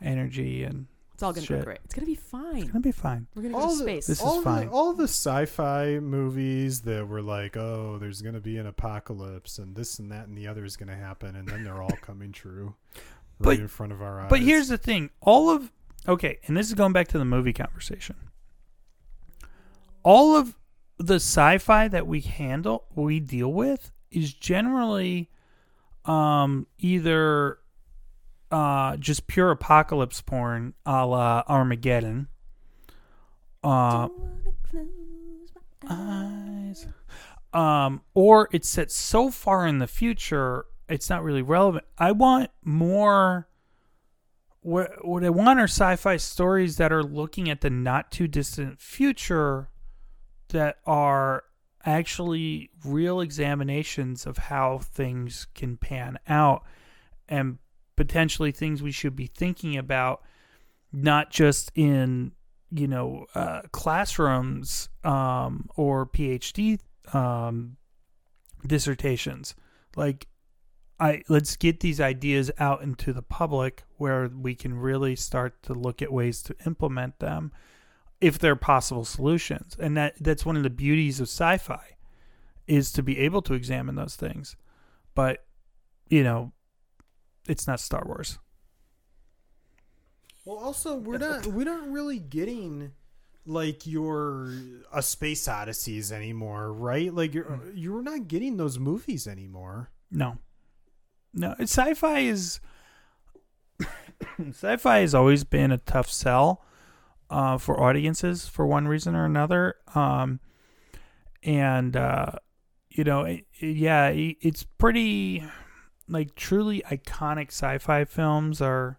energy 0.00 0.62
and 0.62 0.86
It's 1.14 1.22
all 1.22 1.32
gonna 1.32 1.46
Shit. 1.46 1.58
go 1.60 1.64
great. 1.64 1.78
It's 1.84 1.94
gonna 1.94 2.06
be 2.06 2.14
fine. 2.14 2.58
It's 2.58 2.70
gonna 2.70 2.80
be 2.80 2.92
fine. 2.92 3.26
We're 3.34 3.42
gonna 3.42 3.54
go 3.54 3.70
to 3.70 3.76
the, 3.76 3.82
space. 3.82 4.06
This 4.06 4.22
is 4.22 4.44
fine. 4.44 4.66
The, 4.66 4.72
all 4.72 4.92
the 4.92 5.08
sci-fi 5.08 5.98
movies 5.98 6.82
that 6.82 7.08
were 7.08 7.22
like, 7.22 7.56
oh, 7.56 7.96
there's 7.98 8.22
going 8.22 8.34
to 8.34 8.40
be 8.40 8.58
an 8.58 8.66
apocalypse 8.66 9.58
and 9.58 9.74
this 9.74 9.98
and 9.98 10.12
that 10.12 10.28
and 10.28 10.36
the 10.36 10.46
other 10.46 10.64
is 10.64 10.76
going 10.76 10.90
to 10.90 10.94
happen, 10.96 11.34
and 11.34 11.48
then 11.48 11.64
they're 11.64 11.80
all 11.82 11.96
coming 12.02 12.30
true 12.32 12.74
right 12.94 13.02
But- 13.40 13.58
in 13.58 13.68
front 13.68 13.92
of 13.92 14.02
our 14.02 14.20
eyes. 14.20 14.30
But 14.30 14.40
here's 14.40 14.68
the 14.68 14.78
thing: 14.78 15.10
all 15.22 15.48
of 15.50 15.72
okay, 16.06 16.38
and 16.46 16.56
this 16.56 16.68
is 16.68 16.74
going 16.74 16.92
back 16.92 17.08
to 17.08 17.18
the 17.18 17.24
movie 17.24 17.52
conversation. 17.54 18.16
All 20.04 20.36
of 20.36 20.54
the 20.98 21.16
sci-fi 21.16 21.88
that 21.88 22.06
we 22.06 22.20
handle, 22.20 22.84
we 22.94 23.20
deal 23.20 23.52
with, 23.52 23.92
is 24.10 24.32
generally 24.32 25.30
um, 26.04 26.66
either 26.78 27.58
uh, 28.50 28.96
just 28.96 29.26
pure 29.26 29.50
apocalypse 29.50 30.20
porn, 30.20 30.74
a 30.84 31.06
la 31.06 31.42
Armageddon. 31.48 32.28
Uh, 33.62 34.08
eyes. 35.88 36.86
Um, 37.52 38.02
or 38.14 38.48
it's 38.52 38.68
set 38.68 38.90
so 38.90 39.30
far 39.30 39.66
in 39.66 39.78
the 39.78 39.86
future, 39.86 40.66
it's 40.88 41.08
not 41.10 41.22
really 41.22 41.42
relevant. 41.42 41.84
I 41.98 42.12
want 42.12 42.50
more. 42.62 43.48
What 44.60 45.06
what 45.06 45.24
I 45.24 45.30
want 45.30 45.60
are 45.60 45.64
sci-fi 45.64 46.16
stories 46.16 46.76
that 46.76 46.92
are 46.92 47.02
looking 47.02 47.48
at 47.48 47.60
the 47.60 47.70
not 47.70 48.10
too 48.10 48.26
distant 48.26 48.80
future, 48.80 49.70
that 50.48 50.78
are 50.86 51.44
actually 51.84 52.70
real 52.84 53.20
examinations 53.20 54.26
of 54.26 54.36
how 54.36 54.78
things 54.78 55.46
can 55.54 55.76
pan 55.76 56.18
out, 56.28 56.64
and 57.28 57.58
potentially 57.96 58.52
things 58.52 58.82
we 58.82 58.92
should 58.92 59.16
be 59.16 59.26
thinking 59.26 59.76
about, 59.76 60.22
not 60.92 61.30
just 61.30 61.70
in 61.74 62.32
you 62.70 62.88
know 62.88 63.26
uh, 63.34 63.62
classrooms 63.72 64.88
um, 65.04 65.68
or 65.76 66.06
PhD 66.06 66.80
um, 67.12 67.76
dissertations. 68.66 69.54
Like, 69.94 70.26
I 70.98 71.22
let's 71.28 71.56
get 71.56 71.80
these 71.80 72.00
ideas 72.00 72.50
out 72.58 72.82
into 72.82 73.12
the 73.12 73.22
public 73.22 73.84
where 73.96 74.28
we 74.28 74.54
can 74.54 74.74
really 74.74 75.16
start 75.16 75.62
to 75.64 75.74
look 75.74 76.02
at 76.02 76.12
ways 76.12 76.42
to 76.42 76.56
implement 76.66 77.18
them, 77.18 77.52
if 78.20 78.38
they're 78.38 78.56
possible 78.56 79.04
solutions. 79.04 79.76
And 79.78 79.96
that 79.96 80.14
that's 80.20 80.46
one 80.46 80.56
of 80.56 80.62
the 80.62 80.70
beauties 80.70 81.20
of 81.20 81.28
sci-fi, 81.28 81.96
is 82.66 82.92
to 82.92 83.02
be 83.02 83.18
able 83.18 83.42
to 83.42 83.54
examine 83.54 83.94
those 83.94 84.16
things. 84.16 84.56
But, 85.14 85.44
you 86.08 86.22
know, 86.22 86.52
it's 87.48 87.66
not 87.66 87.80
Star 87.80 88.02
Wars. 88.06 88.38
Well, 90.44 90.58
also 90.58 90.96
we're 90.96 91.18
not 91.18 91.46
we're 91.46 91.64
not 91.64 91.90
really 91.90 92.20
getting 92.20 92.92
like 93.46 93.86
your 93.86 94.52
a 94.92 95.02
space 95.02 95.48
odysseys 95.48 96.12
anymore, 96.12 96.72
right? 96.72 97.12
Like 97.12 97.34
you're 97.34 97.44
mm. 97.44 97.72
you're 97.74 98.02
not 98.02 98.28
getting 98.28 98.56
those 98.56 98.78
movies 98.78 99.26
anymore. 99.26 99.90
No. 100.10 100.38
No, 101.34 101.54
sci-fi 101.60 102.20
is 102.20 102.60
sci-fi 104.48 104.98
has 105.00 105.14
always 105.14 105.44
been 105.44 105.70
a 105.70 105.78
tough 105.78 106.10
sell 106.10 106.64
uh, 107.30 107.58
for 107.58 107.80
audiences 107.82 108.46
for 108.48 108.66
one 108.66 108.88
reason 108.88 109.14
or 109.14 109.24
another. 109.24 109.76
Um, 109.94 110.40
and 111.42 111.96
uh, 111.96 112.32
you 112.90 113.04
know, 113.04 113.22
it, 113.24 113.46
it- 113.60 113.76
yeah, 113.76 114.08
it, 114.08 114.36
it's 114.40 114.64
pretty 114.64 115.44
like 116.08 116.34
truly 116.34 116.82
iconic 116.90 117.48
sci-fi 117.48 118.04
films 118.04 118.60
are. 118.60 118.98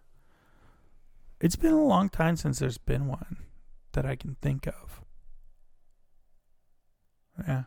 It's 1.40 1.56
been 1.56 1.72
a 1.72 1.84
long 1.84 2.08
time 2.08 2.36
since 2.36 2.58
there's 2.58 2.78
been 2.78 3.06
one 3.06 3.36
that 3.92 4.04
I 4.04 4.16
can 4.16 4.36
think 4.42 4.66
of. 4.66 5.02
Yeah. 7.46 7.64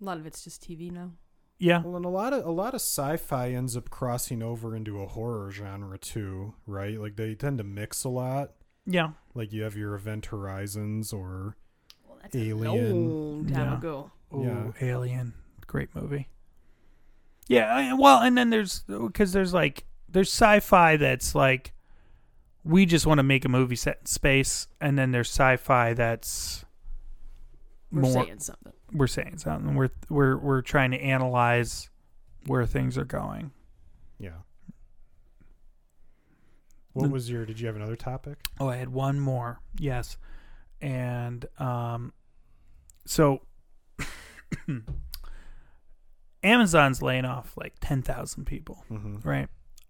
A 0.00 0.04
lot 0.04 0.18
of 0.18 0.26
it's 0.26 0.42
just 0.44 0.62
TV 0.62 0.90
now. 0.90 1.12
Yeah. 1.58 1.82
Well, 1.82 1.96
and 1.96 2.04
a 2.04 2.10
lot 2.10 2.32
of 2.32 2.44
a 2.44 2.50
lot 2.50 2.74
of 2.74 2.80
sci-fi 2.80 3.50
ends 3.50 3.76
up 3.76 3.88
crossing 3.90 4.42
over 4.42 4.76
into 4.76 5.00
a 5.00 5.06
horror 5.06 5.50
genre 5.50 5.98
too, 5.98 6.54
right? 6.66 7.00
Like 7.00 7.16
they 7.16 7.34
tend 7.34 7.58
to 7.58 7.64
mix 7.64 8.04
a 8.04 8.08
lot. 8.10 8.52
Yeah. 8.86 9.10
Like 9.34 9.52
you 9.52 9.62
have 9.64 9.76
your 9.76 9.94
Event 9.94 10.26
Horizons 10.26 11.12
or 11.12 11.56
Well, 12.08 12.18
that's 12.22 12.34
Alien. 12.36 12.92
a 12.92 12.94
long 12.94 13.46
time 13.46 13.66
Yeah. 13.72 13.78
ago. 13.78 14.10
Ooh, 14.34 14.42
Yeah. 14.80 14.88
Alien, 14.88 15.34
great 15.66 15.94
movie. 15.94 16.28
Yeah, 17.48 17.72
I, 17.72 17.92
well, 17.94 18.20
and 18.22 18.36
then 18.36 18.50
there's 18.50 18.80
because 18.88 19.32
there's 19.32 19.54
like 19.54 19.84
there's 20.08 20.28
sci-fi 20.32 20.96
that's 20.96 21.34
like 21.34 21.72
we 22.64 22.84
just 22.86 23.06
want 23.06 23.18
to 23.18 23.22
make 23.22 23.44
a 23.44 23.48
movie 23.48 23.76
set 23.76 23.98
in 24.00 24.06
space, 24.06 24.66
and 24.80 24.98
then 24.98 25.12
there's 25.12 25.28
sci-fi 25.28 25.94
that's 25.94 26.64
We're 27.92 28.00
more 28.02 28.24
saying 28.24 28.40
something. 28.40 28.72
we're 28.92 29.06
saying 29.06 29.38
something. 29.38 29.76
We're 29.76 29.90
we're 30.08 30.36
we're 30.36 30.62
trying 30.62 30.90
to 30.90 30.98
analyze 31.00 31.88
where 32.46 32.66
things 32.66 32.98
are 32.98 33.04
going. 33.04 33.52
yeah. 34.18 34.30
What 37.02 37.10
was 37.10 37.30
your? 37.30 37.44
Did 37.46 37.60
you 37.60 37.66
have 37.66 37.76
another 37.76 37.96
topic? 37.96 38.38
Oh, 38.60 38.68
I 38.68 38.76
had 38.76 38.88
one 38.90 39.20
more. 39.20 39.60
Yes. 39.78 40.16
And 40.80 41.46
um 41.58 42.12
so 43.04 43.42
Amazon's 46.42 47.02
laying 47.02 47.24
off 47.24 47.52
like 47.56 47.74
10,000 47.80 48.44
people, 48.44 48.84
Mm-hmm. 48.90 49.28
right? 49.28 49.48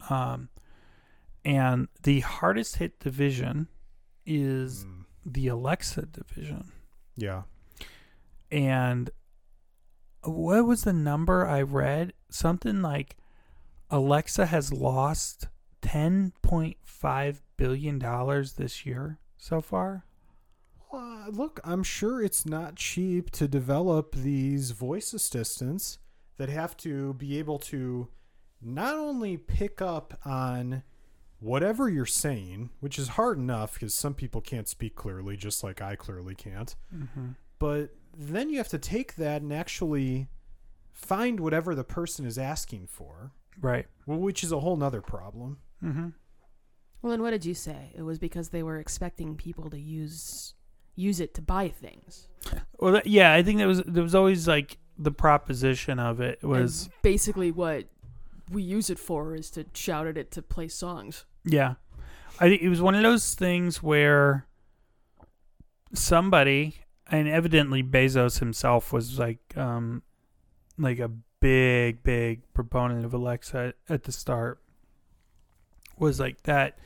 Um 0.09 0.49
and 1.45 1.89
the 2.03 2.21
hardest 2.21 2.77
hit 2.77 2.99
division 2.99 3.69
is 4.25 4.85
Mm. 4.85 5.05
the 5.25 5.49
Alexa 5.49 6.07
division. 6.07 6.73
Yeah. 7.17 7.43
And 8.51 9.11
what 10.25 10.67
was 10.67 10.83
the 10.83 10.93
number 10.93 11.47
I 11.47 11.63
read? 11.63 12.13
Something 12.31 12.83
like 12.83 13.17
Alexa 13.91 14.47
has 14.47 14.73
lost 14.73 15.47
10.5 15.87 17.41
billion 17.57 17.99
dollars 17.99 18.55
this 18.55 18.85
year 18.87 19.19
so 19.37 19.61
far. 19.61 20.05
Uh, 20.93 21.27
look, 21.31 21.61
I'm 21.65 21.83
sure 21.83 22.23
it's 22.23 22.47
not 22.47 22.77
cheap 22.77 23.31
to 23.33 23.49
develop 23.49 24.15
these 24.15 24.71
voice 24.71 25.13
assistants 25.13 25.99
that 26.39 26.49
have 26.49 26.77
to 26.79 27.15
be 27.15 27.39
able 27.39 27.59
to 27.59 28.09
not 28.63 28.95
only 28.95 29.37
pick 29.37 29.83
up 29.83 30.19
on 30.25 30.83
whatever 31.41 31.89
you're 31.89 32.07
saying, 32.07 32.71
which 32.81 32.99
is 32.99 33.09
hard 33.09 33.39
enough 33.39 33.75
because 33.75 33.95
some 33.95 34.15
people 34.15 34.41
can't 34.41 34.69
speak 34.69 34.95
clearly, 34.95 35.37
just 35.37 35.63
like 35.63 35.83
I 35.83 35.97
clearly 35.97 36.35
can't, 36.35 36.75
Mm-hmm. 36.95 37.29
but 37.59 37.91
then 38.17 38.49
you 38.49 38.57
have 38.59 38.69
to 38.69 38.79
take 38.79 39.17
that 39.17 39.43
and 39.43 39.53
actually 39.53 40.29
find 40.93 41.39
whatever 41.41 41.75
the 41.75 41.85
person 41.85 42.25
is 42.25 42.39
asking 42.39 42.87
for, 42.87 43.33
Right. 43.61 43.87
well, 44.07 44.19
which 44.19 44.43
is 44.43 44.53
a 44.53 44.61
whole 44.61 44.77
nother 44.77 45.03
problem. 45.03 45.59
Mm-hmm. 45.83 46.09
Well, 47.03 47.11
then 47.11 47.23
what 47.23 47.31
did 47.31 47.45
you 47.45 47.55
say? 47.55 47.93
It 47.97 48.03
was 48.03 48.19
because 48.19 48.49
they 48.49 48.63
were 48.63 48.79
expecting 48.79 49.37
people 49.37 49.71
to 49.71 49.79
use 49.79 50.55
use 50.95 51.21
it 51.21 51.35
to 51.35 51.43
buy 51.43 51.69
things. 51.69 52.29
Well, 52.79 52.95
that, 52.95 53.07
yeah, 53.07 53.33
I 53.33 53.43
think 53.43 53.59
that 53.59 53.67
was 53.67 53.83
there 53.83 54.03
was 54.03 54.15
always 54.15 54.49
like 54.49 54.79
the 54.99 55.13
proposition 55.13 55.99
of 55.99 56.21
it 56.21 56.43
was 56.43 56.85
And 56.85 56.93
basically 57.03 57.53
what 57.53 57.85
we 58.51 58.63
use 58.63 58.89
it 58.91 58.99
for 58.99 59.35
is 59.35 59.51
to 59.51 59.67
shout 59.75 60.07
at 60.07 60.17
it 60.17 60.31
to 60.33 60.43
play 60.43 60.69
songs. 60.69 61.25
yeah, 61.45 61.75
I 62.41 62.49
think 62.49 62.63
it 62.63 62.69
was 62.69 62.81
one 62.81 62.95
of 62.95 63.03
those 63.03 63.35
things 63.35 63.83
where 63.83 64.47
somebody 65.93 66.77
and 67.11 67.29
evidently 67.29 67.83
Bezos 67.83 68.39
himself 68.41 68.93
was 68.93 69.19
like 69.19 69.57
um 69.57 70.03
like 70.79 70.99
a 70.99 71.11
big 71.41 72.03
big 72.03 72.43
proponent 72.53 73.05
of 73.05 73.15
Alexa 73.15 73.75
at 73.89 74.05
the 74.05 74.13
start 74.13 74.61
was 75.99 76.21
like 76.21 76.43
that 76.43 76.79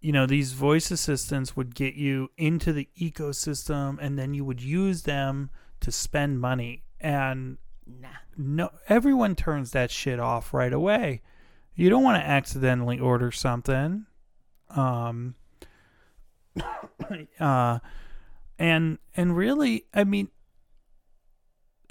you 0.00 0.12
know 0.12 0.26
these 0.26 0.52
voice 0.52 0.90
assistants 0.90 1.56
would 1.56 1.74
get 1.74 1.94
you 1.94 2.28
into 2.36 2.72
the 2.72 2.88
ecosystem 3.00 3.98
and 4.00 4.18
then 4.18 4.34
you 4.34 4.44
would 4.44 4.60
use 4.60 5.02
them 5.02 5.50
to 5.80 5.92
spend 5.92 6.40
money 6.40 6.82
and 7.00 7.58
Nah. 7.84 8.08
no 8.36 8.70
everyone 8.88 9.34
turns 9.34 9.72
that 9.72 9.90
shit 9.90 10.20
off 10.20 10.54
right 10.54 10.72
away 10.72 11.20
you 11.74 11.90
don't 11.90 12.02
want 12.02 12.22
to 12.22 12.26
accidentally 12.26 12.98
order 12.98 13.32
something 13.32 14.06
um 14.70 15.34
uh 17.40 17.78
and 18.58 18.98
and 19.16 19.36
really 19.36 19.86
i 19.92 20.04
mean 20.04 20.28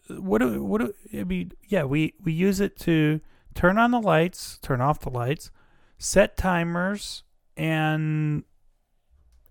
what 0.07 0.39
do 0.39 0.63
what 0.63 0.79
do 0.79 0.93
i 1.19 1.23
mean 1.23 1.51
yeah 1.67 1.83
we 1.83 2.13
we 2.23 2.31
use 2.31 2.59
it 2.59 2.77
to 2.79 3.19
turn 3.53 3.77
on 3.77 3.91
the 3.91 4.01
lights 4.01 4.59
turn 4.61 4.79
off 4.79 4.99
the 5.01 5.09
lights 5.09 5.51
set 6.01 6.35
timers 6.35 7.23
and 7.55 8.43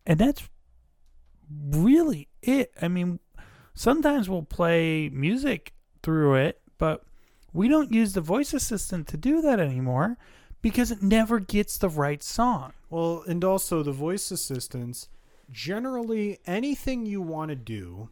and 0.05 0.19
that's 0.19 0.49
really 1.71 2.29
it 2.43 2.73
i 2.83 2.89
mean 2.89 3.21
sometimes 3.75 4.29
we'll 4.29 4.43
play 4.43 5.09
music 5.11 5.75
through 6.03 6.35
it 6.35 6.61
but 6.77 7.05
we 7.53 7.69
don't 7.69 7.93
use 7.93 8.13
the 8.13 8.21
voice 8.21 8.53
assistant 8.53 9.07
to 9.09 9.17
do 9.17 9.41
that 9.43 9.61
anymore 9.61 10.17
because 10.63 10.91
it 10.91 11.03
never 11.03 11.41
gets 11.41 11.79
the 11.79 11.89
right 11.89 12.23
song. 12.23 12.73
Well, 12.89 13.25
and 13.27 13.45
also 13.45 13.83
the 13.83 13.93
voice 13.93 14.31
assistants, 14.31 15.09
generally 15.51 16.39
anything 16.47 17.07
you 17.07 17.23
want 17.23 17.49
to 17.51 17.57
do 17.57 18.11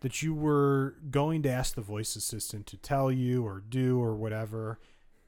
that 0.00 0.22
you 0.22 0.34
were 0.34 0.96
going 1.10 1.42
to 1.42 1.50
ask 1.50 1.74
the 1.74 1.80
voice 1.80 2.16
assistant 2.16 2.66
to 2.66 2.76
tell 2.76 3.10
you 3.10 3.46
or 3.46 3.62
do 3.66 4.00
or 4.00 4.14
whatever, 4.14 4.78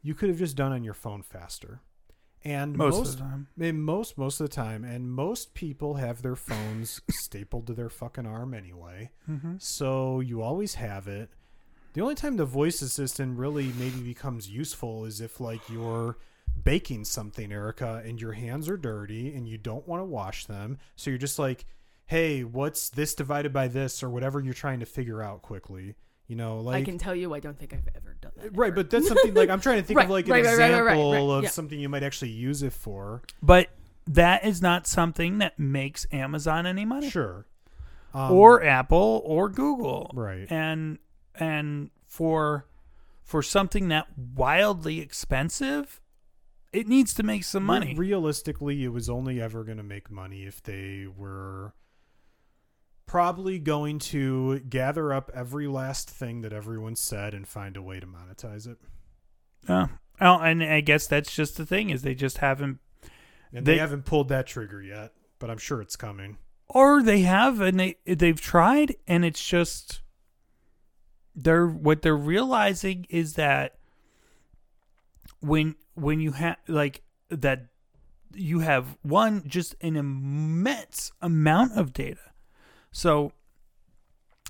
you 0.03 0.15
could 0.15 0.29
have 0.29 0.39
just 0.39 0.57
done 0.57 0.73
on 0.73 0.85
your 0.85 0.95
phone 0.95 1.23
faster. 1.23 1.81
And 2.45 2.77
Most, 2.77 2.97
most, 2.99 3.09
of 3.09 3.17
the 3.17 3.23
time. 3.23 3.85
most 3.85 4.17
most 4.17 4.41
of 4.41 4.49
the 4.49 4.55
time, 4.55 4.85
and 4.85 5.11
most 5.11 5.55
people 5.55 5.95
have 5.95 6.23
their 6.23 6.37
phones 6.37 7.01
stapled 7.11 7.67
to 7.67 7.75
their 7.75 7.91
fucking 7.91 8.27
arm 8.27 8.55
anyway. 8.55 9.11
Mm-hmm. 9.29 9.55
So 9.59 10.21
you 10.21 10.41
always 10.43 10.77
have 10.77 11.09
it. 11.09 11.31
The 11.95 12.01
only 12.01 12.15
time 12.15 12.37
the 12.37 12.45
voice 12.45 12.81
assistant 12.81 13.39
really 13.39 13.73
maybe 13.79 14.01
becomes 14.01 14.49
useful 14.49 15.05
is 15.05 15.21
if 15.21 15.41
like 15.41 15.69
you're 15.69 16.17
baking 16.63 17.05
something, 17.05 17.51
Erica, 17.53 18.03
and 18.05 18.21
your 18.21 18.33
hands 18.33 18.69
are 18.69 18.77
dirty 18.77 19.35
and 19.35 19.49
you 19.49 19.59
don't 19.59 19.87
want 19.89 20.01
to 20.01 20.05
wash 20.05 20.47
them. 20.47 20.79
So 20.97 21.11
you're 21.11 21.19
just 21.19 21.39
like, 21.39 21.67
"Hey, 22.07 22.45
what's 22.45 22.89
this 22.89 23.15
divided 23.15 23.53
by 23.53 23.69
this?" 23.69 24.03
or 24.03 24.11
whatever 24.11 24.41
you're 24.41 24.55
trying 24.55 24.81
to 24.81 24.87
figure 24.87 25.23
out 25.23 25.43
quickly. 25.43 25.97
You 26.29 26.37
know, 26.37 26.61
like 26.61 26.83
I 26.83 26.85
can 26.85 26.99
tell 26.99 27.15
you, 27.15 27.33
I 27.33 27.41
don't 27.41 27.59
think 27.59 27.73
I've 27.73 27.89
ever 27.97 28.15
done 28.21 28.33
that. 28.37 28.55
right, 28.55 28.69
ever. 28.69 28.77
but 28.77 28.91
that's 28.91 29.09
something 29.09 29.33
like 29.33 29.49
I'm 29.49 29.63
trying 29.63 29.79
to 29.79 29.83
think 29.87 29.99
of 29.99 30.11
like 30.11 30.27
an 30.27 30.33
right, 30.33 30.45
right, 30.45 30.59
right, 30.59 30.73
right, 30.73 30.81
right, 30.83 30.93
example 30.93 31.13
right, 31.13 31.39
of 31.39 31.45
yeah. 31.45 31.49
something 31.51 31.81
you 31.81 31.89
might 31.89 32.03
actually 32.03 32.31
use 32.33 32.63
it 32.63 32.75
for. 32.75 33.23
But 33.43 33.71
that 34.07 34.45
is 34.45 34.61
not 34.61 34.87
something 34.87 35.39
that 35.39 35.59
makes 35.59 36.07
Amazon 36.13 36.67
any 36.67 36.85
money. 36.85 37.09
Sure. 37.09 37.47
Um, 38.13 38.33
or 38.33 38.63
Apple 38.63 39.23
or 39.25 39.49
Google. 39.49 40.11
Right. 40.15 40.47
And 40.51 40.99
and 41.35 41.91
for 42.07 42.67
for 43.23 43.43
something 43.43 43.89
that 43.89 44.07
wildly 44.35 45.01
expensive, 45.01 46.01
it 46.75 46.87
needs 46.87 47.15
to 47.15 47.23
make 47.23 47.45
some 47.45 47.65
money. 47.65 47.95
Realistically, 47.95 48.85
it 48.85 48.89
was 48.89 49.09
only 49.09 49.41
ever 49.41 49.65
going 49.65 49.79
to 49.79 49.83
make 49.83 50.11
money 50.11 50.45
if 50.45 50.63
they 50.63 51.07
were 51.07 51.73
probably 53.09 53.59
going 53.59 53.99
to 53.99 54.61
gather 54.61 55.13
up 55.13 55.31
every 55.35 55.67
last 55.67 56.09
thing 56.09 56.43
that 56.43 56.53
everyone 56.53 56.95
said 56.95 57.35
and 57.35 57.49
find 57.49 57.77
a 57.77 57.83
way 57.83 57.99
to 57.99 58.07
monetize 58.07 58.69
it. 58.69 58.79
Yeah. 59.69 59.89
Oh, 60.21 60.39
and 60.39 60.63
I 60.63 60.81
guess 60.81 61.07
that's 61.09 61.35
just 61.35 61.57
the 61.57 61.67
thing 61.67 61.91
is 61.91 62.03
they 62.03 62.15
just 62.15 62.39
haven't 62.39 62.79
And 63.53 63.67
they, 63.67 63.75
They- 63.75 63.79
haven't 63.79 64.05
pulled 64.05 64.29
that 64.29 64.47
trigger 64.47 64.81
yet, 64.83 65.13
but 65.41 65.51
I'm 65.51 65.59
sure 65.59 65.81
it's 65.81 65.97
coming. 65.97 66.37
or 66.69 67.03
they 67.03 67.23
have 67.23 67.61
and 67.61 67.81
they 67.81 67.97
they've 68.05 68.41
tried 68.41 68.95
and 69.07 69.25
it's 69.25 69.45
just 69.45 70.03
they're 71.35 71.67
what 71.67 72.03
they're 72.03 72.17
realizing 72.17 73.07
is 73.09 73.35
that 73.35 73.79
when 75.41 75.77
when 75.95 76.21
you 76.21 76.33
have 76.33 76.57
like 76.69 77.03
that 77.31 77.67
you 78.35 78.59
have 78.61 78.99
one 79.03 79.43
just 79.47 79.75
an 79.81 79.97
immense 79.97 81.11
amount 81.23 81.73
of 81.77 81.93
data 81.93 82.28
so 82.91 83.33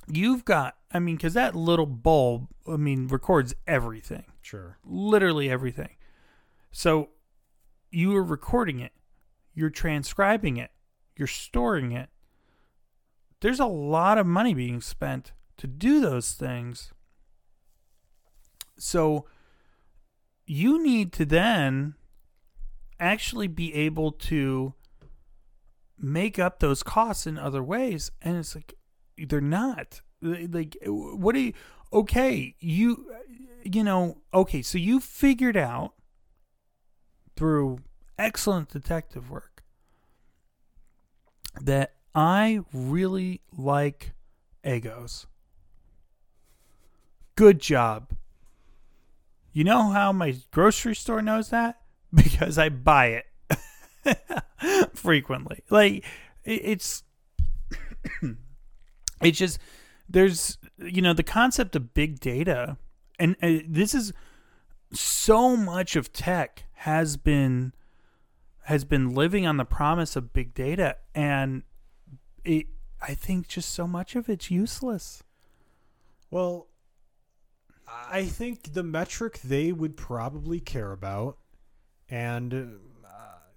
you've 0.07 0.45
got 0.45 0.77
i 0.93 0.99
mean 0.99 1.17
because 1.17 1.35
that 1.35 1.55
little 1.55 1.87
bulb 1.87 2.49
i 2.67 2.77
mean 2.77 3.07
records 3.09 3.55
everything 3.67 4.25
Sure. 4.41 4.79
literally 4.83 5.51
everything. 5.51 5.91
So 6.71 7.11
you 7.91 8.17
are 8.17 8.23
recording 8.23 8.81
it, 8.81 8.93
you're 9.55 9.69
transcribing 9.69 10.57
it, 10.57 10.71
you're 11.17 11.27
storing 11.27 11.93
it. 11.93 12.09
There's 13.41 13.61
a 13.61 13.67
lot 13.67 14.17
of 14.17 14.27
money 14.27 14.55
being 14.55 14.81
spent 14.81 15.33
to 15.59 15.67
do 15.67 16.01
those 16.01 16.33
things. 16.33 16.95
So 18.79 19.27
you 20.47 20.83
need 20.83 21.13
to 21.15 21.27
then 21.27 21.95
actually 22.99 23.49
be 23.49 23.75
able 23.75 24.13
to 24.13 24.73
make 25.99 26.39
up 26.39 26.61
those 26.61 26.83
costs 26.83 27.27
in 27.27 27.39
other 27.39 27.63
ways 27.63 28.11
and 28.23 28.37
it's 28.37 28.55
like 28.55 28.75
they're 29.17 29.41
not. 29.41 30.01
Like 30.21 30.77
what 30.85 31.35
do 31.35 31.41
you 31.41 31.53
okay 31.93 32.55
you 32.59 33.11
you 33.63 33.85
know 33.85 34.19
okay 34.35 34.61
so 34.63 34.77
you 34.77 34.99
figured 35.01 35.57
out 35.57 35.95
through 37.37 37.79
excellent 38.19 38.69
detective 38.69 39.31
work 39.31 39.63
that 41.61 41.95
i 42.15 42.61
really 42.73 43.41
like 43.57 44.13
Eggos. 44.65 45.27
Good 47.37 47.61
job. 47.61 48.11
You 49.53 49.65
know 49.65 49.91
how 49.91 50.13
my 50.13 50.37
grocery 50.51 50.95
store 50.95 51.23
knows 51.23 51.51
that? 51.51 51.81
Because 52.15 52.57
i 52.57 52.71
buy 52.71 53.09
it 53.09 53.27
frequently. 54.95 55.63
Like 55.71 56.05
it's 56.45 57.03
it's 59.23 59.39
just 59.39 59.59
there's 60.09 60.59
you 60.79 61.03
know 61.03 61.13
the 61.13 61.23
concept 61.23 61.77
of 61.77 61.95
big 61.95 62.21
data 62.21 62.77
and 63.19 63.37
uh, 63.43 63.59
this 63.67 63.95
is 63.95 64.13
so 64.93 65.57
much 65.57 65.97
of 65.97 66.13
tech 66.13 66.65
has 66.73 67.17
been 67.17 67.73
has 68.65 68.85
been 68.85 69.11
living 69.11 69.47
on 69.47 69.57
the 69.57 69.65
promise 69.65 70.17
of 70.17 70.33
big 70.33 70.55
data 70.55 70.97
and 71.15 71.63
it 72.45 72.67
i 73.03 73.13
think 73.15 73.49
just 73.49 73.71
so 73.71 73.87
much 73.87 74.17
of 74.17 74.29
it's 74.29 74.51
useless. 74.51 75.23
Well, 76.31 76.69
I 78.11 78.25
think 78.25 78.75
the 78.75 78.83
metric 78.83 79.41
they 79.43 79.73
would 79.73 79.97
probably 79.97 80.61
care 80.61 80.93
about, 80.93 81.39
and 82.11 82.81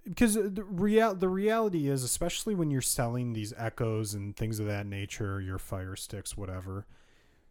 because 0.04 0.34
the 0.34 0.64
real 0.64 1.14
the 1.14 1.28
reality 1.28 1.88
is, 1.88 2.02
especially 2.02 2.54
when 2.54 2.70
you're 2.70 2.80
selling 2.80 3.32
these 3.32 3.52
echoes 3.56 4.14
and 4.14 4.36
things 4.36 4.58
of 4.58 4.66
that 4.66 4.86
nature, 4.86 5.40
your 5.40 5.58
fire 5.58 5.96
sticks, 5.96 6.36
whatever, 6.36 6.86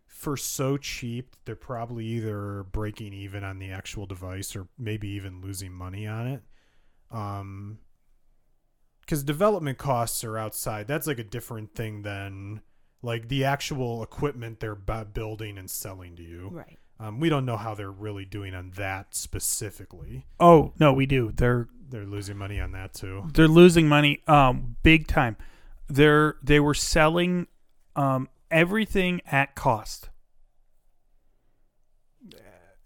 for 0.05 0.35
so 0.35 0.77
cheap, 0.77 1.35
they're 1.45 1.55
probably 1.55 2.05
either 2.05 2.63
breaking 2.71 3.13
even 3.13 3.43
on 3.43 3.59
the 3.59 3.71
actual 3.71 4.05
device 4.05 4.55
or 4.55 4.67
maybe 4.77 5.07
even 5.09 5.41
losing 5.41 5.71
money 5.71 6.05
on 6.05 6.27
it. 6.27 6.43
Um, 7.09 7.79
because 9.01 9.23
development 9.23 9.77
costs 9.77 10.23
are 10.23 10.37
outside. 10.37 10.87
That's 10.87 11.07
like 11.07 11.19
a 11.19 11.23
different 11.23 11.73
thing 11.75 12.03
than 12.03 12.61
like 13.01 13.27
the 13.29 13.43
actual 13.45 14.03
equipment 14.03 14.59
they're 14.59 14.75
building 14.75 15.57
and 15.57 15.69
selling 15.69 16.15
to 16.17 16.23
you. 16.23 16.49
Right. 16.51 16.77
Um, 16.99 17.19
we 17.19 17.29
don't 17.29 17.45
know 17.45 17.57
how 17.57 17.73
they're 17.73 17.89
really 17.89 18.25
doing 18.25 18.53
on 18.53 18.71
that 18.75 19.15
specifically. 19.15 20.27
oh 20.39 20.73
no 20.79 20.93
we 20.93 21.07
do 21.07 21.31
they're 21.35 21.67
They're 21.91 22.05
losing 22.05 22.37
money 22.37 22.59
on 22.59 22.71
that 22.71 22.93
too. 22.93 23.23
they're 23.33 23.47
losing 23.47 23.87
money 23.87 24.21
um 24.27 24.77
big 24.83 25.07
time 25.07 25.35
they're 25.89 26.35
they 26.41 26.59
were 26.59 26.73
selling 26.73 27.47
um 27.95 28.27
everything 28.49 29.21
at 29.31 29.53
cost 29.55 30.09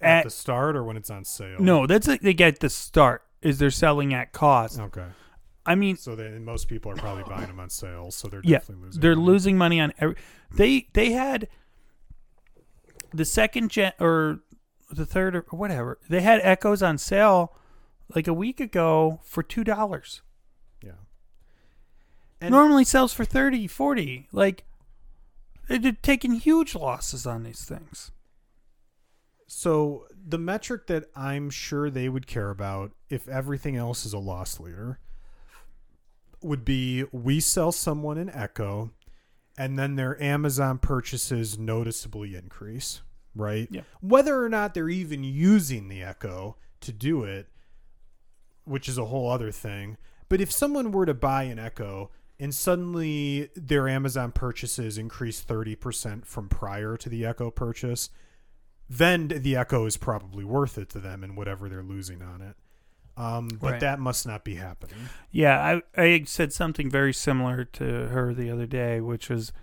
At, 0.02 0.08
At- 0.20 0.24
the 0.26 0.30
start 0.30 0.76
or 0.76 0.84
when 0.84 0.98
it's 0.98 1.10
on 1.10 1.24
sale. 1.24 1.60
no 1.60 1.88
that's 1.88 2.08
like 2.08 2.22
they 2.22 2.34
get 2.34 2.60
the 2.60 2.70
start 2.70 3.24
is 3.42 3.58
they're 3.60 3.72
selling 3.72 4.14
at 4.14 4.34
cost 4.34 4.80
Okay. 4.80 5.06
i 5.66 5.76
mean 5.76 5.96
So 5.98 6.16
then 6.16 6.44
most 6.44 6.68
people 6.68 6.92
are 6.92 6.96
probably 6.96 7.24
buying 7.24 7.48
them 7.48 7.60
on 7.60 7.70
sale, 7.70 8.12
so 8.12 8.28
they're 8.28 8.42
Yeah, 8.44 8.58
definitely 8.60 8.86
losing. 8.86 9.02
they're 9.02 9.16
money. 9.16 9.28
losing 9.28 9.58
money 9.58 9.80
on 9.80 9.94
every 10.00 10.16
they 10.52 10.88
they 10.94 11.12
had 11.12 11.48
the 13.14 13.26
second 13.26 13.70
gen 13.72 13.94
or 14.00 14.40
the 14.92 15.06
third 15.06 15.36
or 15.36 15.42
whatever 15.52 16.00
they 16.10 16.22
had 16.22 16.42
echoes 16.44 16.84
on 16.84 16.98
sale 16.98 17.56
like 18.14 18.28
a 18.28 18.34
week 18.34 18.60
ago 18.60 19.20
for 19.24 19.42
two 19.42 19.64
dollars 19.64 20.22
Yeah. 20.84 20.92
And 22.42 22.52
normally 22.52 22.84
sells 22.84 23.14
for 23.14 23.26
30 23.26 23.68
40 23.68 24.28
like 24.32 24.64
they're 25.68 25.94
taking 26.04 26.34
huge 26.34 26.76
losses 26.76 27.26
on 27.26 27.44
these 27.44 27.64
things 27.64 28.12
So 29.48 30.08
the 30.28 30.38
metric 30.38 30.88
that 30.88 31.06
I'm 31.16 31.50
sure 31.50 31.90
they 31.90 32.10
would 32.10 32.28
care 32.28 32.50
about 32.50 32.92
if 33.10 33.28
everything 33.28 33.76
else 33.76 34.06
is 34.06 34.14
a 34.14 34.20
loss 34.20 34.60
leader 34.60 35.00
would 36.42 36.66
be 36.66 37.04
we 37.12 37.40
sell 37.40 37.72
someone 37.72 38.18
an 38.20 38.30
Echo 38.30 38.92
and 39.58 39.80
then 39.80 39.96
their 39.96 40.22
Amazon 40.22 40.78
purchases 40.78 41.58
noticeably 41.58 42.36
increase, 42.36 43.02
right? 43.34 43.68
Yeah. 43.72 43.82
Whether 44.02 44.44
or 44.44 44.50
not 44.50 44.74
they're 44.74 44.90
even 44.90 45.24
using 45.24 45.88
the 45.88 46.04
Echo 46.04 46.58
to 46.82 46.92
do 46.92 47.24
it, 47.24 47.48
which 48.66 48.90
is 48.90 48.98
a 48.98 49.06
whole 49.06 49.30
other 49.30 49.52
thing. 49.52 49.98
But 50.30 50.42
if 50.42 50.52
someone 50.52 50.92
were 50.92 51.06
to 51.06 51.14
buy 51.14 51.44
an 51.44 51.60
Echo 51.60 52.10
and 52.40 52.54
suddenly 52.54 53.50
their 53.56 53.88
Amazon 53.88 54.32
purchases 54.32 54.98
increase 54.98 55.44
30% 55.44 56.26
from 56.26 56.50
prior 56.50 56.98
to 56.98 57.08
the 57.10 57.26
Echo 57.26 57.50
purchase, 57.52 58.10
then 58.90 59.28
the 59.30 59.56
Echo 59.56 59.86
is 59.86 59.98
probably 59.98 60.44
worth 60.44 60.78
it 60.78 60.90
to 60.90 61.00
them 61.00 61.24
and 61.24 61.38
whatever 61.38 61.70
they're 61.70 61.84
losing 61.84 62.22
on 62.22 62.42
it. 62.42 62.56
Um, 63.18 63.48
but 63.48 63.72
Right. 63.74 63.80
that 63.80 64.00
must 64.00 64.28
not 64.28 64.44
be 64.44 64.56
happening. 64.56 64.98
yeah 65.32 65.80
I, 65.98 66.02
I 66.02 66.24
said 66.26 66.52
something 66.52 66.90
very 66.90 67.14
similar 67.14 67.64
to 67.64 67.84
her 68.10 68.34
the 68.34 68.50
other 68.50 68.66
day 68.66 69.00
which 69.00 69.30
was 69.30 69.54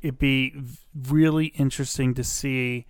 it'd 0.00 0.18
be 0.20 0.54
really 0.94 1.46
interesting 1.46 2.14
to 2.14 2.22
see 2.22 2.86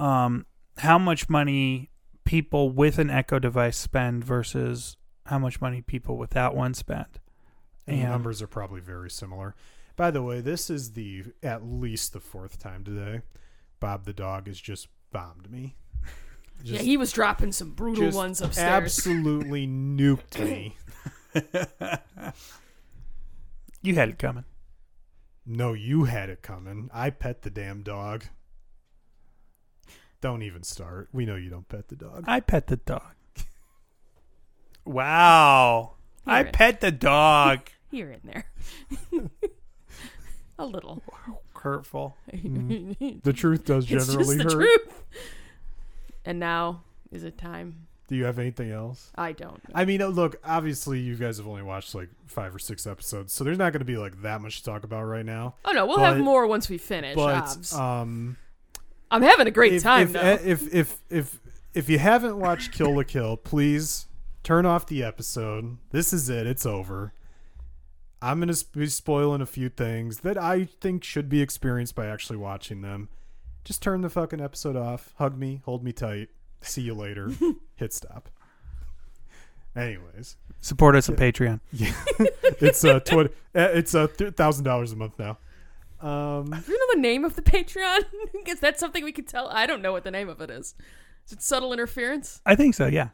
um 0.00 0.46
how 0.78 0.98
much 0.98 1.28
money 1.28 1.90
people 2.24 2.70
with 2.70 2.98
an 2.98 3.10
Echo 3.10 3.38
device 3.38 3.76
spend 3.76 4.24
versus 4.24 4.96
how 5.26 5.38
much 5.38 5.60
money 5.60 5.80
people 5.80 6.16
without 6.16 6.54
one 6.54 6.74
spend. 6.74 7.20
And 7.86 8.02
the 8.02 8.08
numbers 8.08 8.40
are 8.42 8.46
probably 8.46 8.80
very 8.80 9.10
similar. 9.10 9.54
By 9.96 10.10
the 10.10 10.22
way, 10.22 10.40
this 10.40 10.70
is 10.70 10.92
the 10.92 11.24
at 11.42 11.64
least 11.64 12.12
the 12.12 12.20
fourth 12.20 12.58
time 12.58 12.84
today. 12.84 13.22
Bob 13.80 14.04
the 14.04 14.12
dog 14.12 14.46
has 14.46 14.60
just 14.60 14.88
bombed 15.12 15.50
me. 15.50 15.76
yeah, 16.62 16.80
he 16.80 16.96
was 16.96 17.12
dropping 17.12 17.52
some 17.52 17.70
brutal 17.70 18.04
just 18.04 18.16
ones 18.16 18.40
upstairs. 18.40 18.70
absolutely 18.70 19.66
nuked 19.68 20.38
me. 20.38 20.76
You 23.82 23.94
had 23.94 24.10
it 24.10 24.18
coming. 24.18 24.44
No, 25.46 25.72
you 25.72 26.04
had 26.04 26.28
it 26.28 26.42
coming. 26.42 26.90
I 26.92 27.10
pet 27.10 27.42
the 27.42 27.50
damn 27.50 27.82
dog. 27.82 28.24
Don't 30.20 30.42
even 30.42 30.62
start. 30.62 31.08
We 31.12 31.24
know 31.26 31.36
you 31.36 31.48
don't 31.50 31.68
pet 31.68 31.88
the 31.88 31.96
dog. 31.96 32.24
I 32.26 32.40
pet 32.40 32.66
the 32.66 32.76
dog. 32.76 33.12
Wow. 34.84 35.92
I 36.26 36.38
Here 36.38 36.46
it- 36.46 36.52
pet 36.52 36.80
the 36.80 36.90
dog. 36.92 37.60
Here 37.90 38.10
in 38.12 38.20
there. 38.24 38.46
A 40.58 40.64
little. 40.66 41.02
Hurtful. 41.54 42.16
The 42.32 43.32
truth 43.34 43.64
does 43.64 43.90
it's 43.90 44.06
generally 44.06 44.36
just 44.36 44.48
the 44.48 44.54
hurt. 44.56 44.84
truth. 44.84 45.02
And 46.24 46.38
now 46.38 46.82
is 47.10 47.24
it 47.24 47.36
time? 47.38 47.86
Do 48.08 48.16
you 48.16 48.24
have 48.24 48.38
anything 48.38 48.70
else? 48.70 49.10
I 49.16 49.32
don't. 49.32 49.60
I 49.74 49.84
mean, 49.84 50.02
uh, 50.02 50.08
look, 50.08 50.36
obviously 50.44 50.98
you 51.00 51.14
guys 51.16 51.38
have 51.38 51.46
only 51.46 51.62
watched 51.62 51.94
like 51.94 52.08
five 52.26 52.54
or 52.54 52.58
six 52.58 52.86
episodes, 52.86 53.32
so 53.32 53.44
there's 53.44 53.58
not 53.58 53.72
going 53.72 53.80
to 53.80 53.84
be 53.86 53.96
like 53.96 54.20
that 54.22 54.40
much 54.40 54.58
to 54.58 54.64
talk 54.64 54.84
about 54.84 55.04
right 55.04 55.24
now. 55.24 55.54
Oh 55.64 55.72
no, 55.72 55.86
we'll 55.86 55.96
But- 55.98 56.14
have 56.16 56.18
more 56.18 56.46
once 56.46 56.68
we 56.68 56.76
finish. 56.78 57.14
But 57.16 57.34
obs. 57.42 57.72
um, 57.74 58.36
I'm 59.10 59.22
having 59.22 59.46
a 59.46 59.50
great 59.50 59.74
if, 59.74 59.82
time 59.82 60.02
if, 60.08 60.12
though. 60.12 60.20
eh, 60.20 60.38
if 60.44 60.74
if 60.74 60.98
if 61.10 61.40
if 61.74 61.88
you 61.88 61.98
haven't 61.98 62.38
watched 62.38 62.72
Kill 62.72 62.94
la 62.96 63.02
Kill, 63.02 63.36
please 63.36 64.06
turn 64.42 64.66
off 64.66 64.86
the 64.86 65.02
episode. 65.02 65.78
This 65.90 66.12
is 66.12 66.28
it. 66.28 66.46
It's 66.46 66.64
over. 66.66 67.12
I'm 68.22 68.38
gonna 68.38 68.54
be 68.72 68.86
spoiling 68.86 69.40
a 69.40 69.46
few 69.46 69.68
things 69.68 70.20
that 70.20 70.36
I 70.36 70.64
think 70.80 71.04
should 71.04 71.28
be 71.28 71.40
experienced 71.40 71.94
by 71.94 72.06
actually 72.06 72.36
watching 72.36 72.82
them. 72.82 73.08
Just 73.64 73.82
turn 73.82 74.00
the 74.02 74.10
fucking 74.10 74.40
episode 74.40 74.76
off. 74.76 75.12
Hug 75.18 75.36
me. 75.38 75.62
Hold 75.64 75.82
me 75.84 75.92
tight. 75.92 76.28
See 76.60 76.82
you 76.82 76.94
later. 76.94 77.30
Hit 77.76 77.92
stop. 77.92 78.28
Anyways, 79.76 80.36
Support 80.60 80.96
us 80.96 81.08
on 81.08 81.16
Patreon. 81.16 81.60
yeah, 81.72 81.92
it's 82.60 82.84
uh, 82.84 83.00
tw- 83.00 83.32
it's 83.54 83.94
uh, 83.94 84.08
thousand 84.08 84.64
dollars 84.64 84.92
a 84.92 84.96
month 84.96 85.18
now. 85.18 85.38
Um, 86.00 86.46
Do 86.66 86.72
you 86.72 86.78
know 86.78 86.94
the 86.94 87.00
name 87.00 87.24
of 87.24 87.36
the 87.36 87.42
Patreon? 87.42 88.00
is 88.46 88.60
that 88.60 88.78
something 88.80 89.04
we 89.04 89.12
can 89.12 89.24
tell? 89.24 89.48
I 89.48 89.66
don't 89.66 89.82
know 89.82 89.92
what 89.92 90.04
the 90.04 90.10
name 90.10 90.28
of 90.28 90.40
it 90.40 90.50
is. 90.50 90.74
Is 91.26 91.32
it 91.32 91.42
subtle 91.42 91.72
interference? 91.72 92.40
I 92.46 92.54
think 92.56 92.74
so, 92.74 92.86
yeah. 92.86 93.08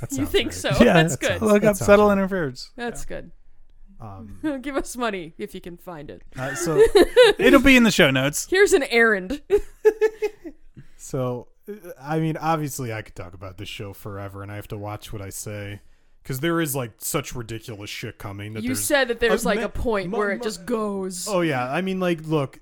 that 0.00 0.12
You 0.12 0.26
think 0.26 0.48
right. 0.48 0.54
so? 0.54 0.68
yeah, 0.80 0.94
That's 0.94 1.16
that 1.16 1.20
good. 1.20 1.28
sounds- 1.40 1.42
Look 1.52 1.62
That 1.62 1.68
up 1.70 1.76
subtle 1.76 2.06
right. 2.08 2.12
interference. 2.14 2.70
That's 2.76 3.04
good. 3.04 3.30
Um, 4.00 4.38
Give 4.62 4.76
us 4.76 4.96
money 4.96 5.34
if 5.36 5.54
you 5.54 5.60
can 5.60 5.76
find 5.76 6.08
it. 6.10 6.22
uh, 6.38 6.54
so 6.54 6.82
It'll 7.38 7.60
be 7.60 7.76
in 7.76 7.82
the 7.82 7.90
show 7.90 8.10
notes. 8.10 8.46
Here's 8.48 8.72
an 8.72 8.84
errand. 8.84 9.42
So, 10.96 11.48
uh, 11.68 11.74
I 12.00 12.18
mean, 12.20 12.36
obviously, 12.36 12.92
I 12.92 13.02
could 13.02 13.14
talk 13.14 13.34
about 13.34 13.58
this 13.58 13.68
show 13.68 13.92
forever, 13.92 14.42
and 14.42 14.50
I 14.52 14.56
have 14.56 14.68
to 14.68 14.78
watch 14.78 15.12
what 15.12 15.22
I 15.22 15.30
say 15.30 15.80
because 16.22 16.40
there 16.40 16.60
is 16.60 16.74
like 16.76 16.92
such 16.98 17.34
ridiculous 17.34 17.90
shit 17.90 18.18
coming. 18.18 18.54
That 18.54 18.62
You 18.62 18.74
said 18.74 19.08
that 19.08 19.20
there's 19.20 19.44
Uh, 19.44 19.48
like 19.50 19.60
ma- 19.60 19.66
a 19.66 19.68
point 19.68 20.10
ma- 20.10 20.18
where 20.18 20.30
it 20.30 20.42
just 20.42 20.66
goes. 20.66 21.26
Oh 21.28 21.40
yeah, 21.40 21.70
I 21.70 21.80
mean, 21.80 22.00
like, 22.00 22.26
look, 22.26 22.60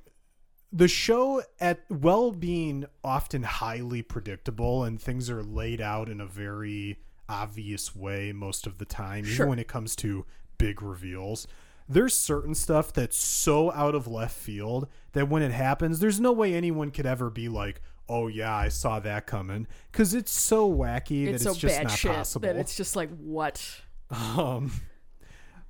the 0.73 0.89
show 0.89 1.43
at 1.61 1.85
well 1.89 2.31
being 2.33 2.85
often 3.03 3.43
highly 3.43 4.03
predictable, 4.03 4.85
and 4.85 5.01
things 5.01 5.31
are 5.31 5.43
laid 5.43 5.81
out 5.81 6.09
in 6.09 6.21
a 6.21 6.27
very 6.27 6.99
obvious 7.29 7.95
way 7.95 8.33
most 8.33 8.67
of 8.67 8.79
the 8.79 8.85
time, 8.85 9.25
Sure. 9.25 9.35
even 9.35 9.49
when 9.51 9.59
it 9.59 9.69
comes 9.69 9.95
to 9.97 10.25
big 10.57 10.81
reveals. 10.83 11.47
There's 11.91 12.15
certain 12.15 12.55
stuff 12.55 12.93
that's 12.93 13.17
so 13.17 13.73
out 13.73 13.95
of 13.95 14.07
left 14.07 14.37
field 14.37 14.89
that 15.13 15.29
when 15.29 15.43
it 15.43 15.53
happens, 15.53 16.01
there's 16.01 16.21
no 16.21 16.33
way 16.33 16.53
anyone 16.55 16.91
could 16.91 17.07
ever 17.07 17.31
be 17.31 17.49
like, 17.49 17.81
"Oh 18.09 18.27
yeah, 18.29 18.55
I 18.55 18.69
saw 18.69 18.99
that 19.01 19.27
coming," 19.27 19.67
because 19.93 20.15
it's 20.15 20.33
so 20.33 20.71
wacky 20.73 21.27
it's 21.29 21.45
that 21.45 21.45
so 21.45 21.51
it's 21.53 21.61
just 21.61 21.77
bad 21.77 21.83
not 21.85 21.93
shit 21.99 22.13
possible. 22.13 22.47
that 22.47 22.57
it's 22.57 22.77
just 22.77 22.97
like 22.97 23.11
what? 23.19 23.81
Um, 24.11 24.73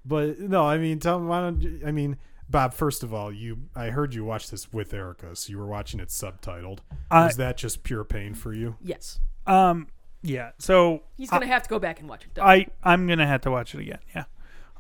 but 0.04 0.38
no, 0.40 0.64
I 0.64 0.78
mean, 0.78 0.98
tell 1.00 1.20
why 1.20 1.40
don't 1.40 1.60
you, 1.60 1.80
I 1.84 1.90
mean, 1.90 2.16
Bob? 2.48 2.72
First 2.74 3.02
of 3.02 3.12
all, 3.12 3.32
you 3.32 3.58
I 3.74 3.90
heard 3.90 4.14
you 4.14 4.24
watch 4.24 4.50
this 4.50 4.72
with 4.72 4.94
Erica, 4.94 5.34
so 5.36 5.50
you 5.50 5.58
were 5.58 5.66
watching 5.66 6.00
it 6.00 6.08
subtitled. 6.08 6.78
I- 7.10 7.26
Was 7.26 7.36
that 7.36 7.56
just 7.56 7.82
pure 7.82 8.04
pain 8.04 8.34
for 8.34 8.52
you? 8.52 8.76
Yes, 8.80 9.18
Um, 9.46 9.88
yeah. 10.22 10.52
So 10.58 11.02
he's 11.16 11.30
gonna 11.30 11.46
have 11.46 11.62
to 11.64 11.68
go 11.68 11.78
back 11.78 12.00
and 12.00 12.08
watch 12.08 12.24
it. 12.24 12.34
Done. 12.34 12.46
I 12.48 12.66
I'm 12.82 13.06
gonna 13.06 13.26
have 13.26 13.40
to 13.42 13.50
watch 13.50 13.74
it 13.74 13.80
again. 13.80 13.98
Yeah. 14.14 14.24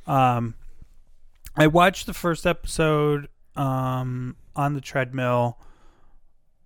Um, 0.06 0.54
I 1.56 1.66
watched 1.66 2.06
the 2.06 2.14
first 2.14 2.46
episode 2.46 3.28
um 3.56 4.36
on 4.54 4.74
the 4.74 4.80
treadmill, 4.80 5.58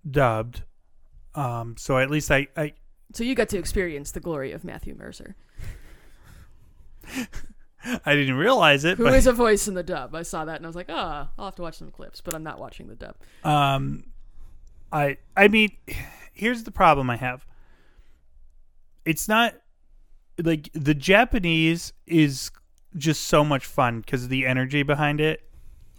dubbed. 0.09 0.61
Um, 1.35 1.75
so 1.77 1.97
at 1.97 2.09
least 2.11 2.29
I 2.31 2.47
I 2.55 2.73
so 3.13 3.23
you 3.23 3.35
got 3.35 3.49
to 3.49 3.57
experience 3.57 4.11
the 4.11 4.19
glory 4.19 4.51
of 4.51 4.63
Matthew 4.63 4.95
Mercer, 4.95 5.35
I 8.05 8.15
didn't 8.15 8.35
realize 8.35 8.85
it, 8.85 8.97
who 8.97 9.03
but 9.03 9.13
is 9.13 9.27
a 9.27 9.33
voice 9.33 9.67
in 9.67 9.73
the 9.73 9.83
dub. 9.83 10.15
I 10.15 10.21
saw 10.23 10.45
that 10.45 10.55
and 10.57 10.65
I 10.65 10.69
was 10.69 10.75
like, 10.75 10.87
ah, 10.89 11.29
I'll 11.37 11.45
have 11.45 11.55
to 11.55 11.61
watch 11.61 11.75
some 11.75 11.91
clips, 11.91 12.21
but 12.21 12.33
I'm 12.33 12.43
not 12.43 12.59
watching 12.59 12.87
the 12.87 12.95
dub. 12.95 13.15
um, 13.43 14.05
I 14.91 15.17
I 15.35 15.47
mean, 15.47 15.71
here's 16.33 16.63
the 16.63 16.71
problem 16.71 17.09
I 17.09 17.17
have. 17.17 17.45
It's 19.05 19.27
not 19.27 19.55
like 20.41 20.69
the 20.73 20.93
Japanese 20.93 21.93
is 22.07 22.51
just 22.95 23.23
so 23.23 23.43
much 23.43 23.65
fun 23.65 23.99
because 24.01 24.23
of 24.23 24.29
the 24.29 24.45
energy 24.45 24.83
behind 24.83 25.19
it. 25.19 25.41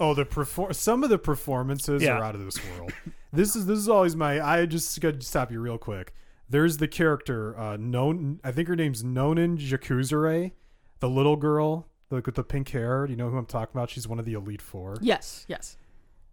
Oh, 0.00 0.14
the 0.14 0.24
perform 0.24 0.72
some 0.72 1.04
of 1.04 1.10
the 1.10 1.18
performances 1.18 2.02
Yeah. 2.02 2.18
are 2.18 2.24
out 2.24 2.34
of 2.34 2.44
this 2.44 2.58
world. 2.70 2.92
this 3.34 3.56
is 3.56 3.66
this 3.66 3.78
is 3.78 3.88
always 3.88 4.16
my. 4.16 4.40
I 4.40 4.66
just 4.66 5.00
got 5.00 5.20
to 5.20 5.26
stop 5.26 5.50
you 5.50 5.60
real 5.60 5.78
quick. 5.78 6.14
There's 6.48 6.76
the 6.76 6.88
character, 6.88 7.58
uh, 7.58 7.76
known. 7.76 8.40
I 8.44 8.52
think 8.52 8.68
her 8.68 8.76
name's 8.76 9.02
Nonon 9.02 9.58
Jakuzure, 9.58 10.52
the 11.00 11.08
little 11.08 11.36
girl, 11.36 11.88
like 12.10 12.26
with 12.26 12.34
the 12.34 12.44
pink 12.44 12.68
hair. 12.70 13.06
Do 13.06 13.12
you 13.12 13.16
know 13.16 13.30
who 13.30 13.36
I'm 13.36 13.46
talking 13.46 13.74
about? 13.74 13.90
She's 13.90 14.06
one 14.06 14.18
of 14.18 14.24
the 14.24 14.34
elite 14.34 14.62
four. 14.62 14.96
Yes, 15.00 15.44
yes. 15.48 15.76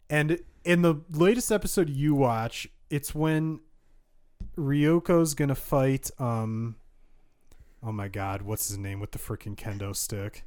And 0.10 0.40
in 0.64 0.82
the 0.82 0.96
latest 1.10 1.52
episode 1.52 1.90
you 1.90 2.14
watch, 2.14 2.68
it's 2.90 3.16
when 3.16 3.62
Ryuko's 4.58 5.34
gonna 5.34 5.56
fight. 5.56 6.12
Um, 6.20 6.76
oh 7.82 7.92
my 7.92 8.08
god, 8.08 8.42
what's 8.42 8.68
his 8.68 8.78
name 8.78 9.00
with 9.00 9.12
the 9.12 9.20
freaking 9.20 9.56
kendo 9.56 9.96
stick? 9.96 10.44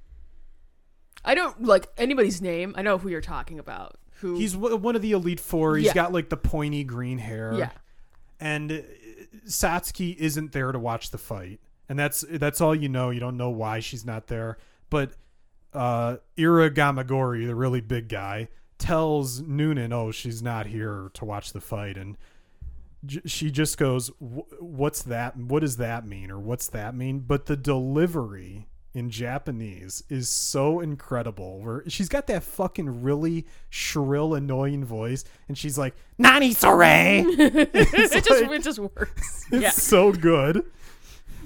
I 1.24 1.34
don't 1.34 1.62
like 1.62 1.88
anybody's 1.96 2.42
name. 2.42 2.74
I 2.76 2.82
know 2.82 2.98
who 2.98 3.08
you're 3.08 3.22
talking 3.22 3.58
about. 3.58 3.98
Who 4.24 4.36
He's 4.38 4.54
w- 4.54 4.74
one 4.76 4.96
of 4.96 5.02
the 5.02 5.12
elite 5.12 5.38
four. 5.38 5.76
He's 5.76 5.86
Yeah. 5.86 5.92
got 5.94 6.12
like 6.12 6.30
the 6.30 6.36
pointy 6.38 6.82
green 6.82 7.18
hair. 7.18 7.52
yeah. 7.54 7.70
and 8.40 8.72
uh, 8.72 8.76
Satsuki 9.46 10.16
isn't 10.16 10.52
there 10.52 10.72
to 10.72 10.78
watch 10.78 11.10
the 11.10 11.18
fight, 11.18 11.60
and 11.88 11.98
that's 11.98 12.24
that's 12.30 12.60
all 12.62 12.74
you 12.74 12.88
know. 12.88 13.10
You 13.10 13.20
don't 13.20 13.36
know 13.36 13.50
why 13.50 13.80
she's 13.80 14.04
not 14.04 14.28
there, 14.28 14.56
but 14.88 15.12
uh, 15.74 16.16
Ira 16.38 16.70
Gamagori, 16.70 17.46
the 17.46 17.54
really 17.54 17.80
big 17.82 18.08
guy, 18.08 18.48
tells 18.78 19.42
Nonon, 19.42 19.92
"Oh, 19.92 20.10
she's 20.10 20.42
not 20.42 20.66
here 20.66 21.10
to 21.14 21.24
watch 21.24 21.52
the 21.52 21.60
fight," 21.60 21.96
and 21.98 22.16
j- 23.04 23.20
she 23.26 23.50
just 23.50 23.76
goes, 23.76 24.08
"Wh- 24.20 24.60
"What's 24.62 25.02
that? 25.02 25.36
What 25.36 25.60
does 25.60 25.76
that 25.76 26.06
mean? 26.06 26.30
Or 26.30 26.38
what's 26.38 26.68
that 26.68 26.94
mean?" 26.94 27.20
But 27.20 27.46
the 27.46 27.56
delivery 27.56 28.66
in 28.94 29.10
Japanese 29.10 30.02
is 30.08 30.28
so 30.28 30.80
incredible. 30.80 31.60
Where 31.60 31.82
she's 31.88 32.08
got 32.08 32.26
that 32.28 32.42
fucking 32.44 33.02
really 33.02 33.46
shrill, 33.68 34.34
annoying 34.34 34.84
voice, 34.84 35.24
and 35.48 35.58
she's 35.58 35.76
like, 35.76 35.94
"Nani 36.16 36.52
sore." 36.52 36.82
it 36.84 37.72
just 37.92 38.30
like- 38.30 38.50
it 38.50 38.62
just 38.62 38.78
works. 38.78 39.46
It's 39.52 39.62
yeah. 39.62 39.70
so 39.70 40.10
good. 40.12 40.64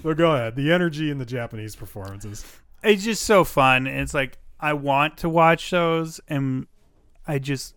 But 0.04 0.16
go 0.16 0.32
ahead. 0.32 0.54
The 0.54 0.70
energy 0.72 1.10
in 1.10 1.18
the 1.18 1.26
Japanese 1.26 1.74
performances. 1.74 2.44
it's 2.84 3.02
just 3.02 3.24
so 3.24 3.42
fun. 3.42 3.88
It's 3.88 4.14
like 4.14 4.38
I 4.60 4.74
want 4.74 5.16
to 5.18 5.28
watch 5.28 5.70
those, 5.70 6.20
and 6.28 6.68
I 7.26 7.38
just 7.40 7.74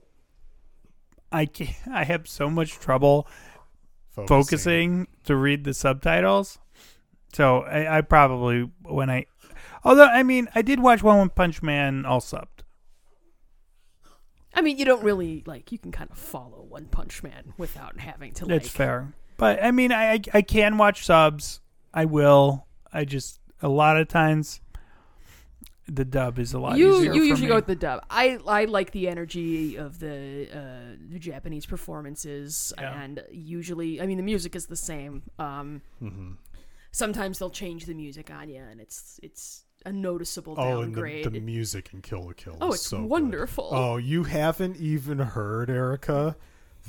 I 1.31 1.45
can't, 1.45 1.75
I 1.91 2.03
have 2.03 2.27
so 2.27 2.49
much 2.49 2.73
trouble 2.73 3.27
focusing 4.27 5.07
to 5.23 5.35
read 5.35 5.63
the 5.63 5.73
subtitles. 5.73 6.59
So 7.33 7.61
I, 7.61 7.97
I 7.97 8.01
probably 8.01 8.69
when 8.83 9.09
I, 9.09 9.25
although 9.83 10.05
I 10.05 10.23
mean 10.23 10.47
I 10.55 10.61
did 10.61 10.79
watch 10.79 11.01
One 11.03 11.29
Punch 11.29 11.61
Man 11.61 12.05
all 12.05 12.21
subbed. 12.21 12.63
I 14.53 14.61
mean, 14.61 14.77
you 14.77 14.83
don't 14.83 15.03
really 15.03 15.43
like. 15.45 15.71
You 15.71 15.77
can 15.77 15.91
kind 15.93 16.09
of 16.11 16.17
follow 16.17 16.65
One 16.67 16.85
Punch 16.85 17.23
Man 17.23 17.53
without 17.57 17.99
having 17.99 18.33
to 18.33 18.45
like. 18.45 18.49
That's 18.63 18.69
fair, 18.69 19.13
but 19.37 19.63
I 19.63 19.71
mean 19.71 19.91
I 19.91 20.13
I, 20.13 20.21
I 20.33 20.41
can 20.41 20.77
watch 20.77 21.05
subs. 21.05 21.61
I 21.93 22.05
will. 22.05 22.65
I 22.91 23.05
just 23.05 23.39
a 23.61 23.69
lot 23.69 23.95
of 23.97 24.07
times 24.07 24.59
the 25.87 26.05
dub 26.05 26.37
is 26.39 26.53
a 26.53 26.59
lot 26.59 26.77
You 26.77 26.97
easier. 26.97 27.13
you 27.13 27.19
for 27.21 27.25
usually 27.25 27.41
me. 27.43 27.47
go 27.49 27.55
with 27.55 27.65
the 27.67 27.75
dub. 27.75 28.03
I 28.09 28.39
I 28.47 28.65
like 28.65 28.91
the 28.91 29.07
energy 29.07 29.77
of 29.77 29.99
the 29.99 30.47
uh, 30.53 30.95
the 31.09 31.19
Japanese 31.19 31.65
performances, 31.65 32.73
Yeah. 32.77 33.01
and 33.01 33.23
usually, 33.31 34.01
I 34.01 34.05
mean, 34.05 34.17
the 34.17 34.23
music 34.23 34.55
is 34.55 34.65
the 34.67 34.75
same. 34.75 35.23
Um, 35.39 35.81
Mm-hmm. 36.01 36.31
sometimes 36.91 37.39
they'll 37.39 37.49
change 37.49 37.85
the 37.85 37.93
music 37.93 38.29
on 38.31 38.49
you, 38.49 38.61
and 38.61 38.79
it's 38.81 39.19
it's 39.23 39.63
a 39.85 39.91
noticeable 39.91 40.55
Oh, 40.57 40.81
and 40.81 40.93
downgrade. 40.93 41.25
the, 41.25 41.29
the 41.31 41.39
music 41.39 41.89
in 41.93 42.01
Kill 42.01 42.23
la 42.25 42.31
Kill. 42.35 42.57
Oh, 42.61 42.73
it's 42.73 42.85
so 42.87 42.97
good. 42.99 43.09
wonderful. 43.09 43.69
Oh, 43.71 43.97
you 43.97 44.23
haven't 44.23 44.77
even 44.77 45.19
heard, 45.19 45.69
Erica, 45.69 46.35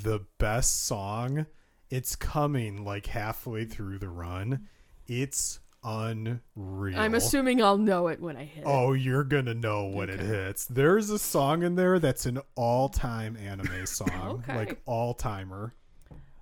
the 0.02 0.20
best 0.38 0.84
song. 0.86 1.46
It's 1.90 2.16
coming 2.16 2.84
like 2.84 3.06
halfway 3.06 3.64
through 3.64 3.98
the 3.98 4.08
run. 4.08 4.68
It's 5.06 5.60
unreal. 5.84 6.98
I'm 6.98 7.14
assuming 7.14 7.62
I'll 7.62 7.78
know 7.78 8.08
it 8.08 8.20
when 8.20 8.36
I 8.36 8.44
hit. 8.44 8.60
it. 8.62 8.66
Oh, 8.66 8.92
you're 8.92 9.24
gonna 9.24 9.54
know 9.54 9.86
when 9.86 10.08
it 10.08 10.20
hits. 10.20 10.64
There's 10.66 11.10
a 11.10 11.18
song 11.18 11.62
in 11.62 11.74
there 11.74 11.98
that's 11.98 12.24
an 12.26 12.40
all-time 12.54 13.36
anime 13.36 13.84
song, 13.86 14.42
Okay. 14.48 14.56
like 14.56 14.80
all-timer. 14.86 15.74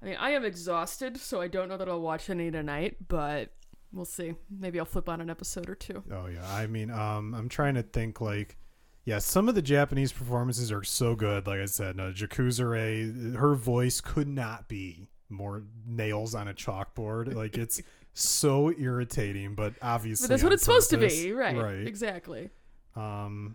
I 0.02 0.04
mean, 0.06 0.16
I 0.18 0.30
am 0.30 0.44
exhausted, 0.44 1.18
so 1.18 1.40
I 1.40 1.48
don't 1.48 1.68
know 1.68 1.76
that 1.76 1.88
I'll 1.88 2.00
watch 2.00 2.30
any 2.30 2.50
tonight, 2.50 2.96
but 3.08 3.50
we'll 3.92 4.04
see. 4.04 4.34
Maybe 4.50 4.78
I'll 4.78 4.86
flip 4.86 5.08
on 5.08 5.20
an 5.20 5.30
episode 5.30 5.68
or 5.68 5.74
two. 5.74 6.02
Oh 6.12 6.26
yeah, 6.26 6.46
I 6.52 6.66
mean, 6.66 6.90
um, 6.90 7.34
I'm 7.34 7.48
trying 7.48 7.74
to 7.74 7.82
think 7.82 8.20
like, 8.20 8.56
yeah, 9.04 9.18
some 9.18 9.48
of 9.48 9.54
the 9.54 9.62
Japanese 9.62 10.12
performances 10.12 10.70
are 10.72 10.82
so 10.82 11.14
good. 11.14 11.46
Like 11.46 11.60
I 11.60 11.66
said, 11.66 11.98
uh, 11.98 12.12
Jakuzure, 12.12 13.36
her 13.36 13.54
voice 13.54 14.00
could 14.00 14.28
not 14.28 14.68
be 14.68 15.08
more 15.28 15.62
nails 15.86 16.34
on 16.34 16.48
a 16.48 16.54
chalkboard. 16.54 17.34
Like 17.34 17.56
it's 17.56 17.80
so 18.14 18.72
irritating, 18.72 19.54
but 19.54 19.74
obviously, 19.82 20.24
But 20.26 20.30
that's 20.30 20.42
what 20.42 20.52
it's 20.52 20.64
supposed 20.64 20.90
to 20.90 20.98
be, 20.98 21.32
right? 21.32 21.56
Right. 21.56 21.86
Exactly. 21.86 22.50
Um, 22.96 23.54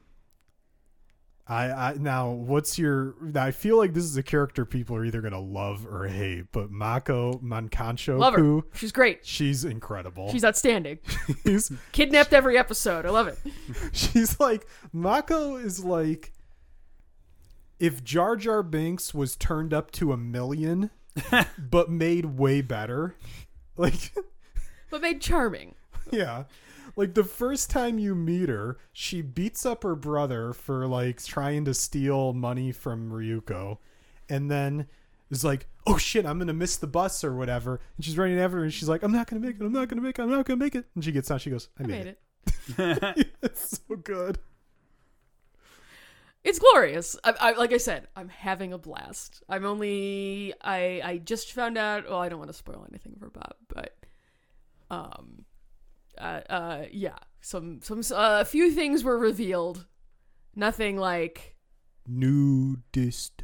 I, 1.47 1.65
I 1.71 1.93
now 1.99 2.31
what's 2.31 2.79
your? 2.79 3.13
I 3.35 3.51
feel 3.51 3.77
like 3.77 3.93
this 3.93 4.03
is 4.03 4.17
a 4.17 4.23
character 4.23 4.65
people 4.65 4.95
are 4.95 5.05
either 5.05 5.21
gonna 5.21 5.39
love 5.39 5.85
or 5.85 6.07
hate. 6.07 6.45
But 6.51 6.71
Mako 6.71 7.33
Mankancho, 7.43 8.17
Love 8.17 8.33
her. 8.33 8.61
She's 8.73 8.91
great. 8.91 9.23
she's 9.25 9.63
incredible. 9.63 10.31
She's 10.31 10.43
outstanding. 10.43 10.97
she's 11.45 11.71
Kidnapped 11.91 12.33
every 12.33 12.57
episode. 12.57 13.05
I 13.05 13.11
love 13.11 13.27
it. 13.27 13.37
she's 13.91 14.39
like 14.39 14.67
Mako 14.91 15.57
is 15.57 15.83
like 15.85 16.31
if 17.79 18.03
Jar 18.03 18.35
Jar 18.35 18.63
Binks 18.63 19.13
was 19.13 19.35
turned 19.35 19.73
up 19.73 19.91
to 19.91 20.13
a 20.13 20.17
million, 20.17 20.89
but 21.59 21.89
made 21.91 22.25
way 22.25 22.61
better. 22.61 23.15
Like 23.77 24.13
But 24.89 25.01
made 25.01 25.21
charming. 25.21 25.75
Yeah. 26.11 26.45
Like 26.95 27.13
the 27.13 27.23
first 27.23 27.69
time 27.69 27.99
you 27.99 28.15
meet 28.15 28.49
her, 28.49 28.77
she 28.93 29.21
beats 29.21 29.65
up 29.65 29.83
her 29.83 29.95
brother 29.95 30.53
for 30.53 30.87
like 30.87 31.23
trying 31.23 31.65
to 31.65 31.73
steal 31.73 32.33
money 32.33 32.71
from 32.71 33.11
Ryuko. 33.11 33.79
And 34.29 34.49
then 34.49 34.87
is 35.29 35.43
like, 35.43 35.67
oh 35.85 35.97
shit, 35.97 36.25
I'm 36.25 36.39
gonna 36.39 36.53
miss 36.53 36.77
the 36.77 36.87
bus 36.87 37.23
or 37.23 37.35
whatever. 37.35 37.79
And 37.97 38.05
she's 38.05 38.17
running 38.17 38.39
after 38.39 38.57
her 38.57 38.63
and 38.63 38.73
she's 38.73 38.89
like, 38.89 39.03
I'm 39.03 39.11
not 39.11 39.27
gonna 39.27 39.41
make 39.41 39.57
it, 39.59 39.61
I'm 39.61 39.73
not 39.73 39.87
gonna 39.89 40.01
make 40.01 40.17
it, 40.17 40.21
I'm 40.21 40.29
not 40.29 40.45
gonna 40.45 40.57
make 40.57 40.75
it. 40.75 40.85
And 40.95 41.03
she 41.03 41.11
gets 41.11 41.29
out, 41.29 41.41
she 41.41 41.49
goes, 41.49 41.69
I 41.79 41.83
I 41.83 41.87
made, 41.87 42.05
made 42.05 42.07
it. 42.07 42.19
it. 43.17 43.31
it's 43.43 43.81
so 43.87 43.95
good. 43.95 44.39
It's 46.43 46.59
glorious. 46.59 47.17
I, 47.23 47.33
I, 47.39 47.51
like 47.53 47.73
I 47.73 47.77
said, 47.77 48.07
I'm 48.15 48.29
having 48.29 48.71
a 48.71 48.77
blast. 48.77 49.43
I'm 49.49 49.65
only 49.65 50.53
I 50.61 51.01
I 51.03 51.17
just 51.17 51.51
found 51.53 51.75
out. 51.75 52.07
Well, 52.07 52.19
I 52.19 52.29
don't 52.29 52.37
want 52.37 52.51
to 52.51 52.57
spoil 52.57 52.85
anything 52.87 53.15
for 53.19 53.31
Bob, 53.31 53.55
but 53.67 53.95
um, 54.91 55.45
uh, 56.17 56.41
uh, 56.49 56.85
yeah, 56.91 57.17
some 57.41 57.81
some 57.81 57.99
uh, 58.11 58.39
a 58.41 58.45
few 58.45 58.71
things 58.71 59.03
were 59.03 59.17
revealed. 59.17 59.85
Nothing 60.55 60.97
like 60.97 61.55
Nudist 62.07 63.43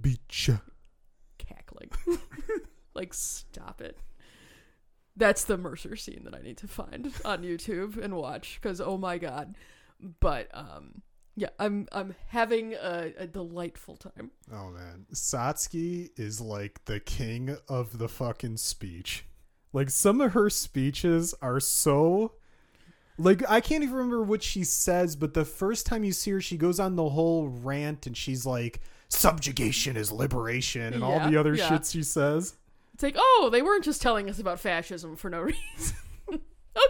beach. 0.00 0.50
cackling. 1.38 1.90
like 2.94 3.14
stop 3.14 3.80
it. 3.80 3.98
That's 5.16 5.44
the 5.44 5.56
Mercer 5.56 5.96
scene 5.96 6.22
that 6.24 6.34
I 6.34 6.42
need 6.42 6.58
to 6.58 6.68
find 6.68 7.12
on 7.24 7.42
YouTube 7.42 8.02
and 8.02 8.14
watch 8.14 8.58
because 8.60 8.80
oh 8.80 8.98
my 8.98 9.18
god. 9.18 9.56
But 10.20 10.48
um, 10.52 11.02
yeah, 11.36 11.48
I'm 11.58 11.88
I'm 11.92 12.14
having 12.28 12.74
a, 12.74 13.12
a 13.18 13.26
delightful 13.26 13.96
time. 13.96 14.30
Oh 14.52 14.70
man, 14.70 15.06
Satsuki 15.12 16.10
is 16.16 16.40
like 16.40 16.84
the 16.84 17.00
king 17.00 17.56
of 17.68 17.98
the 17.98 18.08
fucking 18.08 18.56
speech. 18.58 19.24
Like 19.74 19.90
some 19.90 20.20
of 20.22 20.32
her 20.32 20.48
speeches 20.48 21.34
are 21.42 21.58
so 21.60 22.32
like 23.18 23.42
I 23.50 23.60
can't 23.60 23.82
even 23.82 23.94
remember 23.96 24.22
what 24.22 24.42
she 24.42 24.64
says, 24.64 25.16
but 25.16 25.34
the 25.34 25.44
first 25.44 25.84
time 25.84 26.04
you 26.04 26.12
see 26.12 26.30
her 26.30 26.40
she 26.40 26.56
goes 26.56 26.80
on 26.80 26.96
the 26.96 27.10
whole 27.10 27.48
rant 27.48 28.06
and 28.06 28.16
she's 28.16 28.46
like 28.46 28.80
subjugation 29.08 29.96
is 29.96 30.10
liberation 30.10 30.94
and 30.94 31.02
all 31.04 31.20
the 31.28 31.36
other 31.36 31.54
yeah. 31.54 31.68
shit 31.68 31.86
she 31.86 32.02
says. 32.04 32.54
It's 32.94 33.02
like, 33.02 33.16
oh, 33.18 33.48
they 33.52 33.60
weren't 33.62 33.84
just 33.84 34.00
telling 34.00 34.30
us 34.30 34.38
about 34.38 34.60
fascism 34.60 35.16
for 35.16 35.28
no 35.28 35.40
reason. 35.78 35.96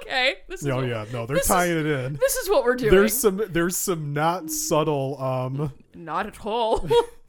okay, 0.03 0.37
this 0.49 0.61
is 0.61 0.69
Oh 0.69 0.77
what, 0.77 0.87
yeah, 0.87 1.07
no, 1.11 1.25
they're 1.25 1.37
this 1.37 1.45
is- 1.45 1.49
tying 1.49 1.79
it 1.79 1.87
in. 1.87 2.15
this 2.17 2.37
is 2.37 2.51
what 2.51 2.65
we're 2.65 2.77
doing. 2.77 2.91
There's 2.93 3.15
some 3.19 3.41
there's 3.49 3.77
some 3.79 4.13
not 4.13 4.51
subtle 4.51 5.21
um 5.23 5.73
Not 5.95 6.27
at 6.27 6.45
all. 6.45 6.87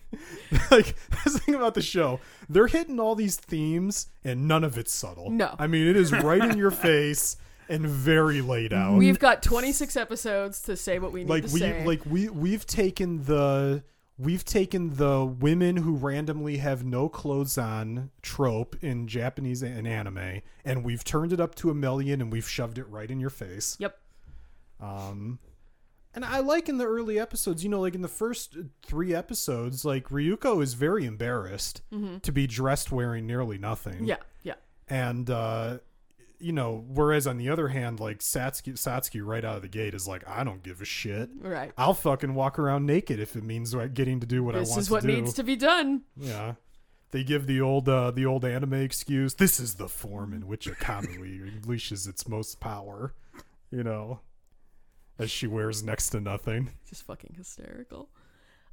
like 0.71 0.95
that's 1.09 1.33
the 1.33 1.39
thing 1.39 1.55
about 1.55 1.73
the 1.73 1.81
show. 1.81 2.19
They're 2.49 2.67
hitting 2.67 2.99
all 2.99 3.15
these 3.15 3.37
themes 3.37 4.07
and 4.23 4.47
none 4.47 4.63
of 4.63 4.77
it's 4.77 4.93
subtle. 4.93 5.29
No. 5.29 5.55
I 5.57 5.67
mean 5.67 5.87
it 5.87 5.95
is 5.95 6.11
right 6.11 6.43
in 6.43 6.57
your 6.57 6.71
face 6.89 7.37
and 7.69 7.85
very 7.85 8.41
laid 8.41 8.73
out. 8.73 8.97
We've 8.97 9.19
got 9.19 9.41
26 9.41 9.95
episodes 9.97 10.61
to 10.61 10.77
say 10.77 10.99
what 10.99 11.11
we 11.11 11.21
need 11.21 11.29
like 11.29 11.45
to 11.47 11.53
we 11.53 11.59
say. 11.59 11.85
like 11.85 12.05
we 12.05 12.29
we've 12.29 12.65
taken 12.65 13.23
the 13.23 13.83
we've 14.17 14.45
taken 14.45 14.95
the 14.95 15.25
women 15.25 15.77
who 15.77 15.95
randomly 15.95 16.57
have 16.57 16.85
no 16.85 17.09
clothes 17.09 17.57
on 17.57 18.11
trope 18.21 18.75
in 18.81 19.07
Japanese 19.07 19.61
and 19.61 19.87
anime 19.87 20.41
and 20.63 20.83
we've 20.83 21.03
turned 21.03 21.33
it 21.33 21.39
up 21.39 21.55
to 21.55 21.69
a 21.69 21.73
million 21.73 22.21
and 22.21 22.31
we've 22.31 22.47
shoved 22.47 22.77
it 22.77 22.87
right 22.89 23.09
in 23.11 23.19
your 23.19 23.29
face. 23.29 23.75
yep. 23.79 23.97
Um, 24.79 25.39
and 26.15 26.25
I 26.25 26.39
like 26.39 26.69
in 26.69 26.77
the 26.77 26.85
early 26.85 27.19
episodes, 27.19 27.63
you 27.63 27.69
know, 27.69 27.81
like 27.81 27.93
in 27.93 28.01
the 28.01 28.07
first 28.07 28.57
three 28.83 29.13
episodes, 29.13 29.85
like 29.85 30.05
Ryuko 30.05 30.63
is 30.63 30.73
very 30.73 31.05
embarrassed 31.05 31.81
to 32.23 32.31
be 32.31 32.47
dressed 32.47 32.91
wearing 32.91 33.27
nearly 33.27 33.57
nothing. 33.57 33.95
Mm-hmm. 33.95 34.05
Yeah. 34.05 34.17
Yeah. 34.43 34.53
And, 34.87 35.29
uh, 35.29 35.79
you 36.39 36.51
know, 36.51 36.83
whereas 36.87 37.27
on 37.27 37.37
the 37.37 37.49
other 37.49 37.67
hand, 37.69 37.99
like 37.99 38.19
Satsuki, 38.19 38.73
Satsuki 38.73 39.25
right 39.25 39.43
out 39.43 39.57
of 39.57 39.61
the 39.61 39.67
gate 39.67 39.93
is 39.93 40.07
like, 40.07 40.27
I 40.27 40.43
don't 40.43 40.63
give 40.63 40.81
a 40.81 40.85
shit. 40.85 41.29
Right. 41.39 41.71
I'll 41.77 41.93
fucking 41.93 42.33
walk 42.33 42.59
around 42.59 42.85
naked 42.85 43.19
if 43.19 43.35
it 43.35 43.43
means 43.43 43.75
getting 43.93 44.19
to 44.19 44.27
do 44.27 44.43
what 44.43 44.55
I 44.55 44.59
want 44.59 44.67
to 44.67 44.73
do. 44.73 44.75
This 44.75 44.85
is 44.85 44.91
what 44.91 45.03
needs 45.03 45.33
to 45.33 45.43
be 45.43 45.55
done. 45.55 46.01
Yeah. 46.17 46.55
They 47.11 47.23
give 47.23 47.47
the 47.47 47.61
old 47.61 47.87
uh, 47.87 48.11
the 48.11 48.25
old 48.25 48.43
anime 48.43 48.73
excuse. 48.73 49.35
This 49.35 49.59
is 49.59 49.75
the 49.75 49.87
form 49.87 50.33
in 50.33 50.47
which 50.47 50.67
a 50.67 50.71
kamui 50.71 51.61
unleashes 51.61 52.09
its 52.09 52.27
most 52.27 52.59
power. 52.59 53.13
You 53.71 53.83
know, 53.83 54.19
as 55.19 55.31
she 55.31 55.47
wears 55.47 55.83
next 55.83 56.09
to 56.11 56.19
nothing. 56.19 56.71
Just 56.89 57.03
fucking 57.03 57.35
hysterical. 57.37 58.09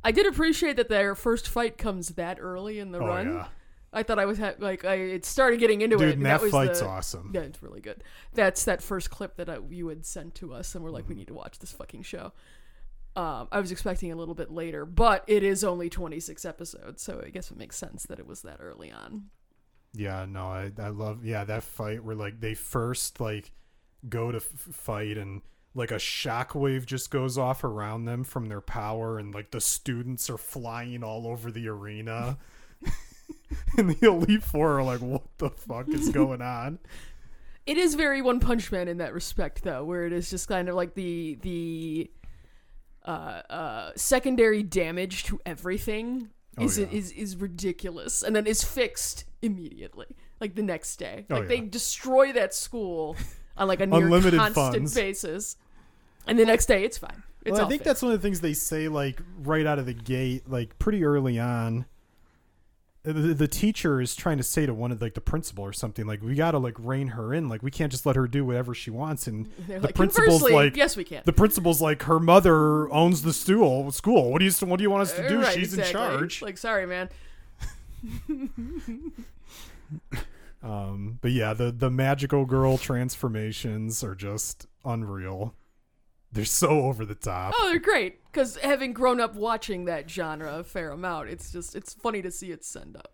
I 0.04 0.10
did 0.10 0.26
appreciate 0.26 0.76
that 0.76 0.88
their 0.88 1.14
first 1.14 1.48
fight 1.48 1.78
comes 1.78 2.10
that 2.10 2.38
early 2.40 2.78
in 2.80 2.90
the 2.92 2.98
Oh 2.98 3.06
run. 3.06 3.32
yeah, 3.34 3.46
I 3.92 4.02
thought 4.02 4.18
I 4.18 4.24
was 4.24 4.38
ha- 4.38 4.54
like 4.58 4.84
I 4.84 4.94
it 4.94 5.24
started 5.24 5.60
getting 5.60 5.80
into 5.80 5.96
dude, 5.96 6.08
it. 6.08 6.16
and 6.16 6.26
that, 6.26 6.42
was 6.42 6.50
fight's 6.50 6.80
the, 6.80 6.86
awesome. 6.86 7.30
Yeah, 7.34 7.42
it's 7.42 7.62
really 7.62 7.80
good. 7.80 8.02
That's 8.34 8.64
that 8.64 8.82
first 8.82 9.10
clip 9.10 9.36
that 9.36 9.48
I, 9.48 9.58
you 9.70 9.88
had 9.88 10.04
sent 10.04 10.34
to 10.36 10.52
us, 10.54 10.74
and 10.74 10.82
we're 10.82 10.88
Mm-hmm. 10.90 10.94
like, 10.96 11.08
we 11.08 11.14
need 11.14 11.28
to 11.28 11.34
watch 11.34 11.58
this 11.60 11.72
fucking 11.72 12.02
show. 12.02 12.32
Um, 13.14 13.46
I 13.52 13.60
was 13.60 13.70
expecting 13.70 14.10
a 14.10 14.16
little 14.16 14.34
bit 14.34 14.50
later, 14.50 14.86
but 14.86 15.22
it 15.26 15.42
is 15.42 15.62
only 15.62 15.90
26 15.90 16.46
episodes, 16.46 17.02
so 17.02 17.22
I 17.24 17.28
guess 17.28 17.50
it 17.50 17.58
makes 17.58 17.76
sense 17.76 18.04
that 18.06 18.18
it 18.18 18.26
was 18.26 18.40
that 18.42 18.56
early 18.58 18.90
on. 18.90 19.24
Yeah, 19.94 20.24
no, 20.26 20.46
I 20.46 20.72
I 20.78 20.88
love 20.88 21.22
yeah 21.24 21.44
that 21.44 21.62
fight 21.62 22.02
where 22.02 22.16
like 22.16 22.40
they 22.40 22.54
first 22.54 23.20
like 23.20 23.52
go 24.08 24.32
to 24.32 24.38
f- 24.38 24.44
fight 24.44 25.18
and 25.18 25.42
like 25.74 25.90
a 25.90 25.96
shockwave 25.96 26.84
just 26.86 27.10
goes 27.10 27.38
off 27.38 27.64
around 27.64 28.04
them 28.04 28.24
from 28.24 28.46
their 28.48 28.60
power 28.60 29.18
and 29.18 29.34
like 29.34 29.50
the 29.50 29.60
students 29.60 30.28
are 30.28 30.38
flying 30.38 31.02
all 31.02 31.26
over 31.26 31.50
the 31.50 31.68
arena. 31.68 32.38
and 33.78 33.90
the 33.90 34.06
elite 34.06 34.42
four 34.42 34.78
are 34.78 34.82
like, 34.82 35.00
what 35.00 35.22
the 35.38 35.50
fuck 35.50 35.88
is 35.88 36.10
going 36.10 36.42
on? 36.42 36.78
It 37.64 37.78
is 37.78 37.94
very 37.94 38.20
One 38.22 38.40
Punch 38.40 38.72
Man 38.72 38.88
in 38.88 38.98
that 38.98 39.14
respect, 39.14 39.62
though, 39.62 39.84
where 39.84 40.04
it 40.04 40.12
is 40.12 40.28
just 40.28 40.48
kind 40.48 40.68
of 40.68 40.74
like 40.74 40.94
the 40.94 41.38
the 41.42 42.10
uh, 43.06 43.42
uh, 43.48 43.90
secondary 43.96 44.62
damage 44.62 45.24
to 45.24 45.40
everything 45.46 46.28
Oh, 46.58 46.64
is 46.64 46.78
yeah. 46.78 46.86
is 46.90 47.12
is 47.12 47.36
ridiculous, 47.36 48.22
and 48.22 48.34
then 48.36 48.46
is 48.46 48.62
fixed 48.62 49.24
immediately, 49.40 50.06
like 50.40 50.54
the 50.54 50.62
next 50.62 50.96
day. 50.96 51.24
Oh, 51.30 51.36
Like 51.36 51.48
they 51.48 51.60
destroy 51.60 52.32
that 52.32 52.52
school 52.52 53.16
on 53.56 53.68
like 53.68 53.80
a 53.80 53.86
near 53.86 54.04
Unlimited 54.04 54.38
constant 54.40 54.74
funds. 54.74 54.94
basis, 54.94 55.56
and 56.26 56.38
the 56.38 56.44
next 56.44 56.66
day 56.66 56.84
it's 56.84 56.98
fine. 56.98 57.22
It's 57.44 57.52
well, 57.52 57.66
I 57.66 57.68
think 57.68 57.80
fixed. 57.80 57.84
that's 57.86 58.02
one 58.02 58.12
of 58.12 58.20
the 58.20 58.26
things 58.26 58.40
they 58.40 58.52
say 58.54 58.88
like 58.88 59.20
right 59.42 59.66
out 59.66 59.78
of 59.78 59.86
the 59.86 59.94
gate, 59.94 60.48
like 60.48 60.78
pretty 60.78 61.04
early 61.04 61.38
on. 61.38 61.86
The, 63.04 63.12
the 63.12 63.48
teacher 63.48 64.00
is 64.00 64.14
trying 64.14 64.36
to 64.36 64.44
say 64.44 64.64
to 64.64 64.72
one 64.72 64.92
of 64.92 65.02
like 65.02 65.14
the 65.14 65.20
principal 65.20 65.64
or 65.64 65.72
something 65.72 66.06
like 66.06 66.22
we 66.22 66.36
got 66.36 66.52
to 66.52 66.58
like 66.58 66.76
rein 66.78 67.08
her 67.08 67.34
in 67.34 67.48
like 67.48 67.60
we 67.60 67.72
can't 67.72 67.90
just 67.90 68.06
let 68.06 68.14
her 68.14 68.28
do 68.28 68.44
whatever 68.44 68.74
she 68.76 68.90
wants 68.92 69.26
and 69.26 69.50
They're 69.66 69.80
the 69.80 69.86
like, 69.88 69.96
principal's 69.96 70.42
like 70.44 70.76
yes, 70.76 70.96
we 70.96 71.02
can. 71.02 71.22
the 71.24 71.32
principal's 71.32 71.82
like 71.82 72.04
her 72.04 72.20
mother 72.20 72.88
owns 72.92 73.22
the 73.22 73.32
stool 73.32 73.90
school 73.90 74.30
what 74.30 74.38
do 74.38 74.44
you 74.44 74.52
what 74.68 74.76
do 74.76 74.84
you 74.84 74.90
want 74.90 75.02
us 75.02 75.14
to 75.14 75.28
do 75.28 75.40
right, 75.40 75.52
she's 75.52 75.74
exactly. 75.74 76.00
in 76.00 76.10
charge 76.20 76.42
Like, 76.42 76.56
sorry, 76.56 76.86
man. 76.86 77.08
Um, 80.62 81.18
but 81.20 81.32
yeah, 81.32 81.54
the 81.54 81.72
the 81.72 81.90
magical 81.90 82.44
girl 82.44 82.78
transformations 82.78 84.04
are 84.04 84.14
just 84.14 84.66
unreal. 84.84 85.54
They're 86.30 86.44
so 86.44 86.82
over 86.82 87.04
the 87.04 87.14
top. 87.14 87.52
Oh, 87.58 87.68
they're 87.68 87.78
great 87.78 88.24
because 88.26 88.56
having 88.56 88.92
grown 88.92 89.20
up 89.20 89.34
watching 89.34 89.84
that 89.84 90.08
genre 90.08 90.58
a 90.58 90.64
fair 90.64 90.90
amount, 90.90 91.28
it's 91.28 91.52
just 91.52 91.74
it's 91.74 91.92
funny 91.92 92.22
to 92.22 92.30
see 92.30 92.52
it 92.52 92.64
send 92.64 92.96
up. 92.96 93.12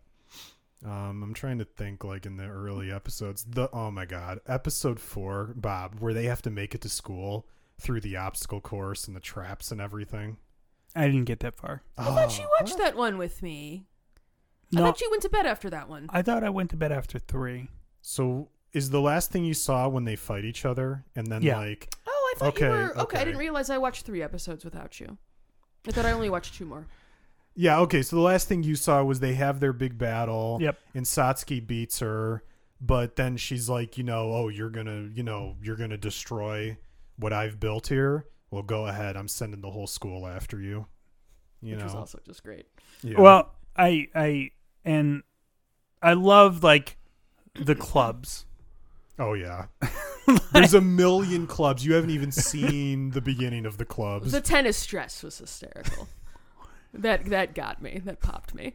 Um, 0.85 1.23
I'm 1.25 1.35
trying 1.35 1.59
to 1.59 1.65
think 1.65 2.05
like 2.05 2.27
in 2.27 2.37
the 2.37 2.47
early 2.47 2.93
episodes. 2.93 3.45
The 3.45 3.69
oh 3.73 3.91
my 3.91 4.05
god, 4.05 4.41
episode 4.47 5.01
four, 5.01 5.55
Bob, 5.57 5.97
where 5.99 6.15
they 6.15 6.25
have 6.25 6.43
to 6.43 6.51
make 6.51 6.75
it 6.75 6.83
to 6.83 6.89
school 6.89 7.49
through 7.81 8.01
the 8.01 8.17
obstacle 8.17 8.61
course 8.61 9.07
and 9.07 9.17
the 9.17 9.21
traps 9.21 9.73
and 9.73 9.81
everything. 9.81 10.37
I 10.95 11.07
didn't 11.07 11.25
get 11.25 11.41
that 11.41 11.57
far. 11.57 11.83
I 11.97 12.05
thought 12.05 12.39
you 12.39 12.49
watched 12.61 12.79
that 12.79 12.97
one 12.97 13.19
with 13.19 13.43
me. 13.43 13.88
I 14.75 14.81
thought 14.81 15.01
you 15.01 15.09
went 15.11 15.23
to 15.23 15.29
bed 15.31 15.47
after 15.47 15.71
that 15.71 15.89
one. 15.89 16.07
I 16.11 16.23
thought 16.23 16.45
I 16.45 16.51
went 16.51 16.71
to 16.71 16.77
bed 16.77 16.93
after 16.93 17.19
three. 17.19 17.69
So 18.03 18.51
is 18.73 18.91
the 18.91 19.01
last 19.01 19.31
thing 19.31 19.45
you 19.45 19.55
saw 19.55 19.89
when 19.89 20.05
they 20.05 20.17
fight 20.17 20.45
each 20.45 20.65
other 20.65 21.05
and 21.17 21.27
then 21.27 21.43
Yeah. 21.43 21.57
like 21.59 21.95
Oh, 22.07 22.33
I 22.37 22.39
thought 22.39 22.49
Okay, 22.49 22.67
you 22.67 22.71
were 22.73 22.99
okay. 23.01 23.19
I 23.19 23.25
didn't 23.25 23.39
realize 23.41 23.71
I 23.71 23.79
watched 23.79 24.05
three 24.05 24.23
episodes 24.23 24.65
without 24.65 25.01
you. 25.01 25.17
I 25.87 25.93
thought 25.93 26.05
I 26.05 26.13
only 26.13 26.29
watched 26.31 26.55
two 26.55 26.67
more. 26.67 26.87
Yeah, 27.55 27.81
okay. 27.81 28.03
So 28.03 28.17
the 28.17 28.23
last 28.23 28.47
thing 28.47 28.63
you 28.63 28.77
saw 28.77 29.03
was 29.03 29.21
they 29.21 29.35
have 29.35 29.59
their 29.61 29.73
big 29.73 29.97
battle. 29.99 30.59
Yep. 30.61 30.79
And 30.95 31.07
Satsuki 31.07 31.67
beats 31.67 31.99
her, 32.01 32.45
but 32.81 33.17
then 33.17 33.37
she's 33.37 33.69
like, 33.69 33.97
you 33.99 34.05
know, 34.05 34.33
oh, 34.33 34.49
you're 34.49 34.71
gonna, 34.71 35.09
you 35.13 35.23
know, 35.23 35.57
you're 35.63 35.77
gonna 35.77 35.97
destroy 35.97 36.77
what 37.17 37.33
I've 37.33 37.59
built 37.59 37.89
here. 37.89 38.27
Well, 38.51 38.63
go 38.63 38.87
ahead. 38.87 39.17
I'm 39.17 39.29
sending 39.29 39.61
the 39.61 39.71
whole 39.71 39.87
school 39.87 40.27
after 40.27 40.61
you. 40.61 40.87
You 41.61 41.75
which 41.75 41.85
was 41.85 41.95
also 41.95 42.21
just 42.25 42.45
great. 42.45 42.67
Yeah. 43.03 43.19
Well, 43.21 43.55
I 43.77 44.09
I 44.15 44.51
and 44.89 45.23
I 46.03 46.15
love 46.15 46.65
like 46.65 46.97
the 47.55 47.75
clubs. 47.77 48.47
oh 49.19 49.35
yeah. 49.35 49.67
There's 50.53 50.75
a 50.75 50.81
million 50.81 51.47
clubs. 51.47 51.85
You 51.85 51.95
haven't 51.95 52.11
even 52.11 52.33
seen 52.33 53.11
the 53.11 53.21
beginning 53.21 53.67
of 53.67 53.79
the 53.79 53.85
clubs. 53.85 54.33
The 54.33 54.41
tennis 54.41 54.85
dress 54.87 55.23
was 55.23 55.39
hysterical. 55.39 56.09
that 56.95 57.27
that 57.27 57.55
got 57.55 57.83
me. 57.83 58.01
That 58.05 58.21
popped 58.21 58.55
me. 58.55 58.75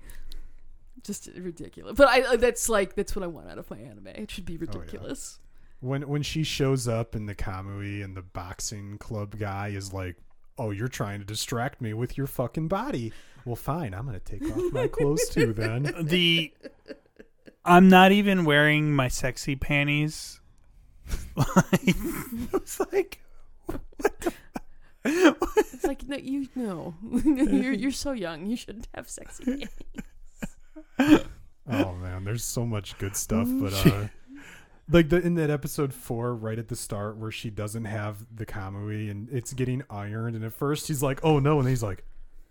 Just 1.04 1.30
ridiculous. 1.36 1.96
But 1.96 2.10
I 2.10 2.22
uh, 2.22 2.38
that's 2.38 2.70
like 2.70 2.96
that's 2.96 3.16
what 3.16 3.24
I 3.24 3.28
want 3.28 3.50
out 3.50 3.58
of 3.58 3.70
my 3.72 3.78
anime. 3.78 4.08
It 4.08 4.30
should 4.32 4.46
be 4.46 4.56
oh, 4.56 4.62
ridiculous. 4.62 5.40
when 5.80 6.08
when 6.08 6.22
she 6.22 6.44
shows 6.44 6.88
up 6.88 7.16
in 7.16 7.26
the 7.26 7.36
Kamui 7.36 8.04
and 8.04 8.16
the 8.16 8.22
boxing 8.22 8.98
club 9.00 9.38
guy 9.40 9.70
is 9.70 9.94
like, 9.94 10.18
"Oh, 10.58 10.70
you're 10.72 10.88
trying 10.88 11.20
to 11.20 11.26
distract 11.26 11.82
me 11.82 11.94
with 11.94 12.18
your 12.18 12.28
fucking 12.28 12.68
body." 12.68 13.14
Well, 13.46 13.56
fine. 13.56 13.94
I'm 13.94 14.06
gonna 14.06 14.20
take 14.20 14.44
off 14.50 14.72
my 14.72 14.88
clothes 14.88 15.28
too 15.30 15.54
then. 15.54 15.94
The 16.04 16.54
I'm 17.66 17.88
not 17.88 18.12
even 18.12 18.46
wearing 18.46 18.94
my 18.94 19.08
sexy 19.08 19.56
panties. 19.56 20.40
like, 21.36 21.56
it 21.86 22.54
was 22.54 22.80
like 22.92 23.20
It's 25.06 25.84
like 25.84 26.08
no, 26.08 26.18
you 26.18 26.48
know, 26.56 26.96
you're 27.06 27.74
you're 27.74 27.92
so 27.92 28.12
young. 28.12 28.46
You 28.46 28.56
shouldn't 28.56 28.88
have 28.94 29.10
sexy. 29.10 29.68
panties. 30.98 31.28
Oh 31.70 31.94
man, 31.96 32.24
there's 32.24 32.44
so 32.44 32.66
much 32.66 32.98
good 32.98 33.16
stuff, 33.16 33.48
but 33.50 33.74
uh 33.86 34.08
like 34.92 35.10
the 35.10 35.22
in 35.22 35.36
that 35.36 35.50
episode 35.50 35.94
4 35.94 36.36
right 36.36 36.60
at 36.60 36.68
the 36.68 36.76
start 36.76 37.16
where 37.18 37.32
she 37.32 37.50
doesn't 37.50 37.86
have 37.86 38.26
the 38.36 38.46
Kamui 38.46 39.10
and 39.10 39.30
it's 39.30 39.54
getting 39.54 39.82
ironed 39.90 40.36
and 40.36 40.44
at 40.44 40.54
first 40.54 40.88
she's 40.88 41.02
like, 41.02 41.22
"Oh 41.24 41.40
no." 41.40 41.60
And 41.60 41.68
he's 41.70 41.82
like, 41.84 42.04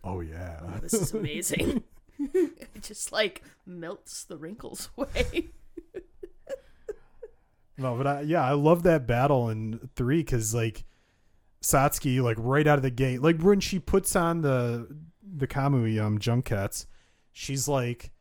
"Oh 0.05 0.21
yeah." 0.21 0.61
Oh, 0.63 0.79
this 0.81 0.95
is 0.95 1.13
amazing. 1.13 1.83
it 2.35 2.83
just 2.83 3.13
like 3.13 3.43
melts 3.67 4.25
the 4.25 4.37
wrinkles 4.37 4.91
away. 4.97 5.49
No, 7.79 7.97
but 7.97 8.07
I, 8.07 8.21
yeah, 8.21 8.45
I 8.45 8.53
love 8.53 8.83
that 8.85 9.07
battle 9.07 9.49
in 9.49 9.89
three 9.97 10.19
because 10.19 10.55
like 10.55 10.85
Satsuki, 11.63 12.23
like 12.23 12.37
right 12.39 12.67
out 12.67 12.79
of 12.79 12.83
the 12.83 12.91
gate, 12.91 13.23
like 13.23 13.41
when 13.41 13.61
she 13.61 13.79
puts 13.79 14.15
on 14.15 14.43
the 14.43 14.87
the 15.37 15.47
Kamui 15.47 16.01
um 16.01 16.19
Junketsu, 16.19 16.87
she's 17.33 17.67
like, 17.67 18.13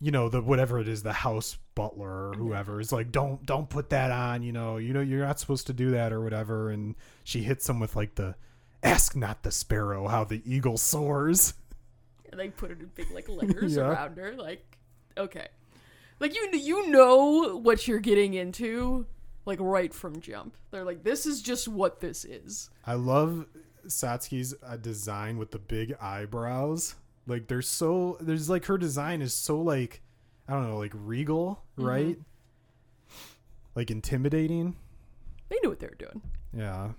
you 0.00 0.10
know, 0.10 0.28
the 0.28 0.42
whatever 0.42 0.80
it 0.80 0.88
is, 0.88 1.02
the 1.02 1.12
house 1.12 1.56
butler 1.74 2.30
or 2.30 2.34
whoever 2.34 2.80
is 2.80 2.92
like, 2.92 3.12
don't 3.12 3.46
don't 3.46 3.70
put 3.70 3.90
that 3.90 4.10
on, 4.10 4.42
you 4.42 4.52
know, 4.52 4.76
you 4.76 4.92
know, 4.92 5.00
you're 5.00 5.24
not 5.24 5.38
supposed 5.38 5.68
to 5.68 5.72
do 5.72 5.92
that 5.92 6.12
or 6.12 6.20
whatever, 6.20 6.70
and 6.70 6.96
she 7.22 7.42
hits 7.42 7.68
him 7.68 7.78
with 7.78 7.96
like 7.96 8.16
the 8.16 8.34
ask 8.82 9.14
not 9.16 9.42
the 9.42 9.50
sparrow 9.50 10.08
how 10.08 10.24
the 10.24 10.42
eagle 10.44 10.76
soars. 10.78 11.54
and 12.30 12.38
they 12.40 12.48
put 12.48 12.70
it 12.70 12.80
in 12.80 12.90
big 12.94 13.10
like 13.10 13.28
letters 13.28 13.76
Yeah. 13.76 13.82
around 13.90 14.16
her. 14.16 14.32
Like, 14.34 14.78
okay, 15.16 15.48
like 16.20 16.34
you 16.34 16.48
you 16.52 16.88
know 16.90 17.56
what 17.58 17.86
you're 17.88 17.98
getting 18.00 18.34
into, 18.34 19.06
like 19.46 19.58
right 19.60 19.92
from 19.92 20.20
jump. 20.20 20.56
They're 20.70 20.84
like, 20.84 21.02
this 21.02 21.26
is 21.26 21.42
just 21.42 21.66
what 21.68 22.00
this 22.00 22.24
is. 22.24 22.70
I 22.86 22.94
love 22.94 23.46
Satsuki's 23.86 24.54
uh, 24.62 24.76
design 24.76 25.38
with 25.38 25.50
the 25.50 25.58
big 25.58 25.94
eyebrows. 26.00 26.94
Like 27.26 27.48
they're 27.48 27.62
so 27.62 28.16
there's 28.20 28.48
like 28.50 28.64
her 28.66 28.78
design 28.78 29.22
is 29.22 29.34
so 29.34 29.60
like 29.60 30.00
I 30.48 30.52
don't 30.54 30.68
know 30.68 30.78
like 30.78 30.92
regal, 30.94 31.62
right? 31.76 32.18
Like 33.74 33.90
intimidating. 33.90 34.76
They 35.48 35.56
knew 35.62 35.68
what 35.70 35.80
they 35.80 35.86
were 35.86 35.94
doing. 35.94 36.22
Yeah. 36.56 36.90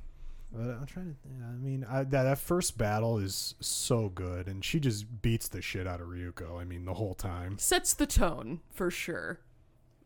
But 0.54 0.62
I'm 0.62 0.86
trying 0.86 1.06
to. 1.06 1.16
Yeah, 1.26 1.48
I 1.48 1.54
mean, 1.54 1.86
I, 1.90 2.04
that 2.04 2.24
that 2.24 2.38
first 2.38 2.78
battle 2.78 3.18
is 3.18 3.56
so 3.62 4.10
good, 4.10 4.48
and 4.48 4.64
she 4.66 4.80
just 4.80 5.22
beats 5.22 5.48
the 5.48 5.62
shit 5.62 5.88
out 5.88 6.02
of 6.02 6.08
Ryuko. 6.08 6.60
I 6.60 6.66
mean, 6.66 6.86
the 6.86 6.96
whole 6.96 7.14
time. 7.14 7.58
Sets 7.58 7.94
the 7.94 8.06
tone 8.06 8.60
for 8.70 8.92
sure. 8.92 9.40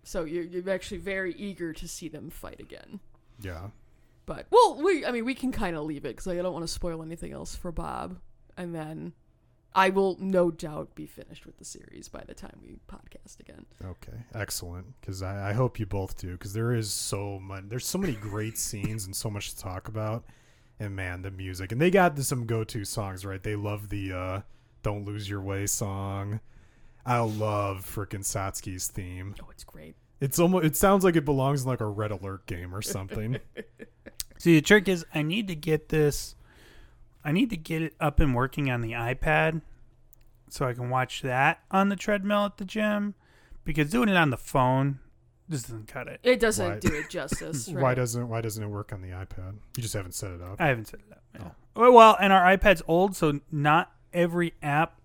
So 0.03 0.23
you're 0.23 0.43
you're 0.43 0.69
actually 0.69 0.99
very 0.99 1.33
eager 1.33 1.73
to 1.73 1.87
see 1.87 2.07
them 2.09 2.29
fight 2.29 2.59
again. 2.59 2.99
Yeah. 3.41 3.69
But 4.27 4.45
well, 4.51 4.79
we 4.83 5.05
I 5.05 5.11
mean 5.11 5.25
we 5.25 5.33
can 5.33 5.51
kind 5.51 5.75
of 5.75 5.83
leave 5.83 6.05
it 6.05 6.15
because 6.15 6.27
I 6.27 6.35
don't 6.35 6.53
want 6.53 6.63
to 6.63 6.71
spoil 6.71 7.01
anything 7.01 7.31
else 7.31 7.55
for 7.55 7.71
Bob, 7.71 8.19
and 8.55 8.73
then 8.73 9.13
I 9.75 9.89
will 9.89 10.15
no 10.21 10.51
doubt 10.51 10.95
be 10.95 11.05
finished 11.05 11.45
with 11.45 11.57
the 11.57 11.65
series 11.65 12.07
by 12.07 12.23
the 12.25 12.33
time 12.33 12.57
we 12.63 12.77
podcast 12.87 13.41
again. 13.41 13.65
Okay. 13.83 14.17
Excellent. 14.33 14.99
Because 15.01 15.21
I, 15.21 15.49
I 15.49 15.53
hope 15.53 15.79
you 15.79 15.85
both 15.85 16.17
do. 16.17 16.31
Because 16.31 16.53
there 16.53 16.73
is 16.73 16.91
so 16.91 17.39
much. 17.39 17.65
There's 17.67 17.85
so 17.85 17.97
many 17.97 18.13
great 18.13 18.57
scenes 18.57 19.05
and 19.05 19.13
so 19.13 19.29
much 19.29 19.53
to 19.53 19.59
talk 19.59 19.89
about. 19.89 20.23
And 20.79 20.95
man, 20.95 21.21
the 21.23 21.31
music. 21.31 21.73
And 21.73 21.81
they 21.81 21.91
got 21.91 22.17
some 22.19 22.45
go-to 22.45 22.85
songs, 22.85 23.25
right? 23.25 23.43
They 23.43 23.55
love 23.55 23.89
the 23.89 24.13
uh, 24.13 24.41
"Don't 24.81 25.05
Lose 25.05 25.29
Your 25.29 25.41
Way" 25.41 25.67
song. 25.67 26.39
I 27.05 27.19
love 27.19 27.85
frickin' 27.85 28.21
Satsuki's 28.21 28.87
theme. 28.87 29.35
Oh, 29.41 29.47
it's 29.51 29.63
great. 29.63 29.95
It's 30.19 30.39
almost. 30.39 30.65
It 30.65 30.75
sounds 30.75 31.03
like 31.03 31.15
it 31.15 31.23
belongs 31.23 31.63
in 31.63 31.69
like 31.69 31.81
a 31.81 31.85
Red 31.85 32.11
Alert 32.11 32.45
game 32.45 32.73
or 32.73 32.81
something. 32.81 33.39
See, 34.37 34.55
the 34.55 34.61
trick 34.61 34.87
is 34.87 35.05
I 35.13 35.21
need 35.21 35.47
to 35.49 35.55
get 35.55 35.89
this. 35.89 36.34
I 37.25 37.31
need 37.31 37.49
to 37.49 37.57
get 37.57 37.81
it 37.81 37.93
up 37.99 38.19
and 38.21 38.33
working 38.35 38.69
on 38.69 38.79
the 38.81 38.91
iPad, 38.91 39.61
so 40.49 40.65
I 40.67 40.73
can 40.73 40.89
watch 40.89 41.23
that 41.23 41.59
on 41.71 41.89
the 41.89 41.95
treadmill 41.97 42.45
at 42.45 42.57
the 42.57 42.65
gym. 42.65 43.15
Because 43.65 43.89
doing 43.89 44.09
it 44.09 44.15
on 44.15 44.29
the 44.29 44.37
phone 44.37 44.99
just 45.49 45.65
doesn't 45.65 45.87
cut 45.87 46.07
it. 46.07 46.19
It 46.23 46.39
doesn't 46.39 46.73
Why- 46.73 46.79
do 46.79 46.93
it 46.93 47.09
justice. 47.09 47.67
Right? 47.73 47.81
Why 47.81 47.95
doesn't 47.95 48.29
Why 48.29 48.41
doesn't 48.41 48.63
it 48.63 48.67
work 48.67 48.93
on 48.93 49.01
the 49.01 49.09
iPad? 49.09 49.55
You 49.75 49.81
just 49.81 49.93
haven't 49.95 50.13
set 50.13 50.31
it 50.31 50.41
up. 50.41 50.57
I 50.61 50.67
haven't 50.67 50.85
set 50.85 50.99
it 50.99 51.11
up. 51.11 51.23
Yeah. 51.33 51.49
Well, 51.75 51.91
Well, 51.91 52.17
and 52.21 52.31
our 52.31 52.43
iPad's 52.55 52.83
old, 52.87 53.15
so 53.15 53.39
not 53.51 53.91
every 54.13 54.53
app 54.61 55.01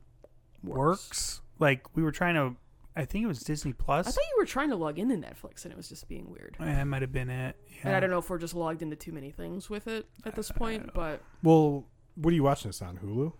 works. 0.62 1.40
Like 1.58 1.84
we 1.96 2.02
were 2.02 2.12
trying 2.12 2.34
to. 2.34 2.56
I 2.96 3.04
think 3.04 3.24
it 3.24 3.28
was 3.28 3.40
Disney 3.40 3.72
Plus. 3.72 4.06
I 4.06 4.10
thought 4.10 4.24
you 4.34 4.36
were 4.38 4.46
trying 4.46 4.68
to 4.70 4.76
log 4.76 4.98
into 4.98 5.14
Netflix 5.14 5.64
and 5.64 5.72
it 5.72 5.76
was 5.76 5.88
just 5.88 6.08
being 6.08 6.30
weird. 6.30 6.56
Eh, 6.60 6.64
that 6.64 6.84
might 6.86 7.02
have 7.02 7.12
been 7.12 7.30
it. 7.30 7.56
Yeah. 7.70 7.80
And 7.84 7.96
I 7.96 8.00
don't 8.00 8.10
know 8.10 8.18
if 8.18 8.28
we're 8.28 8.38
just 8.38 8.54
logged 8.54 8.82
into 8.82 8.96
too 8.96 9.12
many 9.12 9.30
things 9.30 9.70
with 9.70 9.86
it 9.86 10.06
at 10.26 10.34
this 10.34 10.50
point, 10.50 10.90
but 10.92 11.22
Well, 11.42 11.86
what 12.20 12.32
are 12.32 12.34
you 12.34 12.42
watching 12.42 12.68
this 12.68 12.82
on 12.82 12.98
Hulu? 12.98 13.32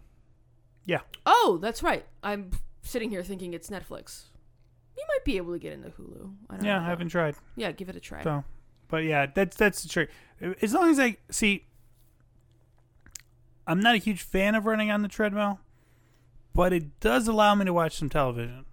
Yeah. 0.85 1.01
Oh, 1.27 1.59
that's 1.61 1.83
right. 1.83 2.05
I'm 2.23 2.51
sitting 2.83 3.11
here 3.11 3.23
thinking 3.23 3.53
it's 3.55 3.69
Netflix. 3.71 4.25
You 4.97 5.05
might 5.09 5.25
be 5.25 5.37
able 5.37 5.53
to 5.53 5.59
get 5.59 5.73
into 5.73 5.89
Hulu. 5.91 6.33
I 6.49 6.57
don't 6.57 6.65
Yeah, 6.65 6.79
know. 6.79 6.85
I 6.85 6.87
haven't 6.89 7.09
tried. 7.09 7.35
Yeah, 7.57 7.73
give 7.73 7.89
it 7.89 7.97
a 7.97 8.01
try. 8.01 8.23
So, 8.23 8.45
but 8.89 9.05
yeah, 9.05 9.27
that's 9.33 9.57
that's 9.57 9.83
the 9.83 9.89
trick. 9.89 10.11
As 10.63 10.73
long 10.75 10.91
as 10.91 10.99
I 10.99 11.17
see, 11.31 11.65
I'm 13.67 13.81
not 13.81 13.95
a 13.95 13.99
huge 13.99 14.23
fan 14.23 14.55
of 14.55 14.67
running 14.67 14.91
on 14.91 15.03
the 15.03 15.09
treadmill, 15.09 15.61
but 16.55 16.73
it 16.73 16.99
does 17.01 17.29
allow 17.29 17.55
me 17.55 17.65
to 17.67 17.73
watch 17.73 17.97
some 17.99 18.09
television. 18.09 18.65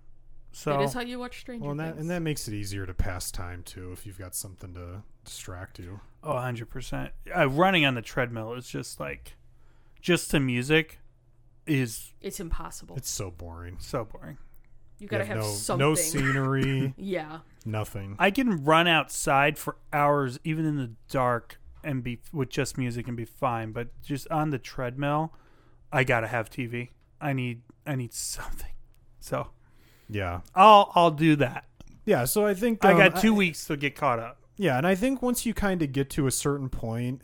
So 0.52 0.80
It 0.80 0.86
is 0.86 0.94
how 0.94 1.02
you 1.02 1.20
watch 1.20 1.40
Stranger 1.40 1.64
Well, 1.64 1.72
and 1.72 1.80
that 1.80 1.90
Things. 1.96 2.02
and 2.02 2.10
that 2.10 2.22
makes 2.22 2.48
it 2.48 2.54
easier 2.54 2.86
to 2.88 2.94
pass 2.94 3.32
time 3.32 3.62
too 3.64 3.92
if 3.92 4.08
you've 4.08 4.18
got 4.18 4.34
something 4.34 4.74
to 4.74 5.04
distract 5.24 5.78
you. 5.78 6.00
Oh, 6.24 6.34
100%. 6.34 7.12
Uh, 7.36 7.48
running 7.50 7.86
on 7.86 7.94
the 7.94 8.02
treadmill 8.02 8.54
is 8.54 8.68
just 8.68 9.00
like, 9.00 9.34
just 10.02 10.32
to 10.32 10.40
music 10.40 11.00
is 11.66 12.14
it's 12.22 12.40
impossible. 12.40 12.96
It's 12.96 13.10
so 13.10 13.32
boring. 13.32 13.78
so 13.80 14.06
boring. 14.06 14.38
you 15.00 15.08
gotta 15.08 15.26
have 15.26 15.38
have 15.38 15.46
no 15.46 15.52
something. 15.52 15.88
no 15.88 15.96
scenery, 15.96 16.94
yeah. 16.98 17.40
nothing. 17.66 18.16
I 18.20 18.32
can 18.32 18.64
run 18.64 18.88
outside 18.88 19.58
for 19.58 19.78
hours, 19.92 20.40
even 20.44 20.66
in 20.66 20.78
the 20.78 20.92
dark, 21.10 21.60
and 21.84 22.04
be 22.04 22.20
with 22.32 22.50
just 22.50 22.78
music 22.78 23.08
and 23.08 23.18
be 23.18 23.26
fine. 23.26 23.72
But 23.72 23.90
just 24.02 24.28
on 24.30 24.50
the 24.50 24.60
treadmill, 24.60 25.34
I 25.92 26.04
gotta 26.04 26.28
have 26.28 26.50
TV. 26.50 26.90
I 27.20 27.34
need 27.34 27.62
I 27.86 27.96
need 27.96 28.14
something. 28.14 28.72
So 29.20 29.50
Yeah, 30.10 30.42
I'll 30.56 30.92
I'll 30.96 31.12
do 31.12 31.36
that. 31.38 31.66
Yeah, 32.06 32.24
so 32.24 32.46
I 32.46 32.54
think 32.54 32.86
I 32.86 32.94
um, 32.94 32.98
got 32.98 33.20
two 33.20 33.34
weeks 33.34 33.66
to 33.66 33.76
get 33.76 33.96
caught 33.96 34.20
up. 34.20 34.40
Yeah, 34.56 34.78
and 34.78 34.88
I 34.88 34.96
think 34.96 35.22
once 35.22 35.46
you 35.46 35.54
kind 35.54 35.82
of 35.82 35.92
get 35.92 36.10
to 36.12 36.26
a 36.26 36.32
certain 36.32 36.70
point, 36.70 37.22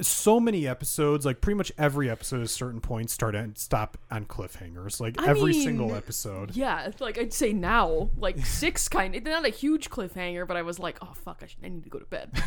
so 0.00 0.40
many 0.40 0.66
episodes, 0.66 1.26
like 1.26 1.40
pretty 1.40 1.56
much 1.56 1.72
every 1.76 2.08
episode 2.08 2.38
at 2.38 2.44
a 2.44 2.48
certain 2.48 2.80
point, 2.80 3.10
start 3.10 3.34
and 3.34 3.56
stop 3.58 3.98
on 4.10 4.24
cliffhangers. 4.24 5.00
Like 5.00 5.20
I 5.20 5.28
every 5.28 5.52
mean, 5.52 5.62
single 5.62 5.94
episode. 5.94 6.56
Yeah, 6.56 6.90
like 7.00 7.18
I'd 7.18 7.32
say 7.32 7.52
now, 7.52 8.10
like 8.16 8.38
six 8.46 8.88
kind 8.88 9.14
of 9.14 9.22
not 9.24 9.44
a 9.44 9.50
huge 9.50 9.90
cliffhanger, 9.90 10.46
but 10.46 10.56
I 10.56 10.62
was 10.62 10.78
like, 10.78 10.98
oh 11.02 11.12
fuck, 11.14 11.40
I, 11.42 11.46
should, 11.46 11.58
I 11.64 11.68
need 11.68 11.84
to 11.84 11.90
go 11.90 11.98
to 11.98 12.06
bed. 12.06 12.30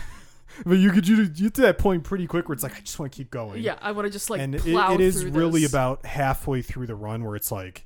But 0.65 0.77
you 0.77 0.91
could 0.91 1.07
you, 1.07 1.24
you 1.24 1.27
get 1.27 1.56
to 1.56 1.61
that 1.64 1.80
point 1.80 2.03
pretty 2.03 2.27
quick 2.27 2.48
where 2.48 2.53
it's 2.53 2.64
like 2.64 2.77
I 2.77 2.80
just 2.80 2.98
want 2.98 3.11
to 3.11 3.17
keep 3.17 3.30
going. 3.30 3.61
yeah, 3.61 3.77
I 3.82 3.91
want 3.91 4.06
to 4.06 4.11
just 4.11 4.30
like 4.30 4.40
and 4.40 4.56
it, 4.56 4.65
it 4.65 5.01
is 5.01 5.25
really 5.25 5.61
this. 5.61 5.72
about 5.72 6.06
halfway 6.06 6.61
through 6.61 6.88
the 6.88 6.95
run 6.95 7.25
where 7.25 7.35
it's 7.35 7.51
like 7.51 7.85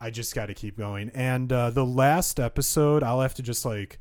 I 0.00 0.10
just 0.10 0.34
got 0.34 0.46
to 0.46 0.54
keep 0.54 0.76
going. 0.76 1.10
And 1.14 1.50
uh, 1.52 1.70
the 1.70 1.86
last 1.86 2.40
episode, 2.40 3.02
I'll 3.02 3.20
have 3.20 3.34
to 3.34 3.42
just 3.42 3.64
like 3.64 4.00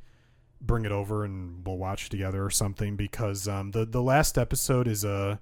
bring 0.61 0.85
it 0.85 0.91
over 0.91 1.23
and 1.25 1.65
we'll 1.65 1.77
watch 1.77 2.09
together 2.09 2.43
or 2.43 2.49
something 2.49 2.95
because 2.95 3.47
um, 3.47 3.71
the 3.71 3.85
the 3.85 4.01
last 4.01 4.37
episode 4.37 4.87
is 4.87 5.03
a 5.03 5.39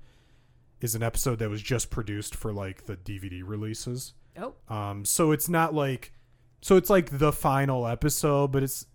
is 0.82 0.96
an 0.96 1.04
episode 1.04 1.40
that 1.40 1.50
was 1.50 1.62
just 1.62 1.90
produced 1.90 2.36
for 2.36 2.54
like 2.54 2.86
the 2.86 2.96
DVD 2.96 3.42
releases. 3.46 4.14
Oh, 4.38 4.54
Um, 4.70 5.04
so 5.04 5.32
it's 5.32 5.50
not 5.50 5.74
like 5.74 6.14
so 6.62 6.78
it's 6.78 6.90
like 6.90 7.18
the 7.18 7.32
final 7.32 7.86
episode, 7.88 8.52
but 8.52 8.64
it's 8.64 8.86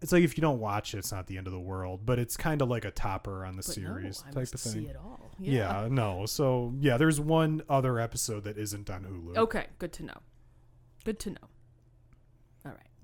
it's 0.00 0.12
like 0.12 0.22
if 0.22 0.36
you 0.36 0.42
don't 0.42 0.60
watch 0.60 0.94
it, 0.94 0.98
it's 0.98 1.12
not 1.12 1.26
the 1.26 1.38
end 1.38 1.46
of 1.46 1.52
the 1.52 1.60
world. 1.60 2.02
But 2.04 2.18
it's 2.18 2.36
kind 2.36 2.62
of 2.62 2.68
like 2.68 2.84
a 2.84 2.90
topper 2.90 3.44
on 3.44 3.56
the 3.56 3.62
but 3.66 3.74
series 3.74 4.22
no, 4.26 4.32
type 4.32 4.54
of 4.54 4.60
thing. 4.60 4.72
see 4.72 4.86
it 4.86 4.96
all. 4.96 5.30
Yeah. 5.40 5.88
no. 5.90 6.26
So 6.26 6.74
yeah, 6.78 6.96
there's 6.96 7.20
one 7.20 7.62
other 7.68 7.98
episode 7.98 8.44
that 8.44 8.58
isn't 8.58 8.90
on 8.90 9.04
Hulu. 9.04 9.36
Okay, 9.38 9.66
good 9.78 9.92
to 9.94 10.04
know. 10.04 10.20
Good 11.04 11.18
to 11.20 11.30
know. 11.30 11.48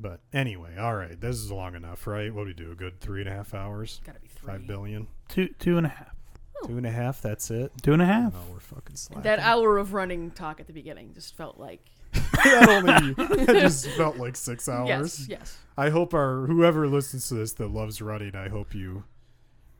All 0.04 0.10
right, 0.10 0.20
But 0.32 0.38
anyway, 0.38 0.76
all 0.78 0.94
right, 0.94 1.20
this 1.20 1.36
is 1.36 1.50
long 1.50 1.74
enough, 1.74 2.06
right? 2.06 2.32
What 2.34 2.42
do 2.42 2.46
we 2.48 2.54
do? 2.54 2.72
A 2.72 2.74
good 2.74 3.00
three 3.00 3.20
and 3.20 3.28
a 3.28 3.32
half 3.32 3.54
hours? 3.54 4.00
gotta 4.04 4.20
be 4.20 4.28
three. 4.28 4.52
Five 4.52 4.66
billion? 4.66 5.06
Two 5.28 5.48
two 5.58 5.76
and 5.78 5.86
a 5.86 5.90
half. 5.90 6.14
Oh. 6.62 6.66
Two 6.66 6.76
and 6.76 6.86
a 6.86 6.90
half? 6.90 7.22
That's 7.22 7.50
it? 7.50 7.72
Two 7.82 7.92
and 7.92 8.02
a 8.02 8.06
half. 8.06 8.32
No, 8.34 8.40
we're 8.52 8.60
fucking 8.60 8.96
slacking. 8.96 9.22
That 9.22 9.38
hour 9.38 9.78
of 9.78 9.94
running 9.94 10.30
talk 10.30 10.60
at 10.60 10.66
the 10.66 10.72
beginning 10.72 11.12
just 11.14 11.36
felt 11.36 11.58
like 11.58 11.84
that 12.12 12.68
only 12.68 13.14
that 13.46 13.60
just 13.60 13.86
felt 13.90 14.16
like 14.16 14.36
six 14.36 14.68
hours. 14.68 14.88
yes, 14.88 15.28
yes. 15.28 15.58
I 15.76 15.90
hope 15.90 16.12
our 16.12 16.46
whoever 16.46 16.86
listens 16.88 17.28
to 17.28 17.34
this 17.34 17.52
that 17.54 17.68
loves 17.70 18.02
running, 18.02 18.34
I 18.34 18.48
hope 18.48 18.74
you 18.74 19.04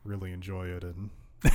really 0.05 0.33
enjoy 0.33 0.69
it 0.69 0.83
and 0.83 1.11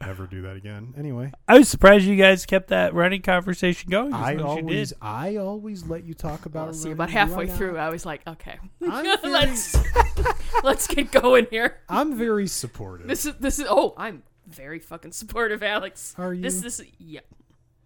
never 0.00 0.26
do 0.26 0.42
that 0.42 0.56
again. 0.56 0.94
Anyway, 0.96 1.32
I 1.46 1.58
was 1.58 1.68
surprised 1.68 2.04
you 2.04 2.16
guys 2.16 2.46
kept 2.46 2.68
that 2.68 2.94
running 2.94 3.22
conversation 3.22 3.90
going. 3.90 4.12
as 4.12 4.20
I 4.20 4.32
long 4.34 4.34
as 4.34 4.40
you 4.40 4.46
always 4.62 4.88
did. 4.90 4.98
I 5.02 5.36
always 5.36 5.86
let 5.86 6.04
you 6.04 6.14
talk 6.14 6.46
about 6.46 6.66
Well, 6.66 6.74
see, 6.74 6.90
about 6.90 7.10
halfway 7.10 7.44
I 7.44 7.48
not? 7.48 7.56
through, 7.56 7.78
I 7.78 7.90
was 7.90 8.06
like, 8.06 8.26
okay, 8.26 8.58
very, 8.80 9.16
let's 9.24 9.76
let's 10.64 10.86
get 10.86 11.12
going 11.12 11.46
here. 11.50 11.78
I'm 11.88 12.16
very 12.16 12.46
supportive. 12.46 13.06
This 13.06 13.26
is 13.26 13.34
this 13.36 13.58
is. 13.58 13.66
Oh, 13.68 13.94
I'm 13.96 14.22
very 14.46 14.78
fucking 14.78 15.12
supportive, 15.12 15.62
Alex. 15.62 16.14
Are 16.18 16.34
you? 16.34 16.42
This 16.42 16.60
this 16.60 16.82
yeah. 16.98 17.20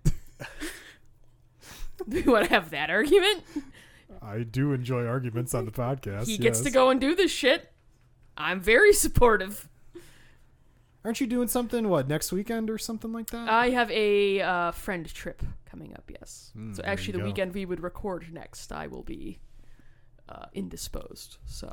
Do 2.08 2.20
you 2.20 2.30
want 2.32 2.46
to 2.48 2.50
have 2.50 2.70
that 2.70 2.90
argument? 2.90 3.44
I 4.20 4.40
do 4.40 4.72
enjoy 4.72 5.06
arguments 5.06 5.54
on 5.54 5.64
the 5.64 5.70
podcast. 5.70 6.26
He 6.26 6.38
gets 6.38 6.60
to 6.62 6.70
go 6.70 6.90
and 6.90 7.00
do 7.00 7.14
this 7.14 7.30
shit. 7.30 7.70
I'm 8.36 8.60
very 8.60 8.92
supportive. 8.92 9.68
Aren't 11.04 11.20
you 11.20 11.26
doing 11.26 11.48
something? 11.48 11.88
What 11.88 12.08
next 12.08 12.32
weekend 12.32 12.70
or 12.70 12.78
something 12.78 13.12
like 13.12 13.28
that? 13.30 13.48
I 13.48 13.70
have 13.70 13.90
a 13.90 14.40
uh, 14.40 14.70
friend 14.70 15.12
trip 15.12 15.42
coming 15.66 15.92
up. 15.94 16.10
Yes. 16.10 16.52
Mm, 16.56 16.74
so 16.74 16.82
actually, 16.82 17.12
the 17.12 17.18
go. 17.18 17.24
weekend 17.26 17.54
we 17.54 17.66
would 17.66 17.80
record 17.82 18.32
next, 18.32 18.72
I 18.72 18.86
will 18.86 19.02
be 19.02 19.38
uh, 20.28 20.46
indisposed. 20.54 21.36
So 21.44 21.68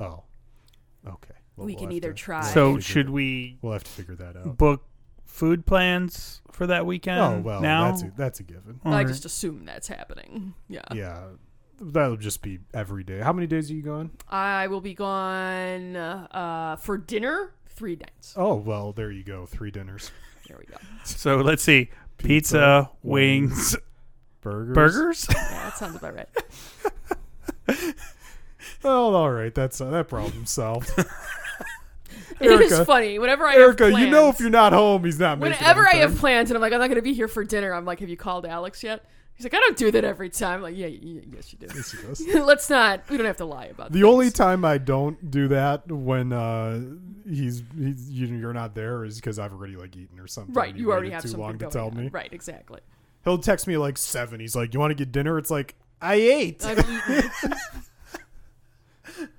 oh, 1.05 1.09
okay. 1.09 1.33
Well, 1.55 1.65
We 1.65 1.73
we'll 1.75 1.83
can 1.83 1.91
either 1.93 2.09
to- 2.11 2.13
try- 2.13 2.41
we'll 2.41 2.49
So 2.51 2.79
should 2.79 3.09
we 3.09 3.57
We'll 3.61 3.73
have 3.73 3.83
to 3.85 3.89
figure 3.91 4.15
that 4.15 4.35
out. 4.35 4.57
book 4.57 4.83
food 5.25 5.65
plans 5.65 6.41
for 6.51 6.67
that 6.67 6.85
weekend? 6.85 7.19
oh 7.21 7.39
well, 7.39 7.61
now 7.61 7.89
that's 7.91 8.03
a, 8.03 8.11
that's 8.17 8.39
a 8.41 8.43
given. 8.43 8.81
All 8.83 8.93
I 8.93 8.97
right. 8.97 9.07
just 9.07 9.23
assume 9.23 9.63
that's 9.65 9.87
happening. 9.87 10.55
Yeah. 10.67 10.81
Yeah, 10.93 11.23
that'll 11.79 12.17
just 12.17 12.41
be 12.41 12.59
every 12.73 13.05
day. 13.05 13.19
How 13.19 13.31
many 13.31 13.47
days 13.47 13.71
are 13.71 13.75
you 13.75 13.81
gone? 13.81 14.11
I 14.29 14.67
will 14.67 14.81
be 14.81 14.93
gone 14.93 15.95
uh, 15.95 16.75
for 16.81 16.97
dinner 16.97 17.53
three 17.81 17.95
nights. 17.95 18.33
Oh 18.37 18.53
well, 18.55 18.91
there 18.91 19.09
you 19.11 19.23
go. 19.23 19.47
Three 19.47 19.71
dinners, 19.71 20.11
There 20.47 20.57
we 20.59 20.65
go. 20.65 20.77
So 21.03 21.37
let's 21.37 21.63
see: 21.63 21.89
pizza, 22.19 22.27
Pizza, 22.27 22.89
wings, 23.01 23.75
burgers. 24.41 24.75
burgers. 24.75 25.27
Yeah, 25.35 25.63
that 25.63 25.77
sounds 25.77 25.95
about 25.95 26.13
right. 26.15 26.29
Well, 28.83 29.15
all 29.15 29.31
right. 29.31 29.53
That's 29.53 29.79
uh, 29.81 29.89
that 29.91 30.07
problem 30.07 30.45
solved. 30.45 30.91
it 30.97 31.07
Erica- 32.41 32.85
funny. 32.85 33.17
Whenever 33.19 33.45
I 33.45 33.55
Erica, 33.55 33.85
have 33.85 33.93
plans, 33.93 34.05
you 34.05 34.11
know 34.11 34.29
if 34.29 34.39
you're 34.39 34.49
not 34.49 34.73
home, 34.73 35.03
he's 35.03 35.19
not 35.19 35.39
making. 35.39 35.57
whenever 35.59 35.87
I 35.87 35.93
have 35.95 36.01
anything. 36.09 36.17
plans 36.19 36.49
and 36.49 36.57
I'm 36.57 36.61
like, 36.61 36.73
I'm 36.73 36.79
not 36.79 36.87
going 36.87 36.95
to 36.97 37.01
be 37.03 37.13
here 37.13 37.27
for 37.27 37.43
dinner, 37.43 37.73
I'm 37.73 37.85
like, 37.85 37.99
have 37.99 38.09
you 38.09 38.17
called 38.17 38.45
Alex 38.45 38.83
yet? 38.83 39.03
He's 39.41 39.45
like, 39.51 39.55
I 39.55 39.59
don't 39.59 39.77
do 39.77 39.89
that 39.91 40.03
every 40.03 40.29
time. 40.29 40.61
Like, 40.61 40.75
yeah, 40.77 40.85
y- 40.87 41.21
yes, 41.33 41.51
you 41.51 41.57
do. 41.59 41.67
Yes, 41.75 41.91
he 41.91 42.01
does. 42.33 42.45
Let's 42.45 42.69
not. 42.69 43.09
We 43.09 43.17
don't 43.17 43.25
have 43.25 43.37
to 43.37 43.45
lie 43.45 43.65
about 43.65 43.91
The 43.91 44.01
things. 44.01 44.05
only 44.05 44.29
time 44.29 44.63
I 44.63 44.77
don't 44.77 45.31
do 45.31 45.47
that 45.47 45.91
when 45.91 46.31
uh, 46.31 46.79
he's 47.27 47.63
he's 47.77 48.09
you, 48.11 48.27
you're 48.27 48.53
not 48.53 48.75
there 48.75 49.03
is 49.03 49.15
because 49.15 49.39
I've 49.39 49.51
already 49.53 49.75
like 49.77 49.95
eaten 49.97 50.19
or 50.19 50.27
something. 50.27 50.53
right. 50.53 50.69
and 50.69 50.79
You 50.79 50.91
already 50.91 51.09
have 51.09 51.23
too 51.23 51.29
something 51.29 51.43
long 51.43 51.57
to 51.57 51.67
tell 51.69 51.87
on. 51.87 51.97
me. 51.97 52.09
Right. 52.09 52.31
Exactly. 52.31 52.81
He'll 53.23 53.37
text 53.39 53.65
me 53.67 53.77
like 53.77 53.97
seven. 53.97 54.39
He's 54.39 54.55
like, 54.55 54.73
"You 54.73 54.79
want 54.79 54.91
to 54.91 54.95
get 54.95 55.11
dinner?" 55.11 55.37
It's 55.39 55.49
like 55.51 55.75
I 56.01 56.15
ate. 56.15 56.63
I've 56.65 56.79
eaten. 56.79 57.31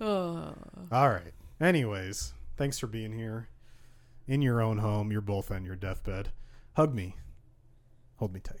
oh. 0.00 0.54
All 0.92 1.08
right. 1.10 1.32
Anyways, 1.60 2.34
thanks 2.56 2.78
for 2.78 2.86
being 2.86 3.12
here. 3.12 3.48
In 4.28 4.42
your 4.42 4.60
own 4.60 4.78
home, 4.78 5.10
you're 5.12 5.20
both 5.20 5.50
on 5.50 5.64
your 5.64 5.76
deathbed. 5.76 6.30
Hug 6.74 6.94
me. 6.94 7.16
Hold 8.16 8.32
me 8.34 8.40
tight. 8.40 8.60